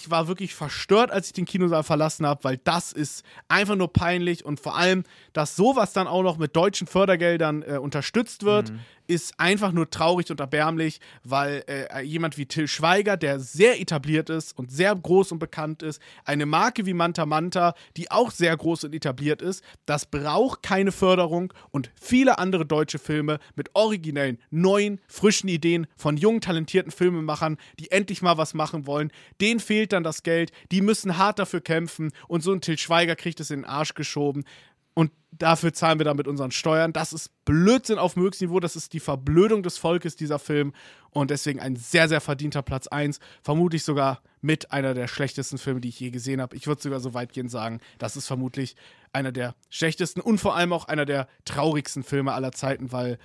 ich 0.00 0.10
war 0.10 0.28
wirklich 0.28 0.54
verstört, 0.54 1.10
als 1.10 1.28
ich 1.28 1.32
den 1.32 1.44
Kinosaal 1.44 1.82
verlassen 1.82 2.26
habe, 2.26 2.44
weil 2.44 2.56
das 2.58 2.92
ist 2.92 3.24
einfach 3.48 3.76
nur 3.76 3.92
peinlich 3.92 4.44
und 4.44 4.60
vor 4.60 4.76
allem, 4.76 5.04
dass 5.32 5.56
sowas 5.56 5.92
dann 5.92 6.06
auch 6.06 6.22
noch 6.22 6.38
mit 6.38 6.56
deutschen 6.56 6.86
Fördergeldern 6.86 7.62
äh, 7.62 7.78
unterstützt 7.78 8.44
wird, 8.44 8.70
mhm 8.70 8.80
ist 9.06 9.38
einfach 9.38 9.72
nur 9.72 9.90
traurig 9.90 10.30
und 10.30 10.40
erbärmlich, 10.40 11.00
weil 11.24 11.64
äh, 11.68 12.02
jemand 12.02 12.38
wie 12.38 12.46
Till 12.46 12.68
Schweiger, 12.68 13.16
der 13.16 13.40
sehr 13.40 13.80
etabliert 13.80 14.30
ist 14.30 14.56
und 14.58 14.70
sehr 14.70 14.94
groß 14.94 15.32
und 15.32 15.38
bekannt 15.38 15.82
ist, 15.82 16.00
eine 16.24 16.46
Marke 16.46 16.86
wie 16.86 16.94
Manta 16.94 17.26
Manta, 17.26 17.74
die 17.96 18.10
auch 18.10 18.30
sehr 18.30 18.56
groß 18.56 18.84
und 18.84 18.94
etabliert 18.94 19.42
ist, 19.42 19.62
das 19.86 20.06
braucht 20.06 20.62
keine 20.62 20.92
Förderung 20.92 21.52
und 21.70 21.90
viele 22.00 22.38
andere 22.38 22.66
deutsche 22.66 22.98
Filme 22.98 23.38
mit 23.56 23.70
originellen, 23.74 24.38
neuen, 24.50 25.00
frischen 25.08 25.48
Ideen 25.48 25.86
von 25.96 26.16
jungen, 26.16 26.40
talentierten 26.40 26.92
Filmemachern, 26.92 27.58
die 27.78 27.90
endlich 27.90 28.22
mal 28.22 28.38
was 28.38 28.54
machen 28.54 28.86
wollen, 28.86 29.10
denen 29.40 29.60
fehlt 29.60 29.92
dann 29.92 30.04
das 30.04 30.22
Geld, 30.22 30.52
die 30.70 30.80
müssen 30.80 31.18
hart 31.18 31.38
dafür 31.38 31.60
kämpfen 31.60 32.12
und 32.28 32.42
so 32.42 32.52
ein 32.52 32.60
Till 32.60 32.78
Schweiger 32.78 33.16
kriegt 33.16 33.40
es 33.40 33.50
in 33.50 33.60
den 33.60 33.64
Arsch 33.64 33.94
geschoben. 33.94 34.44
Und 34.94 35.10
dafür 35.30 35.72
zahlen 35.72 35.98
wir 35.98 36.04
dann 36.04 36.16
mit 36.16 36.28
unseren 36.28 36.50
Steuern. 36.50 36.92
Das 36.92 37.12
ist 37.12 37.30
Blödsinn 37.44 37.98
auf 37.98 38.16
Möglichsniveau. 38.16 38.60
Das 38.60 38.76
ist 38.76 38.92
die 38.92 39.00
Verblödung 39.00 39.62
des 39.62 39.78
Volkes, 39.78 40.16
dieser 40.16 40.38
Film. 40.38 40.72
Und 41.10 41.30
deswegen 41.30 41.60
ein 41.60 41.76
sehr, 41.76 42.08
sehr 42.08 42.20
verdienter 42.20 42.62
Platz 42.62 42.86
1. 42.86 43.18
Vermutlich 43.42 43.84
sogar 43.84 44.22
mit 44.40 44.72
einer 44.72 44.92
der 44.92 45.08
schlechtesten 45.08 45.56
Filme, 45.56 45.80
die 45.80 45.88
ich 45.88 46.00
je 46.00 46.10
gesehen 46.10 46.40
habe. 46.40 46.56
Ich 46.56 46.66
würde 46.66 46.82
sogar 46.82 47.00
so 47.00 47.14
weitgehend 47.14 47.50
sagen, 47.50 47.80
das 47.98 48.16
ist 48.16 48.26
vermutlich 48.26 48.76
einer 49.12 49.32
der 49.32 49.54
schlechtesten 49.70 50.20
und 50.20 50.38
vor 50.38 50.56
allem 50.56 50.72
auch 50.72 50.86
einer 50.86 51.04
der 51.04 51.28
traurigsten 51.44 52.02
Filme 52.02 52.32
aller 52.32 52.52
Zeiten, 52.52 52.92
weil 52.92 53.18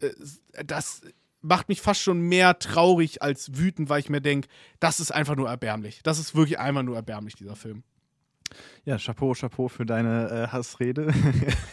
äh, 0.00 0.10
das 0.64 1.02
macht 1.42 1.68
mich 1.68 1.80
fast 1.80 2.00
schon 2.00 2.20
mehr 2.20 2.58
traurig 2.58 3.22
als 3.22 3.56
wütend, 3.56 3.88
weil 3.88 4.00
ich 4.00 4.08
mir 4.08 4.20
denke, 4.20 4.48
das 4.80 5.00
ist 5.00 5.12
einfach 5.12 5.36
nur 5.36 5.48
erbärmlich. 5.48 6.00
Das 6.02 6.18
ist 6.18 6.34
wirklich 6.34 6.58
einfach 6.58 6.84
nur 6.84 6.96
erbärmlich, 6.96 7.34
dieser 7.34 7.56
Film. 7.56 7.82
Ja, 8.84 8.98
Chapeau, 8.98 9.32
Chapeau 9.34 9.68
für 9.68 9.86
deine 9.86 10.28
äh, 10.28 10.48
Hassrede. 10.48 11.12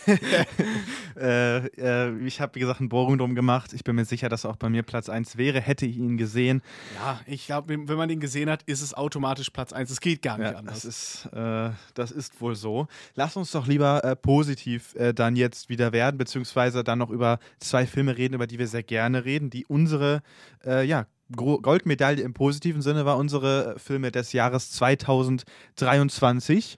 äh, 1.19 1.66
äh, 1.66 2.17
ich 2.25 2.41
habe, 2.41 2.56
wie 2.56 2.59
gesagt, 2.59 2.80
einen 2.80 2.90
Bohrung 2.90 3.17
drum 3.17 3.35
gemacht. 3.35 3.74
Ich 3.74 3.83
bin 3.83 3.95
mir 3.95 4.06
sicher, 4.06 4.30
dass 4.30 4.43
er 4.43 4.51
auch 4.51 4.56
bei 4.56 4.69
mir 4.69 4.83
Platz 4.83 5.09
1 5.09 5.38
wäre, 5.38 5.59
hätte 5.61 5.85
ich 5.85 5.98
ihn 5.98 6.17
gesehen. 6.17 6.61
Ja, 6.95 7.19
ich 7.25 7.45
glaube, 7.45 7.75
wenn 7.88 7.98
man 7.98 8.09
den 8.09 8.19
gesehen 8.19 8.49
hat, 8.49 8.64
ist 8.64 8.82
es 8.82 8.93
automatisch 8.93 9.49
Platz 9.49 9.74
1. 9.74 9.90
Es 9.90 10.01
geht 10.01 10.22
gar 10.22 10.38
nicht 10.38 10.51
ja, 10.51 10.58
anders. 10.58 10.82
Das 10.82 10.85
ist, 10.85 11.30
äh, 11.33 11.72
das 11.93 12.11
ist 12.11 12.40
wohl 12.41 12.56
so. 12.56 12.88
Lass 13.16 13.35
uns 13.35 13.51
doch 13.51 13.67
lieber 13.67 14.03
äh, 14.03 14.16
positiv 14.16 14.95
äh, 14.95 15.14
dann 15.14 15.35
jetzt 15.35 15.69
wieder 15.69 15.91
werden, 15.91 16.17
beziehungsweise 16.17 16.83
dann 16.83 16.99
noch 16.99 17.09
über 17.09 17.40
zwei 17.59 17.85
Filme 17.88 18.17
reden, 18.17 18.35
über 18.35 18.48
die 18.48 18.59
wir 18.59 18.67
sehr 18.67 18.83
gerne 18.83 19.25
reden, 19.25 19.49
die 19.49 19.66
unsere 19.66 20.22
ja, 20.66 21.06
Goldmedaille 21.35 22.22
im 22.22 22.33
positiven 22.33 22.82
Sinne 22.82 23.06
war 23.06 23.17
unsere 23.17 23.75
Filme 23.77 24.11
des 24.11 24.33
Jahres 24.33 24.72
2023. 24.72 26.77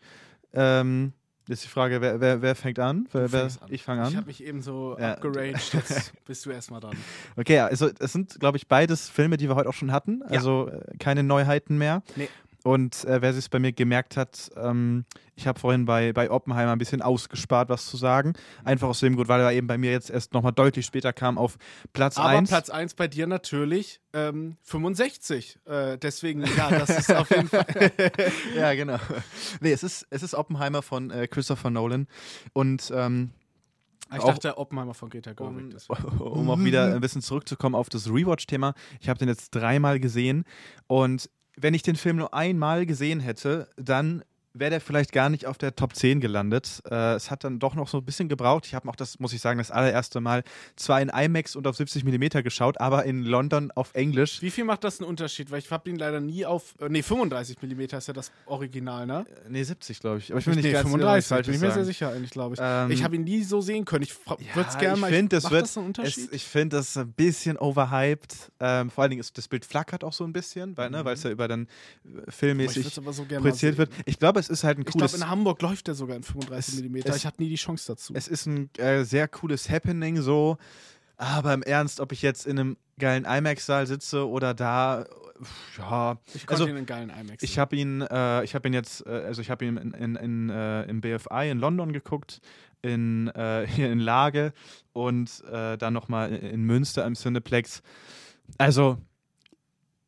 Ähm, 0.53 1.13
ist 1.47 1.63
die 1.63 1.69
Frage, 1.69 2.01
wer, 2.01 2.21
wer, 2.21 2.41
wer 2.41 2.55
fängt 2.55 2.79
an? 2.79 3.07
Wer, 3.11 3.31
wer, 3.31 3.43
an. 3.43 3.51
Ich 3.69 3.83
fange 3.83 4.03
an. 4.03 4.09
Ich 4.09 4.15
habe 4.15 4.27
mich 4.27 4.43
eben 4.43 4.61
so 4.61 4.95
ja. 4.99 5.13
abgeraged, 5.13 5.73
jetzt 5.73 6.13
bist 6.25 6.45
du 6.45 6.51
erstmal 6.51 6.79
dran. 6.79 6.95
Okay, 7.35 7.59
also 7.59 7.89
es 7.99 8.13
sind, 8.13 8.39
glaube 8.39 8.57
ich, 8.57 8.67
beides 8.67 9.09
Filme, 9.09 9.37
die 9.37 9.49
wir 9.49 9.55
heute 9.55 9.67
auch 9.67 9.73
schon 9.73 9.91
hatten. 9.91 10.21
Also 10.23 10.69
ja. 10.69 10.77
Äh, 10.77 10.97
keine 10.97 11.23
Neuheiten 11.23 11.77
mehr. 11.77 12.03
Nee. 12.15 12.29
Und 12.63 13.05
äh, 13.05 13.21
wer 13.21 13.33
sich 13.33 13.49
bei 13.49 13.57
mir 13.57 13.71
gemerkt 13.71 14.17
hat, 14.17 14.51
ähm, 14.55 15.05
ich 15.35 15.47
habe 15.47 15.59
vorhin 15.59 15.85
bei, 15.85 16.13
bei 16.13 16.29
Oppenheimer 16.29 16.71
ein 16.71 16.77
bisschen 16.77 17.01
ausgespart, 17.01 17.69
was 17.69 17.87
zu 17.87 17.97
sagen. 17.97 18.33
Einfach 18.63 18.87
aus 18.87 18.99
dem 18.99 19.15
Grund, 19.15 19.27
weil 19.27 19.41
er 19.41 19.51
eben 19.51 19.65
bei 19.65 19.79
mir 19.79 19.91
jetzt 19.91 20.11
erst 20.11 20.33
nochmal 20.33 20.51
deutlich 20.51 20.85
später 20.85 21.11
kam 21.11 21.39
auf 21.39 21.57
Platz 21.93 22.17
1. 22.17 22.27
Aber 22.27 22.47
Platz 22.47 22.69
1 22.69 22.93
bei 22.93 23.07
dir 23.07 23.25
natürlich 23.25 23.99
ähm, 24.13 24.57
65. 24.61 25.59
Äh, 25.65 25.97
deswegen, 25.97 26.43
ja, 26.55 26.69
das 26.69 26.89
ist 26.91 27.11
auf 27.11 27.31
jeden 27.31 27.47
Fall. 27.47 27.65
ja, 28.55 28.75
genau. 28.75 28.99
Nee, 29.59 29.71
es 29.71 29.81
ist, 29.81 30.05
es 30.11 30.21
ist 30.21 30.35
Oppenheimer 30.35 30.83
von 30.83 31.09
äh, 31.09 31.27
Christopher 31.27 31.71
Nolan. 31.71 32.07
Und 32.53 32.91
ähm, 32.95 33.31
ah, 34.09 34.17
ich 34.17 34.23
dachte, 34.23 34.59
Oppenheimer 34.59 34.93
von 34.93 35.09
Greta 35.09 35.33
Gerwig. 35.33 35.75
Um, 35.87 36.21
um 36.21 36.49
auch 36.51 36.59
wieder 36.59 36.93
ein 36.93 37.01
bisschen 37.01 37.23
zurückzukommen 37.23 37.73
auf 37.73 37.89
das 37.89 38.07
Rewatch-Thema. 38.07 38.75
Ich 38.99 39.09
habe 39.09 39.17
den 39.17 39.29
jetzt 39.29 39.49
dreimal 39.49 39.99
gesehen 39.99 40.45
und 40.85 41.27
wenn 41.57 41.73
ich 41.73 41.83
den 41.83 41.95
Film 41.95 42.17
nur 42.17 42.33
einmal 42.33 42.85
gesehen 42.85 43.19
hätte, 43.19 43.69
dann 43.77 44.23
wäre 44.53 44.71
der 44.71 44.81
vielleicht 44.81 45.11
gar 45.11 45.29
nicht 45.29 45.45
auf 45.45 45.57
der 45.57 45.75
Top 45.75 45.95
10 45.95 46.19
gelandet. 46.19 46.81
Äh, 46.89 47.13
es 47.15 47.31
hat 47.31 47.43
dann 47.43 47.59
doch 47.59 47.75
noch 47.75 47.87
so 47.87 47.97
ein 47.99 48.05
bisschen 48.05 48.29
gebraucht. 48.29 48.65
Ich 48.65 48.73
habe 48.73 48.87
auch 48.89 48.95
das, 48.95 49.19
muss 49.19 49.33
ich 49.33 49.41
sagen, 49.41 49.57
das 49.57 49.71
allererste 49.71 50.21
Mal 50.21 50.43
zwar 50.75 51.01
in 51.01 51.09
IMAX 51.09 51.55
und 51.55 51.67
auf 51.67 51.77
70 51.77 52.03
mm 52.03 52.41
geschaut, 52.43 52.79
aber 52.79 53.05
in 53.05 53.23
London 53.23 53.71
auf 53.71 53.93
Englisch. 53.93 54.41
Wie 54.41 54.51
viel 54.51 54.63
macht 54.63 54.83
das 54.83 54.99
einen 54.99 55.09
Unterschied? 55.09 55.51
Weil 55.51 55.59
ich 55.59 55.71
habe 55.71 55.89
ihn 55.89 55.97
leider 55.97 56.19
nie 56.19 56.45
auf. 56.45 56.73
Äh, 56.79 56.89
nee, 56.89 57.01
35 57.01 57.57
mm 57.61 57.81
ist 57.81 58.07
ja 58.07 58.13
das 58.13 58.31
Original, 58.45 59.05
ne? 59.05 59.25
Äh, 59.45 59.49
nee, 59.49 59.63
70, 59.63 59.99
glaube 59.99 60.19
ich. 60.19 60.31
Aber 60.31 60.39
ich 60.39 60.45
bin 60.45 60.55
nicht 60.55 60.65
nee, 60.65 60.71
ganz 60.71 60.89
35, 60.89 61.45
bin 61.45 61.55
ich 61.55 61.61
mir 61.61 61.71
sehr 61.71 61.85
sicher 61.85 62.11
eigentlich, 62.11 62.31
glaube 62.31 62.55
ich. 62.55 62.59
Ähm, 62.61 62.91
ich 62.91 63.03
habe 63.03 63.15
ihn 63.15 63.23
nie 63.23 63.43
so 63.43 63.61
sehen 63.61 63.85
können. 63.85 64.03
Ich 64.03 64.13
Ja, 64.27 64.55
würde 64.55 64.69
es 64.69 64.77
gerne 64.77 64.97
mal. 64.97 65.09
Ich 65.09 65.15
finde, 65.15 65.35
das 65.35 65.43
macht 65.43 65.53
wird. 65.53 65.63
das 65.63 65.77
einen 65.77 65.87
Unterschied? 65.87 66.27
Es, 66.27 66.33
ich 66.33 66.43
finde 66.45 66.77
das 66.77 66.97
ein 66.97 67.11
bisschen 67.13 67.57
overhyped. 67.57 68.51
Ähm, 68.59 68.89
vor 68.89 69.03
allen 69.03 69.11
Dingen 69.11 69.21
ist 69.21 69.37
das 69.37 69.47
Bild 69.47 69.65
flackert 69.65 70.03
auch 70.03 70.13
so 70.13 70.23
ein 70.23 70.33
bisschen, 70.33 70.75
weil 70.77 70.89
ne, 70.89 71.05
weil 71.05 71.13
es 71.13 71.23
ja 71.23 71.29
über 71.29 71.47
dann 71.47 71.67
äh, 72.05 72.11
Mhm. 72.11 72.23
Ich 72.27 72.35
filmmäßig 72.35 72.97
aber 72.97 73.13
so 73.13 73.25
projiziert 73.25 73.77
wird. 73.77 73.91
Ich 74.05 74.19
glaube, 74.19 74.39
es 74.41 74.49
ist 74.49 74.63
halt 74.63 74.77
ein 74.77 74.81
Ich 74.85 74.93
cooles. 74.93 75.11
glaube, 75.11 75.23
in 75.23 75.29
Hamburg 75.29 75.61
läuft 75.61 75.87
der 75.87 75.95
sogar 75.95 76.17
in 76.17 76.23
35 76.23 76.89
mm. 76.89 76.95
Ich 77.15 77.25
hatte 77.25 77.41
nie 77.41 77.49
die 77.49 77.55
Chance 77.55 77.85
dazu. 77.87 78.13
es 78.15 78.27
ist 78.27 78.45
ein 78.45 78.69
äh, 78.77 79.03
sehr 79.03 79.27
cooles 79.27 79.69
Happening 79.69 80.21
so. 80.21 80.57
Aber 81.17 81.53
im 81.53 81.61
Ernst, 81.61 81.99
ob 81.99 82.11
ich 82.11 82.23
jetzt 82.23 82.47
in 82.47 82.57
einem 82.57 82.77
geilen 82.97 83.25
IMAX-Saal 83.25 83.85
sitze 83.85 84.27
oder 84.27 84.55
da, 84.55 85.05
ja. 85.77 86.17
ich 86.33 86.47
konnte 86.47 86.63
also, 86.63 86.67
ihn 86.67 86.77
in 86.77 86.85
geilen 86.87 87.11
IMAX. 87.11 87.43
Ich 87.43 87.59
habe 87.59 87.75
ihn, 87.75 88.01
äh, 88.01 88.43
ich 88.43 88.55
habe 88.55 88.67
ihn 88.67 88.73
jetzt, 88.73 89.05
äh, 89.05 89.09
also 89.09 89.41
ich 89.41 89.51
habe 89.51 89.65
ihn 89.65 89.77
in, 89.77 89.91
in, 89.91 90.15
in, 90.15 90.49
äh, 90.49 90.83
im 90.83 90.99
BFI 90.99 91.51
in 91.51 91.59
London 91.59 91.93
geguckt, 91.93 92.41
in, 92.81 93.27
äh, 93.29 93.67
hier 93.69 93.91
in 93.91 93.99
Lage 93.99 94.51
und 94.93 95.43
äh, 95.51 95.77
dann 95.77 95.93
nochmal 95.93 96.33
in 96.33 96.63
Münster 96.63 97.05
im 97.05 97.13
Cineplex. 97.13 97.83
Also, 98.57 98.97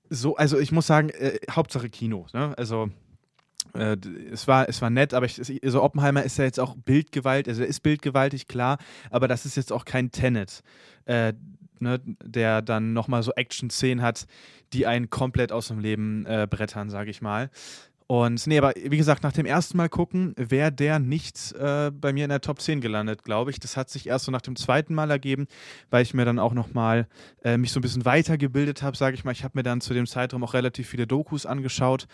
so, 0.10 0.36
also 0.36 0.58
ich 0.58 0.72
muss 0.72 0.88
sagen, 0.88 1.10
äh, 1.10 1.40
Hauptsache 1.52 1.90
Kino. 1.90 2.26
Ne? 2.34 2.58
Also 2.58 2.90
äh, 3.74 3.98
es 4.32 4.48
war, 4.48 4.70
es 4.70 4.82
war 4.82 4.90
nett, 4.90 5.14
aber 5.14 5.26
ich, 5.26 5.40
also 5.64 5.82
Oppenheimer 5.82 6.24
ist 6.24 6.38
ja 6.38 6.46
jetzt 6.46 6.60
auch 6.60 6.76
Bildgewalt, 6.76 7.48
also 7.48 7.62
er 7.62 7.68
ist 7.68 7.82
bildgewaltig, 7.82 8.48
klar, 8.48 8.78
aber 9.10 9.28
das 9.28 9.46
ist 9.46 9.58
jetzt 9.58 9.72
auch 9.72 9.86
kein 9.86 10.12
Tenet, 10.12 10.62
äh, 11.06 11.34
ne, 11.80 12.00
der 12.24 12.62
dann 12.62 12.94
nochmal 12.94 13.24
so 13.24 13.32
Action-Szenen 13.32 14.04
hat, 14.04 14.28
die 14.74 14.88
einen 14.88 15.10
komplett 15.10 15.52
aus 15.52 15.68
dem 15.68 15.80
Leben 15.80 16.26
äh, 16.26 16.48
brettern, 16.50 16.90
sage 16.90 17.12
ich 17.12 17.22
mal. 17.22 17.50
Und 18.08 18.46
nee, 18.48 18.58
aber 18.58 18.74
wie 18.76 18.98
gesagt, 18.98 19.24
nach 19.24 19.32
dem 19.32 19.46
ersten 19.46 19.78
Mal 19.78 19.90
gucken, 19.90 20.34
wäre 20.38 20.72
der 20.72 21.00
nicht 21.00 21.54
äh, 21.54 21.90
bei 21.90 22.12
mir 22.14 22.26
in 22.26 22.30
der 22.30 22.42
Top 22.42 22.62
10 22.62 22.82
gelandet, 22.82 23.24
glaube 23.24 23.50
ich. 23.50 23.60
Das 23.60 23.78
hat 23.78 23.90
sich 23.90 24.08
erst 24.08 24.26
so 24.26 24.32
nach 24.32 24.42
dem 24.42 24.56
zweiten 24.56 24.94
Mal 24.94 25.10
ergeben, 25.10 25.48
weil 25.90 26.04
ich 26.04 26.14
mir 26.14 26.26
dann 26.26 26.38
auch 26.38 26.54
nochmal 26.54 27.08
äh, 27.44 27.58
mich 27.58 27.72
so 27.72 27.80
ein 27.80 27.82
bisschen 27.82 28.06
weitergebildet 28.06 28.84
habe, 28.84 28.98
sage 28.98 29.16
ich 29.16 29.24
mal. 29.24 29.32
Ich 29.32 29.44
habe 29.44 29.58
mir 29.58 29.64
dann 29.64 29.82
zu 29.82 29.94
dem 29.94 30.06
Zeitraum 30.06 30.44
auch 30.44 30.54
relativ 30.54 30.90
viele 30.90 31.08
Dokus 31.08 31.46
angeschaut. 31.46 32.08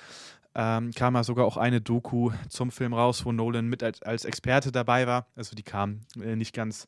Ähm, 0.56 0.92
kam 0.95 1.16
ja 1.16 1.24
sogar 1.24 1.45
auch 1.45 1.58
eine 1.58 1.80
Doku 1.80 2.32
zum 2.50 2.72
Film 2.72 2.94
raus, 2.94 3.26
wo 3.26 3.32
Nolan 3.32 3.68
mit 3.68 3.84
als, 3.84 4.02
als 4.02 4.26
Experte 4.26 4.72
dabei 4.72 5.06
war. 5.06 5.28
Also 5.36 5.56
die 5.56 5.64
kam 5.64 6.02
äh, 6.22 6.36
nicht 6.36 6.53
ganz 6.53 6.88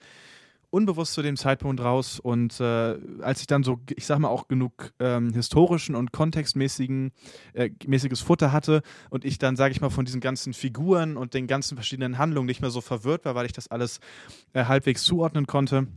unbewusst 0.71 1.13
zu 1.13 1.21
dem 1.21 1.37
Zeitpunkt 1.37 1.81
raus. 1.81 2.19
Und 2.19 2.59
äh, 2.59 2.97
als 3.21 3.41
ich 3.41 3.47
dann 3.47 3.63
so, 3.63 3.79
ich 3.95 4.05
sag 4.05 4.17
mal, 4.19 4.29
auch 4.29 4.47
genug 4.47 4.93
ähm, 4.99 5.33
historischen 5.33 5.95
und 5.95 6.11
kontextmäßigen 6.11 7.11
äh, 7.53 7.69
mäßiges 7.85 8.21
Futter 8.21 8.51
hatte 8.51 8.81
und 9.09 9.25
ich 9.25 9.37
dann, 9.37 9.55
sage 9.55 9.73
ich 9.73 9.81
mal, 9.81 9.89
von 9.89 10.05
diesen 10.05 10.21
ganzen 10.21 10.53
Figuren 10.53 11.17
und 11.17 11.33
den 11.33 11.45
ganzen 11.45 11.75
verschiedenen 11.75 12.17
Handlungen 12.17 12.47
nicht 12.47 12.61
mehr 12.61 12.71
so 12.71 12.81
verwirrt 12.81 13.25
war, 13.25 13.35
weil 13.35 13.45
ich 13.45 13.53
das 13.53 13.69
alles 13.69 13.99
äh, 14.53 14.65
halbwegs 14.65 15.03
zuordnen 15.03 15.45
konnte. 15.45 15.87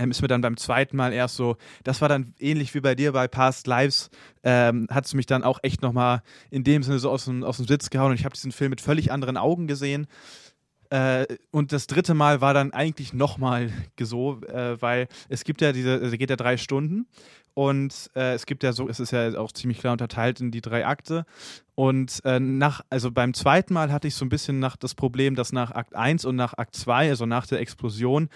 Ähm, 0.00 0.10
ist 0.10 0.22
mir 0.22 0.28
dann 0.28 0.40
beim 0.40 0.56
zweiten 0.56 0.96
Mal 0.96 1.12
erst 1.12 1.36
so, 1.36 1.56
das 1.84 2.00
war 2.00 2.08
dann 2.08 2.32
ähnlich 2.38 2.74
wie 2.74 2.80
bei 2.80 2.94
dir 2.94 3.12
bei 3.12 3.28
Past 3.28 3.66
Lives, 3.66 4.08
ähm, 4.42 4.86
hat 4.90 5.04
es 5.04 5.12
mich 5.12 5.26
dann 5.26 5.44
auch 5.44 5.58
echt 5.62 5.82
nochmal 5.82 6.22
in 6.50 6.64
dem 6.64 6.82
Sinne 6.82 6.98
so 6.98 7.10
aus 7.10 7.26
dem, 7.26 7.44
aus 7.44 7.58
dem 7.58 7.66
Sitz 7.66 7.90
gehauen 7.90 8.12
und 8.12 8.14
ich 8.14 8.24
habe 8.24 8.34
diesen 8.34 8.50
Film 8.50 8.70
mit 8.70 8.80
völlig 8.80 9.12
anderen 9.12 9.36
Augen 9.36 9.66
gesehen. 9.66 10.06
Äh, 10.88 11.26
und 11.50 11.72
das 11.72 11.86
dritte 11.86 12.14
Mal 12.14 12.40
war 12.40 12.54
dann 12.54 12.72
eigentlich 12.72 13.12
nochmal 13.12 13.70
so, 14.00 14.40
äh, 14.44 14.80
weil 14.80 15.06
es 15.28 15.44
gibt 15.44 15.60
ja 15.60 15.72
diese, 15.72 16.00
also 16.00 16.16
geht 16.16 16.30
ja 16.30 16.36
drei 16.36 16.56
Stunden 16.56 17.06
und 17.52 18.10
äh, 18.14 18.32
es 18.34 18.46
gibt 18.46 18.62
ja 18.62 18.72
so, 18.72 18.88
es 18.88 19.00
ist 19.00 19.10
ja 19.10 19.38
auch 19.38 19.52
ziemlich 19.52 19.80
klar 19.80 19.92
unterteilt 19.92 20.40
in 20.40 20.50
die 20.50 20.62
drei 20.62 20.86
Akte. 20.86 21.26
Und 21.74 22.20
äh, 22.24 22.40
nach, 22.40 22.82
also 22.90 23.10
beim 23.10 23.34
zweiten 23.34 23.74
Mal 23.74 23.92
hatte 23.92 24.08
ich 24.08 24.14
so 24.14 24.24
ein 24.24 24.28
bisschen 24.28 24.60
nach 24.60 24.76
das 24.76 24.94
Problem, 24.94 25.34
dass 25.34 25.52
nach 25.52 25.70
Akt 25.70 25.94
1 25.94 26.24
und 26.24 26.36
nach 26.36 26.54
Akt 26.54 26.74
2, 26.74 27.10
also 27.10 27.26
nach 27.26 27.46
der 27.46 27.60
Explosion, 27.60 28.28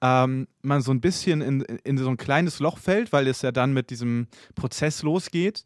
ähm, 0.00 0.48
man 0.62 0.82
so 0.82 0.92
ein 0.92 1.00
bisschen 1.00 1.40
in, 1.40 1.60
in 1.60 1.98
so 1.98 2.08
ein 2.08 2.16
kleines 2.16 2.58
Loch 2.58 2.78
fällt, 2.78 3.12
weil 3.12 3.26
es 3.28 3.42
ja 3.42 3.52
dann 3.52 3.72
mit 3.72 3.90
diesem 3.90 4.28
Prozess 4.54 5.02
losgeht. 5.02 5.64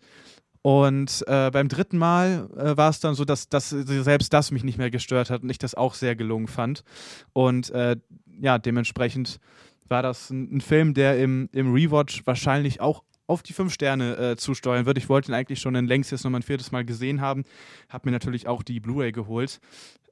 Und 0.62 1.24
äh, 1.26 1.50
beim 1.50 1.68
dritten 1.68 1.98
Mal 1.98 2.48
äh, 2.56 2.76
war 2.76 2.90
es 2.90 3.00
dann 3.00 3.14
so, 3.14 3.24
dass, 3.24 3.48
dass 3.48 3.70
selbst 3.70 4.32
das 4.32 4.50
mich 4.50 4.64
nicht 4.64 4.78
mehr 4.78 4.90
gestört 4.90 5.30
hat 5.30 5.42
und 5.42 5.50
ich 5.50 5.58
das 5.58 5.74
auch 5.74 5.94
sehr 5.94 6.16
gelungen 6.16 6.48
fand. 6.48 6.82
Und 7.32 7.70
äh, 7.70 7.96
ja, 8.40 8.58
dementsprechend 8.58 9.38
war 9.88 10.02
das 10.02 10.30
ein, 10.30 10.56
ein 10.56 10.60
Film, 10.60 10.94
der 10.94 11.18
im, 11.18 11.48
im 11.52 11.72
Rewatch 11.72 12.22
wahrscheinlich 12.26 12.80
auch 12.80 13.02
auf 13.26 13.42
die 13.42 13.52
fünf 13.52 13.72
Sterne 13.72 14.16
äh, 14.16 14.36
zusteuern 14.36 14.86
wird. 14.86 14.98
Ich 14.98 15.08
wollte 15.08 15.30
ihn 15.30 15.34
eigentlich 15.34 15.60
schon 15.60 15.74
in 15.74 15.86
längst 15.86 16.10
jetzt 16.10 16.24
nochmal 16.24 16.40
ein 16.40 16.44
viertes 16.44 16.72
Mal 16.72 16.84
gesehen 16.84 17.20
haben. 17.20 17.44
Habe 17.88 18.08
mir 18.08 18.12
natürlich 18.12 18.48
auch 18.48 18.62
die 18.62 18.80
Blu-ray 18.80 19.12
geholt. 19.12 19.60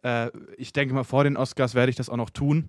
Äh, 0.03 0.31
ich 0.59 0.73
denke 0.73 0.95
mal, 0.95 1.05
vor 1.05 1.25
den 1.25 1.37
Oscars 1.37 1.75
werde 1.75 1.91
ich 1.91 1.97
das 1.97 2.09
auch 2.11 2.17
noch 2.17 2.31
tun. 2.31 2.69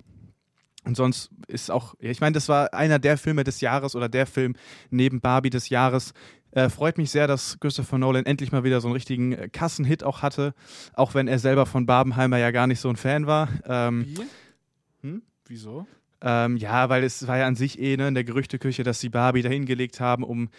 Und 0.88 0.96
sonst 0.96 1.30
ist 1.48 1.70
auch, 1.70 1.96
ich 2.00 2.22
meine, 2.22 2.34
das 2.34 2.48
war 2.50 2.74
einer 2.74 2.98
der 2.98 3.18
Filme 3.18 3.44
des 3.44 3.62
Jahres 3.62 3.96
oder 3.96 4.08
der 4.10 4.26
Film 4.26 4.56
neben 4.90 5.20
Barbie 5.20 5.50
des 5.50 5.70
Jahres. 5.70 6.14
Äh, 6.52 6.70
freut 6.70 6.98
mich 6.98 7.12
sehr, 7.12 7.28
dass 7.28 7.60
Christopher 7.60 7.98
Nolan 7.98 8.26
endlich 8.26 8.52
mal 8.52 8.64
wieder 8.64 8.80
so 8.80 8.88
einen 8.88 8.96
richtigen 8.96 9.34
äh, 9.34 9.50
Kassenhit 9.50 10.04
auch 10.04 10.22
hatte, 10.22 10.54
auch 10.94 11.14
wenn 11.14 11.28
er 11.28 11.40
selber 11.40 11.66
von 11.66 11.86
Barbenheimer 11.86 12.38
ja 12.38 12.52
gar 12.52 12.68
nicht 12.68 12.80
so 12.80 12.90
ein 12.90 12.96
Fan 12.96 13.28
war. 13.28 13.50
Ähm, 13.66 14.06
Wie? 14.08 15.08
Hm? 15.08 15.22
Wieso? 15.46 15.86
ähm, 16.22 16.58
ja, 16.58 16.90
weil 16.90 17.04
es 17.04 17.28
war 17.28 17.38
ja 17.38 17.48
an 17.48 17.56
sich 17.56 17.80
eh 17.80 17.96
ne, 17.98 18.08
in 18.08 18.16
der 18.16 18.24
Gerüchteküche, 18.24 18.84
dass 18.84 19.00
sie 19.00 19.10
Barbie 19.10 19.44
dahingelegt 19.44 20.00
haben, 20.00 20.24
um 20.24 20.50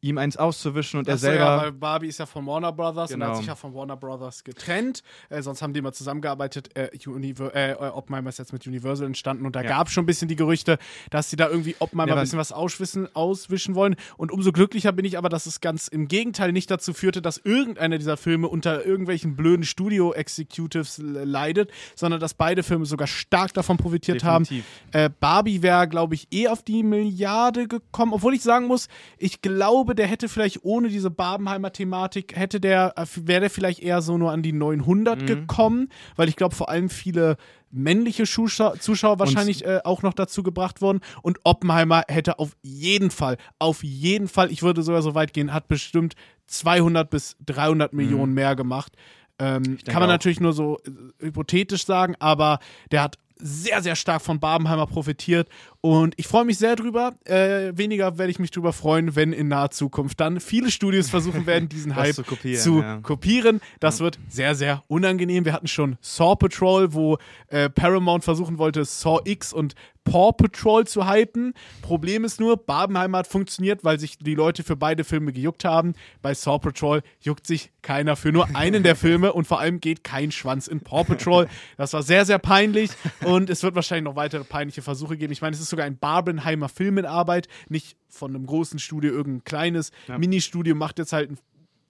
ihm 0.00 0.18
eins 0.18 0.36
auszuwischen 0.36 0.98
und 0.98 1.08
er 1.08 1.14
Ach 1.14 1.18
so, 1.18 1.26
selber. 1.26 1.44
Ja, 1.44 1.56
weil 1.62 1.72
Barbie 1.72 2.08
ist 2.08 2.18
ja 2.18 2.26
von 2.26 2.46
Warner 2.46 2.72
Brothers 2.72 3.12
und 3.12 3.20
er 3.20 3.24
Genau. 3.26 3.30
hat 3.30 3.36
sich 3.38 3.46
ja 3.46 3.54
von 3.54 3.74
Warner 3.74 3.96
Brothers 3.96 4.44
getrennt. 4.44 5.02
Äh, 5.28 5.42
sonst 5.42 5.62
haben 5.62 5.72
die 5.72 5.80
mal 5.82 5.92
zusammengearbeitet. 5.92 6.70
Äh, 6.76 6.90
Univer 7.08 7.54
äh, 7.54 7.74
Oppenheimer 7.74 8.28
ist 8.28 8.38
jetzt 8.38 8.52
mit 8.52 8.66
Universal 8.66 9.06
entstanden 9.06 9.46
und 9.46 9.56
da 9.56 9.62
Ja. 9.62 9.68
gab 9.68 9.86
es 9.88 9.92
schon 9.92 10.04
ein 10.04 10.06
bisschen 10.06 10.28
die 10.28 10.36
Gerüchte, 10.36 10.78
dass 11.10 11.30
sie 11.30 11.36
da 11.36 11.48
irgendwie 11.48 11.76
Oppenheimer 11.78 12.10
Ja, 12.12 12.16
ein 12.16 12.22
bisschen 12.22 12.38
was 12.38 12.52
auswischen, 12.52 13.14
auswischen 13.14 13.74
wollen. 13.74 13.96
Und 14.16 14.30
umso 14.32 14.52
glücklicher 14.52 14.92
bin 14.92 15.04
ich 15.04 15.18
aber, 15.18 15.28
dass 15.28 15.46
es 15.46 15.60
ganz 15.60 15.88
im 15.88 16.08
Gegenteil 16.08 16.52
nicht 16.52 16.70
dazu 16.70 16.92
führte, 16.92 17.20
dass 17.22 17.38
irgendeiner 17.38 17.98
dieser 17.98 18.16
Filme 18.16 18.48
unter 18.48 18.84
irgendwelchen 18.84 19.36
blöden 19.36 19.64
Studio-Executives 19.64 20.98
leidet, 21.02 21.70
sondern 21.94 22.20
dass 22.20 22.34
beide 22.34 22.62
Filme 22.62 22.86
sogar 22.86 23.06
stark 23.06 23.52
davon 23.54 23.76
profitiert 23.76 24.24
haben. 24.24 24.44
Definitiv. 24.44 24.66
Äh, 24.92 25.10
Barbie 25.20 25.62
wäre, 25.62 25.88
glaube 25.88 26.14
ich, 26.14 26.28
eh 26.32 26.48
auf 26.48 26.62
die 26.62 26.82
Milliarde 26.82 27.68
gekommen, 27.68 28.12
obwohl 28.12 28.34
ich 28.34 28.42
sagen 28.42 28.66
muss, 28.66 28.88
ich 29.18 29.40
glaube, 29.42 29.87
der 29.94 30.06
hätte 30.06 30.28
vielleicht 30.28 30.64
ohne 30.64 30.88
diese 30.88 31.10
Barbenheimer 31.10 31.72
Thematik, 31.72 32.36
hätte 32.36 32.60
der, 32.60 32.94
äh, 32.96 33.06
wäre 33.16 33.40
der 33.40 33.50
vielleicht 33.50 33.80
eher 33.80 34.02
so 34.02 34.18
nur 34.18 34.32
an 34.32 34.42
die 34.42 34.52
900 34.52 35.26
gekommen, 35.26 35.88
weil 36.16 36.28
ich 36.28 36.36
glaube, 36.36 36.54
vor 36.54 36.68
allem 36.68 36.90
viele 36.90 37.36
männliche 37.70 38.24
Zuschauer, 38.24 38.78
Zuschauer 38.80 39.18
wahrscheinlich 39.18 39.64
äh, 39.64 39.80
auch 39.84 40.02
noch 40.02 40.14
dazu 40.14 40.42
gebracht 40.42 40.80
wurden 40.80 41.00
und 41.22 41.38
Oppenheimer 41.44 42.02
hätte 42.08 42.38
auf 42.38 42.56
jeden 42.62 43.10
Fall, 43.10 43.36
auf 43.58 43.82
jeden 43.82 44.28
Fall, 44.28 44.50
ich 44.50 44.62
würde 44.62 44.82
sogar 44.82 45.02
so 45.02 45.14
weit 45.14 45.32
gehen, 45.32 45.52
hat 45.52 45.68
bestimmt 45.68 46.14
200 46.46 47.10
bis 47.10 47.36
300 47.44 47.92
Millionen 47.92 48.32
mehr 48.32 48.56
gemacht. 48.56 48.94
Ähm, 49.38 49.78
kann 49.84 50.00
man 50.00 50.04
auch. 50.04 50.14
natürlich 50.14 50.40
nur 50.40 50.52
so 50.52 50.78
äh, 50.84 51.26
hypothetisch 51.26 51.84
sagen, 51.84 52.16
aber 52.18 52.58
der 52.90 53.02
hat 53.02 53.18
sehr, 53.40 53.82
sehr 53.82 53.96
stark 53.96 54.22
von 54.22 54.40
Barbenheimer 54.40 54.86
profitiert 54.86 55.48
und 55.80 56.14
ich 56.16 56.26
freue 56.26 56.44
mich 56.44 56.58
sehr 56.58 56.74
drüber. 56.74 57.14
Äh, 57.24 57.76
weniger 57.76 58.18
werde 58.18 58.30
ich 58.30 58.38
mich 58.38 58.50
drüber 58.50 58.72
freuen, 58.72 59.14
wenn 59.14 59.32
in 59.32 59.48
naher 59.48 59.70
Zukunft 59.70 60.18
dann 60.18 60.40
viele 60.40 60.70
Studios 60.70 61.08
versuchen 61.08 61.46
werden, 61.46 61.68
diesen 61.70 61.94
Hype 61.94 62.14
zu 62.14 62.24
kopieren, 62.24 62.60
zu 62.60 62.80
ja. 62.80 62.98
kopieren. 63.00 63.60
Das 63.78 64.00
wird 64.00 64.18
sehr, 64.28 64.54
sehr 64.54 64.82
unangenehm. 64.88 65.44
Wir 65.44 65.52
hatten 65.52 65.68
schon 65.68 65.96
Saw 66.00 66.34
Patrol, 66.36 66.94
wo 66.94 67.18
äh, 67.48 67.70
Paramount 67.70 68.24
versuchen 68.24 68.58
wollte, 68.58 68.84
Saw 68.84 69.20
X 69.24 69.52
und 69.52 69.74
Paw 70.10 70.32
Patrol 70.32 70.86
zu 70.86 71.08
hypen. 71.08 71.52
Problem 71.82 72.24
ist 72.24 72.40
nur, 72.40 72.56
Barbenheimer 72.56 73.18
hat 73.18 73.26
funktioniert, 73.26 73.84
weil 73.84 74.00
sich 74.00 74.18
die 74.18 74.34
Leute 74.34 74.62
für 74.62 74.76
beide 74.76 75.04
Filme 75.04 75.32
gejuckt 75.32 75.64
haben. 75.64 75.94
Bei 76.22 76.34
Saw 76.34 76.58
Patrol 76.58 77.02
juckt 77.20 77.46
sich 77.46 77.70
keiner 77.82 78.16
für 78.16 78.32
nur 78.32 78.54
einen 78.56 78.82
der 78.82 78.96
Filme 78.96 79.32
und 79.32 79.46
vor 79.46 79.60
allem 79.60 79.80
geht 79.80 80.04
kein 80.04 80.30
Schwanz 80.30 80.66
in 80.66 80.80
Paw 80.80 81.04
Patrol. 81.04 81.48
Das 81.76 81.92
war 81.92 82.02
sehr, 82.02 82.24
sehr 82.24 82.38
peinlich 82.38 82.90
und 83.24 83.50
es 83.50 83.62
wird 83.62 83.74
wahrscheinlich 83.74 84.04
noch 84.04 84.16
weitere 84.16 84.44
peinliche 84.44 84.82
Versuche 84.82 85.16
geben. 85.16 85.32
Ich 85.32 85.42
meine, 85.42 85.54
es 85.54 85.60
ist 85.60 85.70
sogar 85.70 85.86
ein 85.86 85.98
Barbenheimer 85.98 86.68
Film 86.68 86.98
in 86.98 87.06
Arbeit, 87.06 87.48
nicht 87.68 87.96
von 88.08 88.34
einem 88.34 88.46
großen 88.46 88.78
Studio, 88.78 89.12
irgendein 89.12 89.44
kleines 89.44 89.92
Ministudio 90.16 90.74
macht 90.74 90.98
jetzt 90.98 91.12
halt 91.12 91.28
einen 91.28 91.38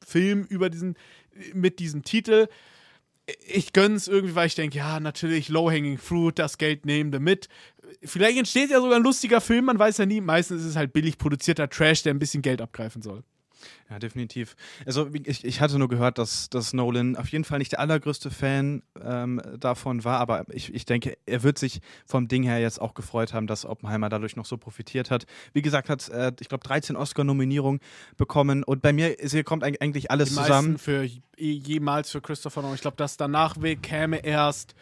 Film 0.05 0.44
über 0.48 0.70
diesen, 0.70 0.97
mit 1.55 1.78
diesem 1.78 2.02
Titel 2.02 2.48
ich 3.47 3.72
gönn's 3.72 4.08
irgendwie, 4.08 4.34
weil 4.34 4.47
ich 4.47 4.55
denke, 4.55 4.78
ja, 4.78 5.00
natürlich, 5.00 5.48
low-hanging 5.48 5.98
fruit, 5.98 6.38
das 6.38 6.58
Geld 6.58 6.86
nehmen 6.86 7.12
wir 7.12 7.20
mit. 7.20 7.48
Vielleicht 8.02 8.39
entsteht 8.39 8.70
ja 8.70 8.81
sogar 8.81 8.97
ein 8.97 9.02
lustiger 9.02 9.41
Film, 9.41 9.65
man 9.67 9.78
weiß 9.78 9.99
ja 9.99 10.07
nie. 10.07 10.20
Meistens 10.20 10.62
ist 10.62 10.68
es 10.68 10.77
halt 10.77 10.93
billig 10.93 11.18
produzierter 11.18 11.68
Trash, 11.68 12.02
der 12.02 12.15
ein 12.15 12.18
bisschen 12.18 12.43
Geld 12.43 12.60
abgreifen 12.60 13.02
soll. 13.02 13.25
Ja, 13.91 13.99
definitiv. 13.99 14.55
Also 14.86 15.09
ich, 15.25 15.44
ich 15.44 15.60
hatte 15.60 15.78
nur 15.78 15.89
gehört, 15.89 16.18
dass, 16.18 16.51
dass 16.51 16.73
Nolan 16.73 17.17
auf 17.17 17.28
jeden 17.28 17.44
Fall 17.44 17.59
nicht 17.59 17.73
der 17.73 17.81
allergrößte 17.81 18.31
Fan 18.31 18.83
ähm, 19.02 19.41
davon 19.59 20.05
war, 20.05 20.20
aber 20.20 20.44
ich, 20.51 20.73
ich 20.75 20.85
denke, 20.85 21.17
er 21.27 21.43
wird 21.43 21.59
sich 21.59 21.81
vom 22.07 22.28
Ding 22.28 22.43
her 22.43 22.60
jetzt 22.60 22.81
auch 22.81 22.94
gefreut 22.94 23.33
haben, 23.33 23.47
dass 23.47 23.65
Oppenheimer 23.65 24.09
dadurch 24.10 24.36
noch 24.36 24.44
so 24.44 24.59
profitiert 24.59 25.10
hat. 25.10 25.27
Wie 25.55 25.62
gesagt, 25.62 25.89
hat, 25.89 26.09
äh, 26.10 26.33
ich 26.39 26.49
glaube, 26.49 26.65
13 26.65 26.97
Oscar-Nominierungen 26.97 27.81
bekommen 28.17 28.62
und 28.62 28.83
bei 28.83 28.93
mir 28.93 29.18
ist, 29.18 29.33
hier 29.33 29.44
kommt 29.44 29.65
eigentlich 29.65 30.10
alles 30.10 30.28
Die 30.28 30.35
zusammen. 30.36 30.78
für 30.78 31.09
jemals 31.36 32.10
für 32.10 32.20
Christopher 32.20 32.62
Nolan. 32.62 32.75
Ich 32.75 32.83
glaube, 32.83 32.97
das 32.97 33.17
danach 33.17 33.57
käme 33.83 34.18
erst 34.25 34.75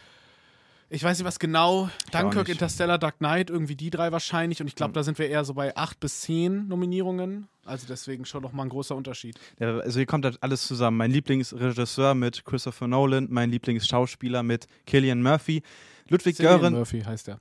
ich 0.89 1.03
weiß 1.03 1.19
nicht 1.19 1.27
was 1.27 1.39
genau. 1.39 1.91
Dunkirk, 2.13 2.49
Interstellar, 2.49 2.99
Dark 2.99 3.19
Knight, 3.19 3.51
irgendwie 3.51 3.75
die 3.75 3.91
drei 3.91 4.13
wahrscheinlich. 4.13 4.61
Und 4.61 4.69
ich 4.69 4.75
glaube, 4.75 4.91
mhm. 4.91 4.95
da 4.95 5.03
sind 5.03 5.19
wir 5.19 5.29
eher 5.29 5.45
so 5.45 5.55
bei 5.55 5.77
acht 5.77 5.99
bis 6.01 6.21
zehn 6.23 6.69
Nominierungen. 6.69 7.49
Also 7.65 7.87
deswegen 7.89 8.25
schon 8.25 8.43
nochmal 8.43 8.67
ein 8.67 8.69
großer 8.71 8.95
Unterschied. 8.95 9.39
Ja, 9.59 9.79
also 9.79 9.99
hier 9.99 10.07
kommt 10.07 10.25
halt 10.25 10.43
alles 10.43 10.67
zusammen. 10.67 10.97
Mein 10.97 11.11
Lieblingsregisseur 11.11 12.15
mit 12.15 12.45
Christopher 12.45 12.87
Nolan, 12.87 13.27
mein 13.31 13.51
Lieblingsschauspieler 13.51 14.45
mit 14.45 14.67
Killian 14.87 15.23
Murphy. 15.23 15.63
Ludwig 16.09 16.37
Gören. 16.39 16.75
Murphy 16.75 17.03
heißt 17.03 17.29
er. 17.29 17.41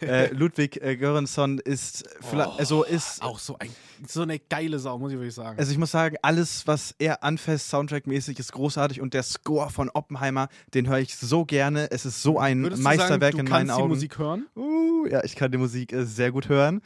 äh, 0.00 0.32
Ludwig 0.32 0.80
äh, 0.80 0.96
Göransson 0.96 1.58
ist, 1.58 2.08
oh, 2.32 2.38
also 2.38 2.84
ist 2.84 3.22
auch 3.22 3.38
so, 3.38 3.58
ein, 3.58 3.70
so 4.06 4.22
eine 4.22 4.38
geile 4.38 4.78
Sau, 4.78 4.98
muss 4.98 5.10
ich 5.12 5.18
wirklich 5.18 5.34
sagen. 5.34 5.58
Also 5.58 5.72
ich 5.72 5.78
muss 5.78 5.90
sagen, 5.90 6.16
alles, 6.22 6.66
was 6.66 6.94
er 6.98 7.24
anfasst, 7.24 7.68
Soundtrack-mäßig, 7.70 8.38
ist 8.38 8.52
großartig 8.52 9.00
und 9.00 9.14
der 9.14 9.24
Score 9.24 9.70
von 9.70 9.90
Oppenheimer, 9.90 10.48
den 10.74 10.88
höre 10.88 11.00
ich 11.00 11.16
so 11.16 11.44
gerne. 11.44 11.90
Es 11.90 12.06
ist 12.06 12.22
so 12.22 12.38
ein 12.38 12.62
Würdest 12.62 12.82
Meisterwerk 12.82 13.34
sagen, 13.34 13.46
in 13.46 13.50
meinen 13.50 13.70
Augen. 13.70 13.88
Kannst 13.90 14.02
du 14.02 14.06
die 14.06 14.06
Musik 14.06 14.18
hören? 14.18 14.46
Uh, 14.56 15.06
ja, 15.08 15.24
ich 15.24 15.34
kann 15.34 15.50
die 15.50 15.58
Musik 15.58 15.92
äh, 15.92 16.04
sehr 16.04 16.30
gut 16.30 16.48
hören. 16.48 16.80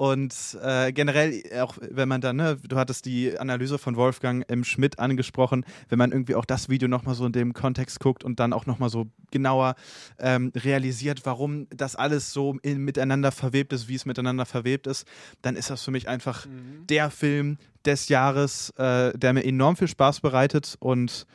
Und 0.00 0.56
äh, 0.62 0.94
generell, 0.94 1.42
auch 1.60 1.76
wenn 1.78 2.08
man 2.08 2.22
dann, 2.22 2.36
ne, 2.36 2.56
du 2.66 2.76
hattest 2.76 3.04
die 3.04 3.38
Analyse 3.38 3.76
von 3.76 3.96
Wolfgang 3.96 4.50
M. 4.50 4.64
Schmidt 4.64 4.98
angesprochen, 4.98 5.62
wenn 5.90 5.98
man 5.98 6.10
irgendwie 6.10 6.36
auch 6.36 6.46
das 6.46 6.70
Video 6.70 6.88
nochmal 6.88 7.14
so 7.14 7.26
in 7.26 7.32
dem 7.32 7.52
Kontext 7.52 8.00
guckt 8.00 8.24
und 8.24 8.40
dann 8.40 8.54
auch 8.54 8.64
nochmal 8.64 8.88
so 8.88 9.08
genauer 9.30 9.74
ähm, 10.18 10.52
realisiert, 10.56 11.26
warum 11.26 11.66
das 11.68 11.96
alles 11.96 12.32
so 12.32 12.56
in, 12.62 12.78
miteinander 12.78 13.30
verwebt 13.30 13.74
ist, 13.74 13.88
wie 13.88 13.94
es 13.94 14.06
miteinander 14.06 14.46
verwebt 14.46 14.86
ist, 14.86 15.06
dann 15.42 15.54
ist 15.54 15.68
das 15.68 15.82
für 15.82 15.90
mich 15.90 16.08
einfach 16.08 16.46
mhm. 16.46 16.86
der 16.86 17.10
Film 17.10 17.58
des 17.84 18.08
Jahres, 18.08 18.70
äh, 18.78 19.12
der 19.18 19.34
mir 19.34 19.44
enorm 19.44 19.76
viel 19.76 19.88
Spaß 19.88 20.20
bereitet 20.20 20.78
und 20.80 21.26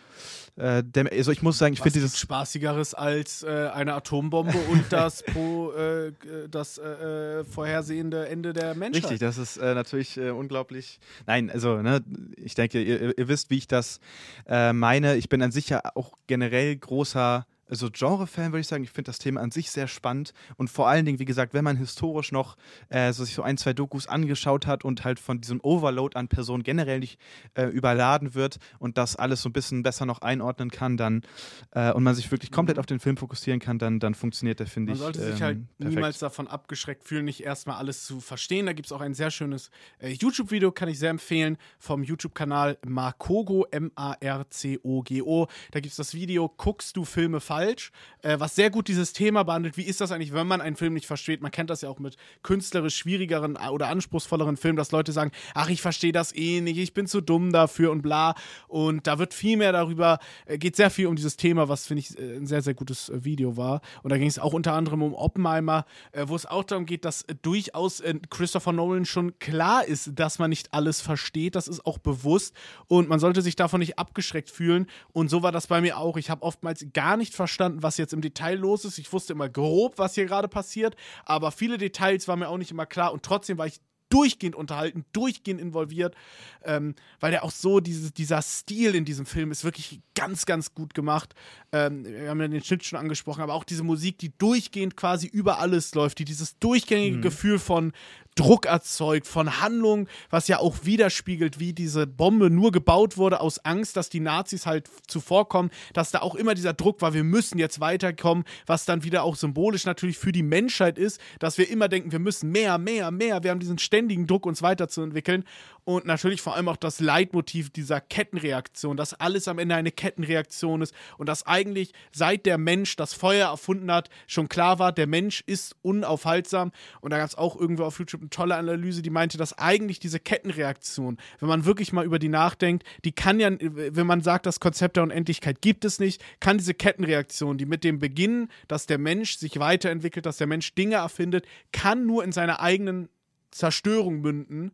äh, 0.57 0.83
der, 0.83 1.11
also 1.11 1.31
ich 1.31 1.41
muss 1.41 1.57
sagen, 1.57 1.73
ich 1.73 1.81
finde 1.81 1.99
dieses 1.99 2.17
spaßigeres 2.17 2.93
als 2.93 3.43
äh, 3.43 3.69
eine 3.73 3.93
Atombombe 3.93 4.57
und 4.71 4.85
das 4.89 5.21
pro, 5.23 5.71
äh, 5.73 6.13
das 6.49 6.77
äh, 6.77 7.39
äh, 7.39 7.43
vorhersehende 7.43 8.27
Ende 8.29 8.53
der 8.53 8.73
Menschheit. 8.73 9.03
Richtig, 9.03 9.19
das 9.19 9.37
ist 9.37 9.57
äh, 9.57 9.75
natürlich 9.75 10.17
unglaublich. 10.17 10.99
Nein, 11.25 11.49
also 11.49 11.81
ne, 11.81 12.01
ich 12.37 12.55
denke, 12.55 12.81
ihr, 12.81 13.17
ihr, 13.17 13.27
wisst, 13.27 13.49
wie 13.49 13.57
ich 13.57 13.67
das 13.67 13.99
meine. 14.47 15.15
Ich 15.17 15.29
bin 15.29 15.41
an 15.41 15.51
sich 15.51 15.69
ja 15.69 15.81
auch 15.95 16.13
generell 16.27 16.75
großer 16.75 17.45
also 17.69 17.89
Genre-Fan 17.91 18.51
würde 18.51 18.61
ich 18.61 18.67
sagen, 18.67 18.83
ich 18.83 18.91
finde 18.91 19.09
das 19.09 19.19
Thema 19.19 19.41
an 19.41 19.51
sich 19.51 19.71
sehr 19.71 19.87
spannend 19.87 20.33
und 20.57 20.69
vor 20.69 20.87
allen 20.87 21.05
Dingen, 21.05 21.19
wie 21.19 21.25
gesagt, 21.25 21.53
wenn 21.53 21.63
man 21.63 21.77
historisch 21.77 22.31
noch 22.31 22.57
äh, 22.89 23.11
so 23.11 23.23
sich 23.23 23.33
so 23.33 23.41
ein, 23.41 23.57
zwei 23.57 23.73
Dokus 23.73 24.07
angeschaut 24.07 24.67
hat 24.67 24.85
und 24.85 25.03
halt 25.03 25.19
von 25.19 25.41
diesem 25.41 25.59
Overload 25.61 26.15
an 26.15 26.27
Personen 26.27 26.63
generell 26.63 26.99
nicht 26.99 27.19
äh, 27.55 27.65
überladen 27.65 28.35
wird 28.35 28.59
und 28.79 28.97
das 28.97 29.15
alles 29.15 29.41
so 29.41 29.49
ein 29.49 29.53
bisschen 29.53 29.83
besser 29.83 30.05
noch 30.05 30.19
einordnen 30.21 30.69
kann, 30.69 30.97
dann 30.97 31.23
äh, 31.71 31.91
und 31.91 32.03
man 32.03 32.13
sich 32.13 32.31
wirklich 32.31 32.51
komplett 32.51 32.77
mhm. 32.77 32.81
auf 32.81 32.85
den 32.85 32.99
Film 32.99 33.17
fokussieren 33.17 33.59
kann, 33.59 33.79
dann, 33.79 33.99
dann 33.99 34.13
funktioniert 34.13 34.59
der, 34.59 34.67
finde 34.67 34.93
ich. 34.93 34.99
Man 34.99 35.13
sollte 35.13 35.25
ähm, 35.25 35.31
sich 35.31 35.41
halt 35.41 35.77
perfekt. 35.77 35.95
niemals 35.95 36.19
davon 36.19 36.47
abgeschreckt 36.47 37.03
fühlen, 37.03 37.25
nicht 37.25 37.43
erstmal 37.43 37.77
alles 37.77 38.05
zu 38.05 38.19
verstehen. 38.19 38.67
Da 38.67 38.73
gibt 38.73 38.85
es 38.87 38.91
auch 38.91 39.01
ein 39.01 39.15
sehr 39.15 39.31
schönes 39.31 39.71
äh, 39.99 40.09
YouTube-Video, 40.09 40.71
kann 40.71 40.89
ich 40.89 40.99
sehr 40.99 41.09
empfehlen, 41.09 41.57
vom 41.79 42.03
YouTube-Kanal 42.03 42.77
Marcogo, 42.85 43.65
M-A-R-C-O-G-O. 43.71 45.47
Da 45.71 45.79
gibt 45.79 45.91
es 45.91 45.97
das 45.97 46.13
Video, 46.13 46.47
guckst 46.49 46.95
du 46.95 47.05
Filme 47.05 47.39
falsch? 47.39 47.54
Falsch, 47.55 47.91
äh, 48.21 48.39
was 48.39 48.55
sehr 48.55 48.69
gut 48.69 48.87
dieses 48.87 49.13
Thema 49.13 49.43
behandelt. 49.43 49.77
Wie 49.77 49.83
ist 49.83 50.01
das 50.01 50.11
eigentlich, 50.11 50.33
wenn 50.33 50.47
man 50.47 50.59
einen 50.59 50.75
Film 50.75 50.93
nicht 50.93 51.05
versteht? 51.05 51.41
Man 51.41 51.51
kennt 51.51 51.69
das 51.69 51.81
ja 51.81 51.89
auch 51.89 51.99
mit 51.99 52.17
künstlerisch 52.43 52.97
schwierigeren 52.97 53.55
äh, 53.55 53.69
oder 53.69 53.87
anspruchsvolleren 53.87 54.57
Filmen, 54.57 54.75
dass 54.77 54.91
Leute 54.91 55.11
sagen, 55.11 55.31
ach, 55.53 55.69
ich 55.69 55.81
verstehe 55.81 56.11
das 56.11 56.35
eh 56.35 56.59
nicht, 56.61 56.77
ich 56.77 56.93
bin 56.93 57.07
zu 57.07 57.21
dumm 57.21 57.53
dafür 57.53 57.91
und 57.91 58.01
bla. 58.01 58.35
Und 58.67 59.07
da 59.07 59.19
wird 59.19 59.33
viel 59.33 59.57
mehr 59.57 59.71
darüber, 59.71 60.19
äh, 60.45 60.57
geht 60.57 60.75
sehr 60.75 60.89
viel 60.89 61.07
um 61.07 61.15
dieses 61.15 61.37
Thema, 61.37 61.69
was 61.69 61.87
finde 61.87 62.01
ich 62.01 62.17
äh, 62.19 62.37
ein 62.37 62.47
sehr, 62.47 62.61
sehr 62.61 62.73
gutes 62.73 63.09
äh, 63.09 63.23
Video 63.23 63.55
war. 63.55 63.81
Und 64.03 64.11
da 64.11 64.17
ging 64.17 64.27
es 64.27 64.39
auch 64.39 64.53
unter 64.53 64.73
anderem 64.73 65.01
um 65.01 65.13
Oppenheimer, 65.13 65.85
wo 66.25 66.35
es 66.35 66.45
auch 66.45 66.63
darum 66.63 66.85
geht, 66.85 67.05
dass 67.05 67.25
durchaus 67.41 68.01
Christopher 68.29 68.71
Nolan 68.71 69.05
schon 69.05 69.37
klar 69.39 69.85
ist, 69.85 70.11
dass 70.15 70.39
man 70.39 70.49
nicht 70.49 70.73
alles 70.73 71.01
versteht. 71.01 71.55
Das 71.55 71.67
ist 71.67 71.85
auch 71.85 71.97
bewusst 71.97 72.55
und 72.87 73.07
man 73.07 73.19
sollte 73.19 73.41
sich 73.41 73.55
davon 73.55 73.79
nicht 73.79 73.97
abgeschreckt 73.97 74.49
fühlen. 74.49 74.87
Und 75.13 75.29
so 75.29 75.43
war 75.43 75.51
das 75.51 75.67
bei 75.67 75.81
mir 75.81 75.97
auch. 75.97 76.17
Ich 76.17 76.29
habe 76.29 76.43
oftmals 76.43 76.85
gar 76.93 77.17
nicht 77.17 77.33
verstanden, 77.33 77.44
verstanden, 77.47 77.83
was 77.83 77.97
jetzt 77.97 78.13
im 78.13 78.21
Detail 78.21 78.55
los 78.55 78.85
ist. 78.85 78.97
Ich 78.97 79.13
wusste 79.13 79.33
immer 79.33 79.49
grob, 79.49 79.97
was 79.97 80.15
hier 80.15 80.25
gerade 80.25 80.47
passiert, 80.47 80.95
aber 81.25 81.51
viele 81.51 81.77
Details 81.77 82.27
waren 82.27 82.39
mir 82.39 82.49
auch 82.49 82.57
nicht 82.57 82.71
immer 82.71 82.85
klar 82.85 83.13
und 83.13 83.23
trotzdem 83.23 83.57
war 83.57 83.67
ich 83.67 83.79
durchgehend 84.09 84.55
unterhalten, 84.55 85.03
durchgehend 85.13 85.59
involviert, 85.59 86.15
ähm, 86.63 86.95
weil 87.19 87.31
der 87.31 87.43
auch 87.43 87.51
so, 87.51 87.79
dieses, 87.79 88.13
dieser 88.13 88.41
Stil 88.41 88.95
in 88.95 89.03
diesem 89.03 89.25
Film 89.25 89.51
ist 89.51 89.63
wirklich 89.63 89.99
ganz, 90.13 90.45
ganz 90.45 90.73
gut 90.73 90.93
gemacht. 90.93 91.33
Ähm, 91.71 92.05
wir 92.05 92.29
haben 92.29 92.39
ja 92.39 92.47
den 92.47 92.63
Schnitt 92.63 92.85
schon 92.85 92.99
angesprochen, 92.99 93.41
aber 93.41 93.53
auch 93.53 93.63
diese 93.63 93.83
Musik, 93.83 94.17
die 94.19 94.31
durchgehend 94.37 94.95
quasi 94.95 95.27
über 95.27 95.59
alles 95.59 95.95
läuft, 95.95 96.19
die 96.19 96.25
dieses 96.25 96.57
durchgängige 96.59 97.17
mhm. 97.17 97.21
Gefühl 97.21 97.59
von 97.59 97.93
Druck 98.35 98.65
erzeugt, 98.65 99.27
von 99.27 99.61
Handlung, 99.61 100.07
was 100.29 100.47
ja 100.47 100.59
auch 100.59 100.83
widerspiegelt, 100.83 101.59
wie 101.59 101.73
diese 101.73 102.05
Bombe 102.05 102.49
nur 102.49 102.71
gebaut 102.71 103.17
wurde 103.17 103.39
aus 103.39 103.63
Angst, 103.63 103.95
dass 103.95 104.09
die 104.09 104.19
Nazis 104.19 104.65
halt 104.65 104.89
zuvorkommen, 105.07 105.71
dass 105.93 106.11
da 106.11 106.19
auch 106.19 106.35
immer 106.35 106.53
dieser 106.53 106.73
Druck 106.73 107.01
war, 107.01 107.13
wir 107.13 107.23
müssen 107.23 107.57
jetzt 107.57 107.79
weiterkommen, 107.79 108.43
was 108.65 108.85
dann 108.85 109.03
wieder 109.03 109.23
auch 109.23 109.35
symbolisch 109.35 109.85
natürlich 109.85 110.17
für 110.17 110.33
die 110.33 110.43
Menschheit 110.43 110.97
ist, 110.97 111.21
dass 111.39 111.57
wir 111.57 111.69
immer 111.69 111.87
denken, 111.87 112.11
wir 112.11 112.19
müssen 112.19 112.51
mehr, 112.51 112.77
mehr, 112.77 113.09
mehr, 113.11 113.43
wir 113.43 113.51
haben 113.51 113.59
diesen 113.59 113.77
ständigen 113.77 114.27
Druck, 114.27 114.45
uns 114.45 114.61
weiterzuentwickeln 114.61 115.45
und 115.85 116.05
natürlich 116.05 116.41
vor 116.41 116.55
allem 116.55 116.67
auch 116.67 116.77
das 116.77 116.99
Leitmotiv 116.99 117.69
dieser 117.69 118.01
Kettenreaktion, 118.01 118.97
dass 118.97 119.13
alles 119.13 119.47
am 119.47 119.59
Ende 119.59 119.75
eine 119.75 119.91
Kettenreaktion 119.91 120.81
ist 120.81 120.95
und 121.19 121.29
dass 121.29 121.45
eigentlich 121.45 121.93
seit 122.11 122.47
der 122.47 122.57
Mensch 122.57 122.95
das 122.95 123.13
Feuer 123.13 123.49
erfunden 123.49 123.91
hat, 123.91 124.09
schon 124.25 124.49
klar 124.49 124.79
war, 124.79 124.91
der 124.91 125.05
Mensch 125.05 125.43
ist 125.45 125.75
unaufhaltsam. 125.83 126.71
Und 127.01 127.11
da 127.11 127.19
gab 127.19 127.29
es 127.29 127.35
auch 127.35 127.55
irgendwo 127.55 127.83
auf 127.83 127.99
YouTube 127.99 128.21
eine 128.21 128.31
tolle 128.31 128.55
Analyse, 128.55 129.03
die 129.03 129.11
meinte, 129.11 129.37
dass 129.37 129.57
eigentlich 129.59 129.99
diese 129.99 130.19
Kettenreaktion, 130.19 131.17
wenn 131.39 131.49
man 131.49 131.65
wirklich 131.65 131.93
mal 131.93 132.03
über 132.03 132.17
die 132.17 132.29
nachdenkt, 132.29 132.83
die 133.03 133.11
kann 133.11 133.39
ja, 133.39 133.51
wenn 133.59 134.07
man 134.07 134.21
sagt, 134.21 134.47
das 134.47 134.59
Konzept 134.59 134.95
der 134.95 135.03
Unendlichkeit 135.03 135.61
gibt 135.61 135.85
es 135.85 135.99
nicht, 135.99 136.23
kann 136.39 136.57
diese 136.57 136.73
Kettenreaktion, 136.73 137.59
die 137.59 137.67
mit 137.67 137.83
dem 137.83 137.99
Beginn, 137.99 138.49
dass 138.67 138.87
der 138.87 138.97
Mensch 138.97 139.37
sich 139.37 139.59
weiterentwickelt, 139.59 140.25
dass 140.25 140.37
der 140.37 140.47
Mensch 140.47 140.73
Dinge 140.73 140.95
erfindet, 140.95 141.45
kann 141.71 142.07
nur 142.07 142.23
in 142.23 142.31
seiner 142.31 142.59
eigenen 142.59 143.07
Zerstörung 143.51 144.21
münden 144.21 144.71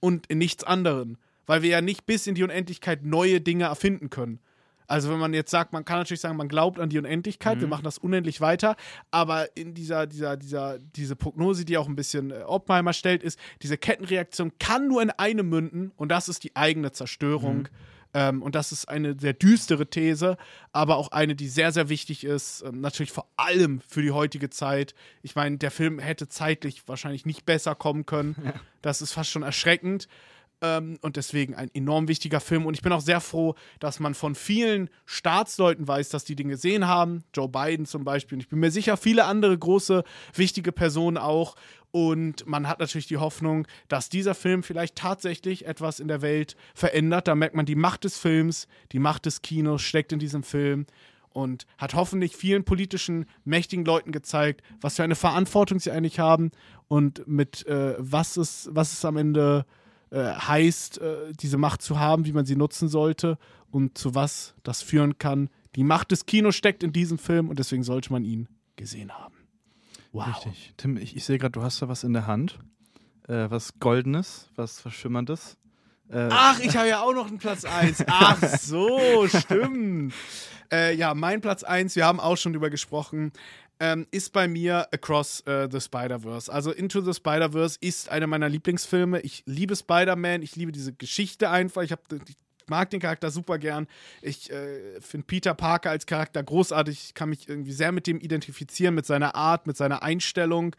und 0.00 0.26
in 0.26 0.38
nichts 0.38 0.64
anderem. 0.64 1.16
Weil 1.46 1.62
wir 1.62 1.70
ja 1.70 1.80
nicht 1.80 2.06
bis 2.06 2.26
in 2.26 2.34
die 2.34 2.42
Unendlichkeit 2.42 3.04
neue 3.04 3.40
Dinge 3.40 3.64
erfinden 3.64 4.10
können. 4.10 4.40
Also 4.90 5.08
wenn 5.08 5.20
man 5.20 5.32
jetzt 5.34 5.52
sagt, 5.52 5.72
man 5.72 5.84
kann 5.84 5.98
natürlich 5.98 6.20
sagen, 6.20 6.36
man 6.36 6.48
glaubt 6.48 6.80
an 6.80 6.88
die 6.88 6.98
Unendlichkeit, 6.98 7.58
mhm. 7.58 7.60
wir 7.60 7.68
machen 7.68 7.84
das 7.84 7.96
unendlich 7.96 8.40
weiter, 8.40 8.74
aber 9.12 9.56
in 9.56 9.72
dieser, 9.72 10.08
dieser, 10.08 10.36
dieser, 10.36 10.80
diese 10.80 11.14
Prognose, 11.14 11.64
die 11.64 11.78
auch 11.78 11.86
ein 11.86 11.94
bisschen 11.94 12.32
äh, 12.32 12.42
Oppenheimer 12.44 12.92
stellt, 12.92 13.22
ist, 13.22 13.38
diese 13.62 13.78
Kettenreaktion 13.78 14.50
kann 14.58 14.88
nur 14.88 15.00
in 15.00 15.10
einem 15.10 15.48
münden 15.48 15.92
und 15.96 16.10
das 16.10 16.28
ist 16.28 16.42
die 16.42 16.56
eigene 16.56 16.90
Zerstörung. 16.90 17.58
Mhm. 17.58 17.68
Ähm, 18.12 18.42
und 18.42 18.54
das 18.54 18.72
ist 18.72 18.88
eine 18.88 19.18
sehr 19.18 19.32
düstere 19.32 19.86
These, 19.86 20.36
aber 20.72 20.96
auch 20.96 21.12
eine, 21.12 21.36
die 21.36 21.48
sehr, 21.48 21.72
sehr 21.72 21.88
wichtig 21.88 22.24
ist. 22.24 22.62
Ähm, 22.62 22.80
natürlich 22.80 23.12
vor 23.12 23.26
allem 23.36 23.80
für 23.86 24.02
die 24.02 24.10
heutige 24.10 24.50
Zeit. 24.50 24.94
Ich 25.22 25.36
meine, 25.36 25.58
der 25.58 25.70
Film 25.70 25.98
hätte 25.98 26.28
zeitlich 26.28 26.82
wahrscheinlich 26.86 27.26
nicht 27.26 27.46
besser 27.46 27.74
kommen 27.74 28.06
können. 28.06 28.36
Ja. 28.50 28.54
Das 28.80 29.02
ist 29.02 29.12
fast 29.12 29.30
schon 29.30 29.42
erschreckend. 29.42 30.08
Ähm, 30.62 30.98
und 31.00 31.16
deswegen 31.16 31.54
ein 31.54 31.70
enorm 31.72 32.08
wichtiger 32.08 32.40
Film. 32.40 32.66
Und 32.66 32.74
ich 32.74 32.82
bin 32.82 32.92
auch 32.92 33.00
sehr 33.00 33.20
froh, 33.20 33.54
dass 33.78 34.00
man 34.00 34.14
von 34.14 34.34
vielen 34.34 34.90
Staatsleuten 35.06 35.88
weiß, 35.88 36.10
dass 36.10 36.24
die 36.24 36.36
den 36.36 36.48
gesehen 36.48 36.86
haben. 36.86 37.24
Joe 37.34 37.48
Biden 37.48 37.86
zum 37.86 38.04
Beispiel. 38.04 38.36
Und 38.36 38.40
ich 38.40 38.48
bin 38.48 38.60
mir 38.60 38.70
sicher, 38.70 38.96
viele 38.96 39.24
andere 39.24 39.56
große, 39.56 40.04
wichtige 40.34 40.72
Personen 40.72 41.16
auch. 41.16 41.56
Und 41.92 42.46
man 42.46 42.68
hat 42.68 42.78
natürlich 42.78 43.08
die 43.08 43.16
Hoffnung, 43.16 43.66
dass 43.88 44.08
dieser 44.08 44.34
Film 44.34 44.62
vielleicht 44.62 44.96
tatsächlich 44.96 45.66
etwas 45.66 45.98
in 45.98 46.08
der 46.08 46.22
Welt 46.22 46.56
verändert. 46.74 47.26
Da 47.26 47.34
merkt 47.34 47.56
man, 47.56 47.66
die 47.66 47.74
Macht 47.74 48.04
des 48.04 48.18
Films, 48.18 48.68
die 48.92 49.00
Macht 49.00 49.26
des 49.26 49.42
Kinos 49.42 49.82
steckt 49.82 50.12
in 50.12 50.18
diesem 50.18 50.42
Film 50.42 50.86
und 51.32 51.66
hat 51.78 51.94
hoffentlich 51.94 52.36
vielen 52.36 52.64
politischen, 52.64 53.26
mächtigen 53.44 53.84
Leuten 53.84 54.12
gezeigt, 54.12 54.62
was 54.80 54.96
für 54.96 55.04
eine 55.04 55.14
Verantwortung 55.14 55.78
sie 55.78 55.90
eigentlich 55.90 56.18
haben 56.18 56.50
und 56.88 57.26
mit 57.26 57.66
äh, 57.66 57.94
was, 57.98 58.36
es, 58.36 58.68
was 58.72 58.92
es 58.92 59.04
am 59.04 59.16
Ende 59.16 59.64
äh, 59.64 59.79
heißt, 60.16 61.00
äh, 61.00 61.32
diese 61.32 61.58
Macht 61.58 61.82
zu 61.82 61.98
haben, 61.98 62.24
wie 62.24 62.32
man 62.32 62.46
sie 62.46 62.56
nutzen 62.56 62.88
sollte 62.88 63.38
und 63.70 63.96
zu 63.96 64.14
was 64.14 64.54
das 64.62 64.82
führen 64.82 65.18
kann. 65.18 65.48
Die 65.76 65.84
Macht 65.84 66.10
des 66.10 66.26
Kinos 66.26 66.56
steckt 66.56 66.82
in 66.82 66.92
diesem 66.92 67.18
Film 67.18 67.48
und 67.48 67.58
deswegen 67.58 67.82
sollte 67.82 68.12
man 68.12 68.24
ihn 68.24 68.48
gesehen 68.76 69.12
haben. 69.12 69.34
Wow. 70.12 70.26
Richtig. 70.26 70.74
Tim, 70.76 70.96
ich, 70.96 71.16
ich 71.16 71.24
sehe 71.24 71.38
gerade, 71.38 71.52
du 71.52 71.62
hast 71.62 71.80
da 71.80 71.88
was 71.88 72.02
in 72.02 72.12
der 72.12 72.26
Hand. 72.26 72.58
Äh, 73.28 73.48
was 73.50 73.78
Goldenes, 73.78 74.50
was 74.56 74.80
Verschimmerndes. 74.80 75.56
Äh, 76.08 76.28
Ach, 76.32 76.58
ich 76.58 76.76
habe 76.76 76.88
ja 76.88 77.02
auch 77.02 77.14
noch 77.14 77.28
einen 77.28 77.38
Platz 77.38 77.64
1. 77.64 78.04
Ach 78.08 78.42
so, 78.58 79.28
stimmt. 79.28 80.12
Äh, 80.72 80.96
ja, 80.96 81.14
mein 81.14 81.40
Platz 81.40 81.62
1, 81.62 81.94
wir 81.94 82.06
haben 82.06 82.18
auch 82.18 82.36
schon 82.36 82.52
drüber 82.52 82.70
gesprochen, 82.70 83.32
ähm, 83.80 84.06
ist 84.10 84.32
bei 84.32 84.46
mir 84.46 84.86
Across 84.92 85.40
äh, 85.46 85.68
the 85.70 85.80
Spider-Verse. 85.80 86.52
Also 86.52 86.70
Into 86.70 87.00
the 87.00 87.14
Spider-Verse 87.14 87.78
ist 87.80 88.10
einer 88.10 88.26
meiner 88.26 88.48
Lieblingsfilme. 88.48 89.20
Ich 89.20 89.42
liebe 89.46 89.74
Spider-Man, 89.74 90.42
ich 90.42 90.54
liebe 90.54 90.70
diese 90.70 90.92
Geschichte 90.92 91.50
einfach. 91.50 91.82
Ich, 91.82 91.90
hab, 91.90 92.00
ich 92.12 92.36
mag 92.68 92.90
den 92.90 93.00
Charakter 93.00 93.30
super 93.30 93.58
gern. 93.58 93.88
Ich 94.20 94.50
äh, 94.50 95.00
finde 95.00 95.26
Peter 95.26 95.54
Parker 95.54 95.90
als 95.90 96.06
Charakter 96.06 96.42
großartig. 96.42 97.04
Ich 97.06 97.14
kann 97.14 97.30
mich 97.30 97.48
irgendwie 97.48 97.72
sehr 97.72 97.90
mit 97.90 98.06
dem 98.06 98.20
identifizieren, 98.20 98.94
mit 98.94 99.06
seiner 99.06 99.34
Art, 99.34 99.66
mit 99.66 99.76
seiner 99.76 100.02
Einstellung. 100.02 100.76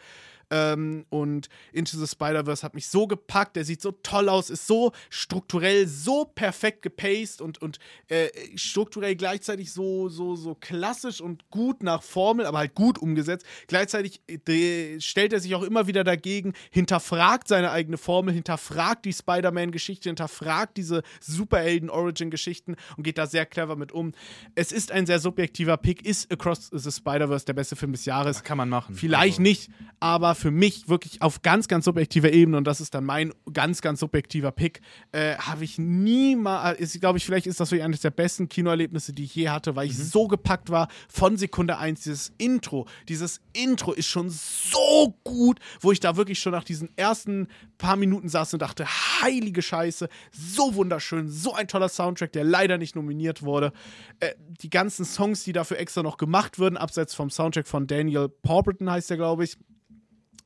Ähm, 0.52 1.06
und 1.10 1.48
Into 1.72 1.98
the 1.98 2.06
Spider-Verse 2.06 2.64
hat 2.64 2.76
mich 2.76 2.88
so 2.88 3.08
gepackt. 3.08 3.56
Der 3.56 3.66
sieht 3.66 3.82
so 3.82 3.92
toll 3.92 4.30
aus, 4.30 4.50
ist 4.50 4.68
so 4.68 4.92
strukturell 5.10 5.88
so 5.88 6.26
perfekt 6.26 6.82
gepaced 6.82 7.42
und, 7.42 7.62
und 7.62 7.80
äh, 8.10 8.28
strukturell 8.56 9.16
gleichzeitig 9.16 9.72
so, 9.72 10.10
so, 10.10 10.36
so 10.36 10.54
klassisch 10.56 11.22
und 11.22 11.50
gut 11.50 11.82
nach 11.82 12.04
Formel, 12.04 12.46
aber 12.46 12.60
halt 12.60 12.76
gut 12.76 13.00
umgesetzt. 13.00 13.46
Gleichzeitig 13.68 14.22
äh, 14.28 15.00
stellt 15.00 15.34
er 15.34 15.40
sich 15.40 15.56
auch 15.56 15.64
immer 15.64 15.88
wieder 15.88 16.04
dagegen, 16.04 16.54
hinterfragt 16.70 17.48
seine 17.48 17.72
eigene 17.72 17.98
Formel, 17.98 18.34
hinterfragt 18.34 19.06
die 19.06 19.14
Spider-Man-Geschichte, 19.14 20.10
hinterfragt 20.10 20.78
diese 20.78 21.04
Superhelden-Origin-Geschichten 21.22 22.76
und 22.98 23.04
geht 23.04 23.18
da 23.18 23.28
sehr 23.28 23.46
clever 23.46 23.76
mit 23.76 23.92
um. 23.92 24.12
Es 24.56 24.72
ist 24.72 24.92
ein 24.92 25.06
sehr 25.06 25.20
subjektiver 25.20 25.78
Pick. 25.78 26.06
Ist 26.06 26.32
Across 26.32 26.70
the 26.74 26.92
Spider-Verse 26.92 27.46
der 27.46 27.54
beste 27.54 27.76
Film 27.76 27.94
des 27.94 28.06
Jahres? 28.06 28.42
kann 28.44 28.58
man 28.58 28.70
machen. 28.70 28.96
Vielleicht 28.96 29.40
Also. 29.40 29.42
nicht, 29.44 29.70
aber 30.00 30.36
für 30.42 30.52
mich 30.52 30.90
wirklich 30.90 31.22
auf 31.22 31.42
ganz, 31.42 31.68
ganz 31.68 31.86
subjektiver 31.86 32.32
Ebene, 32.32 32.58
und 32.58 32.66
das 32.66 32.82
ist 32.82 32.94
dann 32.94 33.06
mein 33.06 33.32
ganz, 33.53 33.82
ganz 33.82 34.00
subjektiver 34.00 34.52
Pick, 34.52 34.82
äh, 35.11 35.36
habe 35.38 35.64
ich 35.64 35.78
niemals, 35.78 36.80
ist, 36.80 37.00
glaube 37.00 37.18
ich, 37.18 37.26
vielleicht 37.26 37.48
ist 37.48 37.60
das 37.60 37.72
wirklich 37.72 37.86
eines 37.86 38.02
der 38.02 38.10
besten 38.11 38.50
Kinoerlebnisse, 38.50 39.14
die 39.14 39.24
ich 39.26 39.36
je 39.36 39.50
hatte, 39.50 39.76
weil 39.76 39.88
ich 39.88 39.98
Mhm. 39.98 40.03
so 40.03 40.28
gepackt 40.28 40.70
war 40.70 40.88
von 41.08 41.38
Sekunde 41.38 41.78
1. 41.78 42.02
Dieses 42.03 42.34
Intro, 42.38 42.88
dieses 43.08 43.40
Intro 43.53 43.94
ist 43.94 44.08
schon 44.08 44.30
so 44.30 45.16
gut, 45.24 45.60
wo 45.80 45.92
ich 45.92 46.00
da 46.00 46.18
wirklich 46.18 46.40
schon 46.40 46.52
nach 46.53 46.64
diesen 46.64 46.90
ersten 46.98 47.48
paar 47.78 47.95
Minuten 47.95 48.30
saß 48.30 48.53
und 48.53 48.61
dachte, 48.61 48.86
heilige 49.22 49.61
Scheiße, 49.61 50.10
so 50.32 50.76
wunderschön, 50.76 51.30
so 51.30 51.53
ein 51.53 51.68
toller 51.68 51.90
Soundtrack, 51.90 52.32
der 52.32 52.44
leider 52.44 52.78
nicht 52.78 52.95
nominiert 52.95 53.44
wurde. 53.44 53.74
Äh, 54.20 54.34
die 54.61 54.70
ganzen 54.70 55.06
Songs, 55.06 55.44
die 55.44 55.53
dafür 55.53 55.78
extra 55.78 56.03
noch 56.03 56.18
gemacht 56.18 56.60
würden, 56.60 56.78
abseits 56.78 57.14
vom 57.14 57.30
Soundtrack 57.30 57.68
von 57.68 57.88
Daniel 57.88 58.30
Pauperton 58.30 58.90
heißt 58.90 59.10
der, 59.10 59.18
glaube 59.18 59.44
ich, 59.44 59.58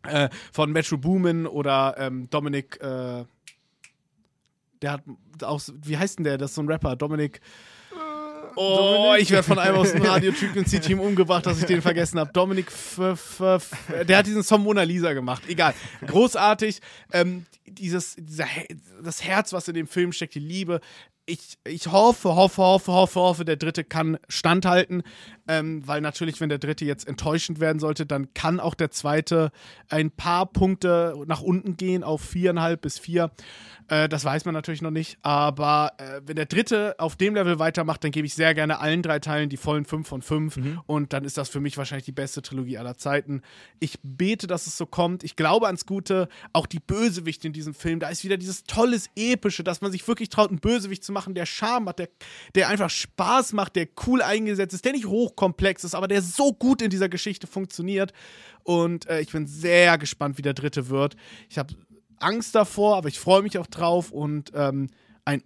äh, 0.08 0.30
von 0.52 0.72
Metro 0.72 0.98
Boomin 0.98 1.48
oder 1.48 1.96
ähm, 1.98 2.30
Dominic, 2.30 2.82
äh, 2.82 3.26
der 4.82 4.92
hat 4.92 5.04
auch, 5.42 5.62
wie 5.84 5.98
heißt 5.98 6.20
denn 6.20 6.26
der? 6.26 6.38
Das 6.38 6.52
ist 6.52 6.56
so 6.56 6.62
ein 6.62 6.68
Rapper, 6.68 6.96
Dominic. 6.96 7.42
Oh, 8.56 9.16
ich 9.20 9.32
werde 9.32 9.44
von 9.44 9.60
einem 9.60 9.76
aus 9.76 9.92
dem 9.92 10.02
Radio 10.04 10.32
Frequency 10.32 10.80
Team 10.80 11.00
umgebracht, 11.00 11.46
dass 11.46 11.60
ich 11.60 11.66
den 11.66 11.82
vergessen 11.82 12.20
habe. 12.20 12.32
Dominik, 12.32 12.68
F 12.68 13.42
der 14.08 14.18
hat 14.18 14.26
diesen 14.26 14.44
Song 14.44 14.64
Mona 14.64 14.84
Lisa 14.84 15.14
gemacht. 15.14 15.44
Egal. 15.48 15.74
Großartig. 16.08 16.80
Ähm, 17.12 17.46
dieses, 17.66 18.16
dieser, 18.18 18.46
das 19.04 19.24
Herz, 19.24 19.52
was 19.52 19.68
in 19.68 19.74
dem 19.74 19.88
Film 19.88 20.12
steckt, 20.12 20.36
die 20.36 20.40
Liebe. 20.40 20.80
Ich, 21.28 21.58
ich 21.64 21.88
hoffe, 21.88 22.36
hoffe, 22.36 22.62
hoffe, 22.62 22.92
hoffe, 22.92 23.20
hoffe, 23.20 23.46
der 23.46 23.56
dritte 23.56 23.84
kann 23.84 24.20
standhalten, 24.30 25.02
ähm, 25.48 25.82
weil 25.88 26.00
natürlich, 26.00 26.40
wenn 26.40 26.50
der 26.50 26.60
dritte 26.60 26.86
jetzt 26.86 27.08
enttäuschend 27.08 27.60
werden 27.60 27.80
sollte, 27.80 28.06
dann 28.06 28.32
kann 28.36 28.60
auch 28.60 28.76
der 28.76 28.92
zweite 28.92 29.52
ein 29.90 30.12
paar 30.12 30.46
Punkte 30.46 31.16
nach 31.26 31.42
unten 31.42 31.78
gehen 31.78 32.04
auf 32.04 32.22
viereinhalb 32.22 32.82
bis 32.82 33.00
vier. 33.00 33.32
Äh, 33.88 34.08
das 34.08 34.24
weiß 34.24 34.46
man 34.46 34.54
natürlich 34.54 34.84
noch 34.84 34.92
nicht, 34.92 35.18
aber 35.24 35.94
äh, 35.98 36.22
wenn 36.26 36.36
der 36.36 36.46
dritte 36.46 36.96
auf 37.00 37.16
dem 37.16 37.34
Level 37.34 37.58
weitermacht, 37.58 38.04
dann 38.04 38.12
gebe 38.12 38.28
ich 38.28 38.36
sehr 38.36 38.54
gerne 38.54 38.80
allen 38.80 39.02
drei 39.02 39.18
Teilen 39.18 39.50
die 39.50 39.58
vollen 39.58 39.86
fünf 39.86 40.08
von 40.08 40.22
fünf 40.22 40.60
und 40.86 41.14
dann 41.14 41.24
ist 41.26 41.38
das 41.38 41.50
für 41.50 41.60
mich 41.60 41.78
wahrscheinlich 41.78 42.06
die 42.06 42.12
beste 42.12 42.44
Trilogie 42.44 42.78
aller 42.78 42.98
Zeiten. 42.98 43.42
Ich 43.80 43.98
bete, 44.04 44.46
dass 44.46 44.68
es 44.68 44.78
so 44.78 44.86
kommt. 44.86 45.24
Ich 45.24 45.36
glaube 45.36 45.66
ans 45.66 45.88
Gute. 45.88 46.28
Auch 46.54 46.68
die 46.68 46.80
Bösewichte 46.80 47.48
in 47.48 47.54
diesem 47.54 47.74
Film, 47.74 48.00
da 48.00 48.10
ist 48.10 48.24
wieder 48.24 48.38
dieses 48.38 48.64
tolles 48.64 49.10
Epische, 49.16 49.64
dass 49.64 49.82
man 49.82 49.92
sich 49.92 50.08
wirklich 50.08 50.30
traut, 50.30 50.50
einen 50.50 50.60
Bösewicht 50.60 51.04
zu 51.04 51.15
machen, 51.16 51.34
der 51.34 51.48
Charme 51.48 51.90
hat, 51.90 52.00
der, 52.00 52.10
der 52.54 52.70
einfach 52.70 52.92
Spaß 52.92 53.54
macht, 53.54 53.76
der 53.76 53.88
cool 54.06 54.22
eingesetzt 54.22 54.76
ist, 54.76 54.86
der 54.86 54.92
nicht 54.92 55.08
hochkomplex 55.08 55.84
ist, 55.84 55.96
aber 55.96 56.08
der 56.08 56.22
so 56.22 56.54
gut 56.54 56.82
in 56.82 56.92
dieser 56.92 57.10
Geschichte 57.10 57.48
funktioniert. 57.48 58.14
Und 58.64 59.08
äh, 59.08 59.22
ich 59.22 59.32
bin 59.32 59.48
sehr 59.48 59.98
gespannt, 59.98 60.38
wie 60.38 60.44
der 60.44 60.54
dritte 60.54 60.90
wird. 60.90 61.16
Ich 61.50 61.58
habe 61.58 61.74
Angst 62.20 62.54
davor, 62.54 62.98
aber 62.98 63.08
ich 63.08 63.20
freue 63.20 63.42
mich 63.42 63.58
auch 63.58 63.68
drauf 63.68 64.12
und 64.12 64.52
ähm, 64.54 64.90
ein 65.26 65.42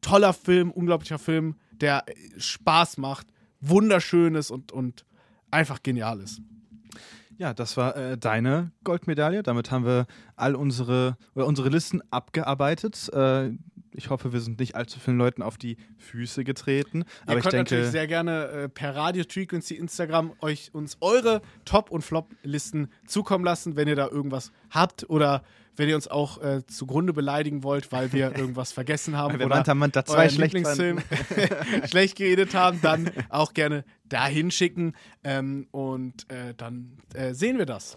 toller 0.00 0.32
Film, 0.32 0.70
unglaublicher 0.70 1.18
Film, 1.18 1.56
der 1.72 2.04
äh, 2.06 2.14
Spaß 2.38 2.98
macht, 2.98 3.26
wunderschön 3.60 4.34
ist 4.34 4.50
und, 4.50 4.72
und 4.72 5.04
einfach 5.50 5.82
genial 5.82 6.20
ist. 6.20 6.40
Ja, 7.38 7.52
das 7.52 7.76
war 7.76 7.96
äh, 7.96 8.16
deine 8.16 8.72
Goldmedaille. 8.82 9.42
Damit 9.42 9.70
haben 9.70 9.84
wir 9.84 10.06
all 10.36 10.54
unsere 10.54 11.16
unsere 11.34 11.68
Listen 11.68 12.00
abgearbeitet. 12.10 13.10
Äh, 13.12 13.50
ich 13.96 14.10
hoffe, 14.10 14.32
wir 14.32 14.40
sind 14.40 14.58
nicht 14.60 14.74
allzu 14.74 15.00
vielen 15.00 15.18
Leuten 15.18 15.42
auf 15.42 15.56
die 15.56 15.76
Füße 15.98 16.44
getreten. 16.44 16.98
Ihr 16.98 17.06
aber 17.26 17.38
ich 17.38 17.42
könnt 17.42 17.54
denke, 17.54 17.74
natürlich 17.74 17.90
sehr 17.90 18.06
gerne 18.06 18.46
äh, 18.48 18.68
per 18.68 18.94
Radio 18.94 19.24
Frequency 19.28 19.74
Instagram 19.74 20.32
euch 20.40 20.70
uns 20.72 20.98
eure 21.00 21.42
Top- 21.64 21.90
und 21.90 22.02
Flop-Listen 22.02 22.88
zukommen 23.06 23.44
lassen, 23.44 23.76
wenn 23.76 23.88
ihr 23.88 23.96
da 23.96 24.08
irgendwas 24.08 24.52
habt 24.70 25.08
oder 25.08 25.42
wenn 25.76 25.88
ihr 25.88 25.94
uns 25.94 26.08
auch 26.08 26.42
äh, 26.42 26.66
zugrunde 26.66 27.12
beleidigen 27.12 27.62
wollt, 27.62 27.92
weil 27.92 28.12
wir 28.12 28.36
irgendwas 28.36 28.72
vergessen 28.72 29.16
haben 29.16 29.38
wir 29.38 29.46
oder 29.46 29.74
Manta 29.74 30.04
2 30.04 30.16
euren 30.16 30.30
schlecht 30.30 30.54
Lieblingsfilm 30.54 31.00
schlecht 31.88 32.16
geredet 32.16 32.54
haben, 32.54 32.80
dann 32.80 33.10
auch 33.28 33.52
gerne 33.52 33.84
dahin 34.08 34.50
schicken 34.50 34.94
ähm, 35.24 35.66
und 35.70 36.30
äh, 36.30 36.54
dann 36.56 36.98
äh, 37.14 37.34
sehen 37.34 37.58
wir 37.58 37.66
das. 37.66 37.96